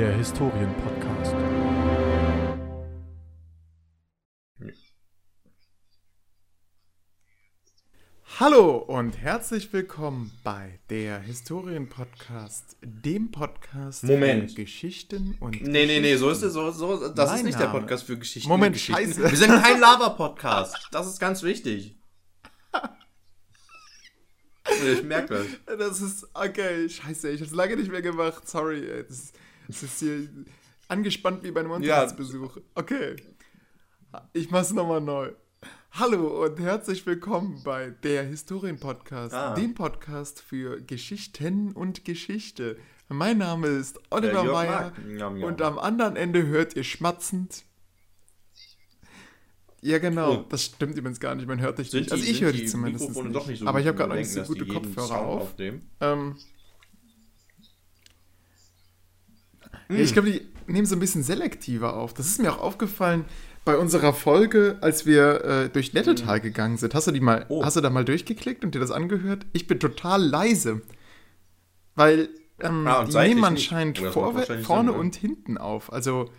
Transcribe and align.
der 0.00 0.16
Historien-Podcast. 0.16 1.34
Hallo 8.38 8.78
und 8.78 9.18
herzlich 9.18 9.70
willkommen 9.74 10.32
bei 10.42 10.80
der 10.88 11.20
Historien-Podcast, 11.20 12.78
dem 12.80 13.30
Podcast 13.30 14.04
Moment. 14.04 14.52
für 14.52 14.62
Geschichten 14.62 15.36
und. 15.38 15.60
Nee, 15.60 15.84
nee, 15.84 16.00
nee, 16.00 16.16
so 16.16 16.30
ist 16.30 16.40
es, 16.40 16.54
so, 16.54 16.70
so, 16.70 17.08
das 17.10 17.28
Mein 17.28 17.36
ist 17.36 17.44
nicht 17.44 17.58
Name. 17.58 17.70
der 17.70 17.78
Podcast 17.80 18.04
für 18.04 18.16
Geschichten. 18.16 18.48
Moment, 18.48 18.68
und 18.68 18.72
Geschichten. 18.72 19.02
scheiße. 19.02 19.20
Wir 19.30 19.36
sind 19.36 19.62
kein 19.62 19.80
Lava-Podcast. 19.80 20.88
Das 20.92 21.08
ist 21.08 21.20
ganz 21.20 21.42
wichtig. 21.42 21.98
Ich 24.94 25.02
merke 25.02 25.34
das. 25.66 25.78
Das 25.78 26.00
ist. 26.00 26.28
Okay, 26.32 26.88
scheiße, 26.88 27.30
ich 27.30 27.40
hab's 27.42 27.52
lange 27.52 27.76
nicht 27.76 27.90
mehr 27.90 28.02
gemacht. 28.02 28.48
Sorry, 28.48 28.88
ey. 28.88 29.02
Das 29.02 29.18
ist, 29.18 29.34
das 29.70 29.82
ist 29.84 30.00
hier 30.00 30.28
angespannt 30.88 31.42
wie 31.44 31.50
bei 31.52 31.60
einem 31.60 31.70
Ja. 31.70 31.76
Unterrichtsbesuch. 32.02 32.58
Okay. 32.74 33.16
Ich 34.32 34.50
mach's 34.50 34.72
nochmal 34.72 35.00
neu. 35.00 35.30
Hallo 35.92 36.44
und 36.44 36.58
herzlich 36.58 37.04
willkommen 37.06 37.62
bei 37.64 37.90
der 37.90 38.24
Historien-Podcast, 38.24 39.34
Ah. 39.34 39.54
dem 39.54 39.74
Podcast 39.74 40.40
für 40.40 40.80
Geschichten 40.80 41.72
und 41.72 42.04
Geschichte. 42.04 42.78
Mein 43.08 43.38
Name 43.38 43.68
ist 43.68 44.00
Oliver 44.10 44.44
Meyer 44.44 44.92
und 45.44 45.62
am 45.62 45.78
anderen 45.78 46.16
Ende 46.16 46.46
hört 46.46 46.74
ihr 46.76 46.84
schmatzend. 46.84 47.64
Ja, 49.82 49.98
genau. 49.98 50.34
Oh. 50.40 50.44
Das 50.48 50.64
stimmt 50.64 50.96
übrigens 50.98 51.20
gar 51.20 51.34
nicht. 51.34 51.46
Man 51.48 51.60
hört 51.60 51.78
dich 51.78 51.90
Sind 51.90 52.00
nicht. 52.02 52.12
Also 52.12 52.24
die- 52.24 52.30
ich 52.30 52.36
sind 52.38 52.44
höre 52.46 52.52
dich 52.52 52.68
zumindest 52.68 53.02
Mikrofone 53.08 53.28
nicht. 53.30 53.36
doch 53.40 53.46
nicht 53.46 53.58
so 53.60 53.66
Aber 53.66 53.80
ich 53.80 53.86
habe 53.86 53.96
gerade 53.96 54.10
noch 54.10 54.16
nicht 54.16 54.30
so 54.30 54.42
gute 54.42 54.66
Kopfhörer 54.66 55.18
auf. 55.20 55.42
aufnehmen. 55.42 55.90
Ähm, 56.00 56.36
Hm. 59.90 59.96
ja, 59.98 60.02
ich 60.04 60.12
glaube, 60.12 60.30
die 60.32 60.46
nehmen 60.66 60.86
so 60.86 60.96
ein 60.96 61.00
bisschen 61.00 61.22
selektiver 61.22 61.94
auf. 61.96 62.14
Das 62.14 62.26
ist 62.26 62.40
mir 62.40 62.52
auch 62.52 62.60
aufgefallen 62.60 63.24
bei 63.64 63.76
unserer 63.76 64.12
Folge, 64.14 64.78
als 64.80 65.04
wir 65.04 65.44
äh, 65.44 65.68
durch 65.68 65.92
Nettetal 65.92 66.40
gegangen 66.40 66.76
sind. 66.78 66.94
Hast 66.94 67.06
du 67.06 67.10
die 67.12 67.20
mal. 67.20 67.44
Oh. 67.48 67.64
hast 67.64 67.76
du 67.76 67.80
da 67.80 67.90
mal 67.90 68.04
durchgeklickt 68.04 68.64
und 68.64 68.74
dir 68.74 68.78
das 68.80 68.90
angehört? 68.90 69.46
Ich 69.52 69.66
bin 69.66 69.78
total 69.78 70.22
leise. 70.22 70.80
Weil 71.94 72.28
ähm, 72.60 72.86
Ah, 72.86 73.04
die 73.04 73.16
nehmen 73.16 73.44
anscheinend 73.44 73.98
vorne 73.98 74.92
ne? 74.92 74.92
und 74.92 75.16
hinten 75.16 75.58
auf. 75.58 75.92
Also 75.92 76.30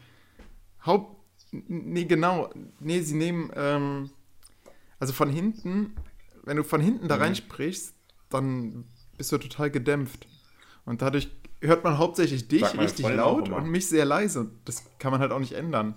Haupt. 0.85 1.17
Nee, 1.51 2.05
genau. 2.05 2.49
Nee, 2.79 3.01
sie 3.01 3.15
nehmen. 3.15 3.51
Ähm, 3.55 4.09
also 4.99 5.13
von 5.13 5.29
hinten, 5.29 5.95
wenn 6.43 6.57
du 6.57 6.63
von 6.63 6.81
hinten 6.81 7.05
Mhm. 7.05 7.09
da 7.09 7.15
reinsprichst, 7.15 7.93
dann 8.29 8.85
bist 9.17 9.31
du 9.31 9.37
total 9.37 9.69
gedämpft. 9.69 10.27
Und 10.85 11.01
dadurch 11.01 11.29
hört 11.61 11.83
man 11.83 11.97
hauptsächlich 11.97 12.47
dich 12.47 12.63
richtig 12.77 13.05
Freundin 13.05 13.17
laut 13.17 13.49
und 13.49 13.69
mich 13.69 13.87
sehr 13.87 14.05
leise. 14.05 14.41
Und 14.41 14.59
das 14.65 14.83
kann 14.99 15.11
man 15.11 15.21
halt 15.21 15.31
auch 15.31 15.39
nicht 15.39 15.53
ändern. 15.53 15.95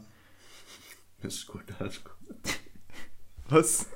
Ist 1.22 1.46
gut, 1.46 1.62
alles 1.78 2.02
gut. 2.04 2.12
Was? 3.48 3.86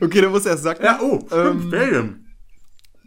okay, 0.00 0.20
dann 0.20 0.30
muss 0.30 0.46
er 0.46 0.52
erst 0.52 0.62
sagen. 0.64 0.82
Ja, 0.84 1.00
oh, 1.02 1.18
Ähm, 1.32 1.70
Ferien. 1.70 2.26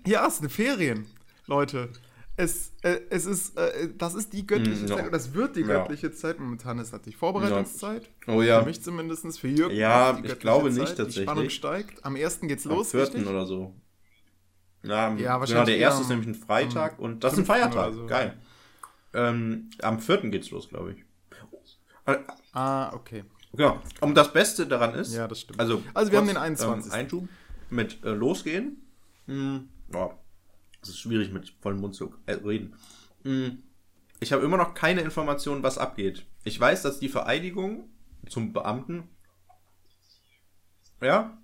Ja, 0.05 0.27
es 0.27 0.35
ist 0.35 0.39
eine 0.41 0.49
Ferien, 0.49 1.05
Leute. 1.47 1.89
Es, 2.35 2.71
äh, 2.81 2.99
es 3.11 3.25
ist, 3.25 3.55
äh, 3.57 3.89
das 3.95 4.15
ist 4.15 4.33
die 4.33 4.45
göttliche 4.47 4.83
Mm, 4.85 4.87
ja. 4.87 4.95
Zeit, 4.97 5.05
und 5.05 5.11
das 5.11 5.33
wird 5.35 5.55
die 5.55 5.61
Ja. 5.61 5.67
göttliche 5.81 6.11
Zeit. 6.11 6.39
Momentan 6.39 6.79
ist 6.79 6.91
natürlich 6.91 7.15
Vorbereitungszeit. 7.15 8.09
Oh 8.27 8.41
ja, 8.41 8.59
Für 8.61 8.65
mich 8.65 8.81
zumindest, 8.81 9.39
für 9.39 9.47
Jürgen. 9.47 9.75
Ja, 9.75 10.11
ist 10.11 10.25
ich 10.33 10.39
glaube 10.39 10.71
nicht 10.71 10.79
Die 10.79 10.87
Spannung 10.87 11.05
tatsächlich. 11.25 11.53
steigt. 11.53 12.03
Am 12.03 12.15
1. 12.15 12.39
geht's 12.47 12.65
am 12.65 12.73
los, 12.73 12.89
4. 12.91 13.01
richtig? 13.01 13.27
oder 13.27 13.45
so. 13.45 13.75
Ja, 14.83 15.07
am- 15.07 15.17
Ja, 15.17 15.23
genau, 15.33 15.39
wahrscheinlich 15.39 15.65
der 15.65 15.75
eher 15.77 15.81
erste 15.87 16.01
ist 16.03 16.09
nämlich 16.09 16.27
ein 16.27 16.35
Freitag 16.35 16.99
und 16.99 17.23
das 17.23 17.33
ist 17.33 17.39
ein 17.39 17.45
5. 17.45 17.47
Feiertag. 17.47 17.93
so. 17.93 18.05
Geil. 18.05 18.37
Ähm, 19.13 19.69
am 19.81 19.99
4. 19.99 20.29
geht's 20.29 20.51
los, 20.51 20.69
glaube 20.69 20.93
ich. 20.93 21.03
Äh, 22.05 22.17
Ah, 22.51 22.91
okay. 22.93 23.23
Ja, 23.55 23.81
und 24.01 24.15
das 24.15 24.33
Beste 24.33 24.65
daran 24.67 24.93
ist, 24.95 25.13
Ja, 25.13 25.27
das 25.27 25.41
stimmt. 25.41 25.59
also, 25.59 25.81
Also 25.93 26.11
wir 26.11 26.17
haben 26.17 26.25
kurz, 26.25 26.35
den 26.35 26.43
21.. 26.43 26.91
Ähm, 26.91 26.99
Einschub 26.99 27.27
mit 27.69 28.03
äh, 28.03 28.09
Losgehen. 28.09 28.81
Hm, 29.27 29.69
ja, 29.93 30.11
es 30.81 30.89
ist 30.89 30.99
schwierig 30.99 31.31
mit 31.31 31.53
vollem 31.61 31.79
Mund 31.79 31.95
zu 31.95 32.13
äh, 32.25 32.33
reden. 32.33 32.75
Hm, 33.23 33.61
ich 34.19 34.33
habe 34.33 34.43
immer 34.43 34.57
noch 34.57 34.73
keine 34.73 35.01
Informationen, 35.01 35.63
was 35.63 35.77
abgeht. 35.77 36.25
Ich 36.43 36.59
weiß, 36.59 36.81
dass 36.81 36.99
die 36.99 37.09
Vereidigung 37.09 37.89
zum 38.27 38.53
Beamten. 38.53 39.03
Ja, 41.01 41.37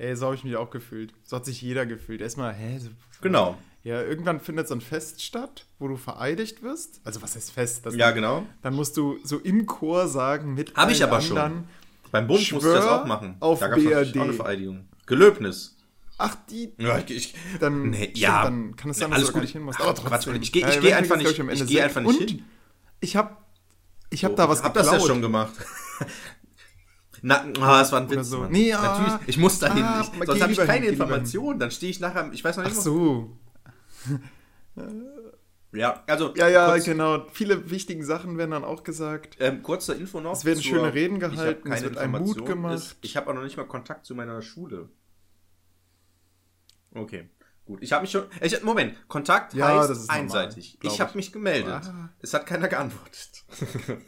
Ey, 0.00 0.16
so 0.16 0.26
habe 0.26 0.34
ich 0.34 0.44
mich 0.44 0.56
auch 0.56 0.70
gefühlt. 0.70 1.12
So 1.24 1.36
hat 1.36 1.44
sich 1.44 1.60
jeder 1.60 1.84
gefühlt. 1.84 2.20
Erstmal, 2.22 2.54
hä? 2.54 2.78
So, 2.78 2.88
genau. 3.20 3.58
Ja, 3.82 4.02
irgendwann 4.02 4.40
findet 4.40 4.66
so 4.68 4.74
ein 4.74 4.80
Fest 4.80 5.22
statt, 5.22 5.66
wo 5.78 5.88
du 5.88 5.96
vereidigt 5.96 6.62
wirst. 6.62 7.00
Also 7.04 7.20
was 7.22 7.34
heißt 7.36 7.52
Fest? 7.52 7.84
Das 7.86 7.94
Ja, 7.94 8.10
genau. 8.10 8.46
Dann 8.62 8.74
musst 8.74 8.96
du 8.96 9.18
so 9.24 9.38
im 9.38 9.66
Chor 9.66 10.08
sagen 10.08 10.54
mit 10.54 10.74
Hab 10.74 10.90
ich 10.90 11.02
aber 11.02 11.20
schon. 11.20 11.36
anderen. 11.38 11.64
Beim 12.10 12.26
Bund 12.26 12.40
musste 12.52 12.56
ich 12.56 12.62
das 12.74 12.82
Schwör 12.84 13.02
auch 13.02 13.06
machen. 13.06 13.36
auf 13.40 13.58
da 13.60 13.68
gab's 13.68 13.82
BRD. 13.84 14.16
auch 14.18 14.22
eine 14.22 14.32
Vereidigung. 14.32 14.88
Gelöbnis. 15.06 15.76
Ach, 16.18 16.34
die. 16.50 16.72
Ja, 16.78 16.98
ich, 16.98 17.10
ich, 17.10 17.34
Dann, 17.60 17.90
Nee, 17.90 17.96
stimmt, 18.04 18.18
ja. 18.18 18.42
dann 18.44 18.76
kann 18.76 18.90
es 18.90 18.98
sein, 18.98 19.10
dass 19.10 19.16
alles 19.18 19.28
du 19.28 19.32
gut. 19.34 19.42
nicht 19.42 19.52
hin 19.52 19.62
musst. 19.62 19.80
Aber 19.80 19.92
Quatsch, 19.94 20.24
trotzdem. 20.24 20.42
ich 20.42 20.52
geh- 20.52 20.60
ich 20.60 20.64
Äh, 20.64 20.68
geh 20.68 20.76
Eventuell 20.78 20.94
einfach 20.94 21.16
nicht- 21.16 21.30
ich 21.30 21.36
geh 21.36 21.54
sechs. 21.74 21.84
einfach 21.84 22.00
nicht 22.02 22.20
Und 22.20 22.30
hin. 22.30 22.44
Ich 23.00 23.16
habe 23.16 23.36
ich 24.10 24.24
hab 24.24 24.32
So, 24.32 24.36
da 24.36 24.48
was 24.48 24.58
ich 24.60 24.64
hab 24.64 24.74
das 24.74 24.86
ja 24.86 24.92
geklaut. 24.92 25.08
schon 25.08 25.22
gemacht. 25.22 25.52
Na, 27.22 27.44
ah, 27.60 27.78
das 27.80 27.92
war 27.92 28.00
ein 28.00 28.10
Witz, 28.10 28.28
so. 28.28 28.38
Mann. 28.38 28.52
Nee, 28.52 28.68
ja. 28.70 28.80
Natürlich, 28.80 29.28
ich 29.28 29.38
muss 29.38 29.58
dahin. 29.58 29.82
Ah, 29.84 30.00
ich, 30.00 30.26
sonst 30.26 30.40
habe 30.42 30.52
ich 30.52 30.58
keine 30.58 30.84
hin, 30.86 30.94
Informationen. 30.94 31.58
Dann 31.58 31.70
stehe 31.70 31.90
ich 31.90 32.00
nachher, 32.00 32.30
ich 32.32 32.42
weiß 32.42 32.56
noch 32.56 32.64
Ach 32.64 32.68
nicht, 32.68 32.78
wo- 32.78 32.80
so. 32.82 33.38
Ja, 35.72 36.02
also, 36.08 36.34
Ja, 36.34 36.48
ja, 36.48 36.68
kurz, 36.72 36.84
genau. 36.84 37.26
Viele 37.32 37.70
wichtige 37.70 38.04
Sachen 38.04 38.36
werden 38.38 38.50
dann 38.50 38.64
auch 38.64 38.82
gesagt. 38.82 39.36
ähm, 39.38 39.62
kurze 39.62 39.94
Info 39.94 40.20
noch. 40.20 40.32
Es 40.32 40.44
werden 40.44 40.60
zur- 40.60 40.64
schöne 40.78 40.92
Reden 40.94 41.20
gehalten, 41.20 41.68
es 41.70 41.74
keine 41.74 41.82
wird 41.90 41.98
einem 41.98 42.22
Mut 42.22 42.44
gemacht. 42.44 42.74
Ist, 42.74 42.96
ich 43.02 43.16
habe 43.16 43.30
auch 43.30 43.34
noch 43.34 43.42
nicht 43.44 43.56
mal 43.56 43.66
Kontakt 43.68 44.04
zu 44.04 44.14
meiner 44.16 44.42
Schule. 44.42 44.88
Okay, 46.92 47.28
gut. 47.66 47.80
Ich 47.82 47.92
habe 47.92 48.02
mich 48.02 48.10
schon. 48.10 48.24
Ich, 48.40 48.60
Moment, 48.64 48.96
Kontakt 49.06 49.54
Ja, 49.54 49.78
heißt 49.78 49.90
das 49.90 49.98
ist 49.98 50.08
normal, 50.08 50.22
einseitig. 50.22 50.78
glaub 50.80 50.92
Ich 50.92 51.00
habe 51.00 51.10
ich. 51.10 51.14
mich 51.16 51.32
gemeldet. 51.32 51.70
Ah. 51.84 52.08
Es 52.18 52.34
hat 52.34 52.46
keiner 52.46 52.66
geantwortet. 52.66 53.44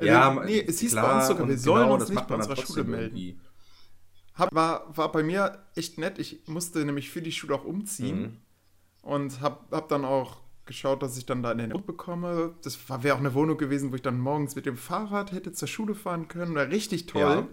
Also, 0.00 0.40
nee, 0.44 0.64
es 0.66 0.80
hieß 0.80 0.94
bei 0.94 1.16
uns 1.16 1.26
sogar, 1.26 1.48
wir 1.48 1.58
sollen 1.58 1.90
uns 1.90 2.04
das 2.04 2.10
nicht 2.10 2.26
bei 2.26 2.34
unserer 2.34 2.56
Schule 2.56 2.84
melden. 2.84 3.16
irgendwie. 3.16 3.40
Hab, 4.34 4.54
war, 4.54 4.96
war 4.96 5.12
bei 5.12 5.22
mir 5.22 5.58
echt 5.74 5.98
nett. 5.98 6.18
Ich 6.18 6.46
musste 6.46 6.84
nämlich 6.84 7.10
für 7.10 7.20
die 7.20 7.32
Schule 7.32 7.54
auch 7.54 7.64
umziehen. 7.64 8.20
Mhm. 8.20 8.36
Und 9.02 9.40
hab, 9.40 9.70
hab 9.72 9.88
dann 9.88 10.04
auch 10.04 10.38
geschaut, 10.66 11.02
dass 11.02 11.18
ich 11.18 11.26
dann 11.26 11.42
da 11.42 11.50
eine 11.50 11.64
Wohnung 11.64 11.84
bekomme. 11.84 12.54
Das 12.62 12.78
wäre 13.02 13.14
auch 13.14 13.18
eine 13.18 13.34
Wohnung 13.34 13.58
gewesen, 13.58 13.90
wo 13.90 13.96
ich 13.96 14.02
dann 14.02 14.18
morgens 14.18 14.54
mit 14.54 14.66
dem 14.66 14.76
Fahrrad 14.76 15.32
hätte 15.32 15.52
zur 15.52 15.68
Schule 15.68 15.94
fahren 15.94 16.28
können. 16.28 16.54
War 16.54 16.68
richtig 16.68 17.06
toll. 17.06 17.20
Ja. 17.20 17.48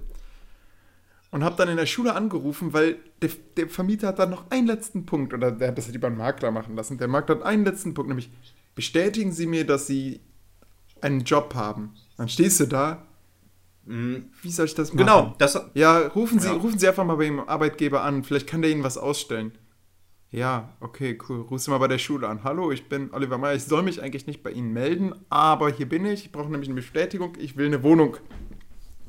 Und 1.31 1.43
hab 1.43 1.57
dann 1.57 1.67
in 1.67 1.77
der 1.77 1.85
Schule 1.85 2.15
angerufen, 2.15 2.73
weil 2.73 2.97
der, 3.21 3.31
der 3.57 3.67
Vermieter 3.67 4.09
hat 4.09 4.19
dann 4.19 4.29
noch 4.29 4.49
einen 4.49 4.67
letzten 4.67 5.05
Punkt, 5.05 5.33
oder 5.33 5.51
der 5.51 5.69
hat 5.69 5.77
das 5.77 5.89
über 5.89 6.07
einen 6.07 6.17
Makler 6.17 6.51
machen 6.51 6.75
lassen. 6.75 6.97
Der 6.97 7.09
Makler 7.09 7.35
hat 7.35 7.43
einen 7.43 7.65
letzten 7.65 7.93
Punkt, 7.93 8.07
nämlich 8.07 8.29
bestätigen 8.75 9.33
Sie 9.33 9.45
mir, 9.45 9.65
dass 9.65 9.87
Sie 9.87 10.21
einen 11.01 11.21
Job 11.21 11.53
haben. 11.53 11.95
Dann 12.17 12.29
stehst 12.29 12.59
du 12.59 12.65
da. 12.65 13.05
Mhm. 13.85 14.25
Wie 14.41 14.51
soll 14.51 14.65
ich 14.65 14.75
das 14.75 14.89
machen? 14.93 14.97
Genau, 15.05 15.35
das, 15.37 15.59
Ja, 15.73 15.99
rufen 15.99 16.39
Sie, 16.39 16.47
Ja. 16.47 16.53
rufen 16.53 16.77
Sie 16.79 16.87
einfach 16.87 17.05
mal 17.05 17.15
bei 17.15 17.25
Ihrem 17.25 17.39
Arbeitgeber 17.39 18.01
an. 18.01 18.23
Vielleicht 18.23 18.47
kann 18.47 18.61
der 18.61 18.71
Ihnen 18.71 18.83
was 18.83 18.97
ausstellen. 18.97 19.51
Ja, 20.29 20.73
okay, 20.81 21.17
cool. 21.29 21.41
Rufst 21.41 21.67
du 21.67 21.71
mal 21.71 21.77
bei 21.77 21.87
der 21.87 21.99
Schule 21.99 22.27
an. 22.27 22.43
Hallo, 22.43 22.71
ich 22.71 22.89
bin 22.89 23.13
Oliver 23.13 23.37
Meyer. 23.37 23.55
Ich 23.55 23.63
soll 23.63 23.81
mich 23.83 24.01
eigentlich 24.01 24.27
nicht 24.27 24.43
bei 24.43 24.51
Ihnen 24.51 24.73
melden, 24.73 25.13
aber 25.29 25.71
hier 25.71 25.87
bin 25.87 26.05
ich. 26.05 26.25
Ich 26.25 26.31
brauche 26.33 26.49
nämlich 26.51 26.67
eine 26.67 26.75
Bestätigung. 26.75 27.33
Ich 27.39 27.55
will 27.55 27.67
eine 27.67 27.81
Wohnung 27.81 28.17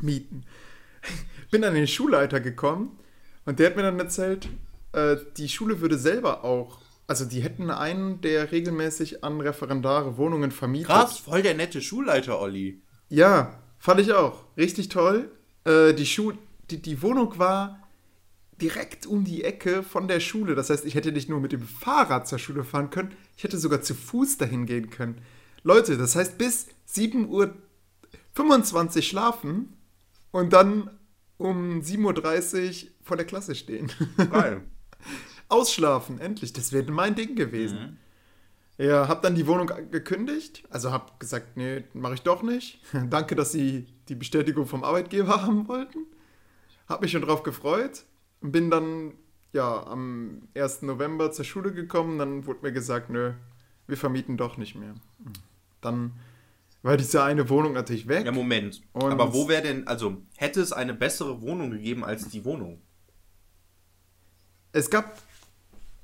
mieten. 0.01 0.45
Bin 1.51 1.63
dann 1.63 1.73
in 1.75 1.83
den 1.83 1.89
Schulleiter 1.89 2.41
gekommen 2.41 2.99
und 3.47 3.59
der 3.59 3.69
hat 3.71 3.77
mir 3.77 3.83
dann 3.83 3.99
erzählt, 3.99 4.49
äh, 4.93 5.17
die 5.37 5.49
Schule 5.49 5.81
würde 5.81 5.99
selber 5.99 6.45
auch, 6.45 6.79
also 7.09 7.25
die 7.25 7.41
hätten 7.41 7.71
einen, 7.71 8.21
der 8.21 8.53
regelmäßig 8.53 9.25
an 9.25 9.41
Referendare 9.41 10.19
Wohnungen 10.19 10.51
vermietet. 10.53 10.89
krass, 10.89 11.19
voll 11.19 11.43
der 11.43 11.55
nette 11.55 11.81
Schulleiter, 11.81 12.41
Olli. 12.41 12.81
Ja, 13.09 13.59
fand 13.79 14.01
ich 14.01 14.13
auch. 14.13 14.45
Richtig 14.57 14.89
toll. 14.89 15.31
Äh, 15.65 15.95
die, 15.95 16.07
Schu 16.07 16.33
die, 16.71 16.83
die 16.83 17.03
Wohnung 17.03 17.39
war 17.39 17.89
direkt 18.61 19.07
um 19.07 19.25
die 19.25 19.45
Ecke 19.45 19.83
von 19.83 20.09
der 20.09 20.21
Schule. 20.21 20.55
Das 20.55 20.71
heißt, 20.71 20.85
ich 20.85 20.95
hätte 20.95 21.13
nicht 21.13 21.29
nur 21.29 21.41
mit 21.41 21.53
dem 21.53 21.63
Fahrrad 21.63 22.29
zur 22.29 22.39
Schule 22.39 22.65
fahren 22.65 22.91
können, 22.91 23.15
ich 23.37 23.45
hätte 23.45 23.59
sogar 23.59 23.83
zu 23.83 23.95
Fuß 23.95 24.39
dahin 24.39 24.67
gehen 24.67 24.91
können. 24.91 25.21
Leute, 25.63 25.97
das 25.97 26.17
heißt 26.17 26.39
bis 26.39 26.67
7.25 26.91 28.97
Uhr 28.97 29.03
schlafen 29.03 29.77
und 30.31 30.53
dann 30.53 30.91
um 31.37 31.81
7.30 31.81 32.85
Uhr 32.85 32.91
vor 33.03 33.17
der 33.17 33.27
Klasse 33.27 33.55
stehen. 33.55 33.91
Geil. 34.31 34.63
Ausschlafen, 35.49 36.19
endlich. 36.19 36.53
Das 36.53 36.73
wäre 36.73 36.91
mein 36.91 37.15
Ding 37.15 37.37
gewesen. 37.37 37.99
Ja, 38.79 39.09
hab 39.09 39.23
dann 39.23 39.35
die 39.35 39.47
Wohnung 39.47 39.67
gekündigt. 39.91 40.63
Also 40.71 40.93
hab 40.93 41.19
gesagt, 41.19 41.57
nee, 41.57 41.85
mache 41.95 42.15
ich 42.15 42.23
doch 42.23 42.43
nicht. 42.43 42.81
Danke, 43.11 43.35
dass 43.35 43.53
Sie 43.53 43.87
die 44.09 44.15
Bestätigung 44.15 44.67
vom 44.67 44.85
Arbeitgeber 44.85 45.43
haben 45.43 45.67
wollten. 45.69 46.07
Hab 46.89 47.03
mich 47.03 47.11
schon 47.11 47.23
drauf 47.23 47.43
gefreut. 47.43 48.05
Bin 48.41 48.71
dann 48.71 49.15
ja, 49.53 49.85
am 49.87 50.43
1. 50.55 50.83
November 50.83 51.33
zur 51.33 51.45
Schule 51.45 51.73
gekommen, 51.73 52.19
dann 52.19 52.47
wurde 52.47 52.61
mir 52.63 52.73
gesagt, 52.73 53.11
nö, 53.11 53.33
wir 53.87 53.97
vermieten 53.97 54.37
doch 54.37 54.57
nicht 54.59 54.75
mehr. 54.77 54.95
Dann 55.81 56.13
war 56.83 56.97
diese 56.97 57.23
eine 57.25 57.49
Wohnung 57.49 57.73
natürlich 57.73 58.07
weg. 58.07 58.27
Ja, 58.27 58.33
Moment. 58.33 58.81
Und- 58.93 59.11
Aber 59.11 59.33
wo 59.35 59.49
wäre 59.49 59.63
denn, 59.63 59.89
also 59.89 60.19
hätte 60.37 60.61
es 60.61 60.73
eine 60.73 60.95
bessere 60.95 61.41
Wohnung 61.43 61.71
gegeben 61.71 62.05
als 62.05 62.29
die 62.29 62.45
Wohnung? 62.45 62.81
Es 64.73 64.91
gab, 64.91 65.21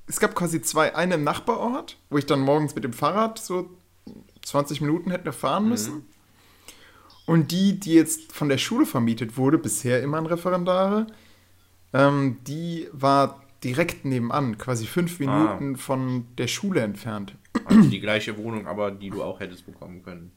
es 0.06 0.21
gab 0.21 0.35
quasi 0.35 0.61
zwei, 0.62 0.95
eine 0.95 1.15
im 1.15 1.25
Nachbarort, 1.25 1.99
wo 2.11 2.19
ich 2.19 2.27
dann 2.27 2.41
morgens 2.41 2.75
mit 2.75 2.85
dem 2.85 2.93
Fahrrad 2.93 3.39
so 3.39 3.71
20 4.43 4.81
Minuten 4.81 5.11
hätte 5.11 5.33
fahren 5.33 5.69
müssen. 5.69 6.06
Und 7.27 7.53
die, 7.53 7.81
die 7.81 7.95
jetzt 7.95 8.33
von 8.33 8.51
der 8.51 8.59
Schule 8.59 8.85
vermietet 8.85 9.39
wurde, 9.39 9.56
bisher 9.56 10.03
immer 10.03 10.19
ein 10.19 10.27
Referendare, 10.27 11.06
ähm, 11.95 12.39
die 12.47 12.89
war 12.93 13.43
direkt 13.62 14.05
nebenan, 14.05 14.59
quasi 14.59 14.87
fünf 14.87 15.19
Minuten 15.21 15.77
von 15.77 16.27
der 16.37 16.49
Schule 16.49 16.83
entfernt. 16.83 17.35
Also 17.65 17.89
die 17.89 18.01
gleiche 18.01 18.37
Wohnung, 18.37 18.67
aber 18.67 18.91
die 18.91 19.09
du 19.09 19.23
auch 19.23 19.41
hättest 19.41 19.65
bekommen 19.65 20.03
können. 20.03 20.33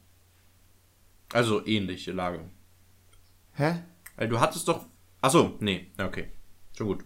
Also 1.33 1.65
ähnliche 1.65 2.13
Lage. 2.13 2.39
Hä? 3.53 3.83
Du 4.29 4.39
hattest 4.39 4.67
doch. 4.69 4.85
Achso, 5.19 5.55
nee, 5.59 5.91
okay. 5.99 6.27
Schon 6.77 6.87
gut. 6.87 7.03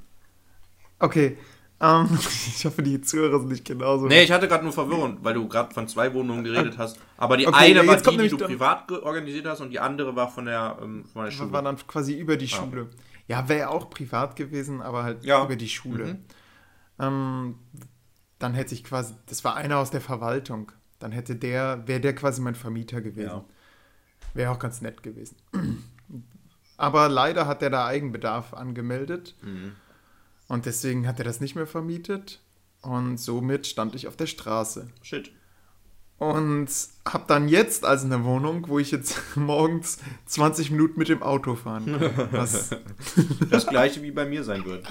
Okay. 0.99 1.37
Ähm, 1.81 2.07
ich 2.55 2.63
hoffe, 2.65 2.83
die 2.83 3.01
Zuhörer 3.01 3.39
sind 3.39 3.49
nicht 3.49 3.65
genauso. 3.65 4.05
Nee, 4.07 4.23
ich 4.23 4.31
hatte 4.31 4.47
gerade 4.47 4.63
nur 4.63 4.71
Verwirrung, 4.73 5.17
weil 5.21 5.33
du 5.33 5.47
gerade 5.47 5.73
von 5.73 5.87
zwei 5.87 6.13
Wohnungen 6.13 6.43
geredet 6.43 6.77
hast. 6.77 6.99
Aber 7.17 7.37
die 7.37 7.47
Okay, 7.47 7.57
eine 7.57 7.83
ja, 7.83 7.87
war 7.87 7.97
die, 7.97 8.17
die 8.17 8.29
du 8.29 8.37
privat 8.37 8.91
organisiert 8.91 9.47
hast 9.47 9.61
und 9.61 9.71
die 9.71 9.79
andere 9.79 10.15
war 10.15 10.29
von 10.29 10.45
der, 10.45 10.77
ähm, 10.81 11.05
von 11.05 11.23
der 11.23 11.25
Das 11.25 11.33
Schule. 11.33 11.51
war 11.51 11.61
dann 11.63 11.75
quasi 11.87 12.17
über 12.17 12.37
die 12.37 12.47
Schule. 12.47 12.89
Ja, 13.27 13.49
wäre 13.49 13.69
auch 13.69 13.89
privat 13.89 14.35
gewesen, 14.35 14.81
aber 14.81 15.03
halt 15.03 15.23
Ja. 15.25 15.43
über 15.43 15.55
die 15.55 15.69
Schule. 15.69 16.05
Mhm. 16.05 16.25
Ähm, 16.99 17.55
dann 18.39 18.53
hätte 18.53 18.73
ich 18.75 18.83
quasi, 18.83 19.15
das 19.27 19.43
war 19.43 19.55
einer 19.55 19.77
aus 19.77 19.89
der 19.91 20.01
Verwaltung. 20.01 20.71
Dann 20.99 21.11
hätte 21.11 21.35
der, 21.35 21.87
wäre 21.87 21.99
der 21.99 22.13
quasi 22.13 22.41
mein 22.41 22.55
Vermieter 22.55 23.01
gewesen. 23.01 23.29
Ja. 23.29 23.45
Wäre 24.33 24.51
auch 24.51 24.59
ganz 24.59 24.81
nett 24.81 25.01
gewesen. 25.01 25.35
Aber 26.77 27.09
leider 27.09 27.47
hat 27.47 27.61
er 27.61 27.69
da 27.69 27.85
Eigenbedarf 27.85 28.53
angemeldet. 28.53 29.35
Mhm. 29.41 29.73
Und 30.51 30.65
deswegen 30.65 31.07
hat 31.07 31.17
er 31.19 31.23
das 31.25 31.39
nicht 31.39 31.55
mehr 31.55 31.65
vermietet. 31.67 32.41
Und 32.81 33.17
somit 33.19 33.67
stand 33.67 33.95
ich 33.95 34.07
auf 34.07 34.17
der 34.17 34.25
Straße. 34.25 34.87
Shit. 35.01 35.31
Und 36.17 36.67
habe 37.07 37.23
dann 37.27 37.47
jetzt 37.47 37.85
also 37.85 38.05
eine 38.05 38.23
Wohnung, 38.25 38.65
wo 38.67 38.77
ich 38.77 38.91
jetzt 38.91 39.15
morgens 39.35 39.99
20 40.25 40.71
Minuten 40.71 40.99
mit 40.99 41.07
dem 41.09 41.23
Auto 41.23 41.55
fahren 41.55 41.85
kann. 41.85 42.27
Was, 42.31 42.69
Das 43.49 43.65
gleiche 43.65 44.01
wie 44.03 44.11
bei 44.11 44.25
mir 44.25 44.43
sein 44.43 44.65
wird. 44.65 44.85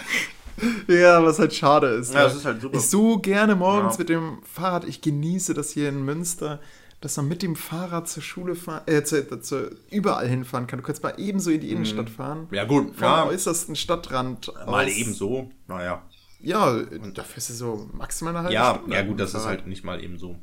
ja, 0.89 1.23
was 1.25 1.39
halt 1.39 1.55
schade 1.55 1.89
ist. 1.89 2.15
Ja, 2.15 2.25
das 2.25 2.37
ist 2.37 2.45
halt 2.47 2.61
super. 2.63 2.77
Ich 2.79 2.89
so 2.89 3.19
gerne 3.19 3.55
morgens 3.55 3.95
Ja. 3.95 3.99
mit 4.01 4.09
dem 4.09 4.39
Fahrrad, 4.43 4.85
ich 4.85 5.01
genieße 5.03 5.53
das 5.55 5.71
hier 5.71 5.89
in 5.89 6.05
Münster, 6.05 6.61
dass 7.01 7.17
man 7.17 7.29
mit 7.29 7.43
dem 7.43 7.57
Fahrrad 7.57 8.09
zur 8.09 8.23
Schule 8.23 8.55
fahren, 8.55 8.83
äh, 8.87 9.03
zu, 9.03 9.41
zu, 9.41 9.71
überall 9.91 10.29
hinfahren 10.29 10.67
kann. 10.67 10.81
Du 10.81 10.85
kannst 10.85 11.03
mal 11.03 11.15
ebenso 11.17 11.51
in 11.51 11.61
die 11.61 11.71
Innenstadt 11.71 12.11
fahren. 12.11 12.47
Ja, 12.51 12.65
gut. 12.65 12.89
Vom 12.89 12.97
Mhm. 12.97 13.03
Ja, 13.03 13.27
äußersten 13.27 13.75
Stadtrand 13.77 14.53
mal 14.67 14.85
aus. 14.87 14.93
eben 14.93 15.15
so. 15.15 15.51
Naja. 15.67 16.03
Ja, 16.41 16.75
dafür 17.15 17.37
ist 17.39 17.51
es 17.51 17.59
so 17.59 17.89
maximal 17.93 18.33
eine 18.35 18.43
halbe 18.45 18.55
Ja, 18.55 18.75
Stunde. 18.77 18.97
ja, 18.97 19.03
gut, 19.03 19.21
das 19.21 19.35
ist 19.35 19.45
halt 19.47 19.67
nicht 19.67 19.85
mal 19.85 20.03
eben 20.03 20.19
so. 20.19 20.37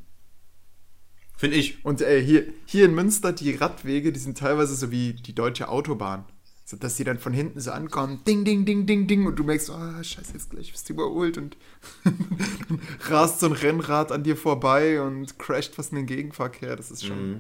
Finde 1.36 1.58
ich. 1.58 1.84
Und 1.86 2.02
äh, 2.02 2.22
hier, 2.24 2.46
hier 2.66 2.86
in 2.86 2.96
Münster, 2.96 3.32
die 3.34 3.52
Radwege, 3.56 4.12
die 4.12 4.20
sind 4.20 4.38
teilweise 4.38 4.76
so 4.76 4.90
wie 4.92 5.14
die 5.14 5.34
deutsche 5.36 5.70
Autobahn. 5.70 6.26
So, 6.70 6.76
dass 6.76 6.96
die 6.96 7.06
dann 7.06 7.18
von 7.18 7.32
hinten 7.32 7.62
so 7.62 7.72
ankommen, 7.72 8.26
ding, 8.28 8.44
ding, 8.44 8.66
ding, 8.66 8.86
ding, 8.86 9.08
ding, 9.08 9.26
und 9.26 9.40
du 9.40 9.46
merkst, 9.46 9.70
oh, 9.70 10.04
scheiße, 10.04 10.34
jetzt 10.34 10.50
gleich 10.50 10.70
bist 10.70 10.90
du 10.90 10.94
überholt 10.96 11.38
und 11.38 11.56
rast 13.10 13.40
so 13.40 13.46
ein 13.46 13.54
Rennrad 13.54 14.12
an 14.12 14.24
dir 14.24 14.36
vorbei 14.36 15.02
und 15.02 15.40
crasht 15.40 15.76
fast 15.76 15.94
in 15.94 15.96
den 16.00 16.08
Gegenverkehr. 16.08 16.76
Das 16.76 16.92
ist 16.92 17.06
schon 17.06 17.40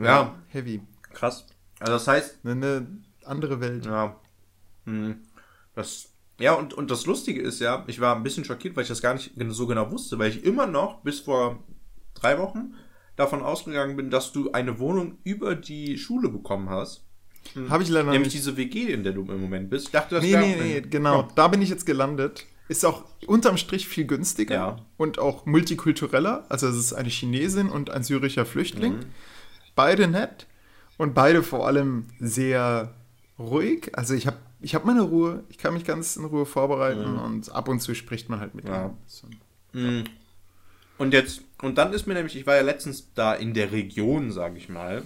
Ja, 0.00 0.36
heavy. 0.50 0.82
krass. 1.12 1.46
Also 1.80 1.94
das 1.94 2.06
heißt, 2.06 2.38
Eine, 2.44 2.52
eine 2.52 2.86
andere 3.24 3.60
Welt. 3.60 3.86
Ja. 3.86 4.14
Hm. 4.84 5.22
Das, 5.74 6.10
ja, 6.38 6.52
und, 6.54 6.74
und 6.74 6.92
das 6.92 7.06
Lustige 7.06 7.42
ist 7.42 7.58
ja, 7.58 7.82
ich 7.88 8.00
war 8.00 8.14
ein 8.14 8.22
bisschen 8.22 8.44
schockiert, 8.44 8.76
weil 8.76 8.82
ich 8.82 8.88
das 8.88 9.02
gar 9.02 9.14
nicht 9.14 9.32
so 9.48 9.66
genau 9.66 9.90
wusste, 9.90 10.16
weil 10.20 10.30
ich 10.30 10.44
immer 10.44 10.68
noch 10.68 11.02
bis 11.02 11.18
vor 11.18 11.64
drei 12.14 12.38
Wochen 12.38 12.74
davon 13.16 13.42
ausgegangen 13.42 13.96
bin, 13.96 14.10
dass 14.10 14.30
du 14.30 14.52
eine 14.52 14.78
Wohnung 14.78 15.18
über 15.24 15.56
die 15.56 15.98
Schule 15.98 16.28
bekommen 16.28 16.70
hast. 16.70 17.05
Habe 17.68 17.82
ich 17.82 17.88
leider 17.88 18.10
Nämlich 18.10 18.32
nicht. 18.34 18.36
diese 18.36 18.56
WG, 18.56 18.92
in 18.92 19.04
der 19.04 19.12
du 19.12 19.22
im 19.22 19.40
Moment 19.40 19.70
bist. 19.70 19.86
Ich 19.86 19.92
dachte, 19.92 20.16
das 20.16 20.24
Nee, 20.24 20.36
nee, 20.36 20.56
nee, 20.60 20.80
genau. 20.80 21.28
Da 21.34 21.48
bin 21.48 21.62
ich 21.62 21.68
jetzt 21.68 21.86
gelandet. 21.86 22.44
Ist 22.68 22.84
auch 22.84 23.04
unterm 23.26 23.56
Strich 23.58 23.86
viel 23.86 24.06
günstiger 24.06 24.54
Ja. 24.54 24.76
und 24.96 25.18
auch 25.20 25.46
multikultureller. 25.46 26.44
Also 26.48 26.66
es 26.68 26.76
ist 26.76 26.92
eine 26.94 27.08
Chinesin 27.08 27.68
und 27.68 27.90
ein 27.90 28.02
syrischer 28.02 28.44
Flüchtling. 28.44 28.94
Mhm. 28.94 29.04
Beide 29.76 30.08
nett 30.08 30.46
und 30.96 31.14
beide 31.14 31.42
vor 31.42 31.66
allem 31.66 32.06
sehr 32.18 32.94
ruhig. 33.38 33.90
Also 33.96 34.14
ich 34.14 34.26
habe 34.26 34.38
ich 34.60 34.74
hab 34.74 34.84
meine 34.84 35.02
Ruhe. 35.02 35.44
Ich 35.48 35.58
kann 35.58 35.74
mich 35.74 35.84
ganz 35.84 36.16
in 36.16 36.24
Ruhe 36.24 36.46
vorbereiten 36.46 37.18
und 37.18 37.52
ab 37.52 37.68
und 37.68 37.80
zu 37.80 37.94
spricht 37.94 38.28
man 38.28 38.40
halt 38.40 38.54
mit 38.54 38.64
Mhm. 38.64 38.70
Ja. 38.70 38.94
ihnen. 39.74 40.00
Mm. 40.02 40.04
Und 40.98 41.12
jetzt, 41.12 41.42
und 41.60 41.76
dann 41.76 41.92
ist 41.92 42.06
mir 42.06 42.14
nämlich, 42.14 42.34
ich 42.36 42.46
war 42.46 42.56
ja 42.56 42.62
letztens 42.62 43.12
da 43.14 43.34
in 43.34 43.52
der 43.52 43.70
Region, 43.70 44.32
sage 44.32 44.56
ich 44.56 44.68
mal, 44.70 45.02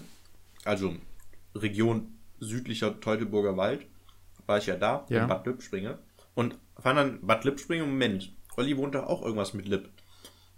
also 0.64 0.94
Region 1.54 2.12
südlicher 2.40 3.00
Teutoburger 3.00 3.56
Wald, 3.56 3.86
war 4.46 4.58
ich 4.58 4.66
ja 4.66 4.76
da, 4.76 5.06
Ja. 5.08 5.22
in 5.22 5.28
Bad 5.28 5.46
Lippspringe. 5.46 5.98
Und 6.34 6.58
fand 6.78 6.98
dann 6.98 7.20
Bad 7.26 7.44
Lippspringe, 7.44 7.84
Moment, 7.84 8.32
Olli 8.56 8.76
wohnt 8.76 8.94
da 8.94 9.04
auch 9.06 9.22
irgendwas 9.22 9.54
mit 9.54 9.68
Lipp. 9.68 9.88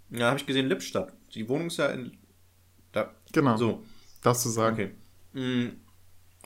Dann 0.09 0.23
habe 0.23 0.37
ich 0.37 0.45
gesehen, 0.45 0.67
Lippstadt. 0.67 1.13
Die 1.33 1.47
Wohnung 1.49 1.67
ist 1.67 1.77
ja 1.77 1.87
in. 1.87 2.17
Da. 2.91 3.11
Genau, 3.31 3.57
So, 3.57 3.83
darfst 4.21 4.45
du 4.45 4.49
sagen. 4.49 4.75
okay. 4.75 4.91
Mm. 5.33 5.69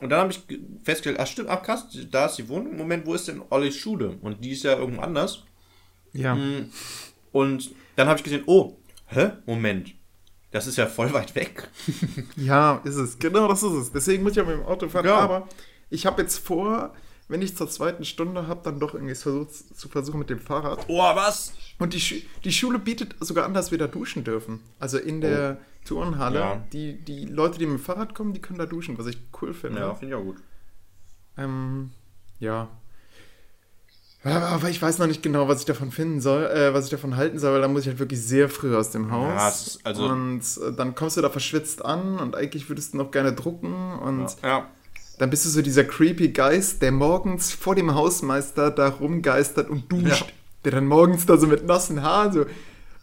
Und 0.02 0.10
dann 0.10 0.20
habe 0.22 0.32
ich 0.32 0.48
ge- 0.48 0.62
festgestellt, 0.84 1.18
ach 1.20 1.28
stimmt, 1.28 1.50
ach 1.50 1.62
krass, 1.64 1.88
da 2.12 2.28
ist 2.28 2.36
die 2.38 2.48
Wohnung. 2.48 2.78
Moment, 2.78 3.06
wo 3.06 3.14
ist 3.16 3.28
denn 3.28 3.42
Ollis 3.50 3.76
Schule? 3.76 4.18
Und 4.22 4.44
die 4.46 4.52
ist 4.52 4.64
ja 4.64 4.78
irgendwo 4.78 5.02
anders. 5.02 5.44
Ja. 6.14 6.36
Mm. 6.36 6.72
Und 7.32 7.72
dann 7.96 8.08
habe 8.08 8.18
ich 8.18 8.24
gesehen, 8.24 8.44
oh, 8.46 8.78
hä? 9.08 9.32
Moment. 9.46 9.94
Das 10.52 10.66
ist 10.66 10.78
ja 10.78 10.86
voll 10.88 11.14
weit 11.14 11.36
weg. 11.36 11.70
Ja, 12.36 12.82
ist 12.84 12.96
es. 12.96 13.20
Genau, 13.20 13.48
das 13.48 13.64
ist 13.64 13.74
es. 13.74 13.92
Deswegen 13.92 14.24
muss 14.24 14.34
ich 14.34 14.42
auch 14.42 14.48
mit 14.48 14.56
dem 14.56 14.66
Auto 14.66 14.88
fahren. 14.88 15.06
Ja. 15.06 15.18
Aber 15.18 15.48
ich 15.90 16.06
habe 16.06 16.22
jetzt 16.22 16.38
vor, 16.38 16.94
wenn 17.28 17.42
ich 17.42 17.58
zur 17.58 17.70
zweiten 17.70 18.06
Stunde 18.06 18.48
habe, 18.48 18.62
dann 18.64 18.80
doch 18.80 18.94
irgendwie 18.94 19.16
versucht, 19.16 19.54
zu 19.54 19.90
versuchen 19.90 20.20
mit 20.20 20.30
dem 20.30 20.40
Fahrrad. 20.40 20.86
Oh, 20.88 21.00
was? 21.00 21.54
Und 21.80 21.94
die, 21.94 22.00
Schu 22.00 22.16
die 22.44 22.52
Schule 22.52 22.80
bietet 22.80 23.16
sogar 23.20 23.46
an, 23.46 23.54
dass 23.54 23.72
wir 23.72 23.78
da 23.78 23.88
duschen 23.88 24.24
dürfen. 24.24 24.62
Also 24.80 24.98
in 24.98 25.22
der 25.22 25.60
Turnhalle. 25.86 26.40
Oh. 26.40 26.44
Ja. 26.44 26.66
Die, 26.72 26.94
die 26.98 27.26
Leute, 27.26 27.60
die 27.60 27.66
mit 27.66 27.80
dem 27.80 27.84
Fahrrad 27.84 28.16
kommen, 28.16 28.34
die 28.34 28.42
können 28.42 28.60
da 28.60 28.66
duschen, 28.66 28.98
was 28.98 29.08
ich 29.08 29.18
cool 29.42 29.54
finde. 29.54 29.82
Ja, 29.82 29.96
finde 29.96 30.16
ich 30.16 30.22
auch 30.22 30.24
gut. 30.24 30.38
Ähm, 31.38 31.92
ja. 32.40 32.70
Aber 34.24 34.70
ich 34.70 34.82
weiß 34.82 34.98
noch 34.98 35.08
nicht 35.08 35.24
genau, 35.24 35.48
was 35.48 35.60
ich 35.60 35.66
davon 35.66 35.92
finden 35.92 36.20
soll, 36.22 36.44
äh, 36.46 36.74
was 36.74 36.86
ich 36.86 36.92
davon 36.92 37.16
halten 37.16 37.40
soll, 37.40 37.54
weil 37.54 37.62
da 37.62 37.68
muss 37.68 37.82
ich 37.84 37.88
halt 37.88 38.00
wirklich 38.00 38.22
sehr 38.22 38.50
früh 38.50 38.76
aus 38.76 38.90
dem 38.92 39.12
Haus. 39.12 39.80
Ja, 39.84 39.90
also- 39.90 40.06
und 40.08 40.42
äh, 40.42 40.74
dann 40.76 40.96
kommst 40.96 41.16
du 41.18 41.22
da 41.22 41.30
verschwitzt 41.30 41.86
an 41.86 42.20
und 42.20 42.36
eigentlich 42.36 42.68
würdest 42.68 42.94
du 42.94 42.98
noch 42.98 43.12
gerne 43.12 43.32
drucken 43.34 43.74
und 44.00 44.28
Ja. 44.44 44.68
dann 45.20 45.30
bist 45.30 45.46
du 45.46 45.50
so 45.50 45.62
dieser 45.62 45.84
creepy 45.86 46.30
Geist, 46.30 46.82
der 46.82 46.92
morgens 46.92 47.52
vor 47.54 47.76
dem 47.76 47.94
Hausmeister 47.94 48.70
da 48.72 48.90
rumgeistert 48.90 49.70
und 49.70 49.90
duscht. 49.92 50.06
Ja. 50.22 50.28
Der 50.66 50.72
dann 50.74 50.88
morgens 50.88 51.26
da 51.26 51.38
so 51.38 51.48
mit 51.48 51.66
nassen 51.66 52.02
Haaren 52.02 52.34
so 52.34 52.46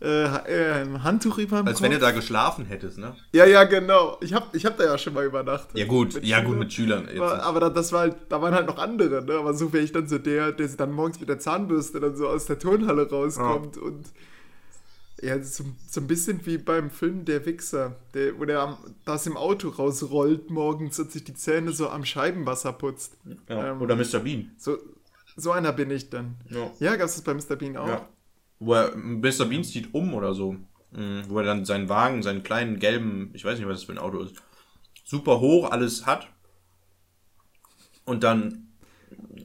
äh, 0.04 0.82
äh, 0.82 0.98
Handtuch 1.02 1.38
über 1.38 1.58
dem 1.62 1.66
Als 1.68 1.80
wenn 1.82 1.90
Kopf. 1.90 2.00
du 2.00 2.06
da 2.06 2.10
geschlafen 2.12 2.66
hättest, 2.66 2.98
ne? 2.98 3.16
Ja, 3.32 3.46
ja, 3.46 3.64
genau. 3.64 4.18
Ich 4.20 4.32
hab, 4.34 4.54
ich 4.54 4.64
hab 4.66 4.76
da 4.76 4.84
ja 4.84 4.98
schon 4.98 5.14
mal 5.14 5.24
übernachtet. 5.24 5.76
Ja, 5.78 5.86
gut, 5.86 6.22
ja, 6.22 6.40
gut, 6.42 6.58
mit 6.58 6.72
Schülern. 6.72 7.08
Jetzt. 7.08 7.20
Aber, 7.20 7.60
da- 7.60 7.70
das 7.70 7.92
war 7.92 8.00
halt, 8.00 8.16
da 8.28 8.40
waren 8.42 8.54
halt 8.54 8.66
noch 8.66 8.78
andere, 8.78 9.24
ne? 9.24 9.34
Aber 9.34 9.54
so 9.54 9.72
wäre 9.72 9.82
ich 9.84 9.92
dann 9.92 10.06
so 10.06 10.18
der, 10.18 10.52
der 10.52 10.68
dann 10.68 10.92
morgens 10.92 11.18
mit 11.20 11.28
der 11.28 11.38
Zahnbürste 11.38 12.00
dann 12.00 12.14
so 12.16 12.28
aus 12.28 12.46
der 12.46 12.58
Turnhalle 12.58 13.08
rauskommt 13.08 13.76
und 13.78 14.04
ja, 15.22 15.40
so, 15.42 15.64
so 15.88 16.00
ein 16.00 16.06
bisschen 16.06 16.44
wie 16.44 16.58
beim 16.58 16.90
Film 16.90 17.24
Der 17.24 17.46
Wichser, 17.46 17.96
der, 18.12 18.38
wo 18.38 18.44
der 18.44 18.60
am, 18.60 18.76
das 19.06 19.26
im 19.26 19.36
Auto 19.36 19.68
rausrollt 19.70 20.50
morgens 20.50 20.98
und 20.98 21.12
sich 21.12 21.24
die 21.24 21.34
Zähne 21.34 21.72
so 21.72 21.88
am 21.88 22.04
Scheibenwasser 22.04 22.72
putzt. 22.72 23.16
ja. 23.48 23.70
ähm, 23.70 23.80
Oder 23.80 23.96
Mr. 23.96 24.18
Bean. 24.18 24.50
So, 24.58 24.76
so 25.36 25.52
einer 25.52 25.72
bin 25.72 25.90
ich 25.90 26.10
dann. 26.10 26.34
Ja. 26.50 26.70
Ja, 26.80 26.96
gab 26.96 27.06
es 27.06 27.14
das 27.14 27.22
bei 27.22 27.32
Mr. 27.32 27.56
Bean 27.56 27.76
auch? 27.76 27.88
Ja. 27.88 28.08
Wo 28.58 28.74
er, 28.74 28.94
Mr. 28.96 29.44
Bean 29.46 29.64
zieht 29.64 29.94
um 29.94 30.14
oder 30.14 30.34
so. 30.34 30.56
Mhm, 30.92 31.22
Wo 31.28 31.38
er 31.38 31.44
dann 31.44 31.64
seinen 31.64 31.88
Wagen, 31.88 32.22
seinen 32.22 32.42
kleinen 32.42 32.78
gelben, 32.78 33.30
ich 33.34 33.44
weiß 33.44 33.58
nicht, 33.58 33.68
was 33.68 33.78
das 33.80 33.84
für 33.84 33.92
ein 33.92 33.98
Auto 33.98 34.20
ist, 34.20 34.34
super 35.04 35.40
hoch 35.40 35.70
alles 35.70 36.06
hat. 36.06 36.28
Und 38.04 38.22
dann 38.22 38.68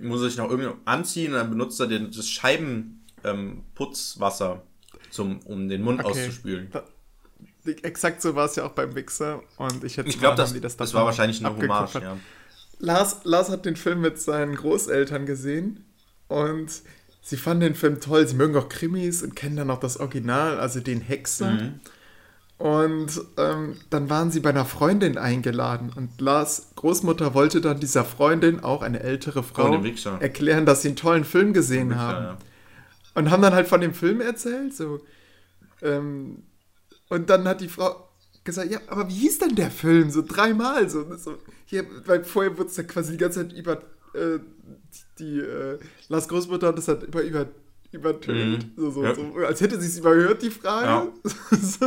muss 0.01 0.21
er 0.21 0.29
sich 0.29 0.37
noch 0.37 0.49
irgendwie 0.49 0.71
anziehen 0.85 1.33
und 1.33 1.39
dann 1.39 1.49
benutzt 1.49 1.79
er 1.79 1.87
den, 1.87 2.11
das 2.11 2.29
Scheibenputzwasser, 2.29 4.53
ähm, 4.53 4.61
zum, 5.11 5.39
um 5.45 5.67
den 5.69 5.81
Mund 5.81 5.99
Okay. 5.99 6.09
auszuspülen. 6.09 6.69
Da- 6.71 6.83
Exakt 7.83 8.21
so 8.21 8.35
war 8.35 8.45
es 8.45 8.55
ja 8.55 8.65
auch 8.65 8.71
beim 8.71 8.95
Wichser 8.95 9.43
und 9.57 9.83
ich 9.83 9.97
hätte 9.97 10.09
Ich 10.09 10.19
glaube, 10.19 10.37
das, 10.37 10.59
das, 10.59 10.77
davon 10.77 10.93
war 10.95 11.05
wahrscheinlich 11.05 11.45
eine 11.45 11.55
Hommage, 11.55 12.01
ja. 12.01 12.17
Lars, 12.79 13.19
Lars 13.25 13.49
hat 13.49 13.65
den 13.65 13.75
Film 13.75 14.01
mit 14.01 14.19
seinen 14.19 14.55
Großeltern 14.55 15.25
gesehen 15.25 15.85
und 16.29 16.71
sie 17.21 17.37
fanden 17.37 17.61
den 17.61 17.75
Film 17.75 17.99
toll, 17.99 18.27
sie 18.27 18.35
mögen 18.35 18.55
auch 18.55 18.69
Krimis 18.69 19.23
und 19.23 19.35
kennen 19.35 19.55
dann 19.55 19.69
auch 19.69 19.79
das 19.79 19.97
Original, 19.97 20.59
also 20.59 20.79
den 20.79 21.01
Hexer. 21.01 21.51
Mhm. 21.51 21.79
Und 22.57 23.21
ähm, 23.37 23.77
dann 23.89 24.09
waren 24.09 24.31
sie 24.31 24.41
bei 24.41 24.49
einer 24.49 24.65
Freundin 24.65 25.17
eingeladen 25.17 25.93
und 25.95 26.19
Lars 26.19 26.71
Großmutter 26.75 27.33
wollte 27.33 27.61
dann 27.61 27.79
dieser 27.79 28.03
Freundin, 28.03 28.59
auch 28.59 28.81
eine 28.81 28.99
ältere 28.99 29.43
Frau, 29.43 29.81
Wichser. 29.81 30.21
erklären, 30.21 30.65
dass 30.65 30.81
sie 30.81 30.89
einen 30.89 30.97
tollen 30.97 31.23
Film 31.23 31.53
gesehen 31.53 31.91
Wichser, 31.91 32.01
haben. 32.01 32.25
ja. 32.25 32.37
Und 33.15 33.31
haben 33.31 33.41
dann 33.41 33.53
halt 33.53 33.67
von 33.67 33.79
dem 33.79 33.93
Film 33.93 34.19
erzählt, 34.19 34.75
so. 34.75 34.99
Ähm, 35.81 36.43
und 37.07 37.29
dann 37.29 37.47
hat 37.47 37.61
die 37.61 37.69
Frau 37.69 38.09
gesagt, 38.43 38.71
ja, 38.71 38.79
aber 38.87 39.07
wie 39.07 39.13
hieß 39.13 39.39
denn 39.39 39.55
der 39.55 39.71
Film? 39.71 40.09
So 40.09 40.21
dreimal. 40.21 40.89
So, 40.89 41.15
so 41.15 41.37
hier, 41.65 41.85
weil 42.05 42.23
vorher 42.23 42.57
wurde 42.57 42.69
es 42.69 42.77
ja 42.77 42.83
quasi 42.83 43.13
die 43.13 43.17
ganze 43.17 43.47
Zeit 43.47 43.57
über 43.57 43.81
äh, 44.13 44.39
die, 45.19 45.39
äh, 45.39 45.79
Lars 46.07 46.27
Großmutter 46.27 46.67
hat 46.67 46.77
das 46.77 46.87
halt 46.87 47.03
über, 47.03 47.21
über 47.23 47.47
übertönt. 47.91 48.77
Mhm. 48.77 48.81
So, 48.81 48.91
so, 48.91 49.03
Ja. 49.03 49.15
so, 49.15 49.33
als 49.45 49.61
hätte 49.61 49.79
sie 49.81 49.87
es 49.87 49.97
überhört, 49.97 50.41
die 50.41 50.51
Frage. 50.51 51.11
so, 51.23 51.85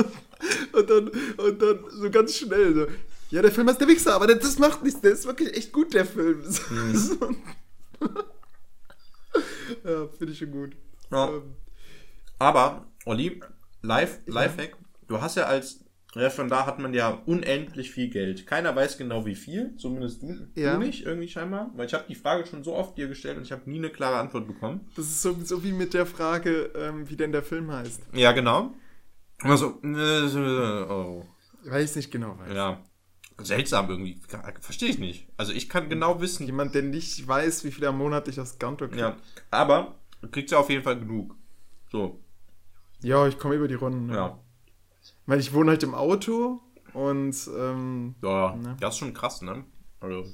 und, 0.72 0.90
dann, 0.90 1.08
und 1.08 1.62
dann 1.62 1.78
so 1.90 2.10
ganz 2.10 2.36
schnell 2.36 2.74
so. 2.74 2.86
Ja, 3.30 3.40
der 3.40 3.52
Film 3.52 3.68
ist 3.68 3.80
der 3.80 3.88
Wichser, 3.88 4.14
aber 4.14 4.26
das 4.26 4.58
macht 4.58 4.82
nichts. 4.82 5.00
Der 5.00 5.12
ist 5.12 5.24
wirklich 5.26 5.56
echt 5.56 5.72
gut, 5.72 5.94
der 5.94 6.04
Film. 6.04 6.42
Mhm. 6.70 7.36
ja, 9.84 10.08
finde 10.18 10.32
ich 10.32 10.38
schon 10.38 10.50
gut. 10.50 10.72
Ja. 11.10 11.28
Ähm, 11.28 11.54
Aber, 12.38 12.84
Olli, 13.04 13.40
Live, 13.82 14.18
Lifehack, 14.26 14.76
du 15.06 15.20
hast 15.20 15.36
ja 15.36 15.44
als 15.44 15.80
Referendar 16.14 16.66
hat 16.66 16.78
man 16.78 16.92
ja 16.92 17.22
unendlich 17.26 17.90
viel 17.90 18.08
Geld. 18.10 18.46
Keiner 18.46 18.76
weiß 18.76 18.98
genau 18.98 19.24
wie 19.24 19.34
viel, 19.34 19.74
zumindest 19.76 20.22
du, 20.22 20.46
Ja. 20.54 20.74
du 20.74 20.80
nicht, 20.80 21.06
irgendwie 21.06 21.28
scheinbar. 21.28 21.70
Weil 21.74 21.86
ich 21.86 21.94
habe 21.94 22.04
die 22.08 22.14
Frage 22.14 22.44
schon 22.46 22.62
so 22.64 22.74
oft 22.74 22.98
dir 22.98 23.08
gestellt 23.08 23.38
und 23.38 23.44
ich 23.44 23.52
habe 23.52 23.68
nie 23.70 23.78
eine 23.78 23.88
klare 23.90 24.16
Antwort 24.18 24.46
bekommen. 24.46 24.80
Das 24.94 25.06
ist 25.06 25.22
so, 25.22 25.34
so 25.42 25.64
wie 25.64 25.72
mit 25.72 25.94
der 25.94 26.04
Frage, 26.04 26.70
ähm, 26.76 27.08
wie 27.08 27.16
denn 27.16 27.32
der 27.32 27.42
Film 27.42 27.72
heißt. 27.72 28.02
Ja, 28.12 28.32
genau. 28.32 28.74
Also, 29.40 29.80
äh, 29.82 30.82
oh. 30.88 31.24
Weil 31.64 31.82
ich 31.84 31.90
es 31.90 31.96
nicht 31.96 32.10
genau 32.10 32.38
weiß. 32.38 32.52
Ja. 32.54 32.82
Seltsam 33.40 33.88
irgendwie. 33.88 34.20
Verstehe 34.60 34.90
ich 34.90 34.98
nicht. 34.98 35.26
Also 35.36 35.52
ich 35.52 35.68
kann 35.68 35.88
genau 35.88 36.20
wissen. 36.20 36.44
Jemand, 36.46 36.74
der 36.74 36.82
nicht 36.82 37.26
weiß, 37.26 37.64
wie 37.64 37.72
viel 37.72 37.82
er 37.84 37.90
monatlich 37.92 38.38
aus 38.38 38.58
Ganto 38.58 38.86
kriegt. 38.86 39.00
Ja. 39.00 39.16
Aber 39.50 39.96
du 40.20 40.28
kriegst 40.28 40.52
ja 40.52 40.58
auf 40.58 40.68
jeden 40.70 40.84
Fall 40.84 40.98
genug. 40.98 41.34
So. 41.90 42.20
Ja, 43.02 43.26
ich 43.26 43.38
komme 43.38 43.54
über 43.56 43.66
die 43.66 43.74
Runden. 43.74 44.06
ne? 44.06 44.14
Ja. 44.14 44.38
Weil 45.26 45.40
ich 45.40 45.52
wohne 45.52 45.70
halt 45.72 45.82
im 45.82 45.94
Auto 45.94 46.60
und 46.94 47.36
ähm, 47.56 48.14
Ja, 48.22 48.56
Ne? 48.56 48.76
das 48.80 48.94
ist 48.94 48.98
schon 48.98 49.14
krass, 49.14 49.42
ne? 49.42 49.64
Also. 50.00 50.24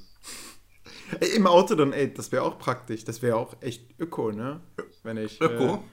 ey, 1.19 1.35
im 1.35 1.47
Auto 1.47 1.75
dann, 1.75 1.93
ey, 1.93 2.13
das 2.13 2.31
wäre 2.31 2.43
auch 2.43 2.57
praktisch. 2.57 3.03
Das 3.05 3.21
wäre 3.21 3.35
auch 3.37 3.55
echt 3.61 3.99
öko, 3.99 4.31
ne? 4.31 4.61
Wenn 5.03 5.17
ich. 5.17 5.39
Öko? 5.39 5.83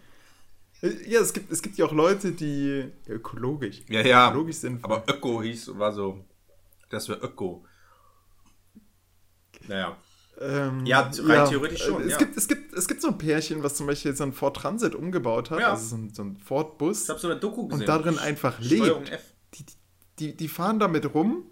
Äh, 0.83 1.11
ja, 1.11 1.21
es 1.21 1.33
gibt, 1.33 1.51
es 1.53 1.63
gibt 1.63 1.77
ja 1.79 1.87
auch 1.87 1.93
Leute, 1.93 2.33
die 2.33 2.91
ja, 3.07 3.15
ökologisch. 3.15 3.83
Ja, 3.89 4.01
ja. 4.01 4.29
Ökologisch 4.31 4.57
sind. 4.57 4.83
Aber 4.85 5.05
Öko 5.09 5.43
hieß, 5.43 5.79
war 5.79 5.93
so. 5.93 6.25
Das 6.91 7.09
wäre 7.09 7.21
Öko. 7.21 7.65
Naja. 9.69 9.97
Ähm, 10.41 10.85
Ja, 10.85 11.11
rein 11.25 11.49
theoretisch 11.49 11.83
schon, 11.85 12.03
Es, 12.03 12.13
ja. 12.13 12.19
gibt, 12.19 12.37
es, 12.37 12.47
gibt, 12.49 12.75
es 12.75 12.87
gibt 12.89 13.01
so 13.01 13.09
ein 13.09 13.19
Pärchen, 13.19 13.63
was 13.63 13.75
zum 13.75 13.87
Beispiel 13.87 14.15
so 14.15 14.23
einen 14.25 14.33
Ford 14.33 14.57
Transit 14.57 14.95
umgebaut 14.95 15.51
hat. 15.51 15.61
Ja. 15.61 15.71
Also 15.71 15.87
so 15.89 15.97
ein, 15.97 16.11
so 16.13 16.23
ein 16.23 16.37
Ford-Bus. 16.37 17.05
Ich 17.05 17.09
habe 17.09 17.19
so 17.21 17.29
eine 17.31 17.41
Doku 17.41 17.69
gesehen. 17.69 17.81
Und 17.81 17.89
darin 17.89 18.19
einfach 18.19 18.63
Steuerung 18.63 19.05
lebt. 19.05 19.13
F. 19.15 19.23
Die, 19.55 19.65
die, 20.19 20.37
die 20.37 20.49
fahren 20.49 20.79
damit 20.79 21.15
rum. 21.15 21.45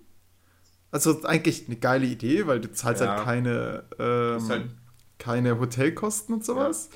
Also 0.91 1.23
eigentlich 1.25 1.67
eine 1.67 1.77
geile 1.77 2.07
Idee, 2.07 2.47
weil 2.47 2.61
du 2.61 2.71
zahlst 2.73 3.03
Ja. 3.03 3.17
halt 3.17 3.25
keine, 3.25 3.85
ähm, 3.99 4.49
halt- 4.49 4.71
keine 5.19 5.59
Hotelkosten 5.59 6.35
und 6.35 6.45
sowas. 6.45 6.91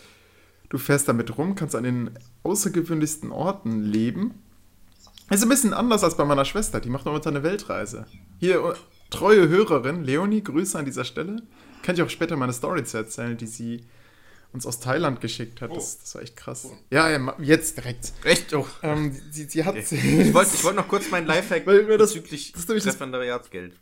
Du 0.68 0.76
fährst 0.76 1.09
damit 1.09 1.38
rum, 1.38 1.54
kannst 1.54 1.75
an 1.75 1.85
den 1.85 2.11
außergewöhnlichsten 2.42 3.33
Orten 3.33 3.80
leben. 3.83 4.35
Ist 5.30 5.42
ein 5.42 5.49
bisschen 5.49 5.73
anders 5.73 6.04
als 6.04 6.16
bei 6.16 6.25
meiner 6.25 6.45
Schwester, 6.45 6.80
die 6.80 6.90
macht 6.90 7.07
momentan 7.07 7.35
eine 7.37 7.42
Weltreise. 7.42 8.07
Hier, 8.38 8.62
äh, 8.64 8.75
treue 9.11 9.49
Hörerin, 9.49 10.04
Leonie, 10.04 10.42
Grüße 10.42 10.78
an 10.78 10.85
dieser 10.85 11.04
Stelle. 11.04 11.42
Kann 11.88 11.95
ich 11.97 12.02
auch 12.02 12.11
später 12.11 12.37
meine 12.37 12.52
Story 12.52 12.85
zu 12.85 12.99
erzählen, 12.99 13.35
die 13.38 13.47
sie 13.47 13.87
uns 14.52 14.66
aus 14.66 14.78
Thailand 14.78 15.23
geschickt 15.23 15.62
hat. 15.62 15.75
Das, 15.75 15.99
das 15.99 16.14
war 16.16 16.21
echt 16.21 16.37
krass. 16.37 16.68
Ja, 16.90 17.09
ja, 17.09 17.35
jetzt 17.38 17.78
direkt. 17.78 18.12
Echt? 18.25 18.52
Oh. 18.52 18.66
Ähm, 18.83 19.18
sie, 19.30 19.45
sie 19.45 19.64
hat. 19.64 19.75
Ich 19.75 20.35
wollte 20.35 20.50
ich 20.54 20.64
wollt 20.64 20.76
noch 20.76 20.87
kurz 20.87 21.11
meinen 21.11 21.26
Lifehack 21.26 21.66
Weil 21.66 21.85
mir 21.85 21.97
das- 21.97 22.12
bezüglich 22.12 22.52
das 22.52 22.66
das- 22.66 22.85
Referendariatsgeld. 22.85 23.75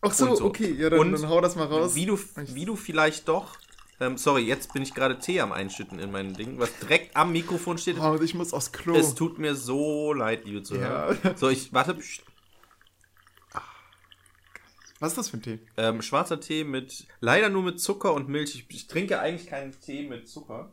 Ach 0.00 0.14
so, 0.14 0.34
so. 0.34 0.46
okay, 0.46 0.72
ja, 0.78 0.88
dann, 0.88 0.98
Und 0.98 1.12
dann 1.12 1.28
hau 1.28 1.42
das 1.42 1.56
mal 1.56 1.66
raus. 1.66 1.94
Wie 1.94 2.06
du, 2.06 2.18
wie 2.36 2.64
du 2.64 2.74
vielleicht 2.74 3.28
doch. 3.28 3.58
Ähm, 4.00 4.16
sorry, 4.16 4.40
jetzt 4.40 4.72
bin 4.72 4.82
ich 4.82 4.94
gerade 4.94 5.18
Tee 5.18 5.42
am 5.42 5.52
Einschütten 5.52 5.98
in 5.98 6.10
mein 6.10 6.32
Ding, 6.32 6.58
was 6.58 6.70
direkt 6.78 7.14
am 7.16 7.32
Mikrofon 7.32 7.76
steht. 7.76 7.98
Oh, 8.00 8.18
ich 8.18 8.32
muss 8.32 8.54
aufs 8.54 8.72
Klo. 8.72 8.96
Es 8.96 9.14
tut 9.14 9.38
mir 9.38 9.54
so 9.54 10.14
leid, 10.14 10.46
liebe 10.46 10.62
Zuhörer. 10.62 11.18
Ja. 11.22 11.36
So, 11.36 11.50
ich 11.50 11.74
warte. 11.74 11.92
pst, 11.96 12.22
Was 15.00 15.12
ist 15.12 15.18
das 15.18 15.28
für 15.30 15.38
ein 15.38 15.42
Tee? 15.42 15.58
Ähm, 15.76 16.02
schwarzer 16.02 16.40
Tee 16.40 16.62
mit 16.64 17.06
leider 17.20 17.48
nur 17.48 17.62
mit 17.62 17.80
Zucker 17.80 18.12
und 18.12 18.28
Milch. 18.28 18.54
Ich, 18.54 18.66
ich 18.74 18.86
trinke 18.86 19.18
eigentlich 19.18 19.48
keinen 19.48 19.72
Tee 19.80 20.06
mit 20.08 20.28
Zucker. 20.28 20.72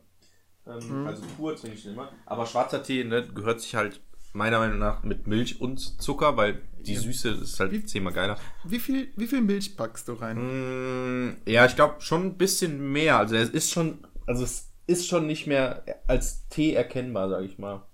Ähm, 0.66 1.06
Also 1.06 1.22
pur 1.36 1.56
trinke 1.56 1.76
ich 1.78 1.86
immer. 1.86 2.12
Aber 2.26 2.46
schwarzer 2.46 2.82
Tee 2.82 3.04
ne, 3.04 3.26
gehört 3.26 3.60
sich 3.60 3.74
halt 3.74 4.00
meiner 4.34 4.58
Meinung 4.58 4.78
nach 4.78 5.02
mit 5.02 5.26
Milch 5.26 5.60
und 5.60 5.78
Zucker, 6.02 6.36
weil 6.36 6.60
die 6.80 6.94
Süße 6.94 7.30
ist 7.30 7.58
halt 7.58 7.88
zehnmal 7.88 8.12
geiler. 8.12 8.38
Wie 8.64 8.78
viel, 8.78 9.08
wie 9.16 9.26
viel 9.26 9.40
Milch 9.40 9.76
packst 9.76 10.08
du 10.08 10.12
rein? 10.12 10.36
Mm, 10.36 11.36
ja, 11.46 11.64
ich 11.66 11.74
glaube 11.74 12.00
schon 12.00 12.26
ein 12.26 12.38
bisschen 12.38 12.92
mehr. 12.92 13.18
Also 13.18 13.36
es 13.36 13.48
ist 13.50 13.72
schon, 13.72 14.06
also 14.26 14.44
es 14.44 14.68
ist 14.86 15.06
schon 15.06 15.26
nicht 15.26 15.46
mehr 15.46 15.82
als 16.06 16.46
Tee 16.48 16.74
erkennbar, 16.74 17.30
sage 17.30 17.46
ich 17.46 17.58
mal. 17.58 17.86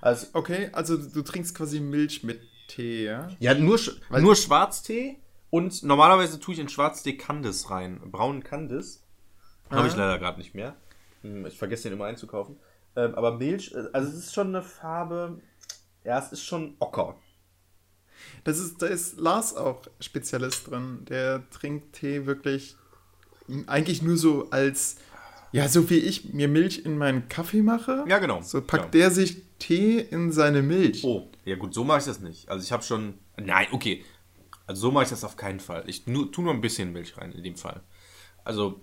Also 0.00 0.28
Okay, 0.32 0.70
also 0.72 0.96
du 0.96 1.22
trinkst 1.22 1.54
quasi 1.56 1.80
Milch 1.80 2.22
mit 2.22 2.40
Tee, 2.68 3.04
ja? 3.04 3.28
ja, 3.40 3.54
nur, 3.54 3.76
Sch- 3.76 3.96
nur 4.20 4.34
Schwarztee 4.36 5.18
und 5.52 5.82
normalerweise 5.82 6.40
tue 6.40 6.54
ich 6.54 6.60
in 6.60 6.68
Schwarztee 6.70 7.16
Candice 7.18 7.70
rein. 7.70 8.00
Braunen 8.10 8.42
Candice. 8.42 9.02
Habe 9.70 9.86
ich 9.86 9.94
leider 9.94 10.18
gerade 10.18 10.38
nicht 10.38 10.54
mehr. 10.54 10.74
Hm, 11.20 11.44
Ich 11.46 11.58
vergesse 11.58 11.84
den 11.84 11.92
immer 11.92 12.06
einzukaufen. 12.06 12.56
Ähm, 12.96 13.14
aber 13.14 13.36
Milch, 13.36 13.72
äh, 13.74 13.84
also 13.92 14.08
es 14.08 14.14
ist 14.16 14.34
schon 14.34 14.48
eine 14.48 14.62
Farbe, 14.62 15.40
ja, 16.04 16.18
es 16.18 16.32
ist 16.32 16.42
schon 16.44 16.74
ocker. 16.78 17.16
Das 18.44 18.58
ist, 18.58 18.80
da 18.80 18.86
ist 18.86 19.18
Lars 19.20 19.54
auch 19.54 19.82
Spezialist 20.00 20.70
drin. 20.70 21.04
Der 21.08 21.48
trinkt 21.50 21.92
Tee 21.96 22.24
wirklich 22.26 22.76
eigentlich 23.66 24.00
nur 24.02 24.16
so 24.16 24.48
als, 24.50 24.96
ja, 25.52 25.68
so 25.68 25.88
wie 25.90 25.98
ich 25.98 26.32
mir 26.32 26.48
Milch 26.48 26.84
in 26.86 26.96
meinen 26.96 27.28
Kaffee 27.28 27.60
mache. 27.62 28.04
Ja, 28.08 28.18
genau. 28.18 28.40
So 28.40 28.60
packt 28.62 28.92
Genau. 28.92 29.04
der 29.04 29.10
sich 29.10 29.42
Tee 29.58 29.98
in 30.00 30.32
seine 30.32 30.62
Milch. 30.62 31.04
Oh, 31.04 31.30
ja 31.44 31.56
gut, 31.56 31.74
so 31.74 31.84
mache 31.84 31.98
ich 31.98 32.04
das 32.06 32.20
nicht. 32.20 32.48
Also 32.48 32.64
ich 32.64 32.72
habe 32.72 32.82
schon, 32.82 33.18
nein, 33.36 33.66
okay. 33.72 34.04
Also 34.72 34.88
so 34.88 34.90
mache 34.90 35.04
ich 35.04 35.10
das 35.10 35.22
auf 35.22 35.36
keinen 35.36 35.60
Fall. 35.60 35.84
Ich 35.86 36.06
nur, 36.06 36.32
tu 36.32 36.40
nur 36.40 36.54
ein 36.54 36.62
bisschen 36.62 36.92
Milch 36.92 37.18
rein 37.18 37.32
in 37.32 37.44
dem 37.44 37.56
Fall. 37.56 37.82
Also 38.42 38.80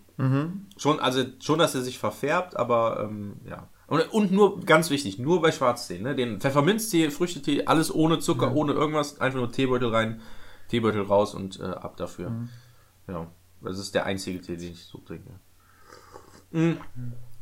schon, 0.77 0.99
also 0.99 1.23
schon, 1.39 1.57
dass 1.57 1.73
er 1.73 1.81
sich 1.81 1.97
verfärbt, 1.97 2.55
aber 2.55 3.07
ähm, 3.09 3.37
ja. 3.43 3.67
Und, 3.87 4.01
und 4.13 4.31
nur 4.31 4.59
ganz 4.61 4.91
wichtig, 4.91 5.17
nur 5.17 5.41
bei 5.41 5.51
Schwarztee, 5.51 5.97
ne? 5.97 6.15
Den 6.15 6.39
Pfefferminztee, 6.39 7.09
Früchtetee, 7.09 7.65
alles 7.65 7.91
ohne 7.93 8.19
Zucker, 8.19 8.53
ohne 8.53 8.73
irgendwas, 8.73 9.19
einfach 9.19 9.39
nur 9.39 9.51
Teebeutel 9.51 9.89
rein, 9.89 10.21
Teebeutel 10.67 11.01
raus 11.01 11.33
und 11.33 11.59
äh, 11.59 11.63
ab 11.63 11.97
dafür. 11.97 12.31
Ja, 13.07 13.31
das 13.61 13.79
ist 13.79 13.95
der 13.95 14.05
einzige 14.05 14.41
Tee, 14.41 14.57
den 14.57 14.73
ich 14.73 14.83
so 14.83 14.99
trinke. 14.99 15.31
Mm. 16.51 16.73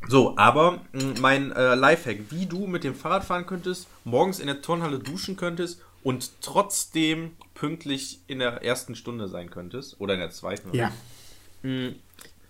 So, 0.08 0.38
aber 0.38 0.84
mh, 0.94 1.20
mein 1.20 1.52
äh, 1.52 1.76
Lifehack, 1.76 2.32
wie 2.32 2.46
du 2.46 2.66
mit 2.68 2.86
dem 2.86 2.96
Fahrrad 2.96 3.26
fahren 3.26 3.46
könntest, 3.46 3.88
morgens 4.06 4.40
in 4.40 4.48
der 4.48 4.62
Turnhalle 4.62 5.00
duschen 5.00 5.36
könntest 5.36 5.82
und 6.04 6.42
trotzdem 6.42 7.32
pünktlich 7.54 8.20
in 8.28 8.40
der 8.40 8.64
ersten 8.64 8.96
Stunde 8.96 9.28
sein 9.28 9.50
könntest 9.50 10.00
oder 10.00 10.14
in 10.14 10.20
der 10.20 10.30
zweiten. 10.30 10.74
Ja. 10.76 10.92
Mm, 11.64 11.96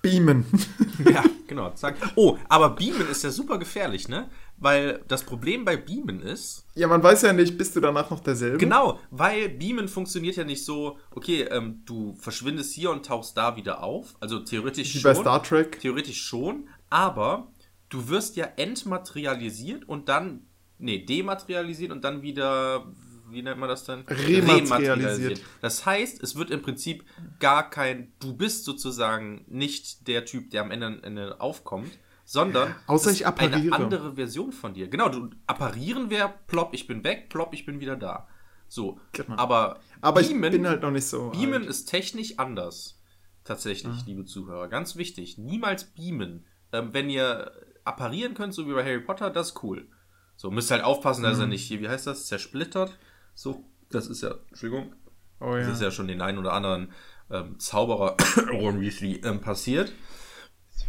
Beamen. 0.02 0.46
ja, 1.12 1.24
genau. 1.48 1.72
Zack. 1.72 1.96
Oh, 2.16 2.38
aber 2.50 2.72
Beamen 2.72 3.08
ist 3.10 3.24
ja 3.24 3.32
super 3.32 3.58
gefährlich, 3.58 4.08
ne? 4.08 4.30
Weil 4.60 5.04
das 5.08 5.24
Problem 5.24 5.66
bei 5.66 5.78
Beamen 5.78 6.22
ist, 6.22 6.66
ja, 6.74 6.88
man 6.88 7.04
weiß 7.04 7.22
ja 7.22 7.34
nicht, 7.34 7.58
bist 7.58 7.76
du 7.76 7.80
danach 7.80 8.10
noch 8.10 8.22
derselbe? 8.22 8.58
Genau, 8.58 9.00
weil 9.12 9.50
Beamen 9.50 9.88
funktioniert 9.88 10.36
ja 10.36 10.44
nicht 10.44 10.66
so, 10.66 10.98
okay, 11.12 11.44
ähm, 11.44 11.84
du 11.86 12.16
verschwindest 12.16 12.74
hier 12.74 12.90
und 12.90 13.06
tauchst 13.06 13.38
da 13.38 13.56
wieder 13.56 13.84
auf. 13.84 14.16
Also 14.20 14.40
theoretisch 14.40 14.96
Wie 14.96 15.00
schon. 15.00 15.14
bei 15.14 15.20
Star 15.20 15.44
Trek. 15.44 15.80
Theoretisch 15.80 16.24
schon, 16.24 16.68
aber 16.90 17.52
du 17.90 18.10
wirst 18.10 18.36
ja 18.36 18.46
entmaterialisiert 18.46 19.88
und 19.88 20.10
dann, 20.10 20.48
nee, 20.80 21.06
dematerialisiert 21.06 21.92
und 21.92 22.04
dann 22.04 22.24
wieder, 22.24 22.88
wie 23.30 23.42
nennt 23.42 23.60
man 23.60 23.70
das 23.70 23.84
dann? 23.86 24.02
Rematerialisiert. 24.08 25.42
Das 25.62 25.86
heißt, 25.86 26.22
es 26.24 26.36
wird 26.36 26.52
im 26.52 26.62
Prinzip 26.62 27.06
gar 27.40 27.70
kein, 27.70 28.14
du 28.20 28.36
bist 28.36 28.66
sozusagen 28.66 29.44
nicht 29.48 30.08
der 30.08 30.26
Typ, 30.26 30.50
der 30.52 30.62
am 30.62 30.72
Ende, 30.72 31.00
Ende 31.04 31.40
aufkommt, 31.42 31.92
sondern 32.26 32.76
Außer 32.88 33.10
es 33.10 33.16
ich 33.18 33.22
ist 33.22 33.28
eine 33.28 33.36
appariere. 33.50 33.76
andere 33.76 34.16
Version 34.16 34.52
von 34.52 34.74
dir. 34.74 34.88
Genau, 34.90 35.10
du 35.10 35.30
apparieren 35.46 36.10
wäre, 36.10 36.34
plopp, 36.48 36.74
ich 36.74 36.88
bin 36.88 37.04
weg, 37.04 37.30
plopp, 37.30 37.54
ich 37.54 37.66
bin 37.66 37.80
wieder 37.80 37.96
da. 37.96 38.28
So, 38.68 39.00
Genau. 39.14 39.38
aber, 39.38 39.80
Aber 40.02 40.22
Beamen- 40.22 40.44
ich 40.44 40.52
bin 40.52 40.68
halt 40.68 40.82
noch 40.82 40.92
nicht 40.92 41.08
so. 41.08 41.30
Beamen 41.30 41.62
alt. 41.62 41.66
ist 41.68 41.86
technisch 41.86 42.38
anders. 42.38 43.02
Tatsächlich, 43.46 44.06
liebe 44.06 44.26
Zuhörer. 44.26 44.68
Ganz 44.68 44.98
wichtig. 44.98 45.38
Niemals 45.38 45.86
beamen. 45.86 46.46
Ähm, 46.74 46.90
wenn 46.94 47.10
ihr 47.10 47.50
apparieren 47.86 48.34
könnt, 48.34 48.54
so 48.54 48.68
wie 48.68 48.74
bei 48.74 48.84
Harry 48.84 49.00
Potter, 49.00 49.30
das 49.30 49.50
ist 49.52 49.64
cool. 49.64 49.88
So, 50.36 50.52
müsst 50.52 50.70
halt 50.70 50.84
aufpassen, 50.84 51.24
dass 51.24 51.40
er 51.40 51.48
nicht 51.48 51.64
hier, 51.66 51.80
wie 51.80 51.88
heißt 51.88 52.06
das, 52.08 52.28
zersplittert. 52.28 52.98
So, 53.40 53.64
das 53.92 54.08
ist 54.08 54.24
ja, 54.24 54.34
Entschuldigung, 54.50 54.94
Oh 55.40 55.54
das 55.54 55.68
ja. 55.68 55.74
ist 55.74 55.82
ja 55.84 55.92
schon 55.92 56.08
den 56.08 56.22
einen 56.24 56.40
oder 56.40 56.54
anderen 56.54 56.92
ähm, 57.30 57.60
Zauberer 57.60 58.18
Ron 58.52 58.82
Weasley 58.82 59.22
ähm, 59.24 59.42
passiert. 59.42 59.92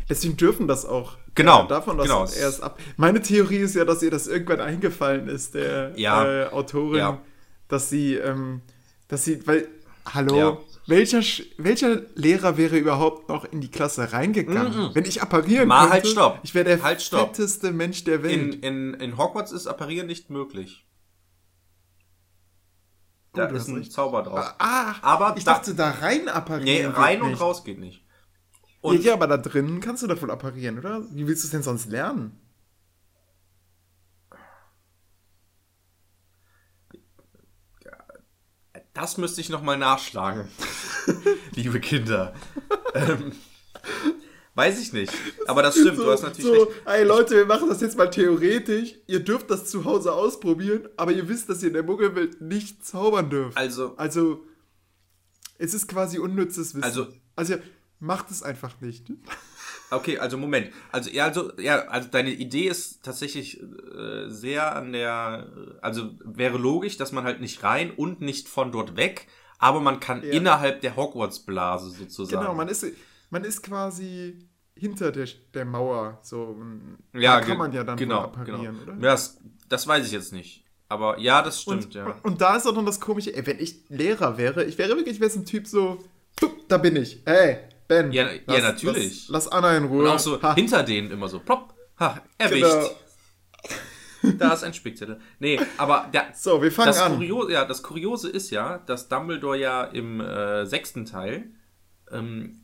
Deswegen 0.08 0.38
dürfen 0.38 0.66
das 0.66 0.86
auch. 0.86 1.18
Genau, 1.34 1.64
Äh, 1.66 1.68
davon 1.68 1.98
das 1.98 2.06
genau. 2.06 2.20
erst 2.22 2.62
ab. 2.62 2.80
Meine 2.96 3.20
Theorie 3.20 3.58
ist 3.58 3.74
ja, 3.74 3.84
dass 3.84 4.02
ihr 4.02 4.10
das 4.10 4.26
irgendwann 4.28 4.62
eingefallen 4.62 5.28
ist, 5.28 5.52
der 5.54 5.92
Ja. 5.96 6.24
äh, 6.26 6.46
Autorin, 6.46 6.98
Ja. 6.98 7.20
dass 7.68 7.90
sie, 7.90 8.14
ähm, 8.14 8.62
dass 9.08 9.26
sie, 9.26 9.46
weil, 9.46 9.68
hallo, 10.14 10.36
Ja. 10.38 10.58
welcher, 10.86 11.20
welcher 11.58 12.00
Lehrer 12.14 12.56
wäre 12.56 12.78
überhaupt 12.78 13.28
noch 13.28 13.44
in 13.44 13.60
die 13.60 13.70
Klasse 13.70 14.10
reingegangen? 14.14 14.94
Wenn 14.94 15.04
ich 15.04 15.20
apparieren 15.20 15.68
Mal, 15.68 15.80
könnte, 15.80 15.92
halt, 15.92 16.06
stopp. 16.06 16.38
ich 16.44 16.54
wäre 16.54 16.64
der 16.64 16.82
Halt, 16.82 17.02
stopp. 17.02 17.36
fetteste 17.36 17.72
Mensch 17.72 18.04
der 18.04 18.22
Welt. 18.22 18.54
In, 18.54 18.94
in, 18.94 18.94
in 18.94 19.18
Hogwarts 19.18 19.52
ist 19.52 19.66
Apparieren 19.66 20.06
nicht 20.06 20.30
möglich. 20.30 20.86
Da 23.38 23.46
ist 23.56 23.68
ein 23.68 23.76
recht. 23.76 23.92
Zauber 23.92 24.22
drauf. 24.22 24.54
ah, 24.58 24.94
aber 25.02 25.36
ich 25.36 25.44
da- 25.44 25.54
dachte, 25.54 25.74
da 25.74 25.90
rein 25.90 26.24
Nee, 26.24 26.30
apparieren. 26.30 26.92
rein 26.92 27.16
geht 27.16 27.22
und 27.22 27.30
nicht. 27.30 27.40
raus 27.40 27.64
geht 27.64 27.78
nicht. 27.78 28.04
Ja, 28.64 28.90
Und 28.90 29.04
ja, 29.04 29.12
aber 29.14 29.26
da 29.26 29.36
drin 29.38 29.80
kannst 29.80 30.02
du 30.02 30.22
wohl 30.22 30.30
apparieren, 30.30 30.78
oder? 30.78 31.02
Wie 31.10 31.26
willst 31.26 31.42
du 31.44 31.46
es 31.46 31.50
denn 31.52 31.62
sonst 31.62 31.86
lernen? 31.90 32.38
das 38.94 39.16
müsste 39.16 39.40
ich 39.40 39.48
nochmal 39.48 39.76
nachschlagen. 39.78 40.48
Liebe 41.54 41.80
Kinder. 41.80 42.34
ähm, 42.94 43.32
weiß 44.58 44.80
ich 44.80 44.92
nicht. 44.92 45.12
Aber 45.46 45.62
das 45.62 45.74
stimmt, 45.78 45.98
du 45.98 46.10
hast 46.10 46.22
natürlich 46.22 46.52
so, 46.52 46.64
recht. 46.64 46.82
ey 46.84 47.04
Leute, 47.04 47.36
wir 47.36 47.46
machen 47.46 47.68
das 47.68 47.80
jetzt 47.80 47.96
mal 47.96 48.10
theoretisch. 48.10 48.94
Ihr 49.06 49.20
dürft 49.20 49.50
das 49.50 49.64
zu 49.70 49.84
Hause 49.84 50.12
ausprobieren, 50.12 50.88
aber 50.96 51.12
ihr 51.12 51.28
wisst, 51.28 51.48
dass 51.48 51.62
ihr 51.62 51.68
in 51.68 51.74
der 51.74 51.84
Muggelwelt 51.84 52.40
nicht 52.40 52.84
zaubern 52.84 53.30
dürft. 53.30 53.56
Also, 53.56 53.94
Also, 53.96 54.44
es 55.58 55.74
ist 55.74 55.88
quasi 55.88 56.18
unnützes 56.18 56.74
Wissen. 56.74 56.84
Also- 56.84 57.06
also 57.36 57.54
macht 58.00 58.30
es 58.30 58.42
einfach 58.42 58.80
nicht. 58.80 59.10
Okay, 59.90 60.18
also 60.18 60.36
Moment. 60.36 60.70
Also 60.92 61.08
ja, 61.10 61.24
also 61.26 61.52
ja, 61.58 61.86
also 61.88 62.08
deine 62.10 62.30
Idee 62.30 62.68
ist 62.68 63.02
tatsächlich 63.02 63.60
äh, 63.62 64.28
sehr 64.28 64.76
an 64.76 64.92
der, 64.92 65.50
also 65.80 66.10
wäre 66.24 66.58
logisch, 66.58 66.96
dass 66.98 67.10
man 67.12 67.24
halt 67.24 67.40
nicht 67.40 67.62
rein 67.62 67.90
und 67.90 68.20
nicht 68.20 68.48
von 68.48 68.70
dort 68.70 68.96
weg, 68.96 69.28
aber 69.58 69.80
man 69.80 69.98
kann 69.98 70.22
Ja. 70.22 70.30
innerhalb 70.30 70.80
der 70.82 70.94
Hogwarts-Blase 70.94 71.90
sozusagen. 71.90 72.42
Genau, 72.42 72.54
man 72.54 72.68
ist, 72.68 72.84
man 73.30 73.44
ist 73.44 73.62
quasi 73.62 74.47
hinter 74.78 75.12
der, 75.12 75.26
der 75.54 75.64
Mauer. 75.64 76.18
So, 76.22 76.56
ja, 77.12 77.40
da 77.40 77.46
kann 77.46 77.58
man 77.58 77.72
ja 77.72 77.84
dann 77.84 77.96
genau, 77.96 78.18
wohl 78.18 78.24
apparieren, 78.24 78.78
genau. 78.78 78.92
oder? 78.92 79.00
Das, 79.00 79.38
das 79.68 79.86
weiß 79.86 80.06
ich 80.06 80.12
jetzt 80.12 80.32
nicht. 80.32 80.64
Aber 80.88 81.18
ja, 81.18 81.42
das 81.42 81.62
stimmt, 81.62 81.86
und, 81.86 81.94
ja. 81.94 82.16
und 82.22 82.40
da 82.40 82.56
ist 82.56 82.66
auch 82.66 82.74
noch 82.74 82.84
das 82.84 82.98
Komische, 83.00 83.34
ey, 83.34 83.46
wenn 83.46 83.58
ich 83.58 83.88
Lehrer 83.90 84.38
wäre, 84.38 84.64
ich 84.64 84.78
wäre 84.78 84.96
wirklich, 84.96 85.16
ich 85.16 85.20
wäre 85.20 85.30
so 85.30 85.40
ein 85.40 85.44
Typ 85.44 85.66
so, 85.66 85.98
"Pup, 86.36 86.52
da 86.68 86.78
bin 86.78 86.96
ich. 86.96 87.20
Ey, 87.26 87.58
Ben. 87.88 88.12
Ja, 88.12 88.28
ja, 88.46 88.60
natürlich. 88.60 89.28
Lass, 89.28 89.46
lass 89.46 89.48
Anna 89.48 89.76
in 89.76 89.84
Ruhe. 89.84 90.04
Und 90.04 90.08
auch 90.10 90.18
so 90.18 90.40
Ha. 90.42 90.54
hinter 90.54 90.82
denen 90.82 91.10
immer 91.10 91.28
so, 91.28 91.40
plopp, 91.40 91.74
ha, 91.98 92.20
erwischt. 92.36 92.62
Genau. 92.62 94.34
Da 94.36 94.52
ist 94.52 94.64
ein 94.64 94.74
Spickzettel. 94.74 95.20
Nee, 95.38 95.60
aber 95.78 96.08
der, 96.12 96.26
So, 96.34 96.60
wir 96.60 96.70
fangen 96.70 96.88
das, 96.88 97.00
an. 97.00 97.16
Kuriose, 97.16 97.52
ja, 97.52 97.64
das 97.64 97.82
Kuriose 97.82 98.28
ist 98.28 98.50
ja, 98.50 98.78
dass 98.78 99.08
Dumbledore 99.08 99.58
ja 99.58 99.84
im 99.84 100.20
äh, 100.20 100.66
sechsten 100.66 101.06
Teil, 101.06 101.50
ähm, 102.10 102.60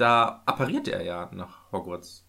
da 0.00 0.42
appariert 0.46 0.88
er 0.88 1.02
ja 1.02 1.30
nach 1.32 1.70
Hogwarts. 1.72 2.26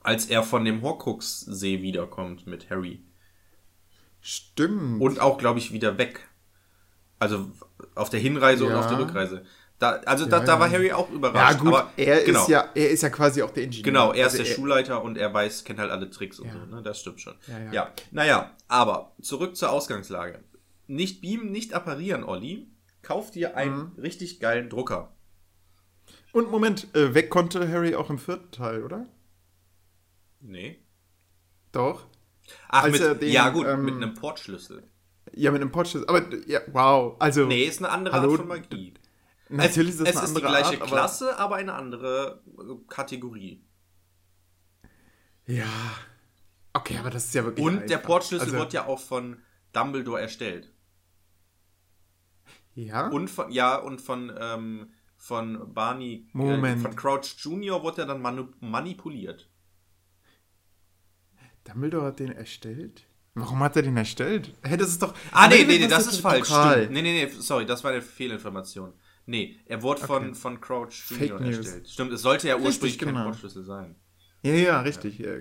Als 0.00 0.26
er 0.26 0.42
von 0.42 0.64
dem 0.64 0.82
Horcrux-See 0.82 1.82
wiederkommt 1.82 2.46
mit 2.46 2.70
Harry. 2.70 3.02
Stimmt. 4.20 5.00
Und 5.00 5.20
auch, 5.20 5.38
glaube 5.38 5.58
ich, 5.58 5.72
wieder 5.72 5.98
weg. 5.98 6.28
Also 7.18 7.50
auf 7.94 8.10
der 8.10 8.20
Hinreise 8.20 8.64
und 8.64 8.70
Ja. 8.72 8.80
auf 8.80 8.86
der 8.86 8.98
Rückreise. 8.98 9.44
Da, 9.78 9.90
also 10.06 10.26
da, 10.26 10.40
da 10.40 10.54
ja. 10.54 10.60
war 10.60 10.70
Harry 10.70 10.90
auch 10.92 11.08
ja, 11.08 11.14
überrascht. 11.14 11.60
gut, 11.60 11.68
aber, 11.68 11.92
er, 11.96 12.24
genau. 12.24 12.42
ist 12.42 12.48
ja, 12.48 12.68
er 12.74 12.90
ist 12.90 13.02
ja 13.02 13.10
quasi 13.10 13.42
auch 13.42 13.50
der 13.50 13.64
Ingenieur. 13.64 13.84
Genau, 13.84 14.12
er 14.12 14.26
ist 14.26 14.32
Also 14.32 14.38
der 14.44 14.50
Schulleiter 14.50 15.02
und 15.02 15.16
er 15.16 15.32
weiß, 15.32 15.62
kennt 15.64 15.78
halt 15.78 15.90
alle 15.92 16.10
Tricks 16.10 16.40
und 16.40 16.48
Ja. 16.48 16.54
so, 16.54 16.66
ne? 16.74 16.82
Das 16.82 17.00
stimmt 17.00 17.20
schon. 17.20 17.34
Ja, 17.46 17.58
ja. 17.60 17.72
ja. 17.72 17.92
Naja, 18.10 18.50
aber 18.66 19.12
zurück 19.22 19.56
zur 19.56 19.70
Ausgangslage. 19.70 20.40
Nicht 20.88 21.20
beamen, 21.20 21.52
nicht 21.52 21.74
apparieren, 21.74 22.24
Olli. 22.24 22.68
Kauf 23.02 23.30
dir 23.30 23.56
einen 23.56 23.92
Mhm. 23.94 24.00
richtig 24.00 24.40
geilen 24.40 24.68
Drucker. 24.68 25.12
Und 26.38 26.52
Moment, 26.52 26.94
äh, 26.94 27.14
weg 27.14 27.30
konnte 27.30 27.68
Harry 27.68 27.96
auch 27.96 28.10
im 28.10 28.18
vierten 28.20 28.52
Teil, 28.52 28.84
oder? 28.84 29.08
Nee. 30.38 30.78
Doch. 31.72 32.06
Ach, 32.68 32.84
Als 32.84 32.92
mit, 33.00 33.22
den, 33.22 33.32
ja 33.32 33.48
gut, 33.50 33.66
ähm, 33.66 33.84
mit 33.84 33.96
einem 33.96 34.14
Portschlüssel. 34.14 34.84
Ja, 35.32 35.50
mit 35.50 35.60
einem 35.60 35.72
Potschlüssel. 35.72 36.08
Aber, 36.08 36.22
ja, 36.46 36.60
wow. 36.68 37.16
Also, 37.18 37.44
Nee, 37.46 37.64
ist 37.64 37.78
eine 37.80 37.88
andere 37.88 38.14
Hallo? 38.14 38.30
Art 38.30 38.38
von 38.38 38.46
Magie. 38.46 38.94
natürlich 39.48 39.90
ist 39.90 40.00
das 40.00 40.10
es 40.10 40.16
eine 40.16 40.24
ist 40.26 40.28
andere 40.36 40.46
die 40.46 40.48
gleiche 40.52 40.68
Art, 40.68 40.82
aber- 40.82 40.86
Klasse, 40.86 41.38
aber 41.40 41.56
eine 41.56 41.72
andere 41.74 42.40
äh, 42.56 42.62
Kategorie. 42.88 43.64
Ja. 45.46 45.66
Okay, 46.72 46.98
aber 46.98 47.10
das 47.10 47.24
ist 47.24 47.34
ja 47.34 47.44
wirklich. 47.46 47.66
Und 47.66 47.90
der 47.90 47.96
einfach. 47.96 48.10
Portschlüssel 48.10 48.46
Also, 48.46 48.58
wird 48.58 48.72
ja 48.74 48.86
auch 48.86 49.00
von 49.00 49.42
Dumbledore 49.72 50.20
erstellt. 50.20 50.70
Ja. 52.76 53.08
Und 53.08 53.26
von, 53.28 53.50
ja, 53.50 53.74
und 53.74 54.00
von, 54.00 54.32
ähm, 54.38 54.92
von 55.18 55.74
Barney, 55.74 56.26
Moment. 56.32 56.78
Äh, 56.78 56.82
von 56.82 56.96
Crouch 56.96 57.34
Jr. 57.38 57.82
wurde 57.82 58.02
er 58.02 58.06
dann 58.06 58.22
manu 58.22 58.48
manipuliert. 58.60 59.50
Dumbledore 61.64 62.06
hat 62.06 62.18
den 62.20 62.32
erstellt? 62.32 63.04
Warum 63.34 63.58
hat 63.60 63.76
er 63.76 63.82
den 63.82 63.96
erstellt? 63.96 64.54
Hä, 64.64 64.76
das 64.76 64.88
ist 64.88 65.02
doch. 65.02 65.14
Ah, 65.32 65.48
nee, 65.48 65.64
nee, 65.64 65.78
nee, 65.78 65.86
das 65.88 66.04
der 66.04 66.12
ist 66.14 66.20
falsch. 66.20 66.48
Pokal. 66.48 66.78
Stimmt. 66.78 66.92
Nee, 66.92 67.02
nee, 67.02 67.24
nee, 67.24 67.32
sorry, 67.38 67.66
das 67.66 67.84
war 67.84 67.90
eine 67.90 68.00
Fehlinformation. 68.00 68.92
Nee, 69.26 69.58
er 69.66 69.82
wurde 69.82 70.00
von, 70.00 70.24
Okay. 70.30 70.34
von 70.34 70.60
Crouch. 70.60 71.10
News. 71.10 71.58
erstellt. 71.58 71.88
Stimmt, 71.88 72.12
es 72.12 72.22
sollte 72.22 72.48
ja 72.48 72.54
Richtig, 72.54 72.68
ursprünglich 72.68 72.98
kein 72.98 73.08
genau. 73.10 73.24
Portschlüssel 73.24 73.64
sein. 73.64 73.96
Ja, 74.42 74.54
ja, 74.54 74.80
richtig. 74.80 75.18
Ja. 75.18 75.32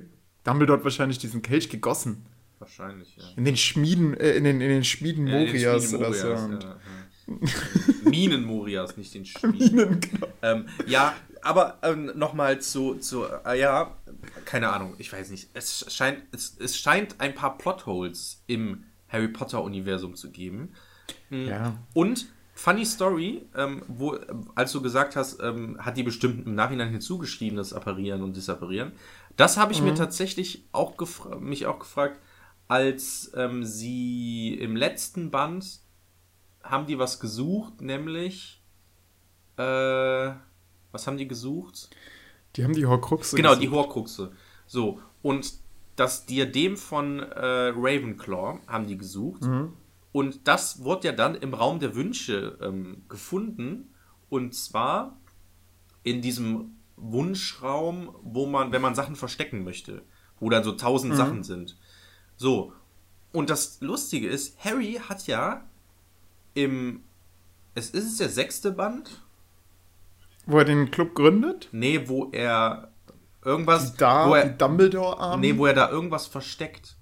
Dumbledore 0.43 0.79
hat 0.79 0.83
wahrscheinlich 0.83 1.19
diesen 1.19 1.41
Kelch 1.41 1.69
gegossen. 1.69 2.25
Wahrscheinlich, 2.59 3.15
ja. 3.15 3.23
In 3.35 3.45
den 3.45 3.55
Schmieden, 3.55 4.15
äh, 4.15 4.31
in 4.31 4.43
den, 4.43 4.61
in 4.61 4.69
den 4.69 4.83
Schmieden 4.83 5.25
Morias 5.25 5.93
oder 5.93 6.11
so. 6.11 6.27
Ja, 6.27 6.49
ja. 6.49 6.79
Minen 8.03 8.45
Morias, 8.45 8.97
nicht 8.97 9.13
den 9.13 9.25
Schmieden. 9.25 9.75
Minen, 9.75 9.99
genau. 9.99 10.27
ähm, 10.41 10.67
ja, 10.85 11.15
aber 11.41 11.77
ähm, 11.83 12.11
nochmal 12.15 12.59
zu, 12.61 12.95
zu 12.95 13.25
äh, 13.45 13.59
ja, 13.59 13.95
keine 14.45 14.69
Ahnung, 14.69 14.95
ich 14.97 15.11
weiß 15.11 15.29
nicht. 15.31 15.49
Es 15.53 15.85
scheint, 15.93 16.23
es, 16.31 16.57
es 16.59 16.77
scheint 16.77 17.19
ein 17.19 17.35
paar 17.35 17.57
Plotholes 17.57 18.43
im 18.47 18.85
Harry 19.09 19.27
Potter-Universum 19.27 20.15
zu 20.15 20.31
geben. 20.31 20.73
Ja. 21.29 21.77
Und 21.93 22.27
funny 22.53 22.85
Story, 22.85 23.45
ähm, 23.55 23.83
wo, 23.87 24.17
als 24.55 24.71
du 24.71 24.81
gesagt 24.81 25.15
hast, 25.15 25.41
ähm, 25.41 25.77
hat 25.79 25.97
die 25.97 26.03
bestimmt 26.03 26.45
im 26.45 26.55
Nachhinein 26.55 26.89
hinzugeschrieben, 26.89 27.57
das 27.57 27.73
Apparieren 27.73 28.23
und 28.23 28.35
Disapparieren. 28.35 28.93
Das 29.35 29.57
habe 29.57 29.71
ich 29.71 29.81
mir 29.81 29.93
tatsächlich 29.93 30.63
auch 30.71 30.95
mich 31.39 31.67
auch 31.67 31.77
gefragt, 31.77 32.19
als 32.67 33.31
ähm, 33.35 33.63
sie 33.63 34.55
im 34.59 34.75
letzten 34.75 35.29
Band 35.29 35.79
haben 36.69 36.85
die 36.85 36.99
was 36.99 37.19
gesucht, 37.19 37.81
nämlich 37.81 38.61
äh, 39.57 40.31
was 40.91 41.07
haben 41.07 41.17
die 41.17 41.27
gesucht? 41.27 41.89
Die 42.55 42.63
haben 42.63 42.73
die 42.73 42.85
Horcruxe. 42.85 43.35
Genau, 43.35 43.49
gesucht. 43.49 43.63
die 43.63 43.69
Horcruxe. 43.69 44.31
So, 44.65 44.99
und 45.21 45.53
das 45.95 46.25
Diadem 46.25 46.77
von 46.77 47.19
äh, 47.19 47.73
Ravenclaw 47.75 48.59
haben 48.67 48.87
die 48.87 48.97
gesucht. 48.97 49.43
Und 50.11 50.47
das 50.47 50.83
wurde 50.83 51.09
ja 51.09 51.13
dann 51.13 51.35
im 51.35 51.53
Raum 51.53 51.79
der 51.79 51.95
Wünsche 51.95 52.57
ähm, 52.61 53.03
gefunden. 53.09 53.93
Und 54.29 54.55
zwar 54.55 55.19
in 56.03 56.21
diesem 56.21 56.77
Wunschraum, 56.95 58.15
wo 58.23 58.45
man, 58.45 58.71
wenn 58.71 58.81
man 58.81 58.95
Sachen 58.95 59.15
verstecken 59.15 59.63
möchte, 59.63 60.03
wo 60.39 60.49
dann 60.49 60.63
so 60.63 60.71
tausend 60.71 61.15
Sachen 61.15 61.43
sind. 61.43 61.77
So. 62.35 62.73
Und 63.31 63.49
das 63.49 63.81
Lustige 63.81 64.27
ist, 64.27 64.63
Harry 64.63 64.99
hat 65.07 65.27
ja 65.27 65.65
im, 66.57 67.03
es 67.75 67.91
ist 67.91 68.05
es 68.05 68.17
der 68.17 68.29
sechste 68.29 68.71
Band? 68.71 69.21
Wo 70.45 70.57
er 70.57 70.65
den 70.65 70.91
Club 70.91 71.13
gründet? 71.13 71.69
Nee, 71.71 72.07
wo 72.07 72.29
er 72.31 72.91
irgendwas, 73.43 73.93
Die 73.93 73.97
da, 73.99 74.29
wo 74.29 74.33
er, 74.33 74.49
die 74.49 74.57
Dumbledore-Arme? 74.57 75.41
Nee, 75.41 75.57
wo 75.57 75.65
er 75.65 75.73
da 75.73 75.89
irgendwas 75.89 76.27
versteckt. 76.27 76.97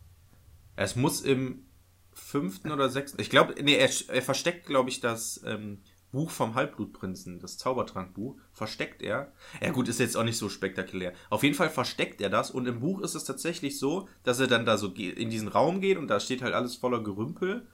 Es 0.75 0.95
muss 0.95 1.21
im 1.21 1.65
fünften 2.11 2.71
oder 2.71 2.89
sechsten. 2.89 3.21
Ich 3.21 3.29
glaube, 3.29 3.55
nee, 3.61 3.75
er, 3.75 3.89
er 4.09 4.21
versteckt, 4.21 4.65
glaube 4.65 4.89
ich, 4.89 4.99
das 4.99 5.41
ähm, 5.45 5.79
Buch 6.11 6.31
vom 6.31 6.55
Halbblutprinzen, 6.55 7.39
das 7.39 7.57
Zaubertrankbuch, 7.57 8.35
versteckt 8.51 9.01
er. 9.01 9.31
Ja, 9.61 9.71
gut, 9.71 9.87
ist 9.87 9.99
jetzt 9.99 10.17
auch 10.17 10.23
nicht 10.23 10.37
so 10.37 10.49
spektakulär. 10.49 11.13
Auf 11.29 11.43
jeden 11.43 11.55
Fall 11.55 11.69
versteckt 11.69 12.19
er 12.21 12.29
das 12.29 12.51
und 12.51 12.67
im 12.67 12.79
Buch 12.79 13.01
ist 13.01 13.15
es 13.15 13.25
tatsächlich 13.25 13.79
so, 13.79 14.09
dass 14.23 14.39
er 14.39 14.47
dann 14.47 14.65
da 14.65 14.77
so 14.77 14.87
in 14.87 15.29
diesen 15.29 15.49
Raum 15.49 15.81
geht 15.81 15.97
und 15.97 16.07
da 16.07 16.19
steht 16.19 16.41
halt 16.41 16.53
alles 16.53 16.75
voller 16.75 17.03
Gerümpel 17.03 17.67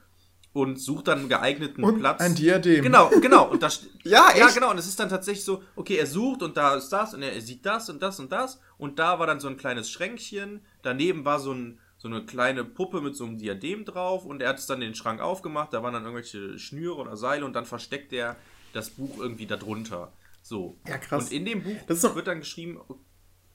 und 0.52 0.78
sucht 0.78 1.08
dann 1.08 1.20
einen 1.20 1.28
geeigneten 1.28 1.82
Und 1.82 1.98
Platz. 2.00 2.20
ein 2.20 2.34
Diadem. 2.34 2.82
Genau, 2.82 3.08
genau. 3.20 3.48
Und 3.50 3.62
das, 3.62 3.86
Ja, 4.04 4.26
ja, 4.36 4.46
echt? 4.46 4.54
genau. 4.54 4.70
Und 4.70 4.78
es 4.78 4.86
ist 4.86 5.00
dann 5.00 5.08
tatsächlich 5.08 5.44
so, 5.44 5.62
okay, 5.76 5.96
er 5.96 6.06
sucht 6.06 6.42
und 6.42 6.56
da 6.56 6.74
ist 6.74 6.90
das 6.90 7.14
und 7.14 7.22
er 7.22 7.40
sieht 7.40 7.64
das 7.64 7.88
und 7.88 8.02
das 8.02 8.20
und 8.20 8.30
das. 8.32 8.60
Und 8.76 8.98
da 8.98 9.18
war 9.18 9.26
dann 9.26 9.40
so 9.40 9.48
ein 9.48 9.56
kleines 9.56 9.90
Schränkchen. 9.90 10.60
Daneben 10.82 11.24
war 11.24 11.40
so, 11.40 11.52
ein, 11.52 11.78
so 11.96 12.08
eine 12.08 12.24
kleine 12.26 12.64
Puppe 12.64 13.00
mit 13.00 13.16
so 13.16 13.24
einem 13.24 13.38
Diadem 13.38 13.84
drauf. 13.86 14.26
Und 14.26 14.42
er 14.42 14.50
hat 14.50 14.58
es 14.58 14.66
dann 14.66 14.80
den 14.80 14.94
Schrank 14.94 15.20
aufgemacht. 15.20 15.72
Da 15.72 15.82
waren 15.82 15.94
dann 15.94 16.02
irgendwelche 16.04 16.58
Schnüre 16.58 16.96
oder 16.96 17.16
Seile. 17.16 17.46
Und 17.46 17.54
dann 17.54 17.64
versteckt 17.64 18.12
er 18.12 18.36
das 18.74 18.90
Buch 18.90 19.18
irgendwie 19.18 19.46
darunter. 19.46 20.12
So. 20.42 20.76
Ja, 20.86 20.98
krass. 20.98 21.24
Und 21.24 21.32
in 21.32 21.44
dem 21.46 21.62
Buch 21.62 21.76
wird 22.14 22.26
dann 22.26 22.40
geschrieben, 22.40 22.78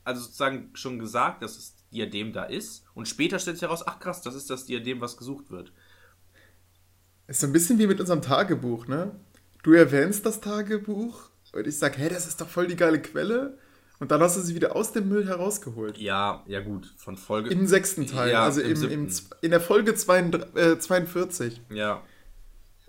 also 0.03 0.21
sozusagen 0.21 0.71
schon 0.73 0.97
gesagt, 0.97 1.43
dass 1.43 1.55
das 1.57 1.75
Diadem 1.91 2.33
da 2.33 2.43
ist. 2.45 2.85
Und 2.95 3.07
später 3.07 3.37
stellt 3.37 3.57
sich 3.57 3.63
heraus, 3.63 3.85
ach 3.85 3.99
krass, 3.99 4.21
das 4.21 4.33
ist 4.35 4.49
das 4.49 4.65
Diadem, 4.65 4.99
was 5.01 5.17
gesucht 5.17 5.51
wird. 5.51 5.73
Ist 7.27 7.41
so 7.41 7.47
ein 7.47 7.53
bisschen 7.53 7.77
wie 7.79 7.87
mit 7.87 7.99
unserem 7.99 8.21
Tagebuch, 8.21 8.87
ne? 8.87 9.11
Du 9.63 9.73
erwähnst 9.73 10.25
das 10.25 10.39
Tagebuch 10.39 11.29
und 11.53 11.67
ich 11.67 11.77
sag, 11.77 11.97
hey, 11.97 12.09
das 12.09 12.27
ist 12.27 12.39
doch 12.39 12.47
voll 12.47 12.67
die 12.67 12.75
geile 12.75 13.01
Quelle. 13.01 13.57
Und 13.99 14.11
dann 14.11 14.21
hast 14.21 14.37
du 14.37 14.41
sie 14.41 14.53
wieder 14.53 14.75
aus 14.75 14.91
dem 14.93 15.09
Müll 15.09 15.27
herausgeholt. 15.27 15.97
Ja, 15.97 16.43
ja 16.45 16.61
gut, 16.61 16.93
von 16.97 17.17
Folge. 17.17 17.49
Im 17.49 17.65
sechsten 17.65 18.05
Teil, 18.05 18.31
Ja, 18.31 18.43
also 18.43 18.61
im 18.61 18.81
im, 18.89 19.09
in 19.41 19.51
der 19.51 19.59
Folge 19.59 19.95
32, 19.95 20.55
äh, 20.55 20.79
42. 20.79 21.61
Ja, 21.71 22.01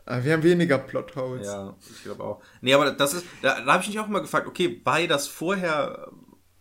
Ah, 0.05 0.21
Wir 0.25 0.33
haben 0.33 0.43
weniger 0.43 0.79
Plotholes. 0.79 1.47
ja, 1.47 1.75
ich 1.91 2.03
glaube 2.05 2.23
auch. 2.25 2.43
Nee, 2.63 2.73
aber 2.73 2.91
das 2.93 3.13
ist, 3.13 3.27
da, 3.43 3.61
da 3.61 3.73
habe 3.75 3.83
ich 3.83 3.89
mich 3.89 3.99
auch 4.01 4.09
immer 4.09 4.23
gefragt, 4.23 4.47
okay, 4.47 4.81
war 4.85 5.01
ihr 5.01 5.09
das 5.09 5.29
vorher 5.29 6.11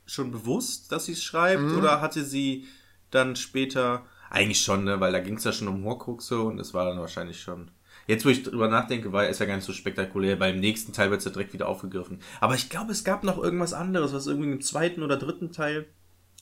schon 0.05 0.31
bewusst, 0.31 0.91
dass 0.91 1.05
sie 1.05 1.13
es 1.13 1.23
schreibt, 1.23 1.61
Mhm. 1.61 1.77
oder 1.77 2.01
hatte 2.01 2.23
sie 2.25 2.67
dann 3.11 3.35
später, 3.37 4.05
eigentlich 4.29 4.61
schon, 4.61 4.83
ne, 4.83 4.99
weil 4.99 5.11
da 5.11 5.19
ging 5.19 5.35
es 5.37 5.43
ja 5.43 5.51
schon 5.51 5.67
um 5.67 5.83
Horcruxe 5.85 6.39
und 6.41 6.59
es 6.59 6.73
war 6.73 6.85
dann 6.85 6.99
wahrscheinlich 6.99 7.41
schon. 7.41 7.71
Jetzt, 8.07 8.25
wo 8.25 8.29
ich 8.29 8.43
drüber 8.43 8.69
nachdenke, 8.69 9.11
war 9.11 9.27
ist 9.27 9.39
ja 9.39 9.45
gar 9.45 9.55
nicht 9.57 9.65
so 9.65 9.73
spektakulär. 9.73 10.37
Beim 10.37 10.59
nächsten 10.59 10.93
Teil 10.93 11.09
wird 11.11 11.19
es 11.19 11.25
ja 11.25 11.31
direkt 11.31 11.51
wieder 11.53 11.67
aufgegriffen. 11.67 12.19
Aber 12.39 12.55
ich 12.55 12.69
glaube, 12.69 12.91
es 12.93 13.03
gab 13.03 13.23
noch 13.23 13.37
irgendwas 13.37 13.73
anderes, 13.73 14.13
was 14.13 14.27
irgendwie 14.27 14.51
im 14.51 14.61
zweiten 14.61 15.03
oder 15.03 15.17
dritten 15.17 15.51
Teil 15.51 15.85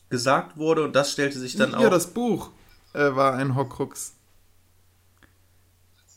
gesagt 0.09 0.57
wurde 0.57 0.83
und 0.83 0.95
das 0.95 1.11
stellte 1.11 1.39
sich 1.39 1.55
dann 1.57 1.71
ja, 1.71 1.77
auch. 1.79 1.89
das 1.89 2.07
Buch 2.13 2.51
äh, 2.93 3.15
war 3.15 3.33
ein 3.33 3.55
Horcrux. 3.55 4.13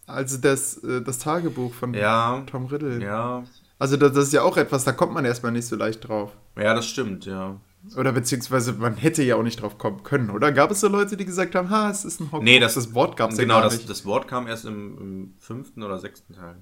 Also 0.06 0.38
das, 0.38 0.78
äh, 0.84 1.02
das 1.02 1.18
Tagebuch 1.18 1.72
von 1.74 1.94
Ja. 1.94 2.42
Tom 2.46 2.66
Riddle. 2.66 3.02
ja, 3.02 3.44
Also 3.78 3.96
das, 3.96 4.12
das 4.12 4.24
ist 4.28 4.32
ja 4.32 4.42
auch 4.42 4.56
etwas, 4.56 4.84
da 4.84 4.92
kommt 4.92 5.12
man 5.12 5.24
erstmal 5.24 5.52
nicht 5.52 5.66
so 5.66 5.76
leicht 5.76 6.06
drauf. 6.08 6.32
ja, 6.56 6.74
das 6.74 6.86
stimmt, 6.86 7.26
ja. 7.26 7.56
Oder 7.96 8.12
beziehungsweise 8.12 8.72
man 8.74 8.96
hätte 8.96 9.22
ja 9.22 9.36
auch 9.36 9.42
nicht 9.42 9.62
drauf 9.62 9.78
kommen 9.78 10.02
können, 10.02 10.30
oder? 10.30 10.52
Gab 10.52 10.70
es 10.70 10.80
so 10.80 10.88
Leute, 10.88 11.16
die 11.16 11.24
gesagt 11.24 11.54
haben, 11.54 11.70
ha, 11.70 11.90
es 11.90 12.04
ist 12.04 12.20
ein 12.20 12.24
Horcrux? 12.32 12.44
Nee, 12.44 12.58
das- 12.60 12.74
das 12.74 12.92
Wort 12.94 13.16
gab 13.16 13.30
es 13.30 13.38
Genau, 13.38 13.56
ja 13.58 13.62
das, 13.62 13.86
das 13.86 14.04
Wort 14.04 14.28
kam 14.28 14.46
erst 14.46 14.64
im, 14.66 14.98
im 14.98 15.34
fünften 15.38 15.82
oder 15.82 15.98
sechsten 15.98 16.34
Teil. 16.34 16.56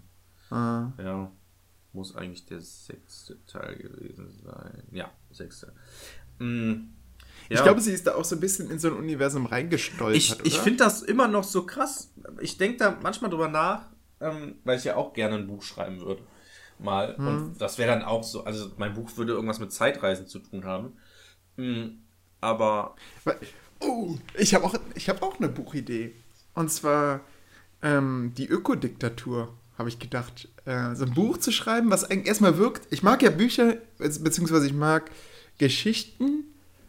Ah. 0.51 0.93
Ja, 1.03 1.33
muss 1.93 2.15
eigentlich 2.15 2.45
der 2.47 2.61
sechste 2.61 3.39
Teil 3.47 3.77
gewesen 3.77 4.29
sein. 4.45 4.83
Ja, 4.93 5.11
sechste. 5.33 5.73
Mm, 6.39 6.73
ja. 7.49 7.57
Ich 7.57 7.63
glaube, 7.63 7.81
sie 7.81 7.93
ist 7.93 8.07
da 8.07 8.15
auch 8.15 8.25
so 8.25 8.37
ein 8.37 8.41
bisschen 8.41 8.71
in 8.71 8.79
so 8.79 8.89
ein 8.89 8.95
Universum 8.95 9.47
reingestolpert, 9.47 10.17
ich, 10.17 10.39
ich 10.45 10.59
finde 10.59 10.85
das 10.85 11.03
immer 11.03 11.27
noch 11.29 11.45
so 11.45 11.65
krass. 11.65 12.13
Ich 12.41 12.59
denke 12.59 12.77
da 12.79 12.97
manchmal 13.03 13.31
drüber 13.31 13.49
nach, 13.49 13.87
ähm, 14.21 14.57
weil 14.65 14.79
ich 14.79 14.85
ja 14.85 14.97
auch 14.97 15.13
gerne 15.15 15.37
ein 15.37 15.47
Buch 15.47 15.63
schreiben 15.63 16.01
würde. 16.01 16.23
Mal. 16.79 17.17
Hm. 17.17 17.27
Und 17.27 17.59
das 17.61 17.79
wäre 17.79 17.91
dann 17.91 18.03
auch 18.03 18.23
so, 18.23 18.45
also 18.45 18.71
mein 18.77 18.93
Buch 18.93 19.17
würde 19.17 19.33
irgendwas 19.33 19.59
mit 19.61 19.73
Zeitreisen 19.73 20.27
zu 20.27 20.39
tun 20.41 20.65
haben. 20.67 20.93
Mm, 21.57 21.87
aber 22.41 22.95
Oh, 23.81 24.17
ich 24.39 24.55
habe 24.55 24.65
auch, 24.65 24.75
ich 24.95 25.09
hab 25.09 25.23
auch 25.23 25.39
eine 25.39 25.49
Buchidee. 25.49 26.15
Und 26.55 26.71
zwar 26.71 27.21
ähm, 27.83 28.33
die 28.37 28.47
Ökodiktatur, 28.49 29.53
habe 29.77 29.89
ich 29.91 29.99
gedacht. 29.99 30.49
Äh, 30.65 30.95
so 30.95 31.05
ein 31.05 31.13
Buch 31.15 31.37
zu 31.39 31.53
schreiben, 31.53 31.91
was 31.91 32.05
eigentlich 32.05 32.27
erstmal 32.29 32.57
wirkt. 32.59 32.91
Ich 32.91 33.03
mag 33.03 33.23
ja 33.23 33.31
Bücher, 33.31 33.77
bezieh- 33.99 34.23
beziehungsweise 34.23 34.67
ich 34.67 34.73
mag 34.73 35.11
Geschichten, 35.59 36.45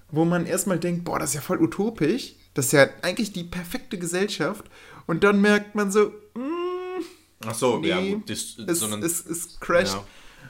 wo 0.10 0.23
man 0.25 0.45
erstmal 0.45 0.80
denkt, 0.80 1.03
boah, 1.03 1.19
das 1.19 1.32
ist 1.32 1.36
ja 1.36 1.41
voll 1.41 1.62
utopisch. 1.62 2.36
Das 2.53 2.67
ist 2.67 2.71
ja 2.71 2.88
eigentlich 3.01 3.34
die 3.34 3.43
perfekte 3.43 3.97
Gesellschaft. 3.97 4.63
Und 5.06 5.23
dann 5.23 5.41
merkt 5.41 5.75
man 5.75 5.91
so, 5.91 6.12
mm, 6.36 7.03
ach 7.45 7.53
so, 7.56 7.84
ja 7.84 7.99
nee, 7.99 8.13
gut, 8.13 8.30
das, 8.30 8.58
es, 8.65 8.80
sondern, 8.80 9.03
es, 9.03 9.25
es 9.25 9.60
crasht. 9.60 9.95
Ja. 9.95 10.03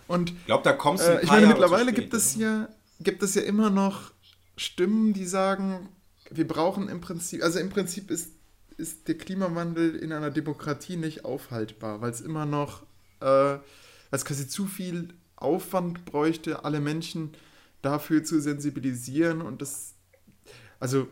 Und 0.08 0.30
ich 0.32 0.46
glaube, 0.46 0.64
da 0.64 0.74
kommst 0.74 1.06
du. 1.06 1.12
äh, 1.12 1.24
ich 1.24 1.30
meine, 1.30 1.48
mittlerweile 1.48 1.92
gibt 1.92 2.14
es 2.14 2.36
oder? 2.38 2.46
ja, 2.46 2.70
gibt 3.00 3.24
es 3.24 3.36
ja 3.36 3.42
immer 3.42 3.70
noch 3.70 4.12
Stimmen, 4.56 5.14
die 5.14 5.26
sagen, 5.26 5.90
wir 6.30 6.48
brauchen 6.48 6.90
im 6.90 7.02
Prinzip, 7.02 7.44
also 7.44 7.60
im 7.60 7.70
Prinzip 7.70 8.12
ist, 8.12 8.32
ist 8.78 9.08
der 9.08 9.18
Klimawandel 9.18 9.96
in 9.96 10.12
einer 10.12 10.32
Demokratie 10.32 10.98
nicht 10.98 11.26
aufhaltbar, 11.26 12.02
weil 12.02 12.12
es 12.12 12.22
immer 12.22 12.46
noch, 12.46 12.84
äh, 13.22 13.26
weil 13.26 13.62
es 14.12 14.26
quasi 14.26 14.48
zu 14.48 14.66
viel 14.66 15.14
Aufwand 15.36 16.06
bräuchte, 16.06 16.66
alle 16.66 16.80
Menschen 16.80 17.34
dafür 17.82 18.24
zu 18.24 18.42
sensibilisieren 18.42 19.42
und 19.42 19.62
das, 19.62 19.94
also 20.80 21.08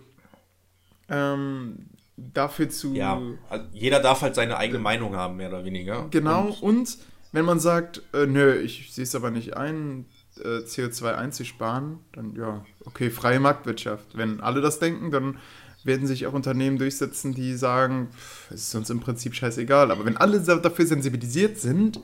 ähm, 1.07 1.89
dafür 2.17 2.69
zu 2.69 2.93
Ja, 2.93 3.21
also 3.49 3.65
jeder 3.71 3.99
darf 3.99 4.21
halt 4.21 4.35
seine 4.35 4.57
eigene 4.57 4.79
Meinung 4.79 5.15
haben, 5.15 5.37
mehr 5.37 5.49
oder 5.49 5.63
weniger. 5.65 6.07
Genau, 6.09 6.47
Und, 6.61 6.63
und, 6.63 6.97
wenn 7.31 7.45
man 7.45 7.59
sagt, 7.59 8.01
äh, 8.13 8.25
nö, 8.25 8.55
ich 8.55 8.93
sehe 8.93 9.03
es 9.03 9.13
aber 9.13 9.29
nicht 9.29 9.57
ein, 9.57 10.05
äh, 10.43 10.59
CO2 10.59 11.15
einzusparen, 11.15 11.99
dann 12.13 12.35
ja, 12.35 12.65
okay, 12.85 13.09
freie 13.09 13.39
Marktwirtschaft. 13.39 14.17
Wenn 14.17 14.41
alle 14.41 14.61
das 14.61 14.79
denken, 14.79 15.11
dann 15.11 15.37
werden 15.83 16.07
sich 16.07 16.25
auch 16.25 16.33
Unternehmen 16.33 16.77
durchsetzen, 16.77 17.33
die 17.33 17.55
sagen, 17.55 18.09
es 18.49 18.67
ist 18.67 18.75
uns 18.75 18.89
im 18.89 18.99
Prinzip 18.99 19.35
scheißegal. 19.35 19.91
Aber 19.91 20.05
wenn 20.05 20.17
alle 20.17 20.39
dafür 20.41 20.85
sensibilisiert 20.85 21.59
sind, 21.59 21.99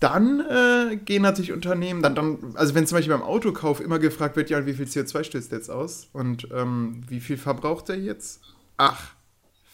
dann 0.00 0.40
äh, 0.40 0.96
gehen 0.96 1.22
natürlich 1.22 1.52
Unternehmen, 1.52 2.02
dann, 2.02 2.14
dann, 2.14 2.54
also 2.54 2.74
wenn 2.74 2.86
zum 2.86 2.96
Beispiel 2.96 3.12
beim 3.12 3.22
Autokauf 3.22 3.80
immer 3.80 3.98
gefragt 3.98 4.34
wird, 4.34 4.48
ja, 4.48 4.64
wie 4.64 4.72
viel 4.72 4.86
CO2 4.86 5.24
stößt 5.24 5.52
jetzt 5.52 5.70
aus 5.70 6.08
und 6.14 6.48
ähm, 6.54 7.02
wie 7.06 7.20
viel 7.20 7.36
verbraucht 7.36 7.90
der 7.90 7.98
jetzt? 7.98 8.40
Ach, 8.78 9.12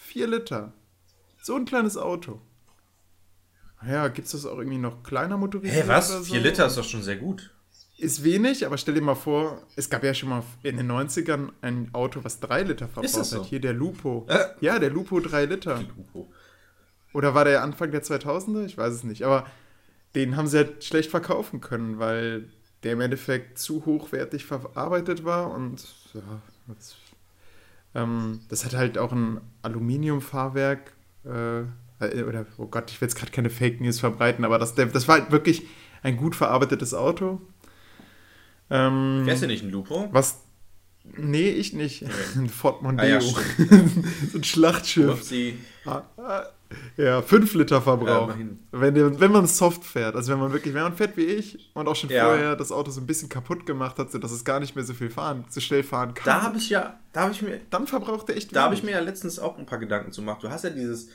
vier 0.02 0.26
Liter. 0.26 0.72
So 1.40 1.54
ein 1.54 1.64
kleines 1.64 1.96
Auto. 1.96 2.40
Ja, 3.86 4.08
gibt 4.08 4.26
es 4.26 4.32
das 4.32 4.46
auch 4.46 4.58
irgendwie 4.58 4.78
noch 4.78 5.02
kleiner 5.02 5.36
motorisiert? 5.36 5.84
Hä, 5.84 5.88
was? 5.88 6.08
so? 6.08 6.22
Vier 6.22 6.40
Liter 6.40 6.66
ist 6.66 6.76
doch 6.78 6.84
schon 6.84 7.02
sehr 7.02 7.16
gut. 7.16 7.52
Ist 7.98 8.22
wenig, 8.24 8.66
aber 8.66 8.76
stell 8.76 8.94
dir 8.94 9.00
mal 9.00 9.14
vor, 9.14 9.62
es 9.74 9.88
gab 9.88 10.04
ja 10.04 10.12
schon 10.12 10.28
mal 10.28 10.42
in 10.62 10.76
den 10.76 10.90
90ern 10.90 11.50
ein 11.62 11.88
Auto, 11.94 12.22
was 12.22 12.40
drei 12.40 12.62
Liter 12.62 12.86
verbraucht 12.88 13.06
Ist 13.06 13.16
das 13.16 13.30
so? 13.30 13.40
hat. 13.40 13.46
Hier 13.46 13.60
der 13.60 13.72
Lupo. 13.72 14.26
Äh. 14.28 14.44
Ja, 14.60 14.78
der 14.78 14.90
Lupo 14.90 15.18
drei 15.20 15.46
Liter. 15.46 15.80
Lupo. 15.96 16.30
Oder 17.14 17.34
war 17.34 17.44
der 17.46 17.62
Anfang 17.62 17.90
der 17.90 18.02
2000er? 18.02 18.66
Ich 18.66 18.76
weiß 18.76 18.92
es 18.92 19.02
nicht. 19.04 19.22
Aber 19.22 19.46
den 20.14 20.36
haben 20.36 20.46
sie 20.46 20.58
halt 20.58 20.84
schlecht 20.84 21.10
verkaufen 21.10 21.60
können, 21.62 21.98
weil 21.98 22.50
der 22.82 22.92
im 22.92 23.00
Endeffekt 23.00 23.58
zu 23.58 23.86
hochwertig 23.86 24.44
verarbeitet 24.44 25.24
war 25.24 25.50
und 25.50 25.82
ja, 26.12 26.20
das, 26.68 26.96
ähm, 27.94 28.40
das 28.48 28.64
hat 28.64 28.74
halt 28.74 28.98
auch 28.98 29.12
ein 29.12 29.40
Aluminiumfahrwerk. 29.62 30.92
Äh, 31.24 31.62
oder, 32.00 32.46
oh 32.58 32.66
Gott, 32.66 32.90
ich 32.90 33.00
will 33.00 33.08
jetzt 33.08 33.16
gerade 33.16 33.32
keine 33.32 33.50
Fake 33.50 33.80
News 33.80 34.00
verbreiten, 34.00 34.44
aber 34.44 34.58
das, 34.58 34.74
das 34.74 35.08
war 35.08 35.20
halt 35.20 35.30
wirklich 35.32 35.62
ein 36.02 36.16
gut 36.16 36.34
verarbeitetes 36.36 36.94
Auto. 36.94 37.40
Ähm, 38.70 39.22
Fährst 39.24 39.42
du 39.42 39.46
nicht 39.46 39.62
ein 39.64 39.70
Lupo? 39.70 40.08
was. 40.12 40.40
Nee, 41.16 41.50
ich 41.50 41.72
nicht. 41.72 42.02
Ein 42.36 42.48
Ford 42.48 42.82
Mondeo. 42.82 43.04
Ah 43.04 43.08
ja, 43.08 43.20
so 44.32 44.38
ein 44.38 44.42
Schlachtschiff. 44.44 45.08
Upsi. 45.08 45.56
Ah, 45.84 46.02
ah, 46.16 46.42
Ja, 46.96 47.22
5 47.22 47.54
Liter 47.54 47.76
Ja, 47.76 47.80
Verbrauch. 47.80 48.24
immerhin. 48.24 48.58
wenn, 48.72 49.20
wenn 49.20 49.30
man 49.30 49.46
soft 49.46 49.84
fährt, 49.84 50.16
also 50.16 50.32
wenn 50.32 50.40
man 50.40 50.52
wirklich, 50.52 50.74
wenn 50.74 50.82
man 50.82 50.96
fährt 50.96 51.16
wie 51.16 51.26
ich 51.26 51.70
und 51.74 51.86
auch 51.86 51.94
schon 51.94 52.10
Ja. 52.10 52.24
vorher 52.24 52.56
das 52.56 52.72
Auto 52.72 52.90
so 52.90 53.00
ein 53.00 53.06
bisschen 53.06 53.28
kaputt 53.28 53.66
gemacht 53.66 54.00
hat, 54.00 54.10
sodass 54.10 54.32
es 54.32 54.44
gar 54.44 54.58
nicht 54.58 54.74
mehr 54.74 54.84
so 54.84 54.94
viel 54.94 55.08
fahren, 55.08 55.44
so 55.48 55.60
schnell 55.60 55.84
fahren 55.84 56.12
kann, 56.14 56.24
Da 56.24 56.42
habe 56.42 56.58
ich 56.58 56.70
ja, 56.70 56.98
da 57.12 57.20
habe 57.22 57.32
ich 57.32 57.40
mir, 57.40 57.60
dann 57.70 57.86
verbraucht 57.86 58.28
er 58.28 58.36
echt 58.36 58.54
da 58.56 58.62
habe 58.64 58.74
ich 58.74 58.82
mir 58.82 58.90
ja 58.90 59.00
letztens 59.00 59.38
auch 59.38 59.56
ein 59.58 59.64
paar 59.66 59.78
Gedanken 59.78 60.10
zu 60.10 60.22
gemacht. 60.22 60.42
Du 60.42 60.50
hast 60.50 60.64
ja 60.64 60.70
dieses, 60.70 61.08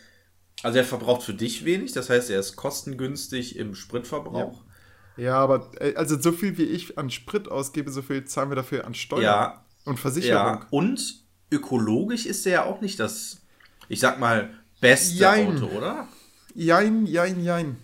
also 0.63 0.77
er 0.77 0.83
verbraucht 0.85 1.23
für 1.23 1.33
dich 1.33 1.65
wenig, 1.65 1.91
das 1.93 2.09
heißt, 2.09 2.29
er 2.29 2.39
ist 2.39 2.55
kostengünstig 2.55 3.55
im 3.57 3.75
Spritverbrauch. 3.75 4.61
Ja, 5.17 5.35
aber 5.37 5.71
äh, 5.79 5.95
also 5.95 6.19
so 6.19 6.31
viel 6.31 6.57
wie 6.57 6.63
ich 6.63 6.97
an 6.97 7.09
Sprit 7.09 7.49
ausgebe, 7.49 7.91
so 7.91 8.01
viel 8.01 8.25
zahlen 8.25 8.49
wir 8.49 8.55
dafür 8.55 8.85
an 8.85 8.93
Steuern 8.93 9.23
Ja, 9.23 9.65
und 9.85 9.99
Versicherung. 9.99 10.59
ja. 10.61 10.67
Und 10.69 11.23
ökologisch 11.51 12.25
ist 12.25 12.45
er 12.45 12.51
ja 12.51 12.65
auch 12.65 12.81
nicht 12.81 12.99
das, 12.99 13.41
ich 13.89 13.99
sag 13.99 14.19
mal, 14.19 14.49
beste 14.79 15.15
Jein. 15.17 15.57
Auto, 15.57 15.65
oder? 15.77 16.07
Jein, 16.53 17.05
jein, 17.05 17.43
jein. 17.43 17.77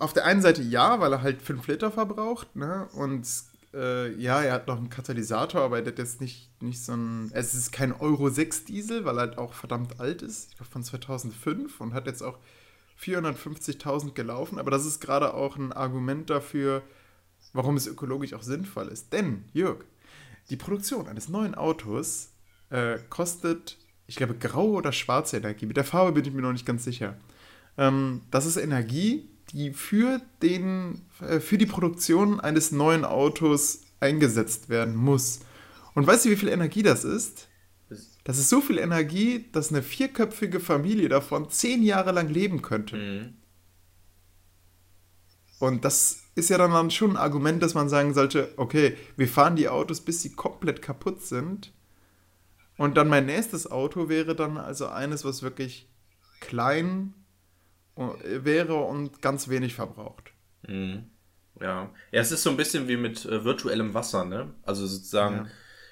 Auf 0.00 0.12
der 0.12 0.24
einen 0.24 0.42
Seite 0.42 0.62
ja, 0.62 0.98
weil 1.00 1.12
er 1.12 1.22
halt 1.22 1.42
5 1.42 1.66
Liter 1.68 1.90
verbraucht, 1.92 2.56
ne? 2.56 2.88
Und 2.94 3.26
äh, 3.74 4.14
ja, 4.14 4.42
er 4.42 4.54
hat 4.54 4.66
noch 4.66 4.76
einen 4.76 4.90
Katalysator, 4.90 5.62
aber 5.62 5.78
er 5.78 5.86
hat 5.86 5.98
jetzt 5.98 6.20
nicht, 6.20 6.50
nicht 6.62 6.82
so 6.82 6.92
ein. 6.92 7.30
Es 7.32 7.54
ist 7.54 7.72
kein 7.72 7.92
Euro 7.92 8.30
6 8.30 8.64
Diesel, 8.64 9.04
weil 9.04 9.16
er 9.18 9.20
halt 9.20 9.38
auch 9.38 9.52
verdammt 9.52 10.00
alt 10.00 10.22
ist. 10.22 10.50
Ich 10.50 10.56
glaube 10.56 10.70
von 10.70 10.82
2005 10.82 11.80
und 11.80 11.94
hat 11.94 12.06
jetzt 12.06 12.22
auch 12.22 12.38
450.000 13.00 14.12
gelaufen. 14.12 14.58
Aber 14.58 14.70
das 14.70 14.86
ist 14.86 15.00
gerade 15.00 15.34
auch 15.34 15.56
ein 15.56 15.72
Argument 15.72 16.30
dafür, 16.30 16.82
warum 17.52 17.76
es 17.76 17.86
ökologisch 17.86 18.34
auch 18.34 18.42
sinnvoll 18.42 18.88
ist. 18.88 19.12
Denn, 19.12 19.44
Jörg, 19.52 19.84
die 20.50 20.56
Produktion 20.56 21.06
eines 21.08 21.28
neuen 21.28 21.54
Autos 21.54 22.30
äh, 22.70 22.98
kostet 23.10 23.78
ich 24.08 24.16
glaube, 24.16 24.34
graue 24.34 24.72
oder 24.72 24.90
schwarze 24.90 25.36
Energie. 25.36 25.66
Mit 25.66 25.76
der 25.76 25.84
Farbe 25.84 26.12
bin 26.12 26.24
ich 26.24 26.32
mir 26.32 26.40
noch 26.42 26.52
nicht 26.52 26.66
ganz 26.66 26.82
sicher. 26.82 27.16
Ähm, 27.76 28.22
das 28.30 28.46
ist 28.46 28.56
Energie, 28.56 29.28
die 29.52 29.72
für, 29.72 30.20
den, 30.42 31.02
äh, 31.20 31.40
für 31.40 31.58
die 31.58 31.66
Produktion 31.66 32.40
eines 32.40 32.72
neuen 32.72 33.04
Autos 33.04 33.82
eingesetzt 34.00 34.68
werden 34.68 34.94
muss. 34.94 35.40
Und 35.94 36.06
weißt 36.06 36.24
du, 36.24 36.30
wie 36.30 36.36
viel 36.36 36.48
Energie 36.48 36.82
das 36.82 37.04
ist? 37.04 37.48
Das 38.24 38.38
ist 38.38 38.50
so 38.50 38.60
viel 38.60 38.78
Energie, 38.78 39.48
dass 39.52 39.70
eine 39.70 39.82
vierköpfige 39.82 40.60
Familie 40.60 41.08
davon 41.08 41.48
zehn 41.50 41.82
Jahre 41.82 42.12
lang 42.12 42.28
leben 42.28 42.62
könnte. 42.62 42.96
Mhm. 42.96 43.34
Und 45.58 45.84
das 45.84 46.22
ist 46.34 46.50
ja 46.50 46.58
dann 46.58 46.90
schon 46.90 47.12
ein 47.12 47.16
Argument, 47.16 47.62
dass 47.62 47.74
man 47.74 47.88
sagen 47.88 48.14
sollte, 48.14 48.52
okay, 48.56 48.96
wir 49.16 49.26
fahren 49.26 49.56
die 49.56 49.68
Autos, 49.68 50.00
bis 50.00 50.22
sie 50.22 50.34
komplett 50.34 50.82
kaputt 50.82 51.22
sind. 51.22 51.72
Und 52.76 52.96
dann 52.96 53.08
mein 53.08 53.26
nächstes 53.26 53.68
Auto 53.68 54.08
wäre 54.08 54.36
dann 54.36 54.56
also 54.56 54.86
eines, 54.86 55.24
was 55.24 55.42
wirklich 55.42 55.88
klein 56.40 57.14
wäre 58.24 58.74
und 58.76 59.20
ganz 59.22 59.48
wenig 59.48 59.74
verbraucht. 59.74 60.32
Mhm. 60.66 61.04
Ja. 61.60 61.90
ja, 62.12 62.20
es 62.20 62.30
ist 62.30 62.44
so 62.44 62.50
ein 62.50 62.56
bisschen 62.56 62.86
wie 62.86 62.96
mit 62.96 63.24
äh, 63.24 63.44
virtuellem 63.44 63.92
Wasser, 63.92 64.24
ne? 64.24 64.54
Also 64.62 64.86
sozusagen, 64.86 65.36
Ja. 65.36 65.46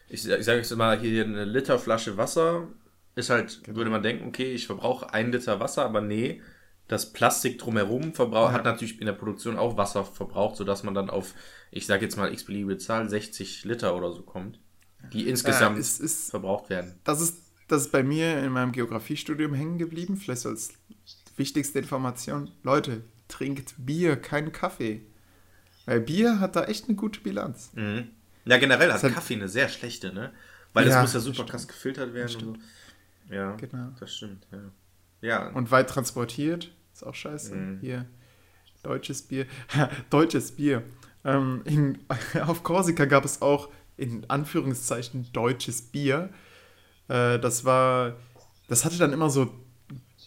ich, 0.09 0.29
ich 0.29 0.45
sage 0.45 0.59
jetzt 0.59 0.77
mal, 0.77 0.99
hier 0.99 1.25
eine 1.25 1.45
Liter 1.45 1.79
Flasche 1.81 2.16
Wasser 2.16 2.69
ist 3.16 3.31
halt, 3.31 3.64
Genau. 3.64 3.79
würde 3.79 3.90
man 3.90 4.03
denken, 4.03 4.29
okay, 4.29 4.53
ich 4.55 4.66
verbrauche 4.66 5.12
ein 5.12 5.33
Liter 5.33 5.59
Wasser, 5.59 5.85
aber 5.85 6.01
nee, 6.01 6.40
das 6.87 7.12
Plastik 7.12 7.59
drumherum 7.59 8.14
verbraucht, 8.14 8.53
Ja. 8.53 8.59
hat 8.59 8.64
natürlich 8.64 9.01
in 9.01 9.07
der 9.07 9.14
Produktion 9.14 9.57
auch 9.57 9.77
Wasser 9.77 10.05
verbraucht, 10.05 10.55
sodass 10.57 10.85
man 10.85 10.95
dann 10.95 11.11
auf, 11.11 11.35
ich 11.73 11.87
sage 11.87 12.05
jetzt 12.05 12.16
mal 12.16 12.33
x-beliebige 12.33 12.79
Zahl, 12.79 13.09
60 13.09 13.64
Liter 13.64 13.97
oder 13.97 14.12
so 14.12 14.23
kommt, 14.23 14.61
die 15.12 15.29
insgesamt 15.29 15.79
Äh, 15.79 15.81
es 15.81 15.99
ist, 15.99 16.31
verbraucht 16.31 16.71
werden. 16.71 17.01
das, 17.03 17.21
ist, 17.21 17.38
das 17.66 17.83
ist 17.87 17.92
bei 17.92 18.05
mir 18.05 18.38
in 18.38 18.53
meinem 18.53 18.71
Geografiestudium 18.71 19.53
hängen 19.55 19.79
geblieben, 19.79 20.16
vielleicht 20.16 20.42
so 20.42 20.51
als 20.51 20.75
wichtigste 21.37 21.79
Information. 21.79 22.51
Leute, 22.62 23.03
trinkt 23.29 23.75
Bier, 23.79 24.16
keinen 24.16 24.53
Kaffee. 24.53 25.03
Weil 25.85 26.01
Bier 26.01 26.40
hat 26.40 26.57
da 26.57 26.64
echt 26.64 26.87
eine 26.87 26.96
gute 26.96 27.20
Bilanz. 27.20 27.70
Mhm. 27.75 28.09
Ja, 28.44 28.59
generell 28.59 28.92
hat 28.92 29.03
hat- 29.03 29.12
Kaffee 29.12 29.35
eine 29.35 29.49
sehr 29.49 29.68
schlechte, 29.68 30.12
ne? 30.12 30.33
Weil 30.72 30.87
Ja, 30.88 30.94
das 30.94 31.03
muss 31.03 31.14
ja 31.14 31.20
super 31.20 31.44
krass 31.44 31.66
gefiltert 31.66 32.12
werden. 32.14 32.46
Und 32.49 32.59
so. 33.29 33.35
Ja, 33.35 33.53
Genau. 33.57 33.88
das 33.99 34.14
stimmt, 34.14 34.46
ja. 34.53 34.59
Ja, 35.22 35.49
Und 35.49 35.70
weit 35.70 35.88
transportiert, 35.90 36.72
ist 36.92 37.05
auch 37.05 37.14
scheiße. 37.14 37.55
Mhm. 37.55 37.79
Hier, 37.81 38.07
deutsches 38.83 39.22
Bier. 39.22 39.46
deutsches 40.11 40.53
Bier. 40.53 40.83
Ähm, 41.25 41.62
in, 41.64 41.99
auf 42.46 42.62
Korsika 42.62 43.05
gab 43.07 43.25
es 43.25 43.42
auch 43.42 43.70
in 43.96 44.29
Anführungszeichen 44.31 45.33
deutsches 45.33 45.83
Bier. 45.83 46.31
Äh, 47.09 47.38
das 47.40 47.64
war, 47.64 48.16
das 48.68 48.85
hatte 48.85 48.99
dann 48.99 49.12
immer 49.12 49.31
so 49.31 49.53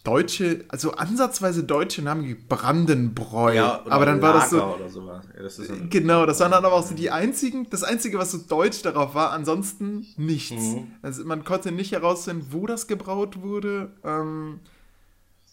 deutsche, 0.09 0.65
also 0.69 0.91
ansatzweise 0.91 1.63
deutsche 1.63 2.01
Namen 2.01 2.25
wie 2.25 2.33
Brandenbräu. 2.33 3.53
ja 3.53 3.83
aber 3.87 4.05
dann 4.05 4.21
war 4.21 4.33
das 4.33 4.49
so, 4.49 4.57
Lager 4.57 4.75
oder 4.75 4.89
sowas. 4.89 5.25
Ja, 5.35 5.43
das 5.43 5.61
Genau, 5.89 6.25
das 6.25 6.39
waren 6.39 6.51
dann 6.51 6.65
aber 6.65 6.75
auch 6.75 6.85
so 6.85 6.95
die 6.95 7.11
einzigen, 7.11 7.69
das 7.69 7.83
einzige, 7.83 8.17
was 8.17 8.31
so 8.31 8.39
deutsch 8.39 8.81
darauf 8.81 9.15
war, 9.15 9.31
ansonsten 9.31 10.07
nichts. 10.17 10.51
Mhm. 10.51 10.91
Also 11.01 11.25
man 11.25 11.43
konnte 11.43 11.71
nicht 11.71 11.91
herausfinden, 11.91 12.47
wo 12.51 12.65
das 12.65 12.87
gebraut 12.87 13.41
wurde. 13.41 13.91
Ähm, 14.03 14.59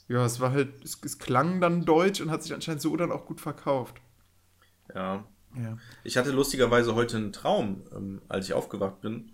ja, 0.09 0.25
es 0.25 0.41
war 0.41 0.53
halt, 0.53 0.85
es, 0.85 0.99
es 1.05 1.19
klang 1.19 1.61
dann 1.61 1.85
deutsch 1.85 2.21
und 2.21 2.31
hat 2.31 2.43
sich 2.43 2.55
anscheinend 2.55 2.81
so 2.81 2.97
dann 2.97 3.13
auch 3.13 3.27
gut 3.27 3.41
verkauft. 3.41 3.97
ja. 4.95 5.25
Ja. 5.57 5.79
Ich 6.05 6.19
hatte 6.19 6.33
lustigerweise 6.33 6.95
heute 6.95 7.17
einen 7.17 7.33
Traum, 7.33 7.83
ähm, 7.95 8.21
als 8.29 8.47
ich 8.47 8.53
aufgewacht 8.53 9.01
bin. 9.01 9.33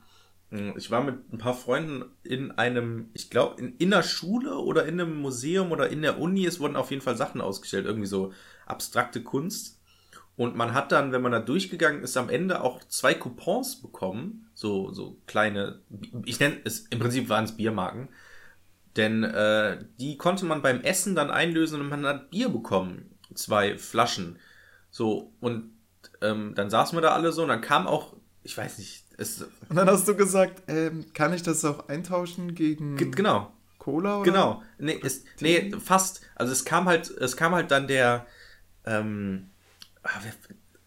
Ähm, 0.53 0.75
Ich 0.77 0.91
war 0.91 1.03
mit 1.03 1.33
ein 1.33 1.39
paar 1.39 1.55
Freunden 1.55 2.05
in 2.23 2.53
einem, 2.53 3.11
ich 3.15 3.31
glaube, 3.31 3.61
in, 3.61 3.77
in 3.79 3.91
der 3.91 4.03
Schule 4.03 4.59
oder 4.59 4.85
in 4.85 5.01
einem 5.01 5.17
Museum 5.17 5.73
oder 5.73 5.89
in 5.89 6.03
der 6.03 6.21
Uni. 6.21 6.47
Es 6.47 6.61
wurden 6.61 6.77
auf 6.77 6.91
jeden 6.91 7.03
Fall 7.03 7.17
Sachen 7.17 7.41
ausgestellt, 7.41 7.87
irgendwie 7.87 8.07
so 8.07 8.33
abstrakte 8.67 9.23
Kunst. 9.23 9.81
Und 10.37 10.57
man 10.57 10.73
hat 10.73 10.93
dann, 10.93 11.13
wenn 11.13 11.23
man 11.23 11.33
da 11.33 11.41
durchgegangen 11.41 12.03
ist, 12.03 12.17
am 12.17 12.31
Ende 12.31 12.63
auch 12.63 12.83
zwei 12.85 13.15
Coupons 13.15 13.83
bekommen. 13.83 14.49
So, 14.55 14.93
so 14.93 15.19
kleine, 15.27 15.83
ich 16.25 16.41
nenne 16.41 16.59
es, 16.65 16.87
im 16.89 17.01
Prinzip 17.01 17.29
waren 17.29 17.45
es 17.45 17.57
Biermarken. 17.57 18.09
Denn 18.97 19.25
äh, 19.25 19.85
die 20.01 20.17
konnte 20.17 20.45
man 20.45 20.63
beim 20.63 20.81
Essen 20.83 21.15
dann 21.15 21.31
einlösen 21.31 21.81
und 21.81 21.89
man 21.89 22.07
hat 22.07 22.31
Bier 22.31 22.49
bekommen. 22.49 23.19
Zwei 23.35 23.79
Flaschen. 23.79 24.39
So, 24.91 25.33
und 25.41 25.71
ähm, 26.21 26.55
dann 26.55 26.71
saßen 26.71 26.97
wir 26.97 27.03
da 27.03 27.15
alle 27.15 27.33
so 27.33 27.43
und 27.43 27.49
dann 27.49 27.61
kam 27.61 27.87
auch, 27.87 28.17
ich 28.43 28.57
weiß 28.57 28.79
nicht, 28.79 29.02
es, 29.19 29.43
Und 29.69 29.77
dann 29.77 29.87
hast 29.89 30.07
du 30.09 30.15
gesagt, 30.15 30.63
ähm, 30.69 31.07
kann 31.15 31.33
ich 31.33 31.43
das 31.43 31.65
auch 31.65 31.89
eintauschen 31.89 32.55
gegen 32.55 32.97
ge- 32.97 33.11
genau, 33.11 33.53
Cola? 33.79 34.17
Oder? 34.21 34.25
genau. 34.31 34.63
Nee, 34.79 35.01
es, 35.03 35.25
nee, 35.41 35.73
fast. 35.79 36.21
Also 36.37 36.53
es 36.53 36.65
kam 36.65 36.87
halt, 36.87 37.11
es 37.11 37.37
kam 37.37 37.55
halt 37.55 37.71
dann 37.71 37.87
der, 37.89 38.27
ähm, 38.87 39.51
ah, 40.03 40.11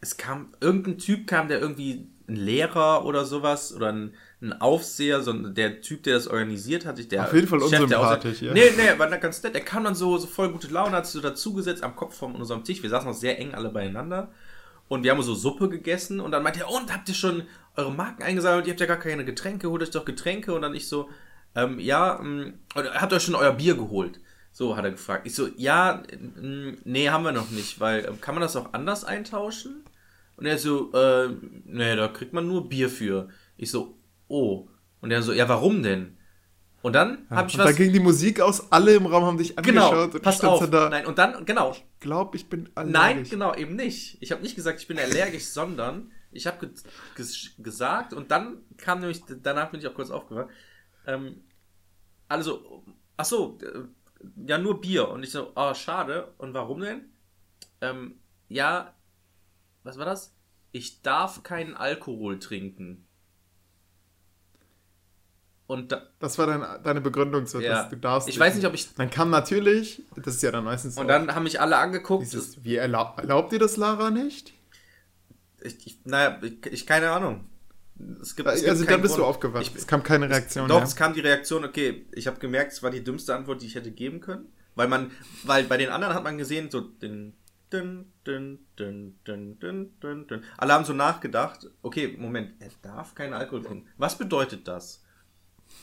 es 0.01 0.17
kam, 0.17 0.53
irgendein 0.61 0.97
Typ 0.97 1.27
kam, 1.27 1.47
der 1.47 1.59
irgendwie 1.59 2.09
ein 2.27 2.35
Lehrer 2.35 3.05
oder 3.05 3.25
sowas 3.25 3.73
oder 3.73 3.91
ein, 3.91 4.13
ein 4.41 4.53
Aufseher, 4.53 5.21
so 5.21 5.31
ein- 5.31 5.53
der 5.55 5.81
Typ, 5.81 6.03
der 6.03 6.15
das 6.15 6.27
organisiert 6.27 6.85
hat, 6.85 7.11
der 7.11 7.23
Auf 7.25 7.33
jeden 7.33 7.47
Fall 7.47 7.59
Chef 7.61 7.69
der 7.71 7.81
unsympathisch, 7.83 8.41
Aufseher- 8.41 8.47
ja. 8.47 8.53
Nee, 8.53 8.71
nee, 8.77 8.99
war 8.99 9.09
ganz 9.17 9.41
nett. 9.43 9.55
Er 9.55 9.61
kam 9.61 9.83
dann 9.83 9.95
so, 9.95 10.17
so 10.17 10.27
voll 10.27 10.51
gute 10.51 10.67
Laune, 10.67 10.91
hat 10.95 11.05
sich 11.05 11.13
so 11.13 11.21
dazugesetzt 11.21 11.83
am 11.83 11.95
Kopf 11.95 12.15
von 12.17 12.35
unserem 12.35 12.63
Tisch. 12.63 12.81
Wir 12.83 12.89
saßen 12.89 13.07
noch 13.07 13.15
sehr 13.15 13.39
eng 13.39 13.53
alle 13.53 13.69
beieinander. 13.69 14.31
Und 14.87 15.03
wir 15.03 15.11
haben 15.11 15.21
so 15.23 15.33
Suppe 15.33 15.67
gegessen 15.69 16.19
und 16.19 16.29
dann 16.31 16.43
meinte 16.43 16.59
er, 16.59 16.69
und 16.69 16.93
habt 16.93 17.09
ihr 17.09 17.15
schon 17.15 17.43
eure 17.77 17.91
Marken 17.91 18.23
eingesammelt? 18.23 18.65
Ihr 18.67 18.71
habt 18.71 18.79
ja 18.79 18.85
gar 18.85 18.97
keine 18.99 19.25
Getränke, 19.25 19.69
holt 19.69 19.81
euch 19.83 19.91
doch 19.91 20.05
Getränke. 20.05 20.53
Und 20.53 20.61
dann 20.61 20.75
ich 20.75 20.87
so, 20.87 21.09
ähm, 21.55 21.79
ja, 21.79 22.19
ähm, 22.19 22.59
habt 22.75 23.11
ihr 23.11 23.15
euch 23.17 23.23
schon 23.23 23.35
euer 23.35 23.53
Bier 23.53 23.75
geholt? 23.75 24.19
So 24.51 24.77
hat 24.77 24.85
er 24.85 24.91
gefragt. 24.91 25.27
Ich 25.27 25.35
so, 25.35 25.49
ja, 25.57 26.03
ähm, 26.11 26.77
nee, 26.85 27.09
haben 27.09 27.23
wir 27.23 27.31
noch 27.33 27.49
nicht, 27.51 27.79
weil 27.79 28.05
ähm, 28.05 28.21
kann 28.21 28.35
man 28.35 28.41
das 28.41 28.55
auch 28.55 28.73
anders 28.73 29.03
eintauschen? 29.03 29.83
Und 30.37 30.45
er 30.45 30.57
so, 30.57 30.91
äh, 30.93 31.29
nee, 31.65 31.95
da 31.95 32.07
kriegt 32.09 32.33
man 32.33 32.47
nur 32.47 32.67
Bier 32.69 32.89
für. 32.89 33.29
Ich 33.57 33.71
so, 33.71 33.97
oh. 34.27 34.67
Und 35.01 35.11
er 35.11 35.21
so, 35.21 35.33
ja, 35.33 35.47
warum 35.49 35.83
denn? 35.83 36.17
Und 36.81 36.93
dann 36.93 37.25
habe 37.31 37.47
ich 37.49 37.55
und 37.55 37.59
da 37.59 37.65
was. 37.69 37.75
ging 37.75 37.91
die 37.93 37.99
Musik 37.99 38.39
aus, 38.41 38.71
alle 38.71 38.93
im 38.93 39.07
Raum 39.07 39.23
haben 39.25 39.37
dich 39.39 39.55
Genau, 39.55 39.89
angeschaut 39.89 40.13
und 40.15 40.21
pass 40.21 40.35
du 40.37 40.45
standst 40.45 40.63
auf. 40.63 40.69
da. 40.69 40.89
Nein, 40.89 41.05
und 41.07 41.17
dann, 41.17 41.43
genau, 41.45 41.71
Ich 41.71 41.83
glaube, 41.99 42.37
ich 42.37 42.47
bin 42.47 42.69
allergisch. 42.75 42.93
Nein, 42.93 43.23
genau, 43.29 43.55
eben 43.55 43.75
nicht. 43.75 44.17
Ich 44.21 44.31
habe 44.31 44.41
nicht 44.43 44.55
gesagt, 44.55 44.79
ich 44.79 44.87
bin 44.87 44.99
allergisch, 44.99 45.45
sondern 45.47 46.11
ich 46.35 46.47
habe 46.47 46.67
ge 46.67 46.69
ges 47.15 47.51
gesagt 47.57 48.13
und 48.13 48.31
dann 48.31 48.57
kam 48.77 48.99
nämlich, 48.99 49.23
danach 49.41 49.71
bin 49.71 49.79
ich 49.79 49.87
auch 49.87 49.93
kurz 49.93 50.11
aufgewacht. 50.11 50.49
Ähm, 51.07 51.43
also, 52.27 52.83
ach 53.17 53.25
so, 53.25 53.57
äh, 53.61 53.83
ja, 54.47 54.57
nur 54.57 54.81
Bier. 54.81 55.09
Und 55.09 55.23
ich 55.23 55.31
so, 55.31 55.51
ah, 55.55 55.73
schade. 55.75 56.33
Und 56.37 56.53
warum 56.53 56.81
denn? 56.81 57.05
Ähm, 57.81 58.15
ja, 58.49 58.93
was 59.83 59.97
war 59.97 60.05
das? 60.05 60.33
Ich 60.71 61.01
darf 61.01 61.43
keinen 61.43 61.75
Alkohol 61.75 62.39
trinken. 62.39 63.05
Und 65.67 65.91
da, 65.91 66.03
Das 66.19 66.37
war 66.37 66.45
dein, 66.45 66.83
deine 66.83 67.01
Begründung, 67.01 67.47
so, 67.47 67.59
ja, 67.59 67.81
dass 67.83 67.89
du 67.89 67.97
darfst. 67.97 68.29
ich 68.29 68.39
weiß 68.39 68.55
nicht, 68.55 68.67
ob 68.67 68.73
ich. 68.73 68.93
Dann 68.93 69.09
kam 69.09 69.31
natürlich, 69.31 70.03
das 70.15 70.35
ist 70.35 70.43
ja 70.43 70.51
dann 70.51 70.63
meistens 70.63 70.97
Und 70.97 71.07
dann 71.07 71.33
haben 71.33 71.43
mich 71.43 71.59
alle 71.59 71.77
angeguckt. 71.77 72.23
dieses, 72.23 72.63
wie 72.63 72.75
erlaub, 72.75 73.17
erlaubt 73.17 73.51
ihr 73.53 73.59
das, 73.59 73.77
Lara, 73.77 74.11
nicht? 74.11 74.53
Ich, 75.65 75.85
ich, 75.87 75.99
naja, 76.05 76.39
ich, 76.41 76.65
ich 76.71 76.85
keine 76.85 77.11
Ahnung. 77.11 77.45
Es 78.21 78.35
gibt, 78.35 78.47
es 78.49 78.55
gibt 78.55 78.69
Also 78.69 78.85
dann 78.85 79.01
bist 79.01 79.13
du 79.15 79.19
Grund. 79.19 79.29
aufgewacht. 79.29 79.61
Ich, 79.63 79.73
es 79.75 79.87
kam 79.87 80.03
keine 80.03 80.29
Reaktion. 80.29 80.67
Doch, 80.67 80.79
ja. 80.79 80.83
es 80.83 80.95
kam 80.95 81.13
die 81.13 81.21
Reaktion, 81.21 81.63
okay, 81.63 82.05
ich 82.11 82.27
habe 82.27 82.39
gemerkt, 82.39 82.73
es 82.73 82.83
war 82.83 82.91
die 82.91 83.03
dümmste 83.03 83.33
Antwort, 83.35 83.61
die 83.61 83.67
ich 83.67 83.75
hätte 83.75 83.91
geben 83.91 84.19
können. 84.19 84.47
Weil 84.75 84.89
man, 84.89 85.11
weil 85.43 85.63
bei 85.63 85.77
den 85.77 85.89
anderen 85.89 86.13
hat 86.13 86.23
man 86.25 86.37
gesehen, 86.37 86.69
so 86.69 86.81
den, 86.81 87.33
dün, 87.71 88.11
dün, 88.27 88.59
dün, 88.77 89.15
dün, 89.25 89.57
dün, 89.61 89.93
dün, 90.01 90.27
dün. 90.27 90.43
Alle 90.57 90.73
haben 90.73 90.83
so 90.83 90.91
nachgedacht, 90.91 91.67
okay, 91.81 92.15
Moment, 92.19 92.51
er 92.59 92.69
darf 92.81 93.15
keinen 93.15 93.33
Alkohol 93.33 93.63
trinken. 93.63 93.87
Was 93.97 94.17
bedeutet 94.17 94.67
das? 94.67 95.01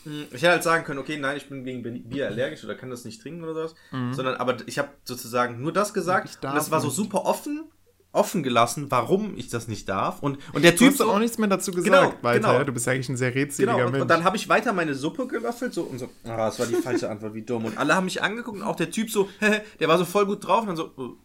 Hm, 0.05 0.27
Ich 0.31 0.43
hätte 0.43 0.51
halt 0.51 0.63
sagen 0.63 0.85
können, 0.85 0.99
okay, 0.99 1.17
nein, 1.17 1.39
ich 1.39 1.49
bin 1.49 1.65
gegen 1.65 1.83
Bier 2.11 2.27
allergisch 2.29 2.63
oder 2.65 2.75
kann 2.75 2.91
das 2.91 3.07
nicht 3.07 3.23
trinken 3.23 3.43
oder 3.43 3.55
sowas. 3.55 3.75
Sondern, 3.91 4.35
aber 4.35 4.57
ich 4.67 4.79
habe 4.79 4.91
sozusagen 5.05 5.63
nur 5.63 5.73
das 5.73 5.95
gesagt. 5.95 6.43
Mhm. 6.43 6.51
Und 6.51 6.57
das 6.57 6.71
war 6.71 6.83
so 6.83 6.91
super 6.91 7.25
offen, 7.25 7.65
offen 8.13 8.43
gelassen, 8.43 8.91
warum 8.91 9.37
ich 9.39 9.49
das 9.49 9.69
nicht 9.69 9.89
darf. 9.89 10.23
Und, 10.23 10.39
und 10.53 10.63
der 10.63 10.73
Du 10.73 10.79
Typ 10.79 10.89
hast 10.89 10.99
so, 10.99 11.11
auch 11.11 11.19
nichts 11.19 11.39
mehr 11.39 11.49
dazu 11.49 11.71
gesagt, 11.73 11.87
Genau, 11.87 12.13
weiter. 12.23 12.41
genau. 12.41 12.53
ja? 12.59 12.65
Du 12.65 12.73
bist 12.73 12.87
eigentlich 12.87 13.09
ein 13.09 13.17
sehr 13.17 13.35
redseliger 13.35 13.73
Genau, 13.73 13.87
und, 13.87 13.93
Mensch. 13.93 14.03
und 14.03 14.09
dann 14.09 14.25
habe 14.25 14.37
ich 14.37 14.49
weiter 14.51 14.73
meine 14.75 14.95
Suppe 14.95 15.27
gelöffelt, 15.27 15.73
so 15.73 15.83
und 15.85 15.99
so, 15.99 16.07
ah, 16.25 16.37
das 16.37 16.59
war 16.59 16.67
die 16.67 16.75
falsche 16.75 17.09
Antwort, 17.11 17.33
wie 17.35 17.43
dumm. 17.43 17.65
Und 17.65 17.79
alle 17.79 17.95
haben 17.95 18.05
mich 18.05 18.23
angeguckt 18.23 18.59
und 18.59 18.65
auch 18.65 18.77
der 18.77 18.91
Typ 18.91 19.11
so, 19.11 19.29
der 19.81 19.89
war 19.89 19.97
so 19.99 20.05
voll 20.05 20.27
gut 20.27 20.47
drauf 20.47 20.61
und 20.61 20.67
dann 20.69 20.77
so, 20.77 20.91
oh, 20.97 21.17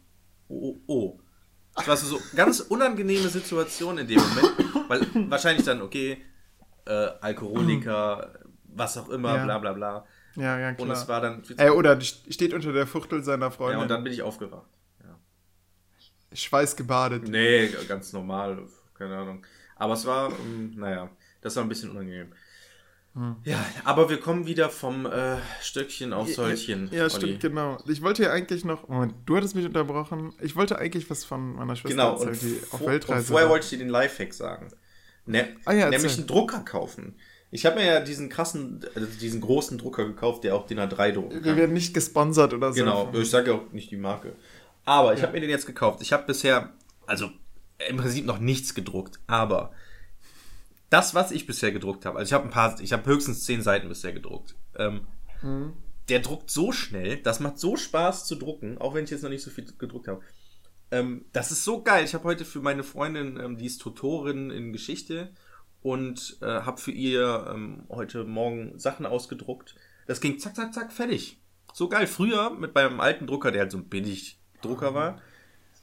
oh, 0.48 0.76
oh. 0.88 1.20
Das 1.76 1.88
war 1.88 1.98
so, 1.98 2.20
ganz 2.36 2.62
unangenehme 2.62 3.28
Situation 3.30 3.98
in 3.98 4.08
dem 4.08 4.20
Moment, 4.20 4.54
weil 4.88 5.30
wahrscheinlich 5.30 5.66
dann, 5.66 5.82
okay, 5.82 6.18
äh, 6.86 7.08
Alkoholiker, 7.22 8.34
was 8.74 8.98
auch 8.98 9.10
immer, 9.10 9.36
Ja. 9.36 9.44
bla 9.44 9.58
bla 9.60 9.74
bla. 9.74 10.06
ja, 10.36 10.58
ja, 10.60 10.70
Und 10.70 10.78
klar. 10.78 10.92
es 10.92 11.08
war 11.08 11.22
dann, 11.22 11.44
äh, 11.58 11.70
oder 11.70 12.00
steht 12.02 12.54
unter 12.54 12.72
der 12.74 12.88
Fuchtel 12.88 13.24
seiner 13.24 13.48
ja, 13.48 13.52
Freundin. 13.52 13.82
und 13.82 13.90
dann 13.90 14.04
bin 14.04 14.14
ich 14.14 14.22
aufgewacht. 14.22 14.68
Ja. 16.38 16.48
Schweißgebadet. 16.50 17.28
Nee, 17.28 17.70
ganz 17.88 18.14
normal, 18.14 18.60
keine 18.98 19.18
Ahnung. 19.18 19.46
Aber 19.76 19.94
es 19.94 20.06
war, 20.06 20.32
ähm, 20.32 20.74
naja, 20.76 21.10
das 21.42 21.56
war 21.56 21.64
ein 21.64 21.70
bisschen 21.70 21.92
unangenehm. 21.92 22.32
Ja, 23.46 23.66
aber 23.84 24.12
wir 24.12 24.20
kommen 24.20 24.46
wieder 24.46 24.70
vom 24.70 25.08
äh, 25.08 25.38
Stöckchen 25.64 26.14
auf 26.14 26.32
Säulchen. 26.32 26.88
Ja, 26.92 27.02
Olli. 27.06 27.10
stimmt, 27.10 27.40
genau. 27.40 27.80
Ich 27.88 28.04
wollte 28.04 28.22
ja 28.22 28.32
eigentlich 28.32 28.64
noch. 28.64 28.88
Moment, 28.88 29.16
du 29.26 29.36
hattest 29.38 29.56
mich 29.56 29.66
unterbrochen. 29.66 30.34
Ich 30.40 30.56
wollte 30.56 30.78
eigentlich 30.78 31.10
was 31.10 31.26
von 31.26 31.56
meiner 31.56 31.76
Schwester 31.76 31.90
Genau, 31.98 32.16
und, 32.16 32.28
erzählen, 32.28 32.54
die 32.60 32.64
auf 32.64 32.70
vor- 32.70 32.80
und 32.82 32.88
Weltreise 32.92 33.28
vorher 33.28 33.46
war. 33.48 33.54
wollte 33.54 33.64
ich 33.64 33.70
dir 33.72 33.80
den 33.80 33.90
Lifehack 33.90 34.34
sagen. 34.36 34.68
Ne, 35.26 35.48
Ah 35.66 35.74
ja, 35.74 35.86
nämlich 35.90 36.04
erzähl. 36.04 36.20
einen 36.20 36.28
Drucker 36.28 36.60
kaufen. 36.60 37.16
Ich 37.50 37.66
habe 37.66 37.78
mir 37.78 37.86
ja 37.88 38.00
diesen 38.02 38.30
krassen, 38.30 38.86
also 38.94 39.08
diesen 39.20 39.42
großen 39.42 39.80
Drucker 39.80 40.06
gekauft, 40.06 40.44
der 40.44 40.54
auch 40.56 40.68
DIN 40.68 40.80
A3 40.80 41.12
drucken 41.14 41.44
Wir 41.44 41.56
werden 41.56 41.74
nicht 41.74 41.96
gesponsert 41.96 42.54
oder 42.54 42.72
so. 42.72 42.80
Genau, 42.80 43.12
ich 43.14 43.30
sage 43.32 43.50
ja 43.52 43.58
auch 43.58 43.72
nicht 43.72 43.90
die 43.90 43.98
Marke. 43.98 44.34
Aber 44.88 45.14
ich 45.14 45.22
habe 45.22 45.34
mir 45.34 45.42
den 45.42 45.50
jetzt 45.50 45.66
gekauft. 45.66 46.02
Ich 46.02 46.14
habe 46.14 46.26
bisher, 46.26 46.74
also 47.06 47.30
im 47.90 47.98
Prinzip 47.98 48.26
noch 48.26 48.40
nichts 48.40 48.74
gedruckt, 48.74 49.20
aber 49.28 49.74
das, 50.90 51.14
was 51.14 51.32
ich 51.32 51.46
bisher 51.46 51.74
gedruckt 51.74 52.06
habe, 52.06 52.18
also 52.18 52.30
ich 52.30 52.34
habe 52.34 52.46
ein 52.46 52.52
paar, 52.52 52.80
ich 52.80 52.94
habe 52.94 53.06
höchstens 53.06 53.44
zehn 53.44 53.62
Seiten 53.62 53.90
bisher 53.90 54.14
gedruckt. 54.14 54.56
Ähm, 54.78 55.06
Der 56.08 56.20
druckt 56.22 56.50
so 56.50 56.72
schnell, 56.72 57.18
das 57.18 57.42
macht 57.42 57.60
so 57.60 57.76
Spaß 57.76 58.26
zu 58.28 58.36
drucken, 58.36 58.78
auch 58.78 58.94
wenn 58.94 59.04
ich 59.04 59.10
jetzt 59.10 59.24
noch 59.24 59.30
nicht 59.30 59.44
so 59.44 59.50
viel 59.52 59.66
gedruckt 59.78 60.08
habe. 60.08 60.22
Ähm, 60.90 61.26
das 61.34 61.52
ist 61.52 61.66
so 61.66 61.84
geil. 61.84 62.06
Ich 62.06 62.14
habe 62.14 62.24
heute 62.24 62.46
für 62.46 62.62
meine 62.62 62.84
Freundin, 62.84 63.38
ähm, 63.38 63.58
die 63.58 63.66
ist 63.66 63.80
Tutorin 63.82 64.52
in 64.52 64.72
Geschichte 64.72 65.34
und 65.82 66.38
äh, 66.42 66.46
habe 66.46 66.80
für 66.80 66.92
ihr 66.92 67.52
ähm, 67.54 67.84
heute 67.90 68.24
Morgen 68.24 68.80
Sachen 68.80 69.06
ausgedruckt. 69.06 69.76
Das 70.08 70.22
ging 70.22 70.40
zack, 70.40 70.56
zack, 70.56 70.74
zack, 70.74 70.94
fertig. 70.94 71.42
So 71.74 71.90
geil. 71.90 72.08
Früher 72.08 72.52
mit 72.52 72.74
meinem 72.74 73.02
alten 73.02 73.28
Drucker, 73.28 73.52
der 73.52 73.64
halt 73.64 73.72
so 73.74 73.80
ein 73.80 73.90
billig 73.90 74.40
Drucker 74.62 74.94
war, 74.94 75.22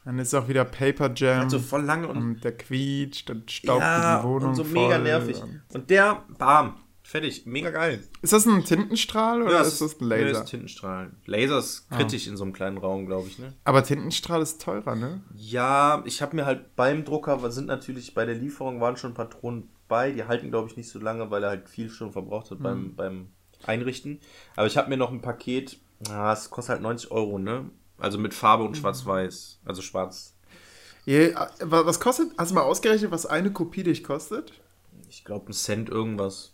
Dann 0.05 0.19
ist 0.19 0.35
auch 0.35 0.49
wieder 0.49 0.65
Paper 0.65 1.13
Jam. 1.15 1.49
so 1.49 1.59
voll 1.59 1.83
lange 1.83 2.09
und, 2.09 2.17
und 2.17 2.45
der 2.45 2.57
quietscht, 2.57 3.31
dann 3.31 3.45
staubt 3.49 3.81
ja, 3.83 4.19
die 4.19 4.25
Wohnung 4.27 4.51
und 4.51 4.55
so 4.55 4.65
mega 4.65 4.99
nervig. 4.99 5.43
Und 5.73 5.91
der, 5.91 6.25
bam, 6.39 6.77
fertig. 7.03 7.47
Mega 7.47 7.71
geil. 7.71 8.03
Ist 8.23 8.33
das 8.33 8.47
ein 8.47 8.65
Tintenstrahl 8.65 9.43
oder 9.43 9.61
ist 9.61 9.81
das 9.81 10.01
ein 10.01 10.09
nee, 10.09 10.25
Laser? 10.25 10.43
ist 10.43 10.51
Tintenstrahl. 10.51 11.13
Laser 11.27 11.59
ist 11.59 11.89
kritisch 11.91 12.27
in 12.27 12.37
so 12.37 12.45
einem 12.45 12.53
kleinen 12.53 12.79
Raum, 12.79 13.07
glaube 13.07 13.29
ich, 13.29 13.39
ne? 13.39 13.53
Aber 13.65 13.85
Tintenstrahl 13.85 14.43
ist 14.43 14.61
teurer, 14.61 14.97
ne? 14.97 15.23
Ja, 15.35 16.03
ich 16.07 16.21
habe 16.23 16.35
mir 16.37 16.47
halt 16.47 16.75
beim 16.77 17.05
Drucker, 17.05 17.51
sind 17.51 17.67
natürlich 17.67 18.15
bei 18.15 18.25
der 18.25 18.35
Lieferung 18.35 18.81
waren 18.81 18.97
schon 18.97 19.15
Patronen 19.15 19.69
bei, 19.87 20.13
die 20.13 20.25
halten 20.25 20.51
glaube 20.51 20.69
ich 20.69 20.77
nicht 20.77 20.89
so 20.89 20.99
lange, 20.99 21.31
weil 21.31 21.45
er 21.45 21.51
halt 21.51 21.69
viel 21.69 21.91
schon 21.91 22.13
verbraucht 22.13 22.51
hat 22.51 22.63
beim, 22.63 22.95
beim 22.97 23.29
Einrichten. 23.67 24.19
Aber 24.57 24.67
ich 24.67 24.77
habe 24.77 24.89
mir 24.89 24.97
noch 24.97 25.13
ein 25.13 25.21
Paket, 25.21 25.79
ah, 26.09 26.33
es 26.33 26.51
kostet 26.51 26.75
halt 26.75 26.83
90 26.83 27.11
Euro, 27.11 27.39
ne? 27.39 27.71
Also 27.99 28.19
mit 28.19 28.35
Farbe 28.35 28.65
und 28.65 28.77
Schwarz-Weiß, 28.77 29.61
also 29.65 29.83
schwarz. 29.83 30.35
Ja, 31.07 31.49
wa- 31.61 31.87
was 31.87 32.01
kostet? 32.01 32.33
Hast 32.39 32.51
du 32.51 32.55
mal 32.55 32.63
ausgerechnet, 32.63 33.11
was 33.11 33.27
eine 33.27 33.53
Kopie 33.53 33.83
dich 33.83 34.03
kostet? 34.05 34.53
Ich 35.09 35.25
glaube 35.25 35.51
ein 35.51 35.53
Cent 35.53 35.89
irgendwas. 35.91 36.53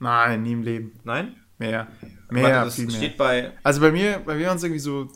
Nein, 0.00 0.42
nie 0.42 0.52
im 0.52 0.62
Leben. 0.62 1.00
Nein? 1.04 1.36
Mehr. 1.58 1.88
Mehr, 2.30 2.42
Warte, 2.44 2.64
das 2.66 2.74
viel 2.76 2.86
mehr. 2.86 2.96
steht 2.96 3.16
bei, 3.16 3.52
Also 3.62 3.80
bei 3.80 3.90
mir, 3.90 4.20
bei 4.24 4.34
mir 4.36 4.46
waren 4.48 4.56
es 4.58 4.62
irgendwie 4.62 4.80
so 4.80 5.08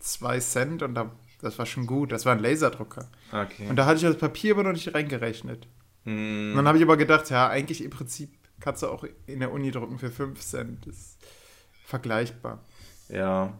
zwei 0.00 0.40
Cent 0.40 0.82
und 0.82 0.94
da, 0.94 1.12
das 1.40 1.58
war 1.58 1.66
schon 1.66 1.86
gut. 1.86 2.10
Das 2.12 2.24
war 2.24 2.32
ein 2.34 2.42
Laserdrucker. 2.42 3.08
okay. 3.32 3.68
Und 3.68 3.76
da 3.76 3.84
hatte 3.86 3.96
ich 3.96 4.02
das 4.02 4.16
Papier 4.16 4.54
aber 4.54 4.64
noch 4.64 4.72
nicht 4.72 4.92
reingerechnet. 4.94 5.68
Hm, 6.04 6.50
Und 6.50 6.56
dann 6.56 6.66
habe 6.68 6.78
ich 6.78 6.84
aber 6.84 6.96
gedacht, 6.96 7.30
ja, 7.30 7.48
eigentlich 7.48 7.84
im 7.84 7.90
Prinzip 7.90 8.30
kannst 8.60 8.82
du 8.82 8.88
auch 8.88 9.04
in 9.26 9.40
der 9.40 9.52
Uni 9.52 9.70
drucken 9.70 9.98
für 9.98 10.10
5 10.10 10.40
Cent. 10.40 10.86
Das 10.86 10.96
ist 10.96 11.18
vergleichbar. 11.84 12.64
ja. 13.08 13.58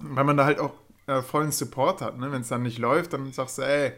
Weil 0.00 0.24
man 0.24 0.36
da 0.36 0.44
halt 0.44 0.58
auch 0.58 0.74
äh, 1.06 1.20
vollen 1.22 1.52
Support 1.52 2.00
hat. 2.00 2.18
Ne? 2.18 2.30
Wenn 2.32 2.42
es 2.42 2.48
dann 2.48 2.62
nicht 2.62 2.78
läuft, 2.78 3.12
dann 3.12 3.30
sagst 3.32 3.58
du, 3.58 3.62
ey, 3.62 3.92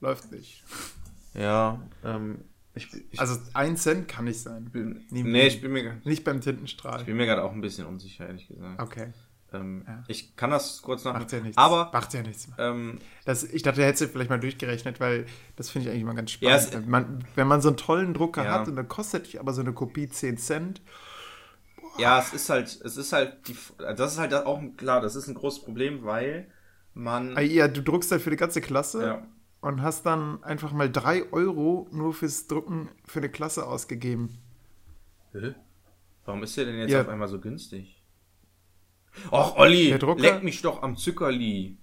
läuft 0.00 0.30
nicht. 0.32 0.64
Ja, 1.34 1.80
ähm, 2.04 2.38
ich, 2.74 2.88
ich 3.10 3.20
Also 3.20 3.38
ein 3.54 3.76
Cent 3.76 4.08
kann 4.08 4.24
nicht 4.24 4.40
sein. 4.40 4.66
bin, 4.70 5.04
nie- 5.10 5.22
nee, 5.24 5.46
ich 5.48 5.60
bin 5.60 5.72
mir, 5.72 6.00
Nicht 6.04 6.24
beim 6.24 6.40
Tintenstrahl. 6.40 7.00
ich 7.00 7.06
bin 7.06 7.16
mir 7.16 7.26
gerade 7.26 7.42
auch 7.42 7.52
ein 7.52 7.60
bisschen 7.60 7.86
unsicher, 7.86 8.26
ehrlich 8.26 8.48
gesagt. 8.48 8.80
Okay, 8.80 9.12
Ähm, 9.52 9.84
Ja. 9.86 10.04
Ich 10.08 10.36
kann 10.36 10.50
das 10.50 10.82
kurz 10.82 11.04
nach. 11.04 11.14
macht 11.14 11.32
ja 11.32 11.40
nichts. 11.40 11.56
Aber 11.56 11.90
macht 11.92 12.12
ja 12.14 12.22
nichts. 12.22 12.48
ähm, 12.58 12.98
Das, 13.24 13.44
ich 13.44 13.62
dachte, 13.62 13.82
hättest 13.84 14.02
du 14.02 14.08
vielleicht 14.08 14.30
mal 14.30 14.38
durchgerechnet, 14.40 15.00
weil 15.00 15.26
das 15.56 15.70
finde 15.70 15.88
ich 15.88 15.92
eigentlich 15.94 16.04
mal 16.04 16.14
ganz 16.14 16.38
Ja, 16.40 16.58
spannend. 16.58 16.68
es- 16.68 16.72
wenn, 16.82 16.90
man, 16.90 17.24
wenn 17.34 17.46
man 17.48 17.60
so 17.60 17.68
einen 17.68 17.76
tollen 17.78 18.14
Drucker 18.14 18.44
Ja. 18.44 18.52
hat 18.52 18.68
und 18.68 18.76
dann 18.76 18.88
kostet 18.88 19.26
dich 19.26 19.40
aber 19.40 19.52
so 19.52 19.60
eine 19.62 19.72
Kopie 19.72 20.08
10 20.08 20.36
Cent. 20.38 20.80
Ja, 21.98 22.18
es 22.20 22.32
ist 22.32 22.48
halt, 22.50 22.68
es 22.84 22.96
ist 22.96 23.12
halt 23.12 23.48
die, 23.48 23.56
das 23.78 24.12
ist 24.12 24.18
halt 24.18 24.32
auch 24.34 24.60
klar, 24.76 25.00
das 25.00 25.16
ist 25.16 25.28
ein 25.28 25.34
großes 25.34 25.64
Problem, 25.64 26.04
weil 26.04 26.48
man, 26.94 27.36
Ah, 27.36 27.40
Ja, 27.40 27.68
du 27.68 27.82
druckst 27.82 28.10
halt 28.12 28.22
für 28.22 28.30
die 28.30 28.36
ganze 28.36 28.60
Klasse 28.60 29.04
ja, 29.06 29.26
und 29.60 29.82
hast 29.82 30.04
dann 30.06 30.42
einfach 30.44 30.72
mal 30.72 30.90
3 30.90 31.32
Euro 31.32 31.88
nur 31.90 32.14
fürs 32.14 32.46
Drucken 32.46 32.88
für 33.06 33.18
eine 33.20 33.28
Klasse 33.28 33.66
ausgegeben. 33.66 34.38
Hä? 35.32 35.54
warum 36.24 36.42
ist 36.42 36.56
der 36.56 36.66
denn 36.66 36.78
jetzt 36.78 36.90
Ja. 36.90 37.00
auf 37.02 37.08
einmal 37.08 37.28
so 37.28 37.40
günstig? 37.40 38.02
Och, 39.32 39.56
Olli, 39.56 39.92
leck 40.18 40.42
mich 40.42 40.62
doch 40.62 40.82
am 40.82 40.96
Zuckerli. 40.96 41.78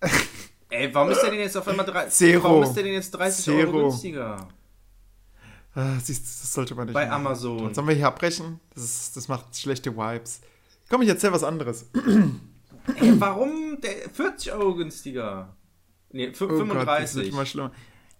Ey, 0.70 0.94
warum 0.94 1.10
ist 1.10 1.20
der 1.20 1.30
denn 1.30 1.40
jetzt 1.40 1.56
auf 1.56 1.66
einmal 1.68 1.84
30, 1.86 2.12
Zero. 2.12 2.44
warum 2.44 2.62
ist 2.62 2.74
der 2.74 2.84
denn 2.84 2.92
jetzt 2.94 3.10
30 3.10 3.52
Euro 3.54 3.72
günstiger? 3.82 4.48
Ah, 5.74 5.98
siehst, 6.00 6.24
das 6.24 6.52
sollte 6.52 6.74
man 6.74 6.86
nicht 6.86 6.94
Bei 6.94 7.06
machen. 7.06 7.26
Amazon. 7.26 7.72
Sollen 7.74 7.86
wir 7.88 7.94
hier 7.94 8.08
abbrechen? 8.08 8.58
Das, 8.74 8.82
ist, 8.82 9.16
das 9.16 9.28
macht 9.28 9.56
schlechte 9.56 9.96
Vibes. 9.96 10.40
Komm, 10.88 11.02
ich 11.02 11.08
erzähl 11.08 11.32
was 11.32 11.44
anderes. 11.44 11.88
Ey, 12.96 13.20
warum 13.20 13.78
der 13.80 14.10
40 14.12 14.52
Euro 14.52 14.74
günstiger? 14.74 15.54
Nee, 16.10 16.28
fü- 16.30 16.44
Oh 16.44 16.48
Gott, 16.48 16.86
das 16.88 17.12
35. 17.12 17.28
immer 17.32 17.46
schlimmer. 17.46 17.72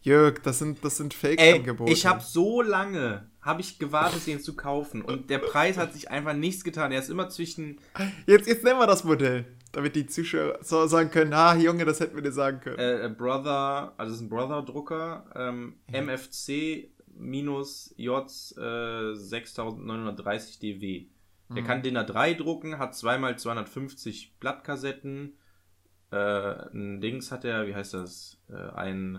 Jörg, 0.02 0.38
das 0.42 0.58
sind, 0.60 0.82
das 0.84 0.96
sind 0.96 1.12
Fake-Angebote. 1.12 1.92
ich 1.92 2.06
habe 2.06 2.22
so 2.22 2.62
lange, 2.62 3.28
habe 3.42 3.60
ich 3.60 3.78
gewartet, 3.78 4.26
den 4.26 4.40
zu 4.40 4.54
kaufen 4.56 5.02
und 5.02 5.28
der 5.28 5.38
Preis 5.38 5.76
hat 5.76 5.92
sich 5.92 6.10
einfach 6.10 6.32
nichts 6.32 6.64
getan. 6.64 6.90
Er 6.92 7.00
ist 7.00 7.10
immer 7.10 7.28
zwischen 7.28 7.78
Jetzt, 8.26 8.46
jetzt 8.48 8.64
nennen 8.64 8.78
wir 8.78 8.86
das 8.86 9.04
Modell, 9.04 9.44
damit 9.72 9.96
die 9.96 10.06
Zuschauer 10.06 10.58
so 10.62 10.86
sagen 10.86 11.10
können, 11.10 11.34
ah, 11.34 11.54
Junge, 11.54 11.84
das 11.84 12.00
hätten 12.00 12.14
wir 12.14 12.22
dir 12.22 12.32
sagen 12.32 12.60
können. 12.60 12.78
äh, 12.78 13.12
Brother, 13.14 13.92
also 13.98 14.12
es 14.12 14.20
ist 14.20 14.22
ein 14.24 14.30
Brother-Drucker, 14.30 15.24
ähm, 15.34 15.74
MFC 15.92 16.88
minus 17.20 17.94
J 17.96 18.24
äh, 18.56 19.14
6930 19.14 20.58
DW. 20.58 21.06
Der 21.52 21.64
kann 21.64 21.82
DIN 21.82 21.98
A3 21.98 22.36
drucken, 22.36 22.78
hat 22.78 22.94
zweimal 22.94 23.36
250 23.36 24.36
Blattkassetten. 24.38 25.36
Äh, 26.12 26.16
ein 26.16 27.00
Dings 27.00 27.32
hat 27.32 27.44
er, 27.44 27.66
wie 27.66 27.74
heißt 27.74 27.94
das? 27.94 28.38
Äh, 28.48 28.54
ein 28.74 29.16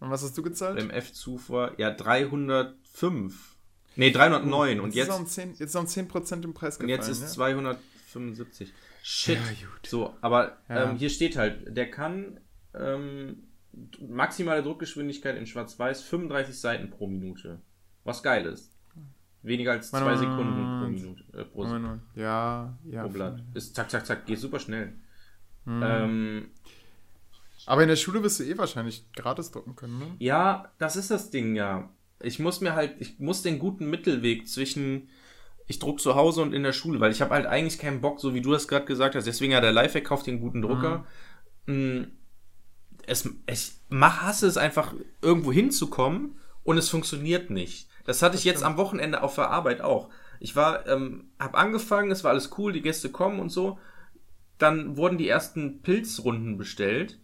Und 0.00 0.10
was 0.10 0.22
hast 0.22 0.36
du 0.38 0.42
gezahlt? 0.42 0.78
MF-Zufuhr, 0.82 1.74
ja, 1.78 1.90
305. 1.90 3.56
Nee, 3.96 4.10
309. 4.10 4.80
Und 4.80 4.94
Ist 4.94 5.10
auch 5.10 5.14
jetzt, 5.14 5.20
um 5.20 5.26
10, 5.26 5.48
jetzt 5.50 5.60
ist 5.60 5.76
um 5.76 5.84
10% 5.86 6.44
im 6.44 6.54
Preis 6.54 6.76
und 6.78 6.86
gefallen. 6.86 6.88
jetzt 6.88 7.08
ist 7.08 7.20
ja? 7.22 7.26
275. 7.28 8.72
Shit. 9.02 9.36
Ja. 9.36 9.42
So, 9.86 10.14
aber 10.20 10.58
Ja. 10.68 10.90
ähm, 10.90 10.96
hier 10.96 11.10
steht 11.10 11.36
halt, 11.36 11.76
der 11.76 11.90
kann 11.90 12.40
ähm, 12.74 13.45
maximale 14.00 14.62
Druckgeschwindigkeit 14.62 15.36
in 15.36 15.46
Schwarz-Weiß 15.46 16.02
35 16.02 16.58
Seiten 16.58 16.90
pro 16.90 17.06
Minute. 17.06 17.60
Was 18.04 18.22
geil 18.22 18.46
ist. 18.46 18.72
Weniger 19.42 19.72
als 19.72 19.90
zwei 19.90 20.00
Moment. 20.00 20.18
Sekunden 20.18 20.80
pro 20.80 20.88
Minute. 20.88 21.24
Äh, 21.32 21.44
pro, 21.44 21.64
Moment. 21.64 22.02
Ja, 22.14 22.76
ja. 22.84 23.02
pro 23.02 23.10
Blatt. 23.10 23.42
Ist 23.54 23.74
zack, 23.76 23.90
zack, 23.90 24.06
zack, 24.06 24.26
geht 24.26 24.38
super 24.38 24.58
schnell. 24.58 24.92
Hm. 25.64 25.82
Ähm, 25.84 26.50
Aber 27.66 27.82
in 27.82 27.88
der 27.88 27.96
Schule 27.96 28.22
wirst 28.22 28.40
du 28.40 28.44
eh 28.44 28.56
wahrscheinlich 28.58 29.10
gratis 29.12 29.50
drucken 29.50 29.76
können, 29.76 29.98
ne? 29.98 30.06
Ja, 30.18 30.72
das 30.78 30.96
ist 30.96 31.10
das 31.10 31.30
Ding, 31.30 31.54
ja. 31.54 31.90
Ich 32.20 32.38
muss 32.38 32.60
mir 32.60 32.74
halt, 32.74 32.96
ich 33.00 33.18
muss 33.18 33.42
den 33.42 33.58
guten 33.58 33.90
Mittelweg 33.90 34.48
zwischen, 34.48 35.08
ich 35.66 35.78
druck 35.78 36.00
zu 36.00 36.14
Hause 36.14 36.42
und 36.42 36.54
in 36.54 36.62
der 36.62 36.72
Schule, 36.72 36.98
weil 37.00 37.12
ich 37.12 37.20
habe 37.20 37.34
halt 37.34 37.46
eigentlich 37.46 37.78
keinen 37.78 38.00
Bock, 38.00 38.20
so 38.20 38.34
wie 38.34 38.40
du 38.40 38.52
das 38.52 38.68
gerade 38.68 38.86
gesagt 38.86 39.14
hast. 39.14 39.26
Deswegen 39.26 39.52
ja 39.52 39.60
der 39.60 39.72
Lifehack, 39.72 40.04
kauft 40.04 40.26
den 40.26 40.40
guten 40.40 40.62
Drucker. 40.62 41.04
Mm, 41.66 42.04
Es, 43.06 43.28
ich 43.50 43.72
mach, 43.88 44.22
hasse 44.22 44.46
es 44.46 44.56
einfach, 44.56 44.94
irgendwo 45.22 45.52
hinzukommen 45.52 46.36
und 46.64 46.78
es 46.78 46.88
funktioniert 46.88 47.50
nicht. 47.50 47.88
Das 48.04 48.22
hatte 48.22 48.36
ich 48.36 48.44
jetzt 48.44 48.62
am 48.62 48.76
Wochenende 48.76 49.22
auf 49.22 49.34
der 49.34 49.50
Arbeit 49.50 49.80
auch. 49.80 50.08
Ich 50.40 50.54
war, 50.54 50.86
ähm, 50.86 51.30
hab 51.38 51.56
angefangen, 51.56 52.10
es 52.10 52.24
war 52.24 52.32
alles 52.32 52.50
cool, 52.58 52.72
die 52.72 52.82
Gäste 52.82 53.10
kommen 53.10 53.40
und 53.40 53.50
so. 53.50 53.78
Dann 54.58 54.96
wurden 54.96 55.18
die 55.18 55.28
ersten 55.28 55.82
Pilzrunden 55.82 56.56
bestellt 56.56 57.18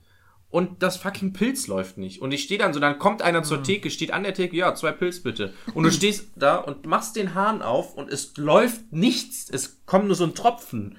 und 0.52 0.82
das 0.82 0.98
fucking 0.98 1.32
Pilz 1.32 1.66
läuft 1.66 1.96
nicht. 1.96 2.20
Und 2.20 2.30
ich 2.30 2.42
stehe 2.42 2.58
dann 2.58 2.74
so, 2.74 2.78
dann 2.78 2.98
kommt 2.98 3.22
einer 3.22 3.42
zur 3.42 3.62
Theke, 3.62 3.88
steht 3.88 4.12
an 4.12 4.22
der 4.22 4.34
Theke, 4.34 4.54
ja, 4.54 4.74
zwei 4.74 4.92
Pilz 4.92 5.20
bitte. 5.20 5.54
Und 5.72 5.84
du 5.84 5.90
stehst 5.90 6.28
da 6.36 6.56
und 6.56 6.84
machst 6.84 7.16
den 7.16 7.34
Hahn 7.34 7.62
auf 7.62 7.94
und 7.94 8.10
es 8.10 8.36
läuft 8.36 8.92
nichts. 8.92 9.48
Es 9.48 9.80
kommt 9.86 10.08
nur 10.08 10.14
so 10.14 10.24
ein 10.24 10.34
Tropfen. 10.34 10.98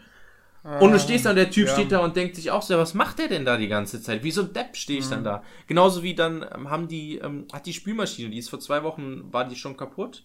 Und 0.63 0.93
du 0.93 0.99
stehst 0.99 1.25
da 1.25 1.31
und 1.31 1.35
der 1.35 1.51
Typ 1.51 1.67
ja. 1.67 1.73
steht 1.73 1.91
da 1.91 1.99
und 1.99 2.15
denkt 2.15 2.37
sich 2.37 2.49
auch 2.49 2.61
so, 2.61 2.77
was 2.77 2.93
macht 2.93 3.19
der 3.19 3.27
denn 3.27 3.43
da 3.43 3.57
die 3.57 3.67
ganze 3.67 4.01
Zeit? 4.01 4.23
Wie 4.23 4.31
so 4.31 4.43
ein 4.43 4.53
Depp 4.53 4.77
stehe 4.77 4.99
ich 4.99 5.09
dann 5.09 5.23
da. 5.23 5.43
Genauso 5.67 6.03
wie 6.03 6.15
dann 6.15 6.45
ähm, 6.55 6.69
haben 6.69 6.87
die, 6.87 7.17
ähm, 7.17 7.47
hat 7.51 7.65
die 7.65 7.73
Spülmaschine, 7.73 8.29
die 8.29 8.37
ist 8.37 8.49
vor 8.49 8.61
zwei 8.61 8.81
Wochen, 8.83 9.33
war 9.33 9.45
die 9.45 9.57
schon 9.57 9.75
kaputt. 9.75 10.23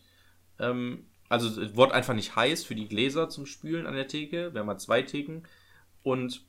Ähm, 0.61 1.07
also 1.29 1.61
es 1.61 1.75
wurde 1.75 1.93
einfach 1.93 2.15
nicht 2.15 2.37
heiß 2.37 2.65
für 2.65 2.77
die 2.77 2.89
Gläser 2.89 3.29
zum 3.29 3.47
Spülen 3.47 3.87
an 3.87 3.95
der 3.95 4.07
Theke. 4.07 4.55
Wir 4.55 4.61
haben 4.61 4.67
mal 4.69 4.79
zwei 4.79 5.03
Theken. 5.03 5.43
Und 6.05 6.47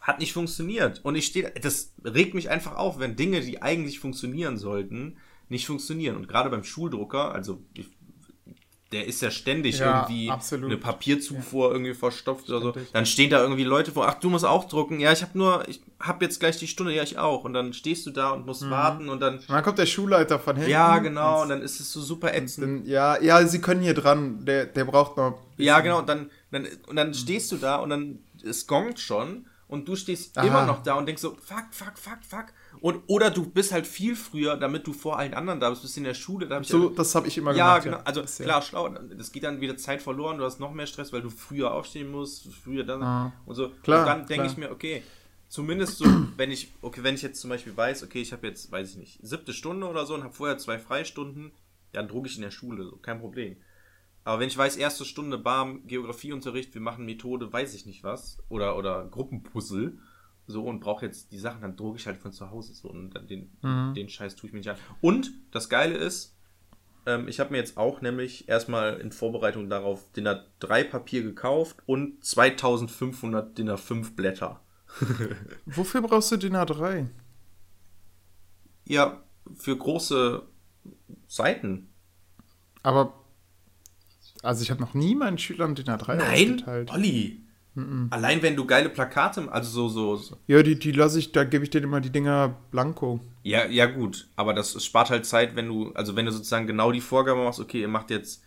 hat 0.00 0.20
nicht 0.20 0.32
funktioniert. 0.32 1.04
Und 1.04 1.16
ich 1.16 1.26
stehe, 1.26 1.52
das 1.60 1.94
regt 2.04 2.34
mich 2.34 2.50
einfach 2.50 2.76
auf, 2.76 2.98
wenn 2.98 3.16
Dinge, 3.16 3.40
die 3.40 3.62
eigentlich 3.62 3.98
funktionieren 3.98 4.56
sollten, 4.56 5.16
nicht 5.48 5.66
funktionieren. 5.66 6.16
Und 6.16 6.28
gerade 6.28 6.50
beim 6.50 6.64
Schuldrucker, 6.64 7.32
also 7.32 7.64
ich 7.74 7.88
der 8.92 9.06
ist 9.06 9.20
ja 9.20 9.30
ständig 9.32 9.78
Ja, 9.80 10.00
irgendwie 10.02 10.30
absolut. 10.30 10.66
eine 10.66 10.76
Papierzufuhr 10.76 11.72
irgendwie 11.72 11.92
verstopft 11.94 12.48
oder 12.48 12.60
so. 12.60 12.74
Dann 12.92 13.04
stehen 13.04 13.30
da 13.30 13.40
irgendwie 13.42 13.64
Leute 13.64 13.90
vor, 13.90 14.06
ach, 14.08 14.14
du 14.14 14.30
musst 14.30 14.44
auch 14.44 14.66
drucken. 14.68 15.00
Ja, 15.00 15.10
ich 15.12 15.22
habe 15.22 15.36
nur, 15.36 15.68
ich 15.68 15.80
habe 15.98 16.24
jetzt 16.24 16.38
gleich 16.38 16.56
die 16.58 16.68
Stunde, 16.68 16.94
ja, 16.94 17.02
ich 17.02 17.18
auch. 17.18 17.42
Und 17.44 17.52
dann 17.52 17.72
stehst 17.72 18.06
du 18.06 18.10
da 18.10 18.30
und 18.30 18.40
Mhm. 18.40 18.46
musst 18.46 18.70
warten 18.70 19.08
und 19.08 19.20
dann, 19.20 19.38
Und 19.38 19.48
dann 19.50 19.64
kommt 19.64 19.78
der 19.78 19.86
Schulleiter 19.86 20.38
von 20.38 20.54
hinten. 20.56 20.70
ja, 20.70 20.98
genau, 20.98 21.42
und 21.42 21.48
dann 21.48 21.62
ist 21.62 21.80
es 21.80 21.92
so 21.92 22.00
super 22.00 22.32
ätzend. 22.34 22.64
Dann, 22.66 22.86
ja, 22.86 23.20
ja, 23.20 23.44
sie 23.46 23.60
können 23.60 23.80
hier 23.82 23.94
dran. 23.94 24.44
Der, 24.44 24.66
der 24.66 24.84
braucht 24.84 25.16
noch. 25.16 25.36
Ja, 25.56 25.80
genau, 25.80 25.98
und 25.98 26.08
dann, 26.08 26.30
dann, 26.52 26.66
und 26.86 26.94
dann 26.96 27.12
stehst 27.12 27.50
du 27.50 27.56
da 27.56 27.76
und 27.76 27.90
dann, 27.90 28.20
es 28.44 28.66
gongt 28.68 29.00
schon 29.00 29.46
und 29.68 29.88
du 29.88 29.96
stehst 29.96 30.38
Aha. 30.38 30.46
immer 30.46 30.64
noch 30.64 30.84
da 30.84 30.94
und 30.94 31.06
denkst 31.06 31.22
so, 31.22 31.30
fuck, 31.42 31.64
fuck, 31.72 31.98
fuck, 31.98 32.18
fuck. 32.28 32.46
Und, 32.80 33.02
oder 33.06 33.30
du 33.30 33.44
bist 33.48 33.72
halt 33.72 33.86
viel 33.86 34.16
früher, 34.16 34.56
damit 34.56 34.86
du 34.86 34.92
vor 34.92 35.18
allen 35.18 35.34
anderen 35.34 35.60
da 35.60 35.70
bist, 35.70 35.82
bist 35.82 35.96
in 35.96 36.04
der 36.04 36.14
Schule, 36.14 36.46
da 36.46 36.56
hab 36.56 36.62
ich 36.62 36.68
So, 36.68 36.88
das 36.90 37.14
habe 37.14 37.28
ich 37.28 37.36
immer 37.38 37.52
Ja, 37.54 37.78
gemacht. 37.78 37.84
genau. 37.84 37.96
Also 38.04 38.22
Das 38.22 38.32
ist 38.32 38.38
ja- 38.38 38.44
klar, 38.46 38.62
schlau. 38.62 38.88
Das 38.88 39.32
geht 39.32 39.44
dann 39.44 39.60
wieder 39.60 39.76
Zeit 39.76 40.02
verloren. 40.02 40.38
Du 40.38 40.44
hast 40.44 40.60
noch 40.60 40.72
mehr 40.72 40.86
Stress, 40.86 41.12
weil 41.12 41.22
du 41.22 41.30
früher 41.30 41.72
aufstehen 41.72 42.10
musst, 42.10 42.48
früher 42.54 42.84
dann 42.84 43.02
Ah. 43.02 43.32
und 43.46 43.54
so. 43.54 43.70
Klar, 43.82 44.00
und 44.00 44.06
dann 44.06 44.26
denke 44.26 44.46
ich 44.46 44.56
mir, 44.56 44.70
okay, 44.70 45.02
zumindest 45.48 45.98
so, 45.98 46.04
wenn 46.36 46.50
ich, 46.50 46.72
okay, 46.82 47.02
wenn 47.02 47.14
ich 47.14 47.22
jetzt 47.22 47.40
zum 47.40 47.50
Beispiel 47.50 47.76
weiß, 47.76 48.02
okay, 48.02 48.20
ich 48.20 48.32
habe 48.32 48.46
jetzt, 48.46 48.70
weiß 48.72 48.90
ich 48.90 48.96
nicht, 48.96 49.18
siebte 49.22 49.52
Stunde 49.52 49.86
oder 49.88 50.04
so 50.06 50.14
und 50.14 50.24
habe 50.24 50.34
vorher 50.34 50.58
zwei 50.58 50.78
Freistunden, 50.78 51.52
dann 51.92 52.08
drucke 52.08 52.28
ich 52.28 52.36
in 52.36 52.42
der 52.42 52.50
Schule, 52.50 52.84
so, 52.84 52.96
kein 52.96 53.20
Problem. 53.20 53.56
Aber 54.24 54.40
wenn 54.40 54.48
ich 54.48 54.58
weiß, 54.58 54.76
erste 54.76 55.04
Stunde 55.04 55.38
Barm, 55.38 55.86
Geografieunterricht, 55.86 56.74
wir 56.74 56.80
machen 56.80 57.06
Methode, 57.06 57.52
weiß 57.52 57.74
ich 57.74 57.86
nicht 57.86 58.02
was, 58.02 58.38
oder, 58.48 58.76
oder 58.76 59.06
Gruppenpuzzle, 59.06 59.96
so 60.46 60.64
und 60.64 60.80
brauche 60.80 61.04
jetzt 61.04 61.32
die 61.32 61.38
Sachen, 61.38 61.60
dann 61.62 61.76
drucke 61.76 61.98
ich 61.98 62.06
halt 62.06 62.18
von 62.18 62.32
zu 62.32 62.50
Hause 62.50 62.74
so 62.74 62.88
und 62.88 63.10
dann 63.10 63.26
den, 63.26 63.50
Mhm. 63.62 63.94
den 63.94 64.08
Scheiß 64.08 64.36
tue 64.36 64.48
ich 64.48 64.52
mir 64.52 64.60
nicht 64.60 64.70
an. 64.70 64.76
Und 65.00 65.32
das 65.50 65.68
Geile 65.68 65.96
ist, 65.96 66.36
ähm, 67.06 67.28
ich 67.28 67.40
habe 67.40 67.50
mir 67.52 67.58
jetzt 67.58 67.76
auch 67.76 68.00
nämlich 68.00 68.48
erstmal 68.48 68.98
in 69.00 69.12
Vorbereitung 69.12 69.68
darauf 69.68 70.10
DIN 70.12 70.26
A3 70.28 70.84
Papier 70.84 71.22
gekauft 71.22 71.76
und 71.86 72.24
2500 72.24 73.56
DIN 73.58 73.70
A5 73.70 74.14
Blätter. 74.14 74.60
Wofür 75.66 76.02
brauchst 76.02 76.30
du 76.32 76.36
DIN 76.36 76.54
A3? 76.56 77.08
Ja, 78.86 79.22
für 79.54 79.76
große 79.76 80.42
Seiten. 81.26 81.88
Aber. 82.82 83.24
Also, 84.42 84.62
ich 84.62 84.70
habe 84.70 84.80
noch 84.80 84.94
nie 84.94 85.14
meinen 85.16 85.38
Schülern 85.38 85.74
DIN 85.74 85.86
A3 85.86 86.14
Nein, 86.16 86.52
ausgeteilt. 86.54 86.90
Olli. 86.92 87.45
Allein 88.10 88.42
wenn 88.42 88.56
du 88.56 88.64
geile 88.64 88.88
Plakate, 88.88 89.52
also 89.52 89.88
so, 89.88 90.16
so. 90.16 90.36
Ja, 90.46 90.62
die, 90.62 90.78
die 90.78 90.92
lasse 90.92 91.18
ich, 91.18 91.32
da 91.32 91.44
gebe 91.44 91.64
ich 91.64 91.70
denen 91.70 91.84
immer 91.84 92.00
die 92.00 92.10
Dinger 92.10 92.56
blanko. 92.70 93.20
Ja, 93.42 93.66
ja 93.66 93.86
gut, 93.86 94.28
aber 94.34 94.54
das 94.54 94.82
spart 94.82 95.10
halt 95.10 95.26
Zeit, 95.26 95.56
wenn 95.56 95.68
du, 95.68 95.92
also 95.92 96.16
wenn 96.16 96.24
du 96.24 96.32
sozusagen 96.32 96.66
genau 96.66 96.90
die 96.90 97.02
Vorgabe 97.02 97.44
machst, 97.44 97.60
okay, 97.60 97.82
ihr 97.82 97.88
macht 97.88 98.10
jetzt 98.10 98.42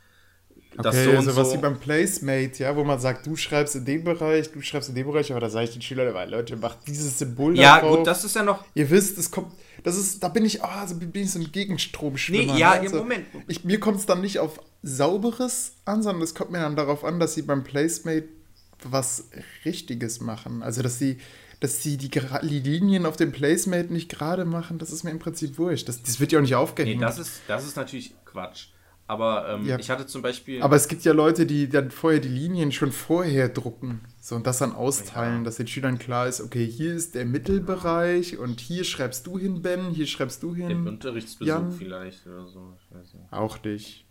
das 0.78 0.96
Okay, 0.96 1.06
so 1.06 1.18
und 1.18 1.26
sowas 1.26 1.50
so. 1.50 1.58
wie 1.58 1.62
beim 1.62 1.80
Placemate, 1.80 2.64
ja, 2.64 2.76
wo 2.76 2.84
man 2.84 3.00
sagt, 3.00 3.26
du 3.26 3.36
schreibst 3.36 3.76
in 3.76 3.86
dem 3.86 4.04
Bereich, 4.04 4.52
du 4.52 4.62
schreibst 4.62 4.90
in 4.90 4.96
dem 4.96 5.08
Bereich, 5.08 5.32
aber 5.32 5.42
da 5.42 5.50
sage 5.50 5.66
ich 5.66 5.72
den 5.72 5.82
Schülern 5.82 6.08
immer, 6.08 6.26
Leute, 6.26 6.56
macht 6.58 6.88
dieses 6.88 7.20
Symbol 7.20 7.58
ja, 7.58 7.80
drauf. 7.80 7.98
gut, 7.98 8.08
das 8.08 8.24
ist 8.24 8.36
ja 8.36 8.44
noch. 8.44 8.64
Ihr 8.76 8.90
wisst, 8.90 9.18
es 9.18 9.30
kommt, 9.30 9.52
das 9.84 9.98
ist, 9.98 10.24
da 10.24 10.30
bin 10.30 10.46
ich, 10.46 10.64
ah, 10.64 10.88
so 10.88 10.96
bin 10.96 11.12
ich 11.14 11.32
so 11.32 11.40
ein 11.40 11.52
Gegenstromschwimmer. 11.52 12.54
Nee, 12.54 12.60
ja, 12.60 12.80
ne? 12.80 12.86
im 12.88 12.96
Moment. 12.96 13.26
Ich, 13.48 13.64
mir 13.64 13.80
kommt 13.80 13.98
es 13.98 14.06
dann 14.06 14.22
nicht 14.22 14.40
auf 14.40 14.60
sauberes 14.82 15.74
an, 15.86 16.02
sondern 16.02 16.22
es 16.22 16.34
kommt 16.34 16.52
mir 16.52 16.60
dann 16.60 16.76
darauf 16.76 17.04
an, 17.04 17.20
dass 17.20 17.34
sie 17.34 17.42
beim 17.42 17.64
Placemate 17.64 18.39
was 18.84 19.30
Richtiges 19.66 20.22
machen. 20.22 20.64
Also, 20.64 20.82
dass 20.82 21.00
sie, 21.00 21.18
dass 21.60 21.84
sie 21.84 21.98
die, 21.98 22.10
die 22.10 22.60
Linien 22.60 23.06
auf 23.06 23.18
dem 23.18 23.32
Placemate 23.32 23.92
nicht 23.92 24.10
gerade 24.10 24.46
machen, 24.46 24.78
das 24.80 24.92
ist 24.92 25.04
mir 25.04 25.12
im 25.12 25.20
Prinzip 25.20 25.58
wurscht. 25.58 25.88
Das, 25.90 26.02
das 26.04 26.20
wird 26.20 26.32
ja 26.32 26.40
auch 26.40 26.42
nicht 26.42 26.52
Nee, 26.52 26.56
aufgehängt. 26.56 27.02
das 27.02 27.20
ist, 27.20 27.42
das 27.48 27.66
ist 27.66 27.76
natürlich 27.76 28.14
Quatsch. 28.26 28.68
Aber 29.08 29.50
ähm, 29.50 29.66
Ja. 29.66 29.80
ich 29.80 29.90
hatte 29.90 30.06
zum 30.06 30.22
Beispiel. 30.22 30.62
Aber 30.62 30.76
es 30.76 30.88
gibt 30.88 31.04
ja 31.04 31.14
Leute, 31.14 31.48
die 31.48 31.68
dann 31.68 31.90
vorher 31.90 32.20
die 32.20 32.28
Linien 32.28 32.72
schon 32.72 32.92
vorher 32.92 33.50
drucken. 33.50 34.02
So 34.22 34.36
und 34.36 34.46
das 34.46 34.60
dann 34.60 34.72
austeilen, 34.72 35.40
Ja. 35.40 35.44
dass 35.46 35.56
den 35.56 35.66
Schülern 35.66 35.98
klar 35.98 36.28
ist, 36.28 36.42
okay, 36.42 36.64
hier 36.68 36.94
ist 36.94 37.16
der 37.16 37.26
Mittelbereich 37.26 38.38
und 38.38 38.60
hier 38.60 38.84
schreibst 38.84 39.26
du 39.26 39.40
hin, 39.40 39.64
Ben, 39.64 39.90
hier 39.90 40.06
schreibst 40.06 40.44
du 40.44 40.54
im 40.54 40.68
hin. 40.68 40.88
Unterrichtsbesuch 40.88 41.48
Jan? 41.48 41.72
vielleicht 41.72 42.28
oder 42.28 42.46
so. 42.46 42.78
Ich 42.80 42.96
weiß 42.96 43.14
nicht. 43.16 43.34
Auch 43.34 43.64
nicht. 43.64 44.06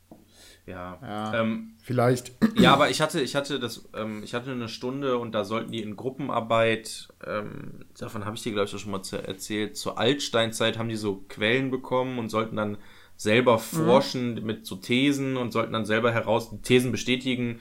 Ja. 0.69 0.99
Ja. 1.03 1.41
Ähm, 1.41 1.73
Vielleicht. 1.83 2.33
ja, 2.57 2.73
aber 2.75 2.91
ich 2.91 3.01
hatte, 3.01 3.21
ich 3.21 3.35
hatte 3.35 3.59
das, 3.59 3.89
ähm, 3.95 4.23
ich 4.23 4.35
hatte 4.35 4.51
eine 4.53 4.69
Stunde 4.69 5.17
und 5.19 5.33
da 5.33 5.45
sollten 5.45 5.73
die 5.73 5.83
in 5.83 5.97
Gruppenarbeit, 5.97 7.09
ähm, 7.27 7.87
davon 7.99 8.25
habe 8.27 8.37
ich 8.37 8.43
dir, 8.43 8.53
glaube 8.53 8.69
ich, 8.69 8.75
auch 8.75 8.79
schon 8.79 8.93
mal 8.93 9.03
zu- 9.03 9.17
erzählt, 9.27 9.77
zur 9.77 9.99
Altsteinzeit 9.99 10.79
haben 10.79 10.89
die 10.89 10.97
so 10.97 11.25
Quellen 11.29 11.71
bekommen 11.71 12.19
und 12.19 12.29
sollten 12.29 12.57
dann 12.57 12.77
selber 13.17 13.59
forschen 13.59 14.45
mit 14.45 14.67
so 14.67 14.77
Thesen 14.77 15.37
und 15.37 15.51
sollten 15.53 15.73
dann 15.73 15.87
selber 15.87 16.13
heraus 16.13 16.51
die 16.51 16.63
Thesen 16.63 16.93
bestätigen 16.93 17.61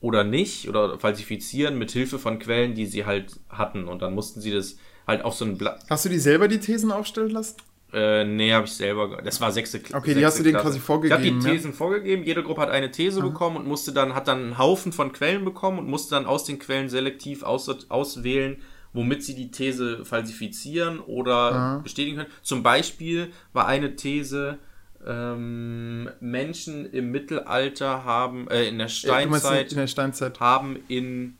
oder 0.00 0.24
nicht 0.24 0.68
oder 0.68 0.98
falsifizieren 0.98 1.78
mit 1.78 1.90
Hilfe 1.90 2.18
von 2.18 2.38
Quellen, 2.38 2.74
die 2.74 2.86
sie 2.86 3.04
halt 3.04 3.38
hatten. 3.50 3.86
Und 3.86 4.02
dann 4.02 4.14
mussten 4.14 4.40
sie 4.40 4.50
das 4.50 4.78
halt 5.06 5.22
auf 5.24 5.34
so 5.34 5.44
ein 5.44 5.58
Blatt. 5.58 5.84
Hast 5.90 6.06
du 6.06 6.08
die 6.08 6.18
selber 6.18 6.48
die 6.48 6.58
Thesen 6.58 6.90
aufstellen 6.90 7.30
lassen? 7.30 7.56
Äh, 7.92 8.24
nee, 8.24 8.52
habe 8.52 8.66
ich 8.66 8.72
selber. 8.72 9.20
Das 9.22 9.40
war 9.40 9.50
sechste 9.50 9.80
Klasse. 9.80 9.96
Okay, 9.96 10.14
die 10.14 10.24
hast 10.24 10.38
du 10.38 10.42
denen 10.44 10.58
quasi 10.58 10.78
vorgegeben, 10.78 11.22
Ich 11.22 11.28
habe 11.28 11.38
ja? 11.38 11.50
die 11.50 11.56
Thesen 11.56 11.72
vorgegeben. 11.72 12.22
Jede 12.22 12.42
Gruppe 12.42 12.60
hat 12.60 12.70
eine 12.70 12.90
These 12.90 13.20
bekommen 13.20 13.56
und 13.56 13.66
musste 13.66 13.92
dann 13.92 14.14
hat 14.14 14.28
dann 14.28 14.38
einen 14.42 14.58
Haufen 14.58 14.92
von 14.92 15.12
Quellen 15.12 15.44
bekommen 15.44 15.78
und 15.80 15.88
musste 15.88 16.14
dann 16.14 16.26
aus 16.26 16.44
den 16.44 16.58
Quellen 16.60 16.88
selektiv 16.88 17.42
aus, 17.42 17.68
auswählen, 17.90 18.58
womit 18.92 19.24
sie 19.24 19.34
die 19.34 19.50
These 19.50 20.04
falsifizieren 20.04 21.00
oder 21.00 21.32
Aha. 21.52 21.78
bestätigen 21.78 22.16
können. 22.18 22.30
Zum 22.42 22.62
Beispiel 22.62 23.32
war 23.52 23.66
eine 23.66 23.96
These 23.96 24.58
ähm, 25.06 26.10
Menschen 26.20 26.86
im 26.92 27.10
Mittelalter 27.10 28.04
haben 28.04 28.48
äh, 28.48 28.68
in 28.68 28.78
der 28.78 28.86
Äh, 28.86 28.90
Steinzeit 28.90 29.72
in 29.72 29.78
der 29.78 29.86
Steinzeit. 29.86 30.38
haben 30.40 30.78
in 30.88 31.36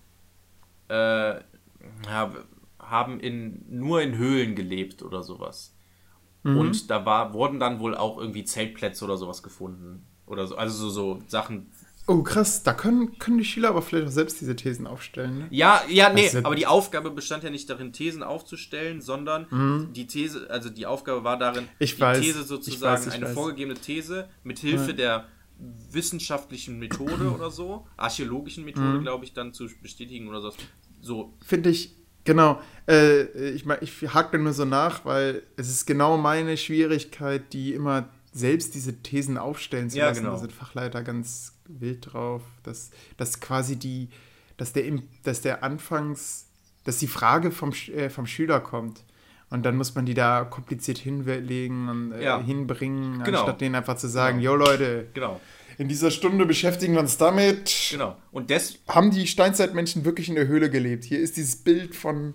äh, 0.88 0.94
ja, 2.06 2.32
haben 2.80 3.20
in 3.20 3.64
nur 3.68 4.02
in 4.02 4.16
Höhlen 4.18 4.54
gelebt 4.56 5.02
oder 5.02 5.22
sowas. 5.22 5.74
Mhm. 6.42 6.56
Und 6.56 6.90
da 6.90 7.04
war, 7.04 7.32
wurden 7.34 7.60
dann 7.60 7.80
wohl 7.80 7.94
auch 7.94 8.18
irgendwie 8.18 8.44
Zeltplätze 8.44 9.04
oder 9.04 9.16
sowas 9.16 9.42
gefunden. 9.42 10.04
Oder 10.26 10.46
so, 10.46 10.56
also 10.56 10.88
so, 10.88 10.90
so 10.90 11.22
Sachen. 11.26 11.70
Oh, 12.06 12.22
krass. 12.22 12.62
Da 12.62 12.72
können, 12.72 13.18
können 13.18 13.38
die 13.38 13.44
Schüler 13.44 13.68
aber 13.68 13.82
vielleicht 13.82 14.08
auch 14.08 14.12
selbst 14.12 14.40
diese 14.40 14.56
Thesen 14.56 14.86
aufstellen. 14.86 15.38
Ne? 15.38 15.46
Ja, 15.50 15.82
ja, 15.88 16.12
nee, 16.12 16.28
ja- 16.32 16.40
aber 16.44 16.54
die 16.56 16.66
Aufgabe 16.66 17.10
bestand 17.10 17.44
ja 17.44 17.50
nicht 17.50 17.68
darin, 17.70 17.92
Thesen 17.92 18.22
aufzustellen, 18.22 19.00
sondern 19.00 19.92
die 19.92 20.06
These, 20.06 20.48
also 20.50 20.70
die 20.70 20.86
Aufgabe 20.86 21.22
war 21.24 21.38
darin, 21.38 21.64
Mhm. 21.64 21.68
Ich 21.78 21.96
die 21.96 22.00
weiß, 22.00 22.20
These 22.20 22.40
ich 22.40 22.46
sozusagen, 22.46 22.94
weiß, 23.00 23.06
ich 23.08 23.14
eine 23.14 23.26
weiß. 23.26 23.34
vorgegebene 23.34 23.78
These 23.78 24.28
mit 24.42 24.58
Hilfe 24.60 24.90
Ja. 24.90 24.96
der 24.96 25.24
wissenschaftlichen 25.92 26.78
Methode 26.78 27.30
oder 27.34 27.50
so, 27.50 27.86
archäologischen 27.96 28.64
Methode, 28.64 28.98
Mhm. 28.98 29.02
glaube 29.02 29.24
ich, 29.24 29.32
dann 29.32 29.52
zu 29.52 29.66
bestätigen 29.82 30.28
oder 30.28 30.40
so. 30.40 30.52
So, 31.02 31.34
Finde 31.44 31.70
ich, 31.70 31.96
genau. 32.24 32.60
Äh, 32.88 33.22
ich 33.50 33.64
ich 33.80 34.14
hake 34.14 34.38
nur 34.38 34.52
so 34.52 34.64
nach, 34.64 35.04
weil 35.04 35.42
es 35.56 35.68
ist 35.68 35.86
genau 35.86 36.16
meine 36.16 36.56
Schwierigkeit, 36.56 37.52
die 37.52 37.74
immer 37.74 38.08
selbst 38.32 38.74
diese 38.74 39.02
Thesen 39.02 39.38
aufstellen 39.38 39.90
zu 39.90 39.98
Ja, 39.98 40.06
lassen. 40.08 40.20
genau. 40.22 40.32
Da 40.34 40.38
sind 40.38 40.52
Fachleiter 40.52 41.02
ganz 41.02 41.52
wild 41.66 42.12
drauf, 42.12 42.42
dass, 42.62 42.90
dass 43.16 43.40
quasi 43.40 43.76
die, 43.76 44.08
dass 44.56 44.72
der, 44.72 44.84
dass 45.24 45.40
der 45.40 45.62
Anfangs, 45.64 46.46
dass 46.84 46.98
die 46.98 47.08
Frage 47.08 47.50
vom, 47.50 47.72
äh, 47.94 48.08
vom 48.10 48.26
Schüler 48.26 48.60
kommt. 48.60 49.04
Und 49.50 49.64
dann 49.66 49.76
muss 49.76 49.96
man 49.96 50.06
die 50.06 50.14
da 50.14 50.44
kompliziert 50.44 50.98
hinlegen 50.98 51.88
und 51.88 52.12
äh, 52.12 52.22
Ja. 52.24 52.40
hinbringen, 52.40 53.22
Genau. 53.24 53.38
anstatt 53.40 53.60
denen 53.60 53.74
einfach 53.74 53.96
zu 53.96 54.08
sagen, 54.08 54.38
jo 54.38 54.54
Leute, 54.54 55.08
genau, 55.12 55.40
in 55.80 55.88
dieser 55.88 56.10
Stunde 56.10 56.44
beschäftigen 56.44 56.92
wir 56.92 57.00
uns 57.00 57.16
damit, 57.16 57.72
genau. 57.90 58.14
Und 58.32 58.50
des, 58.50 58.78
haben 58.86 59.10
die 59.10 59.26
Steinzeitmenschen 59.26 60.04
wirklich 60.04 60.28
in 60.28 60.34
der 60.34 60.46
Höhle 60.46 60.68
gelebt? 60.68 61.04
Hier 61.04 61.18
ist 61.18 61.38
dieses 61.38 61.56
Bild 61.56 61.96
von, 61.96 62.34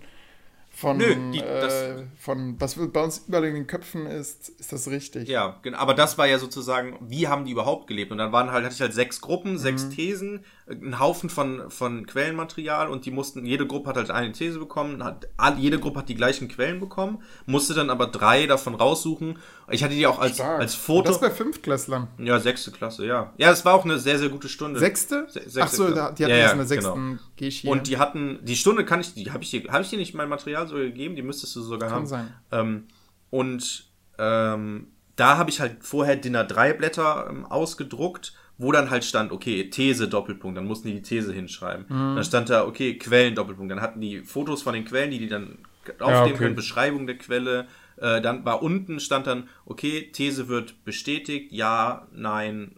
von, 0.71 0.97
Nö, 0.97 1.15
die- 1.31 1.39
äh, 1.39 1.61
das- 1.61 1.83
von 2.19 2.59
was 2.59 2.73
bei 2.75 3.03
uns 3.03 3.23
überall 3.27 3.45
in 3.45 3.53
den 3.53 3.67
Köpfen 3.67 4.07
ist, 4.07 4.49
ist 4.49 4.73
das 4.73 4.89
richtig? 4.89 5.29
Ja, 5.29 5.59
genau. 5.61 5.77
Aber 5.77 5.93
das 5.93 6.17
war 6.17 6.25
ja 6.27 6.39
sozusagen, 6.39 6.97
wie 7.01 7.27
haben 7.27 7.45
die 7.45 7.51
überhaupt 7.51 7.85
gelebt? 7.85 8.11
Und 8.11 8.17
dann 8.17 8.31
waren 8.31 8.51
halt, 8.51 8.65
hatte 8.65 8.73
ich 8.73 8.81
halt 8.81 8.93
sechs 8.95 9.21
Gruppen, 9.21 9.53
Mhm. 9.53 9.57
sechs 9.59 9.89
Thesen, 9.89 10.39
äh, 10.39 10.41
einen 10.67 10.99
Haufen 10.99 11.29
von, 11.29 11.69
von 11.69 12.07
Quellenmaterial 12.07 12.87
und 12.89 13.05
die 13.05 13.11
mussten, 13.11 13.45
jede 13.45 13.67
Gruppe 13.67 13.89
hat 13.89 13.97
halt 13.97 14.09
eine 14.09 14.31
These 14.31 14.57
bekommen, 14.57 15.03
hat, 15.03 15.27
jede 15.57 15.79
Gruppe 15.79 15.99
hat 15.99 16.09
die 16.09 16.15
gleichen 16.15 16.47
Quellen 16.47 16.79
bekommen, 16.79 17.21
musste 17.45 17.75
dann 17.75 17.91
aber 17.91 18.07
drei 18.07 18.47
davon 18.47 18.73
raussuchen. 18.73 19.37
Ich 19.69 19.83
hatte 19.83 19.93
die 19.93 20.07
auch 20.07 20.17
als, 20.17 20.35
Stark. 20.37 20.59
als 20.61 20.73
Und 20.73 20.81
Foto. 20.81 21.07
Das 21.09 21.19
bei 21.21 21.29
Fünftklässlern. 21.29 22.07
ja, 22.17 22.39
sechste 22.39 22.71
Klasse, 22.71 23.05
ja. 23.05 23.31
Ja, 23.37 23.51
es 23.51 23.63
war 23.63 23.75
auch 23.75 23.85
eine 23.85 23.99
sehr, 23.99 24.17
sehr 24.17 24.29
gute 24.29 24.49
Stunde. 24.49 24.79
Sechste? 24.79 25.25
Se- 25.29 25.41
sechste 25.47 25.61
Ach 25.61 25.67
so, 25.69 25.85
Klasse. 25.85 26.15
die 26.17 26.23
hatten 26.23 26.31
Ja, 26.31 26.37
ja, 26.39 26.51
in 26.51 26.57
der 26.57 26.65
sechsten 26.67 27.19
genau. 27.37 27.71
Und 27.71 27.87
die 27.87 27.97
hatten, 27.99 28.39
die 28.41 28.55
Stunde 28.55 28.85
kann 28.85 29.01
ich, 29.01 29.13
die 29.13 29.29
habe 29.31 29.43
ich 29.43 29.51
dir, 29.51 29.71
habe 29.71 29.83
ich 29.83 29.91
dir 29.91 29.99
nicht 29.99 30.15
mein 30.15 30.29
Material 30.29 30.67
so 30.67 30.75
gegeben, 30.77 31.15
die 31.15 31.21
müsstest 31.21 31.55
du 31.55 31.61
sogar 31.61 31.89
Kann 31.89 31.97
haben. 31.99 32.07
sein. 32.07 32.33
Ähm, 32.51 32.87
und 33.29 33.85
ähm, 34.17 34.87
da 35.15 35.37
habe 35.37 35.49
ich 35.49 35.59
halt 35.59 35.77
vorher 35.83 36.15
DIN 36.15 36.35
A3 36.35 36.73
Blätter 36.73 37.27
ähm, 37.29 37.45
ausgedruckt, 37.45 38.33
wo 38.57 38.71
dann 38.71 38.89
halt 38.89 39.03
stand, 39.03 39.31
okay, 39.31 39.69
These 39.69 40.07
Doppelpunkt, 40.07 40.57
dann 40.57 40.65
mussten 40.65 40.87
die 40.87 40.95
die 40.95 41.01
These 41.01 41.33
hinschreiben. 41.33 41.85
Mhm. 41.87 42.15
Dann 42.15 42.23
stand 42.23 42.49
da, 42.49 42.65
okay, 42.65 42.97
Quellen 42.97 43.35
Doppelpunkt, 43.35 43.71
dann 43.71 43.81
hatten 43.81 44.01
die 44.01 44.21
Fotos 44.21 44.61
von 44.61 44.73
den 44.73 44.85
Quellen, 44.85 45.11
die 45.11 45.19
die 45.19 45.27
dann 45.27 45.59
aufnehmen 45.99 46.09
Ja, 46.09 46.23
okay. 46.23 46.33
können, 46.33 46.55
Beschreibung 46.55 47.07
der 47.07 47.17
Quelle. 47.17 47.67
Äh, 47.97 48.21
dann 48.21 48.45
war 48.45 48.61
unten 48.61 48.99
stand 48.99 49.27
dann, 49.27 49.49
okay, 49.65 50.09
These 50.11 50.47
wird 50.47 50.83
bestätigt, 50.83 51.51
ja, 51.51 52.07
nein, 52.13 52.75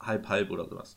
halb-halb 0.00 0.50
oder 0.50 0.68
sowas. 0.68 0.96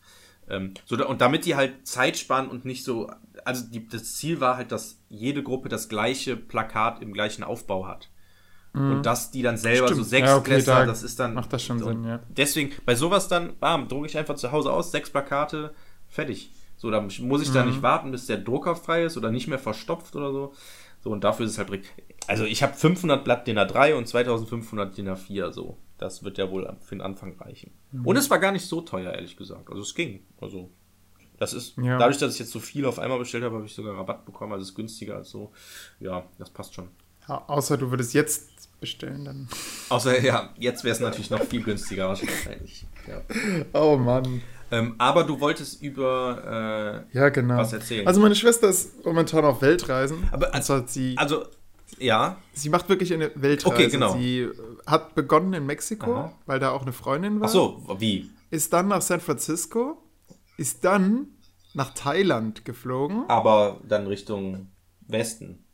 Ähm, 0.50 0.74
so, 0.86 0.96
und 1.08 1.22
damit 1.22 1.46
die 1.46 1.56
halt 1.56 1.88
Zeit 1.88 2.18
sparen 2.18 2.50
und 2.50 2.66
nicht 2.66 2.84
so, 2.84 3.12
also 3.44 3.66
die, 3.70 3.88
das 3.88 4.16
Ziel 4.16 4.40
war 4.40 4.58
halt, 4.58 4.72
dass 4.72 5.02
jede 5.10 5.44
Gruppe 5.44 5.70
das 5.70 5.90
gleiche 5.90 6.36
Plakat 6.38 7.02
im 7.02 7.14
gleichen 7.14 7.44
Aufbau 7.44 7.88
hat. 7.88 8.10
Und 8.78 9.04
dass 9.06 9.32
die 9.32 9.42
dann 9.42 9.58
selber 9.58 9.88
so 9.88 9.94
Mhm. 9.94 9.98
Stimmt. 9.98 10.10
sechs 10.10 10.28
Ja, 10.28 10.38
okay, 10.38 10.46
Klässler, 10.52 10.80
da 10.82 10.86
das 10.86 11.04
ist 11.04 11.20
dann. 11.20 11.34
macht 11.34 11.52
das 11.54 11.64
schon 11.64 11.80
so, 11.80 11.86
Sinn, 11.86 12.04
ja. 12.04 12.20
Deswegen, 12.30 12.72
bei 12.86 12.96
sowas 12.96 13.28
dann, 13.28 13.58
bam, 13.60 13.88
drucke 13.88 14.08
ich 14.08 14.18
einfach 14.18 14.36
zu 14.36 14.52
Hause 14.52 14.72
aus, 14.74 14.92
sechs 14.92 15.10
Plakate, 15.10 15.74
fertig. 16.08 16.52
So, 16.78 16.92
dann 16.92 17.10
muss 17.22 17.42
ich 17.42 17.52
da 17.52 17.64
Mhm. 17.64 17.70
nicht 17.72 17.82
warten, 17.82 18.12
bis 18.12 18.26
der 18.28 18.38
Drucker 18.38 18.76
frei 18.76 19.06
ist 19.06 19.18
oder 19.18 19.32
nicht 19.32 19.48
mehr 19.48 19.60
verstopft 19.60 20.16
oder 20.16 20.32
so. 20.32 20.54
So, 21.04 21.12
und 21.12 21.24
dafür 21.24 21.46
ist 21.46 21.54
es 21.54 21.58
halt. 21.58 21.70
Also, 22.28 22.44
ich 22.46 22.64
habe 22.64 22.74
500 22.74 23.24
Blatt 23.24 23.48
DIN 23.48 23.58
A3 23.60 23.94
und 23.96 24.08
2500 24.08 24.98
DIN 24.98 25.08
A4, 25.10 25.52
so. 25.52 25.78
Das 25.98 26.24
wird 26.24 26.38
ja 26.38 26.50
wohl 26.52 26.70
für 26.82 26.96
den 26.96 27.02
Anfang 27.02 27.38
reichen. 27.40 27.72
Mhm. 27.92 28.06
Und 28.06 28.18
es 28.18 28.30
war 28.30 28.40
gar 28.40 28.52
nicht 28.52 28.66
so 28.66 28.82
teuer, 28.82 29.14
ehrlich 29.14 29.38
gesagt. 29.38 29.70
Also, 29.70 29.82
es 29.84 29.96
ging. 29.96 30.22
Also, 30.42 30.70
das 31.38 31.54
ist, 31.54 31.78
Ja. 31.78 31.98
dadurch, 31.98 32.18
dass 32.18 32.34
ich 32.34 32.40
jetzt 32.40 32.52
so 32.52 32.60
viel 32.60 32.86
auf 32.86 33.00
einmal 33.00 33.20
bestellt 33.20 33.44
habe, 33.44 33.56
habe 33.56 33.66
ich 33.66 33.74
sogar 33.76 33.96
Rabatt 33.96 34.26
bekommen. 34.26 34.52
Also, 34.54 34.64
es 34.64 34.70
ist 34.70 34.76
günstiger 34.76 35.16
als 35.18 35.30
so. 35.30 35.52
Ja, 36.00 36.24
das 36.40 36.50
passt 36.50 36.74
schon. 36.74 36.90
Ja, 37.28 37.44
außer 37.48 37.78
du 37.78 37.90
würdest 37.90 38.14
jetzt 38.14 38.55
bestellen, 38.80 39.26
dann. 39.26 39.48
Außer, 39.90 40.22
ja, 40.22 40.50
jetzt 40.58 40.84
wäre 40.84 40.94
es 40.96 41.00
natürlich 41.00 41.30
noch 41.30 41.44
viel 41.44 41.64
günstiger 41.64 42.08
wahrscheinlich. 42.08 42.86
Ja. 43.08 43.22
Oh 43.74 43.98
Mann. 43.98 44.42
Ähm, 44.72 44.96
aber 44.98 45.24
du 45.24 45.40
wolltest 45.40 45.82
über, 45.82 47.06
Ja, 47.14 47.30
genau. 47.30 47.58
Was 47.58 47.74
erzählen? 47.74 48.08
Also 48.08 48.20
meine 48.20 48.36
Schwester 48.36 48.68
ist 48.70 49.06
momentan 49.06 49.46
auf 49.46 49.62
Weltreisen. 49.62 50.28
Aber- 50.32 50.52
zwar 50.62 50.88
sie, 50.88 51.14
äh, 51.14 51.18
also, 51.18 51.46
ja, 52.00 52.38
sie 52.54 52.70
macht 52.70 52.90
wirklich 52.90 53.14
eine 53.14 53.32
Weltreise. 53.36 53.74
Okay, 53.76 53.88
genau. 53.90 54.18
Sie 54.18 54.40
äh, 54.40 54.52
hat 54.88 55.16
begonnen 55.16 55.54
in 55.54 55.66
Mexiko, 55.66 56.16
Aha. 56.16 56.34
weil 56.46 56.60
da 56.60 56.72
auch 56.72 56.82
eine 56.82 56.94
Freundin 56.94 57.40
war. 57.40 57.48
ach 57.48 57.52
so, 57.52 57.84
wie? 58.00 58.32
Ist 58.50 58.74
dann 58.74 58.88
nach 58.88 59.02
San 59.02 59.20
Francisco, 59.22 60.02
ist 60.58 60.84
dann 60.84 61.28
nach 61.74 61.94
Thailand 61.94 62.66
geflogen. 62.66 63.26
Aber 63.28 63.82
dann 63.88 64.08
Richtung 64.08 64.72
Westen, 65.08 65.65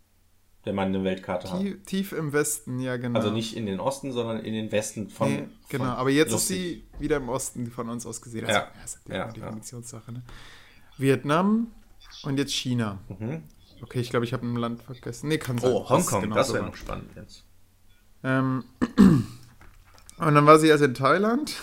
wenn 0.64 0.76
man 0.76 0.89
eine 0.89 1.03
Weltkarte 1.03 1.51
hat. 1.51 1.59
Tief, 1.62 1.84
tief 1.86 2.12
im 2.12 2.34
Westen, 2.34 2.80
ja 2.80 2.97
genau. 2.97 3.18
Also 3.20 3.32
nicht 3.32 3.55
in 3.57 3.66
den 3.66 3.80
Osten, 3.80 4.12
sondern 4.12 4.39
in 4.45 4.53
den 4.53 4.72
Westen 4.72 5.09
von. 5.09 5.30
Nee, 5.34 5.47
genau, 5.70 5.86
von- 5.86 5.93
aber 5.93 6.09
jetzt 6.09 6.32
lustig. 6.32 6.57
ist 6.57 6.64
sie 6.64 6.84
wieder 6.99 7.18
im 7.18 7.30
Osten 7.30 7.72
von 7.72 7.89
uns 7.89 8.05
aus 8.05 8.22
gesehen. 8.22 8.45
Also, 8.45 8.59
Ja, 8.59 8.68
ja, 8.76 8.84
ist 8.84 8.95
natürlich 8.97 9.18
ja, 9.18 9.24
eine 9.26 9.38
ja. 9.38 9.45
Definitionssache. 9.45 10.12
Ne? 10.12 10.22
Vietnam 10.97 11.68
und 12.24 12.38
jetzt 12.38 12.53
China. 12.53 12.99
Mhm. 13.09 13.43
Okay, 13.82 13.99
ich 13.99 14.12
glaube, 14.12 14.26
ich 14.26 14.34
habe 14.34 14.45
ein 14.45 14.55
Land 14.55 14.84
vergessen. 14.84 15.30
Nee, 15.30 15.39
kann 15.39 15.57
sein. 15.57 15.72
Oh, 15.72 15.89
Hongkong, 15.89 16.22
genau 16.22 16.36
das 16.36 16.53
wäre 16.53 16.66
noch 16.66 16.76
spannend 16.76 17.09
jetzt. 17.16 17.43
Ähm, 18.24 18.64
und 18.97 20.36
dann 20.36 20.45
war 20.45 20.59
sie 20.59 20.72
also 20.72 20.86
in 20.86 20.93
Thailand 20.93 21.55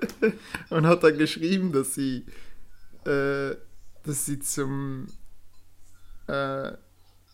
und 0.70 0.86
hat 0.86 1.02
dann 1.02 1.16
geschrieben, 1.16 1.72
dass 1.72 1.94
sie, 1.94 2.26
äh, 3.06 3.56
dass 4.04 4.26
sie 4.26 4.38
zum, 4.40 5.06
äh, 6.26 6.72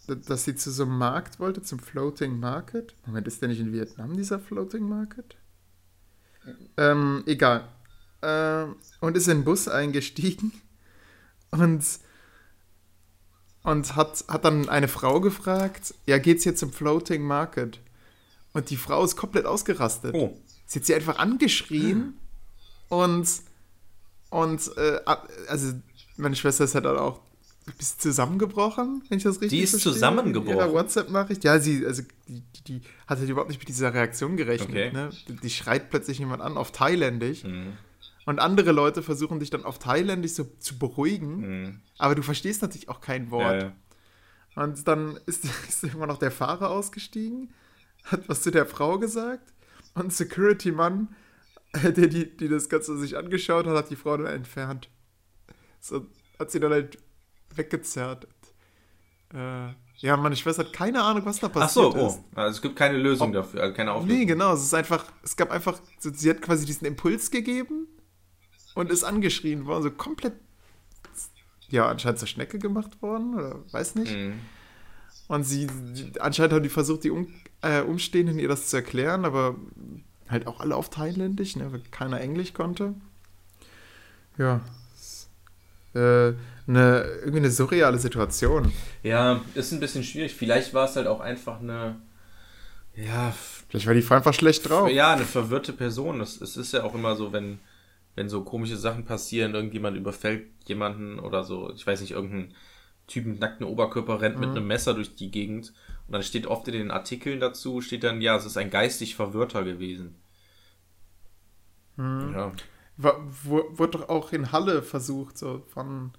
dass 0.07 0.45
sie 0.45 0.55
zu 0.55 0.71
so 0.71 0.85
einem 0.85 0.99
Markt 0.99 1.41
wollte, 1.41 1.63
zum 1.63 1.79
Floating 1.79 2.39
Market. 2.39 2.95
Moment, 3.07 3.27
ist 3.27 3.41
der 3.41 3.49
nicht 3.49 3.61
in 3.61 3.73
Vietnam, 3.73 4.17
dieser 4.17 4.39
Floating 4.39 4.89
Market? 4.89 5.37
Ähm, 6.77 7.23
egal. 7.27 7.69
Ähm, 8.23 8.77
und 9.01 9.17
ist 9.17 9.29
in 9.29 9.39
den 9.39 9.45
Bus 9.45 9.69
eingestiegen 9.69 10.53
und, 11.51 11.85
und 13.63 13.97
hat, 13.97 14.25
hat 14.29 14.45
dann 14.45 14.69
eine 14.69 14.89
Frau 14.89 15.21
gefragt, 15.21 15.95
ja, 16.07 16.19
geht's 16.19 16.43
hier 16.43 16.57
zum 16.57 16.73
Floating 16.73 17.23
Market? 17.23 17.81
Und 18.53 18.71
die 18.71 18.77
Frau 18.77 19.05
ist 19.05 19.17
komplett 19.17 19.47
ausgerastet. 19.47 20.15
Oh, 20.15 20.39
Sie 20.67 20.79
hat 20.79 20.87
sie 20.87 20.95
einfach 20.95 21.19
angeschrien 21.19 22.19
und, 22.89 23.29
und 24.31 24.77
äh, 24.77 25.01
also 25.49 25.75
meine 26.17 26.37
Schwester 26.37 26.65
ist 26.65 26.75
halt 26.75 26.87
auch 26.87 27.21
ein 27.67 27.75
bisschen 27.79 28.01
zusammengebrochen, 28.01 29.03
wenn 29.09 29.19
ich 29.19 29.25
das 29.25 29.41
richtig 29.41 29.59
Die 29.59 29.65
ist 29.65 29.71
verstehe, 29.71 29.93
zusammengebrochen? 29.93 30.53
In 30.53 30.59
ihrer 30.59 30.73
WhatsApp-Nachricht. 30.73 31.45
Ja, 31.45 31.59
sie, 31.59 31.87
also 31.87 32.03
die, 32.29 32.43
die, 32.67 32.81
hat 33.07 33.19
halt 33.19 33.29
überhaupt 33.29 33.49
nicht 33.49 33.59
mit 33.59 33.69
dieser 33.69 33.95
Reaktion 33.95 34.37
gerechnet. 34.37 34.71
Okay. 34.71 34.93
Ne? 34.93 35.11
Die, 35.29 35.37
die 35.37 35.51
schreit 35.51 35.91
plötzlich 35.91 36.19
jemand 36.19 36.43
an 36.43 36.57
auf 36.57 36.73
Thailändisch 36.73 37.45
mhm. 37.45 37.73
und 38.27 38.39
andere 38.39 38.73
Leute 38.73 39.03
versuchen 39.03 39.41
dich 39.41 39.51
dann 39.51 39.65
auf 39.65 39.79
Thailändisch 39.79 40.33
so 40.33 40.45
zu 40.59 40.79
beruhigen, 40.79 41.37
Mhm. 41.37 41.81
aber 41.99 42.15
du 42.15 42.23
verstehst 42.23 42.61
natürlich 42.61 42.89
auch 42.89 43.01
kein 43.01 43.31
Wort. 43.31 43.63
Ja, 43.63 43.69
ja. 43.69 43.73
Und 44.57 44.87
dann 44.87 45.19
ist, 45.27 45.45
ist 45.69 45.85
immer 45.85 46.07
noch 46.07 46.19
der 46.19 46.31
Fahrer 46.31 46.71
ausgestiegen, 46.71 47.53
hat 48.05 48.29
was 48.29 48.43
zu 48.43 48.51
der 48.51 48.67
Frau 48.67 48.99
gesagt 48.99 49.55
und 49.95 50.07
ein 50.07 50.11
Security-Mann, 50.11 51.15
äh, 51.73 51.93
der 51.93 52.09
die, 52.09 52.37
die 52.37 52.49
das 52.49 52.69
Ganze 52.69 52.99
sich 52.99 53.17
angeschaut 53.17 53.67
hat, 53.67 53.75
hat 53.75 53.91
die 53.91 53.97
Frau 53.97 54.19
dann 54.19 54.27
entfernt. 54.27 54.91
So 55.81 56.07
hat 56.39 56.51
sie 56.51 56.61
dann 56.61 56.73
halt 56.73 56.99
weggezerrt. 57.57 58.27
Äh, 59.33 59.69
ja, 59.99 60.17
meine 60.17 60.37
Schwester 60.37 60.65
hat 60.65 60.73
keine 60.73 61.03
Ahnung, 61.03 61.25
was 61.25 61.41
da 61.41 61.47
Ach 61.49 61.53
passiert 61.53 61.93
so, 61.93 62.07
ist. 62.07 62.19
oh. 62.19 62.25
Also 62.35 62.57
es 62.57 62.63
gibt 62.63 62.77
keine 62.77 62.99
Lösung 62.99 63.33
dafür, 63.33 63.63
also 63.63 63.75
keine 63.75 63.93
Auflösung. 63.93 64.19
Nee, 64.19 64.25
genau, 64.27 64.53
es 64.53 64.63
ist 64.63 64.75
einfach, 64.75 65.05
es 65.23 65.37
gab 65.37 65.51
einfach, 65.51 65.81
so, 65.99 66.11
sie 66.13 66.31
hat 66.31 66.43
quasi 66.43 66.67
diesen 66.67 66.87
Impuls 66.87 67.31
gegeben 67.31 67.87
und 68.75 68.91
ist 68.91 69.05
angeschrien 69.05 69.67
worden, 69.67 69.83
so 69.85 69.91
komplett, 69.91 70.35
ja, 71.69 71.89
anscheinend 71.89 72.19
zur 72.19 72.29
Schnecke 72.29 72.59
gemacht 72.59 73.01
worden, 73.03 73.35
oder 73.35 73.61
weiß 73.73 73.95
nicht. 73.95 74.15
Mhm. 74.15 74.41
Und 75.29 75.45
sie, 75.45 75.69
anscheinend 76.21 76.53
haben 76.53 76.63
die 76.63 76.69
versucht, 76.69 77.05
die 77.05 77.11
um, 77.11 77.33
äh, 77.63 77.81
Umstehenden 77.81 78.39
ihr 78.39 78.49
das 78.49 78.69
zu 78.69 78.77
erklären, 78.77 79.25
aber 79.25 79.57
halt 80.29 80.47
auch 80.47 80.61
alle 80.61 80.77
auf 80.77 80.91
Thailändisch, 80.91 81.57
ne, 81.57 81.73
weil 81.73 81.83
keiner 81.91 82.21
Englisch 82.21 82.53
konnte. 82.53 82.95
Ja. 84.37 84.61
Äh, 85.95 86.35
eine, 86.67 87.03
irgendwie 87.21 87.39
eine 87.39 87.51
surreale 87.51 87.99
Situation. 87.99 88.73
Ja, 89.03 89.41
ist 89.55 89.73
ein 89.73 89.81
bisschen 89.81 90.03
schwierig. 90.05 90.35
Vielleicht 90.35 90.73
war 90.75 90.87
es 90.89 90.97
halt 90.97 91.07
auch 91.07 91.21
einfach 91.21 91.61
eine, 91.61 91.97
ja, 92.95 93.35
Vielleicht 93.69 93.87
war 93.87 93.95
die 93.95 94.03
Frau 94.03 94.15
einfach 94.15 94.35
schlecht 94.35 94.69
drauf. 94.69 94.89
ja, 94.91 95.13
eine 95.15 95.25
verwirrte 95.25 95.73
Person. 95.73 96.21
Es, 96.21 96.41
ist 96.41 96.73
ja 96.73 96.85
auch 96.85 96.95
immer 96.95 97.17
so, 97.17 97.33
wenn, 97.33 97.59
wenn 98.15 98.29
so 98.29 98.45
komische 98.45 98.77
Sachen 98.77 99.05
passieren, 99.05 99.55
irgendjemand 99.55 99.97
überfällt 99.97 100.47
jemanden 100.67 101.19
oder 101.19 101.43
so, 101.45 101.73
ich 101.75 101.87
weiß 101.87 102.01
nicht, 102.01 102.13
irgendein 102.13 102.55
Typ 103.09 103.27
mit 103.27 103.41
nackten 103.41 103.67
Oberkörper 103.67 104.21
rennt 104.23 104.39
mit 104.41 104.51
einem 104.51 104.67
Messer 104.67 104.95
durch 104.95 105.15
die 105.17 105.31
Gegend 105.31 105.75
und 106.07 106.13
dann 106.13 106.23
steht 106.23 106.47
oft 106.47 106.67
in 106.69 106.75
den 106.75 106.91
Artikeln 106.91 107.41
dazu, 107.41 107.81
steht 107.81 108.05
dann, 108.05 108.21
ja, 108.23 108.37
es 108.37 108.47
ist 108.47 108.57
ein 108.57 108.71
geistig 108.71 109.15
Verwirrter 109.17 109.65
gewesen. 109.65 110.15
Ja. 111.99 112.53
Wa- 112.97 113.21
wo- 113.45 113.69
Wurde 113.73 113.99
doch 113.99 114.09
auch 114.09 114.33
in 114.33 114.53
Halle 114.53 114.83
versucht, 114.83 115.37
so 115.39 115.63
von, 115.69 116.13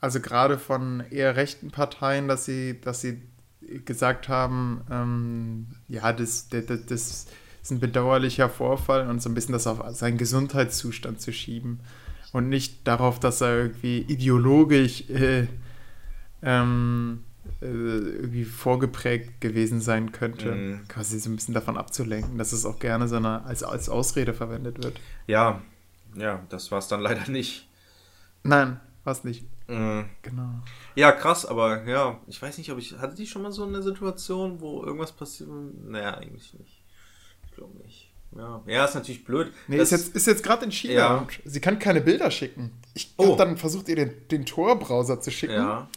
also 0.00 0.20
gerade 0.20 0.58
von 0.58 1.02
eher 1.10 1.36
rechten 1.36 1.70
Parteien, 1.70 2.28
dass 2.28 2.44
sie, 2.44 2.80
dass 2.80 3.00
sie 3.00 3.22
gesagt 3.84 4.28
haben, 4.28 4.82
ähm, 4.90 5.66
ja, 5.88 6.12
das, 6.12 6.48
das, 6.48 6.64
das 6.66 7.26
ist 7.62 7.70
ein 7.70 7.80
bedauerlicher 7.80 8.48
Vorfall 8.48 9.08
und 9.08 9.20
so 9.20 9.28
ein 9.28 9.34
bisschen 9.34 9.52
das 9.52 9.66
auf 9.66 9.82
seinen 9.94 10.18
Gesundheitszustand 10.18 11.20
zu 11.20 11.32
schieben 11.32 11.80
und 12.32 12.48
nicht 12.48 12.86
darauf, 12.86 13.20
dass 13.20 13.40
er 13.40 13.56
irgendwie 13.56 13.98
ideologisch 14.00 15.08
äh, 15.10 15.46
ähm, 16.42 17.24
äh, 17.60 17.66
irgendwie 17.66 18.44
vorgeprägt 18.44 19.40
gewesen 19.40 19.80
sein 19.80 20.12
könnte. 20.12 20.52
Mhm. 20.54 20.88
Quasi 20.88 21.18
so 21.18 21.30
ein 21.30 21.36
bisschen 21.36 21.54
davon 21.54 21.76
abzulenken, 21.76 22.38
dass 22.38 22.52
es 22.52 22.64
auch 22.64 22.78
gerne 22.78 23.08
so 23.08 23.16
eine, 23.16 23.44
als, 23.44 23.62
als 23.62 23.88
Ausrede 23.88 24.34
verwendet 24.34 24.82
wird. 24.82 25.00
Ja, 25.26 25.60
ja, 26.14 26.42
das 26.48 26.70
war 26.70 26.78
es 26.78 26.88
dann 26.88 27.00
leider 27.00 27.30
nicht. 27.30 27.68
Nein, 28.44 28.80
was 29.04 29.24
nicht. 29.24 29.44
Mhm. 29.68 30.06
Genau. 30.22 30.48
Ja, 30.94 31.12
krass, 31.12 31.44
aber 31.46 31.84
ja, 31.84 32.18
ich 32.26 32.40
weiß 32.40 32.58
nicht, 32.58 32.70
ob 32.72 32.78
ich. 32.78 32.94
Hatte 32.98 33.14
die 33.14 33.26
schon 33.26 33.42
mal 33.42 33.52
so 33.52 33.64
eine 33.64 33.82
Situation, 33.82 34.60
wo 34.60 34.82
irgendwas 34.82 35.12
passiert? 35.12 35.50
Naja, 35.84 36.14
eigentlich 36.14 36.54
nicht. 36.54 36.82
Ich 37.46 37.52
glaube 37.54 37.76
nicht. 37.78 38.10
Ja. 38.36 38.62
ja, 38.66 38.84
ist 38.84 38.94
natürlich 38.94 39.24
blöd. 39.24 39.52
Nee, 39.68 39.78
Das- 39.78 39.90
ist 39.92 40.00
jetzt, 40.06 40.16
ist 40.16 40.26
jetzt 40.26 40.42
gerade 40.42 40.64
in 40.66 40.70
China 40.72 40.92
Ja. 40.94 41.16
und 41.18 41.28
sie 41.44 41.60
kann 41.60 41.78
keine 41.78 42.00
Bilder 42.02 42.30
schicken. 42.30 42.72
Ich 42.94 43.14
Oh. 43.16 43.26
habe 43.28 43.36
dann 43.36 43.56
versucht, 43.56 43.88
ihr 43.88 43.96
den, 43.96 44.12
den 44.30 44.44
Tor-Browser 44.44 45.20
zu 45.20 45.30
schicken. 45.30 45.54
Ja, 45.54 45.88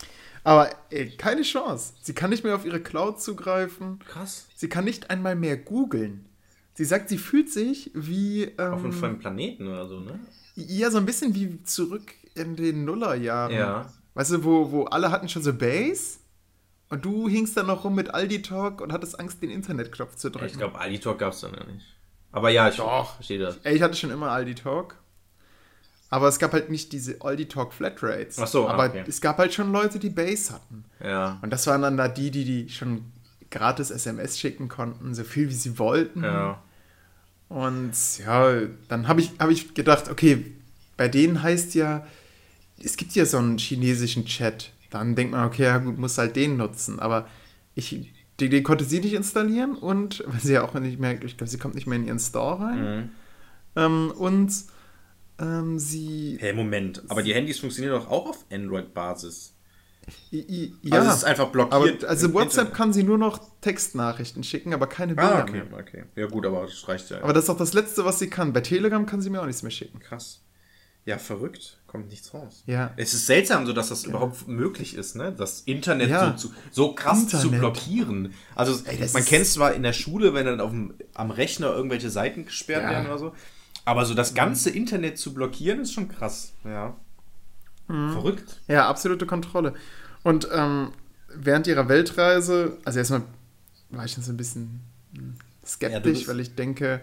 Aber 0.44 0.70
ey, 0.90 1.10
keine 1.18 1.42
Chance. 1.44 1.94
Sie 2.02 2.14
kann 2.14 2.30
nicht 2.30 2.44
mehr 2.44 2.56
auf 2.56 2.66
ihre 2.66 2.80
Cloud 2.82 3.22
zugreifen. 3.22 4.00
krass. 4.00 4.48
Sie 4.56 4.70
kann 4.70 4.86
nicht 4.86 5.10
einmal 5.10 5.36
mehr 5.36 5.58
googeln. 5.58 6.26
Sie 6.74 6.86
sagt, 6.86 7.10
sie 7.10 7.18
fühlt 7.18 7.52
sich 7.52 7.92
wie. 7.94 8.44
Ähm, 8.44 8.74
Auf 8.74 8.84
einem 8.84 8.94
fremden 8.94 9.20
Planeten 9.20 9.68
oder 9.68 9.88
so, 9.88 10.00
ne? 10.00 10.20
ja, 10.56 10.90
so 10.90 10.98
ein 10.98 11.06
bisschen 11.06 11.36
wie 11.36 11.62
zurück 11.64 12.14
in 12.36 12.56
den 12.56 12.86
Nullerjahren. 12.86 13.56
Ja. 13.56 13.92
Weißt 14.14 14.32
du, 14.32 14.44
wo, 14.44 14.72
wo 14.72 14.84
alle 14.86 15.12
hatten 15.12 15.30
schon 15.30 15.44
so 15.44 15.54
Base 15.54 16.20
und 16.90 17.06
du 17.06 17.30
hingst 17.30 17.56
dann 17.56 17.68
noch 17.68 17.86
rum 17.86 17.96
mit 17.96 18.14
Aldi 18.14 18.42
Talk 18.42 18.82
und 18.82 18.92
hattest 18.92 19.20
Angst, 19.20 19.42
den 19.42 19.50
Internetknopf 19.50 20.16
zu 20.16 20.30
drücken. 20.30 20.48
Ich 20.48 20.58
glaube, 20.58 20.78
Alitalk 20.78 21.20
gab 21.20 21.34
es 21.34 21.42
dann 21.42 21.54
ja 21.54 21.64
nicht. 21.64 21.86
Aber 22.34 22.50
ja, 22.50 22.68
ich 22.70 22.78
Doch. 22.78 23.16
verstehe 23.16 23.40
das. 23.40 23.58
Ey, 23.64 23.76
ich 23.76 23.82
hatte 23.82 23.96
schon 23.96 24.12
immer 24.12 24.32
Aldi 24.32 24.56
Talk. 24.56 24.96
Aber 26.10 26.28
es 26.28 26.40
gab 26.40 26.52
halt 26.52 26.70
nicht 26.70 26.92
diese 26.92 27.22
Aldi 27.22 27.48
Talk 27.48 27.74
Flatrates. 27.74 28.38
Ach 28.40 28.48
so, 28.48 28.68
ah, 28.68 28.74
aber 28.74 28.88
okay. 28.88 29.06
es 29.08 29.22
gab 29.22 29.38
halt 29.38 29.54
schon 29.54 29.72
Leute, 29.72 30.00
die 30.00 30.10
Base 30.10 30.54
hatten. 30.54 30.84
Ja. 31.02 31.40
Und 31.42 31.52
das 31.52 31.66
waren 31.68 31.82
dann 31.82 31.96
da 31.96 32.10
die, 32.10 32.32
die 32.32 32.44
die 32.44 32.70
schon 32.70 33.06
gratis 33.50 33.92
SMS 33.92 34.38
schicken 34.38 34.68
konnten, 34.68 35.16
so 35.16 35.24
viel 35.24 35.48
wie 35.50 35.54
sie 35.54 35.80
wollten. 35.80 36.24
Ja. 36.24 36.62
Und 37.48 37.94
ja, 38.18 38.62
dann 38.90 39.08
habe 39.08 39.22
ich, 39.22 39.32
hab 39.40 39.50
ich 39.50 39.74
gedacht, 39.74 40.10
okay, 40.10 40.54
bei 40.98 41.08
denen 41.08 41.42
heißt 41.42 41.76
ja, 41.76 42.06
es 42.84 42.98
gibt 42.98 43.14
ja 43.14 43.26
so 43.26 43.38
einen 43.38 43.58
chinesischen 43.58 44.26
Chat. 44.26 44.72
Dann 44.90 45.16
denkt 45.16 45.32
man, 45.34 45.48
okay, 45.48 45.64
ja 45.64 45.78
gut, 45.78 45.98
muss 45.98 46.18
halt 46.18 46.36
den 46.36 46.58
nutzen. 46.58 47.00
Aber 47.00 47.28
ich, 47.76 48.12
die, 48.40 48.50
den 48.50 48.64
konnte 48.64 48.84
sie 48.84 49.00
nicht 49.00 49.14
installieren 49.14 49.76
und, 49.76 50.24
weil 50.28 50.40
sie 50.40 50.54
ja 50.54 50.64
auch 50.64 50.74
nicht 50.74 51.00
mehr, 51.00 51.22
ich 51.24 51.38
glaube, 51.38 51.50
sie 51.50 51.58
kommt 51.58 51.76
nicht 51.76 51.88
mehr 51.88 51.98
in 51.98 52.06
ihren 52.08 52.20
Store 52.20 52.60
rein. 52.60 52.84
Mhm. 52.98 53.10
Ähm, 53.78 54.12
und 54.18 54.52
ähm, 55.40 55.80
sie. 55.80 56.38
Hey, 56.40 56.54
Moment, 56.54 57.04
aber 57.08 57.24
die 57.24 57.34
Handys 57.34 57.60
funktionieren 57.60 57.94
doch 57.96 58.10
auch 58.10 58.28
auf 58.28 58.46
Android-Basis. 58.52 59.54
I, 60.32 60.40
I, 60.40 60.76
Ja. 60.82 60.98
Also 60.98 61.10
es 61.12 61.18
ist 61.18 61.24
einfach 61.26 61.44
aber 61.44 61.52
blockiert. 61.52 62.04
also 62.06 62.28
im 62.28 62.34
WhatsApp 62.34 62.50
Internet. 62.66 62.74
kann 62.74 62.92
sie 62.94 63.04
nur 63.04 63.18
noch 63.20 63.40
Textnachrichten 63.62 64.44
schicken, 64.44 64.74
aber 64.74 64.88
keine 64.88 65.14
Bilder 65.16 65.38
Ah, 65.38 65.42
okay, 65.44 65.64
mehr. 65.64 65.80
okay. 65.80 66.04
Ja 66.16 66.26
gut, 66.26 66.46
aber 66.46 66.64
das 66.66 66.88
reicht 66.88 67.12
ja. 67.12 67.22
Aber 67.22 67.34
das 67.34 67.44
ist 67.46 67.50
auch 67.52 67.58
das 67.58 67.74
Letzte, 67.74 68.04
was 68.04 68.18
sie 68.20 68.28
kann. 68.30 68.52
Bei 68.52 68.62
Telegram 68.62 69.06
kann 69.06 69.22
sie 69.22 69.30
mir 69.30 69.42
auch 69.42 69.46
nichts 69.46 69.62
mehr 69.64 69.72
schicken. 69.72 70.00
Krass. 70.00 70.42
Ja, 71.06 71.18
verrückt. 71.18 71.78
Kommt 71.88 72.10
nichts 72.10 72.34
raus. 72.34 72.64
Ja. 72.68 72.94
Es 72.96 73.14
ist 73.14 73.26
seltsam, 73.26 73.66
so 73.66 73.74
dass 73.74 73.90
das 73.90 74.04
überhaupt 74.06 74.48
möglich 74.48 74.94
ist, 74.96 75.16
ne? 75.16 75.34
Das 75.36 75.62
Internet 75.62 76.10
Ja. 76.10 76.38
so, 76.38 76.50
zu, 76.50 76.56
so 76.72 76.94
krass 76.94 77.28
zu 77.28 77.38
Internet. 77.38 77.60
blockieren. 77.60 78.34
Also 78.56 78.80
Ey, 78.86 79.00
man 79.12 79.26
kennt 79.26 79.42
es 79.42 79.54
zwar 79.54 79.74
in 79.74 79.82
der 79.84 79.94
Schule, 79.94 80.34
wenn 80.36 80.46
dann 80.46 80.62
auf 80.62 80.70
dem, 80.70 80.94
am 81.16 81.32
Rechner 81.32 81.74
irgendwelche 81.74 82.10
Seiten 82.12 82.46
gesperrt 82.46 82.84
Ja. 82.84 82.92
werden 82.92 83.08
oder 83.08 83.18
so, 83.18 83.34
aber 83.84 84.06
so 84.06 84.14
das 84.14 84.36
ganze 84.36 84.70
Internet 84.70 85.18
zu 85.18 85.34
blockieren 85.34 85.80
ist 85.82 85.92
schon 85.94 86.08
krass. 86.08 86.54
Ja. 86.64 86.96
Mhm. 87.88 88.12
Verrückt. 88.14 88.62
Ja, 88.68 88.88
absolute 88.88 89.26
Kontrolle. 89.26 89.74
Und 90.24 90.48
ähm, 90.54 90.92
während 91.34 91.66
ihrer 91.68 91.90
Weltreise, 91.90 92.78
also 92.86 93.00
erstmal 93.00 93.24
war 93.90 94.06
ich 94.06 94.14
so 94.16 94.32
ein 94.32 94.38
bisschen 94.38 94.82
hm, 95.16 95.34
Ja, 95.62 95.68
skeptisch, 95.68 96.04
bist- 96.20 96.28
weil 96.28 96.40
ich 96.40 96.54
denke, 96.56 97.02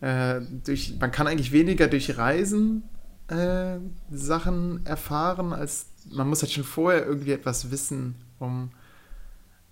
äh, 0.00 0.40
durch, 0.64 0.94
man 0.98 1.12
kann 1.12 1.26
eigentlich 1.28 1.52
weniger 1.52 1.86
durch 1.86 2.18
Reisen 2.18 2.82
äh, 3.30 3.78
Sachen 4.10 4.84
erfahren, 4.86 5.52
als 5.52 5.86
man 6.10 6.28
muss 6.28 6.42
halt 6.42 6.52
schon 6.52 6.64
vorher 6.64 7.06
irgendwie 7.06 7.32
etwas 7.32 7.70
wissen, 7.70 8.16
um, 8.38 8.70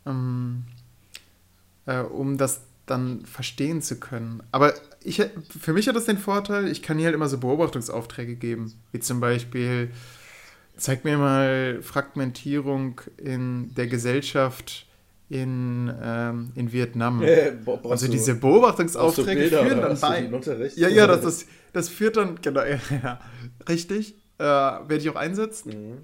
um, 0.04 0.64
äh, 1.86 2.00
um 2.00 2.38
das 2.38 2.62
dann 2.86 3.24
verstehen 3.26 3.82
zu 3.82 4.00
können. 4.00 4.42
Aber 4.52 4.74
ich, 5.02 5.22
für 5.60 5.72
mich 5.72 5.88
hat 5.88 5.96
das 5.96 6.06
den 6.06 6.18
Vorteil, 6.18 6.68
ich 6.68 6.82
kann 6.82 6.96
hier 6.96 7.06
halt 7.06 7.14
immer 7.14 7.28
so 7.28 7.38
Beobachtungsaufträge 7.38 8.36
geben, 8.36 8.72
wie 8.92 9.00
zum 9.00 9.20
Beispiel 9.20 9.90
Zeig 10.78 11.04
mir 11.04 11.18
mal 11.18 11.80
Fragmentierung 11.82 13.00
in 13.16 13.74
der 13.74 13.88
Gesellschaft 13.88 14.86
in, 15.28 15.92
ähm, 16.02 16.52
in 16.54 16.72
Vietnam. 16.72 17.22
also 17.84 18.08
diese 18.08 18.34
Beobachtungsaufträge 18.34 19.48
führen 19.48 19.80
dann 19.80 20.00
bei. 20.00 20.30
Ja, 20.76 20.88
ja, 20.88 21.06
das, 21.06 21.20
das, 21.22 21.46
das 21.72 21.88
führt 21.88 22.16
dann, 22.16 22.40
genau, 22.40 22.62
ja, 23.02 23.20
richtig, 23.68 24.14
äh, 24.38 24.44
werde 24.44 24.96
ich 24.96 25.10
auch 25.10 25.16
einsetzen. 25.16 25.70
Mhm. 25.70 25.98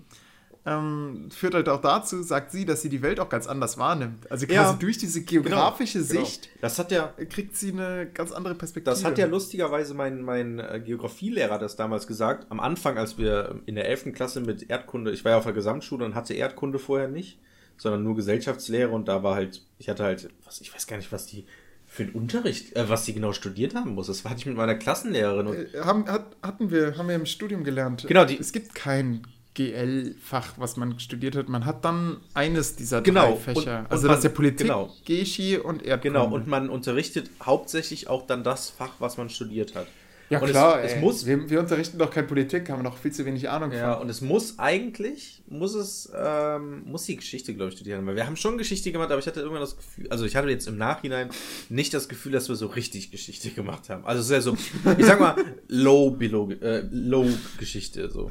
Ähm, 0.67 1.29
führt 1.31 1.53
halt 1.53 1.69
auch 1.69 1.83
dazu, 1.83 2.23
sagt 2.23 2.51
sie, 2.51 2.65
dass 2.65 2.81
sie 2.81 2.89
die 2.89 3.03
Welt 3.03 3.21
auch 3.21 3.29
ganz 3.29 3.47
anders 3.47 3.77
wahrnimmt. 3.77 4.31
Also 4.31 4.47
quasi 4.47 4.57
Ja. 4.59 4.73
durch 4.73 4.97
diese 4.97 5.23
geografische 5.23 6.03
Genau. 6.03 6.25
Sicht 6.25 6.49
Das 6.63 6.79
hat 6.79 6.91
ja, 6.91 7.13
kriegt 7.29 7.55
sie 7.55 7.73
eine 7.73 8.09
ganz 8.15 8.33
andere 8.33 8.55
Perspektive. 8.55 8.91
Das 8.95 9.05
hat 9.05 9.19
ja 9.19 9.27
lustigerweise 9.27 9.93
mein, 9.93 10.23
mein 10.23 10.61
äh, 10.61 10.81
Geografielehrer 10.83 11.59
das 11.59 11.77
damals 11.77 12.07
gesagt. 12.07 12.47
Am 12.49 12.61
Anfang, 12.61 12.97
als 12.97 13.19
wir 13.19 13.61
in 13.67 13.75
der 13.75 13.91
11. 13.91 14.15
Klasse 14.15 14.41
mit 14.41 14.71
Erdkunde, 14.71 15.11
ich 15.13 15.23
war 15.27 15.33
ja 15.33 15.39
auf 15.39 15.45
der 15.45 15.53
Gesamtschule 15.53 16.03
und 16.03 16.15
hatte 16.15 16.33
Erdkunde 16.33 16.79
vorher 16.79 17.09
nicht, 17.09 17.39
sondern 17.77 18.03
nur 18.03 18.15
Gesellschaftslehre 18.17 18.89
und 18.91 19.09
da 19.09 19.23
war 19.23 19.35
halt, 19.35 19.63
ich 19.79 19.89
hatte 19.89 20.05
halt, 20.05 20.29
was, 20.45 20.61
ich 20.61 20.75
weiß 20.75 20.87
gar 20.87 20.97
nicht, 20.97 21.13
was 21.13 21.27
die 21.27 21.45
für 21.87 22.03
einen 22.05 22.13
Unterricht, 22.13 22.75
äh, 22.77 22.89
was 22.89 23.05
die 23.05 23.13
genau 23.15 23.33
studiert 23.33 23.75
haben 23.75 23.95
muss. 23.95 24.09
Das 24.09 24.25
hatte 24.25 24.39
ich 24.39 24.47
mit 24.47 24.57
meiner 24.57 24.75
Klassenlehrerin 24.75 25.47
und 25.47 25.57
Äh, 25.75 25.81
haben, 25.81 26.07
hat, 26.09 26.27
hatten 26.43 26.71
wir, 26.71 26.97
haben 26.99 27.09
wir 27.09 27.15
im 27.15 27.27
Studium 27.27 27.63
gelernt. 27.65 28.05
Genau, 28.09 28.25
die- 28.25 28.39
es 28.39 28.53
gibt 28.53 28.75
kein 28.75 29.23
GL-Fach, 29.55 30.55
was 30.57 30.77
man 30.77 30.99
studiert 30.99 31.37
hat. 31.37 31.49
Man 31.49 31.65
hat 31.65 31.85
dann 31.85 32.19
eines 32.35 32.77
dieser 32.77 33.03
Genau, 33.03 33.33
drei 33.33 33.37
Fächer. 33.55 33.79
und- 33.79 33.85
und 33.87 33.91
also 33.93 34.07
man- 34.07 34.17
das 34.17 34.19
ist 34.19 34.25
ja 34.25 34.31
Politik, 34.31 34.67
genau. 34.67 34.93
Geschi 35.05 35.59
und 35.59 35.83
Erdkunde. 35.85 36.19
genau, 36.21 36.35
und 36.35 36.47
man 36.47 36.69
unterrichtet 36.69 37.31
hauptsächlich 37.43 38.09
auch 38.09 38.27
dann 38.27 38.43
das 38.45 38.71
Fach, 38.71 38.93
was 38.99 39.17
man 39.17 39.29
studiert 39.31 39.75
hat. 39.75 39.87
Ja 40.31 40.41
und 40.41 40.49
klar, 40.51 40.83
es, 40.83 40.95
es 40.95 41.01
muss 41.01 41.27
wir, 41.27 41.49
wir 41.51 41.61
unterrichten 41.61 41.99
doch 41.99 42.11
keine 42.11 42.27
Politik, 42.27 42.69
haben 42.71 42.83
noch 42.83 42.97
viel 42.99 43.13
zu 43.13 43.25
wenig 43.25 43.49
Ahnung 43.49 43.73
Ja, 43.73 43.95
von. 43.95 44.03
und 44.03 44.09
es 44.11 44.21
muss 44.21 44.59
eigentlich, 44.59 45.43
muss 45.47 45.75
es, 45.75 46.11
ähm, 46.17 46.83
muss 46.87 47.05
die 47.05 47.17
Geschichte, 47.17 47.55
glaube 47.55 47.69
ich, 47.71 47.75
studieren. 47.77 48.07
Weil 48.07 48.17
wir 48.17 48.27
haben 48.27 48.37
schon 48.37 48.59
Geschichte 48.59 48.91
gemacht, 48.93 49.11
aber 49.11 49.19
ich 49.21 49.27
hatte 49.27 49.41
irgendwann 49.41 49.61
das 49.63 49.77
Gefühl, 49.77 50.09
also 50.11 50.25
ich 50.25 50.37
hatte 50.37 50.49
jetzt 50.49 50.67
im 50.67 50.77
Nachhinein 50.79 51.31
nicht 51.69 51.93
das 51.95 52.09
Gefühl, 52.09 52.33
dass 52.33 52.49
wir 52.49 52.57
so 52.57 52.67
richtig 52.67 53.11
Geschichte 53.11 53.51
gemacht 53.51 53.89
haben. 53.91 54.05
Also 54.05 54.21
es 54.21 54.27
ist 54.27 54.33
ja 54.33 54.41
so, 54.41 54.57
ich 54.99 55.07
sag 55.07 55.21
mal, 55.21 55.37
low, 55.69 56.11
below, 56.11 56.51
äh, 56.51 56.85
low 56.91 57.27
Geschichte, 57.59 58.11
so. 58.11 58.31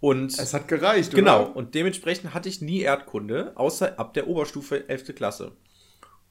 Und, 0.00 0.36
Es 0.36 0.52
hat 0.52 0.66
gereicht, 0.66 1.14
genau, 1.14 1.44
oder? 1.44 1.56
und 1.56 1.74
dementsprechend 1.76 2.34
hatte 2.34 2.48
ich 2.48 2.60
nie 2.60 2.80
Erdkunde, 2.80 3.52
außer 3.54 4.00
ab 4.00 4.14
der 4.14 4.26
Oberstufe 4.26 4.88
11. 4.88 5.14
Klasse. 5.14 5.52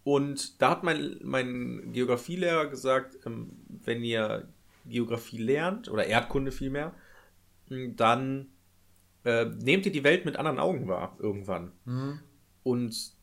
Und 0.04 0.62
da 0.62 0.72
hat 0.72 0.84
mein, 0.84 1.18
mein 1.24 1.92
Geografielehrer 1.94 2.68
gesagt, 2.68 3.18
ähm, 3.26 3.52
wenn 3.86 4.04
ihr 4.04 4.48
Geografie 4.86 5.38
lernt, 5.38 5.90
oder 5.90 6.06
Erdkunde 6.06 6.52
vielmehr, 6.52 6.94
mh, 7.70 7.94
dann 7.96 8.48
äh, 9.24 9.46
nehmt 9.46 9.86
ihr 9.86 9.92
die 9.92 10.04
Welt 10.04 10.26
mit 10.26 10.38
anderen 10.38 10.60
Augen 10.60 10.88
wahr, 10.88 11.16
irgendwann. 11.20 11.72
Mhm. 11.86 12.20
Und 12.64 13.14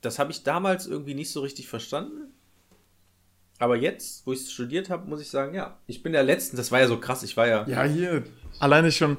das 0.00 0.18
habe 0.18 0.30
ich 0.30 0.42
damals 0.42 0.86
irgendwie 0.86 1.14
nicht 1.14 1.30
so 1.30 1.40
richtig 1.40 1.68
verstanden. 1.68 2.32
Aber 3.58 3.76
jetzt, 3.76 4.26
wo 4.26 4.32
ich 4.32 4.40
es 4.40 4.52
studiert 4.52 4.88
habe, 4.88 5.08
muss 5.08 5.20
ich 5.20 5.30
sagen, 5.30 5.54
ja, 5.54 5.78
ich 5.86 6.02
bin 6.02 6.12
der 6.12 6.22
Letzte. 6.22 6.56
Das 6.56 6.70
war 6.70 6.80
ja 6.80 6.86
so 6.86 6.98
krass. 6.98 7.24
Ich 7.24 7.36
war 7.36 7.48
ja. 7.48 7.66
Ja, 7.66 7.82
hier. 7.82 8.22
Alleine 8.60 8.92
schon, 8.92 9.16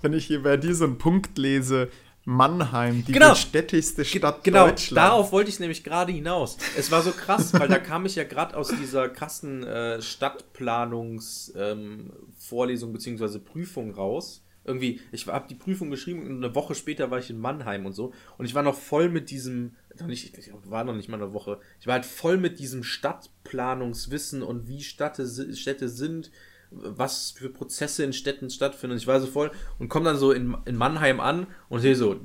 wenn 0.00 0.12
ich 0.12 0.26
hier 0.26 0.42
bei 0.42 0.56
dir 0.56 0.74
so 0.74 0.84
einen 0.84 0.98
Punkt 0.98 1.36
lese, 1.38 1.88
Mannheim, 2.24 3.04
die 3.04 3.12
Genau. 3.12 3.30
wohl 3.30 3.36
städtischste 3.36 4.04
Stadt 4.04 4.44
Genau, 4.44 4.66
Deutschlands. 4.66 5.08
darauf 5.08 5.32
wollte 5.32 5.50
ich 5.50 5.58
nämlich 5.58 5.82
gerade 5.84 6.12
hinaus. 6.12 6.58
Es 6.76 6.90
war 6.90 7.02
so 7.02 7.12
krass, 7.12 7.52
weil 7.54 7.68
da 7.68 7.78
kam 7.78 8.04
ich 8.06 8.16
ja 8.16 8.24
gerade 8.24 8.56
aus 8.56 8.68
dieser 8.68 9.08
krassen 9.08 9.64
äh, 9.64 10.02
Stadtplanungsvorlesung 10.02 12.10
Vorlesung 12.38 12.92
beziehungsweise 12.92 13.38
Prüfung 13.40 13.94
raus. 13.94 14.44
Irgendwie, 14.64 15.00
ich 15.10 15.26
habe 15.26 15.48
die 15.48 15.54
Prüfung 15.54 15.90
geschrieben 15.90 16.26
und 16.26 16.44
eine 16.44 16.54
Woche 16.54 16.74
später 16.74 17.10
war 17.10 17.18
ich 17.18 17.30
in 17.30 17.40
Mannheim 17.40 17.86
und 17.86 17.94
so. 17.94 18.12
Und 18.36 18.44
ich 18.44 18.54
war 18.54 18.62
noch 18.62 18.76
voll 18.76 19.08
mit 19.08 19.30
diesem, 19.30 19.74
noch 19.98 20.06
nicht, 20.06 20.36
ich 20.36 20.50
war 20.64 20.84
noch 20.84 20.94
nicht 20.94 21.08
mal 21.08 21.16
eine 21.20 21.32
Woche, 21.32 21.60
ich 21.80 21.86
war 21.86 21.94
halt 21.94 22.04
voll 22.04 22.36
mit 22.36 22.58
diesem 22.58 22.84
Stadtplanungswissen 22.84 24.42
und 24.42 24.68
wie 24.68 24.82
Städte, 24.82 25.26
Städte 25.56 25.88
sind, 25.88 26.30
was 26.70 27.32
für 27.32 27.48
Prozesse 27.48 28.04
in 28.04 28.12
Städten 28.12 28.48
stattfinden. 28.48 28.96
Ich 28.96 29.06
war 29.06 29.20
so 29.20 29.26
voll 29.26 29.50
und 29.78 29.88
komme 29.88 30.04
dann 30.04 30.16
so 30.16 30.32
in, 30.32 30.56
in 30.66 30.76
Mannheim 30.76 31.20
an 31.20 31.46
und 31.68 31.80
sehe 31.80 31.96
so, 31.96 32.16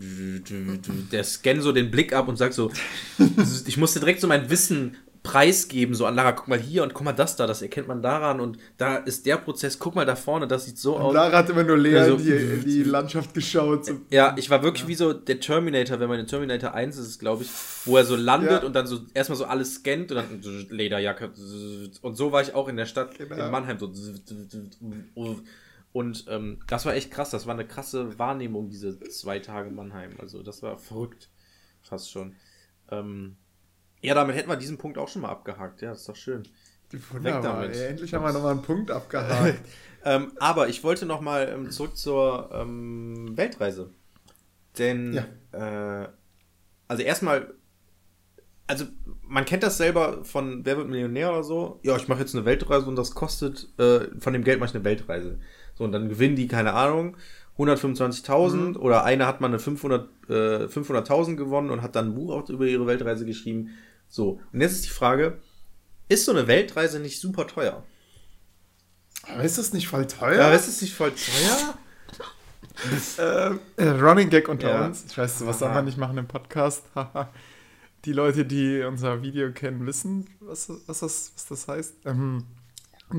der 1.12 1.24
scannt 1.24 1.64
so 1.64 1.72
den 1.72 1.90
Blick 1.90 2.14
ab 2.14 2.28
und 2.28 2.38
sagt 2.38 2.54
so, 2.54 2.72
ich 3.66 3.78
musste 3.78 4.00
direkt 4.00 4.22
so 4.22 4.28
mein 4.28 4.50
Wissen 4.50 4.98
preisgeben, 5.26 5.96
so 5.96 6.06
an 6.06 6.14
Lara, 6.14 6.34
guck 6.34 6.48
mal 6.48 6.60
hier 6.60 6.84
und 6.84 6.94
guck 6.94 7.04
mal 7.04 7.12
das 7.12 7.36
da, 7.36 7.48
das 7.48 7.64
erkennt 7.64 7.88
man 7.88 8.04
daran 8.04 8.40
und 8.40 8.60
da 8.78 8.98
ist 8.98 9.26
der 9.26 9.38
Prozess, 9.38 9.80
guck 9.80 9.96
mal 9.96 10.06
da 10.06 10.16
vorne, 10.16 10.48
das 10.48 10.66
sieht 10.66 10.78
so 10.78 10.98
aus. 10.98 11.14
Lara 11.16 11.36
hat 11.40 11.50
immer 11.50 11.64
nur 11.64 11.78
leer 11.78 12.02
Also- 12.04 12.16
in, 12.18 12.24
die, 12.24 12.32
in 12.32 12.64
die 12.64 12.84
Landschaft 12.90 13.34
geschaut. 13.34 13.86
So. 13.88 13.94
Ja, 14.12 14.36
ich 14.38 14.52
war 14.52 14.62
wirklich 14.62 14.88
wie 14.88 14.94
so 14.94 15.14
der 15.14 15.40
Terminator, 15.40 16.00
wenn 16.00 16.10
man 16.10 16.20
in 16.20 16.28
Terminator 16.28 16.76
1 16.76 16.98
ist, 16.98 17.20
glaube 17.20 17.44
ich, 17.44 17.50
wo 17.86 17.98
er 17.98 18.06
so 18.06 18.16
landet 18.16 18.62
Ja. 18.62 18.68
und 18.68 18.74
dann 18.76 18.86
so 18.86 19.00
erstmal 19.16 19.38
so 19.38 19.46
alles 19.46 19.74
scannt 19.76 20.12
und 20.12 20.18
dann 20.18 20.42
Lederjacke. 20.70 21.32
Und 22.04 22.16
so 22.16 22.32
war 22.32 22.42
ich 22.44 22.54
auch 22.54 22.68
in 22.68 22.78
der 22.78 22.86
Stadt 22.86 23.18
Genau. 23.18 23.46
in 23.46 23.52
Mannheim. 23.52 23.80
So 23.80 23.92
und 25.92 26.26
ähm, 26.28 26.60
das 26.68 26.86
war 26.86 26.94
echt 26.94 27.10
krass. 27.10 27.30
Das 27.30 27.48
war 27.48 27.54
eine 27.54 27.66
krasse 27.66 28.20
Wahrnehmung, 28.20 28.70
diese 28.70 29.00
zwei 29.00 29.40
Tage 29.40 29.70
Mannheim. 29.72 30.12
Also 30.20 30.44
das 30.44 30.62
war 30.62 30.78
verrückt. 30.78 31.30
Fast 31.82 32.12
schon. 32.12 32.36
Ähm, 32.92 33.38
ja, 34.06 34.14
damit 34.14 34.36
hätten 34.36 34.50
wir 34.50 34.56
diesen 34.56 34.78
Punkt 34.78 34.98
auch 34.98 35.08
schon 35.08 35.24
mal 35.24 35.30
abgehakt. 35.30 35.82
Ja, 35.82 35.90
das 35.90 36.02
ist 36.02 36.10
doch 36.10 36.16
schön. 36.16 36.44
Wunderbar, 37.12 37.62
damit. 37.62 37.76
ey, 37.76 37.88
endlich 37.88 38.14
haben 38.14 38.24
wir 38.24 38.32
nochmal 38.32 38.52
einen 38.52 38.62
Punkt 38.62 38.92
abgehakt. 38.92 39.60
Ähm, 40.08 40.34
aber 40.40 40.70
ich 40.70 40.84
wollte 40.84 41.08
noch 41.08 41.20
mal 41.20 41.50
ähm, 41.52 41.72
zurück 41.72 41.98
zur 41.98 42.52
ähm, 42.54 43.36
Weltreise. 43.36 43.90
Denn, 44.78 45.18
äh, 45.52 46.08
also 46.88 47.02
erstmal, 47.02 47.56
also 48.68 48.86
man 49.24 49.46
kennt 49.46 49.64
das 49.64 49.78
selber 49.78 50.24
von 50.24 50.64
Wer 50.64 50.78
wird 50.78 50.90
Millionär 50.90 51.32
oder 51.32 51.44
so. 51.44 51.80
Ja, 51.82 51.96
ich 51.96 52.08
mache 52.08 52.20
jetzt 52.20 52.36
eine 52.36 52.46
Weltreise 52.46 52.86
und 52.86 52.96
das 52.96 53.16
kostet, 53.16 53.68
äh, 53.80 54.10
von 54.20 54.34
dem 54.34 54.44
Geld 54.44 54.60
mache 54.60 54.70
ich 54.70 54.76
eine 54.76 54.84
Weltreise. 54.84 55.40
So, 55.74 55.84
und 55.84 55.92
dann 55.92 56.08
gewinnen 56.08 56.36
die, 56.36 56.48
keine 56.48 56.74
Ahnung, 56.74 57.18
125.000 57.58 58.78
oder 58.78 59.06
eine 59.06 59.26
hat 59.26 59.42
mal 59.42 59.48
eine 59.48 59.60
500, 59.60 60.10
äh, 60.30 60.34
500.000 60.68 61.36
gewonnen 61.36 61.70
und 61.70 61.82
hat 61.82 61.96
dann 61.96 62.10
ein 62.10 62.16
Buch 62.16 62.34
auch 62.34 62.50
über 62.50 62.66
ihre 62.66 62.86
Weltreise 62.86 63.26
geschrieben. 63.26 63.70
So, 64.16 64.40
und 64.54 64.62
jetzt 64.62 64.72
ist 64.72 64.86
die 64.86 64.90
Frage, 64.92 65.40
ist 66.08 66.24
so 66.24 66.32
eine 66.32 66.48
Weltreise 66.48 67.02
nicht 67.02 67.20
super 67.20 67.48
teuer? 67.48 67.84
Aber 69.28 69.44
ist 69.44 69.58
das 69.58 69.74
nicht 69.74 69.90
voll 69.90 70.08
teuer? 70.08 70.38
Ja, 70.38 70.54
ist 70.54 70.70
es 70.70 70.82
nicht 70.82 70.94
voll 70.94 71.12
teuer? 71.12 71.78
äh, 73.78 73.84
äh, 73.84 73.90
Running 73.90 74.30
Gag 74.30 74.48
unter 74.48 74.70
Ja. 74.70 74.86
uns. 74.86 75.04
Ich 75.10 75.18
weiß, 75.18 75.46
was 75.46 75.60
soll 75.60 75.68
man 75.68 75.84
nicht 75.84 75.98
machen 75.98 76.18
im 76.18 76.30
Podcast? 76.30 76.86
Die 78.06 78.14
Leute, 78.14 78.46
die 78.46 78.84
unser 78.84 79.22
Video 79.22 79.52
kennen, 79.52 79.86
wissen, 79.86 80.30
was, 80.40 80.70
was, 80.88 81.02
das, 81.02 81.34
was 81.36 81.46
das 81.48 81.68
heißt. 81.68 81.96
Ähm, 82.06 82.46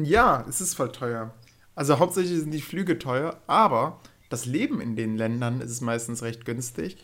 Ja, 0.03 0.47
es 0.49 0.62
ist 0.62 0.76
voll 0.76 0.92
teuer. 0.92 1.34
Also 1.74 1.99
hauptsächlich 1.99 2.38
sind 2.38 2.53
die 2.53 2.62
Flüge 2.62 2.99
teuer, 2.99 3.38
aber 3.47 4.01
das 4.30 4.47
Leben 4.47 4.80
in 4.80 4.97
den 4.97 5.18
Ländern 5.18 5.61
ist 5.61 5.82
meistens 5.82 6.22
recht 6.22 6.47
günstig. 6.47 6.97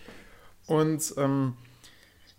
Und 0.66 1.12
ähm, 1.18 1.56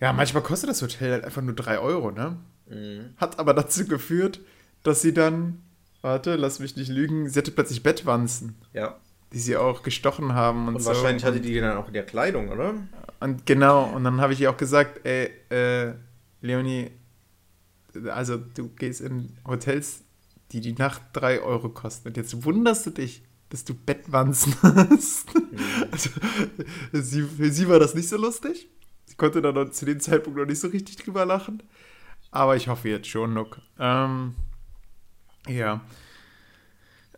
ja, 0.03 0.13
manchmal 0.13 0.43
kostet 0.43 0.69
das 0.69 0.81
Hotel 0.81 1.11
halt 1.13 1.23
einfach 1.23 1.41
nur 1.41 1.55
3 1.55 1.79
Euro, 1.79 2.11
ne? 2.11 2.37
Mhm. 2.67 3.13
Hat 3.17 3.39
aber 3.39 3.53
dazu 3.53 3.85
geführt, 3.85 4.39
dass 4.83 5.01
sie 5.01 5.13
dann, 5.13 5.61
warte, 6.01 6.35
lass 6.35 6.59
mich 6.59 6.75
nicht 6.75 6.89
lügen, 6.89 7.29
sie 7.29 7.39
hatte 7.39 7.51
plötzlich 7.51 7.83
Bettwanzen, 7.83 8.55
Ja. 8.73 8.97
die 9.31 9.39
sie 9.39 9.55
auch 9.57 9.81
gestochen 9.83 10.33
haben 10.33 10.67
und, 10.67 10.75
Und 10.75 10.81
so. 10.81 10.87
wahrscheinlich 10.89 11.23
hatte 11.23 11.39
die 11.39 11.59
dann 11.59 11.77
auch 11.77 11.87
in 11.87 11.93
der 11.93 12.05
Kleidung, 12.05 12.49
oder? 12.49 12.73
und 13.21 13.45
genau, 13.45 13.85
und 13.95 14.03
dann 14.03 14.19
habe 14.19 14.33
ich 14.33 14.41
ihr 14.41 14.49
auch 14.51 14.57
gesagt, 14.57 15.05
ey, 15.05 15.31
äh, 15.49 15.93
Leonie, 16.41 16.91
also 18.11 18.37
du 18.37 18.67
gehst 18.69 18.99
in 19.01 19.37
Hotels, 19.47 20.01
die 20.51 20.59
die 20.61 20.73
Nacht 20.73 21.01
3 21.13 21.39
Euro 21.41 21.69
kosten. 21.69 22.09
Und 22.09 22.17
jetzt 22.17 22.43
wunderst 22.43 22.85
du 22.85 22.89
dich, 22.89 23.23
dass 23.49 23.63
du 23.63 23.73
Bettwanzen 23.73 24.53
hast. 24.61 25.27
Also, 25.91 26.09
sie, 26.91 27.21
für 27.23 27.49
sie 27.51 27.67
war 27.69 27.79
das 27.79 27.93
nicht 27.95 28.09
so 28.09 28.17
lustig. 28.17 28.67
Sie 29.13 29.17
konnte 29.17 29.43
da 29.43 29.51
noch 29.51 29.69
zu 29.69 29.85
dem 29.85 29.99
Zeitpunkt 29.99 30.39
noch 30.39 30.45
nicht 30.47 30.59
so 30.59 30.69
richtig 30.69 30.95
drüber 30.95 31.23
lachen. 31.23 31.61
Aber 32.31 32.55
ich 32.55 32.67
hoffe 32.67 32.89
jetzt 32.89 33.07
schon, 33.07 33.35
Nook. 33.35 33.59
Ähm, 33.77 34.33
ja. 35.47 35.81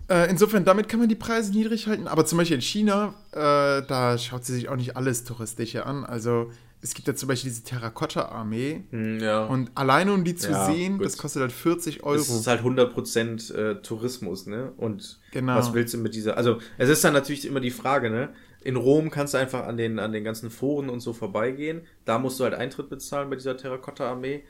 Äh, 0.09 0.29
insofern, 0.29 0.65
damit 0.65 0.89
kann 0.89 0.99
man 0.99 1.07
die 1.07 1.15
Preise 1.15 1.53
niedrig 1.53 1.87
halten. 1.87 2.09
Aber 2.09 2.25
zum 2.25 2.37
Beispiel 2.37 2.55
in 2.55 2.61
China, 2.61 3.13
äh, 3.31 3.81
da 3.87 4.17
schaut 4.17 4.43
sie 4.43 4.51
sich 4.53 4.67
auch 4.67 4.75
nicht 4.75 4.97
alles 4.97 5.23
Touristische 5.23 5.85
an. 5.85 6.03
Also 6.03 6.51
es 6.81 6.93
gibt 6.95 7.07
ja 7.07 7.15
zum 7.15 7.29
Beispiel 7.29 7.49
diese 7.49 7.63
Terrakotta-Armee. 7.63 8.83
Hm, 8.89 9.19
ja. 9.21 9.45
Und 9.45 9.71
alleine 9.75 10.11
um 10.11 10.25
die 10.25 10.35
zu 10.35 10.51
Ja, 10.51 10.65
sehen, 10.65 10.97
gut. 10.97 11.05
das 11.05 11.17
kostet 11.17 11.43
halt 11.43 11.53
40 11.53 12.03
Euro. 12.03 12.15
Es 12.19 12.27
ist 12.27 12.45
halt 12.47 12.59
100% 12.61 13.53
äh, 13.53 13.81
Tourismus, 13.81 14.47
ne? 14.47 14.73
Und 14.75 15.21
Genau. 15.31 15.55
was 15.55 15.73
willst 15.73 15.93
du 15.93 15.97
mit 15.99 16.13
dieser... 16.13 16.35
Also, 16.35 16.57
es 16.77 16.89
ist 16.89 17.05
dann 17.05 17.13
natürlich 17.13 17.45
immer 17.47 17.61
die 17.61 17.71
Frage, 17.71 18.09
ne? 18.09 18.33
In 18.65 18.75
Rom 18.75 19.11
kannst 19.11 19.33
du 19.33 19.37
einfach 19.37 19.65
an 19.67 19.77
den, 19.77 19.99
an 19.99 20.11
den 20.11 20.23
ganzen 20.23 20.49
Foren 20.49 20.89
und 20.89 20.99
so 20.99 21.13
vorbeigehen. 21.13 21.81
Da 22.03 22.17
musst 22.19 22.39
du 22.39 22.43
halt 22.45 22.55
Eintritt 22.55 22.89
bezahlen 22.89 23.29
bei 23.29 23.35
dieser 23.37 23.55
Terrakotta-Armee. 23.55 24.43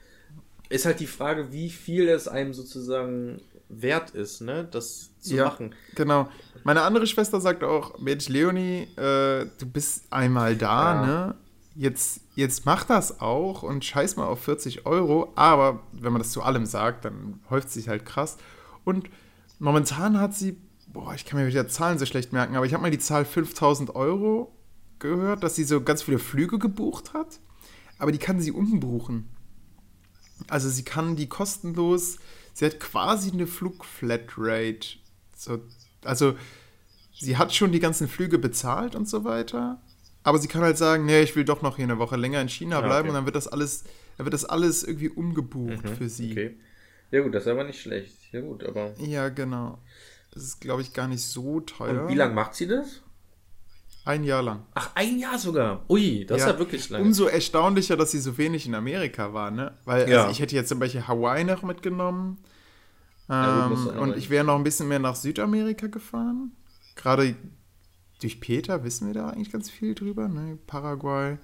Ist 0.69 0.85
halt 0.85 0.99
die 1.01 1.05
Frage, 1.07 1.51
wie 1.51 1.69
viel 1.69 2.07
es 2.07 2.27
einem 2.27 2.53
sozusagen 2.53 3.41
wert 3.67 4.11
ist, 4.11 4.41
ne? 4.41 4.67
Das 4.71 5.09
zu 5.19 5.35
Ja. 5.35 5.45
machen. 5.45 5.75
Genau. 5.95 6.29
Meine 6.63 6.81
andere 6.83 7.07
Schwester 7.07 7.41
sagt 7.41 7.63
auch, 7.63 7.99
Mensch, 7.99 8.29
Leonie, 8.29 8.83
äh, 8.95 9.45
du 9.59 9.65
bist 9.71 10.05
einmal 10.11 10.55
da, 10.55 10.93
Ja. 10.95 11.05
ne? 11.05 11.35
Jetzt, 11.75 12.21
jetzt 12.35 12.65
mach 12.65 12.85
das 12.85 13.19
auch 13.19 13.63
und 13.63 13.83
scheiß 13.83 14.15
mal 14.15 14.27
auf 14.27 14.39
40 14.41 14.85
Euro. 14.85 15.33
Aber 15.35 15.81
wenn 15.91 16.13
man 16.13 16.21
das 16.21 16.31
zu 16.31 16.41
allem 16.41 16.65
sagt, 16.65 17.03
dann 17.03 17.41
häuft 17.49 17.69
sich 17.69 17.89
halt 17.89 18.05
krass. 18.05 18.37
Und 18.85 19.09
momentan 19.59 20.19
hat 20.21 20.33
sie, 20.33 20.57
boah, 20.95 21.13
ich 21.13 21.25
kann 21.25 21.37
mir 21.37 21.47
wieder 21.47 21.67
Zahlen 21.67 21.99
so 21.99 22.05
schlecht 22.05 22.31
merken, 22.31 22.55
aber 22.55 22.65
ich 22.65 22.73
habe 22.73 22.81
mal 22.81 22.89
die 22.89 22.99
Zahl 22.99 23.25
5000 23.25 23.95
Euro 23.95 24.55
gehört, 24.99 25.43
dass 25.43 25.55
sie 25.55 25.65
so 25.65 25.81
ganz 25.81 26.01
viele 26.01 26.19
Flüge 26.19 26.57
gebucht 26.57 27.13
hat. 27.13 27.39
Aber 27.99 28.13
die 28.13 28.17
kann 28.17 28.39
sie 28.39 28.51
umbuchen. 28.51 29.27
Also 30.47 30.69
sie 30.69 30.83
kann 30.83 31.17
die 31.17 31.27
kostenlos, 31.27 32.17
sie 32.53 32.65
hat 32.65 32.79
quasi 32.79 33.31
eine 33.31 33.45
Flugflatrate. 33.45 34.97
So, 35.35 35.59
also 36.05 36.35
sie 37.13 37.35
hat 37.35 37.53
schon 37.53 37.73
die 37.73 37.79
ganzen 37.81 38.07
Flüge 38.07 38.39
bezahlt 38.39 38.95
und 38.95 39.09
so 39.09 39.25
weiter. 39.25 39.81
Aber 40.23 40.39
sie 40.39 40.47
kann 40.47 40.61
halt 40.61 40.77
sagen, 40.77 41.05
nee, 41.05 41.21
ich 41.21 41.35
will 41.35 41.43
doch 41.43 41.61
noch 41.61 41.75
hier 41.75 41.85
eine 41.85 41.99
Woche 41.99 42.15
länger 42.15 42.39
in 42.39 42.49
China 42.49 42.79
Ja, 42.79 42.81
bleiben 42.81 42.99
okay. 43.01 43.09
und 43.09 43.15
dann 43.15 43.25
wird 43.25 43.35
das 43.35 43.49
alles, 43.49 43.83
dann 44.17 44.25
wird 44.25 44.33
das 44.33 44.45
alles 44.45 44.83
irgendwie 44.83 45.09
umgebucht 45.09 45.89
für 45.97 46.07
sie. 46.07 46.31
Okay. 46.31 46.57
Ja 47.11 47.21
gut, 47.21 47.35
das 47.35 47.43
ist 47.43 47.49
aber 47.49 47.65
nicht 47.65 47.81
schlecht. 47.81 48.15
Ja 48.31 48.39
gut, 48.39 48.63
aber... 48.63 48.93
Ja, 48.97 49.27
genau. 49.27 49.79
Das 50.35 50.43
ist, 50.43 50.61
glaube 50.61 50.81
ich, 50.83 50.93
gar 50.93 51.07
nicht 51.07 51.23
so 51.23 51.61
teuer. 51.61 52.03
Und 52.03 52.09
wie 52.09 52.15
lange 52.15 52.33
macht 52.35 52.53
sie 52.55 52.67
das? 52.67 53.01
Ein 54.03 54.23
Jahr 54.23 54.43
lang. 54.43 54.63
Ach, 54.75 54.91
ein 54.93 55.17
Jahr 55.17 55.39
sogar. 55.39 55.83
Ui, 55.89 56.25
das 56.27 56.41
ist 56.41 56.47
ja 56.47 56.59
wirklich 56.59 56.89
lang. 56.91 57.01
Umso 57.01 57.25
erstaunlicher, 57.25 57.97
dass 57.97 58.11
sie 58.11 58.19
so 58.19 58.37
wenig 58.37 58.67
in 58.67 58.75
Amerika 58.75 59.33
war, 59.33 59.49
ne? 59.49 59.73
Weil 59.85 60.07
Ja. 60.07 60.19
also 60.19 60.31
ich 60.31 60.39
hätte 60.39 60.53
jetzt 60.55 60.69
zum 60.69 60.77
Beispiel 60.77 61.07
Hawaii 61.07 61.43
noch 61.43 61.63
mitgenommen. 61.63 62.37
Ja, 63.27 63.65
Ähm, 63.65 63.73
du 63.85 63.91
und 63.99 64.15
ich 64.17 64.29
wäre 64.29 64.43
noch 64.45 64.55
ein 64.55 64.63
bisschen 64.63 64.87
mehr 64.87 64.99
nach 64.99 65.15
Südamerika 65.15 65.87
gefahren. 65.87 66.51
Gerade 66.95 67.35
durch 68.21 68.39
Peter 68.39 68.83
wissen 68.83 69.07
wir 69.07 69.15
da 69.15 69.29
eigentlich 69.29 69.51
ganz 69.51 69.71
viel 69.71 69.95
drüber, 69.95 70.27
ne? 70.27 70.59
Paraguay. 70.67 71.37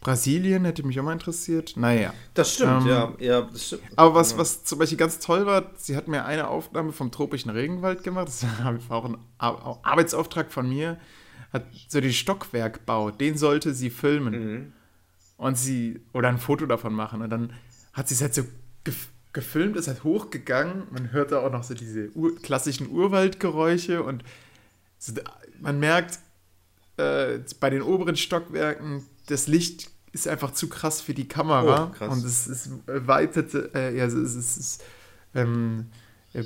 Brasilien 0.00 0.64
hätte 0.64 0.86
mich 0.86 0.98
auch 1.00 1.04
mal 1.04 1.12
interessiert. 1.12 1.74
Naja. 1.76 2.12
Das 2.34 2.54
stimmt, 2.54 2.82
Ähm, 2.82 2.88
ja. 2.88 3.12
ja 3.18 3.42
das 3.42 3.66
stimmt. 3.66 3.82
Aber 3.96 4.14
was, 4.14 4.36
was 4.38 4.62
zum 4.64 4.78
Beispiel 4.78 4.98
ganz 4.98 5.18
toll 5.18 5.46
war, 5.46 5.72
sie 5.76 5.96
hat 5.96 6.06
mir 6.08 6.24
eine 6.24 6.48
Aufnahme 6.48 6.92
vom 6.92 7.10
tropischen 7.10 7.50
Regenwald 7.50 8.04
gemacht. 8.04 8.28
Das 8.28 8.44
war 8.44 8.78
auch 8.96 9.04
ein 9.04 9.18
Ar- 9.38 9.80
Arbeitsauftrag 9.82 10.52
von 10.52 10.68
mir. 10.68 10.98
Hat 11.52 11.64
so 11.88 12.00
den 12.00 12.12
Stockwerkbau, 12.12 13.10
den 13.10 13.36
sollte 13.36 13.74
sie 13.74 13.90
filmen. 13.90 14.32
Mhm. 14.54 14.72
Und 15.38 15.58
sie, 15.58 16.00
oder 16.12 16.28
ein 16.28 16.38
Foto 16.38 16.66
davon 16.66 16.94
machen. 16.94 17.20
Und 17.22 17.30
dann 17.30 17.52
hat 17.92 18.08
sie 18.08 18.14
es 18.14 18.22
halt 18.22 18.34
so 18.34 18.42
gef 18.84 19.08
gefilmt, 19.32 19.76
ist 19.76 19.86
halt 19.86 20.02
hochgegangen. 20.02 20.84
Man 20.92 21.12
hört 21.12 21.30
da 21.30 21.40
auch 21.40 21.52
noch 21.52 21.62
so 21.62 21.74
diese 21.74 22.10
Ur 22.14 22.34
klassischen 22.40 22.88
Urwaldgeräusche. 22.90 24.02
Und 24.02 24.24
so, 24.98 25.12
man 25.60 25.78
merkt 25.78 26.20
äh, 26.96 27.40
bei 27.60 27.68
den 27.68 27.82
oberen 27.82 28.16
Stockwerken, 28.16 29.04
das 29.26 29.46
Licht 29.46 29.90
ist 30.12 30.28
einfach 30.28 30.52
zu 30.52 30.68
krass 30.68 31.00
für 31.00 31.14
die 31.14 31.28
Kamera. 31.28 31.92
Oh. 32.00 32.04
Und 32.04 32.24
es, 32.24 32.46
es 32.46 32.70
weitete, 32.86 33.70
äh, 33.74 33.96
ja, 33.96 34.06
es, 34.06 34.14
es, 34.14 34.56
es, 34.56 34.78
ähm, 35.34 35.86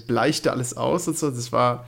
bleichte 0.07 0.51
alles 0.53 0.77
aus 0.77 1.07
und 1.09 1.17
so. 1.19 1.31
Das 1.31 1.53
war 1.53 1.87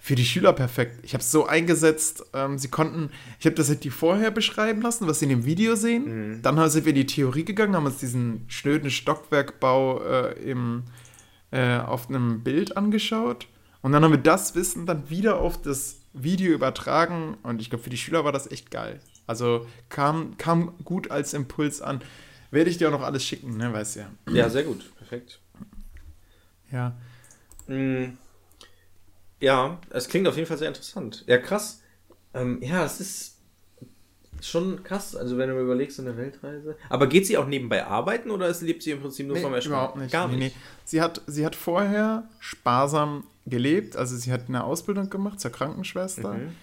für 0.00 0.14
die 0.14 0.24
Schüler 0.24 0.52
perfekt. 0.52 0.98
Ich 1.04 1.14
habe 1.14 1.22
es 1.22 1.30
so 1.30 1.46
eingesetzt, 1.46 2.24
ähm, 2.34 2.58
sie 2.58 2.68
konnten, 2.68 3.10
ich 3.38 3.46
habe 3.46 3.54
das 3.54 3.68
halt 3.68 3.84
die 3.84 3.90
vorher 3.90 4.30
beschreiben 4.30 4.82
lassen, 4.82 5.06
was 5.06 5.20
sie 5.20 5.26
in 5.26 5.30
dem 5.30 5.44
Video 5.44 5.76
sehen. 5.76 6.32
Mhm. 6.38 6.42
Dann 6.42 6.58
haben- 6.58 6.70
sind 6.70 6.84
wir 6.84 6.90
in 6.90 6.96
die 6.96 7.06
Theorie 7.06 7.44
gegangen, 7.44 7.76
haben 7.76 7.86
uns 7.86 7.98
diesen 7.98 8.44
schnöden 8.48 8.90
Stockwerkbau 8.90 10.02
äh, 10.02 10.32
im, 10.50 10.82
äh, 11.52 11.78
auf 11.78 12.08
einem 12.08 12.42
Bild 12.42 12.76
angeschaut. 12.76 13.46
Und 13.80 13.92
dann 13.92 14.04
haben 14.04 14.12
wir 14.12 14.18
das 14.18 14.54
Wissen 14.54 14.86
dann 14.86 15.08
wieder 15.08 15.38
auf 15.38 15.60
das 15.62 15.96
Video 16.12 16.52
übertragen. 16.52 17.36
Und 17.42 17.60
ich 17.60 17.70
glaube, 17.70 17.84
für 17.84 17.90
die 17.90 17.96
Schüler 17.96 18.24
war 18.24 18.32
das 18.32 18.50
echt 18.50 18.70
geil. 18.70 19.00
Also 19.32 19.66
kam, 19.88 20.36
kam 20.36 20.74
gut 20.84 21.10
als 21.10 21.32
Impuls 21.34 21.80
an. 21.82 22.00
Werde 22.50 22.68
ich 22.68 22.76
dir 22.76 22.88
auch 22.88 22.92
noch 22.92 23.00
alles 23.02 23.24
schicken, 23.24 23.56
ne? 23.56 23.72
Weißt 23.72 23.96
ja. 23.96 24.10
Ja, 24.30 24.48
sehr 24.50 24.62
gut. 24.64 24.94
Perfekt. 24.96 25.40
Ja. 26.70 26.94
Mm, 27.66 28.18
Ja, 29.40 29.78
es 29.90 30.08
klingt 30.08 30.28
auf 30.28 30.36
jeden 30.36 30.46
Fall 30.46 30.58
sehr 30.58 30.68
interessant. 30.68 31.24
Ja, 31.26 31.38
krass. 31.38 31.80
Ähm, 32.34 32.58
ja, 32.62 32.84
es 32.84 33.00
ist 33.00 33.38
schon 34.40 34.82
krass. 34.84 35.16
Also, 35.16 35.36
wenn 35.38 35.48
du 35.48 35.54
mir 35.54 35.62
überlegst, 35.62 35.96
so 35.96 36.02
eine 36.02 36.16
Weltreise. 36.16 36.76
Aber 36.88 37.06
geht 37.06 37.26
sie 37.26 37.36
auch 37.38 37.46
nebenbei 37.46 37.86
arbeiten 37.86 38.30
oder 38.30 38.52
lebt 38.60 38.82
sie 38.82 38.90
im 38.90 39.00
Prinzip 39.00 39.26
nur 39.26 39.36
Nee, 39.36 39.42
vom 39.42 39.54
Ersparen? 39.54 39.74
überhaupt 39.78 39.96
nicht. 39.96 40.12
Gar 40.12 40.28
Nee, 40.28 40.36
nicht. 40.36 40.56
nee. 40.56 40.62
Sie, 40.84 41.00
hat, 41.00 41.22
sie 41.26 41.44
hat 41.46 41.56
vorher 41.56 42.28
sparsam 42.38 43.24
gelebt. 43.46 43.96
Also 43.96 44.16
sie 44.16 44.30
hat 44.32 44.48
eine 44.48 44.64
Ausbildung 44.64 45.10
gemacht 45.10 45.40
zur 45.40 45.50
Krankenschwester 45.52 46.34
Mhm. 46.34 46.54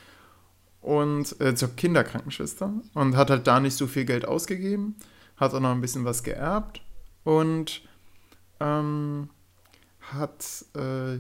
Und 0.81 1.39
äh, 1.41 1.55
zur 1.55 1.75
Kinderkrankenschwester 1.75 2.71
und 2.93 3.15
hat 3.17 3.29
halt 3.29 3.47
da 3.47 3.59
nicht 3.59 3.75
so 3.75 3.87
viel 3.87 4.05
Geld 4.05 4.25
ausgegeben. 4.25 4.95
Hat 5.37 5.53
auch 5.53 5.59
noch 5.59 5.71
ein 5.71 5.81
bisschen 5.81 6.05
was 6.05 6.23
geerbt 6.23 6.81
und 7.23 7.81
ähm, 8.59 9.29
hat 10.01 10.65
äh, 10.75 11.15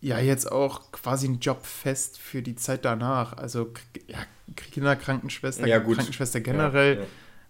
ja 0.00 0.18
jetzt 0.18 0.50
auch 0.50 0.92
quasi 0.92 1.26
einen 1.26 1.40
Job 1.40 1.64
fest 1.64 2.18
für 2.18 2.42
die 2.42 2.56
Zeit 2.56 2.84
danach. 2.84 3.36
Also 3.36 3.72
ja, 4.08 4.18
Kinderkrankenschwester, 4.70 5.66
Ja. 5.66 5.80
Krankenschwester 5.80 6.40
generell 6.40 6.98
Ja, 7.00 7.04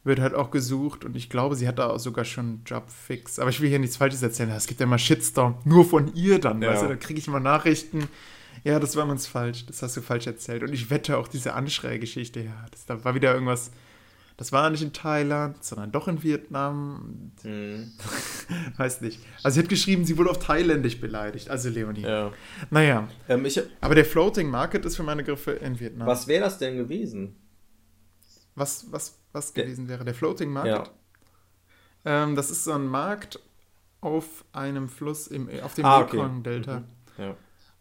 wird 0.05 0.21
halt 0.21 0.35
auch 0.35 0.51
gesucht 0.51 1.05
und 1.05 1.17
ich 1.17 1.29
glaube, 1.31 1.57
sie 1.57 1.67
hat 1.67 1.79
da 1.79 1.89
auch 1.91 1.99
sogar 1.99 2.25
schon 2.25 2.47
einen 2.47 2.63
Job 2.65 2.85
fix. 2.91 3.39
Aber 3.39 3.51
ich 3.51 3.61
will 3.61 3.69
hier 3.69 3.79
nichts 3.79 3.97
Falsches 3.97 4.23
erzählen. 4.23 4.51
Es 4.51 4.67
gibt 4.67 4.81
ja 4.81 4.87
mal 4.87 4.99
Shitstorm, 4.99 5.57
nur 5.65 5.85
von 5.85 6.15
ihr 6.15 6.39
dann, 6.41 6.63
Ja. 6.63 6.71
weißt 6.71 6.85
du, 6.85 6.89
da 6.89 6.97
kriege 6.97 7.19
ich 7.19 7.27
mal 7.29 7.41
Nachrichten. 7.41 8.09
Ja, 8.65 8.81
das 8.81 8.97
war 8.97 9.07
ganz 9.07 9.27
falsch, 9.27 9.67
das 9.67 9.83
hast 9.83 9.97
du 9.97 10.01
falsch 10.03 10.27
erzählt. 10.27 10.63
Und 10.63 10.73
ich 10.73 10.91
wette 10.91 11.17
auch 11.19 11.29
diese 11.29 11.55
Anschreigeschichte, 11.55 12.41
ja, 12.41 12.67
das, 12.71 12.87
da 12.87 13.05
war 13.05 13.15
wieder 13.15 13.33
irgendwas, 13.33 13.71
das 14.37 14.53
war 14.53 14.69
nicht 14.71 14.83
in 14.83 14.93
Thailand, 14.93 15.65
sondern 15.65 15.93
doch 15.93 16.09
in 16.09 16.23
Vietnam, 16.23 17.33
Mhm. 17.43 17.93
weiß 18.77 19.01
nicht. 19.03 19.21
Also 19.43 19.55
sie 19.57 19.63
hat 19.63 19.69
geschrieben, 19.69 20.05
sie 20.05 20.17
wurde 20.19 20.31
auf 20.31 20.39
Thailändisch 20.39 21.01
beleidigt, 21.01 21.49
also 21.51 21.69
Leonie. 21.69 22.03
Ja. 22.03 22.33
Naja, 22.71 23.09
Ähm, 23.29 23.45
ich, 23.47 23.61
aber 23.81 23.95
der 23.95 24.05
Floating 24.05 24.49
Market 24.51 24.85
ist 24.85 24.97
für 24.97 25.03
meine 25.03 25.23
Griffe 25.25 25.53
in 25.53 25.79
Vietnam. 25.79 26.07
was 26.09 26.27
wäre 26.27 26.45
das 26.45 26.59
denn 26.59 26.77
gewesen? 26.77 27.37
was, 28.55 28.91
was, 28.91 29.19
was 29.33 29.53
gewesen 29.53 29.87
wäre? 29.89 30.05
Der 30.05 30.15
Floating 30.15 30.51
Market? 30.51 30.91
Ja. 32.05 32.23
Ähm, 32.25 32.37
das 32.37 32.51
ist 32.51 32.65
so 32.65 32.73
ein 32.73 32.87
Markt 32.87 33.39
auf 34.01 34.45
einem 34.53 34.89
Fluss 34.89 35.27
im, 35.27 35.49
auf 35.63 35.75
dem 35.75 35.85
Ah, 35.85 36.01
okay. 36.01 36.17
Mekong-Delta. 36.17 36.83
Ja. 37.19 37.37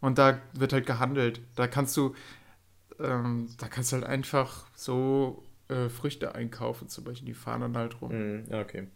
Und 0.06 0.18
da 0.18 0.40
wird 0.52 0.72
halt 0.72 0.86
gehandelt. 0.86 1.40
Da 1.56 1.66
kannst 1.66 1.96
du, 1.96 2.14
ähm, 3.00 3.48
da 3.58 3.66
kannst 3.66 3.90
du 3.90 3.96
halt 3.96 4.06
einfach 4.06 4.64
so 4.72 5.42
äh, 5.66 5.88
Früchte 5.88 6.36
einkaufe, 6.36 6.86
zum 6.86 7.02
Beispiel. 7.02 7.26
Die 7.26 7.34
fahren 7.34 7.62
dann 7.62 7.76
halt 7.76 8.00
rum. 8.00 8.44
Ja, 8.48 8.60
okay. 8.60 8.86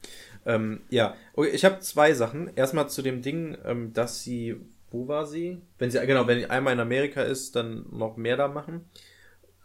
Ähm, 0.47 0.83
ja, 0.89 1.17
okay, 1.35 1.49
ich 1.49 1.65
habe 1.65 1.81
zwei 1.81 2.15
Sachen. 2.15 2.55
Erstmal 2.55 2.89
zu 2.89 3.03
dem 3.03 3.23
Ding, 3.23 3.59
ähm, 3.65 3.93
dass 3.93 4.23
sie, 4.23 4.55
wo 4.93 5.09
war 5.09 5.27
sie? 5.27 5.61
Wenn 5.79 5.91
sie, 5.91 5.99
genau, 6.07 6.29
wenn 6.29 6.39
sie 6.39 6.47
einmal 6.47 6.75
in 6.75 6.81
Amerika 6.81 7.23
ist, 7.23 7.57
dann 7.57 7.87
noch 7.91 8.17
mehr 8.17 8.37
da 8.37 8.47
machen. 8.47 8.85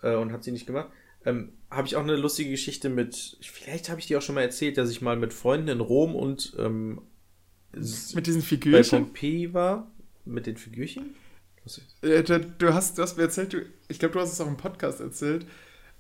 Äh, 0.02 0.16
und 0.16 0.32
hat 0.32 0.44
sie 0.44 0.52
nicht 0.52 0.66
gemacht. 0.66 0.90
Ähm, 1.26 1.54
habe 1.70 1.86
ich 1.86 1.96
auch 1.96 2.02
eine 2.02 2.16
lustige 2.16 2.50
Geschichte 2.50 2.90
mit, 2.90 3.38
vielleicht 3.44 3.90
habe 3.90 4.00
ich 4.00 4.08
die 4.08 4.18
auch 4.18 4.24
schon 4.24 4.34
mal 4.34 4.42
erzählt, 4.42 4.80
dass 4.80 4.90
ich 4.90 5.04
mal 5.04 5.16
mit 5.16 5.32
Freunden 5.32 5.68
in 5.68 5.80
Rom 5.80 6.16
und 6.16 6.56
ähm, 6.58 7.04
mit 7.72 8.26
diesen 8.26 8.42
bei 8.42 8.48
Figürchen. 8.48 9.04
Pompeji 9.04 9.54
war. 9.54 9.92
Mit 10.26 10.48
den 10.48 10.58
Figürchen? 10.58 11.14
Äh, 12.02 12.24
du, 12.24 12.74
hast, 12.74 12.98
du 12.98 13.02
hast 13.02 13.18
mir 13.18 13.24
erzählt, 13.24 13.54
du, 13.54 13.58
ich 13.88 14.00
glaube, 14.00 14.14
du 14.14 14.20
hast 14.20 14.32
es 14.34 14.42
auch 14.42 14.48
im 14.48 14.58
Podcast 14.58 15.00
erzählt, 15.00 15.46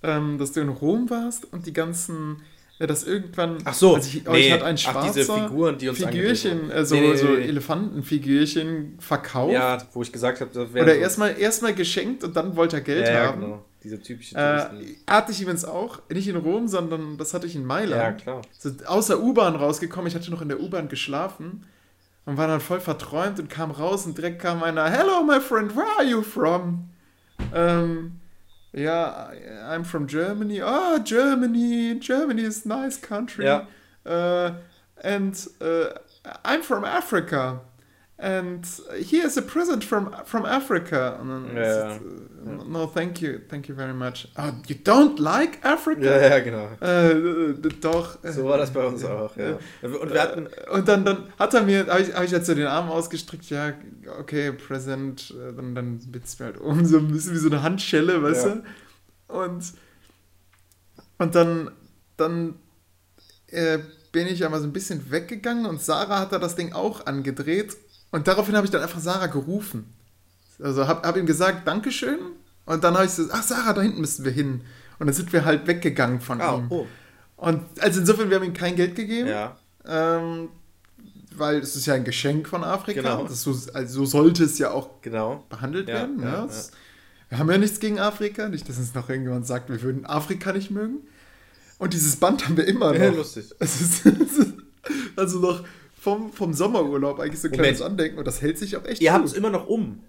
ähm, 0.03 0.37
dass 0.37 0.51
du 0.51 0.61
in 0.61 0.69
Rom 0.69 1.09
warst 1.09 1.51
und 1.51 1.65
die 1.65 1.73
ganzen, 1.73 2.41
ja, 2.79 2.85
dass 2.87 3.03
irgendwann. 3.05 3.57
Ach 3.65 3.73
so, 3.73 3.95
also 3.95 4.07
ich, 4.07 4.23
nee. 4.25 4.51
hat 4.51 4.61
ein 4.61 4.75
Ach, 4.75 4.79
schwarzer 4.79 5.13
diese 5.21 5.33
Figuren, 5.33 5.77
die 5.77 5.89
uns 5.89 5.97
Figürchen, 6.03 6.69
äh, 6.69 6.85
so, 6.85 6.95
Nee, 6.95 7.09
nee, 7.11 7.15
so. 7.15 7.27
Elefantenfigürchen 7.35 8.97
verkauft. 8.99 9.53
Ja, 9.53 9.77
wo 9.93 10.01
ich 10.01 10.11
gesagt 10.11 10.41
habe, 10.41 10.51
das 10.53 10.73
wäre. 10.73 10.85
Oder 10.85 10.93
so- 10.95 10.99
erstmal 11.01 11.39
erstmal 11.39 11.73
geschenkt 11.73 12.23
und 12.23 12.35
dann 12.35 12.55
wollte 12.55 12.77
er 12.77 12.81
Geld 12.81 13.07
ja, 13.07 13.13
ja, 13.13 13.27
haben. 13.27 13.41
genau. 13.41 13.65
Diese 13.83 14.01
typische 14.01 14.35
Äh, 14.35 14.65
Touristen. 14.67 14.95
hatte 15.07 15.31
ich 15.31 15.41
übrigens 15.41 15.63
auch, 15.65 15.99
nicht 16.09 16.27
in 16.27 16.35
Rom, 16.37 16.67
sondern 16.67 17.17
das 17.17 17.33
hatte 17.35 17.45
ich 17.45 17.55
in 17.55 17.61
ja, 17.61 17.67
Mailand. 17.67 18.21
klar. 18.21 18.41
So, 18.57 18.71
aus 18.87 19.07
der 19.07 19.21
U-Bahn 19.21 19.55
rausgekommen, 19.55 20.07
ich 20.07 20.15
hatte 20.15 20.31
noch 20.31 20.41
in 20.41 20.49
der 20.49 20.59
U-Bahn 20.59 20.89
geschlafen 20.89 21.65
und 22.25 22.37
war 22.37 22.47
dann 22.47 22.59
voll 22.59 22.79
verträumt 22.79 23.39
und 23.39 23.49
kam 23.49 23.71
raus 23.71 24.05
und 24.05 24.17
direkt 24.17 24.41
kam 24.41 24.63
einer, 24.63 24.89
Hello 24.89 25.23
my 25.23 25.39
friend, 25.39 25.75
where 25.75 25.87
are 25.97 26.03
you 26.03 26.21
from? 26.21 26.89
Ähm, 27.53 28.19
ja, 28.73 29.31
I'm 29.69 29.83
from 29.83 30.07
Germany. 30.07 30.61
Oh, 30.61 30.99
Germany, 31.03 31.99
Germany 31.99 32.41
is 32.41 32.65
a 32.65 32.69
nice 32.69 32.99
country. 32.99 33.45
Ja. 33.45 33.67
Äh, 34.03 34.51
and 35.03 35.35
äh, 35.59 35.93
I'm 36.43 36.61
from 36.61 36.83
Africa. 36.83 37.61
And 38.17 38.65
here's 38.97 39.37
a 39.37 39.41
present 39.41 39.83
from, 39.83 40.09
from 40.23 40.45
Africa. 40.45 41.17
Dann 41.17 41.57
es, 41.57 41.97
äh, 41.97 41.99
No, 42.65 42.85
thank 42.87 43.19
you, 43.21 43.39
thank 43.49 43.67
you 43.67 43.75
very 43.75 43.93
much. 43.93 44.29
Oh, 44.37 44.51
you 44.67 44.75
don't 44.75 45.19
like 45.19 45.63
Africa? 45.65 46.01
Ja, 46.01 46.21
ja, 46.29 46.39
genau. 46.39 46.69
Äh, 46.81 47.11
äh, 47.11 47.53
doch. 47.81 48.23
äh, 48.23 48.31
So 48.31 48.45
war 48.45 48.57
das 48.57 48.71
bei 48.71 48.85
uns 48.85 49.03
auch, 49.03 49.35
ja. 49.35 49.57
Und 49.81 50.13
wir 50.13 50.21
hatten. 50.21 50.47
Und 50.71 50.87
dann, 50.87 51.03
dann 51.03 51.33
hat 51.37 51.53
er 51.55 51.63
mir, 51.63 51.87
habe 51.87 52.01
ich, 52.03 52.13
hab 52.15 52.23
ich 52.23 52.31
jetzt 52.31 52.45
so 52.45 52.55
den 52.55 52.67
Arm 52.67 52.89
ausgestreckt, 52.89 53.49
ja, 53.49 53.73
okay, 54.17 54.53
Present, 54.53 55.31
äh, 55.37 55.53
dann, 55.53 55.75
dann 55.75 55.97
bitzt 56.07 56.39
mir 56.39 56.45
halt 56.45 56.57
um, 56.59 56.85
so 56.85 56.99
ein 56.99 57.11
bisschen 57.11 57.33
wie 57.33 57.39
so 57.39 57.49
eine 57.49 57.63
Handschelle, 57.63 58.23
weißt 58.23 58.45
Ja. 58.45 58.55
du? 58.55 58.63
Und, 59.27 59.73
und 61.17 61.35
dann, 61.35 61.71
dann 62.15 62.55
äh, 63.47 63.79
bin 64.13 64.27
ich 64.27 64.45
einmal 64.45 64.61
so 64.61 64.67
ein 64.67 64.73
bisschen 64.73 65.11
weggegangen 65.11 65.65
und 65.65 65.81
Sarah 65.81 66.19
hat 66.19 66.31
da 66.31 66.39
das 66.39 66.55
Ding 66.55 66.71
auch 66.71 67.05
angedreht 67.07 67.75
und 68.11 68.27
daraufhin 68.27 68.55
habe 68.55 68.65
ich 68.65 68.71
dann 68.71 68.81
einfach 68.81 68.99
Sarah 68.99 69.27
gerufen. 69.27 69.93
Also 70.61 70.87
habe 70.87 71.07
hab 71.07 71.17
ihm 71.17 71.25
gesagt, 71.25 71.67
Dankeschön 71.67 72.19
und 72.65 72.83
dann 72.83 72.93
habe 72.95 73.05
ich 73.05 73.11
so, 73.11 73.23
ach 73.31 73.43
Sarah, 73.43 73.73
da 73.73 73.81
hinten 73.81 74.01
müssen 74.01 74.23
wir 74.25 74.31
hin. 74.31 74.61
Und 74.99 75.07
dann 75.07 75.13
sind 75.13 75.33
wir 75.33 75.43
halt 75.43 75.67
weggegangen 75.67 76.21
von 76.21 76.39
Ah, 76.41 76.55
ihm. 76.57 76.67
oh. 76.69 76.87
Und 77.35 77.61
also 77.81 77.99
insofern, 77.99 78.29
wir 78.29 78.37
haben 78.37 78.45
ihm 78.45 78.53
kein 78.53 78.75
Geld 78.77 78.95
gegeben. 78.95 79.27
Ja. 79.27 79.57
Ähm, 79.85 80.47
weil 81.37 81.57
es 81.57 81.75
ist 81.75 81.85
ja 81.85 81.95
ein 81.95 82.05
Geschenk 82.05 82.47
von 82.47 82.63
Afrika. 82.63 83.01
Genau. 83.01 83.23
Das 83.27 83.41
so, 83.43 83.51
also 83.73 83.99
so 83.99 84.05
sollte 84.05 84.45
es 84.45 84.57
ja 84.57 84.71
auch 84.71 85.01
Genau. 85.01 85.43
behandelt 85.49 85.89
Ja, 85.89 85.95
werden. 85.95 86.21
ja, 86.21 86.25
Ja, 86.25 86.33
ja. 86.39 86.45
Es- 86.45 86.71
Wir 87.27 87.39
haben 87.39 87.51
ja 87.51 87.57
nichts 87.57 87.79
gegen 87.81 87.99
Afrika. 87.99 88.47
Nicht, 88.47 88.69
dass 88.69 88.77
uns 88.77 88.93
noch 88.93 89.09
irgendjemand 89.09 89.45
sagt, 89.45 89.69
wir 89.69 89.81
würden 89.81 90.05
Afrika 90.05 90.53
nicht 90.53 90.71
mögen. 90.71 90.99
Und 91.77 91.93
dieses 91.93 92.15
Band 92.15 92.45
haben 92.45 92.55
wir 92.55 92.65
immer 92.65 92.93
noch. 92.93 92.99
Ja, 92.99 93.09
lustig. 93.09 93.51
Ist 93.59 94.03
also 95.17 95.39
noch 95.39 95.63
vom, 96.05 96.31
vom 96.31 96.53
Sommerurlaub 96.53 97.19
eigentlich 97.19 97.41
so 97.41 97.47
ein 97.47 97.51
Moment. 97.51 97.63
kleines 97.63 97.81
Andenken. 97.81 98.19
Und 98.19 98.27
das 98.27 98.39
hält 98.39 98.59
sich 98.59 98.77
auch 98.77 98.85
echt 98.85 99.01
Ihr 99.01 99.11
habt 99.11 99.25
es 99.25 99.33
immer 99.33 99.49
noch 99.49 99.65
um. 99.67 100.03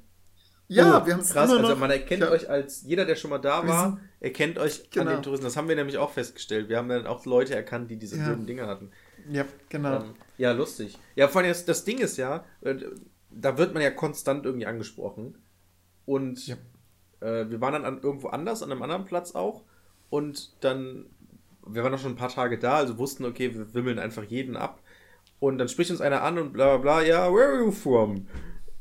Ja, 0.68 1.00
Oh, 1.02 1.06
wir 1.06 1.14
haben 1.14 1.20
es 1.20 1.30
krass. 1.30 1.48
immer 1.50 1.62
noch. 1.62 1.68
Also 1.70 1.80
man 1.80 1.90
erkennt 1.90 2.22
Ja. 2.22 2.30
euch 2.30 2.50
als 2.50 2.82
jeder, 2.82 3.06
der 3.06 3.16
schon 3.16 3.30
mal 3.30 3.38
da 3.38 3.66
war, 3.66 3.98
erkennt 4.20 4.58
euch 4.58 4.80
an 4.82 4.86
Genau. 4.90 5.10
den 5.12 5.22
Touristen. 5.22 5.44
Das 5.46 5.56
haben 5.56 5.68
wir 5.70 5.76
nämlich 5.76 5.96
auch 5.96 6.10
festgestellt. 6.10 6.68
Wir 6.68 6.76
haben 6.76 6.88
dann 6.90 7.06
auch 7.06 7.24
Leute 7.24 7.54
erkannt, 7.54 7.90
die 7.90 7.96
diese 7.96 8.18
Ja. 8.18 8.26
blöden 8.26 8.46
Dinge 8.46 8.66
hatten. 8.66 8.90
Ja, 9.30 9.46
genau. 9.70 10.00
Ähm, 10.02 10.14
ja, 10.36 10.52
lustig. 10.52 10.98
Ja, 11.14 11.28
vor 11.28 11.40
allem 11.40 11.48
das, 11.50 11.64
das 11.64 11.84
Ding 11.84 11.96
ist 11.98 12.18
ja, 12.18 12.44
äh, 12.60 12.74
da 13.30 13.56
wird 13.56 13.72
man 13.72 13.82
ja 13.82 13.90
konstant 13.90 14.44
irgendwie 14.44 14.66
angesprochen. 14.66 15.38
Und 16.04 16.46
Ja. 16.46 16.56
äh, 17.20 17.48
wir 17.48 17.60
waren 17.62 17.72
dann 17.72 17.84
an, 17.86 18.00
irgendwo 18.02 18.28
anders, 18.28 18.62
an 18.62 18.70
einem 18.70 18.82
anderen 18.82 19.06
Platz 19.06 19.34
auch. 19.34 19.62
Und 20.10 20.62
dann, 20.62 21.06
wir 21.66 21.82
waren 21.84 21.92
noch 21.92 22.00
schon 22.00 22.12
ein 22.12 22.16
paar 22.16 22.28
Tage 22.28 22.58
da, 22.58 22.76
also 22.76 22.98
wussten, 22.98 23.24
okay, 23.24 23.54
wir 23.54 23.72
wimmeln 23.72 23.98
einfach 23.98 24.24
jeden 24.24 24.56
ab. 24.56 24.82
Und 25.38 25.58
dann 25.58 25.68
spricht 25.68 25.90
uns 25.90 26.00
einer 26.00 26.22
an 26.22 26.38
und 26.38 26.52
bla 26.52 26.76
bla 26.76 27.00
bla, 27.00 27.02
ja, 27.02 27.32
where 27.32 27.48
are 27.48 27.64
you 27.64 27.70
from? 27.70 28.26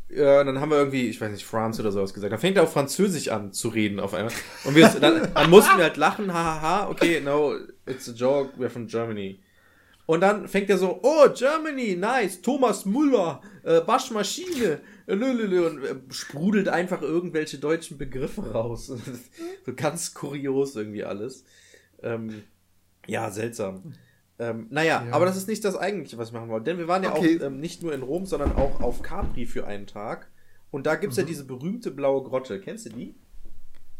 Ja, 0.09 0.41
und 0.41 0.45
dann 0.45 0.61
haben 0.61 0.69
wir 0.69 0.77
irgendwie, 0.77 1.09
ich 1.09 1.19
weiß 1.19 1.31
nicht, 1.31 1.45
France 1.45 1.81
oder 1.81 1.91
sowas 1.91 2.13
gesagt. 2.13 2.31
Dann 2.31 2.39
fängt 2.39 2.55
er 2.57 2.63
auf 2.63 2.71
Französisch 2.73 3.29
an 3.29 3.51
zu 3.51 3.69
reden 3.69 3.99
auf 3.99 4.13
einmal. 4.13 4.33
Und 4.63 4.75
wir, 4.75 4.87
dann, 4.87 5.33
dann 5.33 5.49
mussten 5.49 5.77
wir 5.77 5.83
halt 5.83 5.97
lachen, 5.97 6.31
hahaha, 6.31 6.89
okay, 6.89 7.19
no, 7.19 7.55
it's 7.85 8.07
a 8.07 8.13
joke, 8.13 8.51
we're 8.57 8.69
from 8.69 8.87
Germany. 8.87 9.39
Und 10.05 10.21
dann 10.21 10.47
fängt 10.47 10.69
er 10.69 10.77
so, 10.77 10.99
oh, 11.01 11.27
Germany, 11.33 11.95
nice, 11.95 12.41
Thomas 12.41 12.85
Müller, 12.85 13.41
äh, 13.63 13.81
Waschmaschine, 13.85 14.79
lülülü, 15.07 15.65
und 15.65 15.83
äh, 15.83 15.95
sprudelt 16.11 16.69
einfach 16.69 17.01
irgendwelche 17.01 17.57
deutschen 17.57 17.97
Begriffe 17.97 18.51
raus. 18.51 18.87
so 19.65 19.73
ganz 19.75 20.13
kurios 20.13 20.75
irgendwie 20.75 21.03
alles. 21.03 21.43
Ähm, 22.03 22.43
ja, 23.07 23.31
seltsam. 23.31 23.93
Ähm, 24.37 24.67
naja, 24.69 25.03
Ja. 25.07 25.13
aber 25.13 25.25
das 25.25 25.37
ist 25.37 25.47
nicht 25.47 25.63
das 25.63 25.75
Eigentliche, 25.77 26.17
was 26.17 26.33
wir 26.33 26.39
machen 26.39 26.49
wollen. 26.49 26.63
Denn 26.63 26.77
wir 26.77 26.87
waren 26.87 27.03
ja 27.03 27.13
Okay. 27.13 27.39
auch 27.39 27.45
ähm, 27.45 27.59
nicht 27.59 27.81
nur 27.83 27.93
in 27.93 28.01
Rom, 28.03 28.25
sondern 28.25 28.53
auch 28.55 28.81
auf 28.81 29.01
Capri 29.01 29.45
für 29.45 29.65
einen 29.65 29.87
Tag. 29.87 30.29
Und 30.71 30.85
da 30.85 30.95
gibt 30.95 31.11
es 31.13 31.17
ja 31.17 31.23
diese 31.23 31.45
berühmte 31.45 31.91
blaue 31.91 32.23
Grotte. 32.23 32.59
Kennst 32.59 32.85
du 32.85 32.89
die? 32.89 33.15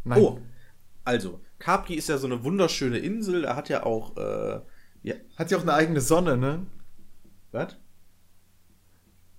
Nein. 0.04 0.22
Oh, 0.22 0.40
also, 1.06 1.40
Capri 1.60 1.94
ist 1.94 2.10
ja 2.10 2.18
so 2.18 2.28
eine 2.28 2.44
wunderschöne 2.44 2.98
Insel. 2.98 3.44
Da 3.44 3.56
hat 3.56 3.70
ja 3.70 3.84
auch, 3.86 4.18
äh, 4.18 4.60
ja, 5.04 5.16
Hat 5.38 5.52
ja 5.52 5.58
auch 5.58 5.62
eine 5.62 5.74
eigene 5.74 6.02
Sonne, 6.02 6.36
ne? 6.36 6.66
was? 7.52 7.78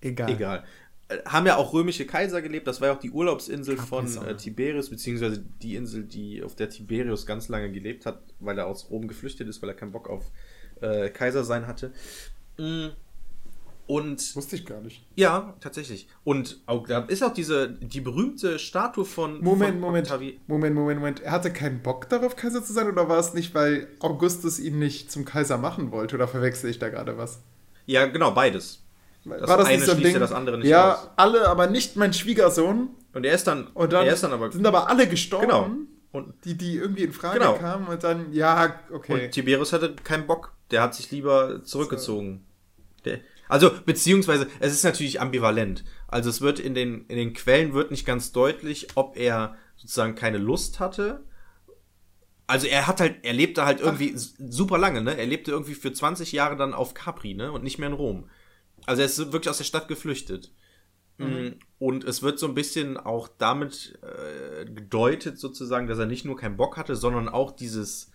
Egal. 0.01 0.31
Egal. 0.31 0.63
Äh, 1.09 1.17
Haben 1.25 1.45
ja 1.45 1.57
auch 1.57 1.73
römische 1.73 2.05
Kaiser 2.05 2.41
gelebt. 2.41 2.67
Das 2.67 2.81
war 2.81 2.87
ja 2.89 2.95
auch 2.95 2.99
die 2.99 3.11
Urlaubsinsel 3.11 3.75
Capri 3.75 3.87
von 3.87 4.25
äh, 4.27 4.35
Tiberius, 4.35 4.89
beziehungsweise 4.89 5.43
die 5.61 5.75
Insel, 5.75 6.03
die 6.05 6.41
auf 6.43 6.55
der 6.55 6.69
Tiberius 6.69 7.25
ganz 7.25 7.49
lange 7.49 7.71
gelebt 7.71 8.05
hat, 8.05 8.21
weil 8.39 8.57
er 8.57 8.67
aus 8.67 8.89
Rom 8.89 9.07
geflüchtet 9.07 9.47
ist, 9.47 9.61
weil 9.61 9.69
er 9.69 9.75
keinen 9.75 9.91
Bock 9.91 10.09
auf 10.09 10.31
äh, 10.81 11.09
Kaiser 11.09 11.43
sein 11.43 11.67
hatte. 11.67 11.91
Mm. 12.57 12.87
Und 13.87 14.35
Wusste 14.35 14.57
ich 14.57 14.65
gar 14.65 14.81
nicht. 14.81 15.01
ja, 15.15 15.53
tatsächlich. 15.61 16.09
Und 16.25 16.59
auch, 16.65 16.85
da 16.87 16.99
ist 17.05 17.23
auch 17.23 17.31
diese 17.33 17.69
die 17.69 18.01
berühmte 18.01 18.59
Statue 18.59 19.05
von 19.05 19.41
Moment, 19.41 19.71
von 19.75 19.79
Moment, 19.79 20.09
Octavi- 20.09 20.39
Moment, 20.47 20.75
Moment, 20.75 20.99
Moment. 20.99 21.19
Er 21.21 21.31
hatte 21.31 21.53
keinen 21.53 21.81
Bock 21.81 22.09
darauf, 22.09 22.35
Kaiser 22.35 22.61
zu 22.61 22.73
sein, 22.73 22.89
oder 22.89 23.07
war 23.07 23.17
es 23.17 23.33
nicht, 23.33 23.55
weil 23.55 23.87
Augustus 24.01 24.59
ihn 24.59 24.77
nicht 24.77 25.09
zum 25.09 25.23
Kaiser 25.23 25.57
machen 25.57 25.91
wollte? 25.93 26.15
Oder 26.15 26.27
verwechsel 26.27 26.69
ich 26.69 26.79
da 26.79 26.89
gerade 26.89 27.17
was? 27.17 27.39
Ja, 27.85 28.05
genau, 28.07 28.31
beides. 28.31 28.81
Das 29.23 29.49
eine 29.49 29.81
schließt 29.85 30.13
ja 30.13 30.19
das 30.19 30.33
andere 30.33 30.57
nicht 30.57 30.67
ja, 30.67 30.95
aus. 30.95 31.09
alle, 31.15 31.47
aber 31.47 31.67
nicht 31.67 31.95
mein 31.95 32.13
Schwiegersohn. 32.13 32.89
Und 33.13 33.25
er 33.25 33.33
ist 33.35 33.47
dann, 33.47 33.67
Und 33.67 33.93
dann, 33.93 34.05
er 34.05 34.13
ist 34.13 34.23
dann 34.23 34.33
aber 34.33 34.51
sind 34.51 34.65
aber 34.67 34.89
alle 34.89 35.07
gestorben, 35.07 35.47
genau. 35.47 35.69
Und, 36.11 36.33
die, 36.43 36.55
die 36.55 36.75
irgendwie 36.75 37.03
in 37.03 37.13
Frage 37.13 37.39
Genau. 37.39 37.53
kamen. 37.53 37.87
Und 37.87 38.03
dann, 38.03 38.33
ja, 38.33 38.79
okay. 38.91 39.13
und 39.25 39.31
Tiberius 39.31 39.71
hatte 39.71 39.95
keinen 40.03 40.27
Bock. 40.27 40.51
Der 40.71 40.81
hat 40.81 40.95
sich 40.95 41.11
lieber 41.11 41.63
zurückgezogen. 41.63 42.45
Der, 43.05 43.19
also, 43.49 43.71
beziehungsweise, 43.85 44.47
es 44.59 44.73
ist 44.73 44.83
natürlich 44.83 45.21
ambivalent. 45.21 45.85
Also, 46.07 46.29
es 46.29 46.41
wird 46.41 46.59
in 46.59 46.73
den, 46.73 47.05
in 47.07 47.17
den 47.17 47.33
Quellen 47.33 47.73
wird 47.73 47.91
nicht 47.91 48.05
ganz 48.05 48.31
deutlich, 48.33 48.87
ob 48.95 49.15
er 49.17 49.55
sozusagen 49.77 50.15
keine 50.15 50.37
Lust 50.37 50.79
hatte. 50.79 51.23
Also, 52.47 52.67
er 52.67 52.87
hat 52.87 53.01
halt, 53.01 53.25
er 53.25 53.33
lebte 53.33 53.65
halt 53.65 53.81
irgendwie 53.81 54.13
s- 54.13 54.35
super 54.37 54.77
lange, 54.77 55.01
ne? 55.01 55.17
Er 55.17 55.25
lebte 55.25 55.51
irgendwie 55.51 55.73
für 55.75 55.91
20 55.91 56.31
Jahre 56.31 56.55
dann 56.55 56.73
auf 56.73 56.93
Capri, 56.93 57.33
ne? 57.33 57.51
Und 57.51 57.63
nicht 57.63 57.77
mehr 57.77 57.89
in 57.89 57.93
Rom. 57.95 58.29
Also, 58.85 59.01
er 59.01 59.05
ist 59.05 59.17
wirklich 59.33 59.49
aus 59.49 59.57
der 59.57 59.65
Stadt 59.65 59.87
geflüchtet. 59.87 60.53
Mm, 61.17 61.25
Und 61.79 62.03
es 62.05 62.21
wird 62.23 62.39
so 62.39 62.47
ein 62.47 62.53
bisschen 62.55 62.97
auch 62.97 63.27
damit 63.27 63.99
äh, 64.03 64.65
gedeutet, 64.65 65.39
sozusagen, 65.39 65.87
dass 65.87 65.97
er 65.99 66.05
nicht 66.05 66.25
nur 66.25 66.37
keinen 66.37 66.57
Bock 66.57 66.77
hatte, 66.77 66.95
sondern 66.95 67.27
auch 67.27 67.51
dieses 67.51 68.11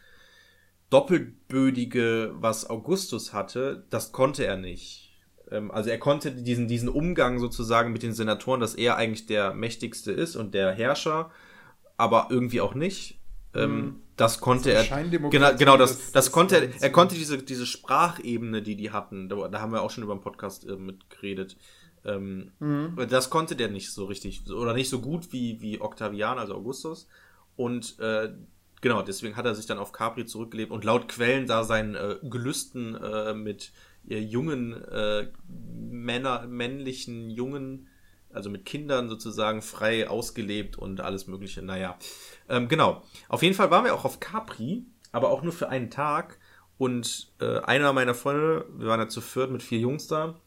Doppelbödige, 0.93 2.33
was 2.35 2.69
Augustus 2.69 3.33
hatte, 3.33 3.85
das 3.91 4.13
konnte 4.13 4.45
er 4.45 4.57
nicht. 4.57 5.11
Ähm, 5.51 5.71
also 5.71 5.91
er 5.91 5.99
konnte 5.99 6.33
diesen, 6.33 6.69
diesen 6.69 6.89
Umgang 6.89 7.39
sozusagen 7.39 7.93
mit 7.93 8.03
den 8.03 8.13
Senatoren, 8.13 8.61
dass 8.61 8.75
er 8.75 8.97
eigentlich 8.97 9.27
der 9.27 9.55
mächtigste 9.55 10.13
ist 10.13 10.37
und 10.37 10.55
der 10.55 10.73
Herrscher, 10.73 11.31
aber 11.97 12.29
irgendwie 12.31 12.61
auch 12.61 12.75
nicht. 12.75 13.19
Ähm, 13.55 14.01
Das 14.17 14.41
konnte 14.41 14.71
eine 14.71 14.79
er. 14.79 14.85
Genau, 15.31 15.55
genau 15.57 15.77
das, 15.77 16.13
das 16.13 16.27
des 16.27 16.33
konnte 16.33 16.57
er. 16.57 16.83
Er 16.83 16.91
konnte 16.91 17.15
diese, 17.15 17.39
diese 17.39 17.67
Sprachebene, 17.67 18.63
die 18.63 18.77
die 18.77 18.91
hatten, 18.91 19.29
da, 19.29 19.49
da 19.49 19.61
haben 19.61 19.73
wir 19.73 19.83
auch 19.83 19.91
schon 19.91 20.05
über 20.05 20.15
den 20.15 20.21
Podcast 20.23 20.67
äh, 20.69 20.77
mitgeredet. 20.77 21.57
Ähm, 22.05 22.53
Mhm. 22.59 22.97
Das 23.09 23.31
konnte 23.31 23.57
der 23.57 23.69
nicht 23.69 23.91
so 23.93 24.05
richtig 24.07 24.51
oder 24.51 24.75
nicht 24.75 24.91
so 24.91 25.01
gut 25.01 25.33
wie, 25.33 25.61
wie 25.61 25.81
Octavian, 25.81 26.39
also 26.39 26.55
Augustus. 26.55 27.09
Und 27.57 27.99
äh, 28.01 28.31
genau, 28.83 29.01
deswegen 29.01 29.37
hat 29.37 29.47
er 29.47 29.55
sich 29.55 29.65
dann 29.65 29.79
auf 29.79 29.93
Capri 29.93 30.27
zurückgelebt 30.27 30.71
und 30.71 30.85
laut 30.85 31.09
Quellen 31.09 31.47
da 31.47 31.65
seinen 31.65 31.95
äh, 31.95 32.17
Gelüsten 32.23 32.95
äh, 32.95 33.33
mit 33.33 33.73
äh, 34.07 34.19
jungen 34.19 34.75
äh, 34.85 35.29
Männer, 35.49 36.47
männlichen 36.47 37.31
Jungen, 37.31 37.89
also 38.31 38.51
mit 38.51 38.67
Kindern 38.67 39.09
sozusagen 39.09 39.63
frei 39.63 40.09
ausgelebt 40.09 40.77
und 40.77 41.01
alles 41.01 41.27
Mögliche. 41.27 41.63
Naja, 41.63 41.99
ähm, 42.49 42.69
genau. 42.69 43.03
Auf 43.29 43.43
jeden 43.43 43.55
Fall 43.55 43.71
waren 43.71 43.85
wir 43.85 43.95
auch 43.95 44.05
auf 44.05 44.21
Capri, 44.21 44.85
aber 45.13 45.31
auch 45.31 45.43
nur 45.43 45.53
für 45.53 45.69
einen 45.69 45.91
Tag. 45.91 46.39
Und 46.79 47.33
äh, 47.41 47.61
einer 47.61 47.93
meiner 47.93 48.15
Freunde, 48.15 48.67
wir 48.77 48.89
waren 48.89 49.01
ja 49.01 49.09
zu 49.09 49.21
viert 49.21 49.51
mit 49.51 49.63
vier 49.63 49.79
Jungs 49.79 50.09
da, 50.09 50.41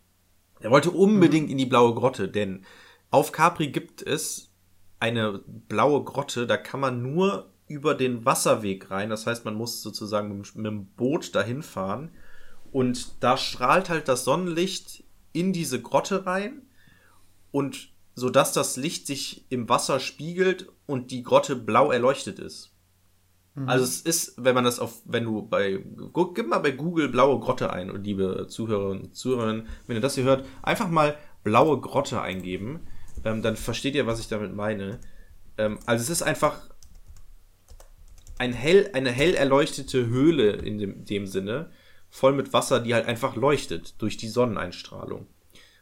der 0.61 0.71
wollte 0.71 0.91
unbedingt 0.91 1.49
in 1.49 1.57
die 1.57 1.65
blaue 1.65 1.93
Grotte, 1.93 2.27
denn 2.27 2.65
auf 3.11 3.31
Capri 3.31 3.67
gibt 3.67 4.01
es 4.01 4.51
eine 4.99 5.43
blaue 5.45 6.03
Grotte, 6.03 6.47
da 6.47 6.57
kann 6.57 6.79
man 6.79 7.01
nur 7.01 7.53
über 7.67 7.95
den 7.95 8.25
Wasserweg 8.25 8.91
rein. 8.91 9.09
Das 9.09 9.25
heißt, 9.25 9.45
man 9.45 9.55
muss 9.55 9.81
sozusagen 9.81 10.37
mit, 10.37 10.55
mit 10.55 10.65
dem 10.65 10.85
Boot 10.87 11.33
dahin 11.35 11.63
fahren. 11.63 12.11
Und 12.71 13.23
da 13.23 13.37
strahlt 13.37 13.89
halt 13.89 14.07
das 14.07 14.25
Sonnenlicht 14.25 15.03
in 15.33 15.53
diese 15.53 15.81
Grotte 15.81 16.25
rein 16.25 16.61
und 17.51 17.89
so 18.15 18.29
dass 18.29 18.53
das 18.53 18.77
Licht 18.77 19.07
sich 19.07 19.45
im 19.49 19.67
Wasser 19.67 19.99
spiegelt 19.99 20.67
und 20.85 21.11
die 21.11 21.23
Grotte 21.23 21.55
blau 21.55 21.91
erleuchtet 21.91 22.39
ist. 22.39 22.71
Mhm. 23.55 23.69
Also 23.69 23.83
es 23.83 24.01
ist, 24.01 24.35
wenn 24.37 24.55
man 24.55 24.63
das 24.63 24.79
auf, 24.79 25.01
wenn 25.05 25.25
du 25.25 25.41
bei, 25.41 25.83
gib 26.33 26.47
mal 26.47 26.59
bei 26.59 26.71
Google 26.71 27.09
blaue 27.09 27.39
Grotte 27.39 27.71
ein 27.71 27.89
und 27.89 28.05
liebe 28.05 28.47
Zuhörerinnen 28.47 29.05
und 29.05 29.15
Zuhörer, 29.15 29.63
wenn 29.87 29.95
ihr 29.95 30.01
das 30.01 30.15
hier 30.15 30.23
hört, 30.23 30.45
einfach 30.61 30.89
mal 30.89 31.17
blaue 31.43 31.79
Grotte 31.81 32.21
eingeben, 32.21 32.87
ähm, 33.23 33.41
dann 33.41 33.55
versteht 33.55 33.95
ihr, 33.95 34.07
was 34.07 34.19
ich 34.19 34.27
damit 34.27 34.55
meine. 34.55 34.99
Ähm, 35.57 35.79
also 35.85 36.01
es 36.01 36.09
ist 36.09 36.21
einfach 36.21 36.69
ein 38.37 38.53
hell, 38.53 38.89
eine 38.93 39.11
hell 39.11 39.33
erleuchtete 39.33 40.07
Höhle 40.07 40.51
in 40.51 40.77
dem, 40.77 41.05
dem 41.05 41.27
Sinne, 41.27 41.71
voll 42.09 42.33
mit 42.33 42.53
Wasser, 42.53 42.79
die 42.79 42.93
halt 42.93 43.07
einfach 43.07 43.35
leuchtet 43.35 44.01
durch 44.01 44.17
die 44.17 44.27
Sonneneinstrahlung. 44.27 45.27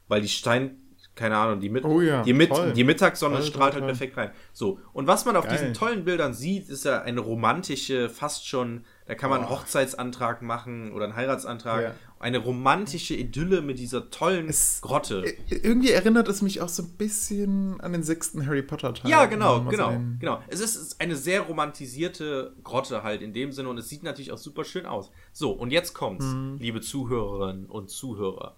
Weil 0.07 0.21
die 0.21 0.29
Stein, 0.29 0.77
keine 1.15 1.37
Ahnung, 1.37 1.59
die, 1.59 1.69
mit, 1.69 1.85
Oh 1.85 2.01
ja, 2.01 2.23
die, 2.23 2.33
mit, 2.33 2.51
die 2.75 2.83
Mittagssonne 2.83 3.37
Toll, 3.37 3.45
strahlt 3.45 3.73
halt 3.75 3.85
perfekt 3.85 4.17
rein. 4.17 4.31
So, 4.51 4.79
und 4.93 5.07
was 5.07 5.25
man 5.25 5.35
auf 5.35 5.45
Geil. 5.45 5.53
diesen 5.53 5.73
tollen 5.73 6.05
Bildern 6.05 6.33
sieht, 6.33 6.69
ist 6.69 6.85
ja 6.85 7.01
eine 7.01 7.19
romantische, 7.19 8.09
fast 8.09 8.47
schon, 8.47 8.85
da 9.05 9.15
kann 9.15 9.29
man 9.29 9.41
einen 9.41 9.49
Oh. 9.49 9.55
Hochzeitsantrag 9.59 10.41
machen 10.41 10.91
oder 10.91 11.05
einen 11.05 11.15
Heiratsantrag. 11.15 11.81
Ja. 11.83 11.91
Eine 12.23 12.37
romantische 12.37 13.15
Idylle 13.15 13.61
mit 13.61 13.79
dieser 13.79 14.09
tollen 14.09 14.47
Es- 14.47 14.79
Grotte. 14.81 15.25
Äh, 15.25 15.55
Irgendwie 15.55 15.91
erinnert 15.91 16.27
es 16.29 16.41
mich 16.41 16.61
auch 16.61 16.69
so 16.69 16.83
ein 16.83 16.89
bisschen 16.97 17.81
an 17.81 17.91
den 17.91 18.01
sechsten 18.03 18.45
Harry 18.47 18.61
Potter 18.63 18.93
Teil. 18.93 19.11
Ja, 19.11 19.25
genau, 19.25 19.61
genau, 19.65 19.89
ein- 19.89 20.17
genau. 20.19 20.41
Es 20.47 20.61
ist, 20.61 20.75
ist 20.77 21.01
eine 21.01 21.15
sehr 21.17 21.41
romantisierte 21.41 22.55
Grotte 22.63 23.03
halt 23.03 23.21
in 23.21 23.33
dem 23.33 23.51
Sinne 23.51 23.67
und 23.67 23.77
es 23.77 23.89
sieht 23.89 24.03
natürlich 24.03 24.31
auch 24.31 24.37
super 24.37 24.63
schön 24.63 24.85
aus. 24.85 25.11
So, 25.33 25.51
und 25.51 25.71
jetzt 25.71 25.93
kommt's, 25.93 26.25
Mhm. 26.25 26.57
liebe 26.59 26.79
Zuhörerinnen 26.79 27.65
und 27.65 27.89
Zuhörer. 27.89 28.55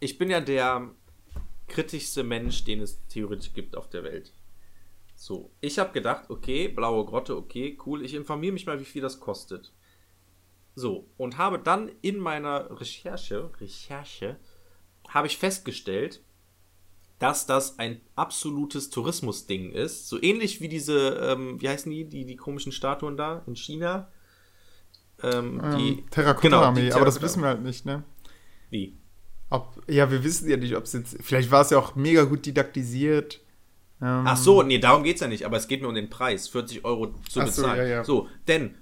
Ich 0.00 0.18
bin 0.18 0.28
ja 0.28 0.40
der 0.40 0.90
kritischste 1.68 2.22
Mensch, 2.22 2.64
den 2.64 2.80
es 2.80 3.00
theoretisch 3.08 3.52
gibt 3.54 3.76
auf 3.76 3.88
der 3.88 4.04
Welt. 4.04 4.32
So, 5.16 5.50
ich 5.60 5.78
habe 5.78 5.92
gedacht, 5.92 6.30
okay, 6.30 6.68
blaue 6.68 7.04
Grotte, 7.04 7.36
okay, 7.36 7.76
cool, 7.86 8.04
ich 8.04 8.14
informiere 8.14 8.52
mich 8.52 8.66
mal, 8.66 8.78
wie 8.78 8.84
viel 8.84 9.02
das 9.02 9.18
kostet. 9.20 9.72
So, 10.78 11.08
und 11.16 11.38
habe 11.38 11.58
dann 11.58 11.90
in 12.02 12.18
meiner 12.18 12.80
Recherche, 12.80 13.50
Recherche, 13.60 14.36
habe 15.08 15.26
ich 15.26 15.36
festgestellt, 15.36 16.22
dass 17.18 17.46
das 17.46 17.80
ein 17.80 18.00
absolutes 18.14 18.90
Tourismusding 18.90 19.72
ist. 19.72 20.08
So 20.08 20.22
ähnlich 20.22 20.60
wie 20.60 20.68
diese, 20.68 21.16
ähm, 21.20 21.60
wie 21.60 21.68
heißen 21.68 21.90
die, 21.90 22.04
die, 22.04 22.24
die 22.24 22.36
komischen 22.36 22.70
Statuen 22.70 23.16
da 23.16 23.42
in 23.48 23.56
China? 23.56 24.08
Ähm, 25.22 25.60
die, 25.76 25.88
Ähm, 26.00 26.10
Terrakotta-Armee, 26.10 26.80
Genau, 26.82 26.90
die 26.90 26.92
aber 26.94 27.04
das 27.06 27.20
wissen 27.20 27.42
wir 27.42 27.48
halt 27.48 27.62
nicht, 27.62 27.84
ne? 27.84 28.04
Wie? 28.70 28.96
Ob, 29.50 29.82
ja, 29.88 30.10
wir 30.12 30.22
wissen 30.22 30.48
ja 30.48 30.56
nicht, 30.56 30.76
ob 30.76 30.84
es 30.84 30.92
jetzt. 30.92 31.16
Vielleicht 31.22 31.50
war 31.50 31.62
es 31.62 31.70
ja 31.70 31.78
auch 31.78 31.96
mega 31.96 32.22
gut 32.24 32.46
didaktisiert. 32.46 33.40
Ähm, 34.00 34.22
Ach 34.26 34.36
so, 34.36 34.62
nee, 34.62 34.78
darum 34.78 35.02
geht's 35.02 35.20
ja 35.22 35.26
nicht, 35.26 35.44
aber 35.44 35.56
es 35.56 35.66
geht 35.66 35.82
mir 35.82 35.88
um 35.88 35.94
den 35.94 36.08
Preis, 36.10 36.46
40 36.48 36.84
Euro 36.84 37.08
zu 37.28 37.40
Ach 37.40 37.48
so, 37.48 37.62
bezahlen. 37.62 37.78
ja, 37.78 37.86
ja. 37.86 38.04
So, 38.04 38.28
denn, 38.46 38.76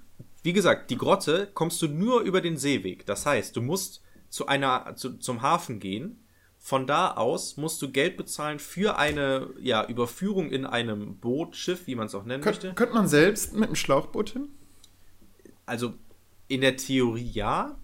wie 0.47 0.53
gesagt, 0.53 0.91
die 0.91 0.97
Grotte 0.97 1.49
kommst 1.53 1.81
du 1.81 1.89
nur 1.89 2.21
über 2.21 2.39
den 2.39 2.55
Seeweg. 2.55 3.05
Das 3.05 3.25
heißt, 3.25 3.53
du 3.57 3.61
musst 3.61 4.01
zu 4.29 4.47
einer, 4.47 4.95
zu, 4.95 5.17
zum 5.17 5.41
Hafen 5.41 5.81
gehen. 5.81 6.23
Von 6.57 6.87
da 6.87 7.11
aus 7.11 7.57
musst 7.57 7.81
du 7.81 7.91
Geld 7.91 8.15
bezahlen 8.15 8.59
für 8.59 8.97
eine 8.97 9.49
ja, 9.59 9.85
Überführung 9.85 10.49
in 10.49 10.65
einem 10.65 11.17
Boot, 11.17 11.57
Schiff, 11.57 11.85
wie 11.85 11.95
man 11.95 12.05
es 12.05 12.15
auch 12.15 12.23
nennen 12.23 12.41
Könnt, 12.41 12.63
möchte. 12.63 12.75
könnte 12.75 12.93
man 12.93 13.09
selbst 13.09 13.55
mit 13.55 13.65
einem 13.65 13.75
Schlauchboot 13.75 14.29
hin? 14.29 14.47
Also 15.65 15.95
in 16.47 16.61
der 16.61 16.77
Theorie 16.77 17.29
ja. 17.29 17.77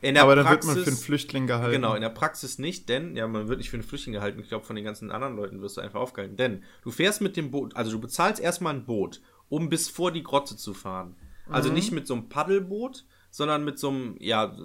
In 0.00 0.14
der 0.14 0.22
Aber 0.22 0.36
dann 0.36 0.46
Praxis, 0.46 0.68
wird 0.68 0.76
man 0.76 0.84
für 0.84 0.90
einen 0.90 1.00
Flüchtling 1.00 1.46
gehalten. 1.48 1.72
Genau, 1.72 1.94
in 1.96 2.02
der 2.02 2.10
Praxis 2.10 2.60
nicht, 2.60 2.88
denn, 2.88 3.16
ja, 3.16 3.26
man 3.26 3.48
wird 3.48 3.58
nicht 3.58 3.70
für 3.70 3.78
einen 3.78 3.82
Flüchtling 3.82 4.12
gehalten. 4.12 4.38
Ich 4.38 4.48
glaube, 4.48 4.64
von 4.64 4.76
den 4.76 4.84
ganzen 4.84 5.10
anderen 5.10 5.34
Leuten 5.34 5.60
wirst 5.60 5.76
du 5.76 5.80
einfach 5.80 5.98
aufgehalten. 5.98 6.36
Denn 6.36 6.62
du 6.84 6.92
fährst 6.92 7.20
mit 7.20 7.36
dem 7.36 7.50
Boot, 7.50 7.74
also 7.74 7.90
du 7.90 7.98
bezahlst 7.98 8.40
erstmal 8.40 8.74
ein 8.74 8.84
Boot, 8.84 9.22
um 9.48 9.68
bis 9.68 9.88
vor 9.88 10.12
die 10.12 10.22
Grotte 10.22 10.56
zu 10.56 10.72
fahren. 10.72 11.16
Also 11.48 11.68
Mhm. 11.68 11.74
nicht 11.74 11.92
mit 11.92 12.06
so 12.06 12.14
einem 12.14 12.28
Paddelboot, 12.28 13.04
sondern 13.30 13.64
mit 13.64 13.78
so 13.78 13.88
einem, 13.88 14.16
ja, 14.20 14.56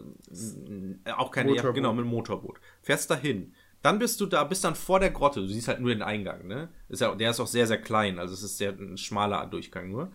äh, 1.05 1.11
auch 1.11 1.31
keine, 1.31 1.49
ja, 1.49 1.55
Motorboot. 1.55 1.75
genau, 1.75 1.93
mit 1.93 2.01
einem 2.03 2.11
Motorboot. 2.11 2.59
Fährst 2.81 3.09
dahin. 3.09 3.53
Dann 3.81 3.97
bist 3.99 4.21
du 4.21 4.27
da, 4.27 4.43
bist 4.43 4.63
dann 4.63 4.75
vor 4.75 4.99
der 4.99 5.09
Grotte. 5.11 5.41
Du 5.41 5.47
siehst 5.47 5.67
halt 5.67 5.79
nur 5.79 5.89
den 5.89 6.03
Eingang, 6.03 6.47
ne? 6.47 6.69
Ist 6.87 7.01
ja, 7.01 7.13
der 7.15 7.31
ist 7.31 7.39
auch 7.39 7.47
sehr, 7.47 7.65
sehr 7.67 7.81
klein. 7.81 8.19
Also 8.19 8.33
es 8.33 8.43
ist 8.43 8.57
sehr 8.57 8.71
ein 8.73 8.97
schmaler 8.97 9.45
Durchgang 9.47 9.89
nur. 9.89 10.11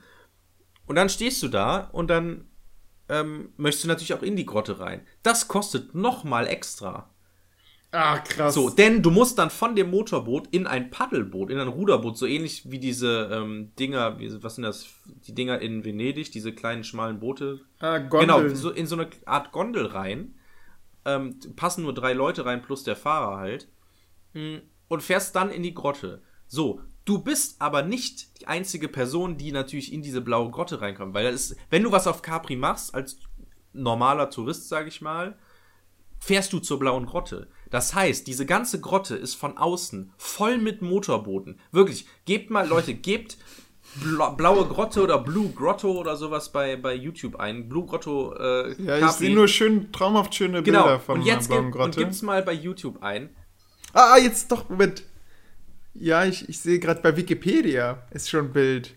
Und 0.86 0.94
dann 0.96 1.08
stehst 1.08 1.42
du 1.42 1.48
da 1.48 1.88
und 1.92 2.08
dann 2.08 2.46
ähm, 3.08 3.52
möchtest 3.56 3.84
du 3.84 3.88
natürlich 3.88 4.14
auch 4.14 4.22
in 4.22 4.36
die 4.36 4.46
Grotte 4.46 4.78
rein. 4.78 5.04
Das 5.24 5.48
kostet 5.48 5.94
nochmal 5.94 6.46
extra. 6.46 7.10
Ah, 7.93 8.18
krass. 8.18 8.53
So, 8.55 8.68
denn 8.68 9.03
du 9.03 9.11
musst 9.11 9.39
dann 9.39 9.49
von 9.49 9.74
dem 9.74 9.91
Motorboot 9.91 10.49
in 10.51 10.66
ein 10.66 10.91
Paddelboot, 10.91 11.51
in 11.51 11.59
ein 11.59 11.68
Ruderboot, 11.68 12.18
so 12.18 12.26
ähnlich 12.26 12.70
wie 12.70 12.78
diese 12.78 13.30
ähm, 13.32 13.72
Dinger, 13.78 14.18
wie, 14.18 14.43
was 14.43 14.57
sind 14.57 14.64
das, 14.64 14.87
die 15.26 15.34
Dinger 15.34 15.61
in 15.61 15.84
Venedig, 15.84 16.30
diese 16.30 16.53
kleinen 16.53 16.84
schmalen 16.84 17.20
Boote. 17.20 17.61
ah, 17.78 17.99
Gondeln. 17.99 18.49
Genau, 18.49 18.55
so 18.55 18.70
in 18.70 18.87
so 18.87 18.97
eine 18.97 19.09
Art 19.24 19.53
Gondel 19.53 19.87
rein. 19.87 20.34
Ähm, 21.05 21.39
passen 21.55 21.84
nur 21.84 21.95
drei 21.95 22.12
Leute 22.12 22.45
rein 22.45 22.61
plus 22.61 22.82
der 22.82 22.97
Fahrer 22.97 23.37
halt. 23.39 23.68
Mm, 24.34 24.57
Und 24.89 25.03
fährst 25.03 25.34
dann 25.37 25.51
in 25.51 25.62
die 25.62 25.72
Grotte. 25.74 26.20
So, 26.49 26.80
du 27.05 27.22
bist 27.22 27.62
aber 27.62 27.82
nicht 27.82 28.41
die 28.41 28.49
einzige 28.49 28.89
Person, 28.89 29.39
die 29.39 29.53
natürlich 29.53 29.93
in 29.93 30.03
diese 30.03 30.20
blaue 30.20 30.51
Grotte 30.51 30.80
reinkommt. 30.80 31.14
Weil 31.14 31.30
das 31.30 31.51
ist, 31.51 31.57
wenn 31.70 31.84
du 31.84 31.93
was 31.93 32.09
auf 32.09 32.22
Capri 32.22 32.57
machst, 32.57 32.95
als 32.95 33.18
normaler 33.72 34.28
Tourist, 34.28 34.68
sag 34.68 34.87
ich 34.89 35.01
mal, 35.01 35.39
fährst 36.18 36.53
du 36.53 36.59
zur 36.59 36.78
blauen 36.78 37.07
Grotte. 37.07 37.49
Das 37.70 37.94
heißt, 37.94 38.26
diese 38.26 38.46
ganze 38.46 38.80
Grotte 38.80 39.16
ist 39.16 39.34
von 39.34 39.58
außen 39.58 40.12
voll 40.16 40.58
mit 40.58 40.82
Motorbooten. 40.82 41.58
Wirklich, 41.72 42.06
gebt 42.24 42.50
mal, 42.50 42.66
Leute, 42.66 42.94
gebt 42.94 43.38
Bla 44.02 44.30
blaue 44.30 44.66
Grotte 44.66 45.02
oder 45.02 45.18
Blue 45.18 45.50
Grotto 45.50 45.92
oder 45.92 46.16
sowas 46.16 46.50
bei, 46.50 46.76
bei 46.76 46.94
YouTube 46.94 47.36
ein. 47.36 47.68
Blue 47.68 47.86
Grotto, 47.86 48.34
äh, 48.34 48.82
ja, 48.82 49.06
ich 49.06 49.12
sehe 49.12 49.34
nur 49.34 49.48
schön, 49.48 49.90
traumhaft 49.92 50.34
schöne 50.34 50.62
Bilder 50.62 50.82
genau. 50.82 50.98
von 50.98 51.20
und 51.20 51.26
jetzt 51.26 51.48
blauen 51.48 51.66
gib, 51.66 51.74
und 51.74 51.80
Grotte. 51.80 52.00
gibt's 52.00 52.22
mal 52.22 52.42
bei 52.42 52.52
YouTube 52.52 53.02
ein. 53.02 53.30
Ah, 53.92 54.18
jetzt 54.18 54.52
doch, 54.52 54.68
Moment. 54.68 55.04
Ja, 55.94 56.24
ich, 56.24 56.48
ich 56.48 56.58
sehe 56.60 56.78
gerade 56.78 57.00
bei 57.00 57.16
Wikipedia 57.16 58.06
ist 58.10 58.28
schon 58.28 58.46
ein 58.46 58.52
Bild, 58.52 58.94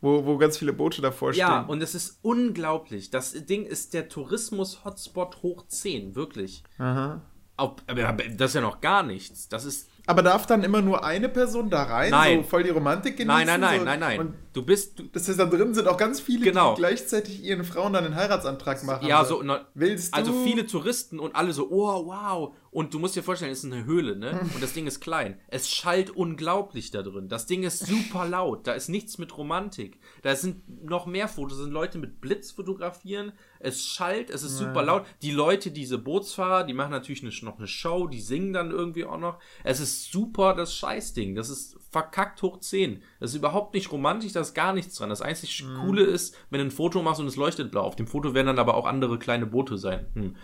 wo, 0.00 0.24
wo 0.24 0.36
ganz 0.36 0.58
viele 0.58 0.72
Boote 0.72 1.00
davor 1.00 1.32
stehen. 1.32 1.46
Ja, 1.46 1.60
und 1.60 1.80
es 1.80 1.94
ist 1.94 2.18
unglaublich. 2.22 3.10
Das 3.10 3.32
Ding 3.46 3.64
ist 3.64 3.94
der 3.94 4.08
Tourismus-Hotspot 4.08 5.42
hoch 5.42 5.66
10, 5.68 6.16
wirklich. 6.16 6.64
Aha. 6.78 7.22
Ob- 7.60 7.82
Aber 7.86 8.12
das 8.12 8.50
ist 8.50 8.54
ja 8.54 8.60
noch 8.60 8.80
gar 8.80 9.02
nichts. 9.02 9.48
Das 9.48 9.64
ist. 9.64 9.88
Aber 10.06 10.22
darf 10.22 10.46
dann 10.46 10.64
immer 10.64 10.80
nur 10.82 11.04
eine 11.04 11.28
Person 11.28 11.70
da 11.70 11.84
rein? 11.84 12.10
Nein. 12.10 12.38
So 12.42 12.48
voll 12.48 12.62
die 12.64 12.70
Romantik 12.70 13.16
genießen? 13.16 13.26
Nein, 13.46 13.46
nein, 13.46 13.60
nein, 13.60 13.78
so, 13.78 13.84
nein, 13.84 14.00
nein. 14.00 14.34
Du 14.52 14.64
bist. 14.64 14.98
Du, 14.98 15.04
das 15.04 15.28
heißt, 15.28 15.38
da 15.38 15.46
drin 15.46 15.74
sind 15.74 15.86
auch 15.86 15.96
ganz 15.96 16.20
viele, 16.20 16.44
Genau. 16.46 16.74
die 16.74 16.80
gleichzeitig 16.80 17.42
ihren 17.44 17.64
Frauen 17.64 17.92
dann 17.92 18.04
einen 18.04 18.16
Heiratsantrag 18.16 18.82
machen. 18.84 19.06
ja, 19.06 19.24
so. 19.24 19.42
na- 19.42 19.66
Willst 19.74 20.12
du? 20.12 20.16
Also 20.16 20.32
viele 20.44 20.66
Touristen 20.66 21.18
und 21.20 21.36
alle 21.36 21.52
so, 21.52 21.70
oh, 21.70 22.06
wow. 22.06 22.54
Und 22.72 22.94
du 22.94 22.98
musst 23.00 23.16
dir 23.16 23.22
vorstellen, 23.24 23.50
es 23.52 23.64
ist 23.64 23.72
eine 23.72 23.84
Höhle, 23.84 24.14
ne? 24.16 24.40
Und 24.54 24.62
das 24.62 24.72
Ding 24.74 24.86
ist 24.86 25.00
klein. 25.00 25.40
Es 25.48 25.68
schallt 25.68 26.10
unglaublich 26.10 26.92
da 26.92 27.02
drin. 27.02 27.28
Das 27.28 27.46
Ding 27.46 27.64
ist 27.64 27.84
super 27.84 28.26
laut. 28.28 28.64
Da 28.68 28.74
ist 28.74 28.88
nichts 28.88 29.18
mit 29.18 29.36
Romantik. 29.36 29.98
Da 30.22 30.36
sind 30.36 30.84
noch 30.88 31.06
mehr 31.06 31.26
Fotos. 31.26 31.58
Da 31.58 31.64
sind 31.64 31.72
Leute 31.72 31.98
mit 31.98 32.20
Blitz 32.20 32.52
fotografieren. 32.52 33.32
Es 33.58 33.84
schallt, 33.84 34.30
es 34.30 34.44
ist 34.44 34.56
super 34.58 34.84
laut. 34.84 35.04
Die 35.22 35.32
Leute, 35.32 35.72
diese 35.72 35.98
Bootsfahrer, 35.98 36.62
die 36.64 36.72
machen 36.72 36.92
natürlich 36.92 37.22
eine, 37.24 37.32
noch 37.42 37.58
eine 37.58 37.66
Show, 37.66 38.06
die 38.06 38.20
singen 38.20 38.52
dann 38.52 38.70
irgendwie 38.70 39.04
auch 39.04 39.18
noch. 39.18 39.40
Es 39.64 39.80
ist 39.80 40.12
super 40.12 40.54
das 40.54 40.72
Scheißding. 40.74 41.34
Das 41.34 41.50
ist 41.50 41.76
verkackt 41.90 42.40
hoch 42.42 42.60
10. 42.60 43.02
Das 43.18 43.30
ist 43.30 43.36
überhaupt 43.36 43.74
nicht 43.74 43.90
romantisch, 43.92 44.32
da 44.32 44.40
ist 44.40 44.54
gar 44.54 44.72
nichts 44.72 44.94
dran. 44.94 45.10
Das 45.10 45.22
einzig 45.22 45.64
Coole 45.80 46.04
ist, 46.04 46.36
wenn 46.50 46.60
du 46.60 46.66
ein 46.66 46.70
Foto 46.70 47.02
machst 47.02 47.20
und 47.20 47.26
es 47.26 47.36
leuchtet 47.36 47.70
blau. 47.70 47.82
Auf 47.82 47.96
dem 47.96 48.06
Foto 48.06 48.32
werden 48.34 48.46
dann 48.46 48.58
aber 48.58 48.74
auch 48.74 48.86
andere 48.86 49.18
kleine 49.18 49.46
Boote 49.46 49.76
sein. 49.76 50.06
Hm. 50.14 50.36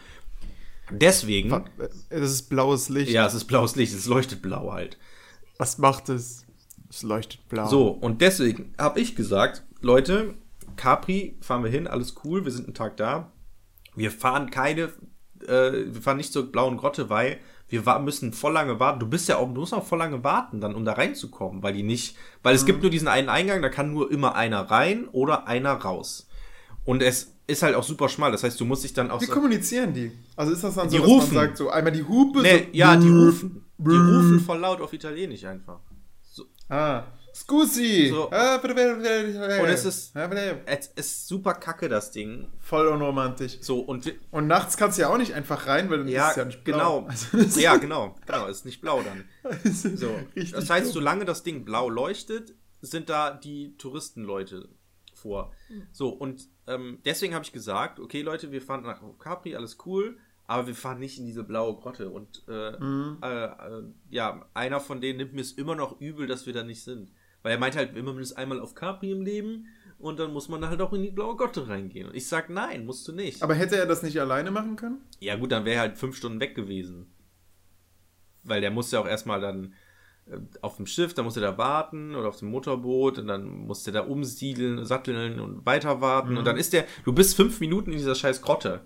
Deswegen, 0.91 1.65
Das 2.11 2.31
ist 2.31 2.49
blaues 2.49 2.89
Licht. 2.89 3.11
ja, 3.11 3.27
es 3.27 3.35
ist 3.35 3.47
blaues 3.47 3.75
Licht, 3.77 3.93
es 3.95 4.07
leuchtet 4.07 4.43
blau 4.43 4.73
halt. 4.73 4.99
Was 5.59 5.79
macht 5.79 6.09
es? 6.09 6.45
Es 6.89 7.03
leuchtet 7.03 7.49
blau. 7.49 7.67
So, 7.67 7.89
und 7.89 8.21
deswegen 8.21 8.73
habe 8.79 9.01
ich 9.01 9.17
gesagt, 9.17 9.65
Leute, 9.81 10.35
Capri 10.77 11.37
fahren 11.41 11.65
wir 11.65 11.71
hin, 11.71 11.87
alles 11.89 12.15
cool, 12.25 12.45
wir 12.45 12.53
sind 12.53 12.67
einen 12.67 12.75
Tag 12.75 12.97
da. 12.97 13.33
Wir 13.97 14.11
fahren 14.11 14.51
keine, 14.51 14.93
äh, 15.47 15.73
wir 15.87 16.03
fahren 16.03 16.19
nicht 16.19 16.33
zur 16.33 16.53
blauen 16.53 16.77
Grotte, 16.77 17.09
weil 17.09 17.39
wir 17.69 17.99
müssen 17.99 18.33
voll 18.33 18.53
lange 18.53 18.79
warten. 18.79 19.01
Du 19.01 19.07
bist 19.09 19.29
ja 19.29 19.37
auch, 19.39 19.53
du 19.53 19.61
musst 19.61 19.75
auch 19.75 19.85
voll 19.85 19.99
lange 19.99 20.23
warten, 20.23 20.61
dann, 20.61 20.75
um 20.75 20.85
da 20.85 20.93
reinzukommen, 20.93 21.63
weil 21.63 21.73
die 21.73 21.83
nicht, 21.83 22.17
weil 22.43 22.55
es 22.55 22.65
gibt 22.65 22.83
nur 22.83 22.91
diesen 22.91 23.09
einen 23.09 23.29
Eingang, 23.29 23.61
da 23.63 23.69
kann 23.69 23.91
nur 23.93 24.11
immer 24.11 24.35
einer 24.37 24.71
rein 24.71 25.09
oder 25.13 25.47
einer 25.49 25.73
raus. 25.73 26.29
Und 26.85 27.03
es 27.03 27.33
ist 27.49 27.63
halt 27.63 27.75
auch 27.75 27.83
super 27.83 28.09
schmal, 28.09 28.31
das 28.33 28.43
heißt, 28.45 28.59
du 28.61 28.65
musst 28.65 28.85
dich 28.85 28.93
dann 28.93 29.11
auch 29.11 29.21
Wie 29.21 29.27
so, 29.27 29.33
kommunizieren 29.33 29.93
die? 29.95 30.13
Also 30.37 30.53
ist 30.53 30.63
das 30.63 30.75
dann 30.75 30.89
so, 30.89 30.97
Die 30.97 31.03
dass 31.03 31.11
rufen. 31.11 31.35
man 31.35 31.47
sagt, 31.47 31.57
so 31.59 31.71
einmal 31.71 31.93
die 31.93 32.05
Hupe? 32.05 32.43
nee, 32.43 32.59
so, 32.59 32.65
ja, 32.73 32.97
die 32.97 33.09
rufen, 33.09 33.65
die 33.79 33.91
rufen 33.97 34.41
voll 34.41 34.59
laut 34.59 34.81
auf 34.81 34.93
Italienisch 34.93 35.45
einfach. 35.45 35.81
Ah, 36.69 37.05
scusi. 37.37 38.09
So. 38.11 38.31
Ah. 38.31 38.57
Und 38.57 39.69
es 39.69 39.85
ist-. 39.85 40.13
Es 40.67 40.87
ist 40.97 41.29
super 41.29 41.55
kacke, 41.55 41.89
das 41.89 42.11
Ding. 42.11 42.49
Voll 42.61 42.87
unromantisch. 42.89 43.59
So, 43.61 43.81
und 43.81 44.13
Und 44.31 44.47
nachts 44.47 44.77
kannst 44.77 44.99
du 44.99 45.03
ja 45.03 45.09
auch 45.09 45.19
nicht 45.19 45.35
einfach 45.35 45.67
rein, 45.67 45.91
weil 45.91 45.99
dann 45.99 46.09
ja, 46.09 46.31
ist 46.31 46.37
ja 46.37 46.45
nicht 46.45 46.65
blau. 46.65 47.03
genau. 47.03 47.09
Also 47.33 47.61
ja, 47.61 47.77
genau, 47.77 48.17
genau, 48.27 48.47
ist 48.47 48.65
nicht 48.65 48.81
blau 48.81 49.03
dann. 49.03 49.25
So. 49.73 50.11
Das 50.53 50.71
heißt, 50.71 50.93
solange 50.93 51.25
das 51.25 51.43
Ding 51.43 51.65
blau 51.65 51.89
leuchtet, 51.89 52.55
sind 52.81 53.09
da 53.09 53.31
die 53.33 53.77
Touristenleute 53.77 54.69
vor. 55.15 55.53
So, 55.93 56.09
und 56.11 56.49
ähm, 56.67 56.99
deswegen 57.05 57.35
habe 57.35 57.45
ich 57.45 57.53
gesagt, 57.53 58.01
okay, 58.01 58.23
Leute, 58.23 58.53
wir 58.53 58.63
fahren 58.63 58.83
nach 58.83 59.01
Capri, 59.19 59.57
alles 59.57 59.79
cool, 59.87 60.19
aber 60.47 60.67
wir 60.69 60.75
fahren 60.75 60.99
nicht 61.01 61.19
in 61.19 61.27
diese 61.27 61.43
blaue 61.43 61.77
Grotte. 61.77 62.11
Und 62.11 62.45
äh, 62.49 62.73
Mhm. 62.79 63.19
äh, 63.23 63.45
äh, 63.45 63.83
ja, 64.11 64.47
einer 64.55 64.81
von 64.81 65.01
denen 65.01 65.19
nimmt 65.19 65.33
mir 65.33 65.41
es 65.41 65.53
immer 65.53 65.75
noch 65.75 66.01
übel, 66.01 66.27
dass 66.27 66.47
wir 66.47 66.53
da 66.53 66.63
nicht 66.63 66.83
sind. 66.85 67.11
Weil 67.47 67.53
er 67.53 67.59
meint 67.61 67.77
halt 67.77 67.97
immer 67.97 68.13
mindestens 68.13 68.37
einmal 68.37 68.59
auf 68.59 68.75
Capri 68.75 69.13
im 69.13 69.23
Leben 69.23 69.69
und 70.01 70.19
dann 70.19 70.33
muss 70.33 70.49
man 70.49 70.69
halt 70.69 70.81
auch 70.81 70.93
in 70.93 71.03
die 71.03 71.13
blaue 71.13 71.37
Grotte 71.37 71.69
reingehen. 71.69 72.09
Und 72.09 72.17
ich 72.17 72.27
sag, 72.27 72.51
nein, 72.51 72.85
musst 72.85 73.07
du 73.07 73.13
nicht. 73.13 73.41
Aber 73.41 73.55
hätte 73.55 73.77
er 73.77 73.87
das 73.87 74.03
nicht 74.03 74.21
alleine 74.21 74.51
machen 74.51 74.75
können? 74.75 75.03
Ja, 75.21 75.37
gut, 75.37 75.53
dann 75.53 75.65
wäre 75.65 75.77
er 75.77 75.81
halt 75.83 75.97
fünf 75.97 76.17
Stunden 76.17 76.41
weg 76.41 76.57
gewesen. 76.57 77.07
Weil 78.43 78.63
der 78.63 78.73
musste 78.73 78.97
ja 78.97 79.03
auch 79.03 79.07
erstmal 79.07 79.41
dann 79.41 79.75
äh, 80.29 80.39
auf 80.61 80.75
dem 80.75 80.87
Schiff, 80.87 81.15
da 81.15 81.23
musste 81.23 81.39
er 81.41 81.53
da 81.53 81.57
warten 81.57 82.17
oder 82.17 82.27
auf 82.27 82.41
dem 82.41 82.51
Motorboot 82.51 83.21
und 83.21 83.29
dann 83.29 83.47
musste 83.47 83.93
er 83.93 83.95
da 83.95 84.01
umsiedeln, 84.01 84.85
satteln 84.85 85.39
und 85.39 85.65
weiter 85.65 86.01
warten. 86.01 86.37
Und 86.37 86.49
dann 86.49 86.57
ist 86.57 86.73
der, 86.73 86.85
du 87.05 87.13
bist 87.13 87.37
fünf 87.37 87.61
Minuten 87.61 87.93
in 87.93 87.99
dieser 87.99 88.17
scheiß 88.17 88.43
Grotte. 88.43 88.81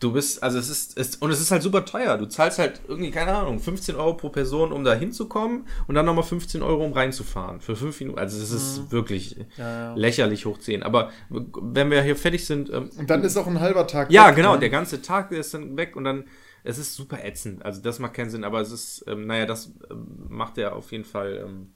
Du 0.00 0.12
bist, 0.12 0.42
also 0.44 0.58
es 0.60 0.70
ist, 0.70 0.96
es, 0.96 1.16
und 1.16 1.30
es 1.32 1.40
ist 1.40 1.50
halt 1.50 1.62
super 1.62 1.84
teuer. 1.84 2.16
Du 2.18 2.26
zahlst 2.26 2.60
halt 2.60 2.80
irgendwie, 2.86 3.10
keine 3.10 3.34
Ahnung, 3.34 3.58
15 3.58 3.96
Euro 3.96 4.14
pro 4.14 4.28
Person, 4.28 4.70
um 4.70 4.84
da 4.84 4.94
hinzukommen 4.94 5.66
und 5.88 5.94
dann 5.96 6.06
nochmal 6.06 6.22
15 6.22 6.62
Euro, 6.62 6.84
um 6.84 6.92
reinzufahren. 6.92 7.60
Für 7.60 7.74
fünf 7.74 7.98
Minuten. 7.98 8.16
Also 8.18 8.40
es 8.40 8.52
ist 8.52 8.92
wirklich 8.92 9.36
Ja, 9.56 9.88
ja. 9.90 9.94
lächerlich 9.94 10.46
hoch 10.46 10.58
10. 10.58 10.84
Aber 10.84 11.10
wenn 11.30 11.90
wir 11.90 12.00
hier 12.02 12.14
fertig 12.14 12.46
sind, 12.46 12.70
ähm, 12.70 12.90
Und 12.96 13.10
dann 13.10 13.24
ist 13.24 13.36
auch 13.36 13.48
ein 13.48 13.58
halber 13.58 13.88
Tag. 13.88 14.12
ja, 14.12 14.28
weg, 14.28 14.36
genau, 14.36 14.52
ne? 14.54 14.60
der 14.60 14.70
ganze 14.70 15.02
Tag 15.02 15.32
ist 15.32 15.52
dann 15.52 15.76
weg 15.76 15.96
und 15.96 16.04
dann, 16.04 16.26
es 16.62 16.78
ist 16.78 16.94
super 16.94 17.24
ätzend. 17.24 17.64
Also 17.64 17.82
das 17.82 17.98
macht 17.98 18.14
keinen 18.14 18.30
Sinn, 18.30 18.44
aber 18.44 18.60
es 18.60 18.70
ist, 18.70 19.04
ähm, 19.08 19.26
naja, 19.26 19.46
das 19.46 19.72
ähm, 19.90 20.26
macht 20.28 20.58
er 20.58 20.76
auf 20.76 20.92
jeden 20.92 21.04
Fall, 21.04 21.44
ähm, 21.44 21.72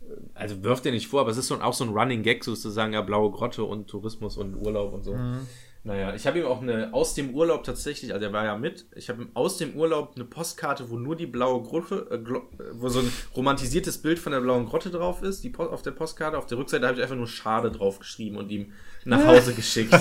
äh, 0.00 0.14
also 0.32 0.62
wirft 0.64 0.86
er 0.86 0.92
nicht 0.92 1.08
vor, 1.08 1.20
aber 1.20 1.30
es 1.32 1.36
ist 1.36 1.48
so, 1.48 1.60
auch 1.60 1.74
so 1.74 1.84
ein 1.84 1.90
Running 1.90 2.22
Gag 2.22 2.44
sozusagen, 2.44 2.94
ja, 2.94 3.02
blaue 3.02 3.30
Grotte 3.30 3.62
und 3.64 3.88
Tourismus 3.88 4.38
und 4.38 4.54
Urlaub 4.54 4.94
und 4.94 5.02
so. 5.04 5.14
Mhm. 5.14 5.46
Naja, 5.86 6.16
ich 6.16 6.26
habe 6.26 6.40
ihm 6.40 6.46
auch 6.46 6.60
eine, 6.62 6.92
aus 6.92 7.14
dem 7.14 7.32
Urlaub 7.32 7.62
tatsächlich, 7.62 8.12
also 8.12 8.26
er 8.26 8.32
war 8.32 8.44
ja 8.44 8.58
mit, 8.58 8.86
ich 8.96 9.08
habe 9.08 9.22
ihm 9.22 9.30
aus 9.34 9.56
dem 9.56 9.76
Urlaub 9.76 10.14
eine 10.16 10.24
Postkarte, 10.24 10.90
wo 10.90 10.98
nur 10.98 11.14
die 11.14 11.26
blaue 11.28 11.62
Grotte, 11.62 12.08
äh, 12.10 12.16
äh, 12.16 12.40
wo 12.72 12.88
so 12.88 12.98
ein 12.98 13.12
romantisiertes 13.36 14.02
Bild 14.02 14.18
von 14.18 14.32
der 14.32 14.40
blauen 14.40 14.66
Grotte 14.66 14.90
drauf 14.90 15.22
ist, 15.22 15.44
die 15.44 15.50
Po- 15.50 15.66
auf 15.66 15.82
der 15.82 15.92
Postkarte, 15.92 16.38
auf 16.38 16.46
der 16.46 16.58
Rückseite 16.58 16.84
habe 16.88 16.96
ich 16.96 17.02
einfach 17.04 17.14
nur 17.14 17.28
Schade 17.28 17.70
drauf 17.70 18.00
geschrieben 18.00 18.36
und 18.36 18.50
ihm 18.50 18.72
nach 19.04 19.24
Hause 19.28 19.54
geschickt. 19.54 19.94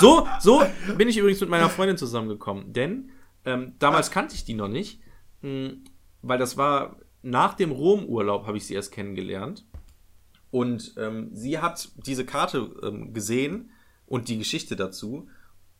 So, 0.00 0.26
so 0.40 0.62
bin 0.96 1.08
ich 1.08 1.18
übrigens 1.18 1.40
mit 1.40 1.50
meiner 1.50 1.68
Freundin 1.68 1.96
zusammengekommen. 1.98 2.72
Denn 2.72 3.10
ähm, 3.44 3.74
damals 3.78 4.10
kannte 4.10 4.34
ich 4.34 4.44
die 4.44 4.54
noch 4.54 4.68
nicht, 4.68 5.00
mh, 5.42 5.72
weil 6.22 6.38
das 6.38 6.56
war 6.56 6.96
nach 7.22 7.54
dem 7.54 7.70
Rom-Urlaub 7.70 8.46
habe 8.46 8.56
ich 8.56 8.66
sie 8.66 8.74
erst 8.74 8.92
kennengelernt. 8.92 9.64
Und 10.50 10.94
ähm, 10.96 11.28
sie 11.34 11.58
hat 11.58 11.90
diese 12.06 12.24
Karte 12.24 12.70
ähm, 12.82 13.12
gesehen 13.12 13.70
und 14.08 14.28
die 14.28 14.38
Geschichte 14.38 14.74
dazu 14.76 15.28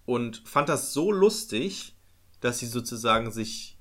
und 0.06 0.42
fand 0.46 0.68
das 0.68 0.92
so 0.92 1.10
lustig, 1.10 1.96
dass 2.40 2.58
sie 2.60 2.66
sozusagen 2.66 3.30
sich 3.32 3.76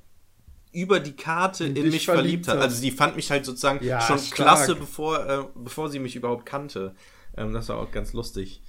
über 0.72 1.00
die 1.00 1.16
Karte 1.16 1.66
in, 1.66 1.76
In 1.76 1.90
mich 1.90 2.06
verliebt, 2.06 2.46
verliebt 2.46 2.48
hat. 2.48 2.58
Also 2.60 2.76
sie 2.76 2.92
fand 2.92 3.16
mich 3.16 3.32
halt 3.32 3.46
sozusagen 3.46 3.84
Ja, 3.86 4.02
schon 4.02 4.20
stark. 4.20 4.36
klasse, 4.36 4.76
bevor, 4.76 5.26
äh, 5.28 5.44
bevor 5.56 5.90
sie 5.90 6.00
mich 6.00 6.16
überhaupt 6.16 6.46
kannte. 6.46 6.94
Ähm, 7.36 7.54
das 7.54 7.70
war 7.70 7.78
auch 7.78 7.92
ganz 7.92 8.14
lustig. 8.14 8.62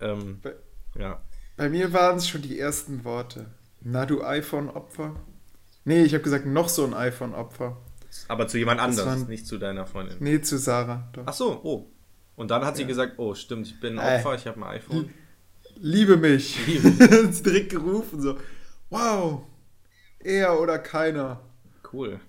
Ähm, 0.00 0.40
Bei- 0.42 0.54
ja. 0.98 1.22
Bei 1.56 1.68
mir 1.68 1.92
waren 1.92 2.16
es 2.18 2.28
schon 2.28 2.42
die 2.42 2.58
ersten 2.58 3.04
Worte. 3.04 3.46
Na, 3.80 4.06
du 4.06 4.22
iPhone-Opfer? 4.22 5.16
Nee, 5.84 6.02
ich 6.04 6.12
habe 6.14 6.22
gesagt, 6.22 6.46
noch 6.46 6.68
so 6.68 6.84
ein 6.84 6.94
iPhone-Opfer. 6.94 7.76
Aber 8.28 8.46
zu 8.48 8.58
jemand 8.58 8.80
anderes, 8.80 9.06
waren- 9.06 9.26
nicht 9.28 9.46
zu 9.46 9.58
deiner 9.58 9.86
Freundin. 9.86 10.16
Nee, 10.20 10.40
zu 10.42 10.58
Sarah. 10.58 11.08
Doch. 11.12 11.24
Ach 11.26 11.32
so, 11.34 11.60
oh. 11.64 11.90
Und 12.38 12.50
dann 12.50 12.64
hat 12.64 12.76
sie 12.76 12.82
Ja. 12.82 12.88
gesagt, 12.88 13.14
oh, 13.18 13.34
stimmt, 13.34 13.66
ich 13.66 13.78
bin 13.80 13.98
ein. 13.98 14.20
Opfer, 14.20 14.34
ich 14.36 14.46
habe 14.46 14.58
ein 14.58 14.76
iPhone. 14.76 15.12
Liebe 15.76 16.16
mich. 16.16 16.56
Liebe. 16.66 16.88
Hat 17.24 17.34
sie 17.34 17.42
direkt 17.42 17.70
gerufen, 17.70 18.20
so. 18.22 18.38
Wow. 18.90 19.42
Er 20.20 20.58
oder 20.60 20.78
keiner. 20.78 21.40
Cool, 21.92 22.20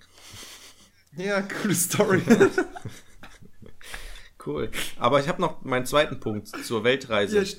Ja, 1.17 1.41
coole 1.41 1.73
Story. 1.75 2.21
cool. 4.45 4.69
Aber 4.97 5.19
ich 5.19 5.27
habe 5.27 5.41
noch 5.41 5.63
meinen 5.63 5.85
zweiten 5.85 6.19
Punkt 6.19 6.47
zur 6.47 6.83
Weltreise. 6.83 7.37
ja, 7.37 7.43
st- 7.43 7.57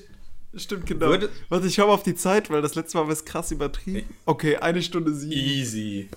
stimmt, 0.55 0.85
genau. 0.85 1.07
Würde- 1.07 1.29
Warte, 1.49 1.67
ich 1.67 1.75
schau 1.75 1.89
auf 1.91 2.03
die 2.03 2.15
Zeit, 2.15 2.49
weil 2.49 2.61
das 2.61 2.75
letzte 2.75 2.97
Mal 2.97 3.05
war 3.05 3.13
es 3.13 3.25
krass 3.25 3.51
übertrieben. 3.51 4.07
Okay, 4.25 4.57
eine 4.57 4.81
Stunde 4.81 5.13
sieben. 5.13 5.31
Easy. 5.33 6.09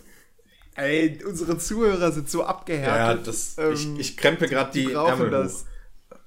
Ey, 0.77 1.23
unsere 1.25 1.59
Zuhörer 1.59 2.11
sind 2.13 2.29
so 2.29 2.41
Ja, 2.41 2.47
abgehärtet. 2.47 3.27
das, 3.27 3.57
ähm, 3.59 3.73
ich, 3.75 3.99
ich 3.99 4.17
krempe 4.17 4.49
gerade 4.49 4.73
die, 4.73 4.87
die 4.87 4.93
Ärmel 4.93 5.31
das. 5.31 5.63
hoch. 5.63 5.67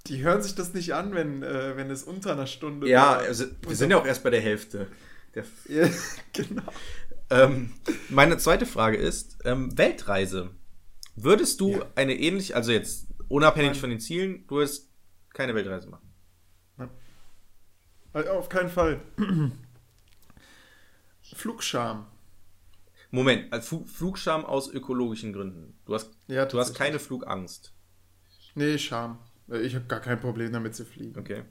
Die 0.08 0.24
hören 0.24 0.42
sich 0.42 0.56
das 0.56 0.74
nicht 0.74 0.94
an, 0.94 1.14
wenn, 1.14 1.44
äh, 1.44 1.76
wenn 1.76 1.90
es 1.92 2.04
unter 2.04 2.34
einer 2.34 2.48
Stunde 2.48 2.88
Ja, 2.90 3.02
war. 3.02 3.18
also, 3.20 3.46
wir 3.62 3.76
sind 3.76 3.92
ja 3.92 3.98
auch 3.98 4.06
erst 4.06 4.24
bei 4.24 4.30
der 4.30 4.42
Hälfte. 4.42 4.88
Der, 5.36 5.44
Ja, 5.68 5.90
genau. 6.34 6.64
ähm, 7.30 7.74
meine 8.10 8.38
zweite 8.38 8.66
Frage 8.66 8.98
ist, 8.98 9.38
ähm, 9.46 9.78
Weltreise. 9.78 10.52
Würdest 11.16 11.60
du 11.62 11.72
Ja. 11.80 11.86
eine 11.96 12.16
ähnliche, 12.18 12.56
also 12.56 12.72
jetzt 12.72 13.08
unabhängig 13.28 13.72
Nein. 13.72 13.80
von 13.80 13.90
den 13.90 14.00
Zielen, 14.00 14.46
du 14.48 14.56
würdest 14.58 14.90
keine 15.34 15.54
Weltreise 15.56 15.90
machen? 15.90 16.04
Äh, 18.14 18.28
Auf 18.30 18.50
keinen 18.50 18.70
Fall. 18.70 19.02
Flugscham. 21.34 22.08
Moment, 23.12 23.52
als 23.54 23.68
Fu- 23.68 23.86
Flugscham 23.86 24.46
aus 24.46 24.70
ökologischen 24.70 25.34
Gründen. 25.34 25.78
Du 25.86 25.94
hast, 25.94 26.12
Ja, 26.28 26.46
du 26.46 26.60
hast 26.60 26.74
keine 26.76 27.00
Flugangst. 27.00 27.74
Nee, 28.56 28.78
Scham. 28.78 29.20
Äh, 29.52 29.60
Ich 29.62 29.76
habe 29.76 29.86
gar 29.86 30.00
kein 30.00 30.20
Problem 30.20 30.52
damit 30.52 30.76
zu 30.76 30.86
fliegen. 30.86 31.18
Okay. 31.20 31.44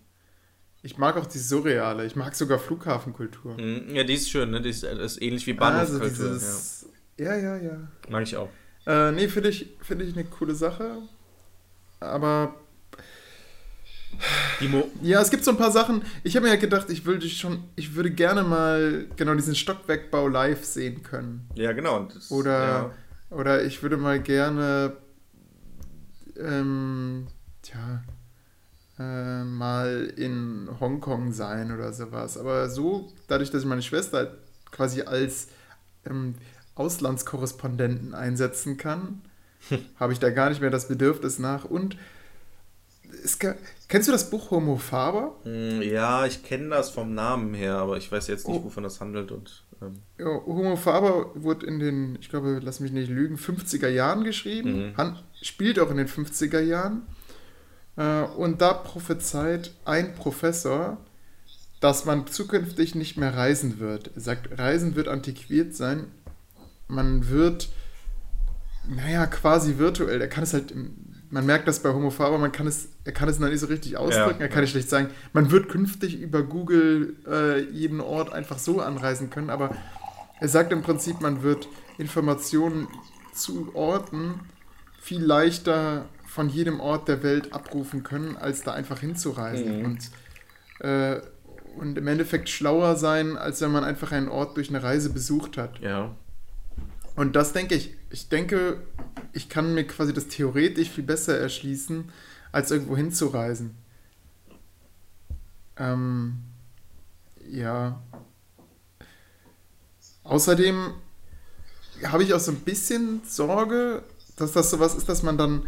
Ich 0.82 0.98
mag 0.98 1.16
auch 1.16 1.26
die 1.26 1.38
Surreale. 1.38 2.06
Ich 2.06 2.14
mag 2.16 2.34
sogar 2.34 2.58
Flughafenkultur. 2.58 3.54
Mhm, 3.60 3.94
Ja, 3.94 4.04
die 4.04 4.14
ist 4.14 4.30
schön, 4.30 4.50
ne? 4.50 4.60
Die 4.60 4.70
ist, 4.70 4.82
das 4.84 4.98
ist 5.16 5.22
ähnlich 5.22 5.46
wie 5.46 5.58
Also 5.58 5.98
Bahnhofskultur. 5.98 6.34
dieses. 6.34 6.88
Ja, 7.18 7.34
ja, 7.36 7.56
ja. 7.56 7.62
ja. 7.62 7.88
Mag 8.08 8.22
ich 8.22 8.36
auch. 8.36 8.48
Äh, 8.86 9.10
nee, 9.12 9.26
finde 9.28 9.48
ich, 9.48 9.74
find 9.80 10.02
ich 10.02 10.12
eine 10.14 10.24
coole 10.26 10.54
Sache. 10.54 10.98
Aber 11.98 12.54
ja, 15.02 15.20
es 15.20 15.30
gibt 15.30 15.44
so 15.44 15.50
ein 15.50 15.56
paar 15.58 15.70
Sachen. 15.72 16.02
Ich 16.24 16.36
habe 16.36 16.46
mir 16.46 16.54
ja 16.54 16.58
gedacht, 16.60 16.88
ich 16.88 17.04
würde 17.04 17.28
schon, 17.28 17.64
ich 17.74 17.94
würde 17.94 18.10
gerne 18.10 18.42
mal 18.44 19.06
genau 19.16 19.34
diesen 19.34 19.54
Stockwerkbau 19.54 20.28
live 20.28 20.64
sehen 20.64 21.02
können. 21.02 21.48
ja, 21.54 21.72
genau. 21.72 22.04
Das, 22.04 22.30
Oder, 22.30 22.60
Ja. 22.60 22.94
oder 23.36 23.64
ich 23.64 23.82
würde 23.82 23.96
mal 23.98 24.20
gerne, 24.20 24.96
ähm, 26.38 27.26
tja, 27.76 28.02
äh, 28.98 29.44
mal 29.44 30.12
in 30.16 30.68
Hongkong 30.80 31.32
sein 31.32 31.72
oder 31.72 31.92
sowas. 31.92 32.38
Aber 32.38 32.68
so, 32.70 33.12
dadurch, 33.28 33.50
dass 33.50 33.62
ich 33.62 33.68
meine 33.68 33.82
Schwester 33.82 34.18
halt 34.18 34.30
quasi 34.70 35.02
als 35.02 35.48
ähm, 36.06 36.34
Auslandskorrespondenten 36.74 38.14
einsetzen 38.14 38.76
kann, 38.76 39.22
habe 39.98 40.12
ich 40.12 40.18
da 40.18 40.30
gar 40.30 40.48
nicht 40.48 40.60
mehr 40.60 40.70
das 40.70 40.88
Bedürfnis 40.88 41.38
nach. 41.38 41.64
Und 41.64 41.96
es, 43.24 43.38
kennst 43.88 44.08
du 44.08 44.12
das 44.12 44.30
Buch 44.30 44.50
Homo 44.50 44.76
Faber? 44.76 45.34
Mm, 45.44 45.82
ja, 45.82 46.26
ich 46.26 46.42
kenne 46.42 46.68
das 46.70 46.90
vom 46.90 47.14
Namen 47.14 47.54
her, 47.54 47.76
aber 47.76 47.96
ich 47.96 48.10
weiß 48.10 48.28
jetzt 48.28 48.46
nicht, 48.48 48.60
Oh. 48.60 48.64
wovon 48.64 48.82
das 48.82 49.00
handelt. 49.00 49.30
Und, 49.32 49.64
ähm, 49.82 50.00
Ja, 50.18 50.26
Homo 50.26 50.76
Faber 50.76 51.30
wurde 51.34 51.66
in 51.66 51.78
den, 51.78 52.16
ich 52.20 52.28
glaube, 52.28 52.60
lass 52.62 52.80
mich 52.80 52.92
nicht 52.92 53.08
lügen, 53.10 53.36
50er 53.36 53.88
Jahren 53.88 54.24
geschrieben, 54.24 54.88
Mhm. 54.90 54.96
Han, 54.96 55.18
spielt 55.42 55.78
auch 55.78 55.90
in 55.90 55.96
den 55.96 56.08
50er 56.08 56.60
Jahren. 56.60 57.02
Äh, 57.96 58.22
und 58.22 58.60
da 58.60 58.72
prophezeit 58.72 59.72
ein 59.84 60.14
Professor, 60.14 60.98
dass 61.80 62.04
man 62.04 62.26
zukünftig 62.26 62.94
nicht 62.94 63.16
mehr 63.16 63.36
reisen 63.36 63.78
wird. 63.78 64.10
Er 64.14 64.20
sagt, 64.20 64.58
Reisen 64.58 64.96
wird 64.96 65.08
antiquiert 65.08 65.74
sein. 65.74 66.06
Man 66.88 67.28
wird, 67.28 67.68
naja, 68.88 69.26
quasi 69.26 69.78
virtuell. 69.78 70.20
Er 70.20 70.28
kann 70.28 70.44
es 70.44 70.54
halt, 70.54 70.72
man 71.30 71.44
merkt 71.44 71.68
das 71.68 71.82
bei 71.82 71.92
Homo 71.92 72.10
Faber, 72.10 72.38
man 72.38 72.52
kann 72.52 72.66
es, 72.66 72.88
er 73.04 73.12
kann 73.12 73.28
es 73.28 73.38
noch 73.38 73.48
nicht 73.48 73.60
so 73.60 73.66
richtig 73.66 73.96
ausdrücken, 73.96 74.40
Ja, 74.40 74.46
er 74.46 74.48
kann 74.48 74.62
nicht 74.62 74.70
schlecht 74.70 74.88
sagen, 74.88 75.10
man 75.32 75.50
wird 75.50 75.68
künftig 75.68 76.20
über 76.20 76.42
Google 76.42 77.16
äh, 77.26 77.60
jeden 77.70 78.00
Ort 78.00 78.32
einfach 78.32 78.58
so 78.58 78.80
anreisen 78.80 79.28
können, 79.28 79.50
aber 79.50 79.76
er 80.38 80.48
sagt 80.48 80.72
im 80.72 80.82
Prinzip, 80.82 81.20
man 81.20 81.42
wird 81.42 81.68
Informationen 81.98 82.88
zu 83.34 83.74
Orten 83.74 84.40
viel 85.00 85.22
leichter 85.22 86.06
von 86.36 86.50
jedem 86.50 86.80
Ort 86.80 87.08
der 87.08 87.22
Welt 87.22 87.54
abrufen 87.54 88.02
können, 88.02 88.36
als 88.36 88.62
da 88.62 88.72
einfach 88.74 89.00
hinzureisen. 89.00 89.78
Mhm. 89.78 89.84
Und, 89.86 90.10
äh, 90.80 91.22
und 91.78 91.96
im 91.96 92.06
Endeffekt 92.06 92.50
schlauer 92.50 92.96
sein, 92.96 93.38
als 93.38 93.62
wenn 93.62 93.72
man 93.72 93.84
einfach 93.84 94.12
einen 94.12 94.28
Ort 94.28 94.54
durch 94.58 94.68
eine 94.68 94.82
Reise 94.82 95.08
besucht 95.08 95.56
hat. 95.56 95.78
Ja. 95.80 96.14
Und 97.14 97.36
das 97.36 97.54
denke 97.54 97.74
ich. 97.74 97.94
Ich 98.10 98.28
denke, 98.28 98.82
ich 99.32 99.48
kann 99.48 99.72
mir 99.72 99.86
quasi 99.86 100.12
das 100.12 100.28
theoretisch 100.28 100.90
viel 100.90 101.04
besser 101.04 101.38
erschließen, 101.38 102.12
als 102.52 102.70
irgendwo 102.70 102.98
hinzureisen. 102.98 103.74
Ähm, 105.78 106.36
ja. 107.48 108.02
Außerdem 110.22 110.92
habe 112.04 112.24
ich 112.24 112.34
auch 112.34 112.40
so 112.40 112.52
ein 112.52 112.60
bisschen 112.60 113.22
Sorge, 113.24 114.02
dass 114.36 114.52
das 114.52 114.68
sowas 114.68 114.94
ist, 114.94 115.08
dass 115.08 115.22
man 115.22 115.38
dann. 115.38 115.66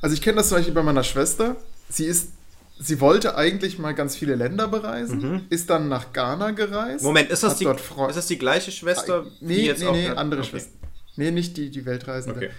Also 0.00 0.14
ich 0.14 0.22
kenne 0.22 0.36
das 0.36 0.48
zum 0.48 0.58
Beispiel 0.58 0.74
bei 0.74 0.82
meiner 0.82 1.04
Schwester. 1.04 1.56
Sie 1.88 2.04
ist. 2.06 2.32
Sie 2.80 3.00
wollte 3.00 3.34
eigentlich 3.36 3.80
mal 3.80 3.92
ganz 3.92 4.14
viele 4.14 4.36
Länder 4.36 4.68
bereisen, 4.68 5.46
ist 5.50 5.68
dann 5.68 5.88
nach 5.88 6.12
Ghana 6.12 6.52
gereist. 6.52 7.00
Mhm. 7.02 7.08
Moment, 7.08 7.28
ist 7.30 7.42
das, 7.42 7.56
die, 7.56 7.64
ist 7.64 8.16
das 8.16 8.26
die 8.28 8.38
gleiche 8.38 8.70
Schwester? 8.70 9.24
die 9.40 9.44
Nee, 9.44 9.66
jetzt 9.66 9.80
nee, 9.80 9.86
auch 9.88 9.92
nee, 9.94 10.08
andere 10.10 10.42
okay. 10.42 10.50
Schwester. 10.50 10.78
Nee, 11.16 11.32
nicht 11.32 11.56
die, 11.56 11.70
die 11.70 11.84
Weltreisende. 11.84 12.36
Okay. 12.38 12.50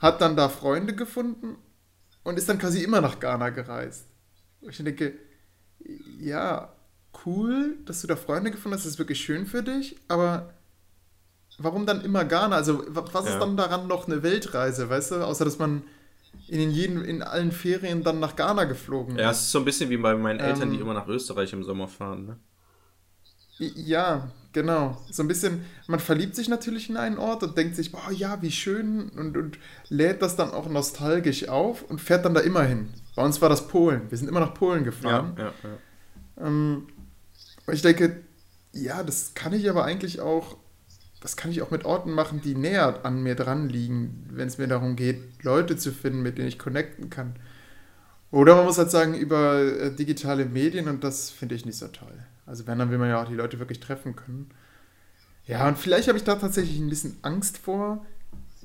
Hat 0.00 0.20
dann 0.20 0.34
da 0.36 0.48
Freunde 0.48 0.92
gefunden 0.92 1.54
und 2.24 2.36
ist 2.36 2.48
dann 2.48 2.58
quasi 2.58 2.82
immer 2.82 3.00
nach 3.00 3.20
Ghana 3.20 3.50
gereist. 3.50 4.06
Ich 4.62 4.78
denke, 4.78 5.12
ja, 6.18 6.72
cool, 7.24 7.76
dass 7.86 8.00
du 8.00 8.08
da 8.08 8.16
Freunde 8.16 8.50
gefunden 8.50 8.74
hast, 8.76 8.84
das 8.84 8.94
ist 8.94 8.98
wirklich 8.98 9.20
schön 9.20 9.46
für 9.46 9.62
dich, 9.62 9.94
aber 10.08 10.52
warum 11.58 11.86
dann 11.86 12.02
immer 12.04 12.24
Ghana? 12.24 12.56
Also, 12.56 12.82
wa- 12.88 13.04
was 13.12 13.26
Ja. 13.26 13.34
ist 13.34 13.38
dann 13.40 13.56
daran 13.56 13.86
noch 13.86 14.08
eine 14.08 14.24
Weltreise, 14.24 14.90
weißt 14.90 15.12
du? 15.12 15.14
Außer, 15.24 15.44
dass 15.44 15.58
man 15.60 15.84
in, 16.48 16.58
den 16.58 16.70
jeden, 16.70 17.04
in 17.04 17.22
allen 17.22 17.52
Ferien 17.52 18.02
dann 18.02 18.20
nach 18.20 18.36
Ghana 18.36 18.64
geflogen 18.64 19.18
Ja, 19.18 19.30
es 19.30 19.40
ist 19.40 19.50
so 19.50 19.58
ein 19.58 19.64
bisschen 19.64 19.90
wie 19.90 19.96
bei 19.96 20.14
meinen 20.14 20.40
Eltern, 20.40 20.70
die 20.70 20.76
Ähm, 20.76 20.82
immer 20.82 20.94
nach 20.94 21.08
Österreich 21.08 21.52
im 21.52 21.64
Sommer 21.64 21.88
fahren. 21.88 22.26
Ne? 22.26 22.38
Ja, 23.58 24.32
genau. 24.52 25.00
So 25.10 25.22
ein 25.22 25.28
bisschen, 25.28 25.64
man 25.86 26.00
verliebt 26.00 26.34
sich 26.34 26.48
natürlich 26.48 26.90
in 26.90 26.96
einen 26.96 27.18
Ort 27.18 27.42
und 27.42 27.56
denkt 27.56 27.76
sich, 27.76 27.92
boah, 27.92 28.10
ja, 28.10 28.42
wie 28.42 28.50
schön 28.50 29.10
und, 29.10 29.36
und 29.36 29.58
lädt 29.88 30.22
das 30.22 30.36
dann 30.36 30.50
auch 30.50 30.68
nostalgisch 30.68 31.48
auf 31.48 31.82
und 31.82 32.00
fährt 32.00 32.24
dann 32.24 32.34
da 32.34 32.40
immer 32.40 32.62
hin. 32.62 32.88
Bei 33.14 33.24
uns 33.24 33.40
war 33.40 33.48
das 33.48 33.68
Polen. 33.68 34.10
Wir 34.10 34.18
sind 34.18 34.28
immer 34.28 34.40
nach 34.40 34.54
Polen 34.54 34.84
gefahren. 34.84 35.36
ja, 35.38 35.44
ja. 35.44 36.46
Ähm, 36.46 36.88
und 37.66 37.74
ich 37.74 37.82
denke, 37.82 38.24
ja, 38.72 39.02
das 39.02 39.34
kann 39.34 39.52
ich 39.52 39.70
aber 39.70 39.84
eigentlich 39.84 40.20
auch, 40.20 40.56
das 41.24 41.36
kann 41.36 41.50
ich 41.50 41.62
auch 41.62 41.70
mit 41.70 41.86
Orten 41.86 42.12
machen, 42.12 42.42
die 42.42 42.54
näher 42.54 43.00
an 43.02 43.22
mir 43.22 43.34
dran 43.34 43.70
liegen, 43.70 44.26
wenn 44.30 44.46
es 44.46 44.58
mir 44.58 44.68
darum 44.68 44.94
geht, 44.94 45.42
Leute 45.42 45.74
zu 45.74 45.90
finden, 45.90 46.20
mit 46.20 46.36
denen 46.36 46.48
ich 46.48 46.58
connecten 46.58 47.08
kann. 47.08 47.36
Oder 48.30 48.56
man 48.56 48.66
muss 48.66 48.76
halt 48.76 48.90
sagen, 48.90 49.14
über 49.14 49.58
äh, 49.58 49.90
digitale 49.90 50.44
Medien 50.44 50.86
und 50.86 51.02
das 51.02 51.30
finde 51.30 51.54
ich 51.54 51.64
nicht 51.64 51.78
so 51.78 51.88
toll. 51.88 52.12
Also 52.44 52.66
wenn, 52.66 52.78
dann 52.78 52.90
will 52.90 52.98
man 52.98 53.08
ja 53.08 53.22
auch 53.22 53.28
die 53.28 53.36
Leute 53.36 53.58
wirklich 53.58 53.80
treffen 53.80 54.14
können. 54.14 54.50
Ja, 55.46 55.66
und 55.66 55.78
vielleicht 55.78 56.08
habe 56.08 56.18
ich 56.18 56.24
da 56.24 56.34
tatsächlich 56.34 56.78
ein 56.78 56.90
bisschen 56.90 57.16
Angst 57.22 57.56
vor, 57.56 58.04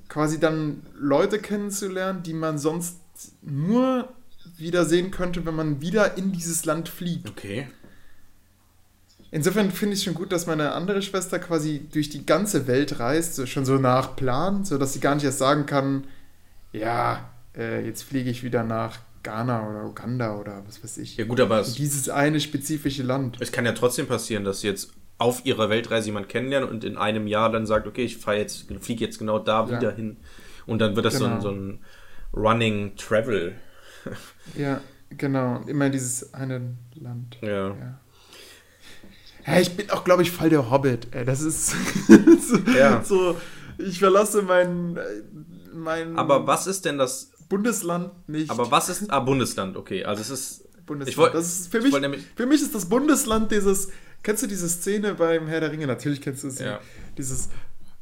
quasi 0.09 0.37
dann 0.37 0.85
Leute 0.99 1.39
kennenzulernen, 1.39 2.23
die 2.23 2.33
man 2.33 2.57
sonst 2.57 2.99
nur 3.41 4.09
wieder 4.57 4.83
sehen 4.83 5.11
könnte, 5.11 5.45
wenn 5.45 5.55
man 5.55 5.79
wieder 5.79 6.17
in 6.17 6.33
dieses 6.33 6.65
Land 6.65 6.89
fliegt. 6.89 7.29
Okay. 7.29 7.69
Insofern 9.31 9.69
finde 9.71 9.93
ich 9.93 9.99
es 9.99 10.05
schon 10.05 10.15
gut, 10.15 10.31
dass 10.31 10.47
meine 10.47 10.71
andere 10.71 11.01
Schwester 11.01 11.37
quasi 11.39 11.87
durch 11.91 12.09
die 12.09 12.25
ganze 12.25 12.65
Welt 12.67 12.99
reist, 12.99 13.47
schon 13.47 13.65
so 13.65 13.77
nach 13.77 14.15
Plan, 14.15 14.65
sodass 14.65 14.93
sie 14.93 14.99
gar 14.99 15.13
nicht 15.15 15.23
erst 15.23 15.37
sagen 15.37 15.65
kann, 15.65 16.05
ja, 16.71 17.29
äh, 17.55 17.85
jetzt 17.85 18.03
fliege 18.03 18.29
ich 18.29 18.43
wieder 18.43 18.63
nach 18.63 18.97
Ghana 19.23 19.69
oder 19.69 19.85
Uganda 19.85 20.35
oder 20.37 20.63
was 20.65 20.83
weiß 20.83 20.97
ich. 20.99 21.17
Ja 21.17 21.25
gut, 21.25 21.39
aber 21.41 21.59
es, 21.59 21.73
dieses 21.75 22.09
eine 22.09 22.39
spezifische 22.39 23.03
Land. 23.03 23.37
es 23.39 23.51
kann 23.51 23.65
ja 23.65 23.73
trotzdem 23.73 24.07
passieren, 24.07 24.43
dass 24.45 24.63
jetzt 24.63 24.93
auf 25.17 25.45
ihrer 25.45 25.69
Weltreise 25.69 26.07
jemand 26.07 26.29
kennenlernen 26.29 26.69
und 26.69 26.83
in 26.83 26.97
einem 26.97 27.27
Jahr 27.27 27.51
dann 27.51 27.65
sagt, 27.65 27.85
okay, 27.85 28.05
ich 28.05 28.17
fahre 28.17 28.37
jetzt, 28.37 28.67
fliege 28.79 29.03
jetzt 29.03 29.19
genau 29.19 29.37
da 29.37 29.67
Ja. 29.67 29.77
wieder 29.77 29.91
hin. 29.91 30.17
Und 30.65 30.79
dann 30.79 30.95
wird 30.95 31.05
das 31.05 31.17
so, 31.17 31.25
ein, 31.25 31.31
Genau. 31.31 31.41
so 31.41 31.49
ein 31.51 31.79
Running 32.33 32.95
Travel. 32.95 33.53
Ja, 34.55 34.79
genau. 35.09 35.61
Immer 35.67 35.89
dieses 35.89 36.33
eine 36.33 36.77
Land. 36.95 37.37
Ja. 37.41 37.67
Ja. 37.69 37.99
Ja, 39.45 39.59
ich 39.59 39.75
bin 39.75 39.89
auch, 39.91 40.03
glaube 40.03 40.21
ich, 40.21 40.31
voll 40.31 40.49
der 40.49 40.69
Hobbit. 40.69 41.07
Ey, 41.11 41.25
das 41.25 41.41
ist 41.41 41.67
so, 41.67 42.57
Ja. 42.77 43.03
so. 43.03 43.37
Ich 43.77 43.99
verlasse 43.99 44.41
mein, 44.41 44.99
mein 45.73 46.17
Aber 46.17 46.45
was 46.45 46.67
ist 46.67 46.85
denn 46.85 46.97
das? 46.97 47.31
Bundesland 47.47 48.11
nicht. 48.27 48.51
Aber 48.51 48.69
was 48.69 48.89
ist? 48.89 49.09
Ah, 49.09 49.19
Bundesland, 49.21 49.75
okay. 49.77 50.03
Also 50.05 50.21
es 50.21 50.29
ist. 50.29 50.85
Bundesland. 50.85 51.09
Ich 51.11 51.17
wollt- 51.17 51.33
das 51.33 51.45
ist 51.47 51.71
für 51.71 51.77
ich 51.79 51.83
mich, 51.99 52.23
für 52.35 52.45
mich 52.45 52.61
ist 52.61 52.75
das 52.75 52.87
Bundesland 52.87 53.51
dieses. 53.51 53.89
Kennst 54.21 54.43
du 54.43 54.47
diese 54.47 54.67
Szene 54.67 55.15
beim 55.15 55.47
Herr 55.47 55.61
der 55.61 55.71
Ringe? 55.71 55.87
Natürlich 55.87 56.21
kennst 56.21 56.43
du 56.43 56.49
sie. 56.49 56.63
Ja. 56.65 56.79
Dieses. 57.17 57.49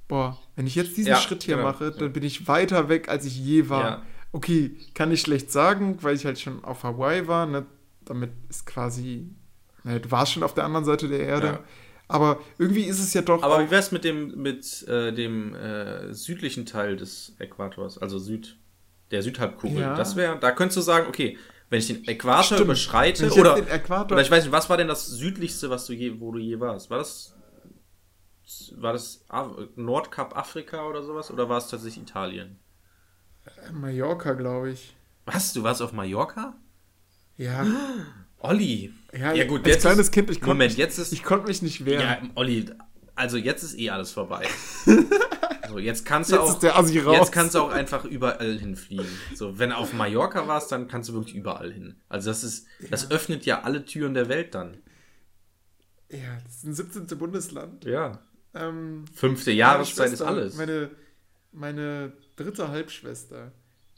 Boah, 0.07 0.37
wenn 0.55 0.65
ich 0.67 0.75
jetzt 0.75 0.97
diesen 0.97 1.09
Ja, 1.09 1.17
Schritt 1.17 1.43
hier 1.43 1.57
genau. 1.57 1.67
mache, 1.69 1.91
dann 1.91 2.11
bin 2.13 2.23
ich 2.23 2.47
weiter 2.47 2.89
weg, 2.89 3.07
als 3.09 3.25
ich 3.25 3.37
je 3.37 3.69
war. 3.69 3.81
Ja. 3.83 4.01
Okay, 4.31 4.75
kann 4.95 5.11
ich 5.11 5.21
schlecht 5.21 5.51
sagen, 5.51 5.97
weil 6.01 6.15
ich 6.15 6.25
halt 6.25 6.39
schon 6.39 6.63
auf 6.63 6.83
Hawaii 6.83 7.27
war. 7.27 7.45
Ne? 7.45 7.65
Damit 8.05 8.31
ist 8.49 8.65
quasi. 8.65 9.29
Ne, 9.87 10.01
du 10.01 10.11
warst 10.11 10.33
schon 10.33 10.43
auf 10.43 10.53
der 10.53 10.65
anderen 10.65 10.83
Seite 10.83 11.07
der 11.07 11.19
Erde. 11.19 11.47
Ja. 11.47 11.59
Aber 12.09 12.39
irgendwie 12.57 12.83
ist 12.83 12.99
es 12.99 13.13
ja 13.13 13.21
doch. 13.21 13.41
Aber 13.41 13.65
wie 13.65 13.71
wär's 13.71 13.91
mit 13.91 14.03
dem 14.03 14.41
mit 14.41 14.85
äh, 14.87 15.13
dem 15.13 15.55
äh, 15.55 16.13
südlichen 16.13 16.65
Teil 16.65 16.97
des 16.97 17.35
Äquators, 17.39 17.97
also 17.97 18.19
Süd 18.19 18.57
der 19.11 19.23
Südhalbkugel? 19.23 19.79
Ja. 19.79 19.95
Das 19.95 20.17
wäre, 20.17 20.37
da 20.39 20.51
könntest 20.51 20.77
du 20.77 20.81
sagen, 20.81 21.07
okay, 21.07 21.37
wenn 21.69 21.79
ich 21.79 21.87
den 21.87 22.05
Äquator 22.05 22.43
Stimmt. 22.43 22.61
überschreite 22.61 23.27
ich 23.27 23.33
oder 23.33 23.57
Äquator- 23.57 24.11
oder 24.11 24.21
ich 24.21 24.31
weiß 24.31 24.43
nicht, 24.43 24.51
was 24.51 24.69
war 24.69 24.77
denn 24.77 24.89
das 24.89 25.07
südlichste, 25.07 25.69
was 25.69 25.85
du 25.85 25.93
je, 25.93 26.19
wo 26.19 26.31
du 26.31 26.39
je 26.39 26.59
warst? 26.59 26.89
War 26.89 26.97
das 26.97 27.33
war 28.75 28.93
das 28.93 29.25
Af 29.29 29.51
Nordkap 29.75 30.37
Afrika 30.37 30.85
oder 30.85 31.03
sowas 31.03 31.31
oder 31.31 31.47
war 31.47 31.57
es 31.57 31.67
tatsächlich 31.67 32.03
Italien? 32.03 32.59
Mallorca, 33.71 34.33
glaube 34.33 34.71
ich. 34.71 34.95
Was? 35.25 35.53
Du 35.53 35.63
warst 35.63 35.81
auf 35.81 35.93
Mallorca? 35.93 36.55
Ja. 37.37 37.65
Olli. 38.39 38.93
Ja, 39.13 39.33
ja 39.33 39.45
gut, 39.45 39.61
als 39.61 39.69
jetzt 39.69 39.81
kleines 39.81 39.99
ist, 40.07 40.11
Kind, 40.11 40.29
ich 40.29 40.41
konnte 40.41 40.65
mich, 40.65 40.77
jetzt 40.77 40.99
ist 40.99 41.11
ich 41.11 41.23
konnte 41.23 41.47
mich 41.47 41.61
nicht 41.61 41.85
wehren. 41.85 42.01
ja, 42.01 42.21
Olli, 42.35 42.65
also 43.15 43.37
jetzt 43.37 43.63
ist 43.63 43.77
eh 43.79 43.89
alles 43.89 44.11
vorbei. 44.11 44.47
so, 45.67 45.79
jetzt 45.79 46.05
kannst 46.05 46.31
du 46.31 46.35
Jetzt 46.35 46.41
auch 46.43 46.53
ist 46.53 46.59
der 46.59 46.77
Assi 46.77 46.99
raus. 46.99 47.17
Jetzt 47.17 47.31
kannst 47.31 47.55
du 47.55 47.59
auch 47.59 47.71
einfach 47.71 48.05
überall 48.05 48.59
hinfliegen. 48.59 49.07
So, 49.33 49.57
wenn 49.57 49.71
du 49.71 49.77
auf 49.77 49.93
Mallorca 49.93 50.47
warst, 50.47 50.71
dann 50.71 50.87
kannst 50.87 51.09
du 51.09 51.13
wirklich 51.13 51.35
überall 51.35 51.71
hin. 51.71 51.95
Also 52.09 52.29
das 52.29 52.43
ist, 52.43 52.67
das 52.91 53.09
öffnet 53.09 53.45
ja 53.45 53.61
alle 53.63 53.85
Türen 53.85 54.13
der 54.13 54.29
Welt 54.29 54.53
dann. 54.53 54.77
Ja, 56.09 56.37
das 56.43 56.57
ist 56.57 56.63
ein 56.65 56.73
17. 56.73 57.17
Bundesland. 57.17 57.85
Ja. 57.85 58.19
Ähm, 58.53 59.05
Fünfte 59.13 59.51
Jahreszeit 59.51 60.11
ist 60.11 60.21
alles. 60.21 60.55
Meine, 60.55 60.91
meine 61.51 62.13
dritte 62.35 62.69
Halbschwester, 62.69 63.51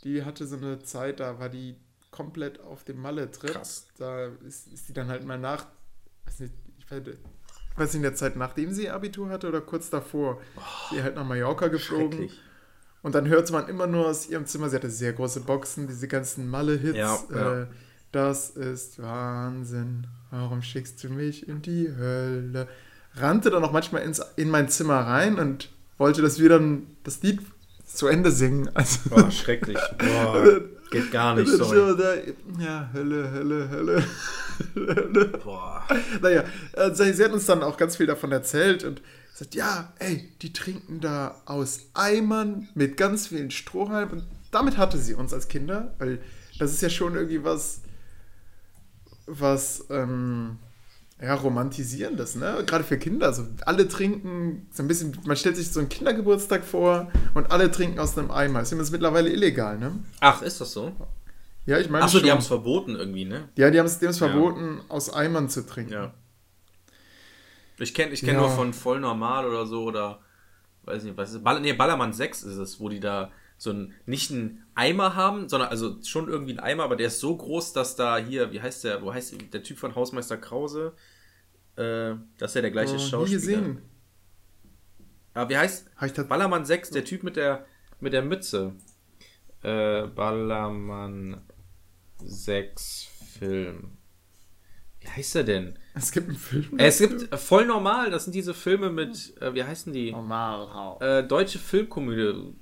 die 0.03 0.23
hatte 0.23 0.47
so 0.47 0.55
eine 0.55 0.79
Zeit, 0.79 1.19
da 1.19 1.39
war 1.39 1.49
die 1.49 1.75
komplett 2.11 2.59
auf 2.61 2.83
dem 2.83 3.01
Malle-Trip. 3.01 3.51
Krass. 3.51 3.87
Da 3.97 4.27
ist, 4.45 4.67
ist 4.67 4.89
die 4.89 4.93
dann 4.93 5.07
halt 5.07 5.25
mal 5.25 5.37
nach, 5.37 5.65
weiß 6.25 6.41
nicht, 6.41 6.53
ich 6.77 6.89
weiß, 6.89 7.03
weiß 7.75 7.87
nicht, 7.87 7.95
in 7.95 8.01
der 8.03 8.15
Zeit, 8.15 8.35
nachdem 8.35 8.71
sie 8.71 8.89
Abitur 8.89 9.29
hatte 9.29 9.47
oder 9.47 9.61
kurz 9.61 9.89
davor, 9.89 10.41
die 10.91 11.01
halt 11.01 11.15
nach 11.15 11.25
Mallorca 11.25 11.67
geflogen. 11.67 12.29
Und 13.01 13.15
dann 13.15 13.27
hörte 13.27 13.53
man 13.53 13.69
immer 13.69 13.87
nur 13.87 14.07
aus 14.07 14.27
ihrem 14.27 14.45
Zimmer, 14.45 14.69
sie 14.69 14.75
hatte 14.75 14.89
sehr 14.89 15.13
große 15.13 15.41
Boxen, 15.41 15.87
diese 15.87 16.07
ganzen 16.07 16.49
Malle-Hits. 16.49 16.97
Ja, 16.97 17.17
ja. 17.33 17.61
Äh, 17.61 17.67
das 18.11 18.49
ist 18.49 19.01
Wahnsinn. 19.01 20.07
Warum 20.31 20.61
schickst 20.61 21.03
du 21.03 21.09
mich 21.09 21.47
in 21.47 21.61
die 21.61 21.93
Hölle? 21.95 22.67
Rannte 23.15 23.49
dann 23.49 23.63
auch 23.63 23.71
manchmal 23.71 24.01
ins, 24.01 24.21
in 24.35 24.49
mein 24.49 24.67
Zimmer 24.69 24.99
rein 24.99 25.39
und 25.39 25.69
wollte, 25.97 26.21
dass 26.21 26.39
wir 26.39 26.49
dann 26.49 26.87
das 27.03 27.21
Lied 27.21 27.41
zu 27.85 28.07
Ende 28.07 28.31
singen. 28.31 28.69
Also, 28.73 29.09
Boah, 29.09 29.31
schrecklich. 29.31 29.77
Boah, 29.97 30.61
geht 30.91 31.11
gar 31.11 31.35
nicht, 31.35 31.47
sorry. 31.47 31.77
so 31.77 31.93
da, 31.95 32.13
ja, 32.59 32.89
Hölle, 32.93 33.31
Hölle, 33.31 33.69
Hölle. 33.69 34.03
Hölle. 34.75 35.25
Boah. 35.43 35.85
Naja, 36.21 36.43
äh, 36.73 36.93
sie 36.93 37.23
hat 37.23 37.31
uns 37.31 37.45
dann 37.45 37.63
auch 37.63 37.77
ganz 37.77 37.95
viel 37.95 38.07
davon 38.07 38.31
erzählt 38.31 38.83
und 38.83 39.01
gesagt, 39.31 39.55
ja, 39.55 39.93
ey, 39.99 40.31
die 40.41 40.53
trinken 40.53 40.99
da 40.99 41.41
aus 41.45 41.89
Eimern 41.93 42.69
mit 42.75 42.97
ganz 42.97 43.27
vielen 43.27 43.51
Strohhalmen. 43.51 44.19
Und 44.19 44.27
damit 44.51 44.77
hatte 44.77 44.97
sie 44.97 45.13
uns 45.13 45.33
als 45.33 45.47
Kinder, 45.47 45.93
weil 45.99 46.19
das 46.57 46.73
ist 46.73 46.81
ja 46.81 46.89
schon 46.89 47.15
irgendwie 47.15 47.43
was, 47.43 47.81
was, 49.25 49.85
ähm, 49.89 50.57
ja, 51.21 51.33
romantisieren 51.33 52.15
das, 52.15 52.35
ne? 52.35 52.63
Gerade 52.65 52.83
für 52.83 52.97
Kinder. 52.97 53.33
So, 53.33 53.45
alle 53.65 53.87
trinken, 53.87 54.67
so 54.71 54.83
ein 54.83 54.87
bisschen, 54.87 55.17
man 55.25 55.35
stellt 55.35 55.57
sich 55.57 55.69
so 55.71 55.79
einen 55.81 55.89
Kindergeburtstag 55.89 56.63
vor 56.63 57.11
und 57.33 57.51
alle 57.51 57.71
trinken 57.71 57.99
aus 57.99 58.17
einem 58.17 58.31
Eimer. 58.31 58.61
Ist 58.61 58.71
das 58.71 58.91
mittlerweile 58.91 59.29
illegal, 59.29 59.77
ne? 59.77 59.91
Ach, 60.21 60.41
ist 60.41 60.61
das 60.61 60.71
so? 60.71 60.93
Ja, 61.65 61.77
ich 61.77 61.89
meine. 61.89 62.05
Achso, 62.05 62.19
die 62.19 62.31
haben 62.31 62.39
es 62.39 62.47
verboten 62.47 62.95
irgendwie, 62.95 63.25
ne? 63.25 63.49
Ja, 63.55 63.69
die 63.69 63.79
haben 63.79 63.85
es 63.85 64.17
verboten, 64.17 64.81
aus 64.87 65.13
Eimern 65.13 65.49
zu 65.49 65.65
trinken. 65.65 65.93
Ja. 65.93 66.13
Ich 67.77 67.93
kenne 67.93 68.11
ich 68.11 68.21
kenn 68.21 68.35
Ja. 68.35 68.41
nur 68.41 68.49
von 68.49 68.73
voll 68.73 68.99
normal 68.99 69.45
oder 69.45 69.65
so 69.65 69.83
oder 69.83 70.19
weiß 70.83 71.03
nicht, 71.03 71.17
was 71.17 71.33
ist 71.33 71.43
Ball, 71.43 71.59
nee, 71.61 71.73
Ballermann 71.73 72.13
6 72.13 72.43
ist 72.43 72.57
es, 72.57 72.79
wo 72.79 72.89
die 72.89 72.99
da 72.99 73.31
so 73.61 73.71
ein 73.71 73.93
nicht 74.07 74.31
einen 74.31 74.65
Eimer 74.73 75.15
haben, 75.15 75.47
sondern 75.49 75.69
also 75.69 76.01
schon 76.01 76.27
irgendwie 76.29 76.53
ein 76.53 76.59
Eimer, 76.59 76.83
aber 76.85 76.95
der 76.95 77.07
ist 77.07 77.19
so 77.19 77.35
groß, 77.35 77.73
dass 77.73 77.95
da 77.95 78.17
hier, 78.17 78.51
wie 78.51 78.61
heißt 78.61 78.85
der, 78.85 79.01
wo 79.03 79.13
heißt 79.13 79.35
der 79.53 79.61
Typ 79.63 79.77
von 79.77 79.93
Hausmeister 79.95 80.37
Krause? 80.37 80.93
Äh, 81.75 82.15
das 82.39 82.51
ist 82.51 82.55
ja 82.55 82.61
der 82.61 82.71
gleiche 82.71 82.93
Oh, 82.93 82.97
nie 82.97 83.03
Schauspieler. 83.09 83.39
gesehen. 83.39 83.81
Aber 85.33 85.49
wie 85.49 85.57
heißt 85.57 85.89
das- 85.99 86.27
Ballermann 86.27 86.65
6, 86.65 86.89
der 86.89 87.05
Typ 87.05 87.23
mit 87.23 87.35
der 87.35 87.65
mit 87.99 88.13
der 88.13 88.21
Mütze. 88.23 88.73
Äh, 89.61 90.07
Ballermann 90.07 91.41
6 92.23 93.09
Film. 93.37 93.97
Wie 95.01 95.07
heißt 95.09 95.35
er 95.35 95.43
denn? 95.43 95.77
Es 95.93 96.11
gibt 96.11 96.27
einen 96.29 96.37
Film. 96.37 96.75
Es 96.77 96.99
gibt 96.99 97.31
äh, 97.31 97.37
voll 97.37 97.65
normal, 97.65 98.09
das 98.09 98.23
sind 98.23 98.33
diese 98.35 98.53
Filme 98.53 98.89
mit, 98.89 99.35
äh, 99.41 99.53
wie 99.53 99.63
heißen 99.63 99.91
die? 99.93 100.11
Normal. 100.11 100.97
Äh, 101.01 101.23
deutsche 101.27 101.59
Filmkomödie 101.59 102.53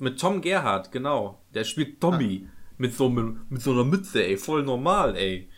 mit 0.00 0.20
Tom 0.20 0.40
Gerhardt, 0.40 0.92
genau. 0.92 1.40
Der 1.54 1.64
spielt 1.64 2.00
Tommy 2.00 2.48
mit, 2.78 2.94
so, 2.94 3.06
einem- 3.06 3.40
mit 3.48 3.62
so 3.62 3.72
einer 3.72 3.84
Mütze, 3.84 4.24
ey, 4.24 4.36
voll 4.36 4.62
normal, 4.62 5.16
ey. 5.16 5.48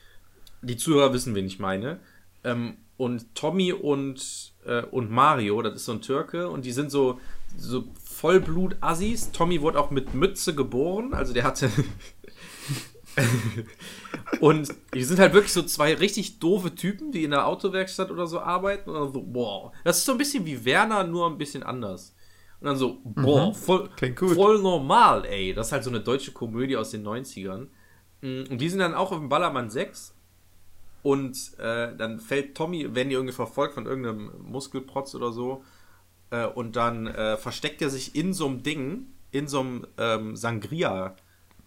Die 0.62 0.76
Zuhörer 0.76 1.12
wissen, 1.12 1.34
wen 1.34 1.46
ich 1.46 1.58
meine. 1.58 2.00
Ähm, 2.44 2.76
und 2.96 3.34
Tommy 3.34 3.72
und, 3.72 4.52
äh, 4.66 4.82
und 4.82 5.10
Mario, 5.10 5.62
das 5.62 5.74
ist 5.76 5.84
so 5.84 5.92
ein 5.92 6.02
Türke, 6.02 6.48
und 6.48 6.64
die 6.64 6.72
sind 6.72 6.90
so, 6.90 7.20
so 7.56 7.84
Vollblut-Assis. 8.02 9.30
Tommy 9.32 9.60
wurde 9.62 9.78
auch 9.78 9.90
mit 9.90 10.14
Mütze 10.14 10.54
geboren, 10.54 11.14
also 11.14 11.32
der 11.32 11.44
hatte. 11.44 11.70
Und 14.40 14.68
die 14.94 15.02
sind 15.02 15.18
halt 15.18 15.32
wirklich 15.32 15.52
so 15.52 15.62
zwei 15.62 15.94
richtig 15.94 16.38
doofe 16.38 16.74
Typen, 16.74 17.10
die 17.10 17.24
in 17.24 17.32
der 17.32 17.46
Autowerkstatt 17.46 18.10
oder 18.10 18.26
so 18.26 18.38
arbeiten. 18.40 18.90
Und 18.90 19.12
so, 19.12 19.22
boah, 19.22 19.72
das 19.84 19.98
ist 19.98 20.04
so 20.04 20.12
ein 20.12 20.18
bisschen 20.18 20.44
wie 20.46 20.64
Werner, 20.64 21.04
nur 21.04 21.28
ein 21.28 21.38
bisschen 21.38 21.62
anders. 21.62 22.14
Und 22.60 22.66
dann 22.66 22.76
so, 22.76 22.98
boah, 23.04 23.54
voll, 23.54 23.88
Klingt 23.96 24.18
gut. 24.18 24.34
voll 24.34 24.60
normal, 24.60 25.24
ey. 25.26 25.54
Das 25.54 25.68
ist 25.68 25.72
halt 25.72 25.84
so 25.84 25.90
eine 25.90 26.00
deutsche 26.00 26.32
Komödie 26.32 26.76
aus 26.76 26.90
den 26.90 27.04
90ern. 27.06 27.68
Mm, 28.20 28.44
Und 28.50 28.58
die 28.60 28.68
sind 28.68 28.80
dann 28.80 28.94
auch 28.94 29.12
auf 29.12 29.18
dem 29.18 29.28
Ballermann 29.28 29.70
6. 29.70 30.14
Und 31.02 31.56
äh, 31.58 31.94
dann 31.96 32.18
fällt 32.18 32.56
Tommy, 32.56 32.94
werden 32.94 33.08
die 33.08 33.14
irgendwie 33.14 33.34
verfolgt 33.34 33.74
von 33.74 33.86
irgendeinem 33.86 34.32
Muskelprotz 34.42 35.14
oder 35.14 35.30
so. 35.32 35.62
Äh, 36.30 36.46
und 36.46 36.74
dann 36.76 37.06
äh, 37.06 37.36
versteckt 37.36 37.80
er 37.80 37.90
sich 37.90 38.16
in 38.16 38.32
so 38.32 38.46
einem 38.46 38.62
Ding, 38.64 39.06
in 39.30 39.46
so 39.46 39.60
einem 39.60 39.86
ähm, 39.96 40.36
Sangria. 40.36 41.14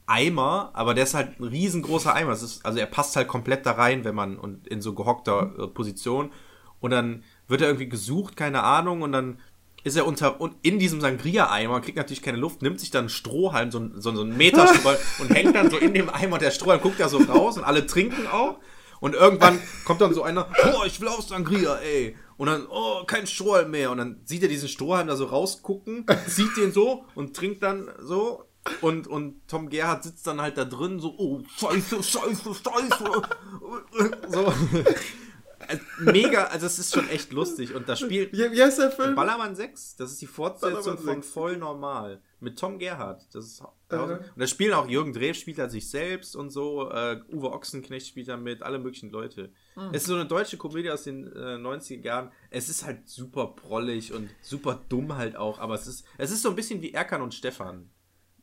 Eimer, 0.07 0.72
aber 0.73 0.93
der 0.93 1.05
ist 1.05 1.13
halt 1.13 1.39
ein 1.39 1.45
riesengroßer 1.45 2.13
Eimer. 2.13 2.34
Ist, 2.34 2.65
also 2.65 2.80
er 2.80 2.85
passt 2.85 3.15
halt 3.15 3.30
komplett 3.30 3.65
da 3.65 3.72
rein, 3.73 4.03
wenn 4.03 4.15
man 4.15 4.38
und 4.38 4.68
in 4.68 4.81
so 4.81 4.93
gehockter 4.93 5.53
äh, 5.57 5.68
Position. 5.68 6.31
Und 6.81 6.91
dann 6.91 7.23
wird 7.47 7.61
er 7.61 7.68
irgendwie 7.68 7.88
gesucht, 7.88 8.35
keine 8.35 8.63
Ahnung, 8.63 9.03
und 9.03 9.13
dann 9.13 9.39
ist 9.84 9.95
er 9.98 10.06
unter 10.06 10.40
und 10.41 10.56
in 10.62 10.80
diesem 10.80 11.02
Sangria-Eimer, 11.02 11.82
kriegt 11.82 11.98
natürlich 11.98 12.22
keine 12.22 12.38
Luft, 12.38 12.62
nimmt 12.62 12.80
sich 12.80 12.91
dann 12.91 13.02
einen 13.02 13.10
Strohhalm, 13.10 13.72
so, 13.72 13.80
ein- 13.80 13.94
so, 14.02 14.14
so 14.16 14.22
einen 14.22 14.38
Meterstrohhalm 14.38 14.98
und 15.20 15.30
hängt 15.34 15.56
dann 15.56 15.70
so 15.72 15.78
in 15.78 15.94
dem 15.94 16.10
Eimer. 16.10 16.38
Der 16.38 16.52
Strohhalm 16.52 16.82
guckt 16.82 16.99
da 16.99 17.10
so 17.10 17.18
raus 17.20 17.58
und 17.58 17.64
alle 17.64 17.86
trinken 17.88 18.28
auch. 18.28 18.60
Und 18.99 19.16
irgendwann 19.16 19.60
kommt 19.86 19.99
dann 20.02 20.14
so 20.14 20.22
einer, 20.22 20.48
oh, 20.64 20.84
ich 20.86 21.02
will 21.02 21.08
auch 21.08 21.22
Sangria, 21.22 21.76
ey. 21.78 22.16
Und 22.38 22.48
dann, 22.48 22.68
oh, 22.70 23.03
kein 23.06 23.26
Strohhalm 23.26 23.72
mehr. 23.72 23.90
Und 23.91 23.98
dann 23.98 24.22
sieht 24.26 24.44
er 24.44 24.48
diesen 24.49 24.70
Strohhalm 24.70 25.08
da 25.08 25.16
so 25.16 25.26
rausgucken, 25.26 26.06
zieht 26.28 26.56
den 26.58 26.72
so 26.72 27.06
und 27.16 27.36
trinkt 27.36 27.64
dann 27.64 27.90
so. 27.99 28.44
Und, 28.82 29.08
und 29.08 29.48
Tom 29.48 29.70
Gerhardt 29.70 30.03
sitzt 30.03 30.28
dann 30.28 30.40
halt 30.40 30.56
da 30.56 30.66
drin, 30.66 30.99
so, 30.99 31.16
oh, 31.18 31.41
scheiße, 31.58 32.03
scheiße, 32.03 32.53
scheiße. 32.53 33.22
So. 34.30 34.53
Also, 35.72 35.84
Mega, 35.99 36.43
also 36.45 36.65
es 36.65 36.77
ist 36.80 36.93
schon 36.93 37.07
echt 37.10 37.31
lustig. 37.31 37.73
Und 37.73 37.88
da 37.89 37.95
spielt 37.95 38.34
Wie, 38.34 38.52
wie 38.52 38.61
heißt 38.61 38.80
der 38.80 38.91
Film? 38.91 39.15
Ballermann 39.15 39.56
6, 39.56 39.95
das 39.95 40.11
ist 40.11 40.22
die 40.22 40.27
Fortsetzung 40.27 40.98
von 40.98 41.22
6. 41.22 41.30
Voll 41.30 41.57
Normal. 41.57 42.22
Mit 42.39 42.57
Tom 42.60 42.80
Gerhardt. 42.80 43.27
Das 43.34 43.45
ist, 43.45 43.64
Äh. 43.89 43.95
und 43.98 44.19
da 44.35 44.48
spielen 44.48 44.73
auch 44.73 44.88
Jürgen 44.88 45.14
Drew 45.14 45.34
spielt 45.34 45.60
halt 45.60 45.72
sich 45.72 45.89
selbst 45.89 46.35
und 46.35 46.49
so. 46.49 46.89
Äh, 46.89 47.22
Uwe 47.31 47.52
Ochsenknecht 47.52 48.07
spielt 48.07 48.27
da 48.27 48.38
mit, 48.38 48.64
alle 48.64 48.80
möglichen 48.80 49.11
Leute. 49.11 49.52
Hm. 49.76 49.89
Es 49.93 50.02
ist 50.03 50.07
so 50.07 50.15
eine 50.15 50.26
deutsche 50.26 50.57
Komödie 50.57 50.89
aus 50.89 51.03
den 51.03 51.27
äh, 51.31 51.56
90er 51.57 52.03
Jahren. 52.03 52.31
Es 52.49 52.68
ist 52.69 52.85
halt 52.85 53.07
super 53.07 53.48
prollig 53.48 54.11
und 54.14 54.30
super 54.41 54.80
dumm 54.89 55.15
halt 55.15 55.35
auch, 55.35 55.60
aber 55.60 55.76
es 55.76 55.88
ist, 55.88 56.06
es 56.18 56.31
ist 56.31 56.41
so 56.41 56.49
ein 56.49 56.56
bisschen 56.56 56.81
wie 56.81 56.93
Erkan 56.93 57.22
und 57.22 57.34
Stefan. 57.34 57.89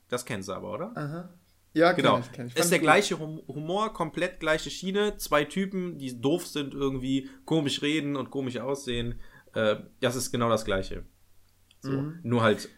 Das 0.08 0.24
kennst 0.24 0.48
du 0.48 0.52
aber, 0.54 0.72
oder? 0.72 0.96
Aha. 0.96 1.28
Ja, 1.74 1.92
kenn 1.92 2.02
Genau. 2.04 2.18
ich, 2.18 2.32
kenn 2.32 2.46
ich. 2.48 2.56
Ist 2.56 2.70
der 2.70 2.78
gut. 2.78 2.86
gleiche 2.86 3.18
Hum- 3.18 3.42
Humor, 3.46 3.92
komplett 3.92 4.40
gleiche 4.40 4.70
Schiene. 4.70 5.16
Zwei 5.18 5.44
Typen, 5.44 5.98
die 5.98 6.20
doof 6.20 6.46
sind 6.46 6.74
irgendwie, 6.74 7.28
komisch 7.44 7.82
reden 7.82 8.16
und 8.16 8.30
komisch 8.30 8.58
aussehen. 8.58 9.20
Äh, 9.54 9.76
das 10.00 10.16
ist 10.16 10.30
genau 10.32 10.48
das 10.48 10.64
gleiche. 10.64 11.04
So. 11.80 11.90
Mhm. 11.92 12.20
Nur 12.22 12.42
halt. 12.42 12.68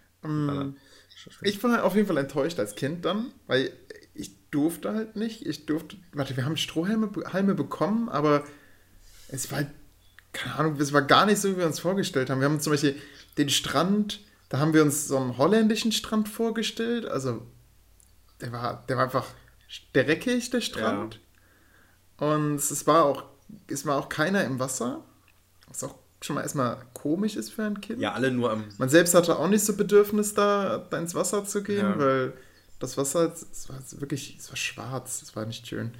Ich 1.42 1.62
war 1.62 1.84
auf 1.84 1.94
jeden 1.94 2.06
Fall 2.06 2.18
enttäuscht 2.18 2.58
als 2.58 2.74
Kind 2.74 3.04
dann, 3.04 3.32
weil 3.46 3.72
ich 4.14 4.32
durfte 4.50 4.92
halt 4.92 5.16
nicht. 5.16 5.46
Ich 5.46 5.66
durfte, 5.66 5.96
warte, 6.12 6.36
wir 6.36 6.44
haben 6.44 6.56
Strohhalme 6.56 7.10
Halme 7.32 7.54
bekommen, 7.54 8.08
aber 8.08 8.44
es 9.28 9.50
war 9.50 9.58
halt, 9.58 9.70
keine 10.32 10.56
Ahnung, 10.56 10.76
es 10.80 10.92
war 10.92 11.02
gar 11.02 11.26
nicht 11.26 11.38
so, 11.38 11.50
wie 11.52 11.58
wir 11.58 11.66
uns 11.66 11.80
vorgestellt 11.80 12.30
haben. 12.30 12.40
Wir 12.40 12.48
haben 12.48 12.60
zum 12.60 12.72
Beispiel 12.72 12.96
den 13.38 13.48
Strand, 13.48 14.20
da 14.48 14.58
haben 14.58 14.74
wir 14.74 14.82
uns 14.82 15.08
so 15.08 15.16
einen 15.16 15.38
holländischen 15.38 15.92
Strand 15.92 16.28
vorgestellt. 16.28 17.06
Also, 17.06 17.42
der 18.40 18.52
war, 18.52 18.84
der 18.88 18.96
war 18.96 19.04
einfach 19.04 19.26
dreckig, 19.92 20.50
der 20.50 20.60
Strand. 20.60 21.20
Und 22.18 22.56
es 22.56 22.86
war 22.86 23.04
auch, 23.04 23.24
es 23.68 23.86
war 23.86 23.96
auch 23.98 24.08
keiner 24.08 24.44
im 24.44 24.58
Wasser. 24.58 25.02
Was 25.68 25.84
auch 25.84 25.94
schon 26.22 26.34
mal 26.36 26.42
erstmal 26.42 26.76
komisch 26.92 27.36
ist 27.36 27.50
für 27.52 27.62
ein 27.64 27.80
Kind. 27.80 28.00
Ja, 28.00 28.12
alle 28.12 28.30
nur 28.30 28.50
am. 28.50 28.64
Man 28.78 28.88
selbst 28.88 29.14
hatte 29.14 29.38
auch 29.38 29.48
nicht 29.48 29.64
so 29.64 29.74
Bedürfnis, 29.76 30.34
da, 30.34 30.78
da 30.90 30.98
ins 30.98 31.14
Wasser 31.14 31.44
zu 31.44 31.62
gehen, 31.62 31.78
Ja. 31.86 31.98
weil 31.98 32.32
das 32.78 32.96
Wasser, 32.98 33.32
es 33.52 33.68
war 33.68 33.76
wirklich, 34.00 34.36
es 34.38 34.48
war 34.50 34.56
schwarz, 34.56 35.22
es 35.22 35.34
war 35.36 35.46
nicht 35.46 35.66
schön. 35.66 35.92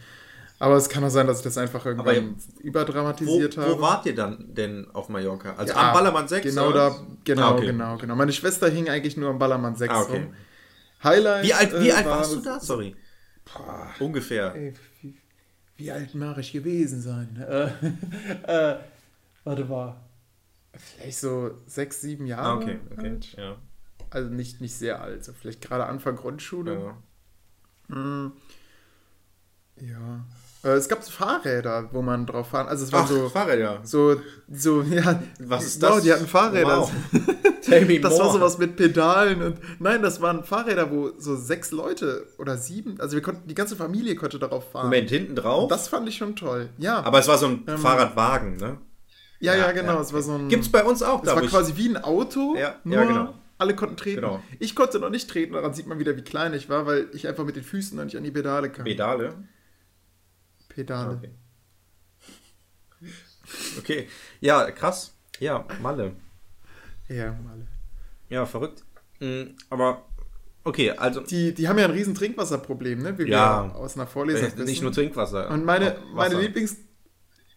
Aber 0.58 0.76
es 0.76 0.90
kann 0.90 1.02
auch 1.04 1.08
sein, 1.10 1.26
dass 1.26 1.38
ich 1.38 1.44
das 1.44 1.56
einfach 1.56 1.86
irgendwann 1.86 2.36
Wo, 2.36 2.60
überdramatisiert 2.62 3.56
habe. 3.56 3.76
wo 3.78 3.80
wart 3.80 4.04
ihr 4.04 4.14
dann 4.14 4.44
denn 4.54 4.90
auf 4.92 5.08
Mallorca? 5.08 5.54
Also 5.56 5.72
Ja, 5.72 5.88
am 5.88 5.94
Ballermann 5.94 6.28
6? 6.28 6.44
Genau 6.46 6.68
oder? 6.68 6.90
da, 6.90 6.96
genau, 7.24 7.42
Ah, 7.42 7.54
okay. 7.54 7.66
genau, 7.66 7.96
genau. 7.96 8.14
Meine 8.14 8.32
Schwester 8.32 8.68
hing 8.68 8.90
eigentlich 8.90 9.16
nur 9.16 9.30
am 9.30 9.38
Ballermann 9.38 9.74
6 9.76 9.94
Ah, 9.94 10.02
okay. 10.02 10.12
rum. 10.18 10.34
Highlight. 11.02 11.44
Wie 11.44 11.54
alt, 11.54 11.72
wie 11.80 11.88
äh, 11.88 11.92
alt 11.92 12.06
war- 12.06 12.18
warst 12.18 12.32
du 12.34 12.40
da? 12.40 12.60
Sorry. 12.60 12.94
Ungefähr. 13.98 14.54
Ey, 14.54 14.74
wie, 15.00 15.16
wie 15.76 15.90
alt 15.90 16.14
mag 16.14 16.38
ich 16.38 16.52
gewesen 16.52 17.00
sein? 17.00 17.36
Äh, 17.36 17.70
äh, 18.74 18.78
warte 19.44 19.64
mal. 19.64 19.96
Vielleicht 20.72 21.18
so 21.18 21.50
sechs, 21.66 22.00
sieben 22.00 22.26
Jahre. 22.26 22.42
Ah, 22.48 22.54
okay, 22.56 22.78
okay. 22.92 23.08
alt. 23.10 23.32
Ja. 23.36 23.56
Also 24.10 24.28
nicht, 24.30 24.60
nicht 24.60 24.74
sehr 24.76 25.00
alt, 25.02 25.24
so 25.24 25.32
vielleicht 25.32 25.60
gerade 25.62 25.86
Anfang 25.86 26.16
Grundschule. 26.16 26.94
ja. 27.88 28.32
Ja. 29.76 30.24
Äh, 30.62 30.74
es 30.74 30.88
gab 30.88 31.02
so 31.02 31.10
Fahrräder, 31.10 31.88
wo 31.92 32.02
man 32.02 32.26
drauf 32.26 32.48
fahren. 32.48 32.68
Also 32.68 32.84
es 32.84 32.92
war 32.92 33.04
Ach, 33.04 33.08
so, 33.08 33.28
Fahrräder. 33.30 33.80
so, 33.82 34.20
so, 34.48 34.82
ja. 34.82 35.22
Was 35.40 35.64
ist 35.64 35.80
genau, 35.80 35.94
das? 35.94 36.04
die 36.04 36.12
hatten 36.12 36.26
Fahrräder. 36.26 36.80
Wow. 36.82 36.92
Tell 37.62 37.84
me 37.86 38.00
Das 38.00 38.18
war 38.18 38.26
more. 38.26 38.38
sowas 38.38 38.58
mit 38.58 38.76
Pedalen 38.76 39.42
und 39.42 39.58
nein, 39.80 40.02
das 40.02 40.20
waren 40.20 40.44
Fahrräder, 40.44 40.90
wo 40.90 41.12
so 41.18 41.36
sechs 41.36 41.70
Leute 41.70 42.26
oder 42.38 42.56
sieben, 42.56 43.00
also 43.00 43.14
wir 43.16 43.22
konnten, 43.22 43.48
die 43.48 43.54
ganze 43.54 43.76
Familie 43.76 44.14
konnte 44.16 44.38
darauf 44.38 44.70
fahren. 44.72 44.86
Moment, 44.86 45.10
hinten 45.10 45.36
drauf? 45.36 45.68
Das 45.68 45.88
fand 45.88 46.08
ich 46.08 46.16
schon 46.16 46.36
toll. 46.36 46.70
Ja. 46.78 47.02
Aber 47.02 47.18
es 47.18 47.28
war 47.28 47.38
so 47.38 47.46
ein 47.46 47.64
Ähm, 47.66 47.78
Fahrradwagen, 47.78 48.56
ne? 48.56 48.78
ja, 49.40 49.54
ja, 49.54 49.66
ja, 49.66 49.72
genau. 49.72 49.94
ja, 49.94 50.00
es 50.00 50.12
war 50.12 50.22
so 50.22 50.32
ein. 50.34 50.48
Gibt's 50.48 50.68
bei 50.70 50.84
uns 50.84 51.02
auch, 51.02 51.22
Es 51.22 51.34
war 51.34 51.42
ich. 51.42 51.50
quasi 51.50 51.76
wie 51.76 51.88
ein 51.88 51.96
Auto, 51.98 52.54
Ja, 52.56 52.76
ja, 52.84 53.04
genau. 53.04 53.34
alle 53.58 53.74
konnten 53.76 53.96
treten. 53.96 54.20
Genau. 54.22 54.42
Ich 54.58 54.74
konnte 54.74 54.98
noch 54.98 55.10
nicht 55.10 55.28
treten, 55.28 55.52
daran 55.52 55.74
sieht 55.74 55.86
man 55.86 55.98
wieder, 55.98 56.16
wie 56.16 56.22
klein 56.22 56.54
ich 56.54 56.68
war, 56.68 56.86
weil 56.86 57.08
ich 57.12 57.28
einfach 57.28 57.44
mit 57.44 57.56
den 57.56 57.64
Füßen 57.64 57.96
noch 57.96 58.04
nicht 58.04 58.16
an 58.16 58.24
die 58.24 58.30
Pedale 58.30 58.70
kam. 58.70 58.84
Pedale. 58.84 59.34
Pedale. 60.68 61.16
Okay. 61.18 61.30
Okay. 63.78 64.08
Ja, 64.40 64.70
krass. 64.70 65.14
Ja, 65.40 65.64
Malle. 65.82 66.12
Ja, 67.10 67.32
mal. 67.32 67.66
Ja, 68.28 68.46
verrückt. 68.46 68.84
Mm, 69.18 69.54
Aber, 69.68 70.04
okay, 70.64 70.92
also. 70.92 71.20
Die, 71.20 71.52
die 71.52 71.68
haben 71.68 71.78
ja 71.78 71.84
ein 71.86 71.90
riesen 71.90 72.14
Trinkwasserproblem, 72.14 73.02
ne? 73.02 73.18
Wie 73.18 73.24
Ja. 73.28 73.64
wir 73.64 73.76
aus 73.76 73.96
einer 73.96 74.06
Vorlesung 74.06 74.44
nicht 74.48 74.56
wissen. 74.58 74.84
nur 74.84 74.92
Trinkwasser. 74.92 75.50
Und 75.50 75.64
meine, 75.64 75.96
meine. 76.14 76.40
Lieblings, 76.40 76.76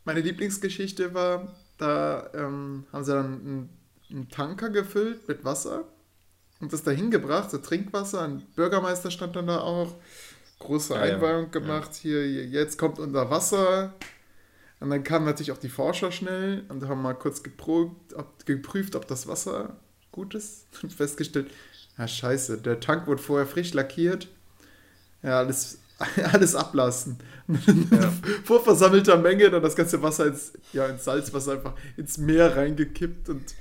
meine 0.05 0.21
Lieblingsgeschichte 0.21 1.13
war, 1.13 1.55
da 1.77 2.29
ähm, 2.33 2.85
haben 2.91 3.03
sie 3.03 3.13
dann 3.13 3.25
einen, 3.25 3.69
einen 4.09 4.29
Tanker 4.29 4.69
gefüllt 4.69 5.27
mit 5.27 5.45
Wasser 5.45 5.85
und 6.59 6.73
das 6.73 6.83
da 6.83 6.91
hingebracht, 6.91 7.51
so 7.51 7.57
Trinkwasser. 7.59 8.21
Ein 8.23 8.43
Bürgermeister 8.55 9.11
stand 9.11 9.35
dann 9.35 9.47
da 9.47 9.59
auch. 9.59 9.95
Große 10.59 10.93
Ja, 10.95 11.05
ja. 11.05 11.15
Einweihung 11.15 11.51
gemacht. 11.51 11.93
Hier, 11.93 12.23
hier, 12.23 12.45
jetzt 12.45 12.77
kommt 12.77 12.97
unser 12.99 13.29
Wasser. 13.29 13.93
Und 14.83 14.89
dann 14.89 15.05
kamen 15.05 15.23
natürlich 15.25 15.53
auch 15.53 15.57
die 15.57 15.69
Forscher 15.69 16.11
schnell 16.11 16.65
und 16.67 16.85
haben 16.89 17.01
mal 17.01 17.13
kurz 17.13 17.41
geprobt, 17.41 18.13
ob, 18.15 18.45
geprüft, 18.45 18.97
ob 18.97 19.07
das 19.07 19.27
Wasser 19.27 19.77
gut 20.11 20.35
ist 20.35 20.65
und 20.83 20.91
festgestellt, 20.91 21.49
ja 21.97 22.05
scheiße, 22.05 22.57
der 22.57 22.81
Tank 22.81 23.07
wurde 23.07 23.21
vorher 23.21 23.47
frisch 23.47 23.73
lackiert. 23.73 24.27
Ja, 25.21 25.37
alles, 25.37 25.79
alles 26.33 26.53
ablassen. 26.53 27.17
Ja. 27.47 28.11
Vor 28.43 28.61
versammelter 28.61 29.15
Menge 29.15 29.49
dann 29.49 29.63
das 29.63 29.77
ganze 29.77 30.01
Wasser 30.01 30.27
ins, 30.27 30.51
ja, 30.73 30.85
ins 30.87 31.05
Salzwasser 31.05 31.53
einfach 31.53 31.75
ins 31.95 32.17
Meer 32.17 32.57
reingekippt 32.57 33.29
und 33.29 33.55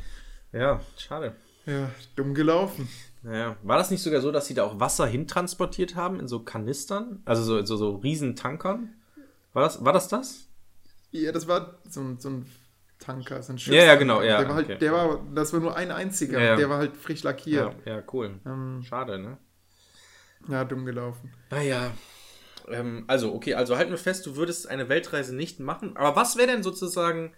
Ja, 0.51 0.81
schade. 0.99 1.37
ja, 1.67 1.89
dumm 2.17 2.35
gelaufen. 2.35 2.89
Naja. 3.23 3.55
War 3.63 3.79
das 3.79 3.93
nicht 3.93 4.03
sogar 4.03 4.21
so, 4.23 4.33
dass 4.33 4.49
sie 4.49 4.55
da 4.55 4.65
auch 4.65 4.81
Wasser 4.81 5.07
hintransportiert 5.07 5.95
haben 5.95 6.19
in 6.19 6.27
so 6.27 6.41
Kanistern? 6.41 7.23
Also 7.27 7.45
so, 7.45 7.65
so, 7.65 7.77
so 7.77 7.95
riesen 7.99 8.35
Tankern? 8.35 8.93
War 9.53 9.63
das, 9.63 9.85
war 9.85 9.93
das 9.93 10.09
das? 10.09 10.49
Ja, 11.13 11.33
das 11.33 11.47
war 11.49 11.79
so 11.89 12.01
ein, 12.01 12.19
so 12.19 12.31
ein 12.31 12.47
Tanker, 12.99 13.43
so 13.43 13.53
ein 13.53 13.57
Ja, 13.59 13.85
ja, 13.85 13.97
Schiffstanker. 13.97 13.97
genau, 13.99 14.23
ja, 14.23 14.39
Der 14.39 14.49
war 14.49 14.55
halt, 14.57 14.67
okay. 14.67 14.79
der 14.79 14.93
war, 14.93 15.27
das 15.35 15.53
war 15.53 15.61
nur 15.61 15.77
ein 15.77 15.91
einziger, 15.91 16.41
Ja, 16.41 16.45
ja. 16.45 16.57
der 16.57 16.71
war 16.71 16.79
halt 16.79 16.97
frisch 16.97 17.23
lackiert. 17.23 17.77
Ja, 17.87 17.97
ja, 17.97 18.03
cool. 18.13 18.41
Ähm, 18.47 18.83
Schade, 18.83 19.19
ne? 19.19 19.39
ja, 20.49 20.65
dumm 20.65 20.85
gelaufen. 20.85 21.33
Naja. 21.51 21.93
Ähm, 22.69 23.05
also, 23.09 23.35
okay, 23.35 23.55
also 23.55 23.77
halten 23.77 23.91
wir 23.91 23.99
fest, 23.99 24.27
du 24.27 24.37
würdest 24.37 24.69
eine 24.69 24.89
Weltreise 24.89 25.35
nicht 25.35 25.61
machen. 25.61 25.97
Aber 25.97 26.17
was 26.17 26.37
wäre 26.37 26.49
denn 26.49 26.63
sozusagen. 26.63 27.35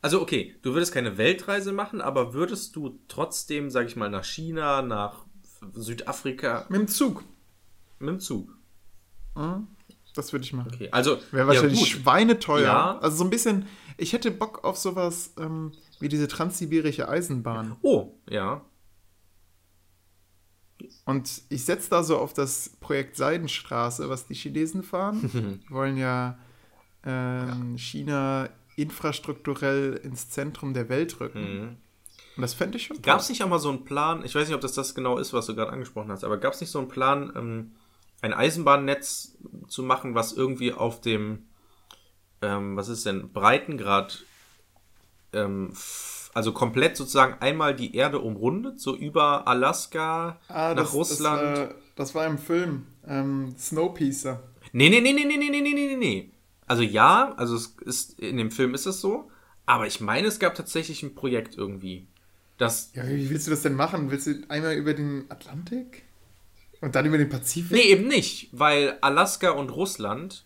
Also, 0.00 0.20
okay, 0.22 0.56
du 0.62 0.74
würdest 0.74 0.92
keine 0.92 1.18
Weltreise 1.18 1.72
machen, 1.72 2.00
aber 2.00 2.32
würdest 2.34 2.76
du 2.76 3.00
trotzdem, 3.08 3.70
sag 3.70 3.86
ich 3.86 3.96
mal, 3.96 4.08
nach 4.10 4.24
China, 4.24 4.82
nach 4.82 5.24
Südafrika 5.74 6.66
Mit 6.68 6.80
dem 6.80 6.88
Zug. 6.88 7.24
mit 7.98 8.08
dem 8.10 8.20
Zug? 8.20 8.56
Mhm. 9.34 9.68
Das 10.14 10.32
würde 10.32 10.44
ich 10.44 10.52
machen. 10.52 10.70
Okay, 10.74 10.88
also. 10.90 11.18
Wäre 11.30 11.46
wahrscheinlich 11.46 11.80
ja, 11.80 11.86
schweineteuer. 11.86 12.62
Ja. 12.62 12.98
Also 12.98 13.18
so 13.18 13.24
ein 13.24 13.30
bisschen, 13.30 13.66
ich 13.96 14.12
hätte 14.12 14.30
Bock 14.30 14.64
auf 14.64 14.76
sowas 14.76 15.32
ähm, 15.38 15.72
wie 16.00 16.08
diese 16.08 16.28
transsibirische 16.28 17.08
Eisenbahn. 17.08 17.76
Oh, 17.82 18.14
ja. 18.28 18.62
Und 21.04 21.42
ich 21.48 21.64
setze 21.64 21.90
da 21.90 22.02
so 22.02 22.18
auf 22.18 22.32
das 22.32 22.70
Projekt 22.80 23.16
Seidenstraße, 23.16 24.08
was 24.08 24.26
die 24.26 24.34
Chinesen 24.34 24.82
fahren. 24.82 25.30
Die 25.68 25.70
wollen 25.74 25.96
ja, 25.96 26.38
ähm, 27.04 27.76
China 27.76 28.48
infrastrukturell 28.76 29.94
ins 30.04 30.30
Zentrum 30.30 30.74
der 30.74 30.88
Welt 30.88 31.20
rücken. 31.20 31.60
Mhm. 31.60 31.76
Und 32.36 32.42
das 32.42 32.54
fände 32.54 32.78
ich 32.78 32.86
schon 32.86 33.02
Gab 33.02 33.18
es 33.18 33.28
nicht 33.28 33.42
auch 33.42 33.48
mal 33.48 33.58
so 33.58 33.68
einen 33.68 33.84
Plan, 33.84 34.24
ich 34.24 34.34
weiß 34.34 34.46
nicht, 34.46 34.54
ob 34.54 34.60
das 34.60 34.72
das 34.72 34.94
genau 34.94 35.18
ist, 35.18 35.32
was 35.32 35.46
du 35.46 35.56
gerade 35.56 35.72
angesprochen 35.72 36.12
hast, 36.12 36.22
aber 36.22 36.38
gab 36.38 36.52
es 36.52 36.60
nicht 36.60 36.70
so 36.70 36.78
einen 36.78 36.86
Plan, 36.86 37.32
ähm, 37.34 37.72
ein 38.20 38.32
Eisenbahnnetz 38.34 39.36
zu 39.68 39.82
machen, 39.82 40.14
was 40.14 40.32
irgendwie 40.32 40.72
auf 40.72 41.00
dem, 41.00 41.46
ähm, 42.42 42.76
was 42.76 42.88
ist 42.88 43.06
denn, 43.06 43.32
Breitengrad, 43.32 44.24
ähm, 45.32 45.72
also 46.34 46.52
komplett 46.52 46.96
sozusagen 46.96 47.34
einmal 47.40 47.74
die 47.74 47.94
Erde 47.96 48.18
umrundet, 48.20 48.80
so 48.80 48.96
über 48.96 49.46
Alaska 49.48 50.38
Ah, 50.48 50.74
nach 50.74 50.82
das, 50.84 50.94
Russland? 50.94 51.42
Das, 51.42 51.70
äh, 51.70 51.74
das 51.96 52.14
war 52.14 52.26
im 52.26 52.38
Film. 52.38 52.86
Ähm, 53.06 53.54
Snowpiercer. 53.58 54.42
Nee, 54.72 54.90
nee, 54.90 55.00
nee, 55.00 55.12
nee, 55.12 55.24
nee, 55.24 55.36
nee, 55.36 55.50
nee, 55.50 55.60
nee, 55.60 55.72
nee, 55.72 55.96
nee. 55.96 56.30
Also 56.66 56.82
ja, 56.82 57.32
also 57.36 57.56
es 57.56 57.76
ist, 57.84 58.20
in 58.20 58.36
dem 58.36 58.50
Film 58.50 58.74
ist 58.74 58.86
es 58.86 59.00
so, 59.00 59.30
aber 59.64 59.86
ich 59.86 60.00
meine, 60.00 60.28
es 60.28 60.38
gab 60.38 60.54
tatsächlich 60.54 61.02
ein 61.02 61.14
Projekt 61.14 61.56
irgendwie. 61.56 62.06
Das, 62.58 62.90
Ja, 62.94 63.06
wie 63.06 63.30
willst 63.30 63.46
du 63.46 63.50
das 63.50 63.62
denn 63.62 63.74
machen? 63.74 64.10
Willst 64.10 64.26
du 64.26 64.42
einmal 64.48 64.74
über 64.74 64.92
den 64.92 65.24
Atlantik? 65.30 66.02
Und 66.80 66.94
dann 66.94 67.06
über 67.06 67.18
den 67.18 67.28
Pazifik? 67.28 67.72
Nee, 67.72 67.90
eben 67.90 68.06
nicht, 68.08 68.48
weil 68.52 68.98
Alaska 69.00 69.50
und 69.50 69.70
Russland 69.70 70.44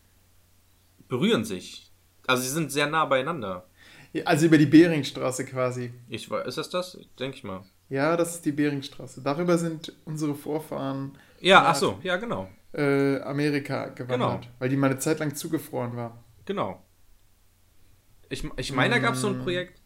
berühren 1.08 1.44
sich. 1.44 1.90
Also 2.26 2.42
sie 2.42 2.48
sind 2.50 2.72
sehr 2.72 2.86
nah 2.86 3.04
beieinander. 3.04 3.66
Ja, 4.12 4.24
Also 4.24 4.46
über 4.46 4.58
die 4.58 4.66
Beringstraße 4.66 5.44
quasi. 5.44 5.92
Ich 6.08 6.30
weiß, 6.30 6.46
ist 6.46 6.58
das 6.58 6.70
das? 6.70 6.98
Denke 7.18 7.36
ich 7.36 7.44
mal. 7.44 7.64
Ja, 7.88 8.16
das 8.16 8.34
ist 8.36 8.44
die 8.46 8.52
Beringstraße. 8.52 9.20
Darüber 9.22 9.58
sind 9.58 9.92
unsere 10.04 10.34
Vorfahren 10.34 11.18
Ja, 11.40 11.62
Ja. 11.62 11.66
ach 11.70 11.74
so, 11.76 11.98
ja, 12.02 12.16
genau. 12.16 12.48
äh, 12.72 13.20
Amerika 13.20 13.88
gewandert, 13.88 14.42
Genau. 14.42 14.54
weil 14.58 14.68
die 14.70 14.76
mal 14.76 14.90
eine 14.90 14.98
Zeit 14.98 15.18
lang 15.18 15.34
zugefroren 15.34 15.96
war. 15.96 16.24
Genau. 16.46 16.82
Ich, 18.30 18.44
ich 18.56 18.72
meine, 18.72 18.94
da 18.94 18.98
gab 19.00 19.14
es 19.14 19.20
so 19.20 19.28
Mm. 19.28 19.34
ein 19.34 19.42
Projekt, 19.42 19.80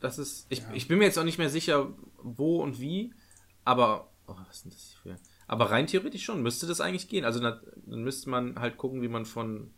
das 0.00 0.18
ist, 0.18 0.46
ich, 0.48 0.62
ich 0.72 0.88
bin 0.88 0.98
mir 0.98 1.04
jetzt 1.04 1.18
auch 1.18 1.24
nicht 1.24 1.38
mehr 1.38 1.50
sicher, 1.50 1.90
wo 2.22 2.62
und 2.62 2.80
wie, 2.80 3.12
aber, 3.64 4.10
oh, 4.26 4.34
was 4.48 4.56
ist 4.56 4.64
denn 4.64 4.72
das 4.72 4.96
hier 5.02 5.16
für, 5.16 5.18
aber 5.52 5.70
rein 5.70 5.86
theoretisch 5.86 6.24
schon, 6.24 6.42
müsste 6.42 6.66
das 6.66 6.80
eigentlich 6.80 7.08
gehen. 7.08 7.24
Also 7.24 7.38
dann 7.40 7.60
müsste 7.86 8.30
man 8.30 8.58
halt 8.58 8.76
gucken, 8.78 9.02
wie 9.02 9.08
man 9.08 9.26
von, 9.26 9.70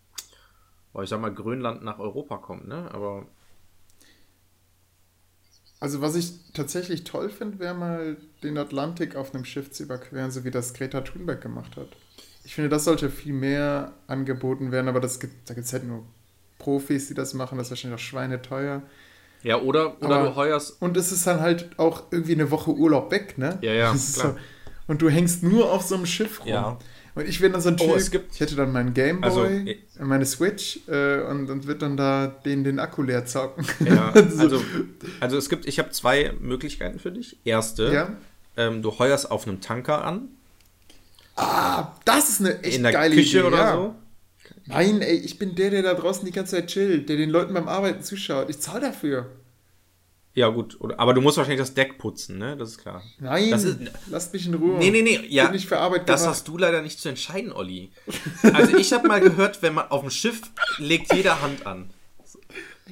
oh, 0.92 1.02
ich 1.02 1.08
sag 1.10 1.20
mal, 1.20 1.34
Grönland 1.34 1.82
nach 1.82 1.98
Europa 1.98 2.36
kommt, 2.38 2.68
ne, 2.68 2.88
aber, 2.92 3.26
Also 5.80 6.00
was 6.00 6.14
ich 6.16 6.32
tatsächlich 6.54 7.04
toll 7.04 7.28
finde, 7.28 7.58
wäre 7.58 7.74
mal 7.74 8.16
den 8.42 8.56
Atlantik 8.56 9.16
auf 9.16 9.34
einem 9.34 9.44
Schiff 9.44 9.70
zu 9.70 9.82
überqueren, 9.82 10.30
so 10.30 10.44
wie 10.44 10.50
das 10.50 10.72
Greta 10.72 11.02
Thunberg 11.02 11.40
gemacht 11.42 11.76
hat. 11.76 11.88
Ich 12.44 12.54
finde, 12.54 12.70
das 12.70 12.84
sollte 12.84 13.10
viel 13.10 13.32
mehr 13.34 13.92
angeboten 14.06 14.70
werden, 14.72 14.88
aber 14.88 15.00
das 15.00 15.20
gibt, 15.20 15.48
da 15.50 15.54
gibt 15.54 15.66
es 15.66 15.72
halt 15.72 15.84
nur 15.84 16.04
Profis, 16.58 17.08
die 17.08 17.14
das 17.14 17.34
machen, 17.34 17.58
das 17.58 17.66
ist 17.66 17.70
wahrscheinlich 17.72 18.00
auch 18.00 18.04
schweineteuer. 18.04 18.82
ja, 19.42 19.60
oder, 19.60 20.00
oder 20.02 20.16
Aber- 20.20 20.28
du 20.30 20.36
heuerst, 20.36 20.80
Und 20.80 20.96
es 20.96 21.12
ist 21.12 21.26
dann 21.26 21.40
halt 21.40 21.78
auch 21.78 22.04
irgendwie 22.10 22.32
eine 22.34 22.50
Woche 22.50 22.70
Urlaub 22.70 23.10
weg, 23.10 23.36
ne? 23.36 23.58
Ja, 23.60 23.72
ja, 23.72 23.92
Das 23.92 24.14
klar. 24.14 24.32
So, 24.32 24.38
und 24.86 25.02
du 25.02 25.08
hängst 25.08 25.42
nur 25.42 25.70
auf 25.72 25.82
so 25.82 25.94
einem 25.94 26.06
Schiff 26.06 26.40
rum. 26.40 26.48
Ja. 26.48 26.78
Und 27.14 27.28
ich 27.28 27.40
wäre 27.40 27.52
dann 27.52 27.60
so 27.60 27.68
ein 27.68 27.76
Oh, 27.80 27.96
Typ, 27.96 28.10
gibt- 28.10 28.34
ich 28.34 28.40
hätte 28.40 28.56
dann 28.56 28.72
meinen 28.72 28.92
Gameboy, 28.92 29.24
Also, 29.24 30.04
meine 30.04 30.26
Switch 30.26 30.80
äh, 30.88 31.20
und, 31.22 31.48
und 31.48 31.66
wird 31.68 31.80
dann 31.82 31.96
da 31.96 32.26
den, 32.26 32.64
den 32.64 32.80
Akku 32.80 33.02
leer 33.02 33.24
zocken. 33.24 33.64
ja, 33.86 34.12
So. 34.30 34.40
also, 34.42 34.64
also 35.20 35.36
es 35.38 35.48
gibt, 35.48 35.66
ich 35.66 35.78
habe 35.78 35.90
zwei 35.90 36.32
Möglichkeiten 36.40 36.98
für 36.98 37.12
dich. 37.12 37.36
Erste, 37.44 37.92
ja? 37.92 38.08
ähm, 38.56 38.82
du 38.82 38.98
heuerst 38.98 39.30
auf 39.30 39.46
einem 39.46 39.60
Tanker 39.60 40.04
an, 40.04 40.28
Ah, 41.36 41.92
das 42.04 42.28
ist 42.28 42.40
eine 42.40 42.62
echt 42.62 42.76
in 42.76 42.82
der 42.84 42.92
geile 42.92 43.14
Küche 43.14 43.38
Idee. 43.38 43.46
oder 43.48 43.56
ja. 43.58 43.72
so. 43.74 43.94
Nein, 44.66 45.02
ey, 45.02 45.16
ich 45.16 45.38
bin 45.38 45.54
der, 45.56 45.70
der 45.70 45.82
da 45.82 45.94
draußen 45.94 46.24
die 46.24 46.30
ganze 46.32 46.56
Zeit 46.56 46.68
chillt, 46.68 47.08
der 47.08 47.16
den 47.16 47.30
Leuten 47.30 47.52
beim 47.54 47.66
Arbeiten 47.68 48.02
zuschaut. 48.02 48.48
Ich 48.50 48.60
zahle 48.60 48.80
dafür. 48.82 49.26
Ja, 50.36 50.48
gut. 50.48 50.76
Aber 50.98 51.14
du 51.14 51.20
musst 51.20 51.36
wahrscheinlich 51.36 51.60
das 51.60 51.74
Deck 51.74 51.96
putzen, 51.98 52.38
ne? 52.38 52.56
Das 52.56 52.70
ist 52.70 52.78
klar. 52.78 53.02
Nein, 53.20 53.50
Das 53.52 53.62
ist- 53.64 53.78
lasst 54.10 54.32
mich 54.32 54.46
in 54.46 54.54
Ruhe. 54.54 54.78
Nee, 54.78 54.90
nee, 54.90 55.02
nee. 55.02 55.20
Ja, 55.28 55.44
Bin 55.44 55.52
nicht 55.52 55.68
für 55.68 55.78
Arbeit 55.78 56.08
das 56.08 56.22
gemacht. 56.22 56.36
hast 56.36 56.48
du 56.48 56.58
leider 56.58 56.82
nicht 56.82 56.98
zu 57.00 57.08
entscheiden, 57.08 57.52
Olli. 57.52 57.90
Also 58.52 58.76
ich 58.76 58.92
habe 58.92 59.06
mal 59.06 59.20
gehört, 59.20 59.62
wenn 59.62 59.74
man 59.74 59.88
auf 59.90 60.00
dem 60.00 60.10
Schiff 60.10 60.40
legt 60.78 61.14
jeder 61.14 61.40
Hand 61.40 61.66
an. 61.66 61.90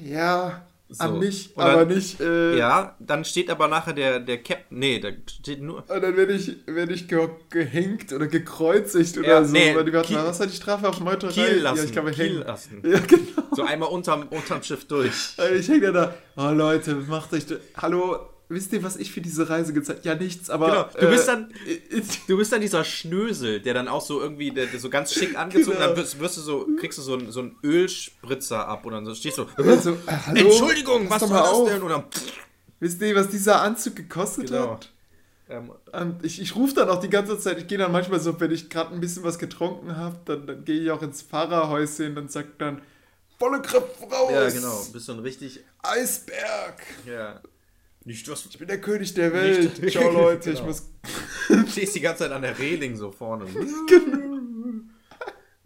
Ja, 0.01 0.65
So. 0.93 1.03
an 1.05 1.19
mich, 1.19 1.53
dann- 1.55 1.69
aber 1.69 1.85
nicht. 1.85 2.19
Äh, 2.21 2.57
Ja, 2.57 2.95
dann 2.99 3.25
steht 3.25 3.49
aber 3.49 3.67
nachher 3.67 3.93
der, 3.93 4.19
der 4.19 4.37
Captain. 4.43 4.77
Nee, 4.79 4.99
da 4.99 5.09
steht 5.27 5.61
nur. 5.61 5.77
Und 5.89 5.89
dann 6.03 6.15
werde 6.15 6.33
ich, 6.33 6.55
werde 6.67 6.93
ich 6.93 7.07
ge 7.07 7.27
gehängt 7.49 8.13
oder 8.13 8.27
gekreuzigt 8.27 9.17
oder 9.17 9.27
Ja, 9.27 9.43
so. 9.43 9.51
nee, 9.51 9.75
weil 9.75 9.85
die 9.85 9.91
mal, 9.91 10.25
was 10.27 10.39
war 10.39 10.47
die 10.47 10.55
Strafe 10.55 10.87
auf 10.87 10.99
Meuterei? 10.99 11.31
Kiel 11.33 11.59
lassen. 11.61 11.77
Ja, 11.77 11.83
ich 11.85 11.91
glaube, 11.91 12.11
Kiel 12.11 12.25
hängen. 12.25 12.43
lassen. 12.43 12.81
Ja, 12.85 12.99
genau. 12.99 13.23
So 13.55 13.63
einmal 13.63 13.89
unterm, 13.89 14.27
unterm 14.29 14.61
Schiff 14.63 14.85
durch. 14.87 15.35
Ich 15.57 15.67
hänge 15.67 15.91
da, 15.91 16.13
oh 16.37 16.49
Leute, 16.51 16.95
macht 16.95 17.33
euch, 17.33 17.43
hallo, 17.77 18.19
wisst 18.53 18.71
ihr, 18.73 18.83
was 18.83 18.95
ich 18.97 19.11
für 19.11 19.21
diese 19.21 19.49
Reise 19.49 19.73
gezahlt 19.73 19.99
habe? 19.99 20.07
Ja, 20.09 20.15
nichts, 20.15 20.49
aber... 20.49 20.89
Genau, 20.93 21.05
du 21.07 21.11
bist 21.11 21.23
äh, 21.27 21.31
dann- 21.31 21.53
Du 22.27 22.37
bist 22.37 22.51
dann 22.51 22.61
dieser 22.61 22.83
Schnösel, 22.83 23.59
der 23.61 23.73
dann 23.73 23.87
auch 23.87 24.01
so 24.01 24.21
irgendwie, 24.21 24.51
der, 24.51 24.67
der 24.67 24.79
so 24.79 24.89
ganz 24.89 25.13
schick 25.13 25.37
angezogen, 25.37 25.77
Genau. 25.77 25.87
dann 25.87 25.97
wirst, 25.97 26.19
wirst 26.19 26.37
du 26.37 26.41
so, 26.41 26.67
kriegst 26.79 26.97
du 26.97 27.01
so 27.01 27.13
einen, 27.13 27.31
so 27.31 27.39
einen 27.41 27.55
Ölspritzer 27.63 28.67
ab 28.67 28.85
und 28.85 28.93
dann 28.93 29.05
so 29.05 29.13
stehst 29.15 29.37
du, 29.37 29.45
Also, 29.57 29.91
äh, 29.91 29.95
hallo, 30.27 30.39
Entschuldigung, 30.49 31.09
was 31.09 31.21
mal 31.29 31.39
das 31.39 31.49
auf. 31.49 31.69
denn? 31.69 31.81
Und 31.81 31.89
dann, 31.89 32.03
Wisst 32.79 33.01
ihr, 33.01 33.15
was 33.15 33.29
dieser 33.29 33.61
Anzug 33.61 33.95
gekostet 33.95 34.47
Genau. 34.47 34.71
hat? 34.73 34.89
ähm, 35.49 35.71
Und 35.93 36.25
ich, 36.25 36.41
ich 36.41 36.55
rufe 36.55 36.73
dann 36.75 36.89
auch 36.89 36.99
die 36.99 37.09
ganze 37.09 37.39
Zeit, 37.39 37.57
ich 37.57 37.67
gehe 37.67 37.77
dann 37.77 37.91
manchmal 37.93 38.19
so, 38.19 38.37
wenn 38.41 38.51
ich 38.51 38.69
gerade 38.69 38.93
ein 38.93 38.99
bisschen 38.99 39.23
was 39.23 39.39
getrunken 39.39 39.95
habe, 39.95 40.17
dann, 40.25 40.45
dann 40.47 40.65
gehe 40.65 40.81
ich 40.81 40.91
auch 40.91 41.01
ins 41.01 41.21
Fahrerhäuschen 41.21 42.17
und 42.17 42.31
sag 42.31 42.57
dann, 42.59 42.81
volle 43.39 43.61
Kraft 43.61 43.95
voraus! 43.97 44.31
ja, 44.31 44.49
genau, 44.49 44.85
bist 44.91 45.07
du 45.07 45.13
ein 45.13 45.19
richtig, 45.19 45.61
Eisberg! 45.81 46.81
ja, 47.05 47.41
nicht 48.05 48.27
was, 48.29 48.45
Ich 48.45 48.57
bin 48.57 48.67
der 48.67 48.81
König 48.81 49.13
der 49.13 49.33
Welt. 49.33 49.81
Nicht- 49.81 49.91
Ciao, 49.97 50.11
Leute, 50.11 50.51
ich 50.51 50.55
Genau. 50.57 50.67
muss... 50.67 50.91
stehst 51.69 51.95
die 51.95 51.99
ganze 52.01 52.23
Zeit 52.23 52.31
an 52.31 52.41
der 52.41 52.57
Reling 52.59 52.95
so 52.95 53.11
vorne. 53.11 53.45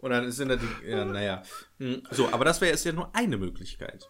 Und 0.00 0.10
dann 0.10 0.30
sind 0.30 0.48
da 0.48 0.56
die, 0.56 0.86
ja, 0.88 1.04
naja. 1.04 1.42
Hm, 1.78 2.02
So, 2.10 2.28
aber 2.30 2.44
das 2.44 2.60
wäre 2.60 2.70
jetzt 2.70 2.84
ja 2.84 2.92
nur 2.92 3.14
eine 3.14 3.36
Möglichkeit. 3.36 4.08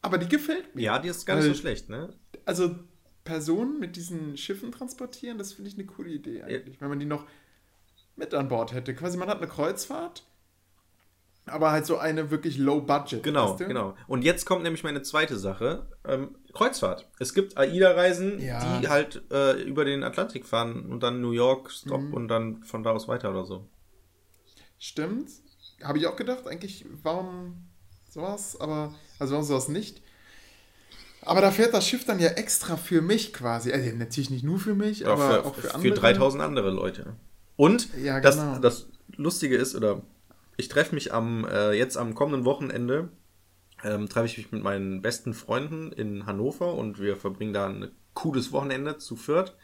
Aber 0.00 0.16
die 0.16 0.28
gefällt 0.28 0.74
mir. 0.74 0.82
Ja, 0.82 0.98
die 0.98 1.08
ist 1.08 1.26
gar 1.26 1.34
nicht 1.36 1.44
so 1.44 1.50
Weil- 1.50 1.56
schlecht, 1.56 1.88
ne? 1.90 2.14
Also 2.46 2.76
Personen 3.24 3.78
mit 3.78 3.96
diesen 3.96 4.38
Schiffen 4.38 4.72
transportieren, 4.72 5.36
das 5.36 5.52
finde 5.52 5.68
ich 5.70 5.76
eine 5.76 5.84
coole 5.86 6.08
Idee 6.10 6.42
eigentlich. 6.42 6.80
Wenn 6.80 6.88
man 6.88 6.98
die 6.98 7.04
noch 7.04 7.26
mit 8.16 8.32
an 8.32 8.48
Bord 8.48 8.72
hätte. 8.72 8.94
Quasi, 8.94 9.18
man 9.18 9.28
hat 9.28 9.36
eine 9.38 9.48
Kreuzfahrt, 9.48 10.24
aber 11.44 11.72
halt 11.72 11.84
so 11.84 11.98
eine 11.98 12.30
wirklich 12.30 12.56
low 12.56 12.80
budget. 12.80 13.22
Genau, 13.22 13.50
weißt 13.50 13.60
du? 13.60 13.66
genau. 13.66 13.96
Und 14.06 14.22
jetzt 14.24 14.46
kommt 14.46 14.62
nämlich 14.62 14.82
meine 14.82 15.02
zweite 15.02 15.36
Sache. 15.36 15.88
Ähm, 16.06 16.36
Kreuzfahrt. 16.58 17.06
Es 17.18 17.32
gibt 17.34 17.56
AIDA-Reisen, 17.56 18.38
Ja. 18.40 18.80
die 18.80 18.88
halt 18.88 19.22
äh, 19.30 19.52
über 19.62 19.84
den 19.84 20.02
Atlantik 20.02 20.44
fahren 20.46 20.86
und 20.90 21.02
dann 21.02 21.20
New 21.22 21.30
York, 21.32 21.70
Stop 21.70 22.00
Mhm. 22.02 22.14
und 22.14 22.28
dann 22.28 22.62
von 22.64 22.82
da 22.82 22.90
aus 22.90 23.08
weiter 23.08 23.30
oder 23.30 23.44
so. 23.46 23.66
Stimmt. 24.78 25.30
Habe 25.82 25.98
ich 25.98 26.06
auch 26.06 26.16
gedacht, 26.16 26.46
eigentlich, 26.46 26.84
warum 27.02 27.68
sowas, 28.10 28.60
aber, 28.60 28.94
also 29.18 29.40
sowas 29.42 29.68
nicht. 29.68 30.02
Aber 31.22 31.40
da 31.40 31.50
fährt 31.50 31.74
das 31.74 31.86
Schiff 31.86 32.04
dann 32.04 32.20
ja 32.20 32.28
extra 32.30 32.76
für 32.76 33.02
mich 33.02 33.32
quasi. 33.32 33.72
Also 33.72 33.90
natürlich 33.96 34.30
nicht 34.30 34.44
nur 34.44 34.58
für 34.58 34.74
mich, 34.74 35.00
Ja, 35.00 35.08
aber 35.12 35.30
für, 35.30 35.44
auch 35.46 35.54
für 35.54 35.60
für 35.62 35.74
andere. 35.74 35.94
3000 35.94 36.42
andere 36.42 36.70
Leute. 36.70 37.14
Und 37.56 37.88
Ja, 38.02 38.20
das, 38.20 38.36
genau. 38.36 38.58
das 38.58 38.86
Lustige 39.16 39.56
ist, 39.56 39.74
oder 39.74 40.02
ich 40.56 40.68
treffe 40.68 40.94
mich 40.94 41.12
am 41.12 41.44
äh, 41.44 41.72
jetzt 41.72 41.96
am 41.96 42.14
kommenden 42.14 42.44
Wochenende, 42.44 43.08
ähm, 43.84 44.08
treffe 44.08 44.26
ich 44.26 44.36
mich 44.38 44.52
mit 44.52 44.62
meinen 44.62 45.02
besten 45.02 45.34
Freunden 45.34 45.92
in 45.92 46.26
Hannover 46.26 46.74
und 46.74 47.00
wir 47.00 47.16
verbringen 47.16 47.52
da 47.52 47.66
ein 47.68 47.90
cooles 48.14 48.52
Wochenende 48.52 48.98
zu 48.98 49.16
viert. 49.16 49.56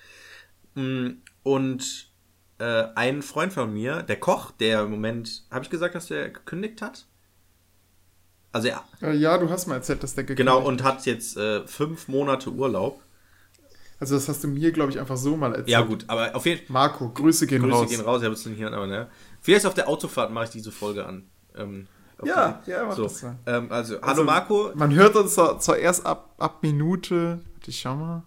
Mm, 0.75 1.09
Und 1.43 2.11
äh, 2.59 2.85
ein 2.95 3.23
Freund 3.23 3.53
von 3.53 3.73
mir, 3.73 4.03
der 4.03 4.19
Koch, 4.21 4.53
der 4.53 4.83
im 4.83 4.91
Moment, 4.93 5.45
habe 5.51 5.65
ich 5.65 5.71
gesagt, 5.71 5.95
dass 5.95 6.07
der 6.07 6.31
gekündigt 6.31 6.81
hat? 6.83 7.07
Also 8.53 8.69
er, 8.69 8.85
Äh, 9.03 9.17
Ja, 9.17 9.37
du 9.39 9.51
hast 9.51 9.67
mal 9.67 9.75
erzählt, 9.75 10.03
dass 10.03 10.15
der 10.15 10.25
gekündigt 10.25 10.55
genau, 10.55 10.67
und 10.67 10.83
hat 10.85 11.05
jetzt 11.07 11.37
äh, 11.37 11.67
fünf 11.67 12.07
Monate 12.09 12.51
Urlaub. 12.51 13.01
Also 13.99 14.15
das 14.17 14.29
hast 14.29 14.45
du 14.45 14.49
mir, 14.49 14.71
glaube 14.73 14.91
ich, 14.93 15.01
einfach 15.01 15.17
so 15.17 15.37
mal 15.37 15.51
erzählt. 15.51 15.69
Ja 15.69 15.81
gut, 15.81 16.05
aber 16.09 16.35
auf 16.37 16.47
jeden 16.47 16.59
Fall. 16.67 16.73
Marco, 16.73 17.09
Grüße 17.11 17.47
gehen 17.47 17.63
Grüße 17.63 17.75
raus. 17.75 17.91
gehen 17.91 18.01
raus, 18.01 18.21
ich 18.21 18.25
habe 18.25 18.35
es 18.35 18.45
nicht 18.47 18.57
hier, 18.59 18.73
aber 18.73 18.87
ne. 18.87 19.09
Vielleicht 19.41 19.67
auf 19.67 19.75
der 19.75 19.89
Autofahrt 19.89 20.31
mache 20.33 20.45
ich 20.45 20.51
diese 20.51 20.73
Folge 20.73 21.07
an. 21.07 21.29
Ähm, 21.57 21.87
auf 22.25 22.37
Ja, 22.37 22.63
ja, 22.67 22.85
mach 22.87 22.95
so. 22.97 23.05
das 23.05 23.23
mal. 23.23 23.39
Ähm, 23.47 23.71
also, 23.71 23.95
hallo 23.97 24.07
Also, 24.07 24.25
Marco. 24.25 24.73
Man 24.75 24.95
hört 24.95 25.17
uns 25.17 25.35
zwar, 25.35 25.59
zwar 25.61 25.77
erst 25.79 26.05
ab, 26.07 26.35
ab 26.39 26.63
Minute, 26.63 27.41
warte, 27.55 27.71
ich 27.71 27.81
schau 27.81 27.97
mal. 27.97 28.23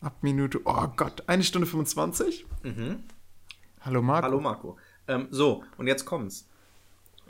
Ab 0.00 0.16
Minute, 0.22 0.60
oh 0.64 0.86
Gott, 0.96 1.24
eine 1.26 1.42
Stunde 1.42 1.66
25. 1.66 2.46
Mhm. 2.62 3.02
Hallo 3.80 4.00
Marco. 4.02 4.26
Hallo 4.26 4.40
Marco. 4.40 4.76
Ähm, 5.08 5.28
so, 5.30 5.64
und 5.76 5.86
jetzt 5.86 6.04
kommt's. 6.04 6.48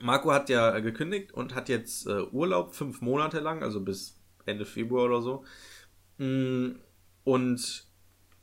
Marco 0.01 0.31
hat 0.33 0.49
ja 0.49 0.75
äh, 0.77 0.83
gekündigt 0.83 1.33
und 1.33 1.55
hat 1.55 1.69
jetzt 1.69 2.07
äh, 2.07 2.23
Urlaub 2.31 2.75
fünf 2.75 3.01
Monate 3.01 3.41
lang, 3.41 3.63
also 3.63 3.81
bis 3.81 4.17
Ende 4.47 4.65
Februar 4.67 5.07
oder 5.07 5.23
so. 5.23 5.45
Mm, 6.19 6.77
Und 7.25 7.85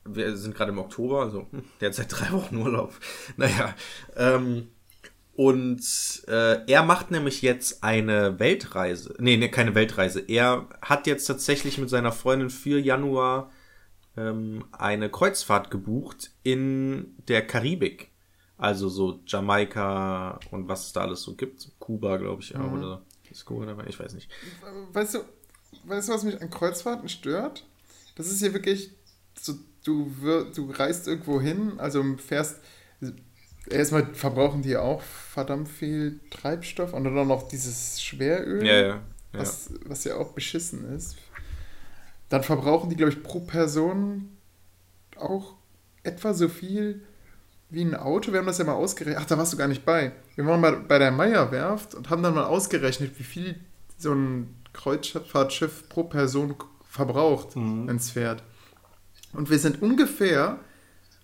wir 0.04 0.36
sind 0.36 0.54
gerade 0.54 0.70
im 0.72 0.78
Oktober, 0.78 1.20
also 1.22 1.46
der 1.80 1.88
hat 1.88 1.94
seit 1.94 2.12
drei 2.12 2.32
Wochen 2.32 2.56
Urlaub. 2.56 2.94
Naja. 3.36 3.74
Ähm, 4.16 4.68
und 5.36 5.82
äh, 6.28 6.64
er 6.66 6.82
macht 6.82 7.10
nämlich 7.10 7.42
jetzt 7.42 7.84
eine 7.84 8.38
Weltreise. 8.38 9.14
Nee, 9.18 9.36
nee, 9.36 9.50
keine 9.50 9.74
Weltreise. 9.74 10.20
Er 10.20 10.66
hat 10.80 11.06
jetzt 11.06 11.26
tatsächlich 11.26 11.76
mit 11.76 11.90
seiner 11.90 12.10
Freundin 12.10 12.48
für 12.48 12.78
Januar 12.78 13.50
ähm, 14.16 14.64
eine 14.72 15.10
Kreuzfahrt 15.10 15.70
gebucht 15.70 16.30
in 16.42 17.14
der 17.28 17.46
Karibik. 17.46 18.10
Also 18.56 18.88
so 18.88 19.20
Jamaika 19.26 20.40
und 20.50 20.68
was 20.68 20.86
es 20.86 20.92
da 20.94 21.02
alles 21.02 21.20
so 21.20 21.34
gibt. 21.34 21.70
Kuba, 21.78 22.16
glaube 22.16 22.40
ich, 22.40 22.56
auch. 22.56 22.72
Oder 22.72 23.02
ist 23.30 23.44
Kuba 23.44 23.66
dabei? 23.66 23.84
Ich 23.88 24.00
weiß 24.00 24.14
nicht. 24.14 24.30
Weißt 24.94 25.16
du, 25.16 25.18
weißt 25.84 26.08
du, 26.08 26.12
was 26.14 26.24
mich 26.24 26.40
an 26.40 26.48
Kreuzfahrten 26.48 27.10
stört? 27.10 27.66
Das 28.14 28.28
ist 28.28 28.38
hier 28.38 28.54
wirklich 28.54 28.92
so, 29.38 29.52
du, 29.84 30.10
wir, 30.22 30.46
du 30.46 30.70
reist 30.70 31.06
irgendwo 31.06 31.42
hin, 31.42 31.74
also 31.76 32.02
fährst. 32.16 32.60
Erstmal 33.70 34.14
verbrauchen 34.14 34.62
die 34.62 34.76
auch 34.76 35.02
verdammt 35.02 35.68
viel 35.68 36.20
Treibstoff 36.30 36.92
und 36.92 37.04
dann 37.04 37.18
auch 37.18 37.26
noch 37.26 37.48
dieses 37.48 38.00
Schweröl, 38.00 38.64
Ja, 38.66 38.74
ja. 38.74 38.86
ja. 38.88 39.00
Was, 39.32 39.70
was 39.84 40.04
ja 40.04 40.16
auch 40.16 40.32
beschissen 40.32 40.84
ist. 40.94 41.16
Dann 42.28 42.42
verbrauchen 42.42 42.90
die, 42.90 42.96
glaube 42.96 43.12
ich, 43.12 43.22
pro 43.22 43.40
Person 43.40 44.36
auch 45.16 45.54
etwa 46.02 46.32
so 46.34 46.48
viel 46.48 47.02
wie 47.70 47.82
ein 47.82 47.94
Auto. 47.94 48.32
Wir 48.32 48.38
haben 48.38 48.46
das 48.46 48.58
ja 48.58 48.64
mal 48.64 48.74
ausgerechnet. 48.74 49.22
Ach, 49.22 49.26
da 49.26 49.36
warst 49.38 49.52
du 49.52 49.56
gar 49.56 49.68
nicht 49.68 49.84
bei. 49.84 50.12
Wir 50.36 50.46
waren 50.46 50.60
mal 50.60 50.76
bei 50.76 50.98
der 50.98 51.10
Meierwerft 51.10 51.94
und 51.94 52.10
haben 52.10 52.22
dann 52.22 52.34
mal 52.34 52.44
ausgerechnet, 52.44 53.18
wie 53.18 53.24
viel 53.24 53.58
so 53.98 54.12
ein 54.12 54.54
Kreuzfahrtschiff 54.72 55.88
pro 55.88 56.04
Person 56.04 56.54
verbraucht, 56.88 57.56
Mhm. 57.56 57.88
wenn 57.88 57.96
es 57.96 58.10
fährt. 58.10 58.42
Und 59.32 59.50
wir 59.50 59.58
sind 59.58 59.82
ungefähr 59.82 60.58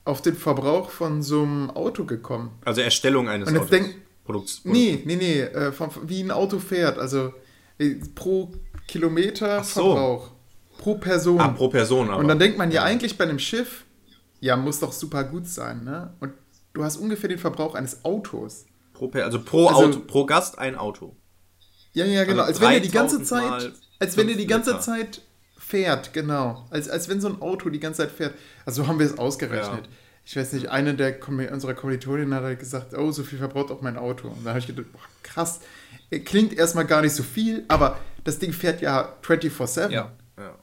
auf 0.05 0.21
den 0.23 0.35
Verbrauch 0.37 0.91
von 0.91 1.23
so 1.23 1.43
einem 1.43 1.71
Auto 1.71 2.05
gekommen. 2.05 2.51
Also 2.65 2.81
Erstellung 2.81 3.29
eines 3.29 3.49
Und 3.49 3.57
Autos. 3.57 3.71
denk- 3.71 3.95
Produkt- 4.25 4.61
Nee, 4.65 5.03
nee, 5.05 5.17
nee, 5.17 5.41
äh, 5.41 5.73
vom, 5.73 5.91
wie 6.05 6.23
ein 6.23 6.31
Auto 6.31 6.59
fährt. 6.61 6.99
Also 6.99 7.33
äh, 7.79 7.97
pro 8.15 8.53
Kilometer 8.87 9.63
so. 9.65 9.83
Verbrauch. 9.83 10.31
Pro 10.79 10.95
Person. 10.97 11.41
Ah, 11.41 11.49
pro 11.49 11.69
Person 11.69 12.09
aber. 12.09 12.19
Und 12.19 12.29
dann 12.29 12.39
denkt 12.39 12.57
man 12.59 12.71
ja 12.71 12.83
eigentlich 12.85 13.17
bei 13.19 13.25
einem 13.25 13.39
Schiff, 13.39 13.85
ja, 14.41 14.57
muss 14.57 14.81
doch 14.81 14.93
super 14.93 15.25
gut 15.25 15.47
sein, 15.47 15.85
ne? 15.85 16.15
Und 16.21 16.33
du 16.73 16.83
hast 16.85 16.97
ungefähr 16.97 17.29
den 17.29 17.39
Verbrauch 17.39 17.75
eines 17.75 18.05
Autos. 18.05 18.67
pro, 18.95 19.11
also 19.15 19.41
pro 19.43 19.67
Also- 19.69 19.85
Auto, 19.85 20.01
pro 20.01 20.27
Gast 20.27 20.59
ein 20.59 20.77
Auto. 20.77 21.17
Ja, 21.93 22.05
ja, 22.05 22.25
genau. 22.25 22.43
Also 22.43 22.61
als 22.61 22.61
wenn 22.61 22.73
er 22.73 22.81
die 22.81 22.91
ganze 22.91 23.17
3000 23.19 23.27
Zeit, 23.63 23.73
als 23.99 24.17
wenn 24.17 24.29
er 24.29 24.35
die 24.37 24.47
ganze 24.47 24.71
Liter. 24.71 24.83
Zeit 24.83 25.23
fährt, 25.73 26.13
genau. 26.13 26.67
Als, 26.71 26.89
als 26.91 27.09
wenn 27.09 27.21
so 27.21 27.29
ein 27.29 27.41
Auto 27.41 27.71
die 27.71 27.81
ganze 27.81 28.03
Zeit 28.03 28.11
fährt. 28.13 28.35
Also 28.67 28.83
so 28.83 28.89
haben 28.89 28.99
wir 28.99 29.07
es 29.07 29.19
ausgerechnet. 29.19 29.87
Ja. 29.87 29.93
Ich 30.25 30.37
weiß 30.37 30.53
nicht, 30.53 30.69
eine 30.69 30.95
der 30.95 31.19
Kommi- 31.21 31.51
unserer 31.51 31.75
Kommilitonen 31.75 32.33
hat 32.35 32.43
halt 32.45 32.59
gesagt, 32.59 32.95
oh, 32.95 33.11
so 33.11 33.23
viel 33.25 33.39
verbraucht 33.39 33.71
auch 33.71 33.81
mein 33.81 33.97
Auto. 33.97 34.29
Und 34.29 34.45
da 34.45 34.51
habe 34.51 34.59
ich 34.59 34.67
gedacht, 34.67 34.93
boah, 34.93 35.01
krass. 35.23 35.61
Klingt 36.27 36.53
erstmal 36.53 36.85
gar 36.85 37.01
nicht 37.01 37.15
so 37.15 37.23
viel, 37.23 37.65
aber 37.69 37.99
das 38.23 38.39
Ding 38.39 38.53
fährt 38.53 38.83
ja 38.83 39.15
24-7. 39.25 39.89
Ja. 39.91 40.13
Ja, 40.37 40.55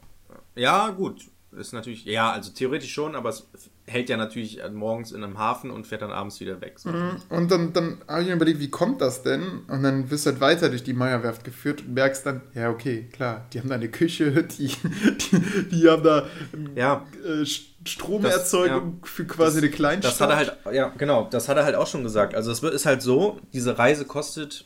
ja 0.56 0.90
gut. 0.92 1.26
Ist 1.58 1.74
natürlich, 1.74 2.06
ja, 2.06 2.32
also 2.32 2.52
theoretisch 2.52 2.94
schon, 2.94 3.16
aber 3.16 3.30
es 3.30 3.48
hält 3.90 4.10
ja 4.10 4.18
natürlich 4.18 4.60
morgens 4.72 5.12
in 5.12 5.24
einem 5.24 5.38
Hafen 5.38 5.72
und 5.72 5.88
fährt 5.88 6.02
dann 6.02 6.12
abends 6.12 6.40
wieder 6.40 6.62
weg. 6.62 6.80
So. 6.80 6.90
Und 7.30 7.52
dann, 7.52 7.74
dann 7.74 7.98
habe 8.08 8.22
ich 8.22 8.28
mir 8.28 8.36
überlegt, 8.36 8.60
wie 8.60 8.70
kommt 8.70 9.02
das 9.02 9.24
denn? 9.24 9.64
Und 9.68 9.84
dann 9.84 10.10
wirst 10.12 10.26
du 10.26 10.32
halt 10.32 10.42
weiter 10.42 10.70
durch 10.70 10.84
die 10.84 10.94
Meierwerft 10.94 11.44
geführt 11.44 11.82
und 11.82 11.94
merkst 11.96 12.26
dann, 12.26 12.42
ja, 12.54 12.70
okay, 12.70 13.10
klar, 13.12 13.46
die 13.52 13.60
haben 13.60 13.70
da 13.70 13.76
eine 13.76 13.90
Küche, 13.90 14.32
die, 14.60 14.68
die, 14.68 15.70
die 15.72 15.90
haben 15.90 16.04
da 16.04 16.28
Ja, 16.76 17.06
äh, 17.26 17.46
Stromerzeugung 17.86 19.00
für 19.04 19.26
quasi 19.26 19.60
eine 19.60 19.70
Kleinstadt. 19.70 20.12
Das 20.14 20.22
hat 20.22 20.30
er 20.30 20.36
halt, 20.38 20.58
ja, 20.76 20.90
genau, 20.98 21.28
das 21.32 21.48
hat 21.50 21.58
er 21.58 21.64
halt 21.66 21.76
auch 21.76 21.88
schon 21.88 22.04
gesagt. 22.04 22.36
Also 22.36 22.52
es 22.52 22.62
wird- 22.62 22.74
ist 22.74 22.86
halt 22.86 23.02
so, 23.02 23.40
diese 23.54 23.78
Reise 23.78 24.06
kostet 24.06 24.66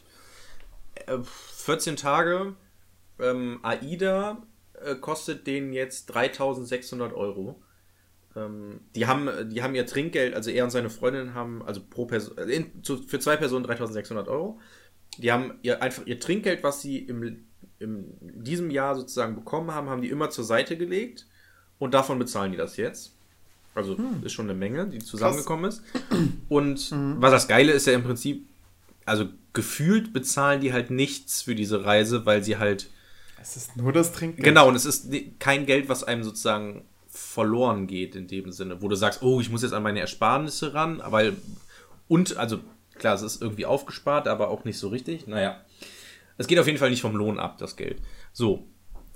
äh, 1.08 1.18
14 1.24 1.96
Tage. 1.96 2.54
Ähm, 3.20 3.60
AIDA 3.62 4.38
äh, 4.84 4.96
kostet 4.96 5.46
denen 5.48 5.72
jetzt 5.74 6.08
3600 6.08 7.14
Euro. 7.14 7.62
Ähm, 8.36 8.80
die, 8.96 9.06
haben, 9.06 9.30
die 9.50 9.62
haben 9.62 9.76
ihr 9.76 9.86
Trinkgeld, 9.86 10.34
also 10.34 10.50
er 10.50 10.64
und 10.64 10.72
seine 10.72 10.90
Freundin 10.90 11.34
haben, 11.34 11.62
also 11.64 11.82
pro 11.88 12.06
Person, 12.06 12.38
äh, 12.38 12.44
in, 12.44 12.72
für 12.84 13.20
zwei 13.20 13.38
Personen 13.38 13.64
3600 13.64 14.28
Euro. 14.28 14.60
Die 15.18 15.32
haben 15.32 15.54
ihr 15.62 15.82
einfach 15.82 16.06
ihr 16.06 16.20
Trinkgeld, 16.20 16.64
was 16.64 16.82
sie 16.82 16.98
im, 16.98 17.46
im 17.80 18.06
diesem 18.20 18.72
Jahr 18.72 18.96
sozusagen 18.96 19.36
bekommen 19.36 19.72
haben, 19.72 19.90
haben 19.90 20.02
die 20.02 20.10
immer 20.10 20.32
zur 20.32 20.44
Seite 20.44 20.78
gelegt 20.78 21.28
und 21.78 21.94
davon 21.94 22.18
bezahlen 22.18 22.52
die 22.52 22.58
das 22.58 22.78
jetzt. 22.78 23.14
Also 23.76 23.98
ist 24.24 24.34
schon 24.34 24.46
eine 24.46 24.58
Menge, 24.58 24.88
die 24.88 25.00
zusammengekommen 25.00 25.66
ist. 25.66 25.82
Und 26.50 26.92
was 26.92 27.32
das 27.32 27.48
Geile 27.48 27.72
ist 27.72 27.88
ja 27.88 27.94
im 27.94 28.04
Prinzip, 28.04 28.48
also 29.04 29.26
gefühlt 29.54 30.14
bezahlen 30.14 30.62
die 30.62 30.74
halt 30.74 30.92
nichts 30.92 31.42
für 31.42 31.56
diese 31.56 31.84
Reise, 31.84 32.26
weil 32.26 32.44
sie 32.44 32.58
halt 32.58 32.92
Es 33.42 33.58
ist 33.58 33.76
nur 33.76 33.92
das 33.92 34.12
Trinkgeld. 34.12 34.46
Genau, 34.46 34.68
und 34.68 34.76
es 34.76 34.86
ist 34.86 35.12
kein 35.40 35.66
Geld, 35.66 35.90
was 35.90 36.04
einem 36.04 36.24
sozusagen 36.24 36.86
verloren 37.14 37.86
geht 37.86 38.16
in 38.16 38.28
dem 38.28 38.52
Sinne, 38.52 38.82
wo 38.82 38.88
du 38.88 38.96
sagst, 38.96 39.22
oh, 39.22 39.40
ich 39.40 39.52
muss 39.52 39.62
jetzt 39.62 39.74
an 39.74 39.84
meine 39.84 40.00
Ersparnisse 40.00 40.74
ran, 40.74 41.00
aber 41.00 41.32
und, 42.08 42.38
also 42.38 42.60
klar, 42.96 43.14
es 43.14 43.22
ist 43.22 43.42
irgendwie 43.42 43.68
aufgespart, 43.68 44.28
aber 44.28 44.50
auch 44.50 44.66
nicht 44.66 44.80
so 44.80 44.90
richtig. 44.90 45.28
Naja, 45.28 45.62
es 46.38 46.48
geht 46.48 46.60
auf 46.60 46.66
jeden 46.66 46.80
Fall 46.80 46.90
nicht 46.90 47.02
vom 47.02 47.16
Lohn 47.16 47.40
ab, 47.40 47.58
das 47.60 47.76
Geld. 47.76 48.02
So. 48.34 48.68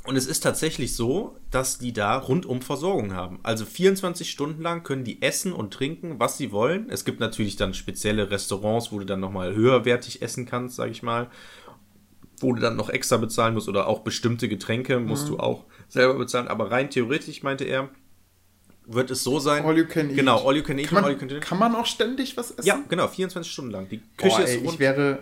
Und 0.05 0.15
es 0.15 0.25
ist 0.25 0.39
tatsächlich 0.39 0.95
so, 0.95 1.35
dass 1.51 1.79
die 1.79 1.91
da 1.91 2.17
rundum 2.17 2.61
Versorgung 2.61 3.13
haben. 3.13 3.39
Also 3.43 3.65
24 3.65 4.29
Stunden 4.29 4.61
lang 4.61 4.83
können 4.83 5.03
die 5.03 5.21
essen 5.21 5.51
und 5.51 5.73
trinken, 5.73 6.17
was 6.17 6.37
sie 6.37 6.53
wollen. 6.53 6.89
Es 6.89 7.03
gibt 7.03 7.19
natürlich 7.19 7.57
dann 7.57 7.73
spezielle 7.73 8.31
Restaurants, 8.31 8.91
wo 8.91 8.99
du 8.99 9.05
dann 9.05 9.19
nochmal 9.19 9.53
höherwertig 9.53 10.21
essen 10.21 10.45
kannst, 10.45 10.77
sag 10.77 10.91
ich 10.91 11.03
mal 11.03 11.29
wo 12.39 12.53
du 12.53 12.61
dann 12.61 12.75
noch 12.75 12.89
extra 12.89 13.17
bezahlen 13.17 13.53
musst 13.53 13.67
oder 13.67 13.87
auch 13.87 13.99
bestimmte 13.99 14.47
Getränke 14.47 14.99
musst 14.99 15.27
du 15.29 15.39
auch 15.39 15.65
selber 15.87 16.15
bezahlen. 16.15 16.47
Aber 16.47 16.71
rein 16.71 16.89
theoretisch, 16.89 17.43
meinte 17.43 17.63
er, 17.63 17.89
wird 18.85 19.11
es 19.11 19.23
so 19.23 19.39
sein. 19.39 19.65
All 19.65 19.77
you 19.77 19.85
can 19.85 20.09
eat. 20.09 20.15
Genau, 20.15 20.47
all 20.47 20.55
you 20.55 20.63
can 20.63 20.79
eat 20.79 20.87
Kann 20.87 20.99
und 20.99 21.03
all 21.03 21.09
man, 21.09 21.13
you 21.13 21.19
can 21.19 21.27
drink. 21.29 21.43
kann 21.43 21.59
man 21.59 21.75
auch 21.75 21.85
ständig 21.85 22.37
was 22.37 22.51
essen? 22.51 22.65
Ja, 22.65 22.79
genau, 22.87 23.07
24 23.07 23.51
Stunden 23.51 23.71
lang. 23.71 23.89
Die 23.89 24.01
Küche 24.17 24.43
ist 24.43 24.49
ey, 24.49 24.57
ich 24.57 24.67
rund. 24.67 24.79
wäre, 24.79 25.19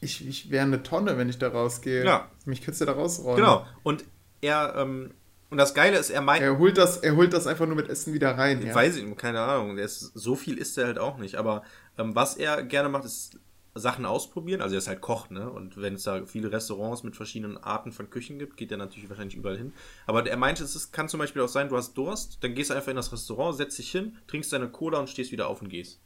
ich, 0.00 0.26
ich 0.26 0.50
wäre 0.50 0.64
eine 0.64 0.82
Tonne, 0.82 1.18
wenn 1.18 1.28
ich 1.28 1.38
da 1.38 1.48
rausgehe. 1.48 2.04
Ja. 2.04 2.30
Mich 2.44 2.60
könntest 2.60 2.80
du 2.80 2.86
da 2.86 2.92
rausrollen. 2.92 3.36
Genau. 3.36 3.66
Und 3.82 4.04
er, 4.40 4.74
ähm, 4.76 5.10
und 5.50 5.58
das 5.58 5.74
Geile 5.74 5.98
ist, 5.98 6.10
er 6.10 6.20
meint, 6.22 6.42
Er 6.42 6.58
holt, 6.58 6.78
das, 6.78 6.96
er 6.98 7.14
holt 7.14 7.32
das 7.32 7.46
einfach 7.46 7.66
nur 7.66 7.76
mit 7.76 7.88
Essen 7.88 8.14
wieder 8.14 8.36
rein. 8.36 8.64
Ja? 8.66 8.74
Weiß 8.74 8.96
ich, 8.96 9.16
keine 9.16 9.40
Ahnung. 9.40 9.76
Ist, 9.78 10.00
so 10.14 10.34
viel 10.34 10.58
isst 10.58 10.78
er 10.78 10.86
halt 10.86 10.98
auch 10.98 11.18
nicht. 11.18 11.36
Aber 11.36 11.62
ähm, 11.98 12.14
was 12.14 12.36
er 12.36 12.62
gerne 12.62 12.88
macht, 12.88 13.04
ist 13.04 13.38
Sachen 13.74 14.06
ausprobieren. 14.06 14.60
Also 14.60 14.76
er 14.76 14.78
ist 14.78 14.88
halt 14.88 15.00
Koch, 15.00 15.30
ne? 15.30 15.50
Und 15.50 15.76
wenn 15.80 15.94
es 15.94 16.04
da 16.04 16.24
viele 16.26 16.52
Restaurants 16.52 17.02
mit 17.02 17.16
verschiedenen 17.16 17.56
Arten 17.58 17.92
von 17.92 18.08
Küchen 18.10 18.38
gibt, 18.38 18.56
geht 18.56 18.70
er 18.70 18.76
natürlich 18.78 19.08
wahrscheinlich 19.08 19.36
überall 19.36 19.56
hin. 19.58 19.72
Aber 20.06 20.24
er 20.26 20.36
meinte, 20.36 20.62
es 20.64 20.76
ist, 20.76 20.92
kann 20.92 21.08
zum 21.08 21.18
Beispiel 21.18 21.42
auch 21.42 21.48
sein, 21.48 21.68
du 21.68 21.76
hast 21.76 21.94
Durst, 21.94 22.42
dann 22.44 22.54
gehst 22.54 22.70
du 22.70 22.74
einfach 22.74 22.90
in 22.90 22.96
das 22.96 23.12
Restaurant, 23.12 23.56
setzt 23.56 23.78
dich 23.78 23.90
hin, 23.90 24.16
trinkst 24.28 24.52
deine 24.52 24.68
Cola 24.70 24.98
und 24.98 25.10
stehst 25.10 25.32
wieder 25.32 25.48
auf 25.48 25.60
und 25.62 25.68
gehst. 25.68 26.00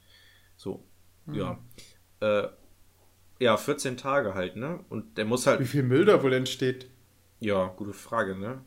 So. 0.56 0.84
Ja. 1.30 1.58
Äh, 2.20 2.48
Ja, 3.40 3.56
14 3.56 3.96
Tage 3.96 4.34
halt, 4.34 4.56
ne? 4.56 4.80
Und 4.88 5.16
der 5.18 5.24
muss 5.24 5.46
halt. 5.46 5.60
Wie 5.60 5.66
viel 5.66 5.82
Müll 5.84 6.04
da 6.04 6.22
wohl 6.22 6.32
entsteht? 6.32 6.88
Ja, 7.40 7.66
gute 7.68 7.92
Frage, 7.92 8.36
ne? 8.36 8.62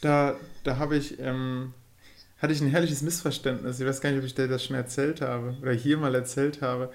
Da, 0.00 0.36
da 0.64 0.78
habe 0.78 0.96
ich, 0.96 1.18
ähm, 1.18 1.74
hatte 2.38 2.52
ich 2.52 2.60
ein 2.60 2.68
herrliches 2.68 3.02
Missverständnis. 3.02 3.80
Ich 3.80 3.86
weiß 3.86 4.00
gar 4.00 4.10
nicht, 4.10 4.18
ob 4.20 4.24
ich 4.24 4.34
dir 4.34 4.48
das 4.48 4.64
schon 4.64 4.76
erzählt 4.76 5.20
habe 5.20 5.56
oder 5.60 5.72
hier 5.72 5.98
mal 5.98 6.14
erzählt 6.14 6.62
habe. 6.62 6.90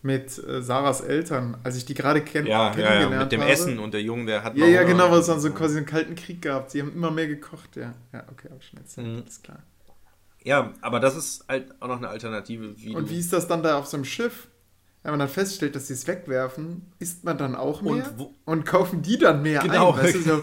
Mit 0.00 0.38
äh, 0.38 0.62
Sarahs 0.62 1.00
Eltern, 1.00 1.56
als 1.64 1.76
ich 1.76 1.84
die 1.84 1.94
gerade 1.94 2.20
kenn 2.22 2.46
Ja, 2.46 2.68
ja, 2.68 2.70
kennengelernt 2.74 3.12
ja, 3.14 3.18
mit 3.20 3.32
dem 3.32 3.40
habe. 3.40 3.50
Essen 3.50 3.78
und 3.80 3.92
der 3.94 4.02
Junge, 4.02 4.26
der 4.26 4.44
hat 4.44 4.56
Ja, 4.56 4.64
ja, 4.66 4.80
Hunger. 4.80 4.92
genau, 4.92 5.10
was 5.10 5.26
dann 5.26 5.40
so 5.40 5.50
quasi 5.50 5.76
einen 5.78 5.86
kalten 5.86 6.14
Krieg 6.14 6.40
gehabt. 6.40 6.70
Sie 6.70 6.80
haben 6.80 6.92
immer 6.92 7.10
mehr 7.10 7.26
gekocht, 7.26 7.74
ja. 7.76 7.94
Ja, 8.12 8.24
okay, 8.30 8.48
habe 8.48 8.58
ich 8.60 8.66
schon 8.68 8.78
erzählt, 8.78 9.06
Mhm. 9.08 9.24
ist 9.26 9.42
klar. 9.42 9.58
Ja, 10.44 10.72
aber 10.82 11.00
das 11.00 11.16
ist 11.16 11.44
halt 11.48 11.74
auch 11.82 11.88
noch 11.88 11.96
eine 11.98 12.08
Alternative, 12.08 12.74
wie 12.78 12.94
Und 12.94 13.10
wie 13.10 13.18
ist 13.18 13.32
das 13.32 13.48
dann 13.48 13.62
da 13.62 13.76
auf 13.78 13.86
so 13.86 13.96
einem 13.96 14.04
Schiff? 14.04 14.46
Wenn 15.02 15.12
man 15.12 15.18
dann 15.20 15.28
feststellt, 15.28 15.74
dass 15.74 15.88
sie 15.88 15.94
es 15.94 16.06
wegwerfen, 16.06 16.92
isst 16.98 17.24
man 17.24 17.36
dann 17.38 17.54
auch 17.56 17.82
mehr? 17.82 17.92
Und 18.18 18.28
Und 18.44 18.66
kaufen 18.66 19.02
die 19.02 19.18
dann 19.18 19.42
mehr 19.42 19.60
Genau. 19.62 19.92
ein? 19.94 20.04
Weißt 20.04 20.14
du, 20.14 20.20
so, 20.22 20.42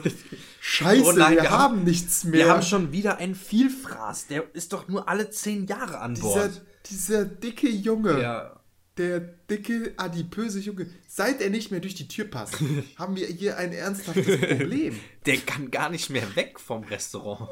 Scheiße, 0.60 1.03
Oh 1.06 1.11
nein, 1.11 1.36
wir, 1.36 1.44
wir 1.44 1.52
haben, 1.52 1.61
haben- 1.77 1.84
nichts 1.84 2.23
mehr. 2.23 2.34
Wir 2.45 2.49
haben 2.49 2.61
schon 2.61 2.91
wieder 2.91 3.18
einen 3.18 3.36
Vielfraß. 3.36 4.27
Der 4.27 4.44
ist 4.53 4.73
doch 4.73 4.88
nur 4.88 5.07
alle 5.07 5.30
zehn 5.30 5.65
Jahre 5.65 5.99
an 5.99 6.15
dieser, 6.15 6.23
Bord. 6.27 6.61
dieser 6.90 7.26
dicke 7.26 7.69
Junge, 7.69 8.22
Ja, 8.22 8.55
der 8.97 9.19
dicke, 9.19 9.93
adipöse 9.97 10.59
Junge, 10.59 10.88
seit 11.07 11.41
er 11.41 11.49
nicht 11.49 11.72
mehr 11.72 11.80
durch 11.81 11.95
die 11.95 12.07
Tür 12.07 12.26
passt, 12.26 12.55
haben 12.97 13.15
wir 13.15 13.27
hier 13.27 13.57
ein 13.57 13.73
ernsthaftes 13.73 14.39
Problem. 14.39 14.97
der 15.26 15.38
kann 15.38 15.69
gar 15.72 15.89
nicht 15.89 16.09
mehr 16.09 16.35
weg 16.35 16.59
vom 16.59 16.84
Restaurant. 16.85 17.49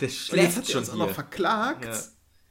Der 0.00 0.08
schläft 0.08 0.56
hat 0.56 0.64
er 0.66 0.70
schon 0.70 0.80
uns 0.80 0.90
auch 0.90 0.96
noch 0.96 1.06
hier. 1.06 1.14
verklagt, 1.14 1.84
Ja. 1.86 1.98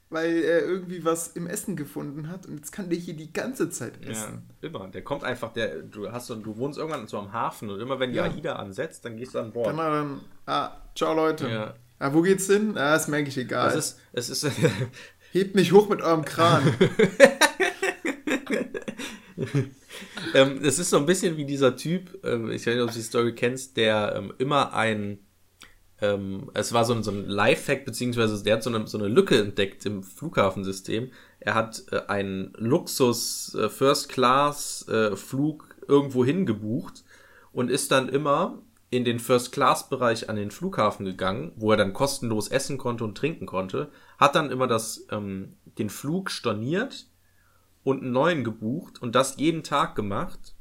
weil 0.10 0.38
er 0.44 0.62
irgendwie 0.66 1.04
was 1.04 1.28
im 1.30 1.46
Essen 1.48 1.76
gefunden 1.76 2.30
hat 2.30 2.46
und 2.46 2.56
jetzt 2.56 2.72
kann 2.72 2.90
der 2.90 2.98
hier 2.98 3.16
die 3.16 3.34
ganze 3.34 3.70
Zeit 3.70 3.94
Ja, 4.04 4.12
essen. 4.12 4.50
immer. 4.62 4.88
Der 4.88 5.04
kommt 5.04 5.24
einfach, 5.24 5.52
der, 5.54 5.82
du 5.84 6.12
hast 6.12 6.28
so, 6.28 6.36
du 6.36 6.56
wohnst 6.58 6.78
irgendwann 6.80 7.08
so 7.08 7.18
am 7.20 7.34
Hafen 7.34 7.70
und 7.70 7.80
immer 7.80 8.00
wenn 8.00 8.12
die 8.12 8.18
Ja. 8.18 8.24
AIDA 8.24 8.56
ansetzt, 8.56 9.04
dann 9.06 9.18
gehst 9.18 9.36
du 9.36 9.40
an 9.40 9.52
Bord. 9.52 9.68
Dann, 9.68 9.78
dann, 9.78 10.22
ah, 10.46 10.72
ciao 10.96 11.14
Leute. 11.14 11.50
Ja. 11.50 11.74
Ah, 12.00 12.14
wo 12.14 12.22
geht's 12.22 12.48
hin? 12.48 12.78
Ah, 12.78 12.96
ist 12.96 13.08
mir 13.08 13.18
eigentlich 13.18 13.38
egal. 13.38 13.70
Es 13.78 13.98
ist, 14.14 14.30
es 14.32 14.44
ist, 14.44 14.52
Hebt 15.32 15.56
mich 15.56 15.72
hoch 15.72 15.90
mit 15.90 16.02
eurem 16.02 16.24
Kran. 16.26 16.64
ähm, 20.34 20.60
es 20.64 20.80
ist 20.80 20.90
so 20.90 20.98
ein 20.98 21.06
bisschen 21.06 21.38
wie 21.38 21.46
dieser 21.46 21.76
Typ, 21.76 22.24
ähm, 22.24 22.52
ich 22.52 22.66
weiß 22.66 22.76
nicht, 22.76 22.84
ob 22.84 22.90
du 22.90 22.96
die 22.96 23.02
Story 23.02 23.36
kennst, 23.36 23.78
der 23.78 24.14
ähm, 24.16 24.34
immer 24.38 24.74
ein, 24.74 25.20
ähm, 26.02 26.52
es 26.54 26.74
war 26.74 26.86
so 26.86 26.94
ein, 26.94 27.04
so 27.04 27.12
ein 27.12 27.26
Lifehack, 27.26 27.86
beziehungsweise 27.86 28.44
der 28.44 28.56
hat 28.56 28.64
so 28.64 28.70
eine, 28.70 28.88
so 28.88 28.98
eine 28.98 29.08
Lücke 29.08 29.40
entdeckt 29.40 29.86
im 29.86 30.04
Flughafensystem. 30.04 31.12
Er 31.40 31.56
hat 31.56 31.84
äh, 31.92 32.02
einen 32.08 32.54
Luxus 32.58 33.56
äh, 33.56 33.70
First 33.70 34.10
Class 34.10 34.88
äh, 34.88 35.16
Flug 35.16 35.76
irgendwo 35.88 36.24
hingebucht 36.24 37.04
und 37.52 37.70
ist 37.70 37.92
dann 37.92 38.10
immer 38.10 38.60
in 38.90 39.06
den 39.06 39.20
First 39.20 39.52
Class 39.52 39.90
Bereich 39.90 40.30
an 40.30 40.36
den 40.36 40.52
Flughafen 40.52 41.06
gegangen, 41.06 41.52
wo 41.56 41.72
er 41.72 41.78
dann 41.78 41.94
kostenlos 41.94 42.48
essen 42.48 42.78
konnte 42.78 43.04
und 43.04 43.18
trinken 43.18 43.48
konnte, 43.48 43.90
hat 44.20 44.36
dann 44.36 44.52
immer 44.52 44.68
das, 44.68 45.08
ähm, 45.12 45.58
den 45.80 45.90
Flug 45.90 46.30
storniert 46.30 47.08
und 47.84 48.02
einen 48.02 48.12
neuen 48.12 48.44
gebucht 48.44 49.02
und 49.02 49.14
das 49.16 49.38
jeden 49.38 49.64
Tag 49.64 49.96
gemacht, 49.96 50.56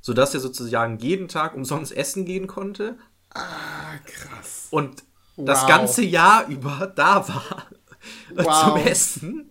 sodass 0.00 0.34
er 0.34 0.40
sozusagen 0.40 0.98
jeden 0.98 1.28
Tag 1.28 1.54
umsonst 1.54 1.92
essen 1.96 2.24
gehen 2.24 2.46
konnte 2.46 2.96
ah, 3.34 3.96
krass. 4.04 4.68
und 4.70 5.04
das 5.36 5.62
Wow. 5.62 5.68
ganze 5.68 6.02
Jahr 6.02 6.46
über 6.48 6.92
da 6.94 7.26
war 7.28 7.66
Wow. 8.34 8.64
zum 8.64 8.86
Essen 8.86 9.50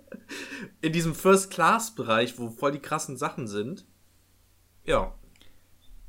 in 0.81 0.91
diesem 0.93 1.15
First-Class-Bereich, 1.15 2.37
wo 2.37 2.49
voll 2.49 2.71
die 2.73 2.79
krassen 2.79 3.17
Sachen 3.17 3.47
sind. 3.47 3.85
Ja, 4.83 5.13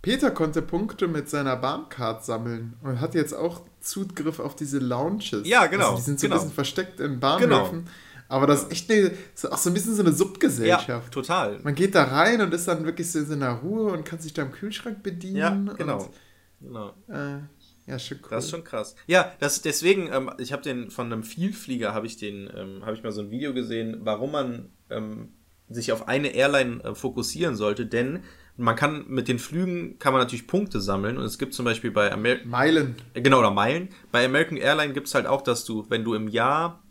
Peter 0.02 0.32
konnte 0.32 0.62
Punkte 0.62 1.06
mit 1.06 1.30
seiner 1.30 1.54
Bahncard 1.56 2.24
sammeln 2.24 2.76
und 2.82 3.00
hat 3.00 3.14
jetzt 3.14 3.32
auch 3.32 3.62
Zugriff 3.80 4.40
auf 4.40 4.56
diese 4.56 4.80
Lounges. 4.80 5.42
Ja, 5.46 5.66
genau, 5.66 5.90
Also 5.90 5.96
die 5.98 6.02
sind 6.02 6.20
so 6.20 6.26
genau. 6.26 6.36
ein 6.36 6.40
bisschen 6.40 6.54
versteckt 6.54 6.98
in 6.98 7.20
Bahnhöfen. 7.20 7.88
Aber 8.32 8.46
das 8.46 8.62
ist 8.62 8.72
echt 8.72 8.90
eine, 8.90 9.10
auch 9.50 9.58
so 9.58 9.68
ein 9.68 9.74
bisschen 9.74 9.94
so 9.94 10.00
eine 10.00 10.10
ja 10.10 10.16
Subgesellschaft. 10.16 11.12
total. 11.12 11.58
Man 11.62 11.74
geht 11.74 11.94
da 11.94 12.04
rein 12.04 12.40
und 12.40 12.54
ist 12.54 12.66
dann 12.66 12.86
wirklich 12.86 13.10
so 13.12 13.18
in 13.18 13.26
seiner 13.26 13.50
Ruhe 13.50 13.92
und 13.92 14.04
kann 14.04 14.20
sich 14.20 14.32
da 14.32 14.40
im 14.40 14.52
Kühlschrank 14.52 15.02
bedienen. 15.02 15.36
Ja, 15.36 15.50
und, 15.50 15.76
genau. 15.76 16.10
genau. 16.58 16.94
Äh, 17.08 17.40
ja, 17.86 17.98
schon 17.98 18.18
cool. 18.22 18.28
Das 18.30 18.46
ist 18.46 18.50
schon 18.50 18.64
krass. 18.64 18.96
Ja, 19.06 19.32
das 19.38 19.60
deswegen, 19.60 20.08
ähm, 20.10 20.30
ich 20.38 20.54
habe 20.54 20.62
den 20.62 20.90
von 20.90 21.12
einem 21.12 21.24
Vielflieger 21.24 21.92
habe 21.92 22.06
ich 22.06 22.16
den, 22.16 22.50
ähm, 22.56 22.86
habe 22.86 22.94
ich 22.94 23.02
mal 23.02 23.12
so 23.12 23.20
ein 23.20 23.30
Video 23.30 23.52
gesehen, 23.52 23.98
warum 24.00 24.32
man 24.32 24.70
ähm, 24.88 25.28
sich 25.68 25.92
auf 25.92 26.08
eine 26.08 26.28
Airline 26.28 26.82
äh, 26.84 26.94
fokussieren 26.94 27.56
sollte, 27.56 27.84
denn 27.84 28.20
man 28.56 28.76
kann 28.76 29.06
mit 29.08 29.28
den 29.28 29.38
Flügen 29.38 29.98
kann 29.98 30.12
man 30.12 30.22
natürlich 30.22 30.46
Punkte 30.46 30.80
sammeln 30.80 31.18
und 31.18 31.24
es 31.24 31.38
gibt 31.38 31.54
zum 31.54 31.64
Beispiel 31.64 31.90
bei 31.90 32.12
Amer 32.12 32.36
Meilen. 32.44 32.96
äh, 33.14 33.20
genau 33.20 33.40
oder 33.40 33.50
Meilen. 33.50 33.88
Bei 34.10 34.24
American 34.24 34.56
Airline 34.56 34.92
gibt 34.92 35.08
es 35.08 35.14
halt 35.14 35.26
auch, 35.26 35.42
dass 35.42 35.64
du, 35.64 35.84
wenn 35.88 36.04
du 36.04 36.14
im 36.14 36.28
Jahr, 36.28 36.81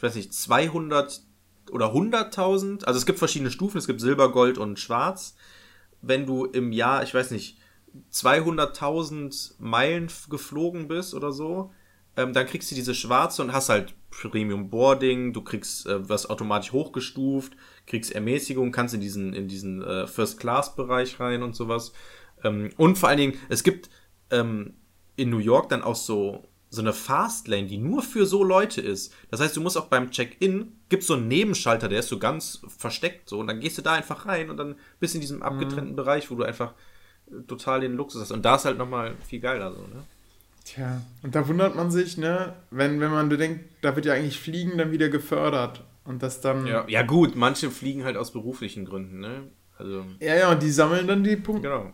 ich 0.00 0.02
weiß 0.02 0.14
nicht, 0.14 0.32
200 0.32 1.20
oder 1.72 1.92
100.000, 1.92 2.84
also 2.84 2.96
es 2.96 3.04
gibt 3.04 3.18
verschiedene 3.18 3.50
Stufen, 3.50 3.76
es 3.76 3.86
gibt 3.86 4.00
Silber, 4.00 4.32
Gold 4.32 4.56
und 4.56 4.78
Schwarz. 4.78 5.36
Wenn 6.00 6.24
du 6.24 6.46
im 6.46 6.72
Jahr, 6.72 7.02
ich 7.02 7.12
weiß 7.12 7.32
nicht, 7.32 7.58
200.000 8.10 9.56
Meilen 9.58 10.08
geflogen 10.30 10.88
bist 10.88 11.12
oder 11.12 11.32
so, 11.32 11.70
ähm, 12.16 12.32
dann 12.32 12.46
kriegst 12.46 12.70
du 12.70 12.74
diese 12.74 12.94
schwarze 12.94 13.42
und 13.42 13.52
hast 13.52 13.68
halt 13.68 13.94
Premium 14.08 14.70
Boarding, 14.70 15.34
du 15.34 15.42
kriegst 15.42 15.86
äh, 15.86 16.08
was 16.08 16.30
automatisch 16.30 16.72
hochgestuft, 16.72 17.52
kriegst 17.86 18.10
Ermäßigung, 18.10 18.72
kannst 18.72 18.94
in 18.94 19.02
diesen, 19.02 19.34
in 19.34 19.48
diesen 19.48 19.82
äh, 19.82 20.06
First-Class-Bereich 20.06 21.20
rein 21.20 21.42
und 21.42 21.54
sowas. 21.54 21.92
Ähm, 22.42 22.70
und 22.78 22.96
vor 22.96 23.10
allen 23.10 23.18
Dingen, 23.18 23.38
es 23.50 23.62
gibt 23.62 23.90
ähm, 24.30 24.78
in 25.16 25.28
New 25.28 25.40
York 25.40 25.68
dann 25.68 25.82
auch 25.82 25.94
so, 25.94 26.48
so 26.70 26.80
eine 26.80 26.92
Fastlane, 26.92 27.66
die 27.66 27.78
nur 27.78 28.02
für 28.02 28.26
so 28.26 28.44
Leute 28.44 28.80
ist. 28.80 29.12
Das 29.30 29.40
heißt, 29.40 29.56
du 29.56 29.60
musst 29.60 29.76
auch 29.76 29.86
beim 29.86 30.12
Check-in, 30.12 30.72
gibt 30.88 31.02
so 31.02 31.14
einen 31.14 31.26
Nebenschalter, 31.26 31.88
der 31.88 31.98
ist 31.98 32.08
so 32.08 32.18
ganz 32.18 32.62
versteckt 32.78 33.28
so 33.28 33.40
und 33.40 33.48
dann 33.48 33.58
gehst 33.58 33.76
du 33.76 33.82
da 33.82 33.94
einfach 33.94 34.26
rein 34.26 34.50
und 34.50 34.56
dann 34.56 34.76
bist 35.00 35.14
in 35.16 35.20
diesem 35.20 35.42
abgetrennten 35.42 35.96
Bereich, 35.96 36.30
wo 36.30 36.36
du 36.36 36.44
einfach 36.44 36.74
äh, 37.26 37.42
total 37.48 37.80
den 37.80 37.94
Luxus 37.94 38.22
hast. 38.22 38.30
Und 38.30 38.44
da 38.44 38.54
ist 38.54 38.64
halt 38.64 38.78
nochmal 38.78 39.16
viel 39.26 39.40
geiler 39.40 39.72
so, 39.72 39.80
ne? 39.80 40.04
Tja, 40.64 41.00
und 41.22 41.34
da 41.34 41.48
wundert 41.48 41.74
man 41.74 41.90
sich, 41.90 42.16
ne, 42.16 42.54
wenn, 42.70 43.00
wenn 43.00 43.10
man 43.10 43.30
denkt, 43.30 43.64
da 43.80 43.96
wird 43.96 44.06
ja 44.06 44.12
eigentlich 44.12 44.38
Fliegen 44.38 44.78
dann 44.78 44.92
wieder 44.92 45.08
gefördert. 45.08 45.82
Und 46.04 46.22
das 46.22 46.40
dann. 46.40 46.66
Ja, 46.66 46.84
ja 46.86 47.02
gut, 47.02 47.34
manche 47.34 47.70
fliegen 47.70 48.04
halt 48.04 48.16
aus 48.16 48.30
beruflichen 48.32 48.84
Gründen, 48.84 49.20
ne? 49.20 49.48
Also, 49.78 50.04
ja, 50.20 50.34
ja, 50.34 50.52
und 50.52 50.62
die 50.62 50.70
sammeln 50.70 51.06
dann 51.08 51.24
die 51.24 51.36
Punkte. 51.36 51.68
genau. 51.68 51.92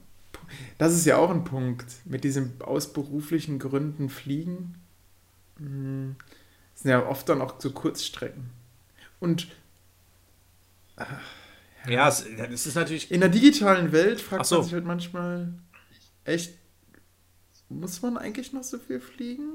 Das 0.78 0.94
ist 0.94 1.04
ja 1.06 1.16
auch 1.16 1.30
ein 1.30 1.44
Punkt. 1.44 1.86
Mit 2.04 2.24
diesem 2.24 2.52
aus 2.60 2.92
beruflichen 2.92 3.58
Gründen 3.58 4.08
fliegen. 4.08 4.74
Hm, 5.58 6.16
Das 6.74 6.82
sind 6.82 6.90
ja 6.90 7.06
oft 7.06 7.28
dann 7.28 7.40
auch 7.40 7.60
so 7.60 7.70
Kurzstrecken. 7.72 8.50
Und 9.20 9.48
Ja, 11.88 12.08
es, 12.08 12.24
es 12.26 12.66
ist 12.66 12.74
natürlich. 12.74 13.10
in 13.10 13.20
der 13.20 13.28
digitalen 13.28 13.92
Welt 13.92 14.20
fragt 14.20 14.42
Ach 14.42 14.46
so. 14.46 14.56
man 14.56 14.64
sich 14.64 14.72
halt 14.74 14.84
manchmal, 14.84 15.52
echt, 16.24 16.54
muss 17.68 18.02
man 18.02 18.16
eigentlich 18.16 18.52
noch 18.52 18.64
so 18.64 18.78
viel 18.78 19.00
fliegen? 19.00 19.50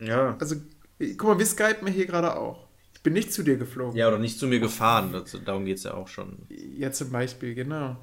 Ja. 0.00 0.36
Also, 0.38 0.56
guck 0.98 1.24
mal, 1.24 1.38
wir 1.38 1.46
skypen 1.46 1.86
hier 1.88 2.06
gerade 2.06 2.36
auch. 2.36 2.66
Ich 2.94 3.02
bin 3.02 3.12
nicht 3.12 3.32
zu 3.32 3.42
dir 3.44 3.56
geflogen. 3.56 3.96
Ja, 3.96 4.08
oder 4.08 4.18
nicht 4.18 4.38
zu 4.38 4.46
mir 4.48 4.58
gefahren, 4.58 5.12
das, 5.12 5.36
darum 5.44 5.64
geht 5.64 5.78
es 5.78 5.84
ja 5.84 5.94
auch 5.94 6.08
schon. 6.08 6.38
Ja, 6.48 6.90
zum 6.90 7.10
Beispiel, 7.10 7.54
genau. 7.54 7.96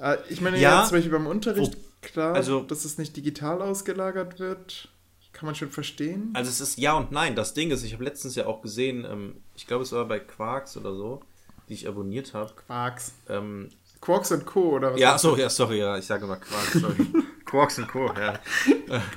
Äh, 0.00 0.16
Ich 0.28 0.40
meine, 0.40 0.58
Ja, 0.58 0.80
ja, 0.80 0.84
zum 0.84 0.96
Beispiel 0.96 1.12
beim 1.12 1.26
Unterricht, 1.26 1.76
klar, 2.02 2.34
also- 2.34 2.60
dass 2.62 2.84
es 2.84 2.98
nicht 2.98 3.16
digital 3.16 3.60
ausgelagert 3.62 4.38
wird, 4.38 4.88
kann 5.32 5.46
man 5.46 5.54
schon 5.54 5.70
verstehen. 5.70 6.30
Also 6.34 6.50
es 6.50 6.60
ist 6.60 6.78
ja 6.78 6.92
und 6.94 7.10
nein. 7.12 7.34
Das 7.34 7.54
Ding 7.54 7.70
ist, 7.70 7.82
ich 7.84 7.92
habe 7.94 8.04
letztens 8.04 8.34
ja 8.34 8.46
auch 8.46 8.60
gesehen, 8.62 9.04
ähm, 9.10 9.36
ich 9.56 9.66
glaube, 9.66 9.82
es 9.82 9.92
war 9.92 10.04
bei 10.06 10.18
Quarks 10.20 10.76
oder 10.76 10.94
so, 10.94 11.22
die 11.68 11.74
ich 11.74 11.88
abonniert 11.88 12.34
habe. 12.34 12.52
Quarks. 12.66 13.12
Ähm, 13.28 13.68
Quarks 14.00 14.32
und 14.32 14.44
Co. 14.46 14.72
oder 14.76 14.92
was? 14.94 15.00
ja, 15.00 15.16
so, 15.16 15.36
ja, 15.36 15.48
sorry, 15.48 15.78
ja, 15.78 15.96
ich 15.96 16.04
sage 16.06 16.24
immer 16.24 16.36
Quarks, 16.36 16.72
sorry. 16.80 17.06
Quarks 17.44 17.78
und 17.78 17.88
Co., 17.88 18.06
ja. 18.18 18.38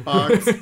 Quarks. 0.03 0.45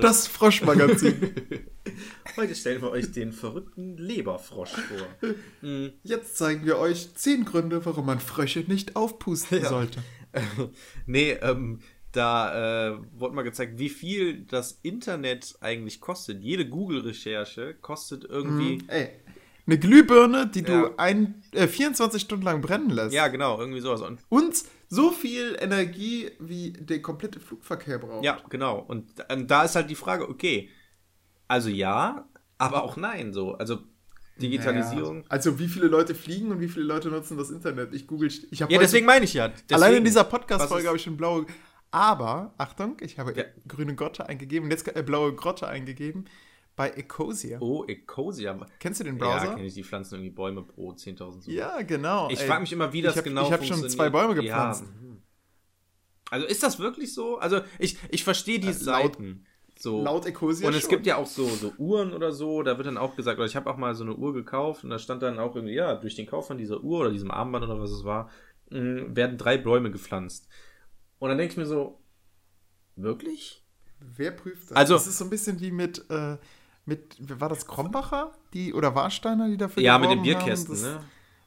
das 0.00 0.26
Froschmagazin. 0.26 1.34
Heute 2.36 2.54
stellen 2.54 2.82
wir 2.82 2.90
euch 2.90 3.12
den 3.12 3.32
verrückten 3.32 3.96
Leberfrosch 3.96 4.70
vor. 4.70 5.30
Mhm. 5.62 5.92
Jetzt 6.02 6.36
zeigen 6.36 6.64
wir 6.64 6.78
euch 6.78 7.14
zehn 7.14 7.44
Gründe, 7.44 7.84
warum 7.84 8.06
man 8.06 8.20
Frösche 8.20 8.60
nicht 8.60 8.96
aufpusten 8.96 9.62
Ja. 9.62 9.68
sollte. 9.68 10.02
nee, 11.06 11.32
ähm, 11.32 11.80
da 12.12 12.92
äh, 12.92 12.98
wurde 13.12 13.34
mal 13.34 13.42
gezeigt, 13.42 13.78
wie 13.78 13.88
viel 13.88 14.44
das 14.44 14.78
Internet 14.82 15.56
eigentlich 15.60 16.00
kostet. 16.00 16.42
Jede 16.42 16.68
Google-Recherche 16.68 17.74
kostet 17.74 18.24
irgendwie. 18.24 18.82
Ey, 18.88 19.10
eine 19.70 19.78
Glühbirne, 19.78 20.46
die 20.48 20.62
du 20.62 20.72
Ja. 20.72 20.90
ein, 20.96 21.42
äh, 21.52 21.66
24 21.68 22.20
Stunden 22.22 22.44
lang 22.44 22.60
brennen 22.60 22.90
lässt. 22.90 23.14
Ja, 23.14 23.28
genau, 23.28 23.58
irgendwie 23.60 23.80
sowas. 23.80 24.00
Und 24.02 24.20
Und 24.28 24.62
so 24.88 25.10
viel 25.12 25.56
Energie, 25.60 26.30
wie 26.40 26.72
der 26.72 27.00
komplette 27.00 27.38
Flugverkehr 27.40 27.98
braucht. 27.98 28.24
Ja, 28.24 28.40
genau. 28.50 28.80
Und 28.80 29.18
da- 29.18 29.32
und 29.34 29.50
da 29.50 29.62
ist 29.64 29.76
halt 29.76 29.88
die 29.88 29.94
Frage, 29.94 30.28
okay, 30.28 30.68
also 31.48 31.68
ja, 31.68 32.28
aber 32.58 32.82
auch 32.82 32.96
nein, 32.96 33.32
so. 33.32 33.54
Also 33.54 33.78
Digitalisierung. 34.40 35.16
Naja. 35.18 35.26
Also 35.28 35.58
wie 35.58 35.68
viele 35.68 35.86
Leute 35.86 36.14
fliegen 36.14 36.50
und 36.50 36.60
wie 36.60 36.68
viele 36.68 36.86
Leute 36.86 37.08
nutzen 37.08 37.36
das 37.36 37.50
Internet? 37.50 37.94
Ich 37.94 38.06
google. 38.06 38.30
Ich 38.50 38.62
hab 38.62 38.70
Ja, 38.70 38.78
deswegen 38.78 39.06
meine 39.06 39.24
ich 39.24 39.34
ja. 39.34 39.48
Deswegen. 39.48 39.74
Allein 39.74 39.94
in 39.96 40.04
dieser 40.04 40.24
Podcast-Folge 40.24 40.86
habe 40.88 40.96
ich 40.96 41.02
schon 41.04 41.16
blaue. 41.16 41.46
Aber, 41.90 42.54
Achtung, 42.56 42.96
ich 43.00 43.18
habe 43.18 43.34
Ja. 43.36 43.44
grüne 43.68 43.94
Grotte 43.94 44.28
eingegeben 44.28 44.64
und 44.66 44.70
jetzt 44.70 44.88
äh, 44.96 45.02
blaue 45.02 45.34
Grotte 45.34 45.66
eingegeben 45.68 46.24
bei 46.80 46.90
Ecosia. 46.90 47.58
Oh, 47.60 47.84
Ecosia. 47.86 48.58
Kennst 48.78 49.00
du 49.00 49.04
den 49.04 49.18
Ja, 49.18 49.24
Browser? 49.38 49.54
kenne 49.54 49.66
ich. 49.66 49.74
Die 49.74 49.84
pflanzen 49.84 50.14
irgendwie 50.14 50.30
Bäume 50.30 50.62
pro 50.62 50.92
10.000 50.92 51.42
so. 51.42 51.50
Ja, 51.50 51.82
genau. 51.82 52.30
Ich 52.30 52.40
frage 52.40 52.62
mich 52.62 52.72
immer, 52.72 52.90
wie 52.94 53.02
das 53.02 53.12
ich 53.12 53.18
hab, 53.18 53.24
genau 53.24 53.46
Ich 53.46 53.52
habe 53.52 53.64
schon 53.64 53.86
zwei 53.90 54.08
Bäume 54.08 54.34
gepflanzt. 54.34 54.84
Ja. 54.84 55.16
Also 56.30 56.46
ist 56.46 56.62
das 56.62 56.78
wirklich 56.78 57.12
so? 57.12 57.38
Also 57.38 57.60
ich, 57.78 57.98
ich 58.10 58.24
verstehe 58.24 58.58
die 58.60 58.68
laut- 58.68 58.76
Seiten. 58.76 59.44
So. 59.78 60.02
Laut 60.02 60.24
Ecosia 60.26 60.68
und 60.68 60.74
es 60.74 60.82
schon. 60.82 60.90
gibt 60.90 61.06
ja 61.06 61.16
auch 61.16 61.26
so, 61.26 61.46
so 61.48 61.72
Uhren 61.78 62.12
oder 62.12 62.32
so, 62.32 62.62
da 62.62 62.76
wird 62.76 62.86
dann 62.86 62.98
auch 62.98 63.16
gesagt, 63.16 63.38
oder 63.38 63.46
ich 63.46 63.56
habe 63.56 63.68
auch 63.70 63.76
mal 63.78 63.94
so 63.94 64.04
eine 64.04 64.14
Uhr 64.14 64.32
gekauft 64.34 64.84
und 64.84 64.90
da 64.90 64.98
stand 64.98 65.22
dann 65.22 65.38
auch 65.38 65.54
irgendwie, 65.56 65.74
ja, 65.74 65.94
durch 65.96 66.14
den 66.16 66.26
Kauf 66.26 66.46
von 66.46 66.58
dieser 66.58 66.82
Uhr 66.82 67.00
oder 67.00 67.10
diesem 67.10 67.30
Armband 67.30 67.64
oder 67.64 67.80
was 67.80 67.90
es 67.90 68.04
war, 68.04 68.28
mh, 68.70 69.16
werden 69.16 69.38
drei 69.38 69.56
Bäume 69.58 69.90
gepflanzt. 69.90 70.48
Und 71.18 71.28
dann 71.30 71.38
denke 71.38 71.52
ich 71.52 71.56
mir 71.58 71.66
so, 71.66 71.98
wirklich? 72.96 73.64
Wer 74.00 74.30
prüft 74.32 74.70
das? 74.70 74.76
Also- 74.76 74.94
das 74.94 75.06
ist 75.06 75.18
so 75.18 75.24
ein 75.24 75.30
bisschen 75.30 75.60
wie 75.60 75.70
mit, 75.70 76.04
äh, 76.10 76.36
mit 76.90 77.16
war 77.40 77.48
das 77.48 77.66
Krombacher? 77.66 78.32
Die, 78.52 78.74
oder 78.74 78.94
Warsteiner, 78.94 79.48
die 79.48 79.56
dafür 79.56 79.82
Ja, 79.82 79.96
mit 79.98 80.10
den? 80.10 80.22
Bierkästen, 80.22 80.74
Das- 80.74 80.82
ne? 80.82 81.00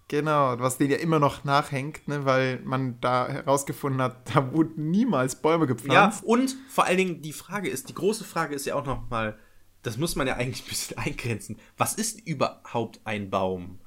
Genau, 0.09 0.59
was 0.59 0.77
denen 0.77 0.91
ja 0.91 0.97
immer 0.97 1.17
noch 1.17 1.43
nachhängt, 1.43 2.07
ne, 2.07 2.25
weil 2.25 2.59
man 2.63 2.99
da 2.99 3.27
herausgefunden 3.29 4.01
hat, 4.01 4.35
da 4.35 4.51
wurden 4.53 4.91
niemals 4.91 5.41
Bäume 5.41 5.63
Ja, 5.63 5.67
gepflanzt. 5.67 6.23
und 6.25 6.55
vor 6.67 6.85
allen 6.85 6.97
Dingen 6.97 7.21
die 7.21 7.33
Frage 7.33 7.69
ist, 7.69 7.89
die 7.89 7.93
große 7.95 8.23
Frage 8.23 8.53
ist 8.53 8.65
ja 8.65 8.75
auch 8.75 8.85
noch 8.85 9.09
mal, 9.09 9.37
das 9.81 9.97
muss 9.97 10.15
man 10.15 10.27
ja 10.27 10.35
eigentlich 10.35 10.63
ein 10.65 10.69
bisschen 10.69 10.97
eingrenzen. 11.05 11.57
Was 11.77 11.93
ist 11.95 12.19
überhaupt 12.27 12.99
ein 13.05 13.29
Baum? 13.29 13.79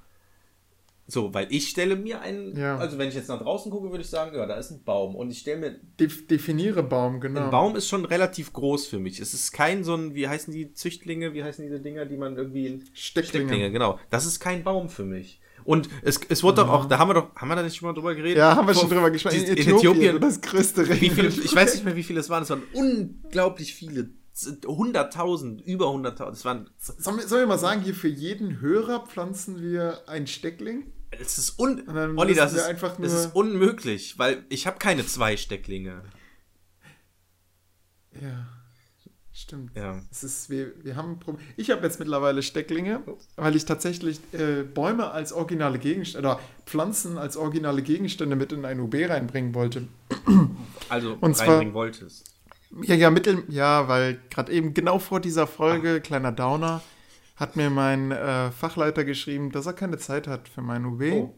So, 1.09 1.33
weil 1.33 1.47
ich 1.51 1.69
stelle 1.69 1.95
mir 1.95 2.21
einen, 2.21 2.57
Ja. 2.57 2.77
also 2.79 2.99
wenn 2.99 3.09
ich 3.09 3.15
jetzt 3.15 3.29
nach 3.29 3.41
draußen 3.41 3.71
gucke, 3.71 3.91
würde 3.91 4.03
ich 4.03 4.11
sagen, 4.11 4.37
ja, 4.37 4.45
da 4.45 4.55
ist 4.57 4.73
ein 4.73 4.83
Baum. 4.83 5.15
Und 5.15 5.31
ich 5.31 5.39
stelle 5.39 5.61
mir, 5.61 5.77
Def 6.01 6.27
definiere 6.27 6.83
Baum, 6.83 7.21
genau. 7.21 7.45
ein 7.45 7.51
Baum 7.51 7.77
ist 7.77 7.89
schon 7.89 8.05
relativ 8.05 8.53
groß 8.53 8.87
für 8.89 8.99
mich. 8.99 9.21
Es 9.21 9.33
ist 9.33 9.53
kein 9.53 9.85
so 9.85 9.95
ein, 9.95 10.15
wie 10.17 10.27
heißen 10.27 10.53
die 10.53 10.73
Züchtlinge, 10.73 11.33
wie 11.33 11.45
heißen 11.45 11.65
diese 11.65 11.79
Dinger, 11.79 12.07
die 12.07 12.17
man 12.17 12.37
irgendwie 12.37 12.67
in 12.67 12.85
Stecklinge. 12.93 13.47
Stecklinge, 13.47 13.71
genau. 13.71 14.01
Das 14.11 14.27
ist 14.27 14.41
kein 14.41 14.65
Baum 14.65 14.89
für 14.89 15.05
mich. 15.05 15.41
Und 15.65 15.89
es, 16.03 16.21
es 16.29 16.43
wurde 16.45 16.63
doch 16.63 16.69
auch, 16.71 16.85
da 16.87 16.99
haben 16.99 17.09
wir 17.11 17.15
doch, 17.15 17.35
haben 17.37 17.49
wir 17.49 17.57
da 17.57 17.63
nicht 17.63 17.77
schon 17.77 17.89
mal 17.89 17.93
drüber 17.95 18.15
geredet? 18.15 18.39
Ja, 18.39 18.55
haben 18.57 18.67
wir 18.69 18.75
schon 18.75 18.89
drüber 18.89 19.11
gesprochen. 19.11 19.43
In 19.43 19.57
Äthiopien, 19.57 20.21
das 20.21 20.41
größte 20.41 20.85
viele, 20.87 21.01
Regenwald. 21.17 21.45
ich 21.45 21.55
weiß 21.55 21.75
nicht 21.75 21.85
mehr, 21.85 21.97
wie 21.97 22.05
viele 22.05 22.21
es 22.21 22.31
waren. 22.31 22.43
Es 22.45 22.51
waren 22.51 22.63
unglaublich 22.73 23.75
viele. 23.75 24.11
Hunderttausend, 24.67 25.61
über 25.63 25.91
hunderttausend. 25.91 26.37
Es 26.39 26.45
waren, 26.45 26.71
Sollen 26.79 27.19
wir, 27.19 27.27
sollen 27.29 27.43
wir 27.43 27.47
mal 27.47 27.59
sagen, 27.59 27.81
hier 27.83 27.95
für 27.95 28.09
jeden 28.09 28.61
Hörer 28.61 29.07
pflanzen 29.07 29.63
wir 29.63 30.03
ein 30.09 30.27
Steckling? 30.27 30.93
es 31.19 31.39
ist 31.39 31.59
un, 31.59 31.89
Olli, 32.19 32.35
das 32.35 32.53
ist, 32.53 32.65
einfach 32.65 32.99
nur- 32.99 33.07
ist 33.07 33.35
unmöglich, 33.35 34.19
weil 34.19 34.45
ich 34.51 34.67
habe 34.67 34.79
keine 34.79 35.07
zwei 35.07 35.37
Stecklinge. 35.39 36.03
Ja, 38.21 38.47
stimmt. 39.33 39.75
Ja. 39.77 40.03
Es 40.11 40.25
ist, 40.25 40.51
wir, 40.51 40.73
wir 40.85 40.97
haben 40.97 41.13
ein 41.13 41.19
Problem. 41.21 41.45
Ich 41.57 41.71
habe 41.71 41.83
jetzt 41.83 41.99
mittlerweile 41.99 42.43
Stecklinge, 42.43 43.03
weil 43.37 43.57
ich 43.57 43.65
tatsächlich 43.65 44.21
äh, 44.33 44.63
Bäume 44.63 45.11
als 45.11 45.33
originale 45.33 45.79
Gegenstände 45.79 46.27
oder 46.29 46.41
Pflanzen 46.67 47.19
als 47.19 47.37
originale 47.37 47.83
Gegenstände 47.83 48.37
mit 48.37 48.53
in 48.53 48.65
ein 48.65 48.81
UB 48.81 48.95
reinbringen 49.09 49.55
wollte. 49.55 49.87
Also 50.89 51.17
Und 51.21 51.37
zwar- 51.37 51.49
reinbringen 51.49 51.75
wolltest. 51.75 52.33
Ja, 52.83 52.95
ja, 52.95 53.11
mittel, 53.11 53.45
ja, 53.49 53.89
weil 53.89 54.19
gerade 54.31 54.53
eben 54.53 54.75
genau 54.75 54.99
vor 54.99 55.21
dieser 55.21 55.47
Folge, 55.47 56.01
kleiner 56.01 56.33
Downer, 56.33 56.83
hat 57.37 57.57
mir 57.57 57.71
mein 57.71 58.13
äh, 58.13 58.51
Fachleiter 58.51 59.05
geschrieben, 59.05 59.53
dass 59.53 59.67
er 59.67 59.73
keine 59.73 59.99
Zeit 59.99 60.27
hat 60.27 60.49
für 60.49 60.63
mein 60.63 60.85
UB. 60.85 61.03
Oh. 61.13 61.35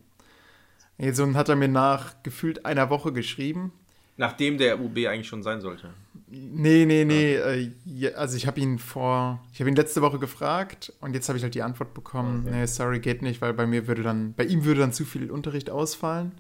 Und 0.99 1.37
hat 1.37 1.49
er 1.49 1.57
mir 1.57 1.69
nach 1.69 2.23
gefühlt 2.23 2.67
einer 2.67 2.91
Woche 2.91 3.13
geschrieben. 3.13 3.73
Nachdem 4.17 4.59
der 4.59 4.81
UB 4.81 4.97
eigentlich 5.07 5.29
schon 5.29 5.45
sein 5.45 5.61
sollte. 5.61 5.91
Nee, 6.31 6.85
nee, 6.87 7.05
nee. 7.05 7.37
Äh, 7.37 7.71
ja, 7.85 8.11
also 8.11 8.37
ich 8.37 8.47
habe 8.47 8.61
ihn 8.61 8.79
vor, 8.79 9.41
ich 9.53 9.61
habe 9.61 9.71
ihn 9.71 9.77
letzte 9.77 10.03
Woche 10.03 10.19
gefragt 10.19 10.93
und 11.01 11.15
jetzt 11.15 11.29
habe 11.29 11.39
ich 11.39 11.45
halt 11.45 11.55
die 11.55 11.63
Antwort 11.63 11.95
bekommen, 11.95 12.45
Okay. 12.47 12.57
nee, 12.57 12.67
sorry, 12.67 12.99
geht 12.99 13.23
nicht, 13.23 13.41
weil 13.41 13.55
bei 13.55 13.67
mir 13.67 13.87
würde 13.87 14.03
dann, 14.03 14.35
bei 14.35 14.45
ihm 14.45 14.65
würde 14.65 14.81
dann 14.81 14.93
zu 14.93 15.05
viel 15.05 15.31
Unterricht 15.31 15.71
ausfallen. 15.71 16.33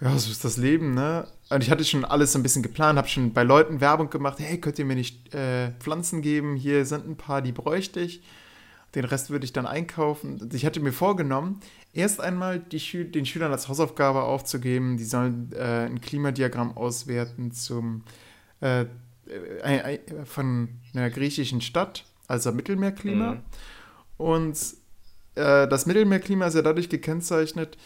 Ja, 0.00 0.18
so 0.18 0.30
ist 0.30 0.44
das 0.44 0.56
Leben, 0.56 0.94
ne? 0.94 1.26
Und 1.50 1.62
ich 1.62 1.70
hatte 1.70 1.84
schon 1.84 2.04
alles 2.04 2.32
so 2.32 2.38
ein 2.38 2.42
bisschen 2.42 2.62
geplant, 2.62 2.98
habe 2.98 3.08
schon 3.08 3.32
bei 3.32 3.42
Leuten 3.42 3.80
Werbung 3.80 4.10
gemacht, 4.10 4.38
hey, 4.38 4.60
könnt 4.60 4.78
ihr 4.78 4.84
mir 4.84 4.96
nicht 4.96 5.34
äh, 5.34 5.70
Pflanzen 5.78 6.20
geben? 6.20 6.56
Hier 6.56 6.84
sind 6.84 7.06
ein 7.06 7.16
paar, 7.16 7.42
die 7.42 7.52
bräuchte 7.52 8.00
ich. 8.00 8.22
Den 8.94 9.04
Rest 9.04 9.30
würde 9.30 9.44
ich 9.44 9.52
dann 9.52 9.66
einkaufen. 9.66 10.48
Ich 10.52 10.64
hatte 10.64 10.80
mir 10.80 10.92
vorgenommen, 10.92 11.60
erst 11.92 12.20
einmal 12.20 12.60
die 12.60 12.80
Schü 12.80 13.04
den 13.04 13.26
Schülern 13.26 13.50
als 13.50 13.68
Hausaufgabe 13.68 14.22
aufzugeben, 14.22 14.96
die 14.96 15.04
sollen 15.04 15.52
äh, 15.52 15.86
ein 15.86 16.00
Klimadiagramm 16.00 16.76
auswerten 16.76 17.50
zum 17.52 18.04
äh, 18.60 18.86
äh, 19.26 19.94
äh, 19.94 20.24
von 20.24 20.68
einer 20.92 21.10
griechischen 21.10 21.60
Stadt, 21.60 22.04
also 22.28 22.52
Mittelmeerklima. 22.52 23.32
Mhm. 23.32 23.40
Und 24.16 24.58
äh, 25.34 25.66
das 25.66 25.86
Mittelmeerklima 25.86 26.46
ist 26.46 26.54
ja 26.54 26.62
dadurch 26.62 26.88
gekennzeichnet, 26.88 27.76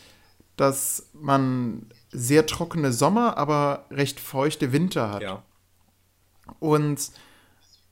dass 0.56 1.08
man 1.14 1.86
sehr 2.10 2.46
trockene 2.46 2.92
Sommer, 2.92 3.36
aber 3.36 3.86
recht 3.90 4.20
feuchte 4.20 4.72
Winter 4.72 5.10
hat. 5.10 5.22
Ja. 5.22 5.42
Und 6.58 7.10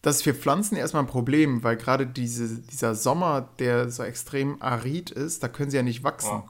das 0.03 0.17
ist 0.17 0.23
für 0.23 0.35
Pflanzen 0.35 0.77
erstmal 0.77 1.03
ein 1.03 1.09
Problem, 1.09 1.63
weil 1.65 1.77
gerade 1.77 2.07
diese, 2.07 2.61
dieser 2.61 2.95
Sommer, 2.95 3.49
der 3.59 3.91
so 3.91 4.03
extrem 4.03 4.61
arid 4.63 5.11
ist, 5.11 5.43
da 5.43 5.49
können 5.49 5.71
sie 5.71 5.77
ja 5.77 5.83
nicht 5.83 6.05
wachsen. 6.05 6.31
Ja. 6.31 6.45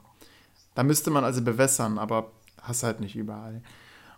Da 0.75 0.83
müsste 0.83 1.09
man 1.09 1.23
also 1.23 1.41
bewässern, 1.41 1.97
aber 1.97 2.31
hast 2.61 2.83
halt 2.83 2.99
nicht 2.99 3.15
überall. 3.15 3.61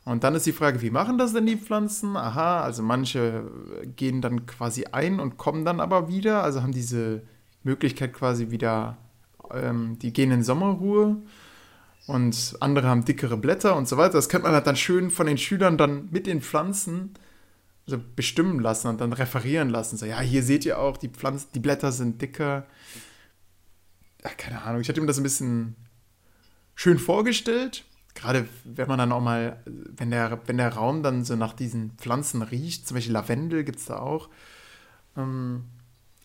Und 0.05 0.23
dann 0.23 0.35
ist 0.35 0.45
die 0.45 0.53
Frage, 0.53 0.81
wie 0.81 0.89
machen 0.89 1.17
das 1.17 1.33
denn 1.33 1.45
die 1.45 1.57
Pflanzen? 1.57 2.17
Aha, 2.17 2.61
also 2.61 2.83
manche 2.83 3.49
gehen 3.95 4.21
dann 4.21 4.45
quasi 4.45 4.85
ein 4.85 5.19
und 5.19 5.37
kommen 5.37 5.65
dann 5.65 5.79
aber 5.79 6.07
wieder, 6.07 6.43
also 6.43 6.61
haben 6.61 6.71
diese 6.71 7.21
Möglichkeit 7.63 8.13
quasi 8.13 8.49
wieder, 8.49 8.97
ähm, 9.53 9.99
die 9.99 10.11
gehen 10.11 10.31
in 10.31 10.43
Sommerruhe 10.43 11.17
und 12.07 12.57
andere 12.59 12.87
haben 12.87 13.05
dickere 13.05 13.37
Blätter 13.37 13.75
und 13.75 13.87
so 13.87 13.97
weiter. 13.97 14.13
Das 14.13 14.29
könnte 14.29 14.45
man 14.45 14.53
halt 14.53 14.67
dann 14.67 14.75
schön 14.75 15.11
von 15.11 15.27
den 15.27 15.37
Schülern 15.37 15.77
dann 15.77 16.09
mit 16.11 16.27
den 16.27 16.41
Pflanzen 16.41 17.13
so 17.85 17.99
bestimmen 18.15 18.59
lassen 18.59 18.87
und 18.87 19.01
dann 19.01 19.13
referieren 19.13 19.69
lassen. 19.69 19.97
So, 19.97 20.05
ja, 20.05 20.19
hier 20.19 20.43
seht 20.43 20.65
ihr 20.65 20.79
auch, 20.79 20.97
die 20.97 21.09
Pflanzen, 21.09 21.49
die 21.53 21.59
Blätter 21.59 21.91
sind 21.91 22.21
dicker. 22.21 22.65
Ja, 24.23 24.29
keine 24.31 24.61
Ahnung, 24.61 24.81
ich 24.81 24.89
hatte 24.89 24.99
ihm 24.99 25.07
das 25.07 25.17
ein 25.17 25.23
bisschen 25.23 25.75
schön 26.75 26.99
vorgestellt. 26.99 27.85
Gerade 28.15 28.47
wenn 28.63 28.87
man 28.87 28.97
dann 28.99 29.11
auch 29.11 29.21
mal, 29.21 29.61
wenn 29.65 30.11
der, 30.11 30.41
wenn 30.45 30.57
der 30.57 30.73
Raum 30.73 31.03
dann 31.03 31.23
so 31.23 31.35
nach 31.35 31.53
diesen 31.53 31.91
Pflanzen 31.91 32.41
riecht, 32.41 32.87
zum 32.87 32.95
Beispiel 32.95 33.13
Lavendel 33.13 33.63
gibt 33.63 33.79
es 33.79 33.85
da 33.85 33.99
auch. 33.99 34.29
Ähm, 35.15 35.65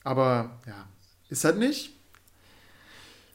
aber 0.02 0.59
ja, 0.66 0.86
ist 1.28 1.44
halt 1.44 1.59
nicht. 1.59 1.94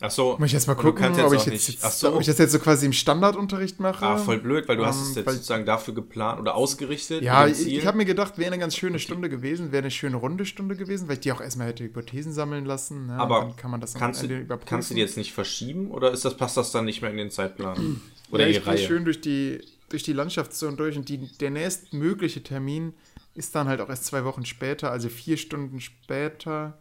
Ach 0.02 0.10
so. 0.12 0.38
Muss 0.40 0.48
ich 0.48 0.54
jetzt 0.54 0.66
mal 0.68 0.76
gucken, 0.76 1.06
ob, 1.12 1.34
jetzt 1.34 1.46
ich 1.48 1.54
jetzt, 1.54 1.68
jetzt, 1.68 1.84
Ach 1.84 1.92
so. 1.92 2.14
ob 2.14 2.22
ich 2.22 2.28
das 2.28 2.38
jetzt 2.38 2.54
so 2.54 2.60
quasi 2.60 2.86
im 2.86 2.94
Standardunterricht 2.94 3.82
mache. 3.82 4.06
Ah, 4.06 4.18
voll 4.18 4.40
blöd, 4.40 4.66
weil 4.70 4.78
du 4.78 4.86
hast 4.86 4.96
Ähm, 4.98 5.04
es 5.10 5.16
jetzt 5.16 5.26
weil- 5.26 5.34
sozusagen 5.34 5.66
dafür 5.66 5.94
geplant 5.94 6.40
oder 6.40 6.56
ausgerichtet. 6.56 7.22
Ja, 7.22 7.48
ich, 7.48 7.68
ich 7.68 7.86
habe 7.86 7.98
mir 7.98 8.06
gedacht, 8.06 8.38
wäre 8.38 8.48
eine 8.48 8.60
ganz 8.60 8.78
schöne 8.78 8.98
Stunde 9.00 9.28
gewesen, 9.28 9.74
wäre 9.74 9.84
eine 9.84 9.92
schöne 9.92 10.16
runde 10.16 10.46
Stunde 10.46 10.78
gewesen, 10.78 11.08
weil 11.10 11.16
ich 11.16 11.20
die 11.22 11.32
auch 11.34 11.42
erstmal 11.42 11.68
hätte 11.68 11.84
Hypothesen 11.84 12.32
sammeln 12.32 12.64
lassen. 12.64 13.08
Ne? 13.08 13.14
Und 13.16 13.20
Aber 13.20 13.40
dann 13.42 13.56
kann 13.58 13.72
man 13.72 13.82
das 13.82 13.94
kannst, 13.94 14.24
du, 14.24 14.28
überprüfen. 14.28 14.70
kannst 14.70 14.90
du 14.92 14.96
die 14.96 15.02
jetzt 15.02 15.18
nicht 15.18 15.34
verschieben 15.34 15.92
oder 15.92 16.12
ist 16.12 16.24
das, 16.24 16.38
passt 16.38 16.56
das 16.56 16.72
dann 16.72 16.86
nicht 16.86 17.02
mehr 17.02 17.12
in 17.12 17.18
den 17.18 17.30
Zeitplan? 17.32 18.02
Oder 18.32 18.46
ja, 18.46 18.52
die 18.54 18.58
ich 18.60 18.68
Reihe? 18.68 18.78
schön 18.78 19.06
durch 19.06 19.22
die, 19.22 19.60
durch 19.90 20.04
die 20.04 20.14
Landschaftszone 20.14 20.78
durch 20.78 20.96
und 20.96 21.10
die, 21.10 21.18
der 21.40 21.50
nächstmögliche 21.50 22.44
Termin 22.44 22.94
ist 23.34 23.56
dann 23.56 23.68
halt 23.68 23.82
auch 23.82 23.90
erst 23.90 24.06
zwei 24.06 24.24
Wochen 24.24 24.46
später, 24.46 24.92
also 24.92 25.10
vier 25.10 25.36
Stunden 25.36 25.80
später. 25.82 26.78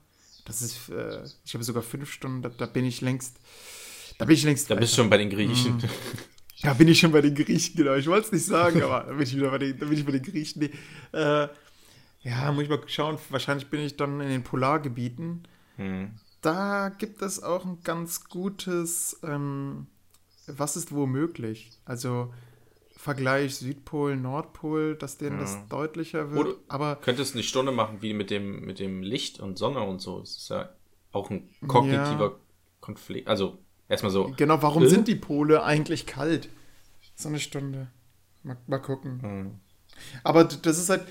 Das 0.48 0.62
ist, 0.62 0.88
äh, 0.88 1.22
ich 1.44 1.54
habe 1.54 1.62
sogar 1.62 1.82
fünf 1.82 2.10
Stunden, 2.10 2.42
da, 2.42 2.48
da 2.48 2.66
bin 2.66 2.84
ich 2.84 3.00
längst, 3.02 3.36
da 4.18 4.24
bin 4.24 4.34
ich 4.34 4.42
längst 4.42 4.70
Da 4.70 4.74
bist 4.74 4.94
du 4.94 4.96
schon 4.96 5.10
bei 5.10 5.18
den 5.18 5.30
Griechen. 5.30 5.76
Mhm. 5.76 5.82
Da 6.60 6.74
bin 6.74 6.88
ich 6.88 6.98
schon 6.98 7.12
bei 7.12 7.20
den 7.20 7.36
Griechen, 7.36 7.76
genau. 7.76 7.94
Ich 7.94 8.08
wollte 8.08 8.26
es 8.26 8.32
nicht 8.32 8.46
sagen, 8.46 8.82
aber 8.82 9.04
da 9.06 9.12
bin 9.12 9.22
ich 9.22 9.36
wieder 9.36 9.48
bei 9.48 9.58
den, 9.58 9.78
da 9.78 9.86
bin 9.86 9.96
ich 9.96 10.04
bei 10.04 10.10
den 10.10 10.22
Griechen. 10.24 10.62
Nee. 10.62 10.72
Äh, 11.16 11.46
ja, 12.22 12.50
muss 12.50 12.64
ich 12.64 12.68
mal 12.68 12.80
schauen. 12.88 13.16
Wahrscheinlich 13.30 13.70
bin 13.70 13.80
ich 13.80 13.96
dann 13.96 14.20
in 14.20 14.28
den 14.28 14.42
Polargebieten. 14.42 15.46
Hm. 15.76 16.10
Da 16.40 16.88
gibt 16.88 17.22
es 17.22 17.40
auch 17.40 17.64
ein 17.64 17.78
ganz 17.84 18.24
gutes, 18.24 19.20
ähm, 19.22 19.86
was 20.48 20.76
ist 20.76 20.90
wo 20.90 21.06
möglich? 21.06 21.70
Also 21.84 22.34
Vergleich 23.08 23.56
Südpol, 23.56 24.16
Nordpol, 24.16 24.94
dass 24.94 25.16
denen 25.16 25.38
das 25.38 25.54
Ja. 25.54 25.64
deutlicher 25.70 26.30
wird. 26.30 26.46
Oder- 26.46 26.56
aber 26.68 26.96
Könntest 26.96 27.34
eine 27.34 27.42
Stunde 27.42 27.72
machen 27.72 28.02
wie 28.02 28.12
mit 28.12 28.28
dem, 28.30 28.60
mit 28.66 28.78
dem 28.80 29.02
Licht 29.02 29.40
und 29.40 29.56
Sonne 29.56 29.80
und 29.80 30.00
so. 30.02 30.20
Das 30.20 30.36
ist 30.36 30.50
ja 30.50 30.68
auch 31.12 31.30
ein 31.30 31.48
kognitiver 31.66 32.38
Konflikt. 32.80 33.26
Also 33.26 33.56
erstmal 33.88 34.12
so. 34.12 34.34
genau, 34.36 34.60
warum 34.60 34.82
Äh? 34.82 34.88
sind 34.88 35.08
die 35.08 35.14
Pole 35.14 35.62
eigentlich 35.62 36.04
kalt? 36.04 36.50
So 37.14 37.30
eine 37.30 37.38
Stunde. 37.40 37.88
Mal, 38.42 38.58
mal 38.66 38.78
gucken. 38.78 39.22
Hm. 39.22 39.60
Aber 40.22 40.44
das 40.44 40.78
ist 40.78 40.90
halt, 40.90 41.02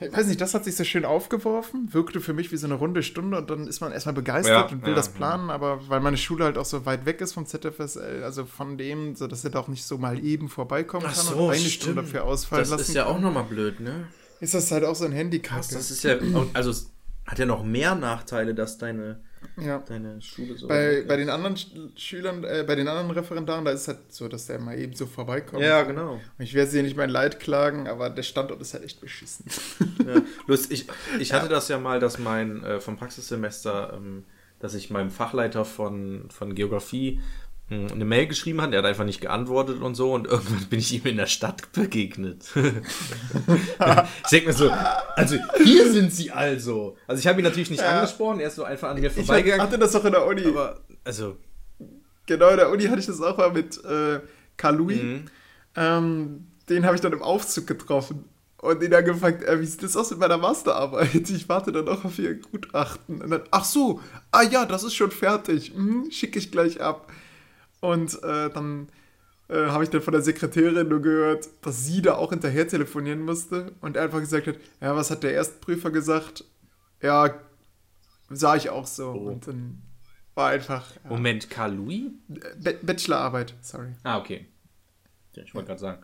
Ich 0.00 0.12
weiß 0.12 0.26
nicht, 0.28 0.40
das 0.40 0.54
hat 0.54 0.64
sich 0.64 0.76
so 0.76 0.84
schön 0.84 1.04
aufgeworfen, 1.04 1.92
wirkte 1.92 2.20
für 2.20 2.32
mich 2.32 2.52
wie 2.52 2.56
so 2.56 2.66
eine 2.66 2.74
runde 2.74 3.02
Stunde 3.02 3.38
und 3.38 3.50
dann 3.50 3.66
ist 3.66 3.80
man 3.80 3.90
erstmal 3.90 4.14
begeistert 4.14 4.70
Ja, 4.70 4.76
und 4.76 4.82
will 4.82 4.90
ja, 4.90 4.94
das 4.94 5.06
ja. 5.08 5.12
planen, 5.14 5.50
aber 5.50 5.88
weil 5.88 6.00
meine 6.00 6.16
Schule 6.16 6.44
halt 6.44 6.56
auch 6.56 6.64
so 6.64 6.86
weit 6.86 7.04
weg 7.04 7.20
ist 7.20 7.32
vom 7.32 7.46
ZFSL, 7.46 8.22
also 8.22 8.44
von 8.44 8.78
dem, 8.78 9.16
so 9.16 9.26
dass 9.26 9.42
er 9.44 9.50
da 9.50 9.58
auch 9.58 9.68
nicht 9.68 9.84
so 9.84 9.98
mal 9.98 10.24
eben 10.24 10.48
vorbeikommen 10.48 11.06
Ach 11.08 11.14
kann 11.14 11.24
so, 11.24 11.34
und 11.36 11.50
eine 11.50 11.56
stimmt. 11.58 11.72
Stunde 11.72 12.02
dafür 12.02 12.24
ausfallen 12.24 12.62
Das 12.62 12.70
lassen 12.70 12.82
ist 12.82 12.94
ja 12.94 13.04
kann, 13.04 13.16
auch 13.16 13.20
nochmal 13.20 13.44
blöd, 13.44 13.80
ne? 13.80 14.06
ist 14.40 14.54
das 14.54 14.70
halt 14.70 14.84
auch 14.84 14.94
so 14.94 15.04
ein 15.04 15.12
Handicap. 15.12 15.56
Das 15.58 15.90
ist 15.90 16.04
ja, 16.04 16.16
also 16.54 16.70
es 16.70 16.90
hat 17.26 17.38
ja 17.38 17.46
noch 17.46 17.64
mehr 17.64 17.94
Nachteile, 17.94 18.54
dass 18.54 18.78
deine, 18.78 19.20
ja. 19.60 19.78
deine 19.78 20.20
Schule 20.22 20.56
so. 20.56 20.68
Bei, 20.68 21.04
bei 21.06 21.16
den 21.16 21.30
anderen 21.30 21.56
Sch- 21.56 21.90
Schülern, 21.96 22.44
äh, 22.44 22.64
bei 22.66 22.74
den 22.74 22.88
anderen 22.88 23.10
Referendaren, 23.10 23.64
da 23.64 23.70
ist 23.72 23.82
es 23.82 23.88
halt 23.88 23.98
so, 24.12 24.28
dass 24.28 24.46
der 24.46 24.58
mal 24.58 24.78
eben 24.78 24.94
so 24.94 25.06
vorbeikommt. 25.06 25.62
ja, 25.62 25.82
genau. 25.82 26.14
Und 26.14 26.44
Ich 26.44 26.54
werde 26.54 26.70
sie 26.70 26.82
nicht 26.82 26.96
mein 26.96 27.10
Leid 27.10 27.40
klagen, 27.40 27.86
aber 27.88 28.10
der 28.10 28.22
Standort 28.22 28.60
ist 28.60 28.74
halt 28.74 28.84
echt 28.84 29.00
beschissen. 29.00 29.46
Ja. 30.06 30.22
Lust, 30.46 30.70
ich, 30.72 30.86
ich 31.18 31.32
hatte 31.34 31.48
das 31.48 31.68
ja 31.68 31.78
mal, 31.78 32.00
dass 32.00 32.18
mein 32.18 32.62
äh, 32.64 32.80
vom 32.80 32.96
Praxissemester, 32.96 33.94
ähm, 33.96 34.24
dass 34.60 34.74
ich 34.74 34.90
meinem 34.90 35.10
Fachleiter 35.10 35.64
von, 35.64 36.28
von 36.30 36.54
Geografie 36.54 37.20
eine 37.70 38.04
Mail 38.06 38.26
geschrieben 38.26 38.62
hat, 38.62 38.72
der 38.72 38.78
hat 38.78 38.86
einfach 38.86 39.04
nicht 39.04 39.20
geantwortet 39.20 39.80
und 39.82 39.94
so 39.94 40.14
und 40.14 40.26
irgendwann 40.26 40.64
bin 40.70 40.78
ich 40.78 40.92
ihm 40.94 41.04
in 41.04 41.16
der 41.18 41.26
Stadt 41.26 41.70
begegnet. 41.72 42.44
ich 42.54 44.30
denke 44.30 44.46
mir 44.48 44.52
so, 44.54 44.70
also 45.16 45.36
hier 45.62 45.92
sind 45.92 46.12
sie 46.12 46.30
also. 46.30 46.96
Also 47.06 47.20
ich 47.20 47.26
habe 47.26 47.40
ihn 47.40 47.44
natürlich 47.44 47.70
nicht 47.70 47.82
Ja. 47.82 47.98
angesprochen, 48.00 48.40
er 48.40 48.48
ist 48.48 48.56
so 48.56 48.64
einfach 48.64 48.88
an 48.90 49.00
mir 49.00 49.08
Ich 49.08 49.12
vorbeigegangen. 49.12 49.62
hatte 49.62 49.78
das 49.78 49.94
auch 49.94 50.04
in 50.04 50.12
der 50.12 50.26
Uni. 50.26 50.46
aber, 50.46 50.80
also, 51.04 51.36
Genau, 52.26 52.48
in 52.50 52.56
der 52.58 52.70
Uni 52.70 52.84
hatte 52.84 53.00
ich 53.00 53.06
das 53.06 53.20
auch 53.22 53.38
mal 53.38 53.50
mit 53.52 53.82
äh, 53.84 54.20
Louis. 54.70 55.02
Mhm. 55.02 55.24
Ähm, 55.76 56.46
den 56.68 56.84
habe 56.84 56.94
ich 56.94 57.00
dann 57.00 57.12
im 57.12 57.22
Aufzug 57.22 57.66
getroffen. 57.66 58.24
Und 58.60 58.82
den 58.82 58.90
dann 58.90 59.04
gefragt, 59.04 59.44
äh, 59.44 59.60
wie 59.60 59.64
sieht 59.66 59.82
das 59.82 59.96
aus 59.96 60.10
mit 60.10 60.18
meiner 60.18 60.36
Masterarbeit? 60.36 61.14
Ich 61.30 61.48
warte 61.48 61.70
dann 61.72 61.84
noch 61.86 62.04
auf 62.04 62.18
ihr 62.18 62.34
Gutachten. 62.34 63.22
Und 63.22 63.30
dann, 63.30 63.42
ach 63.50 63.64
so, 63.64 64.00
ah 64.30 64.42
ja, 64.42 64.66
das 64.66 64.82
ist 64.84 64.94
schon 64.94 65.10
fertig. 65.10 65.74
Mhm, 65.74 66.10
Schicke 66.10 66.38
ich 66.38 66.50
gleich 66.50 66.80
ab. 66.82 67.10
Und 67.80 68.22
äh, 68.22 68.50
dann 68.50 68.88
äh, 69.48 69.66
habe 69.66 69.84
ich 69.84 69.90
dann 69.90 70.02
von 70.02 70.12
der 70.12 70.22
Sekretärin 70.22 70.88
nur 70.88 71.00
gehört, 71.00 71.48
dass 71.62 71.84
sie 71.84 72.02
da 72.02 72.14
auch 72.16 72.30
hinterher 72.30 72.66
telefonieren 72.68 73.20
musste 73.20 73.72
und 73.80 73.96
einfach 73.96 74.20
gesagt 74.20 74.46
hat, 74.46 74.56
ja, 74.80 74.94
was 74.96 75.10
hat 75.10 75.22
der 75.22 75.32
Erstprüfer 75.32 75.90
gesagt? 75.90 76.44
Ja, 77.00 77.34
sah 78.30 78.56
ich 78.56 78.70
auch 78.70 78.86
so. 78.86 79.10
Oh. 79.12 79.28
Und 79.28 79.46
dann 79.46 79.82
war 80.34 80.50
einfach 80.50 80.84
ja, 81.04 81.10
Moment, 81.10 81.48
Karl 81.50 81.74
Louis? 81.74 82.10
Ba- 82.28 82.72
Bachelorarbeit, 82.82 83.54
sorry. 83.60 83.94
Ah, 84.02 84.18
okay. 84.18 84.46
Ja, 85.34 85.42
ich 85.44 85.54
wollte 85.54 85.68
gerade 85.68 85.80
sagen. 85.80 86.02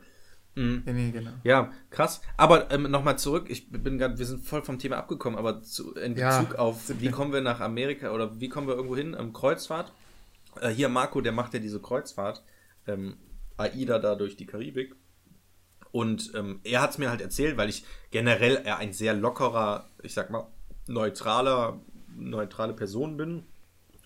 Mhm. 0.56 0.82
Nee, 0.86 0.92
nee, 0.92 1.10
genau. 1.10 1.32
Ja, 1.42 1.72
krass. 1.90 2.20
Aber 2.36 2.70
ähm, 2.70 2.88
nochmal 2.88 3.18
zurück, 3.18 3.46
ich 3.48 3.70
bin 3.70 3.98
gerade, 3.98 4.18
wir 4.18 4.26
sind 4.26 4.44
voll 4.44 4.62
vom 4.62 4.78
Thema 4.78 4.98
abgekommen, 4.98 5.36
aber 5.36 5.62
zu, 5.62 5.94
in 5.96 6.16
Ja, 6.16 6.40
Bezug 6.40 6.54
auf, 6.56 6.82
sind 6.84 7.00
wie 7.00 7.10
kommen 7.10 7.32
wir 7.32 7.40
nach 7.40 7.58
Amerika 7.60 8.12
oder 8.12 8.38
wie 8.40 8.48
kommen 8.48 8.68
wir 8.68 8.74
irgendwo 8.76 8.96
hin? 8.96 9.16
Ähm, 9.18 9.32
Kreuzfahrt. 9.32 9.92
Äh, 10.60 10.70
hier 10.70 10.88
Marco, 10.88 11.20
der 11.20 11.32
macht 11.32 11.54
ja 11.54 11.60
diese 11.60 11.80
Kreuzfahrt. 11.80 12.42
Ähm, 12.86 13.16
AIDA 13.56 13.98
da 13.98 14.14
durch 14.14 14.36
die 14.36 14.46
Karibik. 14.46 14.94
Und 15.92 16.32
ähm, 16.34 16.60
er 16.64 16.82
hat 16.82 16.90
es 16.90 16.98
mir 16.98 17.10
halt 17.10 17.20
erzählt, 17.20 17.56
weil 17.56 17.68
ich 17.68 17.84
generell 18.10 18.62
eher 18.64 18.78
ein 18.78 18.92
sehr 18.92 19.14
lockerer, 19.14 19.88
ich 20.02 20.12
sag 20.12 20.30
mal, 20.30 20.48
neutraler, 20.88 21.80
neutrale 22.16 22.72
Person 22.72 23.16
bin 23.16 23.44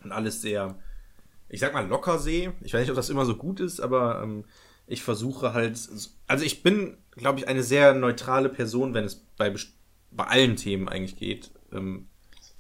und 0.04 0.12
alles 0.12 0.42
sehr, 0.42 0.78
ich 1.48 1.60
sag 1.60 1.72
mal, 1.72 1.86
locker 1.86 2.18
sehe. 2.18 2.52
Ich 2.60 2.74
weiß 2.74 2.82
nicht, 2.82 2.90
ob 2.90 2.96
das 2.96 3.08
immer 3.08 3.24
so 3.24 3.36
gut 3.36 3.60
ist, 3.60 3.80
aber 3.80 4.22
ähm, 4.22 4.44
ich 4.86 5.02
versuche 5.02 5.54
halt, 5.54 5.78
also 6.26 6.44
ich 6.44 6.62
bin, 6.62 6.98
glaube 7.12 7.38
ich, 7.38 7.48
eine 7.48 7.62
sehr 7.62 7.94
neutrale 7.94 8.48
Person, 8.48 8.94
wenn 8.94 9.04
es 9.04 9.16
bei, 9.36 9.54
bei 10.10 10.24
allen 10.24 10.56
Themen 10.56 10.88
eigentlich 10.88 11.16
geht. 11.16 11.50
Ähm, 11.72 12.07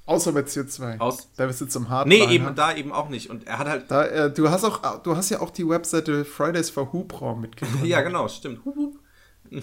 Außer 0.08 0.32
bei 0.32 0.40
CO2. 0.40 0.98
Aus- 1.00 1.28
da 1.36 1.46
bist 1.46 1.60
du 1.60 1.66
zum 1.66 1.88
Hardline. 1.90 2.26
nee, 2.26 2.34
eben 2.34 2.54
da 2.54 2.74
eben 2.74 2.92
auch 2.92 3.08
nicht. 3.10 3.28
Und 3.30 3.46
er 3.46 3.58
hat 3.58 3.68
halt, 3.68 3.90
Da, 3.90 4.04
äh, 4.06 4.32
du, 4.32 4.48
hast 4.50 4.64
auch, 4.64 5.02
du 5.02 5.14
hast 5.16 5.28
ja 5.30 5.40
auch 5.40 5.50
die 5.50 5.68
Webseite 5.68 6.24
Fridays 6.24 6.70
for 6.70 6.92
Hubraum 6.92 7.40
mitgenommen. 7.42 7.84
ja 7.84 8.00
genau, 8.00 8.26
stimmt. 8.28 8.60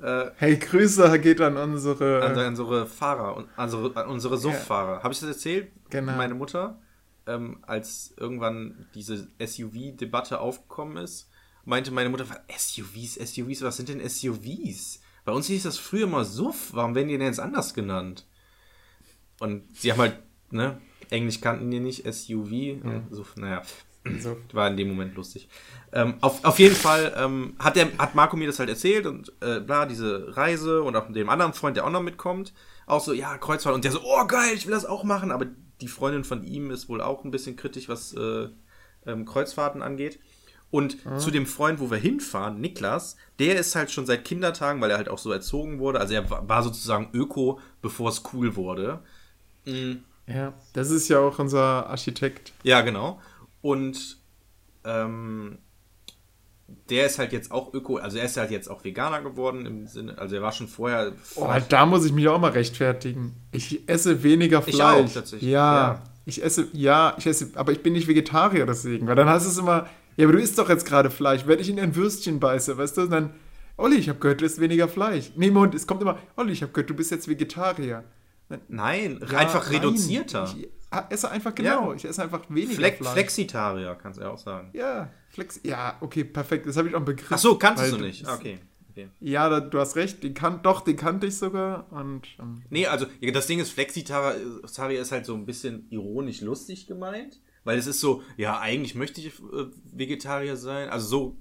Äh, 0.00 0.30
Hey, 0.36 0.56
Grüße 0.56 1.18
geht 1.20 1.40
an 1.40 1.56
unsere. 1.56 2.22
an 2.24 2.36
unsere 2.36 2.86
Fahrer, 2.86 3.36
und- 3.36 3.46
also 3.56 3.92
an 3.94 4.08
unsere 4.08 4.36
Suff-Fahrer. 4.36 5.02
Habe 5.04 5.14
ich 5.14 5.20
das 5.20 5.28
erzählt? 5.28 5.70
Genau. 5.90 6.12
Meine 6.16 6.34
Mutter, 6.34 6.80
ähm, 7.26 7.58
als 7.62 8.12
irgendwann 8.16 8.86
diese 8.96 9.28
SUV-Debatte 9.38 10.40
aufgekommen 10.40 10.96
ist, 10.96 11.28
meinte 11.64 11.92
meine 11.92 12.08
Mutter, 12.08 12.24
"Was, 12.28 12.74
SUVs, 12.74 13.14
SUVs, 13.14 13.62
was 13.62 13.76
sind 13.76 13.88
denn 13.90 14.00
SUVs? 14.00 15.00
Bei 15.24 15.30
uns 15.30 15.46
hieß 15.46 15.62
das 15.62 15.78
früher 15.78 16.08
mal 16.08 16.24
Suff, 16.24 16.70
warum 16.72 16.96
werden 16.96 17.06
die 17.08 17.16
denn 17.16 17.28
jetzt 17.28 17.38
anders 17.38 17.72
genannt? 17.72 18.26
Und 19.40 19.64
sie 19.76 19.90
haben 19.92 20.00
halt, 20.00 20.18
ne, 20.50 20.80
Englisch 21.10 21.40
kannten 21.40 21.70
die 21.70 21.80
nicht, 21.80 22.04
SUV, 22.06 22.50
und 22.84 23.06
Suff, 23.10 23.36
naja. 23.36 23.62
So. 24.20 24.36
War 24.52 24.68
in 24.68 24.76
dem 24.76 24.88
Moment 24.88 25.14
lustig. 25.14 25.48
Ähm, 25.92 26.14
auf, 26.20 26.44
auf 26.44 26.58
jeden 26.58 26.74
Fall 26.74 27.14
ähm, 27.16 27.54
hat, 27.58 27.76
der, 27.76 27.86
hat 27.98 28.14
Marco 28.14 28.36
mir 28.36 28.46
das 28.46 28.58
halt 28.58 28.68
erzählt 28.68 29.06
und 29.06 29.32
äh, 29.40 29.60
bla, 29.60 29.86
diese 29.86 30.36
Reise 30.36 30.82
und 30.82 30.96
auch 30.96 31.06
mit 31.08 31.16
dem 31.16 31.28
anderen 31.28 31.52
Freund, 31.52 31.76
der 31.76 31.84
auch 31.86 31.90
noch 31.90 32.02
mitkommt, 32.02 32.52
auch 32.86 33.00
so, 33.00 33.12
ja, 33.12 33.36
Kreuzfahrt 33.38 33.74
und 33.74 33.84
der 33.84 33.92
so, 33.92 34.00
oh 34.02 34.26
geil, 34.26 34.54
ich 34.54 34.66
will 34.66 34.72
das 34.74 34.86
auch 34.86 35.04
machen, 35.04 35.30
aber 35.30 35.46
die 35.80 35.88
Freundin 35.88 36.24
von 36.24 36.42
ihm 36.44 36.70
ist 36.70 36.88
wohl 36.88 37.00
auch 37.00 37.24
ein 37.24 37.30
bisschen 37.30 37.56
kritisch, 37.56 37.88
was 37.88 38.12
äh, 38.14 38.48
ähm, 39.06 39.24
Kreuzfahrten 39.24 39.82
angeht. 39.82 40.18
Und 40.70 40.96
zu 41.18 41.30
dem 41.30 41.44
Freund, 41.44 41.80
wo 41.80 41.90
wir 41.90 41.98
hinfahren, 41.98 42.58
Niklas, 42.58 43.16
der 43.38 43.56
ist 43.56 43.74
halt 43.74 43.90
schon 43.90 44.06
seit 44.06 44.24
Kindertagen, 44.24 44.80
weil 44.80 44.90
er 44.90 44.96
halt 44.96 45.10
auch 45.10 45.18
so 45.18 45.30
erzogen 45.30 45.78
wurde, 45.80 46.00
also 46.00 46.14
er 46.14 46.30
wa- 46.30 46.42
war 46.46 46.62
sozusagen 46.62 47.10
Öko, 47.12 47.60
bevor 47.82 48.08
es 48.08 48.22
cool 48.32 48.56
wurde. 48.56 49.00
Ja, 50.26 50.52
das 50.72 50.90
ist 50.90 51.08
ja 51.08 51.18
auch 51.20 51.38
unser 51.38 51.86
Architekt. 51.88 52.52
Ja, 52.62 52.80
genau. 52.82 53.20
Und 53.60 54.18
ähm, 54.84 55.58
der 56.88 57.06
ist 57.06 57.18
halt 57.18 57.32
jetzt 57.32 57.50
auch 57.52 57.72
Öko, 57.74 57.96
also 57.96 58.18
er 58.18 58.24
ist 58.24 58.36
halt 58.36 58.50
jetzt 58.50 58.68
auch 58.68 58.84
Veganer 58.84 59.20
geworden 59.20 59.66
im 59.66 59.86
Sinne, 59.86 60.16
also 60.18 60.34
er 60.36 60.42
war 60.42 60.52
schon 60.52 60.68
vorher. 60.68 61.12
Oh, 61.36 61.48
da 61.68 61.86
muss 61.86 62.04
ich 62.04 62.12
mich 62.12 62.28
auch 62.28 62.40
mal 62.40 62.50
rechtfertigen. 62.52 63.34
Ich 63.52 63.88
esse 63.88 64.22
weniger 64.22 64.62
Ich 64.66 64.74
Fleisch. 64.76 65.10
auch, 65.10 65.12
tatsächlich. 65.14 65.50
Ja, 65.50 65.74
Ja. 65.94 66.02
ich 66.24 66.42
esse, 66.42 66.68
ja, 66.72 67.14
ich 67.18 67.26
esse, 67.26 67.50
aber 67.54 67.72
ich 67.72 67.82
bin 67.82 67.92
nicht 67.92 68.08
Vegetarier 68.08 68.64
deswegen, 68.66 69.06
weil 69.06 69.16
dann 69.16 69.28
heißt 69.28 69.46
es 69.46 69.58
immer, 69.58 69.86
ja, 70.16 70.24
aber 70.26 70.32
du 70.34 70.40
isst 70.40 70.58
doch 70.58 70.68
jetzt 70.68 70.86
gerade 70.86 71.10
Fleisch, 71.10 71.46
wenn 71.46 71.58
ich 71.58 71.68
in 71.68 71.78
ein 71.78 71.94
Würstchen 71.94 72.40
beiße, 72.40 72.76
weißt 72.78 72.96
du, 72.96 73.02
und 73.02 73.10
dann, 73.10 73.30
Olli, 73.76 73.96
ich 73.96 74.08
habe 74.08 74.18
gehört, 74.18 74.40
du 74.40 74.44
isst 74.46 74.60
weniger 74.60 74.88
Fleisch. 74.88 75.30
Nee, 75.36 75.50
Mund, 75.50 75.74
es 75.74 75.86
kommt 75.86 76.02
immer, 76.02 76.18
Olli, 76.36 76.52
ich 76.52 76.62
habe 76.62 76.72
gehört, 76.72 76.90
du 76.90 76.94
bist 76.94 77.10
jetzt 77.10 77.28
Vegetarier. 77.28 78.04
Nein, 78.68 79.20
Ja, 79.30 79.38
einfach 79.38 79.64
nein, 79.70 79.80
reduzierter. 79.80 80.54
Ich 80.56 80.68
esse 81.10 81.30
einfach, 81.30 81.54
genau, 81.54 81.90
Ja. 81.90 81.94
ich 81.96 82.04
esse 82.04 82.22
einfach 82.22 82.42
weniger 82.50 82.74
Flex 82.74 82.98
Fleisch. 82.98 83.12
Flexitarier, 83.12 83.94
kannst 83.94 84.18
du 84.18 84.24
ja 84.24 84.30
auch 84.30 84.38
sagen. 84.38 84.70
Ja, 84.74 85.10
Flex, 85.30 85.60
ja, 85.64 85.96
okay, 86.00 86.24
perfekt, 86.24 86.66
das 86.66 86.76
habe 86.76 86.88
ich 86.88 86.94
auch 86.94 86.98
im 86.98 87.06
Begriff. 87.06 87.28
Ach 87.30 87.38
so, 87.38 87.56
kannst 87.56 87.90
du 87.92 87.96
nicht. 87.96 88.26
Ah, 88.26 88.34
Okay. 88.34 88.58
okay. 88.90 89.08
Ja, 89.20 89.48
da, 89.48 89.60
du 89.60 89.78
hast 89.78 89.96
recht, 89.96 90.22
den 90.22 90.34
kann, 90.34 90.60
doch, 90.62 90.82
den 90.82 90.96
kannte 90.96 91.26
ich 91.26 91.38
sogar 91.38 91.90
und 91.92 92.28
ähm, 92.38 92.62
Nee, 92.68 92.86
also 92.86 93.06
das 93.32 93.46
Ding 93.46 93.58
ist, 93.58 93.70
Flexitarier 93.72 95.00
ist 95.00 95.12
halt 95.12 95.24
so 95.26 95.34
ein 95.34 95.46
bisschen 95.46 95.86
ironisch 95.90 96.40
lustig 96.42 96.86
gemeint, 96.86 97.40
weil 97.64 97.78
es 97.78 97.86
ist 97.86 98.00
so, 98.00 98.22
ja, 98.36 98.60
eigentlich 98.60 98.94
möchte 98.94 99.20
ich 99.22 99.28
äh, 99.28 99.66
Vegetarier 99.92 100.56
sein, 100.56 100.88
also 100.90 101.06
so 101.06 101.36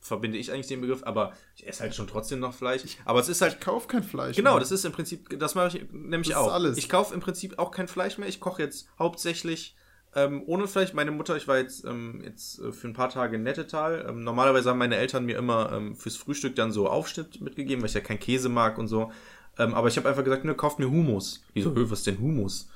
verbinde 0.00 0.38
ich 0.38 0.50
eigentlich 0.52 0.66
den 0.66 0.80
Begriff, 0.80 1.02
aber 1.04 1.32
ich 1.56 1.66
esse 1.66 1.82
halt 1.82 1.94
schon 1.94 2.06
trotzdem 2.06 2.40
noch 2.40 2.54
Fleisch. 2.54 2.82
Aber 3.04 3.20
es 3.20 3.28
ist 3.28 3.42
halt 3.42 3.54
ich 3.54 3.60
kaufe 3.60 3.86
kein 3.86 4.02
Fleisch. 4.02 4.36
Genau, 4.36 4.52
mehr. 4.52 4.60
das 4.60 4.70
ist 4.72 4.84
im 4.84 4.92
Prinzip, 4.92 5.38
das 5.38 5.54
mache 5.54 5.76
ich 5.78 5.92
nämlich 5.92 6.28
Das 6.28 6.38
ist 6.38 6.48
auch. 6.48 6.52
alles. 6.52 6.78
Ich 6.78 6.88
kaufe 6.88 7.12
im 7.14 7.20
Prinzip 7.20 7.58
auch 7.58 7.70
kein 7.70 7.86
Fleisch 7.88 8.16
mehr. 8.18 8.28
Ich 8.28 8.40
koche 8.40 8.62
jetzt 8.62 8.88
hauptsächlich 8.98 9.76
ähm, 10.14 10.42
ohne 10.46 10.66
Fleisch. 10.66 10.92
Meine 10.94 11.10
Mutter, 11.12 11.36
ich 11.36 11.46
war 11.46 11.58
jetzt, 11.58 11.84
ähm, 11.84 12.22
jetzt 12.24 12.58
äh, 12.60 12.72
für 12.72 12.88
ein 12.88 12.94
paar 12.94 13.10
Tage 13.10 13.36
in 13.36 13.42
Nettetal. 13.42 14.06
Ähm, 14.08 14.24
normalerweise 14.24 14.70
haben 14.70 14.78
meine 14.78 14.96
Eltern 14.96 15.24
mir 15.26 15.36
immer 15.38 15.70
ähm, 15.72 15.94
fürs 15.94 16.16
Frühstück 16.16 16.56
dann 16.56 16.72
so 16.72 16.88
Aufschnitt 16.88 17.40
mitgegeben, 17.40 17.82
weil 17.82 17.88
ich 17.90 17.94
ja 17.94 18.00
kein 18.00 18.18
Käse 18.18 18.48
mag 18.48 18.78
und 18.78 18.88
so. 18.88 19.12
Ähm, 19.58 19.74
aber 19.74 19.88
ich 19.88 19.96
habe 19.98 20.08
einfach 20.08 20.24
gesagt, 20.24 20.44
ne, 20.44 20.54
kauft 20.54 20.78
mir 20.78 20.90
Humus. 20.90 21.42
Die 21.54 21.62
so, 21.62 21.74
"Hö, 21.74 21.84
was 21.90 21.98
ist 22.00 22.06
denn 22.06 22.18
Humus? 22.20 22.68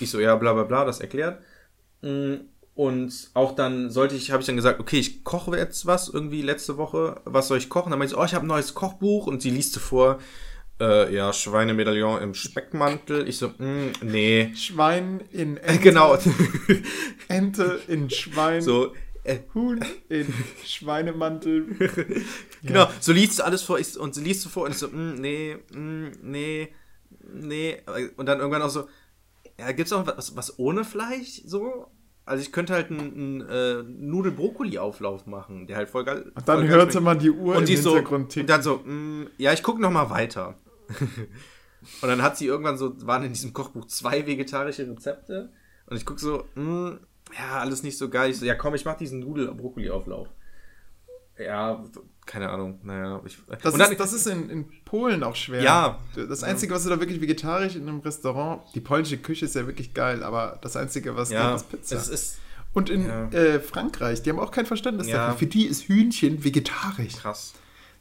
Ich 0.00 0.10
so, 0.10 0.20
ja, 0.20 0.36
bla 0.36 0.52
bla 0.52 0.62
bla, 0.62 0.84
das 0.84 1.00
erklärt. 1.00 1.42
Mm, 2.00 2.34
Und 2.74 3.30
auch 3.34 3.54
dann 3.54 3.90
sollte 3.90 4.16
ich, 4.16 4.32
habe 4.32 4.40
ich 4.40 4.46
dann 4.46 4.56
gesagt, 4.56 4.80
okay, 4.80 4.98
ich 4.98 5.22
koche 5.22 5.56
jetzt 5.56 5.86
was 5.86 6.08
irgendwie 6.08 6.42
letzte 6.42 6.76
Woche. 6.76 7.20
Was 7.24 7.48
soll 7.48 7.58
ich 7.58 7.68
kochen? 7.68 7.90
Dann 7.90 7.98
meinte 8.00 8.14
sie, 8.14 8.20
oh, 8.20 8.24
ich 8.24 8.34
habe 8.34 8.44
ein 8.44 8.48
neues 8.48 8.74
Kochbuch 8.74 9.28
und 9.28 9.42
sie 9.42 9.50
liest 9.50 9.78
vor, 9.78 10.18
äh, 10.80 11.14
ja, 11.14 11.32
Schweinemedaillon 11.32 12.20
im 12.20 12.34
Speckmantel. 12.34 13.28
Ich 13.28 13.38
so, 13.38 13.48
mm, 13.48 13.92
nee. 14.02 14.52
Schwein 14.56 15.22
in 15.30 15.56
Ente, 15.58 15.78
Genau. 15.78 16.18
Ente 17.28 17.80
in 17.86 18.10
Schwein, 18.10 18.60
so, 18.60 18.92
äh, 19.22 19.38
Huhn 19.54 19.84
in 20.08 20.32
Schweinemantel. 20.64 21.76
genau, 22.62 22.88
so 23.00 23.12
liest 23.12 23.38
du 23.38 23.44
alles 23.44 23.62
vor 23.62 23.78
ich, 23.78 23.96
und 23.96 24.16
sie 24.16 24.24
liest 24.24 24.44
du 24.44 24.48
vor 24.48 24.64
und 24.64 24.72
ich 24.72 24.78
so, 24.78 24.88
mm, 24.88 25.14
nee, 25.14 25.56
mm, 25.72 26.10
nee, 26.22 26.68
nee. 27.32 27.76
Und 28.16 28.26
dann 28.26 28.40
irgendwann 28.40 28.62
auch 28.62 28.70
so, 28.70 28.88
ja, 29.58 29.70
gibt's 29.70 29.92
auch 29.92 30.06
was, 30.06 30.36
was 30.36 30.58
ohne 30.58 30.84
Fleisch 30.84 31.42
so? 31.46 31.86
Also 32.26 32.42
ich 32.42 32.52
könnte 32.52 32.72
halt 32.72 32.90
einen, 32.90 33.00
einen 33.00 33.40
äh, 33.42 33.82
Nudel-Brokkoli-Auflauf 33.82 35.26
machen, 35.26 35.66
der 35.66 35.76
halt 35.76 35.90
voll 35.90 36.04
geil. 36.04 36.32
Und 36.34 36.48
dann 36.48 36.58
voll 36.58 36.66
geil 36.68 36.76
hörte 36.76 37.00
man 37.00 37.18
die 37.18 37.30
Uhr 37.30 37.54
und 37.54 37.62
im 37.62 37.66
die 37.66 37.76
so, 37.76 37.94
Hintergrund 37.94 38.36
und 38.36 38.48
dann 38.48 38.62
so, 38.62 38.76
mm, 38.78 39.26
ja, 39.36 39.52
ich 39.52 39.62
gucke 39.62 39.80
noch 39.80 39.90
mal 39.90 40.08
weiter. 40.08 40.58
und 40.98 42.08
dann 42.08 42.22
hat 42.22 42.38
sie 42.38 42.46
irgendwann 42.46 42.78
so, 42.78 42.94
waren 43.06 43.24
in 43.24 43.32
diesem 43.32 43.52
Kochbuch 43.52 43.86
zwei 43.86 44.26
vegetarische 44.26 44.88
Rezepte. 44.88 45.52
Und 45.86 45.96
ich 45.98 46.06
guck 46.06 46.18
so, 46.18 46.44
mh, 46.54 46.98
ja, 47.38 47.58
alles 47.58 47.82
nicht 47.82 47.98
so 47.98 48.08
geil. 48.08 48.30
Ich 48.30 48.38
so, 48.38 48.46
ja 48.46 48.54
komm, 48.54 48.74
ich 48.74 48.86
mach 48.86 48.96
diesen 48.96 49.20
Nudel-Brokkoli-Auflauf. 49.20 50.28
Ja, 51.38 51.84
keine 52.26 52.48
Ahnung, 52.50 52.78
naja. 52.82 53.20
Ich, 53.26 53.38
Das, 53.62 53.74
dann, 53.74 53.90
ist, 53.92 54.00
das 54.00 54.12
ist 54.12 54.26
in, 54.26 54.48
in 54.50 54.64
Polen 54.84 55.22
auch 55.22 55.36
schwer. 55.36 55.62
Ja. 55.62 55.98
Das 56.16 56.42
Einzige, 56.42 56.74
was 56.74 56.84
du 56.84 56.90
da 56.90 56.98
wirklich 57.00 57.20
vegetarisch 57.20 57.76
in 57.76 57.88
einem 57.88 58.00
Restaurant, 58.00 58.62
die 58.74 58.80
polnische 58.80 59.18
Küche 59.18 59.44
ist 59.44 59.54
ja 59.54 59.66
wirklich 59.66 59.92
geil, 59.94 60.22
aber 60.22 60.58
das 60.62 60.76
Einzige, 60.76 61.16
was 61.16 61.30
ja, 61.30 61.48
geht, 61.50 61.56
ist 61.56 61.70
Pizza. 61.70 61.96
es 61.96 62.08
ist 62.08 62.38
Und 62.72 62.90
in 62.90 63.06
Ja. 63.06 63.28
äh, 63.28 63.60
Frankreich, 63.60 64.22
die 64.22 64.30
haben 64.30 64.40
auch 64.40 64.50
kein 64.50 64.66
Verständnis 64.66 65.06
Ja. 65.06 65.26
dafür. 65.28 65.38
Für 65.40 65.46
die 65.46 65.66
ist 65.66 65.84
Hühnchen 65.88 66.42
vegetarisch. 66.44 67.14
krass. 67.16 67.52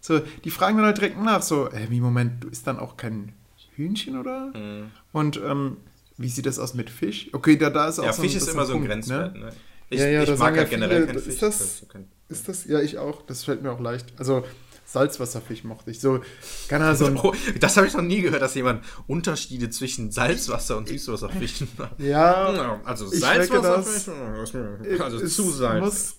So, 0.02 0.20
die 0.44 0.50
fragen 0.50 0.78
dann 0.78 0.86
halt 0.88 0.98
direkt 0.98 1.22
nach, 1.22 1.42
so, 1.42 1.70
äh, 1.70 1.90
wie 1.90 2.02
Moment, 2.02 2.44
du 2.44 2.48
isst 2.50 2.66
dann 2.68 2.80
auch 2.80 2.98
kein 2.98 3.34
Hühnchen, 3.76 4.18
oder? 4.18 4.52
Mhm. 4.56 4.92
Und 5.12 5.38
ähm, 5.46 5.78
wie 6.18 6.28
sieht 6.30 6.46
das 6.46 6.60
aus 6.60 6.74
mit 6.74 6.90
Fisch? 6.90 7.30
Okay, 7.34 7.56
da, 7.58 7.70
da 7.70 7.88
ist 7.88 8.00
auch 8.00 8.06
Ja, 8.06 8.14
so 8.14 8.22
Fisch 8.22 8.34
das 8.34 8.44
ist 8.44 8.50
immer 8.54 8.66
so 8.66 8.74
ein 8.74 8.80
Punkt, 8.80 8.90
Grenzwert. 8.92 9.34
Ne? 9.36 9.40
Ne? 9.46 9.54
Ich, 9.90 10.00
Ja, 10.00 10.08
ja, 10.08 10.24
ich 10.24 10.30
mag 10.30 10.38
sagen 10.40 10.58
halt 10.58 10.72
ja 10.72 10.78
generell 10.78 10.96
viele, 11.02 11.08
keinen 11.08 11.18
ist 11.18 11.26
Fisch. 11.26 11.40
das- 11.40 11.86
ist 12.34 12.50
das? 12.50 12.66
Ja, 12.66 12.80
ich 12.82 12.98
auch. 12.98 13.22
Das 13.26 13.44
fällt 13.44 13.64
mir 13.64 13.72
auch 13.72 13.80
leicht. 13.80 14.14
Also 14.18 14.44
Salzwasserfisch 14.86 15.64
mochte 15.64 15.92
ich. 15.92 16.00
So, 16.00 16.20
keine 16.68 16.86
Ahnung, 16.86 16.98
so 16.98 17.30
Oh, 17.30 17.34
das 17.60 17.78
habe 17.78 17.88
ich 17.88 17.94
noch 17.94 18.02
nie 18.02 18.22
gehört, 18.22 18.42
dass 18.42 18.54
jemand 18.56 18.84
Unterschiede 19.08 19.70
zwischen 19.70 20.12
Salzwasser 20.12 20.78
und 20.78 20.90
Süßwasserfischen 20.90 21.70
macht. 21.78 22.00
ja, 22.00 22.80
Also 22.84 23.10
das- 23.10 23.20
Salzwasserfisch, 23.20 25.00
also 25.00 25.18
es 25.18 25.36
zu 25.36 25.50
Salz. 25.50 26.16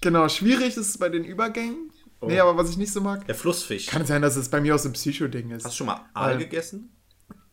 Genau, 0.00 0.28
schwierig 0.28 0.76
ist 0.76 0.88
es 0.88 0.98
bei 0.98 1.08
den 1.08 1.24
Übergängen. 1.24 1.90
Oh. 2.20 2.26
Nee, 2.26 2.40
aber 2.40 2.56
was 2.56 2.70
ich 2.70 2.76
nicht 2.76 2.92
so 2.92 3.00
mag, 3.00 3.24
Der 3.26 3.34
Flussfisch. 3.34 3.86
kann 3.86 4.04
sein, 4.06 4.20
dass 4.22 4.36
es 4.36 4.48
bei 4.48 4.60
mir 4.60 4.74
auch 4.74 4.78
so 4.78 4.88
ein 4.88 4.92
Psycho-Ding 4.92 5.50
ist. 5.50 5.64
Hast 5.64 5.74
du 5.74 5.78
schon 5.78 5.86
mal 5.86 6.00
Aal 6.14 6.32
Weil- 6.32 6.38
gegessen? 6.38 6.90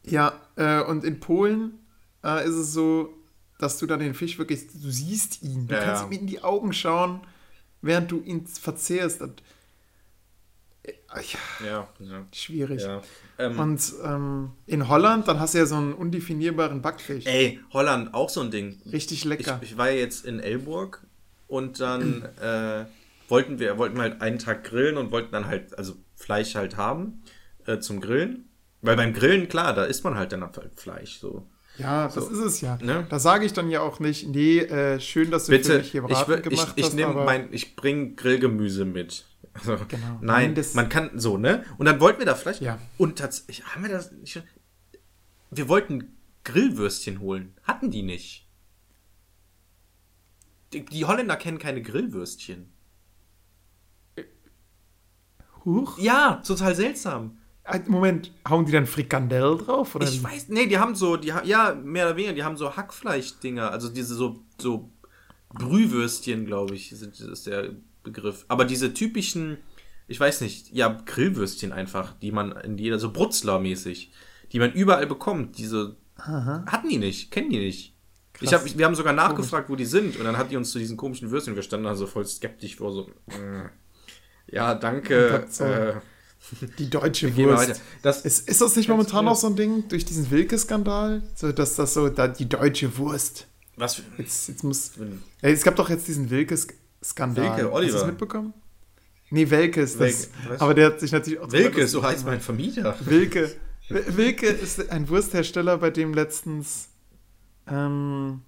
Ja, 0.03 0.33
äh, 0.55 0.81
und 0.81 1.03
in 1.03 1.19
Polen 1.19 1.79
äh, 2.23 2.43
ist 2.47 2.55
es 2.55 2.73
so, 2.73 3.13
dass 3.59 3.77
du 3.77 3.85
dann 3.85 3.99
den 3.99 4.13
Fisch 4.13 4.37
wirklich, 4.39 4.67
du 4.67 4.89
siehst 4.89 5.41
ihn, 5.43 5.67
du 5.67 5.75
Ja, 5.75 5.83
kannst 5.83 6.03
ja. 6.03 6.07
ihm 6.07 6.13
in 6.21 6.27
die 6.27 6.41
Augen 6.43 6.71
schauen, 6.73 7.21
während 7.81 8.11
du 8.11 8.21
ihn 8.21 8.45
verzehrst. 8.47 9.21
Und, 9.21 9.41
äh, 10.83 10.93
ja, 11.15 11.65
Ja, 11.65 11.87
ja. 11.99 12.25
schwierig. 12.33 12.81
ja. 12.81 13.01
Ähm, 13.37 13.59
Und 13.59 13.93
ähm, 14.03 14.51
in 14.65 14.87
Holland, 14.87 15.27
dann 15.27 15.39
hast 15.39 15.53
du 15.53 15.59
ja 15.59 15.65
so 15.65 15.75
einen 15.75 15.93
undefinierbaren 15.93 16.81
Backfisch. 16.81 17.25
ey, 17.25 17.59
Holland, 17.71 18.13
auch 18.13 18.29
so 18.29 18.41
ein 18.41 18.51
Ding. 18.51 18.81
Richtig 18.91 19.19
Ich, 19.19 19.25
lecker. 19.25 19.59
ich 19.61 19.77
war 19.77 19.89
ja 19.89 19.97
jetzt 19.97 20.25
in 20.25 20.39
Elburg 20.39 21.05
und 21.47 21.79
dann 21.79 22.23
äh, 22.41 22.85
wollten 23.27 23.59
wir 23.59 23.77
wollten 23.77 23.99
halt 23.99 24.21
einen 24.21 24.39
Tag 24.39 24.63
grillen 24.63 24.97
und 24.97 25.11
wollten 25.11 25.31
dann 25.31 25.45
halt, 25.47 25.77
also 25.77 25.95
Fleisch 26.15 26.55
halt 26.55 26.77
haben 26.77 27.21
äh, 27.65 27.79
zum 27.79 28.01
Grillen. 28.01 28.45
Weil 28.81 28.95
beim 28.95 29.13
Grillen, 29.13 29.49
klar, 29.49 29.73
da 29.73 29.83
isst 29.83 30.03
man 30.05 30.15
halt 30.15 30.31
dann 30.31 30.41
halt 30.41 30.79
Fleisch 30.79 31.19
so. 31.19 31.45
Ja, 31.79 32.07
das 32.07 32.27
ist 32.27 32.37
es 32.39 32.61
ja. 32.61 32.77
Ne? 32.81 33.05
Da 33.09 33.19
sage 33.19 33.45
ich 33.45 33.53
dann 33.53 33.69
ja 33.69 33.81
auch 33.81 33.99
nicht, 33.99 34.27
nee, 34.27 34.59
äh, 34.59 34.99
schön, 34.99 35.31
dass 35.31 35.45
du 35.45 35.51
Bitte, 35.51 35.71
für 35.73 35.77
mich 35.79 35.91
hier 35.91 36.03
ich, 36.03 36.09
Braten 36.09 36.29
will- 36.31 36.37
ich, 36.39 36.43
gemacht 36.49 36.73
ich 36.75 36.85
hast, 36.85 36.93
nehme 36.93 37.09
aber 37.11 37.25
mein, 37.25 37.51
ich 37.53 37.75
bringe 37.75 38.11
Grillgemüse 38.15 38.85
mit. 38.85 39.25
Also, 39.53 39.77
Genau. 39.87 40.19
Nein, 40.21 40.53
Nein, 40.53 40.65
man 40.73 40.89
kann 40.89 41.11
so, 41.19 41.37
ne? 41.37 41.63
Und 41.77 41.85
dann 41.87 41.99
wollten 41.99 42.19
wir 42.19 42.25
da 42.25 42.35
Fleisch. 42.35 42.61
Ja. 42.61 42.77
Und 42.97 43.17
tatsächlich, 43.17 43.65
haben 43.65 43.83
wir 43.83 43.89
das 43.89 44.11
nicht 44.11 44.31
schon? 44.33 44.43
Wir 45.51 45.67
wollten 45.67 46.15
Grillwürstchen 46.43 47.19
holen. 47.19 47.53
Hatten 47.63 47.89
die 47.91 48.03
nicht. 48.03 48.47
Die, 50.73 50.85
die 50.85 51.05
Holländer 51.05 51.35
kennen 51.35 51.57
keine 51.57 51.81
Grillwürstchen. 51.81 52.71
Huch. 55.65 55.97
Ja, 55.97 56.35
total 56.45 56.75
seltsam. 56.75 57.38
Äh, 57.69 57.81
Moment, 57.87 58.31
hauen 58.47 58.65
die 58.65 58.71
dann 58.71 58.85
Frikandel 58.85 59.57
drauf? 59.57 59.95
Oder 59.95 60.07
Ich 60.07 60.23
weiß, 60.23 60.49
nee, 60.49 60.65
die 60.65 60.77
haben 60.79 60.95
so, 60.95 61.17
die 61.17 61.33
ja, 61.43 61.75
mehr 61.75 62.07
oder 62.07 62.15
weniger, 62.15 62.33
die 62.33 62.43
haben 62.43 62.57
so 62.57 62.75
Hackfleischdinger, 62.75 63.71
also 63.71 63.89
diese 63.89 64.15
so, 64.15 64.39
so 64.57 64.89
Brühwürstchen, 65.53 66.45
glaube 66.45 66.75
ich, 66.75 66.89
sind, 66.89 67.19
ist 67.19 67.47
der 67.47 67.71
Begriff. 68.03 68.45
Aber 68.47 68.65
diese 68.65 68.93
typischen, 68.93 69.57
ich 70.07 70.19
weiß 70.19 70.41
nicht, 70.41 70.71
ja, 70.73 71.01
Grillwürstchen 71.05 71.71
einfach, 71.71 72.13
die 72.19 72.31
man 72.31 72.51
in 72.51 72.77
jeder, 72.77 72.99
so 72.99 73.11
Brutzler-mäßig, 73.11 74.11
die 74.51 74.59
man 74.59 74.71
überall 74.73 75.07
bekommt, 75.07 75.57
diese, 75.57 75.95
hatten 76.17 76.89
die 76.89 76.97
nicht, 76.97 77.31
kennen 77.31 77.49
die 77.49 77.59
nicht. 77.59 77.95
Ich 78.41 78.53
hab, 78.53 78.63
wir 78.65 78.85
haben 78.85 78.95
sogar 78.95 79.13
nachgefragt, 79.13 79.69
wo 79.69 79.75
die 79.75 79.85
sind, 79.85 80.17
und 80.17 80.23
dann 80.23 80.37
hat 80.37 80.49
die 80.49 80.55
uns 80.55 80.71
zu 80.71 80.79
diesen 80.79 80.97
komischen 80.97 81.29
Würstchen 81.29 81.55
gestanden, 81.55 81.87
also 81.87 82.07
voll 82.07 82.25
skeptisch 82.25 82.77
vor, 82.77 82.93
so, 82.93 83.09
mm, 83.27 83.69
ja, 84.47 84.75
danke, 84.75 85.45
äh, 85.59 85.95
Die 86.79 86.89
deutsche 86.89 87.35
Wurst. 87.37 87.81
Das, 88.01 88.21
Ist, 88.25 88.47
ist 88.49 88.61
das 88.61 88.75
nicht 88.75 88.89
momentan 88.89 89.27
auch 89.27 89.35
so 89.35 89.47
ein 89.47 89.55
Ding 89.55 89.87
durch 89.89 90.05
diesen 90.05 90.31
Wilke-Skandal? 90.31 91.21
So, 91.35 91.51
dass 91.51 91.75
das 91.75 91.93
so, 91.93 92.09
da, 92.09 92.27
die 92.27 92.47
deutsche 92.49 92.97
Wurst. 92.97 93.47
was 93.75 93.95
für, 93.95 94.03
Jetzt, 94.17 94.47
jetzt 94.47 94.63
muss. 94.63 94.91
Ey, 95.41 95.53
es 95.53 95.63
gab 95.63 95.75
doch 95.75 95.89
jetzt 95.89 96.07
diesen 96.07 96.29
Wilke-Skandal. 96.29 97.43
Wilke, 97.45 97.51
Hast 97.55 97.61
du 97.63 97.71
Oliver. 97.73 97.97
das 97.99 98.07
mitbekommen? 98.07 98.53
Nee, 99.31 99.49
Welke 99.51 99.81
ist 99.81 99.99
das. 99.99 100.29
Welke? 100.47 100.61
Aber 100.61 100.73
der 100.73 100.87
hat 100.87 100.99
sich 100.99 101.11
natürlich 101.11 101.39
auch. 101.39 101.51
Wilke, 101.51 101.87
so 101.87 102.01
heißt 102.01 102.25
mein 102.25 102.41
Vermieter. 102.41 102.95
Wilke. 103.05 103.55
Wil- 103.89 104.17
Wilke 104.17 104.47
ist 104.47 104.89
ein 104.91 105.07
Wursthersteller, 105.09 105.77
bei 105.77 105.91
dem 105.91 106.13
letztens. 106.15 106.89
Ähm, 107.67 108.41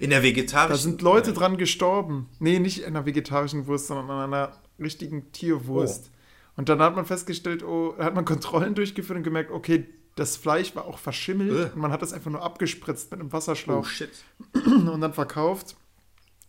In 0.00 0.10
der 0.10 0.22
vegetarischen. 0.22 0.70
da 0.70 0.76
sind 0.82 1.02
Leute 1.02 1.32
dran 1.34 1.56
gestorben. 1.58 2.28
Nee, 2.38 2.58
nicht 2.58 2.84
an 2.84 2.96
einer 2.96 3.04
vegetarischen 3.06 3.66
Wurst, 3.66 3.88
sondern 3.88 4.08
an 4.10 4.32
einer 4.32 4.52
richtigen 4.80 5.30
Tierwurst. 5.32 6.10
Und 6.58 6.68
dann 6.68 6.82
hat 6.82 6.96
man 6.96 7.06
festgestellt, 7.06 7.62
oh, 7.62 7.96
hat 7.98 8.16
man 8.16 8.24
Kontrollen 8.24 8.74
durchgeführt 8.74 9.16
und 9.16 9.22
gemerkt, 9.22 9.52
okay, 9.52 9.86
das 10.16 10.36
Fleisch 10.36 10.74
war 10.74 10.86
auch 10.86 10.98
verschimmelt 10.98 11.52
Äh. 11.52 11.72
und 11.72 11.76
man 11.76 11.92
hat 11.92 12.02
das 12.02 12.12
einfach 12.12 12.32
nur 12.32 12.42
abgespritzt 12.42 13.12
mit 13.12 13.20
einem 13.20 13.28
Oh 13.28 13.32
Wasserschlauch 13.32 13.86
shit. 13.86 14.10
und 14.66 15.00
dann 15.00 15.14
verkauft. 15.14 15.76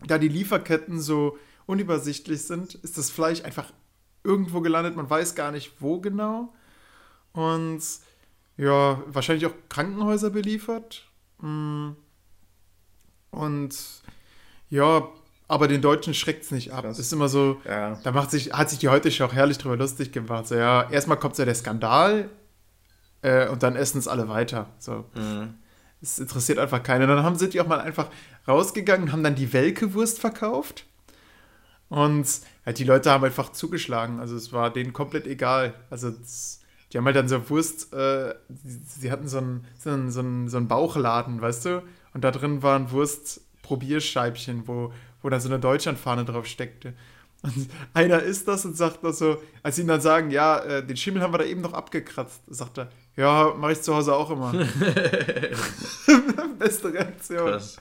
Da 0.04 0.18
die 0.18 0.26
Lieferketten 0.26 1.00
so 1.00 1.38
unübersichtlich 1.66 2.42
sind, 2.42 2.74
ist 2.74 2.98
das 2.98 3.08
Fleisch 3.08 3.44
einfach 3.44 3.72
irgendwo 4.24 4.60
gelandet. 4.62 4.96
Man 4.96 5.08
weiß 5.08 5.36
gar 5.36 5.52
nicht, 5.52 5.74
wo 5.78 6.00
genau. 6.00 6.52
Und 7.32 7.80
ja, 8.56 9.04
wahrscheinlich 9.06 9.46
auch 9.46 9.54
Krankenhäuser 9.68 10.30
beliefert. 10.30 11.06
Mm. 11.38 11.90
Und 13.30 14.02
ja, 14.70 15.08
aber 15.50 15.66
den 15.68 15.82
Deutschen 15.82 16.14
schreckt 16.14 16.44
es 16.44 16.50
nicht 16.50 16.72
ab. 16.72 16.84
Krass. 16.84 16.98
Ist 16.98 17.12
immer 17.12 17.28
so, 17.28 17.60
Ja. 17.66 17.98
da 18.04 18.12
macht 18.12 18.30
sich, 18.30 18.52
hat 18.52 18.70
sich 18.70 18.78
die 18.78 18.88
heute 18.88 19.10
Show 19.10 19.24
auch 19.24 19.32
herrlich 19.32 19.58
drüber 19.58 19.76
lustig 19.76 20.12
gemacht. 20.12 20.46
So, 20.46 20.54
ja, 20.54 20.88
erstmal 20.90 21.18
kommt 21.18 21.36
ja 21.38 21.44
der 21.44 21.54
Skandal 21.54 22.28
äh, 23.22 23.48
und 23.48 23.62
dann 23.62 23.74
essen 23.76 23.98
es 23.98 24.06
alle 24.08 24.28
weiter. 24.28 24.68
So. 24.78 25.04
Mhm. 25.14 25.54
Es 26.00 26.18
interessiert 26.18 26.58
einfach 26.58 26.82
keinen. 26.82 27.02
Und 27.02 27.16
dann 27.16 27.24
haben, 27.24 27.36
sind 27.36 27.52
die 27.52 27.60
auch 27.60 27.66
mal 27.66 27.80
einfach 27.80 28.08
rausgegangen 28.48 29.06
und 29.08 29.12
haben 29.12 29.22
dann 29.24 29.34
die 29.34 29.52
Welke-Wurst 29.52 30.20
verkauft. 30.20 30.86
Und 31.88 32.26
halt, 32.64 32.78
die 32.78 32.84
Leute 32.84 33.10
haben 33.10 33.24
einfach 33.24 33.50
zugeschlagen. 33.52 34.20
Also 34.20 34.36
es 34.36 34.52
war 34.52 34.72
denen 34.72 34.92
komplett 34.92 35.26
egal. 35.26 35.74
Also 35.90 36.10
das, 36.10 36.60
die 36.92 36.98
haben 36.98 37.04
halt 37.04 37.16
dann 37.16 37.28
so 37.28 37.50
Wurst, 37.50 37.92
äh, 37.92 38.34
sie, 38.64 38.80
sie 39.00 39.10
hatten 39.12 39.26
so 39.28 39.38
einen, 39.38 39.66
so, 39.78 39.90
einen, 39.90 40.10
so, 40.10 40.20
einen, 40.20 40.48
so 40.48 40.56
einen 40.56 40.68
Bauchladen, 40.68 41.40
weißt 41.42 41.64
du? 41.64 41.82
Und 42.14 42.22
da 42.24 42.30
drin 42.30 42.62
waren 42.62 42.90
Wurst-Probierscheibchen, 42.92 44.66
wo, 44.68 44.92
wo 45.22 45.28
dann 45.28 45.40
so 45.40 45.48
eine 45.48 45.58
Deutschlandfahne 45.58 46.24
drauf 46.24 46.46
steckte. 46.46 46.94
Und 47.42 47.70
einer 47.94 48.22
isst 48.22 48.46
das 48.48 48.64
und 48.66 48.76
sagt 48.76 49.02
das 49.02 49.18
so, 49.18 49.40
als 49.62 49.76
sie 49.76 49.82
ihm 49.82 49.88
dann 49.88 50.00
sagen, 50.02 50.30
ja, 50.30 50.58
äh, 50.58 50.86
den 50.86 50.96
Schimmel 50.96 51.22
haben 51.22 51.32
wir 51.32 51.38
da 51.38 51.44
eben 51.44 51.62
noch 51.62 51.72
abgekratzt, 51.72 52.42
sagt 52.48 52.78
er, 52.78 52.90
ja, 53.16 53.54
mache 53.56 53.72
ich 53.72 53.80
zu 53.82 53.94
Hause 53.94 54.14
auch 54.14 54.30
immer. 54.30 54.52
Beste 56.58 56.92
Reaktion. 56.92 57.50
Krass. 57.50 57.76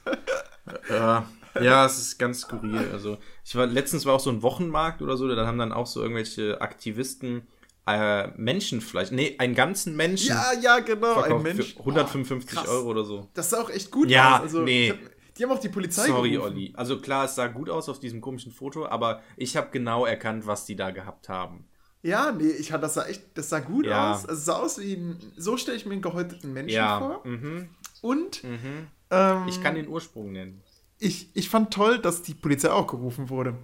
ja. 0.89 1.25
ja, 1.59 1.85
es 1.85 1.97
ist 1.99 2.17
ganz 2.19 2.41
skurril. 2.41 2.89
Also, 2.93 3.17
ich 3.43 3.55
war 3.55 3.65
letztens 3.65 4.05
war 4.05 4.13
auch 4.15 4.19
so 4.19 4.29
ein 4.29 4.41
Wochenmarkt 4.41 5.01
oder 5.01 5.17
so, 5.17 5.27
da 5.27 5.45
haben 5.45 5.57
dann 5.57 5.71
auch 5.73 5.87
so 5.87 6.01
irgendwelche 6.01 6.61
Aktivisten 6.61 7.47
äh, 7.87 8.27
Menschenfleisch, 8.37 9.11
nee, 9.11 9.35
einen 9.39 9.55
ganzen 9.55 9.95
Menschen 9.95 10.29
Ja, 10.29 10.51
ja, 10.61 10.79
genau. 10.79 11.21
Ein 11.21 11.41
Mensch. 11.41 11.73
für 11.73 11.79
155 11.79 12.59
Oh. 12.67 12.69
Euro 12.71 12.89
oder 12.89 13.03
so. 13.03 13.27
Das 13.33 13.49
sah 13.49 13.61
auch 13.61 13.69
echt 13.69 13.89
gut 13.91 14.09
Ja, 14.09 14.37
aus. 14.37 14.41
Also, 14.43 14.61
nee. 14.61 14.93
Die 15.39 15.43
haben 15.45 15.51
auch 15.51 15.59
die 15.59 15.69
Polizei 15.69 16.07
Sorry, 16.07 16.31
gerufen. 16.31 16.51
Olli. 16.53 16.73
Also 16.75 16.99
klar, 16.99 17.25
es 17.25 17.35
sah 17.35 17.47
gut 17.47 17.69
aus 17.69 17.87
auf 17.89 17.99
diesem 17.99 18.19
komischen 18.21 18.51
Foto, 18.51 18.85
aber 18.85 19.21
ich 19.37 19.55
habe 19.57 19.69
genau 19.71 20.05
erkannt, 20.05 20.45
was 20.45 20.65
die 20.65 20.75
da 20.75 20.91
gehabt 20.91 21.29
haben. 21.29 21.65
Ja, 22.01 22.31
nee, 22.31 22.47
ich 22.49 22.71
hatte 22.71 22.81
das 22.83 22.93
sah 22.93 23.05
echt, 23.05 23.23
das 23.37 23.49
sah 23.49 23.59
gut 23.59 23.85
Ja. 23.85 24.11
aus. 24.13 24.25
Also 24.25 24.39
es 24.39 24.45
sah 24.45 24.55
aus 24.57 24.79
wie 24.79 24.93
ein, 24.93 25.17
so 25.37 25.57
stelle 25.57 25.77
ich 25.77 25.85
mir 25.85 25.93
einen 25.93 26.01
gehäuteten 26.01 26.53
Menschen 26.53 26.75
Ja. 26.75 26.99
vor. 26.99 27.21
Mhm. 27.27 27.69
Und 28.01 28.43
Mhm. 28.43 28.87
ähm, 29.09 29.47
Ich 29.47 29.61
kann 29.63 29.75
den 29.75 29.87
Ursprung 29.87 30.31
nennen. 30.31 30.61
ich, 30.99 31.29
ich 31.35 31.49
fand 31.49 31.73
toll, 31.73 31.99
dass 31.99 32.21
die 32.21 32.33
Polizei 32.33 32.69
auch 32.71 32.87
gerufen 32.87 33.29
wurde. 33.29 33.55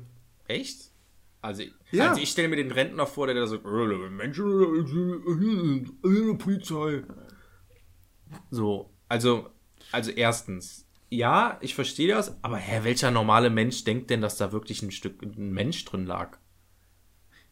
Echt? 0.47 0.91
Also, 1.41 1.63
Ja. 1.91 2.09
also 2.09 2.21
ich 2.21 2.29
stelle 2.29 2.47
mir 2.47 2.55
den 2.57 2.71
Rentner 2.71 3.05
vor, 3.05 3.27
der 3.27 3.35
da 3.35 3.45
so, 3.47 3.57
äh, 3.57 4.09
Menschen, 4.09 4.43
äh, 6.03 6.33
Polizei. 6.35 7.03
So, 8.49 8.89
also, 9.07 9.49
also 9.91 10.11
erstens, 10.11 10.84
ja, 11.15 11.57
ich 11.61 11.75
verstehe 11.75 12.13
das, 12.13 12.37
aber 12.43 12.57
hä, 12.57 12.81
welcher 12.83 13.11
normale 13.11 13.49
Mensch 13.49 13.83
denkt 13.83 14.09
denn, 14.09 14.21
dass 14.21 14.37
da 14.37 14.51
wirklich 14.51 14.81
ein 14.81 14.91
Stück, 14.91 15.21
ein 15.21 15.51
Mensch 15.51 15.83
drin 15.85 16.05
lag? 16.05 16.37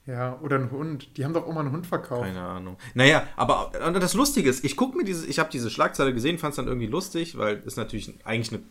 Ja, 0.06 0.38
oder 0.42 0.58
ein 0.58 0.70
Hund. 0.72 1.16
Die 1.18 1.24
haben 1.24 1.34
doch 1.34 1.48
auch 1.48 1.54
mal 1.54 1.62
einen 1.62 1.72
Hund 1.72 1.88
verkauft. 1.88 2.24
Keine 2.26 2.42
Ahnung. 2.42 2.78
Naja, 2.94 3.26
aber 3.38 3.72
das 3.74 4.14
Lustige 4.14 4.50
ist, 4.50 4.66
ich 4.66 4.76
gucke 4.76 4.98
mir 4.98 5.06
diese, 5.06 5.26
ich 5.28 5.40
habe 5.40 5.50
diese 5.50 5.70
Schlagzeile 5.70 6.14
gesehen, 6.14 6.40
fand 6.40 6.52
es 6.52 6.56
dann 6.58 6.68
irgendwie 6.68 6.88
lustig, 6.88 7.38
weil 7.38 7.64
ist 7.66 7.78
natürlich 7.78 8.14
eigentlich 8.26 8.52
eine 8.52 8.64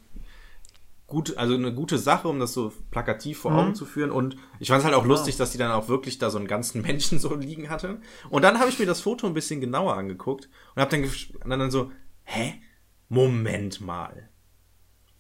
gute, 1.06 1.39
also 1.39 1.55
eine 1.55 1.73
gute 1.73 1.98
Sache, 1.98 2.28
um 2.28 2.39
das 2.39 2.52
so 2.52 2.73
plakativ 2.90 3.39
vor 3.39 3.52
Augen 3.52 3.74
zu 3.74 3.86
führen. 3.86 4.10
Und 4.10 4.36
ich 4.60 4.69
fand 4.69 4.81
es 4.81 4.85
halt 4.85 4.94
auch 4.94 5.06
lustig, 5.06 5.36
dass 5.36 5.52
die 5.52 5.59
dann 5.59 5.70
auch 5.70 5.89
wirklich 5.89 6.19
da 6.19 6.28
so 6.28 6.39
einen 6.39 6.48
ganzen 6.48 6.82
Menschen 6.86 7.19
so 7.19 7.35
liegen 7.35 7.70
hatte. 7.70 8.01
Und 8.28 8.43
dann 8.43 8.59
habe 8.59 8.69
ich 8.69 8.78
mir 8.78 8.86
das 8.86 9.01
Foto 9.01 9.27
ein 9.27 9.35
bisschen 9.35 9.60
genauer 9.60 9.97
angeguckt 9.97 10.51
und 10.74 10.82
habe 10.82 10.90
dann, 10.90 11.10
und 11.44 11.51
dann 11.51 11.70
so, 11.70 11.90
hä? 12.24 12.60
Moment 13.09 13.81
mal. 13.81 14.31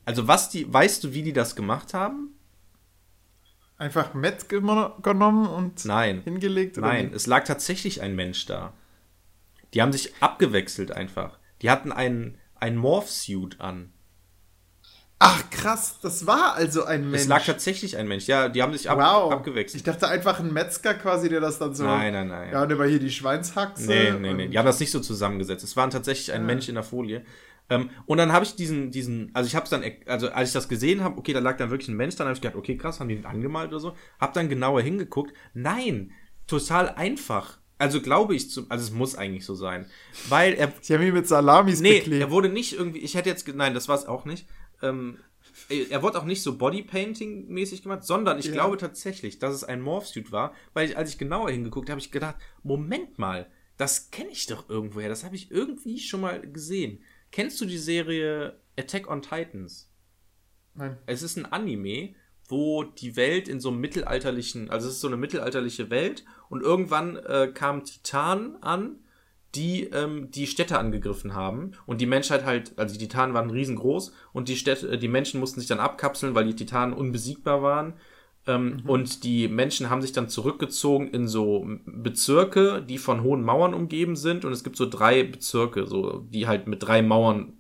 Also 0.04 0.28
was 0.28 0.50
die, 0.50 0.72
weißt 0.72 1.04
du, 1.04 1.12
wie 1.14 1.22
die 1.22 1.32
das 1.32 1.56
gemacht 1.56 1.94
haben? 1.94 2.34
Einfach 3.78 4.14
Met 4.14 4.48
genommen 4.48 5.48
und 5.48 5.84
Nein. 5.84 6.22
hingelegt? 6.22 6.78
oder 6.78 6.88
Nein, 6.88 7.10
wie? 7.10 7.16
es 7.16 7.26
lag 7.26 7.44
tatsächlich 7.44 8.00
ein 8.00 8.14
Mensch 8.14 8.46
da. 8.46 8.72
Die 9.74 9.82
haben 9.82 9.92
sich 9.92 10.14
abgewechselt 10.20 10.92
einfach. 10.92 11.38
Die 11.62 11.70
hatten 11.70 11.92
einen, 11.92 12.38
einen 12.54 12.76
Morph-Suit 12.76 13.60
an. 13.60 13.92
Ach 15.24 15.50
krass, 15.50 16.00
das 16.02 16.26
war 16.26 16.54
also 16.54 16.84
ein 16.84 17.08
Mensch. 17.08 17.22
Es 17.22 17.28
lag 17.28 17.44
tatsächlich 17.44 17.96
ein 17.96 18.08
Mensch. 18.08 18.26
Ja, 18.26 18.48
die 18.48 18.60
haben 18.60 18.72
sich 18.72 18.90
ab, 18.90 18.98
wow. 18.98 19.30
Ich 19.30 19.32
abgewechselt. 19.32 19.86
dachte 19.86 20.08
einfach 20.08 20.40
ein 20.40 20.52
Metzger 20.52 20.94
quasi, 20.94 21.28
der 21.28 21.40
das 21.40 21.60
dann 21.60 21.76
so. 21.76 21.84
Nein, 21.84 22.12
nein, 22.12 22.26
nein. 22.26 22.50
Ja, 22.52 22.64
und 22.64 22.72
über 22.72 22.86
hier 22.86 22.98
die 22.98 23.10
Schweinshaxe. 23.10 23.86
Nee, 23.86 24.10
nee, 24.12 24.34
nee. 24.34 24.48
Die 24.48 24.58
haben 24.58 24.66
das 24.66 24.80
nicht 24.80 24.90
so 24.90 24.98
zusammengesetzt. 24.98 25.62
Es 25.62 25.76
war 25.76 25.88
tatsächlich 25.90 26.32
ein 26.32 26.44
Mensch 26.44 26.68
in 26.68 26.74
der 26.74 26.82
Folie. 26.82 27.24
Ähm, 27.70 27.90
und 28.06 28.18
dann 28.18 28.32
habe 28.32 28.44
ich 28.44 28.54
diesen, 28.56 28.90
diesen, 28.90 29.30
also 29.34 29.46
ich 29.46 29.54
habe 29.56 29.64
es 29.64 29.70
dann, 29.70 29.82
also 30.06 30.30
als 30.30 30.50
ich 30.50 30.52
das 30.52 30.68
gesehen 30.68 31.02
habe, 31.02 31.18
okay, 31.18 31.32
da 31.32 31.38
lag 31.40 31.56
dann 31.56 31.70
wirklich 31.70 31.88
ein 31.88 31.96
Mensch, 31.96 32.16
dann 32.16 32.26
habe 32.26 32.34
ich 32.34 32.40
gedacht, 32.40 32.56
okay, 32.56 32.76
krass, 32.76 33.00
haben 33.00 33.08
die 33.08 33.14
den 33.16 33.24
angemalt 33.26 33.68
oder 33.70 33.80
so. 33.80 33.96
Hab 34.20 34.34
dann 34.34 34.48
genauer 34.48 34.82
hingeguckt. 34.82 35.32
Nein, 35.54 36.12
total 36.46 36.90
einfach. 36.90 37.58
Also 37.78 38.00
glaube 38.00 38.34
ich, 38.34 38.50
zu, 38.50 38.66
also 38.68 38.84
es 38.84 38.90
muss 38.92 39.14
eigentlich 39.16 39.44
so 39.44 39.54
sein. 39.54 39.86
Weil 40.28 40.54
er, 40.54 40.72
Sie 40.80 40.94
haben 40.94 41.02
ihn 41.02 41.14
mit 41.14 41.26
Salamis 41.26 41.80
Nee, 41.80 42.00
beklebt. 42.00 42.20
er 42.22 42.30
wurde 42.30 42.48
nicht 42.48 42.74
irgendwie, 42.74 43.00
ich 43.00 43.14
hätte 43.14 43.28
jetzt, 43.28 43.48
nein, 43.54 43.74
das 43.74 43.88
war 43.88 43.96
es 43.96 44.06
auch 44.06 44.24
nicht. 44.24 44.46
Ähm, 44.82 45.18
er 45.90 46.02
wurde 46.02 46.18
auch 46.18 46.24
nicht 46.24 46.42
so 46.42 46.52
Bodypainting-mäßig 46.56 47.82
gemacht, 47.82 48.04
sondern 48.04 48.38
ich 48.38 48.46
Ja. 48.46 48.52
glaube 48.52 48.76
tatsächlich, 48.76 49.38
dass 49.38 49.54
es 49.54 49.64
ein 49.64 49.80
Morphsuit 49.80 50.30
war, 50.32 50.54
weil 50.74 50.88
ich, 50.90 50.96
als 50.96 51.10
ich 51.10 51.18
genauer 51.18 51.50
hingeguckt 51.50 51.88
habe, 51.88 51.92
habe 51.92 52.00
ich 52.00 52.12
gedacht, 52.12 52.36
Moment 52.62 53.18
mal, 53.18 53.50
das 53.76 54.10
kenne 54.10 54.30
ich 54.30 54.46
doch 54.46 54.68
irgendwoher, 54.68 55.08
das 55.08 55.24
habe 55.24 55.34
ich 55.34 55.50
irgendwie 55.50 55.98
schon 55.98 56.20
mal 56.20 56.40
gesehen. 56.40 57.02
Kennst 57.32 57.60
du 57.60 57.64
die 57.64 57.78
Serie 57.78 58.60
Attack 58.78 59.10
on 59.10 59.22
Titans? 59.22 59.90
Nein. 60.74 60.98
Es 61.06 61.22
ist 61.22 61.36
ein 61.36 61.46
Anime, 61.46 62.14
wo 62.46 62.84
die 62.84 63.16
Welt 63.16 63.48
in 63.48 63.58
so 63.58 63.70
einem 63.70 63.80
mittelalterlichen, 63.80 64.70
also 64.70 64.86
es 64.86 64.94
ist 64.94 65.00
so 65.00 65.08
eine 65.08 65.16
mittelalterliche 65.16 65.90
Welt 65.90 66.24
und 66.50 66.62
irgendwann 66.62 67.16
äh, 67.16 67.50
kamen 67.52 67.84
Titanen 67.84 68.62
an, 68.62 68.96
die 69.54 69.84
ähm, 69.84 70.30
die 70.30 70.46
Städte 70.46 70.78
angegriffen 70.78 71.34
haben 71.34 71.72
und 71.86 72.00
die 72.00 72.06
Menschheit 72.06 72.44
halt, 72.44 72.78
also 72.78 72.94
die 72.98 73.06
Titanen 73.06 73.34
waren 73.34 73.50
riesengroß 73.50 74.12
und 74.32 74.48
die 74.48 74.56
Städte, 74.56 74.98
die 74.98 75.08
Menschen 75.08 75.40
mussten 75.40 75.60
sich 75.60 75.68
dann 75.68 75.80
abkapseln, 75.80 76.34
weil 76.34 76.46
die 76.46 76.56
Titanen 76.56 76.94
unbesiegbar 76.94 77.62
waren. 77.62 77.94
Ähm, 78.46 78.82
Und 78.86 79.22
die 79.24 79.46
Menschen 79.48 79.88
haben 79.88 80.02
sich 80.02 80.12
dann 80.12 80.28
zurückgezogen 80.28 81.08
in 81.10 81.28
so 81.28 81.64
Bezirke, 81.86 82.82
die 82.82 82.98
von 82.98 83.22
hohen 83.22 83.42
Mauern 83.42 83.72
umgeben 83.74 84.16
sind. 84.16 84.44
Und 84.44 84.52
es 84.52 84.64
gibt 84.64 84.76
so 84.76 84.88
drei 84.88 85.22
Bezirke, 85.22 85.86
so, 85.86 86.26
die 86.28 86.46
halt 86.48 86.66
mit 86.66 86.82
drei 86.82 87.02
Mauern 87.02 87.52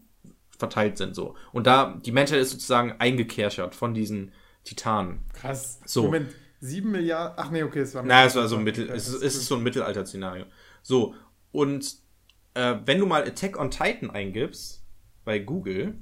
verteilt 0.58 0.96
sind, 0.96 1.14
so. 1.16 1.34
Und 1.52 1.66
da, 1.66 1.98
die 2.04 2.12
Menschheit 2.12 2.38
ist 2.40 2.50
sozusagen 2.50 2.94
eingekerchert 3.00 3.74
von 3.74 3.94
diesen 3.94 4.30
Titanen. 4.64 5.20
Krass. 5.32 5.80
So. 5.86 6.04
Moment, 6.04 6.30
sieben 6.60 6.92
Milliarden. 6.92 7.34
Ach 7.36 7.50
nee, 7.50 7.64
okay, 7.64 7.80
es 7.80 7.94
war. 7.96 8.04
Na, 8.04 8.24
es 8.24 8.36
war 8.36 8.46
so 8.46 8.56
ein 8.56 8.62
Mittel, 8.62 8.88
es, 8.88 9.08
ist, 9.08 9.22
es 9.22 9.34
ist 9.34 9.46
so 9.46 9.56
ein 9.56 9.62
Mittelalter-Szenario. 9.64 10.44
So, 10.82 11.14
und 11.50 11.96
äh, 12.54 12.76
wenn 12.84 12.98
du 13.00 13.06
mal 13.06 13.22
Attack 13.24 13.58
on 13.58 13.70
Titan 13.72 14.10
eingibst 14.10 14.84
bei 15.24 15.38
Google, 15.40 15.94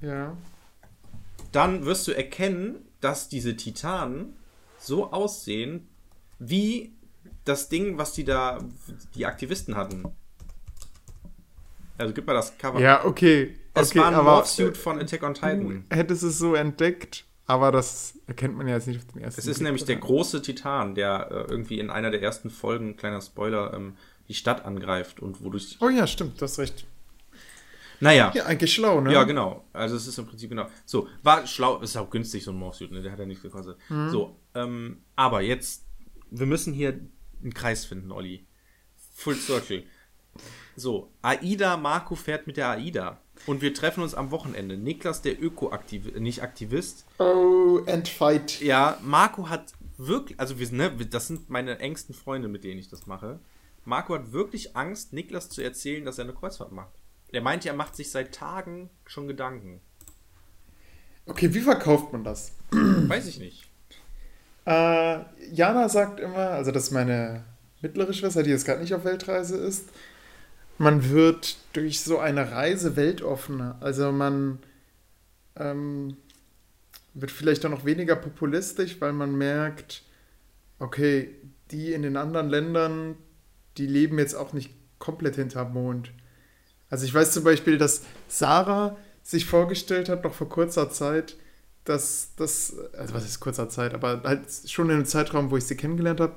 Ja. 0.00 0.36
dann 1.52 1.84
wirst 1.84 2.08
du 2.08 2.12
erkennen, 2.12 2.86
dass 3.00 3.28
diese 3.28 3.56
Titanen 3.56 4.36
so 4.78 5.12
aussehen 5.12 5.88
wie 6.38 6.92
das 7.44 7.68
Ding, 7.68 7.98
was 7.98 8.12
die 8.12 8.24
da, 8.24 8.58
die 9.14 9.26
Aktivisten 9.26 9.76
hatten. 9.76 10.04
Also 11.98 12.14
gib 12.14 12.26
mal 12.26 12.34
das 12.34 12.56
Cover. 12.56 12.80
Ja, 12.80 13.04
okay. 13.04 13.56
es 13.74 13.90
okay, 13.90 13.98
war 13.98 14.08
ein 14.08 14.24
Morphsuit 14.24 14.76
von 14.76 14.98
Attack 14.98 15.22
on 15.22 15.34
Titan. 15.34 15.84
du 15.88 15.96
hättest 15.96 16.22
es 16.22 16.38
so 16.38 16.54
entdeckt, 16.54 17.26
aber 17.46 17.72
das 17.72 18.14
erkennt 18.26 18.56
man 18.56 18.66
ja 18.68 18.76
jetzt 18.76 18.86
nicht 18.86 18.98
auf 18.98 19.12
den 19.12 19.22
ersten 19.22 19.40
Es 19.40 19.46
ist 19.46 19.58
Blick, 19.58 19.64
nämlich 19.64 19.84
der 19.84 19.96
oder? 19.96 20.06
große 20.06 20.40
Titan, 20.40 20.94
der 20.94 21.28
äh, 21.30 21.50
irgendwie 21.50 21.78
in 21.78 21.90
einer 21.90 22.10
der 22.10 22.22
ersten 22.22 22.48
Folgen, 22.48 22.96
kleiner 22.96 23.20
Spoiler, 23.20 23.74
ähm, 23.74 23.96
die 24.28 24.34
Stadt 24.34 24.64
angreift 24.64 25.20
und 25.20 25.44
wodurch. 25.44 25.76
Oh 25.80 25.88
ja, 25.88 26.06
stimmt, 26.06 26.40
du 26.40 26.44
hast 26.44 26.58
recht. 26.58 26.86
Naja. 28.00 28.32
Ja, 28.34 28.46
eigentlich 28.46 28.72
schlau, 28.74 29.00
ne? 29.00 29.12
Ja, 29.12 29.24
genau. 29.24 29.64
Also 29.72 29.96
es 29.96 30.06
ist 30.06 30.18
im 30.18 30.26
Prinzip 30.26 30.50
genau. 30.50 30.66
So, 30.86 31.08
war 31.22 31.46
schlau, 31.46 31.78
ist 31.80 31.96
auch 31.96 32.10
günstig, 32.10 32.42
so 32.44 32.50
ein 32.50 32.56
Morphsuit, 32.56 32.90
ne? 32.90 33.02
Der 33.02 33.12
hat 33.12 33.18
ja 33.18 33.26
nichts 33.26 33.42
gekostet. 33.42 33.76
So, 33.88 34.36
ähm, 34.54 35.02
aber 35.16 35.42
jetzt, 35.42 35.86
wir 36.30 36.46
müssen 36.46 36.72
hier 36.72 36.98
einen 37.42 37.54
Kreis 37.54 37.84
finden, 37.84 38.10
Olli. 38.10 38.46
Full 39.14 39.36
Circle. 39.36 39.84
So, 40.76 41.12
Aida 41.20 41.76
Marco 41.76 42.14
fährt 42.14 42.46
mit 42.46 42.56
der 42.56 42.70
Aida. 42.70 43.20
Und 43.46 43.62
wir 43.62 43.74
treffen 43.74 44.02
uns 44.02 44.14
am 44.14 44.30
Wochenende. 44.30 44.76
Niklas, 44.76 45.22
der 45.22 45.42
Öko-Aktivist, 45.42 46.16
nicht 46.16 46.42
Aktivist. 46.42 47.06
Oh, 47.18 47.80
and 47.86 48.08
fight. 48.08 48.60
Ja, 48.60 48.98
Marco 49.02 49.48
hat 49.48 49.72
wirklich, 49.96 50.38
also 50.38 50.58
wir, 50.58 50.66
sind, 50.66 50.78
ne, 50.78 50.90
das 50.90 51.26
sind 51.26 51.50
meine 51.50 51.78
engsten 51.78 52.14
Freunde, 52.14 52.48
mit 52.48 52.64
denen 52.64 52.78
ich 52.78 52.88
das 52.88 53.06
mache. 53.06 53.40
Marco 53.84 54.14
hat 54.14 54.32
wirklich 54.32 54.76
Angst, 54.76 55.12
Niklas 55.12 55.48
zu 55.48 55.62
erzählen, 55.62 56.04
dass 56.04 56.18
er 56.18 56.24
eine 56.24 56.34
Kreuzfahrt 56.34 56.72
macht. 56.72 56.99
Er 57.32 57.42
meint, 57.42 57.64
er 57.66 57.74
macht 57.74 57.96
sich 57.96 58.10
seit 58.10 58.34
Tagen 58.34 58.90
schon 59.06 59.28
Gedanken. 59.28 59.80
Okay, 61.26 61.54
wie 61.54 61.60
verkauft 61.60 62.12
man 62.12 62.24
das? 62.24 62.52
Weiß 62.70 63.26
ich 63.26 63.38
nicht. 63.38 63.68
Äh, 64.66 65.20
Jana 65.52 65.88
sagt 65.88 66.20
immer, 66.20 66.50
also 66.50 66.70
das 66.70 66.84
ist 66.84 66.90
meine 66.90 67.44
mittlere 67.80 68.12
Schwester, 68.12 68.42
die 68.42 68.50
jetzt 68.50 68.66
gerade 68.66 68.80
nicht 68.80 68.94
auf 68.94 69.04
Weltreise 69.04 69.56
ist, 69.56 69.88
man 70.78 71.10
wird 71.10 71.58
durch 71.74 72.00
so 72.00 72.18
eine 72.18 72.52
Reise 72.52 72.96
weltoffener. 72.96 73.76
Also 73.80 74.12
man 74.12 74.58
ähm, 75.56 76.16
wird 77.14 77.30
vielleicht 77.30 77.64
auch 77.66 77.70
noch 77.70 77.84
weniger 77.84 78.16
populistisch, 78.16 79.00
weil 79.00 79.12
man 79.12 79.36
merkt, 79.36 80.02
okay, 80.78 81.34
die 81.70 81.92
in 81.92 82.02
den 82.02 82.16
anderen 82.16 82.48
Ländern, 82.48 83.16
die 83.76 83.86
leben 83.86 84.18
jetzt 84.18 84.34
auch 84.34 84.52
nicht 84.52 84.74
komplett 84.98 85.36
hinterm 85.36 85.72
Mond. 85.72 86.12
Also 86.90 87.04
ich 87.06 87.14
weiß 87.14 87.32
zum 87.32 87.44
Beispiel, 87.44 87.78
dass 87.78 88.02
Sarah 88.28 88.96
sich 89.22 89.46
vorgestellt 89.46 90.08
hat, 90.08 90.24
noch 90.24 90.34
vor 90.34 90.48
kurzer 90.48 90.90
Zeit, 90.90 91.36
dass 91.84 92.30
das, 92.36 92.74
also 92.98 93.14
was 93.14 93.24
ist 93.24 93.40
kurzer 93.40 93.68
Zeit, 93.68 93.94
aber 93.94 94.22
halt 94.24 94.40
schon 94.66 94.90
in 94.90 94.96
einem 94.96 95.06
Zeitraum, 95.06 95.50
wo 95.50 95.56
ich 95.56 95.64
sie 95.64 95.76
kennengelernt 95.76 96.20
habe, 96.20 96.34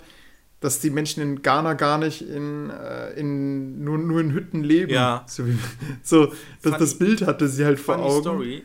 dass 0.59 0.79
die 0.79 0.91
Menschen 0.91 1.21
in 1.21 1.41
Ghana 1.41 1.73
gar 1.73 1.97
nicht 1.97 2.21
in, 2.21 2.69
äh, 2.69 3.11
in 3.19 3.83
nur, 3.83 3.97
nur 3.97 4.21
in 4.21 4.31
Hütten 4.31 4.63
leben. 4.63 4.93
Ja. 4.93 5.25
So, 5.27 5.45
wie, 5.45 5.57
so 6.03 6.27
das, 6.27 6.35
Funny- 6.61 6.77
das 6.77 6.97
Bild 6.97 7.21
hatte 7.23 7.49
sie 7.49 7.65
halt 7.65 7.79
vor 7.79 7.97
Augen. 7.99 8.21
Story. 8.21 8.63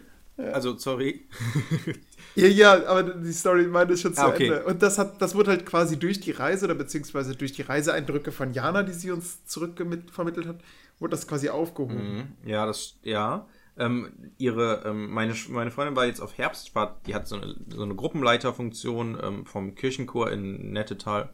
Also, 0.52 0.76
sorry. 0.76 1.22
Ja, 2.34 2.46
ja, 2.46 2.86
aber 2.86 3.02
die 3.02 3.32
Story 3.32 3.66
meinte 3.66 3.94
ich 3.94 4.00
schon 4.00 4.14
zu 4.14 4.20
Ah, 4.22 4.28
okay. 4.28 4.46
Ende. 4.46 4.64
Und 4.64 4.80
das 4.80 4.96
hat, 4.96 5.20
das 5.20 5.34
wurde 5.34 5.50
halt 5.50 5.66
quasi 5.66 5.98
durch 5.98 6.20
die 6.20 6.30
Reise 6.30 6.66
oder 6.66 6.76
beziehungsweise 6.76 7.34
durch 7.34 7.50
die 7.50 7.62
Reiseeindrücke 7.62 8.30
von 8.30 8.52
Jana, 8.52 8.84
die 8.84 8.92
sie 8.92 9.10
uns 9.10 9.44
zurückvermittelt 9.46 10.46
hat, 10.46 10.60
wurde 10.98 11.12
das 11.12 11.26
quasi 11.26 11.48
aufgehoben. 11.48 12.16
Mhm. 12.44 12.48
Ja, 12.48 12.66
das, 12.66 12.98
ja. 13.02 13.46
Ähm, 13.76 14.32
ihre, 14.38 14.82
ähm, 14.84 15.10
meine, 15.10 15.34
meine 15.50 15.70
Freundin 15.70 15.94
war 15.94 16.06
jetzt 16.06 16.20
auf 16.20 16.36
Herbstfahrt, 16.36 17.06
die 17.06 17.14
hat 17.14 17.28
so 17.28 17.36
eine, 17.36 17.54
so 17.68 17.82
eine 17.82 17.94
Gruppenleiterfunktion 17.94 19.18
ähm, 19.22 19.46
vom 19.46 19.76
Kirchenchor 19.76 20.30
in 20.32 20.72
Nettetal. 20.72 21.30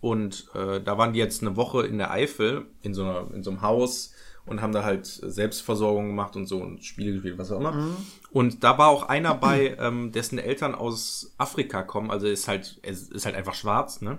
Und 0.00 0.48
äh, 0.54 0.80
da 0.80 0.98
waren 0.98 1.12
die 1.12 1.18
jetzt 1.18 1.42
eine 1.42 1.56
Woche 1.56 1.86
in 1.86 1.98
der 1.98 2.10
Eifel, 2.10 2.66
in 2.82 2.94
so, 2.94 3.02
einer, 3.02 3.30
in 3.34 3.42
so 3.42 3.50
einem 3.50 3.62
Haus 3.62 4.14
und 4.46 4.60
haben 4.60 4.72
da 4.72 4.84
halt 4.84 5.06
Selbstversorgung 5.06 6.08
gemacht 6.08 6.36
und 6.36 6.46
so 6.46 6.58
und 6.58 6.84
Spiele 6.84 7.12
gespielt, 7.12 7.38
was 7.38 7.50
auch 7.50 7.60
immer. 7.60 7.96
Und 8.30 8.64
da 8.64 8.76
war 8.76 8.88
auch 8.88 9.04
einer 9.08 9.34
bei, 9.34 9.76
ähm, 9.78 10.12
dessen 10.12 10.38
Eltern 10.38 10.74
aus 10.74 11.34
Afrika 11.38 11.82
kommen, 11.82 12.10
also 12.10 12.26
ist 12.26 12.48
halt, 12.48 12.78
ist 12.82 13.24
halt 13.24 13.34
einfach 13.34 13.54
schwarz, 13.54 14.02
ne? 14.02 14.18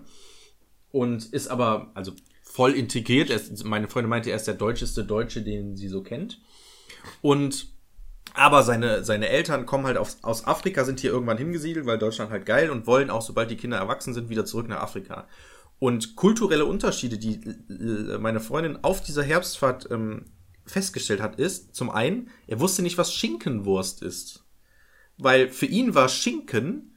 Und 0.92 1.26
ist 1.26 1.50
aber, 1.50 1.92
also 1.94 2.14
voll 2.56 2.72
integriert. 2.72 3.30
Er 3.30 3.36
ist, 3.36 3.66
meine 3.66 3.90
Freundin 3.90 4.10
meinte, 4.10 4.30
er 4.30 4.38
ist 4.38 4.48
der 4.48 4.54
deutscheste 4.54 5.04
Deutsche, 5.04 5.42
den 5.42 5.76
sie 5.76 5.90
so 5.90 6.02
kennt. 6.02 6.40
Und 7.22 7.68
aber 8.34 8.64
seine, 8.64 9.04
seine 9.04 9.28
Eltern 9.28 9.66
kommen 9.66 9.86
halt 9.86 9.98
aus, 9.98 10.20
aus 10.22 10.46
Afrika, 10.46 10.86
sind 10.86 11.02
hier 11.02 11.12
irgendwann 11.12 11.38
hingesiedelt, 11.38 11.86
weil 11.86 11.98
Deutschland 11.98 12.32
halt 12.32 12.46
geil 12.46 12.70
und 12.70 12.88
wollen 12.88 13.10
auch, 13.10 13.22
sobald 13.22 13.52
die 13.52 13.58
Kinder 13.58 13.78
erwachsen 13.78 14.14
sind, 14.14 14.30
wieder 14.30 14.46
zurück 14.46 14.70
nach 14.70 14.82
Afrika. 14.82 15.28
Und 15.80 16.16
kulturelle 16.16 16.66
Unterschiede, 16.66 17.18
die 17.18 17.42
äh, 17.44 18.18
meine 18.20 18.40
Freundin 18.40 18.84
auf 18.84 19.02
dieser 19.02 19.24
Herbstfahrt 19.24 19.90
ähm, 19.92 20.26
festgestellt 20.66 21.22
hat, 21.22 21.38
ist, 21.38 21.76
zum 21.76 21.90
einen, 21.90 22.30
er 22.48 22.62
wusste 22.62 22.82
nicht, 22.82 22.98
was 22.98 23.14
Schinkenwurst 23.14 24.02
ist. 24.02 24.46
Weil 25.18 25.50
für 25.50 25.66
ihn 25.66 25.94
war 25.94 26.08
Schinken 26.08 26.96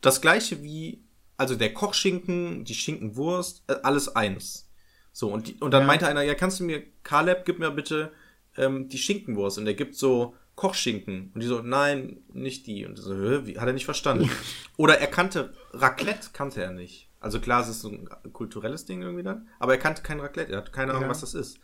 das 0.00 0.20
gleiche 0.20 0.62
wie 0.64 1.07
also 1.38 1.54
der 1.54 1.72
Kochschinken, 1.72 2.64
die 2.64 2.74
Schinkenwurst, 2.74 3.64
äh, 3.68 3.76
alles 3.82 4.14
eins. 4.14 4.68
So, 5.12 5.32
und, 5.32 5.48
die, 5.48 5.54
und 5.54 5.70
dann 5.72 5.86
meinte 5.86 6.06
einer, 6.06 6.22
ja, 6.22 6.34
kannst 6.34 6.60
du 6.60 6.64
mir, 6.64 6.82
Caleb, 7.02 7.44
gib 7.44 7.58
mir 7.58 7.70
bitte 7.70 8.12
ähm, 8.56 8.88
die 8.88 8.98
Schinkenwurst. 8.98 9.58
Und 9.58 9.64
der 9.64 9.74
gibt 9.74 9.94
so 9.96 10.34
Kochschinken. 10.54 11.30
Und 11.34 11.42
die 11.42 11.46
so, 11.46 11.60
nein, 11.62 12.18
nicht 12.32 12.66
die. 12.66 12.84
Und 12.84 12.96
so, 12.96 13.46
wie, 13.46 13.58
hat 13.58 13.66
er 13.66 13.72
nicht 13.72 13.84
verstanden. 13.84 14.30
Oder 14.76 14.98
er 14.98 15.06
kannte 15.06 15.54
Raclette, 15.72 16.28
kannte 16.32 16.62
er 16.62 16.72
nicht. 16.72 17.08
Also 17.20 17.40
klar, 17.40 17.62
es 17.62 17.68
ist 17.68 17.80
so 17.80 17.88
ein 17.88 18.08
kulturelles 18.32 18.84
Ding 18.84 19.02
irgendwie 19.02 19.24
dann, 19.24 19.48
aber 19.58 19.72
er 19.72 19.78
kannte 19.78 20.02
kein 20.02 20.20
Raclette, 20.20 20.52
er 20.52 20.58
hat 20.58 20.72
keine 20.72 20.92
Ahnung, 20.92 21.04
Ja. 21.04 21.08
was 21.08 21.20
das 21.20 21.34
ist. 21.34 21.58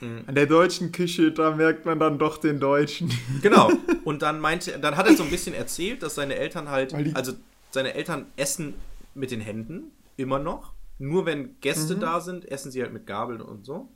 An 0.00 0.34
der 0.34 0.44
deutschen 0.46 0.90
Küche, 0.92 1.30
da 1.32 1.52
merkt 1.52 1.86
man 1.86 1.98
dann 2.00 2.18
doch 2.18 2.36
den 2.36 2.58
Deutschen. 2.60 3.10
Genau. 3.40 3.70
Und 4.04 4.22
dann 4.22 4.40
meinte, 4.40 4.78
dann 4.78 4.96
hat 4.96 5.06
er 5.06 5.16
so 5.16 5.22
ein 5.22 5.30
bisschen 5.30 5.54
erzählt, 5.54 6.02
dass 6.02 6.16
seine 6.16 6.34
Eltern 6.34 6.68
halt, 6.68 6.92
also 7.14 7.32
seine 7.70 7.94
Eltern 7.94 8.26
essen 8.36 8.74
mit 9.14 9.30
den 9.30 9.40
Händen 9.40 9.92
immer 10.16 10.38
noch. 10.38 10.72
Nur 10.98 11.26
wenn 11.26 11.58
Gäste 11.60 11.96
da 11.96 12.20
sind, 12.20 12.50
essen 12.50 12.70
sie 12.70 12.80
halt 12.82 12.92
mit 12.92 13.06
Gabeln 13.06 13.40
und 13.40 13.64
so. 13.64 13.88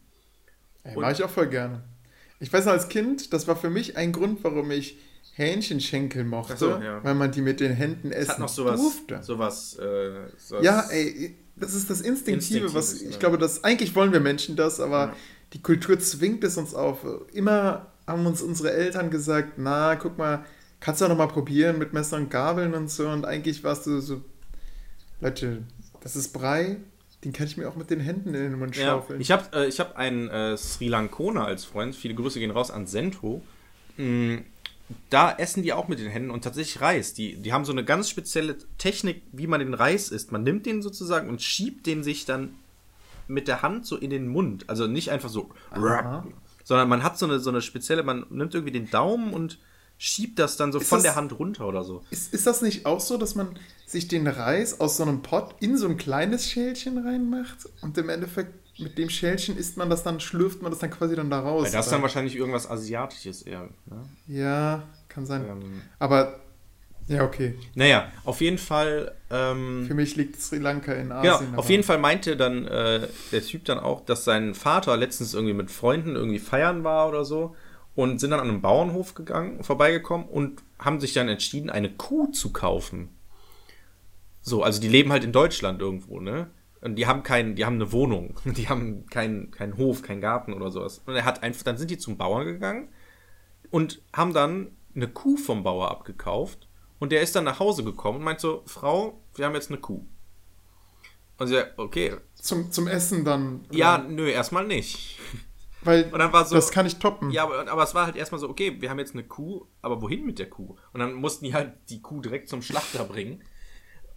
Ey, 0.83 0.97
Und- 0.97 1.03
mach 1.03 1.13
ich 1.13 1.23
auch 1.23 1.31
voll 1.31 1.49
gerne. 1.49 1.83
Ich 2.41 2.53
weiß 2.53 2.65
noch, 2.67 2.73
als 2.73 2.89
Kind, 2.89 3.33
das 3.33 3.49
war 3.49 3.57
für 3.57 3.71
mich 3.71 3.97
ein 3.97 4.13
Grund, 4.13 4.43
warum 4.45 4.71
ich 4.71 4.99
Hähnchenschenkel 5.35 6.25
mochte, 6.25 6.57
so, 6.57 6.71
ja. 6.71 7.03
weil 7.05 7.15
man 7.15 7.31
die 7.31 7.43
mit 7.43 7.61
den 7.61 7.73
Händen 7.73 8.11
Es 8.11 8.23
essen 8.25 8.31
hat 8.33 8.39
noch 8.41 8.49
sowas, 8.49 8.81
durfte. 8.81 9.23
sowas, 9.23 9.79
äh, 9.79 10.29
sowas 10.37 10.65
Ja, 10.65 10.81
ey, 10.91 11.37
das 11.57 11.75
ist 11.75 11.89
das 11.91 12.01
Instinktive, 12.01 12.75
was 12.75 12.93
Instinktives, 12.93 13.03
ich 13.03 13.11
ne? 13.17 13.19
glaube, 13.21 13.39
das 13.39 13.63
eigentlich 13.65 13.95
wollen 13.95 14.13
wir 14.13 14.21
Menschen 14.21 14.57
das, 14.57 14.81
aber 14.81 14.99
Ja. 15.07 15.17
die 15.53 15.63
Kultur 15.63 15.99
zwingt 16.01 16.43
es 16.45 16.57
uns 16.57 16.75
auf. 16.75 17.05
Immer 17.33 17.87
haben 18.07 18.27
uns 18.27 18.43
unsere 18.43 18.73
Eltern 18.73 19.11
gesagt, 19.11 19.55
na, 19.59 19.95
guck 19.97 20.19
mal, 20.19 20.45
kannst 20.81 21.01
du 21.01 21.05
doch 21.05 21.11
noch 21.11 21.19
mal 21.19 21.27
probieren 21.29 21.79
mit 21.79 21.93
Messer 21.93 22.17
und 22.17 22.31
Gabeln 22.31 22.75
und 22.75 22.91
so 22.91 23.09
und 23.09 23.25
eigentlich 23.25 23.63
warst 23.65 23.87
du 23.87 24.01
so, 24.01 24.23
Leute, 25.21 25.63
das 26.01 26.17
ist 26.17 26.33
Brei, 26.33 26.77
den 27.25 27.33
kann 27.33 27.47
ich 27.47 27.57
mir 27.57 27.69
auch 27.69 27.77
mit 27.77 27.91
den 27.91 28.01
Händen 28.01 28.29
in 28.35 28.43
den 28.51 28.59
Mund 28.59 28.77
Ja, 28.77 28.87
schaufeln. 28.87 29.21
ich 29.21 29.31
habe 29.31 29.45
äh, 29.57 29.67
ich 29.69 29.81
hab 29.81 29.97
einen 29.97 30.29
äh, 30.29 30.57
Sri 30.57 30.89
Lankoner 30.89 31.45
als 31.45 31.65
Freund. 31.65 31.97
Viele 31.97 32.15
Grüße 32.15 32.39
gehen 32.39 32.51
raus 32.53 32.71
an 32.71 32.87
Sento. 32.87 33.43
Mm, 33.97 34.37
Da 35.11 35.33
essen 35.37 35.63
die 35.65 35.73
auch 35.73 35.89
mit 35.89 35.99
den 35.99 36.09
Händen 36.09 36.31
und 36.31 36.45
tatsächlich 36.45 36.81
Reis. 36.81 37.15
Die, 37.15 37.37
die 37.37 37.53
haben 37.53 37.65
so 37.65 37.73
eine 37.73 37.85
ganz 37.85 38.09
spezielle 38.09 38.57
Technik, 38.79 39.23
wie 39.33 39.47
man 39.49 39.59
den 39.61 39.75
Reis 39.75 40.11
isst. 40.11 40.31
Man 40.33 40.45
nimmt 40.45 40.65
den 40.67 40.81
sozusagen 40.81 41.29
und 41.29 41.43
schiebt 41.43 41.87
den 41.87 42.03
sich 42.05 42.25
dann 42.25 42.55
mit 43.27 43.49
der 43.49 43.61
Hand 43.63 43.85
so 43.85 43.97
in 43.97 44.11
den 44.11 44.29
Mund. 44.29 44.65
Also 44.71 44.87
nicht 44.87 45.11
einfach 45.11 45.29
so, 45.29 45.51
Aha. 45.73 46.25
sondern 46.65 46.89
man 46.89 47.03
hat 47.03 47.19
so 47.19 47.27
eine, 47.27 47.41
so 47.41 47.51
eine 47.51 47.61
spezielle, 47.61 48.03
man 48.05 48.25
nimmt 48.31 48.55
irgendwie 48.55 48.73
den 48.73 48.89
Daumen 48.91 49.35
und 49.35 49.59
schiebt 49.99 50.39
das 50.39 50.57
dann 50.57 50.73
so 50.73 50.79
Ist 50.79 50.89
von 50.89 50.99
das- 50.99 51.03
der 51.03 51.17
Hand 51.17 51.39
runter 51.39 51.67
oder 51.67 51.83
so. 51.85 52.03
Ist, 52.11 52.33
ist 52.33 52.47
das 52.47 52.63
nicht 52.63 52.87
auch 52.87 53.01
so, 53.01 53.17
dass 53.19 53.35
man 53.35 53.49
sich 53.85 54.07
den 54.09 54.27
Reis 54.27 54.81
aus 54.81 54.97
so 54.97 55.03
einem 55.03 55.23
Pott 55.23 55.55
in 55.61 55.77
so 55.77 55.89
ein 55.89 55.97
kleines 55.97 56.49
Schälchen 56.49 56.99
reinmacht 56.99 57.59
und 57.83 57.97
im 57.99 58.09
Endeffekt 58.09 58.53
mit 58.79 58.97
dem 58.97 59.11
Schälchen 59.11 59.57
isst 59.59 59.77
man 59.77 59.91
das 59.91 60.05
dann, 60.05 60.21
schlürft 60.21 60.63
man 60.63 60.71
das 60.71 60.79
dann 60.79 60.91
quasi 60.91 61.17
dann 61.17 61.31
da 61.31 61.41
raus? 61.41 61.65
Weil 61.65 61.73
das 61.73 61.87
ist 61.87 61.93
dann 61.93 62.03
wahrscheinlich 62.03 62.37
irgendwas 62.37 62.71
Asiatisches 62.71 63.43
eher. 63.43 63.69
Ne? 63.87 64.09
Ja, 64.29 64.85
kann 65.09 65.27
sein. 65.27 65.45
Ähm, 65.51 65.83
Aber, 65.99 66.39
ja, 67.09 67.25
okay. 67.25 67.57
naja, 67.75 68.13
auf 68.25 68.41
jeden 68.41 68.59
Fall. 68.59 69.17
Ähm, 69.31 69.85
Für 69.89 69.95
mich 69.95 70.15
liegt 70.15 70.41
Sri 70.41 70.59
Lanka 70.59 70.93
in 70.93 71.09
Genau, 71.09 71.17
Asien. 71.17 71.55
auf 71.55 71.65
aber- 71.65 71.69
jeden 71.71 71.83
Fall 71.83 71.99
meinte 71.99 72.37
dann 72.37 72.67
äh, 72.69 73.09
der 73.33 73.43
Typ 73.43 73.65
dann 73.65 73.81
auch, 73.81 74.05
dass 74.05 74.25
sein 74.25 74.55
Vater 74.55 74.97
letztens 74.97 75.35
irgendwie 75.35 75.55
mit 75.55 75.73
Freunden 75.73 76.15
irgendwie 76.15 76.39
feiern 76.39 76.85
war 76.85 77.09
oder 77.09 77.25
so 77.25 77.57
und 77.99 78.21
sind 78.21 78.31
dann 78.31 78.39
an 78.39 78.49
einem 78.49 78.61
Bauernhof 78.61 79.15
gegangen, 79.15 79.65
vorbeigekommen 79.65 80.29
und 80.29 80.63
haben 80.79 81.01
sich 81.01 81.15
dann 81.15 81.29
entschieden, 81.29 81.69
eine 81.69 81.93
Kuh 81.93 82.29
zu 82.29 82.53
kaufen. 82.53 83.09
So, 84.41 84.63
also 84.63 84.81
die 84.81 84.87
leben 84.87 85.11
halt 85.11 85.25
in 85.25 85.33
Deutschland 85.33 85.81
irgendwo, 85.81 86.21
ne? 86.21 86.49
Und 86.81 86.95
die 86.95 87.09
haben 87.09 87.25
keinen, 87.25 87.57
die 87.57 87.65
haben 87.65 87.75
eine 87.75 87.91
Wohnung, 87.91 88.39
die 88.45 88.69
haben 88.69 89.07
keinen 89.07 89.51
keinen 89.51 89.77
Hof, 89.77 90.03
keinen 90.03 90.21
Garten 90.21 90.53
oder 90.53 90.71
sowas. 90.71 91.03
Und 91.07 91.17
er 91.17 91.25
hat 91.25 91.43
einfach, 91.43 91.65
dann 91.65 91.77
sind 91.77 91.91
die 91.91 91.99
zum 91.99 92.17
Bauern 92.17 92.47
gegangen 92.47 92.89
und 93.71 94.01
haben 94.13 94.33
dann 94.33 94.77
eine 94.95 95.09
Kuh 95.09 95.37
vom 95.37 95.65
Bauer 95.65 95.91
abgekauft 95.91 96.69
und 97.01 97.11
der 97.11 97.23
ist 97.23 97.35
dann 97.35 97.43
nach 97.43 97.59
Hause 97.59 97.83
gekommen 97.83 98.19
und 98.19 98.25
meint 98.25 98.39
so, 98.39 98.63
Frau, 98.67 99.21
wir 99.35 99.45
haben 99.45 99.57
jetzt 99.57 99.73
eine 99.73 99.81
Kuh. 99.81 100.07
Und 101.37 101.49
sie 101.49 101.55
sagt, 101.55 101.77
okay, 101.81 102.15
Zum, 102.37 102.71
zum 102.71 102.87
Essen 102.87 103.25
dann. 103.25 103.67
ja, 103.73 103.99
nö, 103.99 104.29
erstmal 104.29 104.69
nicht. 104.69 105.19
Weil 105.83 106.11
so, 106.45 106.55
das 106.57 106.71
kann 106.71 106.87
ich 106.87 106.99
toppen. 106.99 107.31
ja, 107.31 107.45
aber, 107.45 107.71
aber 107.71 107.83
es 107.83 107.95
war 107.95 108.07
halt 108.07 108.17
erstmal 108.17 108.41
so, 108.41 108.49
okay, 108.49 108.81
wir 108.81 108.91
haben 108.91 108.99
jetzt 108.99 109.15
eine 109.15 109.25
Kuh, 109.25 109.67
aber 109.81 110.03
wohin 110.03 110.25
mit 110.27 110.39
der 110.39 110.51
Kuh? 110.51 110.77
Und 110.93 111.01
dann 111.01 111.15
mussten 111.15 111.45
die 111.45 111.55
halt 111.55 111.73
die 111.89 112.03
Kuh 112.03 112.21
direkt 112.21 112.49
zum 112.49 112.63
Schlachter 112.63 113.05
bringen. 113.05 113.43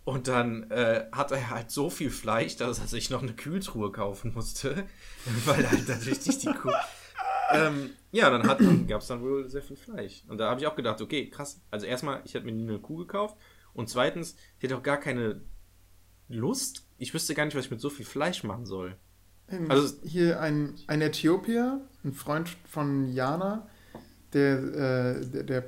Und 0.03 0.27
dann 0.27 0.69
äh, 0.71 1.05
hat 1.11 1.31
er 1.31 1.51
halt 1.51 1.69
so 1.69 1.91
viel 1.91 2.09
Fleisch, 2.09 2.55
dass 2.55 2.79
er 2.79 2.88
sich 2.88 3.11
noch 3.11 3.21
eine 3.21 3.33
Kühltruhe 3.33 3.91
kaufen 3.91 4.33
musste, 4.33 4.88
weil 5.45 5.69
halt 5.69 5.88
natürlich 5.88 6.19
die 6.39 6.47
Kuh. 6.51 6.71
ähm, 7.53 7.91
ja, 8.11 8.29
dann, 8.31 8.47
hat- 8.47 8.61
dann 8.61 8.88
gab 8.88 9.01
es 9.01 9.07
dann 9.07 9.21
wohl 9.21 9.47
sehr 9.47 9.61
viel 9.61 9.77
Fleisch. 9.77 10.23
Und 10.27 10.39
da 10.39 10.49
habe 10.49 10.59
ich 10.59 10.65
auch 10.65 10.75
gedacht, 10.75 11.01
okay, 11.01 11.29
krass. 11.29 11.61
Also 11.69 11.85
erstmal, 11.85 12.21
ich 12.25 12.33
hätte 12.33 12.45
mir 12.47 12.51
nie 12.51 12.67
eine 12.67 12.79
Kuh 12.79 12.97
gekauft. 12.97 13.38
Und 13.73 13.89
zweitens, 13.89 14.35
ich 14.57 14.63
hätte 14.63 14.75
auch 14.77 14.83
gar 14.83 14.97
keine 14.97 15.41
Lust. 16.27 16.88
Ich 16.97 17.13
wüsste 17.13 17.35
gar 17.35 17.45
nicht, 17.45 17.55
was 17.55 17.65
ich 17.65 17.71
mit 17.71 17.81
so 17.81 17.89
viel 17.89 18.05
Fleisch 18.05 18.43
machen 18.43 18.65
soll. 18.65 18.97
Ähm, 19.52 19.69
Also- 19.69 19.95
hier 20.03 20.40
ein, 20.40 20.73
ein 20.88 21.02
Äthiopier, 21.02 21.82
ein 22.03 22.14
Freund 22.14 22.49
von 22.69 23.11
Jana, 23.14 23.68
der, 24.34 24.57
äh, 25.19 25.26
der, 25.26 25.44
der 25.44 25.64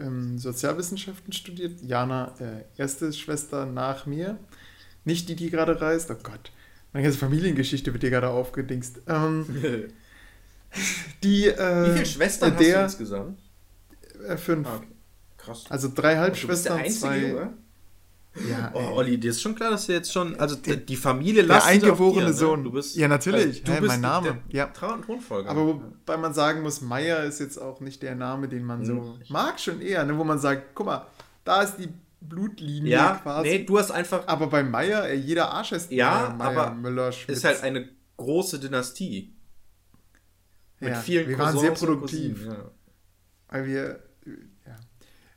ähm, 0.00 0.38
Sozialwissenschaften 0.38 1.32
studiert. 1.32 1.80
Jana, 1.82 2.34
äh, 2.38 2.64
erste 2.80 3.12
Schwester 3.12 3.66
nach 3.66 4.06
mir. 4.06 4.38
Nicht 5.04 5.28
die, 5.28 5.36
die 5.36 5.50
gerade 5.50 5.80
reist. 5.80 6.10
Oh 6.10 6.16
Gott. 6.22 6.52
Meine 6.92 7.04
ganze 7.04 7.18
Familiengeschichte 7.18 7.92
wird 7.92 8.02
dir 8.02 8.10
gerade 8.10 8.28
aufgedingst. 8.28 9.00
Ähm, 9.08 9.46
die, 11.22 11.46
äh, 11.46 11.86
Wie 11.88 11.92
viele 11.92 12.06
Schwestern 12.06 12.50
äh, 12.50 12.54
hast 12.54 12.60
du 12.60 12.64
der, 12.64 12.84
insgesamt? 12.84 13.38
Äh, 14.26 14.36
fünf. 14.36 14.68
Ah, 14.68 14.76
okay. 14.76 14.86
Krass. 15.38 15.64
Also 15.68 15.90
drei 15.92 16.12
der 16.12 16.20
Halbschwestern, 16.20 16.88
zwei. 16.90 17.18
Junge? 17.18 17.52
Ja, 18.48 18.70
Oh. 18.74 18.94
Olli, 18.96 19.18
dir 19.18 19.30
ist 19.30 19.42
schon 19.42 19.54
klar, 19.54 19.70
dass 19.70 19.86
du 19.86 19.92
jetzt 19.92 20.10
schon, 20.12 20.34
also 20.40 20.56
d- 20.56 20.76
die 20.76 20.96
Familie 20.96 21.42
der 21.44 21.54
lastet 21.56 21.82
auf 21.84 21.90
eingeborene 21.90 22.20
dir, 22.26 22.30
ne? 22.32 22.34
Sohn. 22.34 22.64
Du 22.64 22.72
bist, 22.72 22.96
ja, 22.96 23.06
natürlich. 23.06 23.44
Also, 23.60 23.62
du 23.64 23.72
Hä, 23.72 23.80
bist 23.80 23.88
mein 23.92 24.00
Name. 24.00 24.26
Der 24.26 24.38
Ja. 24.58 24.66
Tra 24.68 24.96
Thronfolger. 24.98 25.50
Aber 25.50 25.66
wobei 25.66 26.16
man 26.16 26.32
sagen 26.32 26.62
muss, 26.62 26.80
Meier 26.80 27.24
ist 27.24 27.40
jetzt 27.40 27.58
auch 27.58 27.80
nicht 27.80 28.02
der 28.02 28.14
Name, 28.14 28.48
den 28.48 28.64
man 28.64 28.84
so 28.86 28.94
Mhm. 28.94 29.14
mag, 29.28 29.60
schon 29.60 29.82
eher, 29.82 30.04
ne? 30.04 30.16
wo 30.16 30.24
man 30.24 30.38
sagt, 30.38 30.74
guck 30.74 30.86
mal, 30.86 31.06
da 31.44 31.62
ist 31.62 31.76
die 31.76 31.88
Blutlinie 32.22 32.92
ja, 32.92 33.20
quasi. 33.22 33.48
nee, 33.48 33.64
du 33.64 33.78
hast 33.78 33.90
einfach, 33.90 34.26
Aber 34.28 34.46
bei 34.46 34.62
Meier, 34.62 35.04
ey, 35.04 35.18
jeder 35.18 35.50
Arsch 35.50 35.72
ist 35.72 35.90
Ja, 35.90 36.34
Meier, 36.38 36.48
aber 36.58 36.74
Müller, 36.74 37.12
Schmitz. 37.12 37.38
ist 37.38 37.44
halt 37.44 37.62
eine 37.62 37.88
große 38.16 38.60
Dynastie. 38.60 39.34
Mit 40.80 40.90
ja, 40.90 41.00
vielen 41.00 41.28
Wir 41.28 41.38
waren 41.38 41.56
sehr 41.58 41.70
Cousins 41.70 41.82
und 41.82 41.94
produktiv, 41.96 42.34
Cousinen, 42.38 42.56
ja. 42.56 42.70
weil 43.48 43.66
wir, 43.66 44.02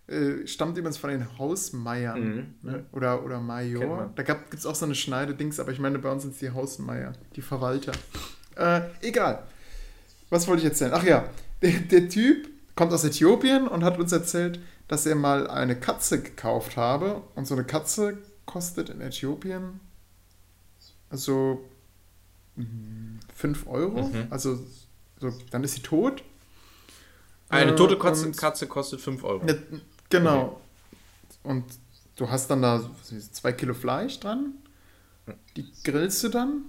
äh, 0.07 0.45
stammt 0.47 0.77
übrigens 0.77 0.97
von 0.97 1.09
den 1.09 1.37
Hausmeiern 1.37 2.21
Mhm. 2.61 2.69
ne? 2.71 2.85
oder, 2.91 3.23
oder 3.23 3.39
Major. 3.39 4.11
Da 4.15 4.23
gibt 4.23 4.53
es 4.53 4.65
auch 4.65 4.75
so 4.75 4.85
eine 4.85 4.95
Schneide-Dings, 4.95 5.59
aber 5.59 5.71
ich 5.71 5.79
meine, 5.79 5.97
bei 5.99 6.11
uns 6.11 6.23
sind 6.23 6.33
es 6.33 6.39
die 6.39 6.51
Hausmeier, 6.51 7.13
die 7.35 7.41
Verwalter. 7.41 7.91
Äh, 8.55 8.81
egal. 9.01 9.43
Was 10.29 10.47
wollte 10.47 10.61
ich 10.61 10.65
erzählen? 10.69 10.91
Ach 10.93 11.03
ja, 11.03 11.27
der, 11.61 11.71
der 11.79 12.09
Typ 12.09 12.47
kommt 12.75 12.91
aus 12.93 13.03
Äthiopien 13.03 13.67
und 13.67 13.83
hat 13.83 13.97
uns 13.99 14.11
erzählt, 14.11 14.59
dass 14.87 15.05
er 15.05 15.15
mal 15.15 15.47
eine 15.49 15.75
Katze 15.79 16.21
gekauft 16.21 16.77
habe. 16.77 17.21
Und 17.35 17.47
so 17.47 17.55
eine 17.55 17.63
Katze 17.63 18.17
kostet 18.45 18.89
in 18.89 19.01
Äthiopien 19.01 19.79
also 21.09 21.63
5 23.35 23.67
Euro. 23.67 24.07
Mhm. 24.07 24.27
Also 24.29 24.59
so, 25.19 25.31
dann 25.51 25.63
ist 25.63 25.75
sie 25.75 25.81
tot. 25.81 26.23
Eine 27.49 27.71
Äh, 27.71 27.75
tote 27.75 27.97
Katze, 27.97 28.31
Katze 28.31 28.67
kostet 28.67 29.01
5 29.01 29.23
Euro. 29.23 29.45
ja, 29.47 29.53
genau. 30.09 30.61
Und 31.43 31.65
du 32.15 32.29
hast 32.29 32.49
dann 32.49 32.61
da 32.61 32.89
zwei 33.31 33.53
Kilo 33.53 33.73
Fleisch 33.73 34.19
dran. 34.19 34.53
Die 35.55 35.71
grillst 35.83 36.23
du 36.23 36.29
dann. 36.29 36.65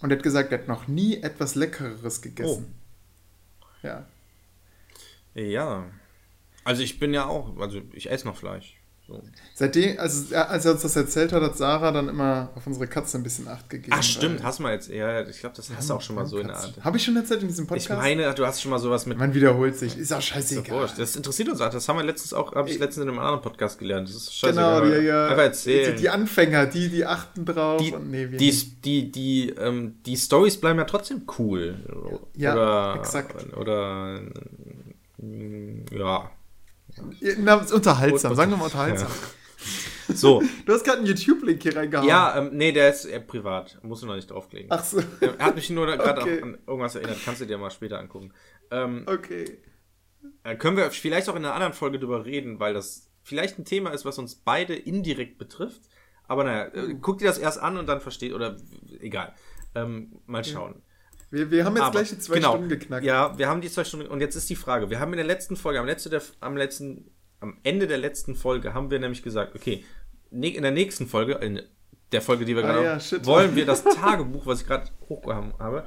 Und 0.00 0.10
er 0.10 0.16
hat 0.16 0.24
gesagt, 0.24 0.52
er 0.52 0.58
hat 0.58 0.68
noch 0.68 0.88
nie 0.88 1.22
etwas 1.22 1.54
Leckereres 1.54 2.22
gegessen. 2.22 2.74
Ja. 3.82 4.06
Ja. 5.34 5.86
Also 6.64 6.82
ich 6.82 6.98
bin 6.98 7.14
ja 7.14 7.26
auch, 7.26 7.56
also 7.58 7.80
ich 7.92 8.10
esse 8.10 8.26
noch 8.26 8.36
Fleisch. 8.36 8.76
So. 9.08 9.20
Seitdem, 9.54 9.98
also 9.98 10.34
als 10.36 10.64
er 10.64 10.72
uns 10.72 10.82
das 10.82 10.94
erzählt 10.94 11.32
hat, 11.32 11.42
hat 11.42 11.56
Sarah 11.58 11.90
dann 11.90 12.08
immer 12.08 12.50
auf 12.54 12.66
unsere 12.68 12.86
Katze 12.86 13.18
ein 13.18 13.24
bisschen 13.24 13.48
Acht 13.48 13.68
gegeben. 13.68 13.92
Ach 13.98 14.02
stimmt, 14.02 14.44
hast 14.44 14.60
du 14.60 14.62
mal 14.62 14.72
jetzt, 14.74 14.88
ja, 14.88 15.20
ich 15.28 15.40
glaube, 15.40 15.56
das 15.56 15.70
hast 15.76 15.90
du 15.90 15.94
auch 15.94 16.00
schon 16.00 16.14
mal 16.16 16.24
so 16.24 16.38
in 16.38 16.46
der 16.46 16.56
Art. 16.56 16.74
Habe 16.84 16.96
ich 16.96 17.04
schon 17.04 17.16
erzählt 17.16 17.42
in 17.42 17.48
diesem 17.48 17.64
Ich 17.64 17.68
Podcast? 17.68 18.00
meine, 18.00 18.32
du 18.32 18.46
hast 18.46 18.62
schon 18.62 18.70
mal 18.70 18.78
sowas 18.78 19.04
mit 19.06 19.18
Man 19.18 19.34
wiederholt 19.34 19.76
sich. 19.76 19.98
Ist 19.98 20.12
auch 20.12 20.22
scheißegal. 20.22 20.88
Das 20.96 21.16
interessiert 21.16 21.48
uns 21.48 21.60
auch. 21.60 21.70
Das 21.70 21.88
haben 21.88 21.96
wir 21.98 22.04
letztens 22.04 22.32
auch, 22.32 22.54
habe 22.54 22.70
ich 22.70 22.78
letztens 22.78 23.02
in 23.04 23.08
einem 23.10 23.18
anderen 23.18 23.42
Podcast 23.42 23.78
gelernt. 23.80 24.08
Das 24.08 24.14
ist 24.14 24.40
Genau, 24.40 24.78
scheißegal. 24.80 25.00
die, 25.00 25.06
ja, 25.06 25.26
Einfach 25.26 25.42
erzählen. 25.42 25.96
Die, 25.96 26.00
die 26.02 26.08
Anfänger, 26.08 26.66
die, 26.66 26.88
die 26.88 27.04
achten 27.04 27.44
drauf. 27.44 27.82
die, 27.82 27.92
und 27.92 28.08
nee, 28.10 28.30
wir 28.30 28.38
die, 28.38 28.46
nicht. 28.46 28.84
die, 28.84 29.10
die, 29.10 29.50
ähm, 29.50 29.96
die 30.06 30.16
Stories 30.16 30.56
bleiben 30.58 30.78
ja 30.78 30.84
trotzdem 30.84 31.22
cool. 31.38 31.74
Ja, 32.36 32.54
oder, 32.54 32.94
exakt. 33.00 33.56
Oder, 33.56 34.20
ja. 35.90 36.30
Na, 37.38 37.54
unterhaltsam, 37.56 38.34
sagen 38.34 38.50
wir 38.50 38.56
mal 38.58 38.64
unterhaltsam. 38.64 39.08
So, 40.14 40.42
Du 40.66 40.72
hast 40.74 40.84
gerade 40.84 40.98
einen 40.98 41.06
YouTube-Link 41.06 41.62
hier 41.62 41.76
reingehauen. 41.76 42.08
ja, 42.08 42.36
ähm, 42.36 42.50
nee, 42.52 42.72
der 42.72 42.90
ist 42.90 43.04
eher 43.04 43.20
privat. 43.20 43.78
Musst 43.82 44.02
du 44.02 44.06
noch 44.06 44.16
nicht 44.16 44.30
drauflegen. 44.30 44.66
Ach 44.70 44.84
so. 44.84 45.00
Er 45.20 45.38
hat 45.38 45.54
mich 45.54 45.70
nur 45.70 45.86
gerade 45.86 46.20
Okay. 46.22 46.42
an 46.42 46.58
irgendwas 46.66 46.94
erinnert. 46.96 47.18
Kannst 47.24 47.40
du 47.40 47.46
dir 47.46 47.56
mal 47.58 47.70
später 47.70 47.98
angucken. 47.98 48.32
Ähm, 48.70 49.04
Okay. 49.06 49.58
äh, 50.44 50.56
können 50.56 50.76
wir 50.76 50.90
vielleicht 50.90 51.28
auch 51.28 51.36
in 51.36 51.44
einer 51.44 51.54
anderen 51.54 51.72
Folge 51.72 51.98
drüber 51.98 52.24
reden, 52.24 52.60
weil 52.60 52.74
das 52.74 53.10
vielleicht 53.22 53.58
ein 53.58 53.64
Thema 53.64 53.90
ist, 53.90 54.04
was 54.04 54.18
uns 54.18 54.34
beide 54.34 54.74
indirekt 54.74 55.38
betrifft. 55.38 55.82
Aber 56.26 56.44
naja, 56.44 56.66
äh, 56.74 56.94
guck 57.00 57.18
dir 57.18 57.26
das 57.26 57.38
erst 57.38 57.60
an 57.60 57.76
und 57.76 57.86
dann 57.86 58.00
versteht, 58.00 58.32
oder 58.32 58.56
egal. 59.00 59.32
Ähm, 59.74 60.20
mal 60.26 60.44
schauen. 60.44 60.82
Wir, 61.32 61.50
wir 61.50 61.64
haben 61.64 61.74
jetzt 61.74 61.82
Aber, 61.84 61.92
gleich 61.92 62.10
die 62.10 62.18
zwei 62.18 62.34
genau, 62.36 62.50
Stunden 62.52 62.68
geknackt. 62.68 63.04
Ja, 63.04 63.36
wir 63.38 63.48
haben 63.48 63.60
die 63.60 63.70
zwei 63.70 63.84
Stunden. 63.84 64.06
Und 64.06 64.20
jetzt 64.20 64.36
ist 64.36 64.48
die 64.50 64.54
Frage: 64.56 64.90
Wir 64.90 65.00
haben 65.00 65.12
in 65.12 65.16
der 65.16 65.26
letzten 65.26 65.56
Folge, 65.56 65.80
am, 65.80 65.86
letzte 65.86 66.10
der, 66.10 66.22
am 66.40 66.56
letzten, 66.56 67.10
am 67.40 67.56
Ende 67.64 67.86
der 67.86 67.98
letzten 67.98 68.34
Folge, 68.36 68.74
haben 68.74 68.90
wir 68.90 68.98
nämlich 69.00 69.22
gesagt, 69.22 69.54
okay, 69.56 69.84
ne, 70.30 70.54
in 70.54 70.62
der 70.62 70.72
nächsten 70.72 71.08
Folge, 71.08 71.32
in 71.34 71.62
der 72.12 72.20
Folge, 72.20 72.44
die 72.44 72.54
wir 72.54 72.62
Ah, 72.62 72.66
gerade 72.72 72.84
ja, 72.84 73.00
shit. 73.00 73.24
wollen 73.24 73.56
wir 73.56 73.64
das 73.64 73.82
Tagebuch, 73.96 74.44
was 74.44 74.60
ich 74.60 74.66
gerade 74.66 74.90
hochgehauen 75.08 75.54
habe. 75.58 75.84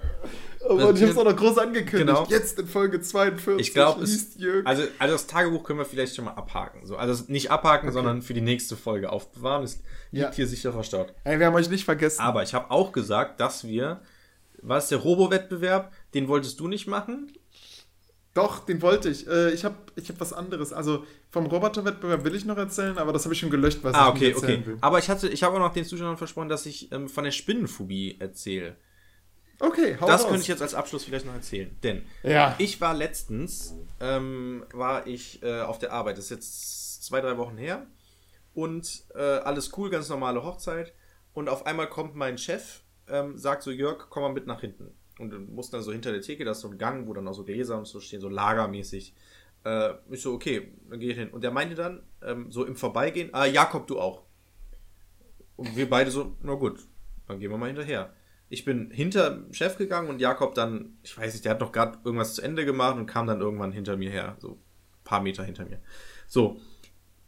Aber 0.68 0.88
und 0.88 0.96
ich 0.96 1.04
habe 1.04 1.12
es 1.12 1.18
auch 1.20 1.24
noch 1.24 1.36
groß 1.36 1.60
angekündigt. 1.60 2.08
Genau. 2.18 2.26
Jetzt 2.28 2.58
in 2.58 2.66
Folge 2.66 3.00
42 3.00 3.60
Ich 3.68 3.72
glaube, 3.76 4.02
liest 4.02 4.40
also, 4.64 4.84
also 4.98 5.14
das 5.14 5.28
Tagebuch 5.28 5.64
können 5.64 5.78
wir 5.78 5.86
vielleicht 5.86 6.16
schon 6.16 6.26
mal 6.26 6.32
abhaken. 6.32 6.84
So, 6.88 6.98
also 6.98 7.24
nicht 7.28 7.52
abhaken, 7.52 7.92
sondern 7.92 8.24
für 8.24 8.34
die 8.34 8.42
nächste 8.42 8.76
Folge 8.76 9.12
aufbewahren. 9.12 9.64
Es 9.64 9.76
liegt 10.10 10.26
Ja. 10.26 10.32
hier 10.34 10.48
sicher 10.48 10.74
verstaut. 10.74 11.14
Ey, 11.24 11.38
wir 11.38 11.46
haben 11.46 11.54
euch 11.54 11.70
nicht 11.70 11.86
vergessen. 11.86 12.20
Aber 12.22 12.42
ich 12.42 12.56
habe 12.56 12.72
auch 12.72 12.92
gesagt, 12.92 13.40
dass 13.40 13.68
wir, 13.68 14.02
was 14.68 14.90
der 14.90 14.98
Robo-Wettbewerb, 15.00 15.94
den 16.14 16.28
wolltest 16.28 16.60
du 16.60 16.68
nicht 16.68 16.88
machen. 16.88 17.32
Doch, 18.34 18.66
den 18.66 18.82
wollte 18.82 19.10
ich. 19.10 19.26
Äh, 19.28 19.52
ich 19.52 19.64
habe 19.64 19.76
ich 19.96 20.10
hab 20.10 20.20
was 20.20 20.34
anderes. 20.34 20.74
Also 20.74 21.06
vom 21.32 21.46
Roboterwettbewerb 21.46 22.24
will 22.26 22.36
ich 22.36 22.44
noch 22.44 22.58
erzählen, 22.58 22.98
aber 22.98 23.14
das 23.14 23.24
habe 23.24 23.34
ich 23.34 23.40
schon 23.40 23.50
gelöscht, 23.50 23.80
was 23.82 23.94
Ah, 23.96 24.10
ich 24.10 24.16
okay, 24.16 24.32
erzählen 24.32 24.60
okay. 24.60 24.68
will. 24.72 24.78
Aber 24.82 25.00
ich 25.00 25.10
hatte, 25.10 25.30
ich 25.30 25.42
habe 25.44 25.56
auch 25.56 25.60
noch 25.60 25.72
den 25.74 25.86
Zuschauern 25.86 26.18
versprochen, 26.18 26.50
dass 26.50 26.66
ich 26.66 26.92
ähm, 26.92 27.08
von 27.08 27.24
der 27.24 27.32
Spinnenphobie 27.32 28.18
erzähle. 28.20 28.76
Okay, 29.60 29.96
hau 30.02 30.06
Das 30.08 30.24
raus. 30.24 30.28
könnte 30.28 30.42
ich 30.42 30.50
jetzt 30.50 30.62
als 30.62 30.74
Abschluss 30.74 31.06
vielleicht 31.06 31.26
noch 31.26 31.34
erzählen. 31.34 31.78
Denn 31.82 32.04
Ja. 32.24 32.56
ich 32.58 32.82
war 32.82 32.94
letztens, 32.94 33.74
ähm, 34.02 34.66
war 34.74 35.08
ich 35.08 35.42
äh, 35.42 35.62
auf 35.62 35.80
der 35.80 35.94
Arbeit. 35.94 36.18
Das 36.18 36.26
ist 36.26 36.32
jetzt 36.32 37.06
zwei, 37.06 37.22
drei 37.22 37.38
Wochen 37.38 37.56
her. 37.58 37.88
Und 38.54 39.04
äh, 39.16 39.22
alles 39.22 39.72
cool, 39.78 39.90
ganz 39.90 40.10
normale 40.10 40.44
Hochzeit. 40.44 40.94
Und 41.34 41.48
auf 41.48 41.66
einmal 41.66 41.88
kommt 41.88 42.16
mein 42.16 42.38
Chef, 42.38 42.82
ähm, 43.10 43.38
sagt 43.38 43.64
so, 43.64 43.72
Jörg, 43.72 44.10
komm 44.10 44.24
mal 44.24 44.34
mit 44.34 44.48
nach 44.48 44.62
hinten. 44.62 44.92
Und 45.20 45.30
du 45.30 45.40
musst 45.40 45.74
dann 45.74 45.82
so 45.82 45.92
hinter 45.92 46.12
der 46.12 46.22
Theke, 46.22 46.44
da 46.44 46.52
ist 46.52 46.62
so 46.62 46.70
ein 46.70 46.78
Gang, 46.78 47.08
wo 47.08 47.14
dann 47.14 47.28
auch 47.28 47.34
so 47.34 47.44
Gläser 47.44 47.78
und 47.78 47.86
so 47.86 48.00
stehen, 48.00 48.22
so 48.22 48.30
lagermäßig. 48.30 49.14
Äh, 49.64 49.94
ich 50.10 50.22
so, 50.22 50.34
okay, 50.34 50.74
dann 50.90 51.00
gehe 51.00 51.12
ich 51.12 51.18
hin. 51.18 51.30
Und 51.30 51.44
der 51.44 51.52
meinte 51.52 51.76
dann, 51.76 52.04
ähm, 52.22 52.52
so 52.52 52.66
im 52.66 52.76
Vorbeigehen, 52.76 53.30
ah, 53.34 53.46
Jakob, 53.46 53.88
du 53.88 54.00
auch. 54.00 54.24
Und 55.56 55.76
wir 55.76 55.90
beide 55.90 56.12
so, 56.12 56.36
na 56.42 56.54
gut, 56.56 56.80
dann 57.28 57.40
gehen 57.40 57.50
wir 57.50 57.58
mal 57.58 57.68
hinterher. 57.68 58.14
Ich 58.50 58.66
bin 58.66 58.92
hinter 58.92 59.32
dem 59.32 59.54
Chef 59.54 59.78
gegangen 59.78 60.10
und 60.10 60.20
Jakob 60.20 60.54
dann, 60.54 60.98
ich 61.02 61.18
weiß 61.18 61.34
nicht, 61.34 61.46
der 61.46 61.54
hat 61.54 61.62
noch 61.62 61.72
gerade 61.72 61.98
irgendwas 62.04 62.36
zu 62.36 62.42
Ende 62.42 62.66
gemacht 62.66 62.98
und 62.98 63.06
kam 63.06 63.26
dann 63.26 63.42
irgendwann 63.42 63.72
hinter 63.72 63.98
mir 63.98 64.12
her, 64.12 64.36
so 64.40 64.52
ein 64.52 65.04
paar 65.04 65.22
Meter 65.22 65.44
hinter 65.44 65.66
mir. 65.66 65.80
So, 66.28 66.60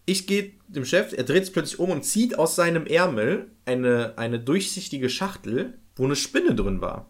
ich 0.08 0.26
gehe 0.26 0.54
dem 0.70 0.86
Chef, 0.86 1.12
er 1.12 1.26
dreht 1.26 1.46
sich 1.46 1.54
plötzlich 1.54 1.80
um 1.80 1.92
und 1.92 2.04
zieht 2.04 2.40
aus 2.40 2.56
seinem 2.56 2.88
Ärmel 2.88 3.52
eine, 3.66 4.18
eine 4.18 4.40
durchsichtige 4.40 5.10
Schachtel, 5.10 5.78
wo 5.98 6.06
eine 6.06 6.16
Spinne 6.16 6.56
drin 6.56 6.80
war. 6.80 7.10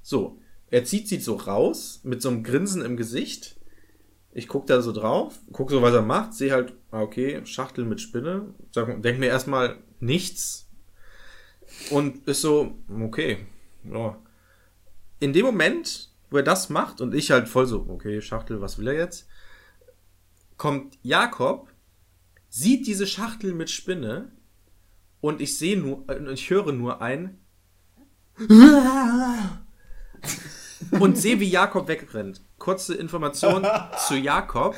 So, 0.00 0.38
er 0.70 0.84
zieht 0.84 1.08
sie 1.08 1.18
so 1.18 1.34
raus 1.34 2.00
mit 2.04 2.22
so 2.22 2.28
einem 2.28 2.44
Grinsen 2.44 2.82
im 2.82 2.96
Gesicht. 2.96 3.56
Ich 4.32 4.46
guck 4.46 4.68
da 4.68 4.80
so 4.80 4.92
drauf, 4.92 5.40
guck 5.50 5.72
so, 5.72 5.82
was 5.82 5.92
er 5.92 6.02
macht, 6.02 6.34
sehe 6.34 6.52
halt, 6.52 6.72
ah, 6.92 7.02
okay, 7.02 7.44
Schachtel 7.44 7.84
mit 7.84 8.00
Spinne. 8.00 8.54
Sag, 8.70 9.02
denk 9.02 9.18
mir 9.18 9.26
erstmal 9.26 9.78
nichts. 9.98 10.70
Und 11.90 12.28
ist 12.28 12.42
so, 12.42 12.78
okay. 13.02 13.38
Ja. 13.82 14.16
In 15.18 15.32
dem 15.32 15.46
Moment, 15.46 16.10
wo 16.30 16.36
er 16.36 16.44
das 16.44 16.68
macht 16.68 17.00
und 17.00 17.12
ich 17.12 17.32
halt 17.32 17.48
voll 17.48 17.66
so, 17.66 17.86
okay, 17.88 18.20
Schachtel, 18.20 18.60
was 18.60 18.78
will 18.78 18.86
er 18.86 18.94
jetzt? 18.94 19.26
Kommt 20.56 20.96
Jakob, 21.02 21.68
sieht 22.50 22.86
diese 22.86 23.06
Schachtel 23.06 23.54
mit 23.54 23.70
Spinne 23.70 24.32
und 25.20 25.40
ich 25.40 25.56
sehe 25.56 25.78
nur, 25.78 26.04
äh, 26.08 26.32
ich 26.32 26.50
höre 26.50 26.72
nur 26.72 27.00
ein 27.00 27.38
und 30.98 31.16
sehe, 31.16 31.40
wie 31.40 31.48
Jakob 31.48 31.88
wegrennt. 31.88 32.42
Kurze 32.58 32.94
Information 32.94 33.66
zu 34.06 34.16
Jakob. 34.16 34.74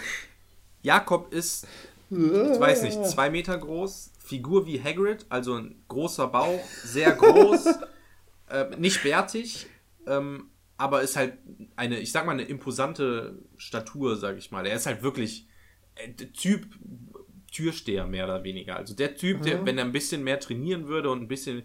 Jakob 0.83 1.33
ist, 1.33 1.67
ich 2.11 2.19
weiß 2.19 2.83
nicht, 2.83 3.05
zwei 3.07 3.31
Meter 3.31 3.57
groß, 3.57 4.13
Figur 4.19 4.67
wie 4.67 4.83
Hagrid, 4.83 5.27
also 5.29 5.55
ein 5.55 5.83
großer 5.89 6.27
Bauch, 6.29 6.65
sehr 6.85 7.13
groß, 7.13 7.67
äh, 8.51 8.77
nicht 8.77 9.03
bärtig, 9.03 9.67
ähm, 10.07 10.51
aber 10.77 11.03
ist 11.03 11.17
halt 11.17 11.39
eine, 11.77 12.01
ich 12.01 12.11
sag 12.11 12.27
mal, 12.27 12.33
eine 12.33 12.43
imposante 12.43 13.39
Statur, 13.57 14.17
sag 14.17 14.37
ich 14.37 14.51
mal. 14.51 14.67
Er 14.67 14.75
ist 14.75 14.87
halt 14.87 15.03
wirklich 15.03 15.47
äh, 15.95 16.09
der 16.09 16.33
Typ 16.33 16.67
Türsteher, 17.53 18.07
mehr 18.07 18.25
oder 18.25 18.43
weniger. 18.43 18.77
Also 18.77 18.95
der 18.95 19.15
Typ, 19.15 19.43
der, 19.43 19.65
wenn 19.65 19.79
er 19.79 19.85
ein 19.85 19.93
bisschen 19.93 20.25
mehr 20.25 20.41
trainieren 20.41 20.89
würde 20.89 21.11
und 21.11 21.23
ein 21.23 21.29
bisschen 21.29 21.63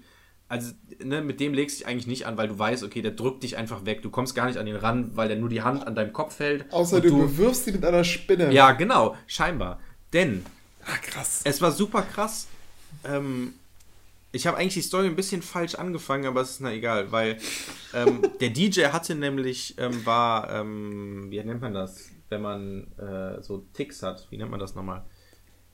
also 0.49 0.71
ne, 1.03 1.21
mit 1.21 1.39
dem 1.39 1.53
legst 1.53 1.77
du 1.77 1.83
dich 1.83 1.87
eigentlich 1.87 2.07
nicht 2.07 2.25
an, 2.25 2.37
weil 2.37 2.47
du 2.47 2.57
weißt, 2.57 2.83
okay, 2.83 3.01
der 3.01 3.11
drückt 3.11 3.43
dich 3.43 3.57
einfach 3.57 3.85
weg. 3.85 4.01
Du 4.01 4.09
kommst 4.09 4.33
gar 4.33 4.45
nicht 4.45 4.57
an 4.57 4.65
ihn 4.65 4.75
ran, 4.77 5.11
weil 5.15 5.27
der 5.27 5.37
nur 5.37 5.49
die 5.49 5.61
Hand 5.61 5.85
an 5.85 5.95
deinem 5.95 6.13
Kopf 6.13 6.39
hält. 6.39 6.71
Außer 6.71 6.97
Und 6.97 7.05
du, 7.05 7.17
bewirfst 7.17 7.67
ihn 7.67 7.73
mit 7.75 7.85
einer 7.85 8.03
Spinne. 8.03 8.53
Ja, 8.53 8.71
genau, 8.71 9.15
scheinbar. 9.27 9.81
Denn 10.13 10.45
Ah, 10.85 10.97
krass. 11.01 11.41
es 11.43 11.61
war 11.61 11.71
super 11.71 12.01
krass. 12.01 12.47
Ähm, 13.03 13.55
ich 14.31 14.47
habe 14.47 14.57
eigentlich 14.57 14.75
die 14.75 14.81
Story 14.81 15.07
ein 15.07 15.17
bisschen 15.17 15.41
falsch 15.41 15.75
angefangen, 15.75 16.25
aber 16.25 16.41
es 16.41 16.51
ist 16.51 16.61
na 16.61 16.71
egal, 16.71 17.11
weil 17.11 17.37
ähm, 17.93 18.21
der 18.39 18.49
DJ 18.49 18.85
hatte 18.85 19.15
nämlich, 19.15 19.75
ähm, 19.77 20.05
war, 20.05 20.49
ähm, 20.49 21.27
wie 21.29 21.43
nennt 21.43 21.61
man 21.61 21.73
das, 21.73 22.09
wenn 22.29 22.41
man 22.41 22.87
äh, 22.97 23.41
so 23.41 23.65
Ticks 23.73 24.01
hat? 24.01 24.27
Wie 24.29 24.37
nennt 24.37 24.51
man 24.51 24.61
das 24.61 24.75
nochmal? 24.75 25.03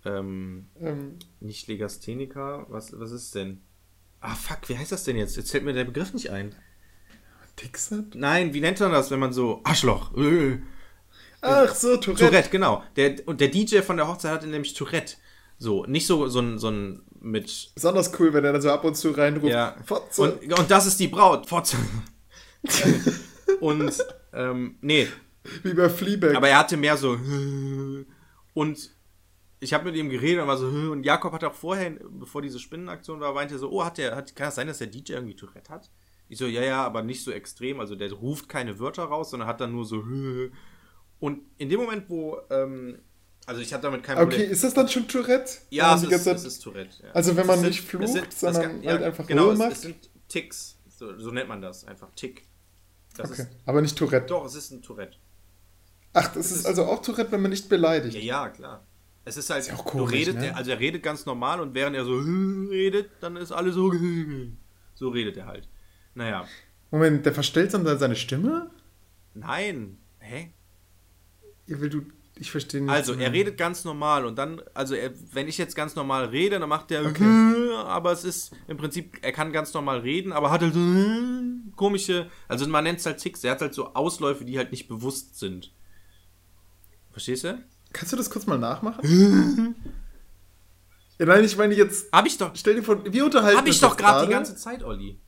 Ähm, 0.06 0.68
Ähm, 0.80 1.18
nicht 1.40 1.68
Legastheniker, 1.68 2.66
was, 2.70 2.98
was 3.00 3.12
ist 3.12 3.36
denn? 3.36 3.62
Ah, 4.20 4.36
fuck, 4.36 4.70
wie 4.70 4.78
heißt 4.78 4.92
das 4.92 5.04
denn 5.04 5.18
jetzt? 5.18 5.36
Jetzt 5.36 5.52
fällt 5.52 5.64
mir 5.64 5.74
der 5.74 5.84
Begriff 5.86 6.14
nicht 6.14 6.30
ein. 6.30 6.56
Tixat? 7.56 8.16
Nein, 8.16 8.54
wie 8.54 8.62
nennt 8.62 8.80
man 8.80 8.92
das, 8.92 9.12
wenn 9.12 9.20
man 9.20 9.34
so 9.34 9.62
Arschloch? 9.64 10.16
Äh. 10.18 10.60
Ach 11.42 11.74
so, 11.76 11.98
Tourette. 11.98 12.26
Tourette, 12.26 12.50
genau. 12.50 12.84
Der, 12.96 13.16
und 13.28 13.42
der 13.42 13.50
DJ 13.50 13.80
von 13.80 13.98
der 13.98 14.08
Hochzeit 14.08 14.32
hatte 14.32 14.48
nämlich 14.48 14.74
Tourette. 14.74 15.16
So, 15.60 15.86
nicht 15.86 16.08
so, 16.08 16.28
so 16.28 16.40
ein, 16.40 16.58
so 16.58 16.70
ein 16.70 17.04
mit. 17.22 17.72
Besonders 17.76 18.18
cool, 18.20 18.34
wenn 18.34 18.44
er 18.44 18.54
dann 18.54 18.62
so 18.62 18.72
ab 18.72 18.84
und 18.84 18.96
zu 18.96 19.12
reinruft. 19.12 19.52
Ja. 19.52 19.76
Fotze. 19.86 20.22
Und, 20.22 20.60
und 20.60 20.72
das 20.72 20.86
ist 20.86 21.00
die 21.00 21.08
Braut. 21.08 21.48
Fotze. 21.48 21.78
und, 23.60 24.04
ähm, 24.34 24.78
nee, 24.82 25.08
Wie 25.64 25.74
bei 25.74 25.90
Fleabag. 25.90 26.36
aber 26.36 26.50
er 26.50 26.60
hatte 26.60 26.78
mehr 26.78 26.98
so. 26.98 27.18
Und 28.54 28.92
ich 29.64 29.74
habe 29.74 29.86
mit 29.86 29.96
ihm 29.96 30.10
geredet 30.10 30.42
und 30.42 30.48
war 30.48 30.58
so. 30.58 30.68
Und 30.68 31.04
Jakob 31.06 31.34
hat 31.34 31.44
auch 31.44 31.54
vorher, 31.54 31.92
bevor 32.10 32.42
diese 32.42 32.60
Spinnenaktion 32.60 33.20
war, 33.20 33.34
meinte 33.34 33.56
er 33.56 33.60
so: 33.60 33.72
Oh, 33.72 33.84
hat 33.84 33.98
der, 33.98 34.16
hat, 34.16 34.36
kann 34.36 34.48
das 34.48 34.56
sein, 34.56 34.68
dass 34.68 34.78
der 34.80 34.88
DJ 34.88 35.14
irgendwie 35.14 35.36
Tourette 35.36 35.72
hat? 35.72 35.90
Ich 36.30 36.38
so: 36.38 36.46
Ja, 36.46 36.62
ja, 36.62 36.84
aber 36.86 37.02
nicht 37.04 37.24
so 37.24 37.32
extrem. 37.32 37.80
Also 37.80 37.96
der 37.96 38.12
ruft 38.12 38.50
keine 38.50 38.80
Wörter 38.80 39.04
raus, 39.06 39.30
sondern 39.32 39.48
hat 39.48 39.62
dann 39.62 39.72
nur 39.72 39.86
so. 39.86 40.04
Und 41.20 41.40
in 41.58 41.70
dem 41.70 41.80
Moment, 41.80 42.10
wo. 42.10 42.38
Ähm, 42.50 43.00
also 43.46 43.60
ich 43.62 43.74
hatte 43.74 43.84
damit 43.84 44.04
kein 44.04 44.18
okay, 44.18 44.26
Problem. 44.28 44.52
ist 44.52 44.64
das 44.64 44.74
dann 44.74 44.88
schon 44.88 45.06
Tourette? 45.08 45.52
Ja, 45.70 45.96
es 45.96 46.04
ist, 46.04 46.28
es 46.28 46.46
ist 46.46 46.60
Tourette. 46.60 47.04
Ja. 47.04 47.12
Also 47.12 47.36
wenn 47.36 47.42
Es 47.42 47.48
man 47.48 47.60
sind- 47.60 47.68
nicht 47.70 47.80
es 47.84 47.86
flucht, 47.90 48.08
sind- 48.08 48.28
das 48.28 48.40
sondern 48.40 48.82
kann- 48.82 48.86
halt 48.86 49.04
einfach 49.04 49.28
genau, 49.28 49.44
Ruhe 49.46 49.54
es, 49.54 49.60
macht? 49.60 49.72
es 49.74 49.82
sind 49.82 50.10
Ticks. 50.30 50.78
So, 50.88 51.18
so 51.20 51.32
nennt 51.32 51.50
man 51.50 51.62
das, 51.62 51.84
einfach 51.86 52.10
Tick. 52.16 52.48
Das 53.18 53.32
Okay, 53.32 53.42
ist, 53.42 53.50
aber 53.66 53.82
nicht 53.82 53.98
Tourette. 53.98 54.28
doch, 54.28 54.46
es 54.46 54.56
ist 54.56 54.72
ein 54.72 54.82
Tourette. 54.82 55.18
Ach, 56.14 56.34
das 56.34 56.52
ist 56.52 56.66
also 56.66 56.86
auch 56.86 57.02
Tourette, 57.02 57.32
wenn 57.34 57.42
man 57.42 57.52
nicht 57.52 57.68
beleidigt. 57.68 58.16
Ja, 58.16 58.22
ja, 58.46 58.50
klar. 58.50 58.86
Es 59.26 59.38
ist 59.38 59.50
halt, 59.50 59.68
ja 59.68 59.76
auch 59.76 59.86
du 59.86 59.90
komisch, 59.90 60.14
redet, 60.14 60.36
ne? 60.36 60.48
er, 60.48 60.58
also 60.58 60.72
er 60.72 60.80
redet 60.80 61.02
ganz 61.02 61.26
normal 61.26 61.62
und 61.62 61.74
während 61.74 61.96
er 61.96 62.06
so 62.06 62.18
redet, 62.70 63.10
dann 63.22 63.38
ist 63.38 63.52
alles 63.52 63.76
so, 63.76 63.94
so 64.96 65.10
redet 65.10 65.38
er 65.38 65.46
halt. 65.46 65.68
Naja, 66.16 66.46
Moment, 66.94 67.26
der 67.26 67.34
verstellt 67.34 67.74
dann 67.74 67.98
seine 67.98 68.16
Stimme? 68.16 68.70
nein, 69.34 69.98
hä? 70.20 70.52
Ja, 71.66 71.82
will 71.82 71.90
du, 71.90 72.04
ich 72.38 72.52
verstehe 72.52 72.82
nicht. 72.82 72.92
Also, 72.92 73.14
er 73.14 73.34
redet 73.34 73.58
ganz 73.58 73.84
normal 73.84 74.26
und 74.28 74.38
dann, 74.38 74.62
also 74.76 74.94
er, 74.94 75.12
wenn 75.32 75.48
ich 75.48 75.58
jetzt 75.58 75.76
ganz 75.76 75.96
normal 75.96 76.26
rede, 76.26 76.60
dann 76.60 76.70
macht 76.70 76.92
er, 76.92 77.04
aber 77.88 78.12
es 78.12 78.24
ist 78.24 78.56
im 78.68 78.78
Prinzip, 78.78 79.18
er 79.24 79.32
kann 79.32 79.52
ganz 79.52 79.74
normal 79.74 80.02
reden, 80.02 80.32
aber 80.32 80.52
hat 80.52 80.62
halt 80.62 80.76
so 80.76 80.80
komische, 81.76 82.30
also 82.48 82.68
man 82.68 82.84
nennt 82.84 83.00
es 83.00 83.08
halt 83.08 83.18
Ticks, 83.18 83.44
er 83.44 83.54
hat 83.54 83.62
halt 83.62 83.74
so 83.74 83.96
Ausläufe, 83.96 84.46
die 84.46 84.60
halt 84.60 84.70
nicht 84.70 84.88
bewusst 84.88 85.40
sind. 85.40 85.74
Verstehst 87.12 87.44
du? 87.44 87.64
Kannst 87.94 88.12
du 88.12 88.18
das 88.18 88.30
kurz 88.30 88.46
mal 88.48 88.58
nachmachen? 88.58 89.04
ja, 91.20 91.26
nein, 91.26 91.44
ich 91.44 91.56
meine 91.56 91.76
jetzt, 91.76 92.12
Hab 92.12 92.26
ich 92.26 92.38
doch, 92.38 92.52
stell 92.56 92.76
dir 92.76 92.84
vor, 92.84 93.04
wir 93.06 93.26
unterhalten 93.26 93.60
hab 93.60 93.68
ich 93.68 93.80
doch 93.80 93.96
gerade 93.96 94.26
die 94.26 94.32
ganze 94.32 94.56
Zeit, 94.56 94.84
Olli. 94.84 95.20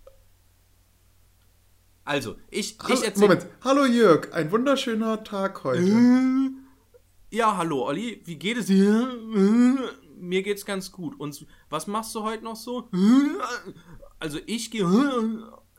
Also, 2.03 2.35
ich, 2.51 2.77
Hallo, 2.83 2.93
ich 2.93 3.03
erzähl, 3.03 3.21
Moment, 3.21 3.47
hallo 3.63 3.85
Jörg, 3.85 4.31
ein 4.33 4.51
wunderschöner 4.51 5.23
Tag 5.23 5.63
heute. 5.63 5.85
Ja, 7.31 7.57
hallo 7.57 7.85
Olli, 7.85 8.21
wie 8.23 8.37
geht 8.37 8.55
es 8.55 8.67
dir? 8.67 9.13
mir 10.17 10.43
geht's 10.43 10.65
ganz 10.65 10.91
gut. 10.91 11.19
Und 11.19 11.45
was 11.69 11.87
machst 11.87 12.15
du 12.15 12.23
heute 12.23 12.43
noch 12.43 12.55
so? 12.55 12.89
Also 14.19 14.39
ich 14.45 14.71
gehe 14.71 14.87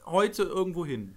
heute 0.05 0.43
irgendwo 0.43 0.85
hin. 0.85 1.15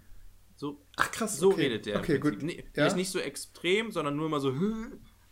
So, 0.55 0.85
Ach 0.97 1.11
krass, 1.11 1.37
so 1.37 1.51
okay. 1.51 1.63
redet 1.63 1.85
der. 1.85 1.99
Okay, 1.99 2.19
gut. 2.19 2.41
Nee, 2.41 2.63
Ja? 2.75 2.93
Nicht 2.93 3.11
so 3.11 3.19
extrem, 3.19 3.91
sondern 3.91 4.15
nur 4.15 4.27
immer 4.27 4.39
so. 4.39 4.53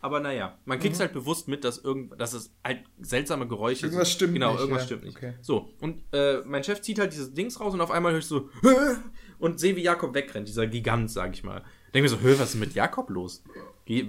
Aber 0.00 0.20
naja, 0.20 0.56
man 0.64 0.78
Mhm. 0.78 0.82
kriegt 0.82 1.00
halt 1.00 1.12
bewusst 1.12 1.48
mit, 1.48 1.64
dass, 1.64 1.78
irgend, 1.78 2.20
dass 2.20 2.32
es 2.32 2.54
halt 2.64 2.84
seltsame 3.00 3.48
Geräusche 3.48 3.86
Irgendwas 3.86 4.08
sind. 4.08 4.14
stimmt 4.14 4.34
Genau, 4.34 4.52
nicht, 4.52 4.60
irgendwas 4.60 4.82
ja. 4.82 4.86
stimmt 4.86 5.04
nicht. 5.04 5.16
Okay. 5.16 5.34
So, 5.40 5.70
und 5.80 6.02
äh, 6.12 6.38
mein 6.44 6.62
Chef 6.62 6.80
zieht 6.82 6.98
halt 7.00 7.12
dieses 7.12 7.34
Dings 7.34 7.58
raus 7.60 7.74
und 7.74 7.80
auf 7.80 7.90
einmal 7.90 8.12
höre 8.12 8.20
ich 8.20 8.26
so 8.26 8.48
und 9.38 9.58
sehe, 9.58 9.74
wie 9.76 9.82
Jakob 9.82 10.14
wegrennt, 10.14 10.46
dieser 10.48 10.66
Gigant, 10.66 11.10
sag 11.10 11.32
ich 11.34 11.42
mal. 11.42 11.64
Denke 11.94 12.02
mir 12.10 12.16
so, 12.16 12.20
hör, 12.20 12.38
was 12.38 12.50
ist 12.54 12.60
mit 12.60 12.74
Jakob 12.74 13.10
los? 13.10 13.42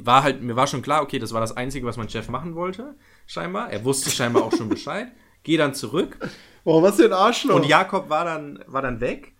War 0.03 0.23
halt, 0.23 0.41
mir 0.43 0.55
war 0.55 0.67
schon 0.67 0.81
klar, 0.81 1.01
okay, 1.01 1.17
das 1.19 1.33
war 1.33 1.41
das 1.41 1.55
Einzige, 1.55 1.85
was 1.87 1.97
mein 1.97 2.09
Chef 2.09 2.27
machen 2.29 2.53
wollte, 2.55 2.95
scheinbar. 3.25 3.71
Er 3.71 3.83
wusste 3.85 4.09
scheinbar 4.11 4.43
auch 4.43 4.53
schon 4.55 4.67
Bescheid. 4.69 5.07
Geh 5.43 5.55
dann 5.57 5.73
zurück 5.73 6.17
Boah, 6.65 6.83
was 6.83 6.97
für 6.97 7.05
ein 7.05 7.13
Arschloch. 7.13 7.55
und 7.55 7.65
Jakob 7.65 8.09
war 8.09 8.25
dann, 8.25 8.63
war 8.67 8.81
dann 8.81 8.99
weg. 8.99 9.33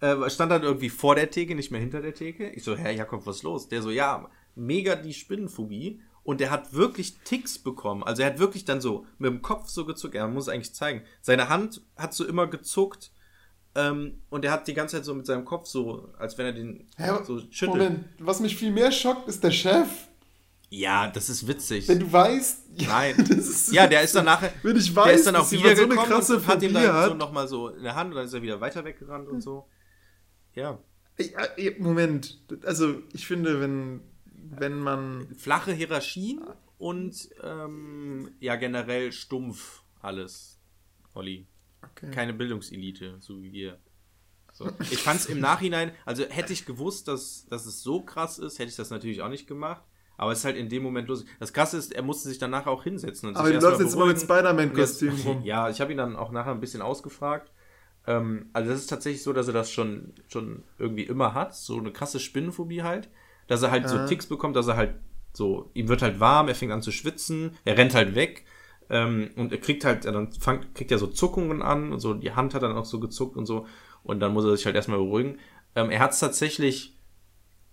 Äh, 0.00 0.28
stand 0.30 0.52
dann 0.52 0.62
irgendwie 0.62 0.90
vor 0.90 1.14
der 1.16 1.30
Theke, 1.30 1.54
nicht 1.56 1.72
mehr 1.72 1.80
hinter 1.80 2.00
der 2.02 2.14
Theke. 2.14 2.50
Ich 2.50 2.62
so, 2.62 2.76
Herr 2.76 2.92
Jakob, 2.92 3.26
was 3.26 3.36
ist 3.36 3.42
los? 3.42 3.68
Der 3.68 3.80
so, 3.82 3.90
ja, 3.90 4.28
mega 4.58 4.96
die 4.96 5.14
Spinnenphobie. 5.14 6.00
Und 6.22 6.40
der 6.40 6.50
hat 6.50 6.74
wirklich 6.74 7.20
Ticks 7.24 7.58
bekommen. 7.58 8.02
Also 8.02 8.22
er 8.22 8.28
hat 8.28 8.38
wirklich 8.38 8.66
dann 8.66 8.82
so 8.82 9.06
mit 9.16 9.30
dem 9.30 9.40
Kopf 9.40 9.68
so 9.70 9.86
gezuckt. 9.86 10.14
Er 10.14 10.28
muss 10.28 10.44
es 10.44 10.48
eigentlich 10.50 10.74
zeigen. 10.74 11.02
Seine 11.22 11.48
Hand 11.48 11.80
hat 11.96 12.12
so 12.12 12.26
immer 12.26 12.46
gezuckt. 12.46 13.12
Ähm, 13.74 14.22
und 14.28 14.44
er 14.44 14.52
hat 14.52 14.68
die 14.68 14.74
ganze 14.74 14.96
Zeit 14.96 15.04
so 15.04 15.14
mit 15.14 15.24
seinem 15.24 15.44
Kopf 15.44 15.66
so, 15.66 16.12
als 16.18 16.36
wenn 16.36 16.46
er 16.46 16.52
den 16.52 16.86
Hä, 16.96 17.10
so 17.24 17.40
schüttelt. 17.50 17.78
Moment, 17.78 18.04
was 18.18 18.40
mich 18.40 18.56
viel 18.56 18.72
mehr 18.72 18.92
schockt, 18.92 19.28
ist 19.28 19.42
der 19.42 19.52
Chef. 19.52 19.88
Ja, 20.70 21.08
das 21.08 21.30
ist 21.30 21.46
witzig. 21.48 21.88
Wenn 21.88 22.00
du 22.00 22.12
weißt. 22.12 22.64
Ja, 22.74 22.88
Nein. 22.88 23.14
das 23.28 23.48
ist 23.48 23.72
ja, 23.72 23.86
der 23.86 24.02
ist 24.02 24.14
dann 24.14 24.26
nachher. 24.26 24.52
Wenn 24.62 24.76
ich 24.76 24.92
der 24.92 24.96
weiß, 24.96 25.20
ist 25.20 25.26
dann 25.26 25.36
auch 25.36 25.50
jemand 25.50 25.76
so 25.76 25.84
eine 25.84 25.94
krasse 25.94 26.36
und 26.36 26.46
hat 26.46 26.62
ihm 26.62 26.74
dann 26.74 26.84
so 26.84 26.92
hat. 26.92 27.18
nochmal 27.18 27.48
so 27.48 27.68
in 27.68 27.82
der 27.82 27.94
Hand 27.94 28.10
und 28.10 28.16
dann 28.16 28.26
ist 28.26 28.34
er 28.34 28.42
wieder 28.42 28.60
weiter 28.60 28.84
weggerannt 28.84 29.28
und 29.28 29.40
so. 29.40 29.66
Ja. 30.54 30.78
Ja, 31.18 31.70
Moment. 31.78 32.38
Also, 32.64 33.02
ich 33.12 33.26
finde, 33.26 33.60
wenn, 33.60 34.00
wenn 34.50 34.78
man. 34.78 35.34
flache 35.36 35.72
Hierarchien 35.72 36.40
und 36.78 37.28
ähm, 37.42 38.30
ja 38.40 38.56
generell 38.56 39.12
stumpf 39.12 39.82
alles, 40.00 40.60
Olli. 41.14 41.46
Okay. 41.82 42.10
Keine 42.10 42.32
Bildungselite, 42.32 43.16
so 43.20 43.42
wie 43.42 43.52
wir. 43.52 43.78
So. 44.52 44.70
Ich 44.90 44.98
fand 44.98 45.20
es 45.20 45.26
im 45.26 45.40
Nachhinein, 45.40 45.92
also 46.04 46.24
hätte 46.24 46.52
ich 46.52 46.66
gewusst, 46.66 47.06
dass, 47.06 47.46
dass 47.48 47.66
es 47.66 47.82
so 47.82 48.02
krass 48.02 48.38
ist, 48.38 48.58
hätte 48.58 48.70
ich 48.70 48.76
das 48.76 48.90
natürlich 48.90 49.22
auch 49.22 49.28
nicht 49.28 49.46
gemacht. 49.46 49.84
Aber 50.16 50.32
es 50.32 50.40
ist 50.40 50.44
halt 50.44 50.56
in 50.56 50.68
dem 50.68 50.82
Moment 50.82 51.06
lustig. 51.06 51.30
Das 51.38 51.52
Krasse 51.52 51.78
ist, 51.78 51.92
er 51.92 52.02
musste 52.02 52.28
sich 52.28 52.38
danach 52.38 52.66
auch 52.66 52.82
hinsetzen. 52.82 53.28
Und 53.28 53.36
Aber 53.36 53.52
du 53.52 53.60
läufst 53.60 53.80
jetzt 53.80 53.94
immer 53.94 54.06
mit. 54.06 54.20
Spider-Man-Kostüm 54.20 55.14
rum. 55.24 55.42
Ja, 55.44 55.70
ich 55.70 55.80
habe 55.80 55.92
ihn 55.92 55.98
dann 55.98 56.16
auch 56.16 56.32
nachher 56.32 56.50
ein 56.50 56.60
bisschen 56.60 56.82
ausgefragt. 56.82 57.52
Ähm, 58.04 58.50
also 58.52 58.70
das 58.70 58.80
ist 58.80 58.88
tatsächlich 58.88 59.22
so, 59.22 59.32
dass 59.32 59.46
er 59.46 59.52
das 59.52 59.70
schon, 59.70 60.12
schon 60.26 60.64
irgendwie 60.76 61.04
immer 61.04 61.34
hat. 61.34 61.54
So 61.54 61.78
eine 61.78 61.92
krasse 61.92 62.18
Spinnenphobie 62.18 62.82
halt. 62.82 63.08
Dass 63.48 63.62
er 63.62 63.70
halt 63.72 63.88
so 63.88 63.96
Ja. 63.96 64.06
Ticks 64.06 64.26
bekommt, 64.26 64.54
dass 64.54 64.68
er 64.68 64.76
halt 64.76 64.94
so, 65.32 65.70
ihm 65.74 65.88
wird 65.88 66.02
halt 66.02 66.20
warm, 66.20 66.48
er 66.48 66.54
fängt 66.54 66.72
an 66.72 66.82
zu 66.82 66.92
schwitzen, 66.92 67.56
er 67.64 67.76
rennt 67.76 67.94
halt 67.94 68.14
weg. 68.14 68.44
Ähm, 68.90 69.30
und 69.36 69.52
er 69.52 69.58
kriegt 69.58 69.84
halt, 69.84 70.04
dann 70.04 70.32
fang, 70.32 70.64
kriegt 70.74 70.90
er 70.90 70.98
so 70.98 71.06
Zuckungen 71.08 71.60
an 71.62 71.92
und 71.92 72.00
so, 72.00 72.14
die 72.14 72.32
Hand 72.32 72.54
hat 72.54 72.62
dann 72.62 72.76
auch 72.76 72.86
so 72.86 73.00
gezuckt 73.00 73.36
und 73.36 73.46
so. 73.46 73.66
Und 74.02 74.20
dann 74.20 74.32
muss 74.32 74.44
er 74.44 74.56
sich 74.56 74.64
halt 74.64 74.76
erstmal 74.76 74.98
beruhigen. 74.98 75.38
Ähm, 75.74 75.90
er 75.90 76.00
hat 76.00 76.12
es 76.12 76.20
tatsächlich 76.20 76.96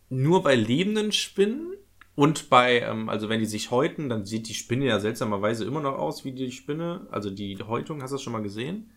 nur 0.10 0.44
bei 0.44 0.56
lebenden 0.56 1.12
Spinnen 1.12 1.74
und 2.16 2.50
bei, 2.50 2.80
ähm, 2.80 3.10
also 3.10 3.30
wenn 3.30 3.40
die 3.40 3.46
sich 3.46 3.72
häuten, 3.72 4.10
dann 4.10 4.26
sieht 4.26 4.48
die 4.48 4.54
Spinne 4.54 4.86
ja 4.86 5.00
seltsamerweise 5.00 5.66
immer 5.66 5.82
noch 5.82 5.98
aus 5.98 6.26
wie 6.26 6.32
die 6.32 6.52
Spinne. 6.52 7.08
Also 7.12 7.30
die 7.30 7.58
Häutung, 7.58 8.02
hast 8.02 8.12
du 8.12 8.16
das 8.16 8.22
schon 8.22 8.34
mal 8.34 8.44
gesehen? 8.44 8.92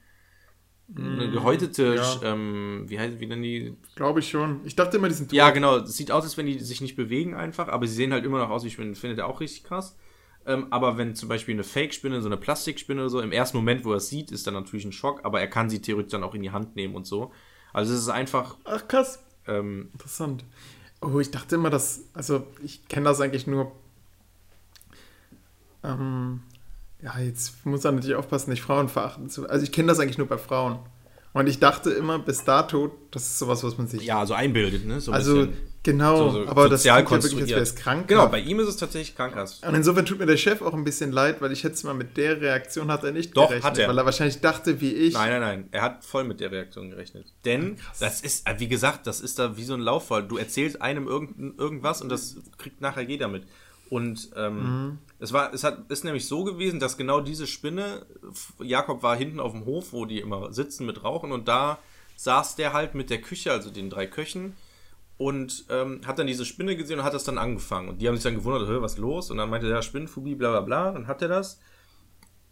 Eine 0.97 1.31
gehäutete, 1.31 1.93
Mm, 1.93 1.97
ja. 1.97 2.21
Ähm, 2.23 2.85
wie 2.87 2.99
heißt, 2.99 3.21
wie 3.21 3.27
denn 3.27 3.43
die? 3.43 3.77
Glaube 3.95 4.21
ich 4.21 4.31
schon. 4.31 4.61
Ich 4.65 4.75
dachte 4.75 4.97
immer, 4.97 5.09
die 5.09 5.15
sind 5.15 5.29
tot. 5.29 5.37
Ja, 5.37 5.51
genau. 5.51 5.77
Es 5.77 5.97
sieht 5.97 6.11
aus, 6.11 6.25
als 6.25 6.37
wenn 6.39 6.47
die 6.47 6.59
sich 6.61 6.81
nicht 6.81 6.97
bewegen 6.97 7.35
einfach, 7.35 7.69
aber 7.69 7.87
sie 7.87 7.95
sehen 7.95 8.13
halt 8.13 8.25
immer 8.25 8.39
noch 8.39 8.49
aus 8.51 8.65
wie 8.65 8.71
Spinnen. 8.71 8.95
Findet 8.95 9.19
er 9.19 9.27
auch 9.27 9.41
richtig 9.41 9.65
krass. 9.65 9.97
Ähm, 10.47 10.69
aber 10.71 10.97
wenn 10.97 11.15
zum 11.15 11.29
Beispiel 11.29 11.55
eine 11.55 11.65
Fake-Spinne, 11.65 12.23
so 12.23 12.29
eine 12.29 12.39
Plastikspinne 12.39 13.03
oder 13.03 13.11
so, 13.11 13.21
im 13.21 13.33
ersten 13.33 13.59
Moment, 13.59 13.85
wo 13.85 13.91
er 13.91 13.99
es 13.99 14.09
sieht, 14.09 14.31
ist 14.31 14.47
dann 14.47 14.55
natürlich 14.55 14.87
ein 14.87 14.93
Schock, 14.93 15.25
aber 15.25 15.41
er 15.41 15.49
kann 15.49 15.69
sie 15.69 15.83
theoretisch 15.83 16.13
dann 16.13 16.23
auch 16.25 16.35
in 16.35 16.43
die 16.43 16.53
Hand 16.53 16.75
nehmen 16.75 16.95
und 16.95 17.07
so. 17.07 17.33
Also 17.75 17.93
es 17.93 18.01
ist 18.01 18.09
einfach, 18.09 18.57
Ach, 18.65 18.89
krass. 18.89 19.23
ähm, 19.47 19.91
Interessant. 19.93 20.45
Oh, 21.03 21.19
ich 21.21 21.31
dachte 21.31 21.57
immer, 21.57 21.69
dass. 21.69 22.05
Also, 22.15 22.47
ich 22.65 22.89
kenne 22.89 23.05
das 23.05 23.21
eigentlich 23.21 23.47
nur. 23.47 23.73
Ähm, 25.85 26.41
ja, 27.03 27.19
jetzt 27.21 27.65
muss 27.65 27.83
man 27.85 27.97
natürlich 27.97 28.17
aufpassen, 28.17 28.51
nicht 28.51 28.63
Frauen 28.63 28.89
verachten 28.89 29.29
zu. 29.31 29.49
Also, 29.49 29.65
ich 29.65 29.73
kenne 29.73 29.89
das 29.89 30.01
eigentlich 30.01 30.19
nur 30.19 30.27
bei 30.27 30.39
Frauen. 30.39 30.79
Und 31.35 31.47
ich 31.47 31.61
dachte 31.61 31.91
immer 31.91 32.19
bis 32.19 32.43
dato, 32.45 32.91
das 33.11 33.23
ist 33.23 33.39
sowas, 33.39 33.63
was 33.63 33.77
man 33.79 33.87
sich. 33.87 34.03
ja, 34.03 34.25
so 34.27 34.35
einbildet, 34.35 34.87
ne? 34.87 35.01
So 35.01 35.13
ein 35.13 35.15
also, 35.15 35.35
bisschen. 35.47 35.53
genau. 35.85 36.31
so- 36.31 36.45
so 36.45 36.49
aber 36.49 36.69
das 36.71 36.83
klingt 36.83 36.97
ja 36.97 37.11
wirklich, 37.11 37.41
als 37.43 37.51
wäre 37.51 37.61
es 37.61 37.77
krank. 37.77 38.09
Genau, 38.09 38.27
bei 38.29 38.41
ihm 38.41 38.59
ist 38.61 38.67
es 38.67 38.77
tatsächlich 38.79 39.15
krankhaft. 39.15 39.65
Und 39.65 39.75
insofern 39.75 40.07
tut 40.07 40.19
mir 40.19 40.27
der 40.27 40.39
Chef 40.39 40.63
auch 40.63 40.73
ein 40.73 40.85
bisschen 40.85 41.13
leid, 41.13 41.41
weil 41.41 41.53
ich 41.53 41.61
schätze 41.61 41.87
mal, 41.87 41.93
mit 41.95 42.17
der 42.17 42.41
Reaktion 42.41 42.91
hat 42.91 43.05
er 43.05 43.13
nicht 43.13 43.37
Doch, 43.37 43.49
gerechnet. 43.49 43.71
hat 43.71 43.79
er. 43.79 43.89
Weil 43.89 43.99
er 43.99 44.05
wahrscheinlich 44.07 44.41
dachte, 44.41 44.81
wie 44.81 44.91
ich. 44.93 45.15
Nein, 45.15 45.31
nein, 45.31 45.41
nein. 45.41 45.69
Er 45.71 45.83
hat 45.83 46.03
voll 46.05 46.25
mit 46.25 46.41
der 46.41 46.51
Reaktion 46.51 46.91
gerechnet. 46.91 47.27
Denn 47.45 47.77
das 48.01 48.23
ist, 48.23 48.49
äh, 48.49 48.55
wie 48.59 48.67
gesagt, 48.69 49.07
das 49.07 49.21
ist 49.21 49.39
da 49.39 49.57
wie 49.57 49.65
so 49.65 49.75
ein 49.75 49.81
Lauffall. 49.81 50.27
Du 50.27 50.39
erzählst 50.39 50.81
einem 50.83 51.07
irgend, 51.07 51.59
irgendwas 51.61 52.01
und 52.03 52.09
das 52.09 52.37
kriegt 52.57 52.81
nachher 52.81 53.03
jeder 53.03 53.29
mit. 53.29 53.45
Und 53.91 54.31
ähm, 54.37 54.99
es 55.19 55.33
war, 55.33 55.53
es 55.55 55.65
hat, 55.65 55.91
ist 55.91 56.05
nämlich 56.05 56.27
so 56.27 56.45
gewesen, 56.45 56.79
dass 56.79 56.97
genau 56.97 57.21
diese 57.21 57.47
Spinne, 57.47 58.05
Jakob 58.61 59.03
war 59.03 59.17
hinten 59.17 59.41
auf 59.41 59.53
dem 59.53 59.65
Hof, 59.65 59.93
wo 59.93 60.05
die 60.05 60.19
immer 60.21 60.53
sitzen 60.53 60.85
mit 60.85 61.05
Rauchen 61.05 61.33
und 61.33 61.49
da 61.49 61.79
saß 62.17 62.57
der 62.57 62.73
halt 62.73 62.95
mit 62.95 63.09
der 63.11 63.21
Küche, 63.21 63.51
also 63.53 63.71
den 63.71 63.89
drei 63.89 64.07
Köchen 64.07 64.55
und 65.17 65.65
ähm, 65.71 66.01
hat 66.07 66.19
dann 66.19 66.27
diese 66.27 66.45
Spinne 66.45 66.77
gesehen 66.77 66.99
und 66.99 67.05
hat 67.05 67.15
das 67.15 67.25
dann 67.25 67.39
angefangen. 67.39 67.89
Und 67.89 68.03
die 68.03 68.09
haben 68.09 68.15
sich 68.15 68.25
dann 68.25 68.35
gewundert, 68.35 68.69
"Hä, 68.69 68.81
was 68.81 68.93
ist 68.93 68.99
los? 68.99 69.31
Und 69.31 69.39
dann 69.39 69.51
meinte 69.51 69.69
der 69.69 69.83
Spinnenphobie, 69.83 70.35
bla 70.35 70.51
bla 70.51 70.61
bla, 70.61 70.93
dann 70.93 71.07
hat 71.07 71.23
er 71.23 71.29
das. 71.29 71.59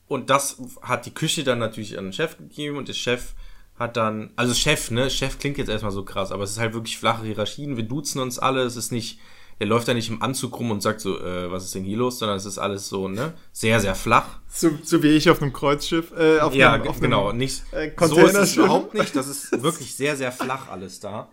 Und 0.08 0.30
das 0.30 0.60
hat 0.82 1.04
die 1.06 1.14
Küche 1.14 1.44
dann 1.44 1.58
natürlich 1.58 1.98
an 1.98 2.04
den 2.04 2.12
Chef 2.12 2.38
gegeben 2.38 2.76
und 2.76 2.88
der 2.88 2.94
Chef 2.94 3.34
hat 3.78 3.96
dann, 3.96 4.30
also 4.36 4.54
Chef, 4.54 4.90
ne, 4.90 5.10
Chef 5.10 5.38
klingt 5.38 5.58
jetzt 5.58 5.68
erstmal 5.68 5.92
so 5.92 6.04
krass, 6.04 6.32
aber 6.32 6.44
es 6.44 6.52
ist 6.52 6.58
halt 6.58 6.74
wirklich 6.74 6.98
flache 6.98 7.26
Hierarchien, 7.26 7.76
wir 7.76 7.84
duzen 7.84 8.20
uns 8.20 8.38
alle, 8.38 8.62
es 8.62 8.76
ist 8.76 8.90
nicht, 8.90 9.18
der 9.58 9.66
läuft 9.66 9.88
da 9.88 9.94
nicht 9.94 10.10
im 10.10 10.22
Anzug 10.22 10.58
rum 10.58 10.70
und 10.70 10.82
sagt 10.82 11.00
so, 11.00 11.18
äh, 11.18 11.50
was 11.50 11.64
ist 11.64 11.74
denn 11.74 11.84
hier 11.84 11.96
los, 11.96 12.18
sondern 12.18 12.36
es 12.36 12.44
ist 12.44 12.58
alles 12.58 12.88
so, 12.88 13.08
ne, 13.08 13.34
sehr, 13.52 13.80
sehr 13.80 13.94
flach. 13.94 14.40
So, 14.48 14.70
so 14.82 15.02
wie 15.02 15.08
ich 15.08 15.30
auf 15.30 15.40
einem 15.40 15.52
Kreuzschiff. 15.52 16.12
Äh, 16.12 16.40
auf 16.40 16.54
ja, 16.54 16.74
einem, 16.74 16.88
auf 16.88 17.00
genau, 17.00 17.30
einem, 17.30 17.38
nicht, 17.38 17.62
äh, 17.72 17.92
so 17.98 18.18
ist 18.18 18.34
es 18.34 18.56
überhaupt 18.56 18.94
nicht, 18.94 19.16
das 19.16 19.28
ist 19.28 19.50
wirklich 19.62 19.94
sehr, 19.94 20.16
sehr 20.16 20.32
flach 20.32 20.68
alles 20.68 21.00
da. 21.00 21.30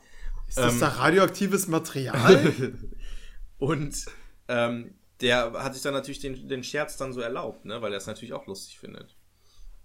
Ist 0.48 0.58
das 0.58 0.74
ähm, 0.76 0.80
da 0.80 0.88
radioaktives 0.90 1.68
Material? 1.68 2.74
Und 3.58 4.06
ähm, 4.48 4.94
der 5.22 5.54
hat 5.54 5.74
sich 5.74 5.84
dann 5.84 5.94
natürlich 5.94 6.20
den, 6.20 6.48
den 6.48 6.64
Scherz 6.64 6.98
dann 6.98 7.14
so 7.14 7.22
erlaubt, 7.22 7.66
ne? 7.66 7.82
weil 7.82 7.92
er 7.92 7.98
es 7.98 8.08
natürlich 8.08 8.34
auch 8.34 8.46
lustig 8.46 8.80
findet. 8.80 9.16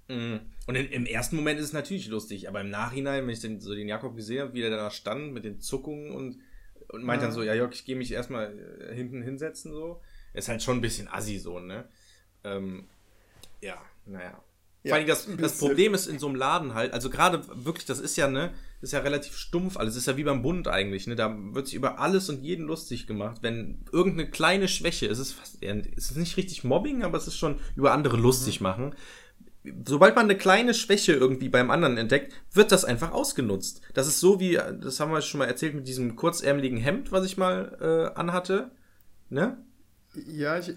Mm. 0.09 0.36
Und 0.66 0.74
in, 0.74 0.86
im 0.89 1.06
ersten 1.06 1.36
Moment 1.36 1.60
ist 1.60 1.66
es 1.66 1.73
natürlich 1.73 2.09
lustig, 2.09 2.48
aber 2.48 2.60
im 2.60 2.70
Nachhinein, 2.70 3.23
wenn 3.23 3.32
ich 3.32 3.40
den, 3.40 3.60
so 3.60 3.74
den 3.74 3.89
Jakob 3.89 4.16
gesehen 4.16 4.43
habe, 4.43 4.55
wie 4.55 4.60
der 4.60 4.70
da 4.70 4.90
stand 4.90 5.32
mit 5.32 5.44
den 5.44 5.60
Zuckungen 5.60 6.12
und, 6.12 6.39
und 6.89 7.05
meint 7.05 7.23
Ja. 7.23 7.28
dann 7.28 7.35
so, 7.35 7.43
ja 7.43 7.55
Jörg, 7.55 7.73
ich 7.73 7.85
gehe 7.85 7.97
mich 7.97 8.12
erstmal 8.12 8.52
äh, 8.90 8.94
hinten 8.94 9.23
hinsetzen, 9.23 9.73
so, 9.73 10.01
ist 10.35 10.48
halt 10.48 10.62
schon 10.62 10.78
ein 10.78 10.81
bisschen 10.82 11.09
assi 11.09 11.39
so, 11.39 11.59
ne? 11.60 11.89
Ähm, 12.44 12.89
ja, 13.60 13.77
naja. 14.06 14.43
Ja, 14.85 14.90
Vor 14.90 14.98
allem 14.98 15.09
das, 15.09 15.28
das. 15.39 15.59
Problem 15.59 15.93
ist 15.93 16.06
in 16.06 16.20
so 16.20 16.28
einem 16.28 16.36
Laden 16.36 16.73
halt, 16.74 16.93
also 16.93 17.10
gerade 17.10 17.43
wirklich, 17.65 17.85
das 17.85 17.98
ist 17.98 18.16
ja, 18.16 18.28
ne, 18.28 18.55
das 18.81 18.90
ist 18.90 18.93
ja 18.93 19.01
relativ 19.01 19.36
stumpf 19.36 19.77
alles, 19.77 19.97
ist 19.97 20.06
ja 20.06 20.16
wie 20.16 20.23
beim 20.23 20.40
Bund 20.40 20.69
eigentlich, 20.69 21.09
ne, 21.09 21.16
da 21.16 21.36
wird 21.52 21.66
sich 21.66 21.74
über 21.74 21.98
alles 21.98 22.28
und 22.31 22.44
jeden 22.44 22.65
lustig 22.65 23.09
gemacht, 23.09 23.39
wenn 23.43 23.85
irgendeine 23.93 24.31
kleine 24.31 24.69
Schwäche, 24.69 25.06
es 25.09 25.19
ist 25.19 25.32
fast, 25.32 25.62
es 25.62 26.10
ist 26.12 26.16
nicht 26.16 26.36
richtig 26.36 26.62
Mobbing, 26.62 27.02
aber 27.02 27.19
es 27.19 27.27
ist 27.27 27.36
schon 27.36 27.59
über 27.74 27.93
andere 27.93 28.16
lustig 28.16 28.60
machen. 28.60 28.94
Sobald 29.86 30.14
man 30.14 30.24
eine 30.26 30.36
kleine 30.39 30.72
Schwäche 30.72 31.12
irgendwie 31.12 31.48
beim 31.48 31.70
anderen 31.70 31.98
entdeckt, 31.98 32.32
wird 32.52 32.72
das 32.72 32.85
einfach 32.85 33.12
ausgenutzt. 33.12 33.82
Das 33.93 34.06
ist 34.06 34.20
so 34.20 34.40
wie, 34.40 34.55
das 34.55 35.01
haben 35.01 35.12
wir 35.12 35.20
schon 35.20 35.39
mal 35.39 35.47
erzählt 35.47 35.74
mit 35.74 35.86
diesem 35.89 36.16
kurzärmeligen 36.16 36.78
Hemd, 36.78 37.12
was 37.12 37.26
ich 37.26 37.36
mal 37.36 37.76
äh, 38.14 38.18
anhatte, 38.18 38.70
ne? 39.28 39.59
ja, 40.26 40.59
ich. 40.59 40.72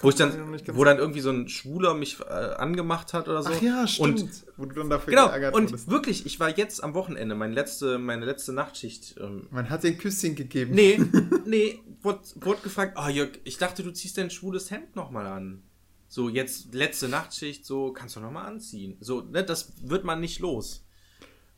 Wo 0.00 0.08
ich 0.08 0.14
dann, 0.14 0.32
wo 0.72 0.84
dann 0.84 0.98
irgendwie 0.98 1.20
so 1.20 1.30
ein 1.30 1.48
Schwuler 1.48 1.92
mich 1.94 2.20
äh, 2.20 2.32
angemacht 2.32 3.12
hat 3.14 3.28
oder 3.28 3.42
so. 3.42 3.50
Ach 3.52 3.60
ja, 3.60 3.86
stimmt. 3.86 4.20
Und 4.22 4.30
wo 4.56 4.64
du 4.64 4.74
dann 4.74 4.90
dafür 4.90 5.10
Genau, 5.10 5.26
geärgert 5.26 5.54
und 5.54 5.70
wurdest. 5.70 5.90
wirklich, 5.90 6.24
ich 6.26 6.38
war 6.40 6.56
jetzt 6.56 6.82
am 6.84 6.94
Wochenende, 6.94 7.34
meine 7.34 7.52
letzte, 7.52 7.98
meine 7.98 8.24
letzte 8.24 8.52
Nachtschicht. 8.52 9.16
Ähm, 9.20 9.48
Man 9.50 9.68
hat 9.70 9.82
dir 9.82 9.88
ein 9.88 9.98
Küsschen 9.98 10.34
gegeben. 10.34 10.74
nee, 10.74 11.00
nee, 11.46 11.80
wurde, 12.00 12.20
wurde 12.36 12.60
gefragt, 12.62 12.96
oh 13.02 13.08
Jörg, 13.08 13.30
ich 13.44 13.58
dachte, 13.58 13.82
du 13.82 13.90
ziehst 13.90 14.18
dein 14.18 14.30
schwules 14.30 14.70
Hemd 14.70 14.94
nochmal 14.94 15.26
an. 15.26 15.62
So, 16.16 16.30
jetzt 16.30 16.72
letzte 16.72 17.08
Nachtschicht, 17.08 17.66
so, 17.66 17.92
kannst 17.92 18.16
du 18.16 18.20
nochmal 18.20 18.46
anziehen. 18.46 18.96
So, 19.00 19.20
ne, 19.20 19.44
das 19.44 19.74
wird 19.82 20.02
man 20.02 20.18
nicht 20.18 20.40
los. 20.40 20.82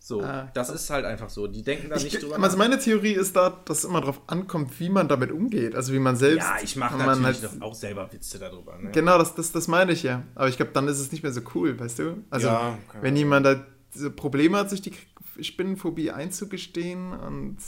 So, 0.00 0.20
Ah, 0.20 0.50
das 0.52 0.68
ist 0.68 0.90
halt 0.90 1.04
einfach 1.04 1.30
so. 1.30 1.46
Die 1.46 1.62
denken 1.62 1.88
da 1.88 1.94
nicht 1.94 2.12
Ich, 2.12 2.18
drüber 2.18 2.40
also 2.42 2.56
meine 2.56 2.76
Theorie 2.80 3.12
ist 3.12 3.36
da, 3.36 3.50
dass 3.50 3.78
es 3.78 3.84
immer 3.84 4.00
darauf 4.00 4.20
ankommt, 4.26 4.80
wie 4.80 4.88
man 4.88 5.06
damit 5.06 5.30
umgeht. 5.30 5.76
Also 5.76 5.92
wie 5.92 6.00
man 6.00 6.16
selbst. 6.16 6.44
Ja, 6.44 6.56
ich 6.60 6.74
mache 6.74 6.98
natürlich 6.98 7.40
halt- 7.40 7.62
auch 7.62 7.76
selber 7.76 8.12
Witze 8.12 8.40
darüber. 8.40 8.76
Ne? 8.78 8.90
Genau, 8.90 9.16
das, 9.16 9.36
das, 9.36 9.52
das 9.52 9.68
meine 9.68 9.92
ich 9.92 10.02
ja. 10.02 10.24
Aber 10.34 10.48
ich 10.48 10.56
glaube, 10.56 10.72
dann 10.72 10.88
ist 10.88 10.98
es 10.98 11.12
nicht 11.12 11.22
mehr 11.22 11.32
so 11.32 11.42
cool, 11.54 11.78
weißt 11.78 12.00
du? 12.00 12.24
Also, 12.28 12.48
Ja, 12.48 12.76
wenn 13.00 13.14
jemand 13.14 13.46
da 13.46 13.64
Probleme 14.16 14.58
hat, 14.58 14.70
sich 14.70 14.82
die 14.82 14.92
Spinnenphobie 15.40 16.10
einzugestehen 16.10 17.12
und 17.12 17.58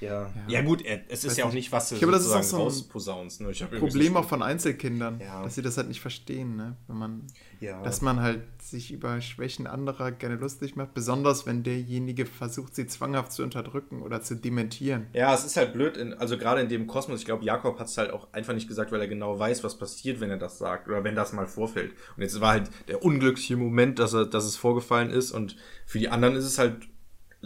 Ja. 0.00 0.30
ja, 0.48 0.62
gut, 0.62 0.84
äh, 0.84 1.00
es 1.08 1.24
ist 1.24 1.30
Weiß 1.32 1.36
ja 1.38 1.44
auch 1.46 1.52
nicht. 1.52 1.72
was 1.72 1.88
du 1.88 1.94
Ich 1.94 2.00
glaube, 2.00 2.12
das 2.12 2.22
ist 2.22 2.28
auch 2.32 2.42
sozusagen 2.42 2.50
so 2.50 2.56
ein 2.56 2.62
rausposaunst. 2.64 3.40
Ne? 3.40 3.52
Problem 3.78 4.12
so 4.12 4.18
auch 4.18 4.28
von 4.28 4.42
Einzelkindern, 4.42 5.20
Ja. 5.20 5.42
dass 5.42 5.54
sie 5.54 5.62
das 5.62 5.76
halt 5.76 5.88
nicht 5.88 6.00
verstehen, 6.00 6.56
ne? 6.56 6.76
Wenn 6.86 6.96
man, 6.98 7.26
Ja. 7.60 7.82
dass 7.82 8.02
man 8.02 8.20
halt 8.20 8.42
sich 8.62 8.92
über 8.92 9.20
Schwächen 9.20 9.66
anderer 9.66 10.12
gerne 10.12 10.36
lustig 10.36 10.76
macht, 10.76 10.92
besonders 10.94 11.46
wenn 11.46 11.62
derjenige 11.62 12.26
versucht, 12.26 12.74
sie 12.74 12.86
zwanghaft 12.86 13.32
zu 13.32 13.42
unterdrücken 13.42 14.02
oder 14.02 14.20
zu 14.22 14.36
dementieren. 14.36 15.06
Ja, 15.12 15.32
es 15.34 15.44
ist 15.44 15.56
halt 15.56 15.72
blöd, 15.72 15.96
in, 15.96 16.12
also 16.14 16.36
gerade 16.36 16.60
in 16.60 16.68
dem 16.68 16.86
Kosmos, 16.86 17.20
ich 17.20 17.26
glaube, 17.26 17.44
Jakob 17.44 17.78
hat 17.78 17.86
es 17.86 17.96
halt 17.96 18.10
auch 18.10 18.32
einfach 18.32 18.52
nicht 18.54 18.68
gesagt, 18.68 18.92
weil 18.92 19.00
er 19.00 19.08
genau 19.08 19.38
weiß, 19.38 19.64
was 19.64 19.78
passiert, 19.78 20.20
wenn 20.20 20.30
er 20.30 20.36
das 20.38 20.58
sagt 20.58 20.88
oder 20.88 21.04
wenn 21.04 21.14
das 21.14 21.32
mal 21.32 21.46
vorfällt. 21.46 21.92
Und 22.16 22.22
jetzt 22.22 22.40
war 22.40 22.50
halt 22.52 22.70
der 22.88 23.02
unglückliche 23.04 23.56
Moment, 23.56 23.98
dass, 23.98 24.12
er, 24.12 24.26
dass 24.26 24.44
es 24.44 24.56
vorgefallen 24.56 25.10
ist 25.10 25.30
und 25.32 25.56
für 25.86 25.98
die 25.98 26.08
anderen 26.08 26.36
ist 26.36 26.44
es 26.44 26.58
halt 26.58 26.76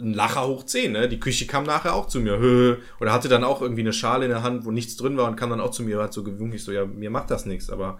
ein 0.01 0.13
Lacher 0.13 0.47
hoch 0.47 0.63
10, 0.65 0.91
ne? 0.91 1.07
Die 1.09 1.19
Küche 1.19 1.47
kam 1.47 1.63
nachher 1.63 1.93
auch 1.95 2.07
zu 2.07 2.19
mir, 2.19 2.39
Hö. 2.39 2.77
oder 2.99 3.13
hatte 3.13 3.29
dann 3.29 3.43
auch 3.43 3.61
irgendwie 3.61 3.81
eine 3.81 3.93
Schale 3.93 4.25
in 4.25 4.31
der 4.31 4.43
Hand, 4.43 4.65
wo 4.65 4.71
nichts 4.71 4.97
drin 4.97 5.17
war 5.17 5.27
und 5.29 5.35
kam 5.35 5.49
dann 5.49 5.61
auch 5.61 5.71
zu 5.71 5.83
mir, 5.83 6.01
hat 6.01 6.13
so 6.13 6.23
gewunken, 6.23 6.55
ich 6.55 6.63
so, 6.63 6.71
ja, 6.71 6.85
mir 6.85 7.09
macht 7.09 7.31
das 7.31 7.45
nichts, 7.45 7.69
aber 7.69 7.99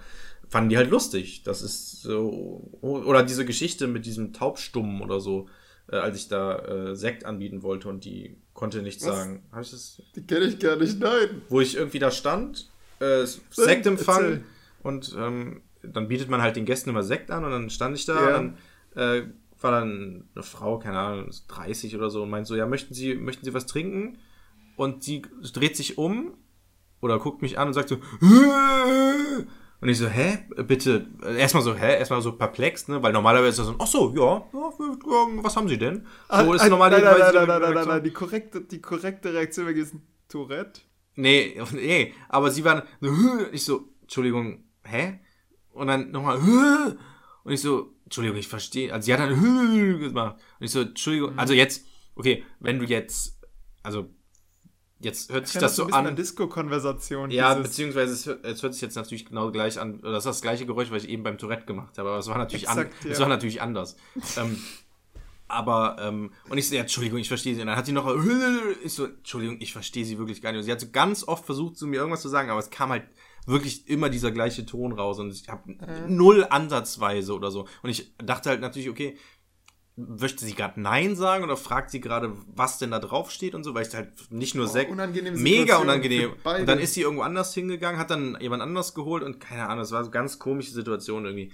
fanden 0.50 0.70
die 0.70 0.78
halt 0.78 0.90
lustig. 0.90 1.44
Das 1.44 1.62
ist 1.62 2.02
so, 2.02 2.70
oder 2.82 3.24
diese 3.24 3.46
Geschichte 3.46 3.88
mit 3.88 4.06
diesem 4.06 4.34
Taubstummen 4.34 5.02
oder 5.02 5.20
so, 5.20 5.48
äh, 5.92 5.96
als 5.96 6.18
ich 6.18 6.28
da 6.28 6.58
äh, 6.92 6.96
Sekt 6.96 7.26
anbieten 7.26 7.64
wollte 7.64 7.88
und 7.90 8.04
die 8.06 8.36
konnte 8.54 8.82
nichts 8.82 9.06
Was? 9.06 9.16
sagen. 9.16 9.44
Hab 9.52 9.62
ich 9.64 9.72
das 9.72 10.02
Die 10.16 10.26
kenne 10.26 10.46
ich 10.46 10.60
gar 10.60 10.76
nicht, 10.76 11.00
nein. 11.00 11.42
wo 11.50 11.62
ich 11.62 11.76
irgendwie 11.78 12.00
da 12.00 12.12
stand, 12.12 12.70
äh, 13.00 13.26
Sektempfang 13.50 14.24
erzähl. 14.24 14.44
und 14.84 15.16
ähm, 15.18 15.62
dann 15.84 16.08
bietet 16.08 16.30
man 16.30 16.42
halt 16.42 16.56
den 16.56 16.66
Gästen 16.66 16.90
immer 16.92 17.02
Sekt 17.04 17.32
an 17.32 17.44
und 17.44 17.52
dann 17.52 17.70
stand 17.70 17.96
ich 17.98 18.06
da 18.06 18.14
Ja. 18.30 18.38
und 18.38 18.58
dann 18.96 19.18
äh, 19.22 19.24
war 19.64 19.72
dann 19.72 20.30
eine 20.36 20.44
Frau, 20.44 20.80
keine 20.80 21.00
Ahnung, 21.00 21.30
30 21.48 21.96
oder 21.96 22.10
so 22.10 22.24
und 22.24 22.30
meint 22.30 22.48
so, 22.48 22.56
ja, 22.56 22.66
möchten 22.66 22.94
Sie, 22.94 23.16
möchten 23.16 23.46
Sie 23.46 23.54
was 23.54 23.66
trinken? 23.66 24.18
Und 24.76 25.04
sie 25.04 25.22
dreht 25.54 25.76
sich 25.78 25.98
um 25.98 26.34
oder 27.02 27.20
guckt 27.20 27.42
mich 27.42 27.60
an 27.60 27.68
und 27.68 27.74
sagt 27.74 27.90
so, 27.90 27.98
"Hä?" 28.20 29.46
und 29.82 29.90
ich 29.90 29.98
so, 29.98 30.08
hä, 30.08 30.40
bitte, 30.66 31.08
erstmal 31.38 31.64
so, 31.64 31.76
hä, 31.76 31.98
erstmal 31.98 32.22
so 32.22 32.32
perplex, 32.34 32.88
ne, 32.88 33.02
weil 33.04 33.14
normalerweise 33.14 33.50
ist 33.50 33.60
das 33.60 33.68
so, 33.68 33.76
ach 33.80 33.88
so, 33.88 34.14
ja, 34.16 34.38
ja, 34.54 35.44
was 35.44 35.56
haben 35.56 35.68
Sie 35.68 35.78
denn? 35.78 36.06
So 36.30 36.54
ist 36.54 36.62
Ah, 36.62 36.70
normalerweise 36.70 37.06
nein, 37.06 37.20
nein, 37.20 37.32
die 37.32 37.38
nein, 37.38 37.48
nein, 37.48 37.62
nein, 37.62 37.74
nein, 37.74 37.88
nein, 37.88 38.04
die 38.04 38.12
korrekte, 38.12 38.62
die 38.62 38.82
korrekte 38.82 39.34
Reaktion 39.34 39.66
wäre 39.66 39.76
gewesen, 39.76 40.02
Tourette. 40.30 40.82
Nee, 41.16 41.60
nee, 41.74 42.14
aber 42.30 42.50
sie 42.52 42.64
waren 42.64 42.84
ich 43.52 43.66
so, 43.66 43.90
Entschuldigung, 44.02 44.64
hä? 44.84 45.20
Und 45.74 45.88
dann 45.88 46.12
nochmal, 46.12 46.42
"Hä?" 46.42 46.96
und 47.44 47.52
ich 47.52 47.62
so, 47.62 47.94
Entschuldigung, 48.12 48.38
ich 48.40 48.50
verstehe, 48.50 48.94
also 48.94 49.06
sie 49.06 49.14
hat 49.14 49.22
dann 49.22 49.40
"Hä?" 49.40 49.98
gemacht. 50.10 50.36
Und 50.60 50.66
ich 50.66 50.72
so, 50.72 50.82
Entschuldigung, 50.82 51.40
also 51.40 51.54
jetzt, 51.54 51.86
okay, 52.16 52.44
wenn 52.60 52.78
du 52.78 52.84
jetzt, 52.84 53.40
also, 53.84 54.10
jetzt 55.00 55.32
hört 55.32 55.48
sich 55.48 55.62
das 55.62 55.78
so 55.78 55.84
ein 55.84 55.88
bisschen 55.88 56.00
an. 56.00 56.08
an 56.08 56.16
Disco-Konversation. 56.18 57.32
Ja, 57.32 57.54
beziehungsweise 57.54 58.12
es 58.12 58.26
hört, 58.26 58.44
es 58.44 58.62
hört 58.64 58.74
sich 58.74 58.82
jetzt 58.82 58.96
natürlich 58.96 59.26
genau 59.26 59.50
gleich 59.50 59.80
an, 59.80 60.02
oder 60.02 60.12
das 60.12 60.26
ist 60.26 60.30
das 60.30 60.42
gleiche 60.42 60.66
Geräusch, 60.66 60.92
was 60.92 61.06
ich 61.06 61.10
eben 61.10 61.24
beim 61.24 61.38
Tourette 61.38 61.66
gemacht 61.66 61.98
habe, 61.98 62.10
aber 62.10 62.20
es 62.20 62.28
war 62.28 62.38
natürlich, 62.38 62.68
an, 62.68 62.80
Exakt, 62.80 63.06
ja. 63.06 63.12
es 63.12 63.20
war 63.22 63.30
natürlich 63.30 63.62
anders. 63.62 63.96
ähm, 64.36 64.62
aber, 65.48 65.96
ähm, 66.02 66.32
und 66.50 66.58
ich 66.58 66.68
so, 66.68 66.76
ja, 66.76 66.82
Entschuldigung, 66.82 67.18
ich 67.18 67.30
verstehe 67.30 67.56
sie. 67.56 67.62
Und 67.62 67.68
dann 67.68 67.78
hat 67.78 67.86
sie 67.86 67.94
noch, 67.94 68.14
ich 68.84 68.94
so, 68.94 69.06
Entschuldigung, 69.06 69.56
ich 69.62 69.72
verstehe 69.72 70.04
sie 70.04 70.18
wirklich 70.18 70.42
gar 70.42 70.52
nicht. 70.52 70.60
Und 70.60 70.66
sie 70.66 70.72
hat 70.74 70.82
so 70.82 70.92
ganz 70.92 71.26
oft 71.26 71.46
versucht, 71.46 71.78
zu 71.78 71.88
mir 71.88 71.98
irgendwas 72.02 72.22
zu 72.22 72.30
sagen, 72.30 72.50
aber 72.50 72.60
es 72.60 72.70
kam 72.70 72.90
halt 72.90 73.04
wirklich 73.46 73.88
immer 73.90 74.10
dieser 74.10 74.32
gleiche 74.32 74.66
Ton 74.66 74.94
raus 74.94 75.20
und 75.20 75.32
ich 75.32 75.48
habe 75.50 75.76
null 76.08 76.46
Ansatzweise 76.50 77.34
oder 77.34 77.52
so. 77.52 77.68
Und 77.82 77.90
ich 77.90 78.14
dachte 78.18 78.50
halt 78.50 78.62
natürlich, 78.62 78.90
okay, 78.90 79.18
möchte 79.98 80.46
sie 80.46 80.56
gerade 80.56 80.80
Nein 80.82 81.16
sagen 81.16 81.44
oder 81.44 81.58
fragt 81.58 81.92
sie 81.92 82.00
gerade, 82.00 82.34
was 82.48 82.78
denn 82.78 82.92
da 82.92 83.00
drauf 83.00 83.30
steht 83.30 83.54
und 83.56 83.64
so, 83.64 83.74
weil 83.76 83.86
ich 83.86 83.94
halt 83.94 84.10
nicht 84.32 84.56
nur 84.56 84.66
Oh, 84.66 84.70
Sekt, 84.70 84.90
unangenehme 84.92 85.38
mega 85.38 85.78
unangenehm. 85.78 86.32
Und 86.44 86.66
dann 86.68 86.80
ist 86.80 86.94
sie 86.94 87.02
irgendwo 87.02 87.24
anders 87.24 87.54
hingegangen, 87.54 88.00
hat 88.00 88.10
dann 88.10 88.38
jemand 88.40 88.62
anders 88.64 88.94
geholt 88.94 89.22
und 89.24 89.40
keine 89.40 89.68
Ahnung, 89.68 89.84
es 89.84 89.92
war 89.92 90.04
so 90.04 90.10
eine 90.10 90.14
ganz 90.14 90.40
komische 90.40 90.72
Situation 90.72 91.26
irgendwie. 91.26 91.52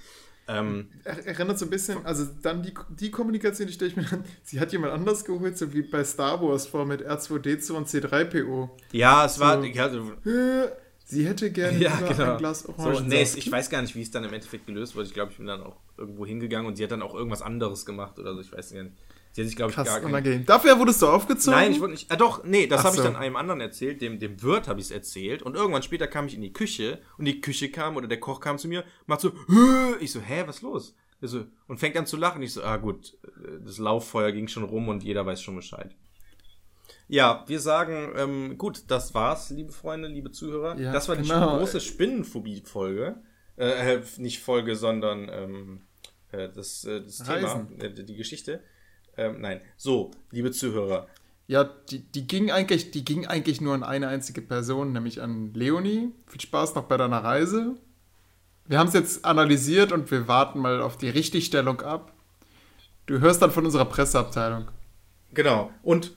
Ähm, 0.49 0.87
Er- 1.03 1.25
Erinnert 1.25 1.59
so 1.59 1.65
ein 1.65 1.69
bisschen, 1.71 2.05
also 2.05 2.25
dann 2.41 2.63
die, 2.63 2.73
die 2.89 3.11
Kommunikation, 3.11 3.67
die 3.67 3.73
stelle 3.73 3.91
ich 3.91 3.97
mir 3.97 4.09
an, 4.13 4.23
sie 4.43 4.59
hat 4.61 4.71
jemand 4.71 4.93
anders 4.93 5.25
geholt, 5.25 5.57
so 5.57 5.73
wie 5.73 5.81
bei 5.81 6.03
Star 6.05 6.41
Wars 6.41 6.67
vor 6.67 6.85
mit 6.85 7.01
R2D2 7.05 7.71
und 7.73 7.87
C3PO. 7.89 8.69
ja, 8.93 9.25
es 9.25 9.39
war, 9.39 9.57
So. 9.59 9.63
ja, 9.67 9.89
so, 9.89 9.99
Äh, 10.29 10.69
Sie 11.09 11.25
hätte 11.25 11.51
gerne 11.51 11.77
Ja, 11.79 11.95
genau. 12.01 12.33
ein 12.33 12.37
Glas 12.37 12.59
So, 12.61 12.69
Orangensaft. 12.73 13.07
nee, 13.07 13.21
ich 13.39 13.51
weiß 13.51 13.69
gar 13.69 13.81
nicht, 13.81 13.95
wie 13.95 14.01
es 14.01 14.11
dann 14.11 14.23
im 14.25 14.33
Endeffekt 14.33 14.65
gelöst 14.67 14.95
wurde. 14.95 15.07
Ich 15.07 15.13
glaube, 15.13 15.31
ich 15.31 15.37
bin 15.37 15.47
dann 15.47 15.63
auch 15.63 15.77
irgendwo 15.97 16.25
hingegangen 16.25 16.67
und 16.67 16.75
sie 16.75 16.83
hat 16.83 16.91
dann 16.91 17.01
auch 17.01 17.15
irgendwas 17.15 17.41
anderes 17.41 17.85
gemacht 17.85 18.19
oder 18.19 18.35
so. 18.35 18.41
Ich 18.41 18.51
weiß 18.51 18.73
gar 18.73 18.83
nicht. 18.83 18.95
Sie 19.31 19.41
hat 19.41 19.47
sich, 19.47 19.55
glaube 19.55 19.69
ich, 19.69 19.75
Krass, 19.75 19.87
gar 19.87 20.03
unangenehm. 20.03 20.45
Dafür 20.45 20.77
wurdest 20.79 21.01
du 21.01 21.07
aufgezogen? 21.07 21.57
Nein, 21.59 21.71
ich 21.71 21.79
wurde 21.79 21.91
nicht. 21.93 22.11
Ah, 22.11 22.15
doch, 22.15 22.43
nee, 22.43 22.67
das 22.67 22.83
habe 22.83 22.95
ich 22.95 23.01
so. 23.01 23.07
dann 23.07 23.15
einem 23.15 23.35
anderen 23.35 23.61
erzählt. 23.61 24.01
Dem, 24.01 24.19
dem 24.19 24.41
Wirt 24.41 24.67
habe 24.67 24.79
ich 24.79 24.87
es 24.87 24.91
erzählt. 24.91 25.43
Und 25.43 25.55
irgendwann 25.55 25.83
später 25.83 26.07
kam 26.07 26.25
ich 26.27 26.33
in 26.35 26.41
die 26.41 26.51
Küche 26.53 26.99
und 27.17 27.25
die 27.25 27.39
Küche 27.39 27.69
kam 27.71 27.95
oder 27.97 28.07
der 28.07 28.19
Koch 28.19 28.39
kam 28.41 28.57
zu 28.57 28.67
mir, 28.67 28.83
macht 29.05 29.21
so, 29.21 29.31
"Hä?" 29.47 29.95
ich 30.01 30.11
so, 30.11 30.19
hä, 30.19 30.43
was 30.47 30.57
ist 30.57 30.61
los? 30.63 30.95
Er 31.21 31.27
so, 31.29 31.45
und 31.67 31.79
fängt 31.79 31.95
an 31.97 32.05
zu 32.05 32.17
lachen. 32.17 32.41
Ich 32.41 32.53
so, 32.53 32.63
ah 32.63 32.77
gut, 32.77 33.17
das 33.63 33.77
Lauffeuer 33.77 34.31
ging 34.31 34.47
schon 34.47 34.63
rum 34.63 34.87
und 34.89 35.03
jeder 35.03 35.25
weiß 35.25 35.41
schon 35.41 35.55
Bescheid. 35.55 35.95
Ja, 37.07 37.45
wir 37.47 37.59
sagen, 37.59 38.13
ähm, 38.17 38.57
gut, 38.57 38.83
das 38.89 39.13
war's, 39.13 39.49
liebe 39.49 39.71
Freunde, 39.71 40.07
liebe 40.09 40.31
Zuhörer. 40.31 40.77
Ja, 40.77 40.91
das 40.91 41.07
war 41.07 41.15
die 41.15 41.23
genau. 41.23 41.57
große 41.57 41.79
Spinnenphobie-Folge. 41.79 43.15
Äh, 43.57 43.95
äh, 43.95 44.01
nicht 44.17 44.41
Folge, 44.41 44.75
sondern 44.75 45.29
ähm, 45.31 45.81
äh, 46.31 46.49
das, 46.49 46.83
äh, 46.83 47.01
das 47.01 47.19
Thema, 47.19 47.67
äh, 47.79 47.91
die 47.91 48.15
Geschichte. 48.15 48.61
Ähm, 49.15 49.39
nein. 49.39 49.61
So, 49.77 50.11
liebe 50.31 50.51
Zuhörer. 50.51 51.07
Ja, 51.47 51.63
die, 51.63 51.99
die, 51.99 52.27
ging 52.27 52.51
eigentlich, 52.51 52.91
die 52.91 53.05
ging 53.05 53.25
eigentlich 53.25 53.61
nur 53.61 53.73
an 53.73 53.83
eine 53.83 54.09
einzige 54.09 54.41
Person, 54.41 54.91
nämlich 54.91 55.21
an 55.21 55.53
Leonie. 55.53 56.11
Viel 56.27 56.41
Spaß 56.41 56.75
noch 56.75 56.83
bei 56.83 56.97
deiner 56.97 57.23
Reise. 57.23 57.77
Wir 58.65 58.79
haben 58.79 58.89
es 58.89 58.93
jetzt 58.93 59.23
analysiert 59.23 59.93
und 59.93 60.11
wir 60.11 60.27
warten 60.27 60.59
mal 60.59 60.81
auf 60.81 60.97
die 60.97 61.09
Richtigstellung 61.09 61.79
ab. 61.81 62.11
Du 63.05 63.21
hörst 63.21 63.41
dann 63.41 63.51
von 63.51 63.65
unserer 63.65 63.85
Presseabteilung. 63.85 64.67
Genau. 65.33 65.71
Und 65.83 66.16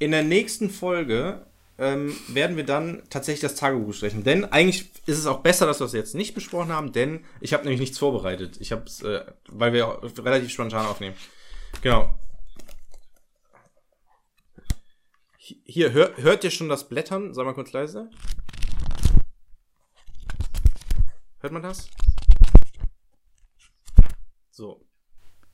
in 0.00 0.10
der 0.10 0.24
nächsten 0.24 0.70
Folge 0.70 1.46
ähm, 1.78 2.16
werden 2.28 2.56
wir 2.56 2.64
dann 2.64 3.02
tatsächlich 3.10 3.42
das 3.42 3.54
Tagebuch 3.54 3.88
besprechen. 3.88 4.24
Denn 4.24 4.44
eigentlich 4.44 4.90
ist 5.06 5.18
es 5.18 5.26
auch 5.26 5.40
besser, 5.40 5.66
dass 5.66 5.80
wir 5.80 5.86
es 5.86 5.92
jetzt 5.92 6.14
nicht 6.14 6.34
besprochen 6.34 6.72
haben, 6.72 6.92
denn 6.92 7.24
ich 7.40 7.52
habe 7.52 7.62
nämlich 7.62 7.80
nichts 7.80 7.98
vorbereitet. 7.98 8.58
Ich 8.60 8.72
habe 8.72 8.84
es, 8.84 9.02
äh, 9.02 9.24
weil 9.48 9.72
wir 9.72 10.00
relativ 10.18 10.50
spontan 10.50 10.86
aufnehmen. 10.86 11.14
Genau. 11.82 12.18
Hier, 15.36 15.92
hör, 15.92 16.16
hört 16.16 16.44
ihr 16.44 16.50
schon 16.50 16.68
das 16.68 16.88
Blättern? 16.88 17.34
Sag 17.34 17.44
mal 17.44 17.54
kurz 17.54 17.72
leise. 17.72 18.10
Hört 21.40 21.52
man 21.52 21.62
das? 21.62 21.88
So. 24.50 24.89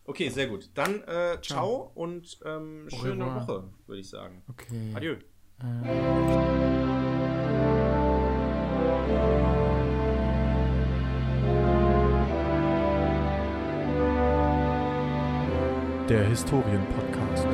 Okay, 0.06 0.28
sehr 0.28 0.46
gut. 0.46 0.70
Dann 0.74 1.02
äh, 1.04 1.38
ciao 1.42 1.90
und 1.94 2.38
ähm, 2.44 2.88
schöne 2.88 3.24
revoir. 3.24 3.48
Woche, 3.48 3.64
würde 3.86 4.00
ich 4.00 4.08
sagen. 4.08 4.42
Okay. 4.48 4.92
Adieu. 4.94 5.16
Der 16.08 16.24
Historienpodcast. 16.28 17.48